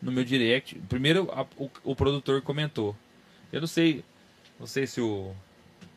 no 0.00 0.12
meu 0.12 0.24
direct. 0.24 0.76
Primeiro 0.88 1.28
a- 1.32 1.46
o, 1.58 1.68
o 1.82 1.96
produtor 1.96 2.40
comentou. 2.42 2.94
Eu 3.52 3.60
não 3.60 3.66
sei. 3.68 4.04
Não 4.58 4.66
sei 4.66 4.86
se 4.86 5.00
o. 5.00 5.32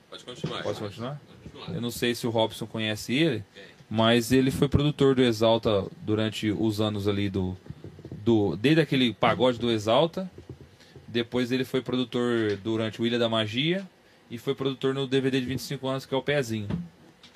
Pode 0.10 0.24
continuar. 0.24 0.64
Posso 0.64 0.80
continuar? 0.82 1.20
Pode 1.28 1.40
continuar. 1.52 1.76
Eu 1.76 1.82
não 1.82 1.92
sei 1.92 2.16
se 2.16 2.26
o 2.26 2.30
Robson 2.30 2.66
conhece 2.66 3.14
ele, 3.14 3.44
mas 3.90 4.32
ele 4.32 4.50
foi 4.50 4.68
produtor 4.68 5.14
do 5.16 5.22
Exalta 5.22 5.86
durante 6.02 6.50
os 6.52 6.80
anos 6.82 7.08
ali 7.08 7.30
do. 7.30 7.56
do 8.24 8.56
desde 8.56 8.82
aquele 8.82 9.14
pagode 9.14 9.60
do 9.60 9.70
Exalta. 9.70 10.30
Depois 11.08 11.52
ele 11.52 11.64
foi 11.64 11.82
produtor 11.82 12.58
durante 12.64 13.02
o 13.02 13.06
Ilha 13.06 13.20
da 13.20 13.30
Magia. 13.30 13.88
E 14.30 14.38
foi 14.38 14.54
produtor 14.54 14.94
no 14.94 15.08
DVD 15.08 15.40
de 15.40 15.46
25 15.46 15.88
anos, 15.88 16.06
que 16.06 16.14
é 16.14 16.18
o 16.18 16.22
Pezinho. 16.22 16.68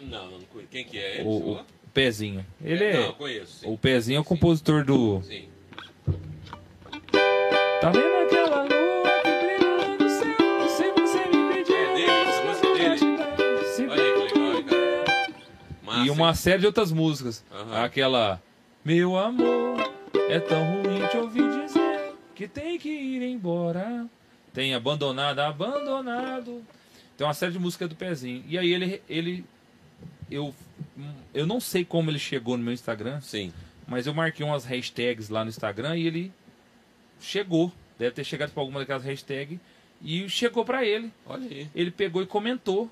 Não, 0.03 0.31
não 0.31 0.41
conheço. 0.41 0.69
Quem 0.71 0.85
que 0.85 0.97
é 0.97 1.19
ele? 1.19 1.27
O, 1.27 1.53
o 1.53 1.65
Pezinho. 1.93 2.45
Ele 2.63 2.93
Não, 2.93 2.99
é. 3.01 3.07
eu 3.07 3.13
conheço. 3.13 3.59
Sim. 3.59 3.73
O 3.73 3.77
Pezinho 3.77 4.17
é 4.17 4.19
o 4.21 4.23
compositor 4.23 4.83
do. 4.85 5.21
Sim. 5.23 5.47
Tá 7.81 7.89
vendo 7.89 8.15
aquela 8.25 8.63
lua 8.63 9.21
que 9.23 9.31
brilha 9.57 9.97
no 9.97 10.09
céu? 10.09 10.67
Se 10.69 10.91
você 10.91 11.19
me 11.29 11.53
pedir. 11.53 11.73
É 11.73 11.93
dele, 11.95 12.11
essa 12.11 12.43
música 12.43 12.67
é 12.67 12.73
dele. 12.73 13.63
Se- 13.65 13.87
Olha 13.87 14.03
aí 14.03 14.11
que 14.13 14.37
legal, 14.39 14.53
hein, 14.57 14.63
cara. 14.63 15.33
Massa, 15.83 16.05
E 16.05 16.09
uma 16.09 16.27
hein? 16.29 16.35
série 16.35 16.59
de 16.59 16.65
outras 16.67 16.91
músicas. 16.91 17.43
Aham. 17.51 17.83
Aquela. 17.83 18.41
Meu 18.83 19.17
amor, 19.17 19.91
é 20.29 20.39
tão 20.39 20.63
ruim 20.63 21.07
te 21.09 21.17
ouvir 21.17 21.47
dizer 21.65 22.13
que 22.33 22.47
tem 22.47 22.77
que 22.79 22.89
ir 22.89 23.21
embora. 23.23 24.07
Tem 24.53 24.73
abandonado, 24.73 25.39
abandonado. 25.39 26.61
Tem 27.15 27.25
uma 27.27 27.33
série 27.33 27.51
de 27.53 27.59
músicas 27.59 27.87
do 27.89 27.95
Pezinho. 27.95 28.43
E 28.47 28.57
aí 28.57 28.71
ele. 28.73 29.01
ele 29.09 29.45
eu, 30.31 30.55
eu 31.33 31.45
não 31.45 31.59
sei 31.59 31.85
como 31.85 32.09
ele 32.09 32.19
chegou 32.19 32.57
no 32.57 32.63
meu 32.63 32.73
Instagram, 32.73 33.21
Sim. 33.21 33.53
mas 33.87 34.07
eu 34.07 34.13
marquei 34.13 34.45
umas 34.45 34.65
hashtags 34.65 35.29
lá 35.29 35.43
no 35.43 35.49
Instagram 35.49 35.97
e 35.97 36.07
ele 36.07 36.31
chegou. 37.19 37.71
Deve 37.99 38.15
ter 38.15 38.23
chegado 38.23 38.51
para 38.51 38.63
alguma 38.63 38.79
daquelas 38.79 39.03
hashtags 39.03 39.59
e 40.01 40.27
chegou 40.29 40.65
para 40.65 40.85
ele. 40.85 41.11
Olha 41.25 41.47
aí. 41.47 41.69
Ele 41.75 41.91
pegou 41.91 42.21
e 42.23 42.25
comentou. 42.25 42.89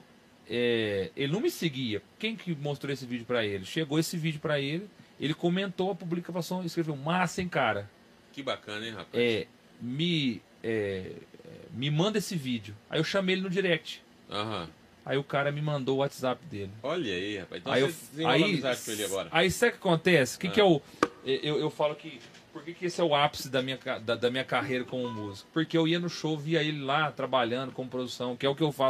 É, 0.48 1.12
ele 1.16 1.32
não 1.32 1.40
me 1.40 1.50
seguia. 1.50 2.02
Quem 2.18 2.36
que 2.36 2.56
mostrou 2.56 2.92
esse 2.92 3.06
vídeo 3.06 3.26
para 3.26 3.46
ele? 3.46 3.66
Chegou 3.66 3.98
esse 3.98 4.18
vídeo 4.18 4.40
para 4.40 4.60
ele. 4.60 4.90
Ele 5.20 5.34
comentou 5.34 5.92
a 5.92 5.96
publicação, 5.96 6.64
escreveu 6.64 6.96
massa, 6.96 7.42
hein, 7.42 7.50
cara. 7.50 7.90
Que 8.32 8.42
bacana, 8.42 8.86
hein, 8.86 8.94
rapaz? 8.94 9.10
É, 9.14 9.48
me 9.82 10.42
é, 10.64 11.12
me 11.72 11.90
manda 11.90 12.18
esse 12.18 12.36
vídeo. 12.36 12.76
Aí 12.90 13.00
eu 13.00 13.04
chamei 13.04 13.36
ele 13.36 13.42
no 13.42 13.50
direct. 13.50 14.04
Aham. 14.30 14.70
Aí 15.10 15.18
o 15.18 15.24
cara 15.24 15.52
me 15.52 15.60
mandou 15.60 15.96
o 15.96 16.00
WhatsApp 16.02 16.40
dele. 16.46 16.70
Olha 16.84 17.12
aí, 17.12 17.40
rapaz. 17.40 17.62
Então 17.62 17.74
aí 17.74 17.82
você 17.82 18.24
eu, 18.24 18.28
aí, 18.28 18.44
amizade 18.44 18.80
com 18.86 18.92
ele 18.92 19.04
agora. 19.06 19.28
aí 19.32 19.50
sabe 19.50 19.70
o 19.70 19.72
que 19.74 19.80
acontece? 19.80 20.38
O 20.38 20.40
que, 20.40 20.48
Ah. 20.48 20.52
que 20.52 20.62
é 20.62 20.64
o. 20.64 20.80
Eu, 21.26 21.60
eu 21.60 21.70
falo 21.72 21.96
que. 21.96 22.20
Por 22.54 22.64
que, 22.64 22.74
que 22.76 22.86
esse 22.86 23.02
é 23.02 23.04
o 23.04 23.16
ápice 23.16 23.50
da 23.50 23.62
minha, 23.64 23.78
da, 24.06 24.16
da 24.16 24.30
minha 24.30 24.44
carreira 24.44 24.84
como 24.84 25.10
músico? 25.10 25.50
Porque 25.52 25.76
eu 25.76 25.88
ia 25.88 26.00
no 26.00 26.10
show, 26.10 26.38
via 26.38 26.62
ele 26.62 26.82
lá 26.84 27.12
trabalhando 27.12 27.72
com 27.72 27.88
produção, 27.88 28.36
que 28.36 28.46
é 28.46 28.50
o 28.50 28.54
que 28.56 28.62
eu 28.62 28.72
faço 28.72 28.88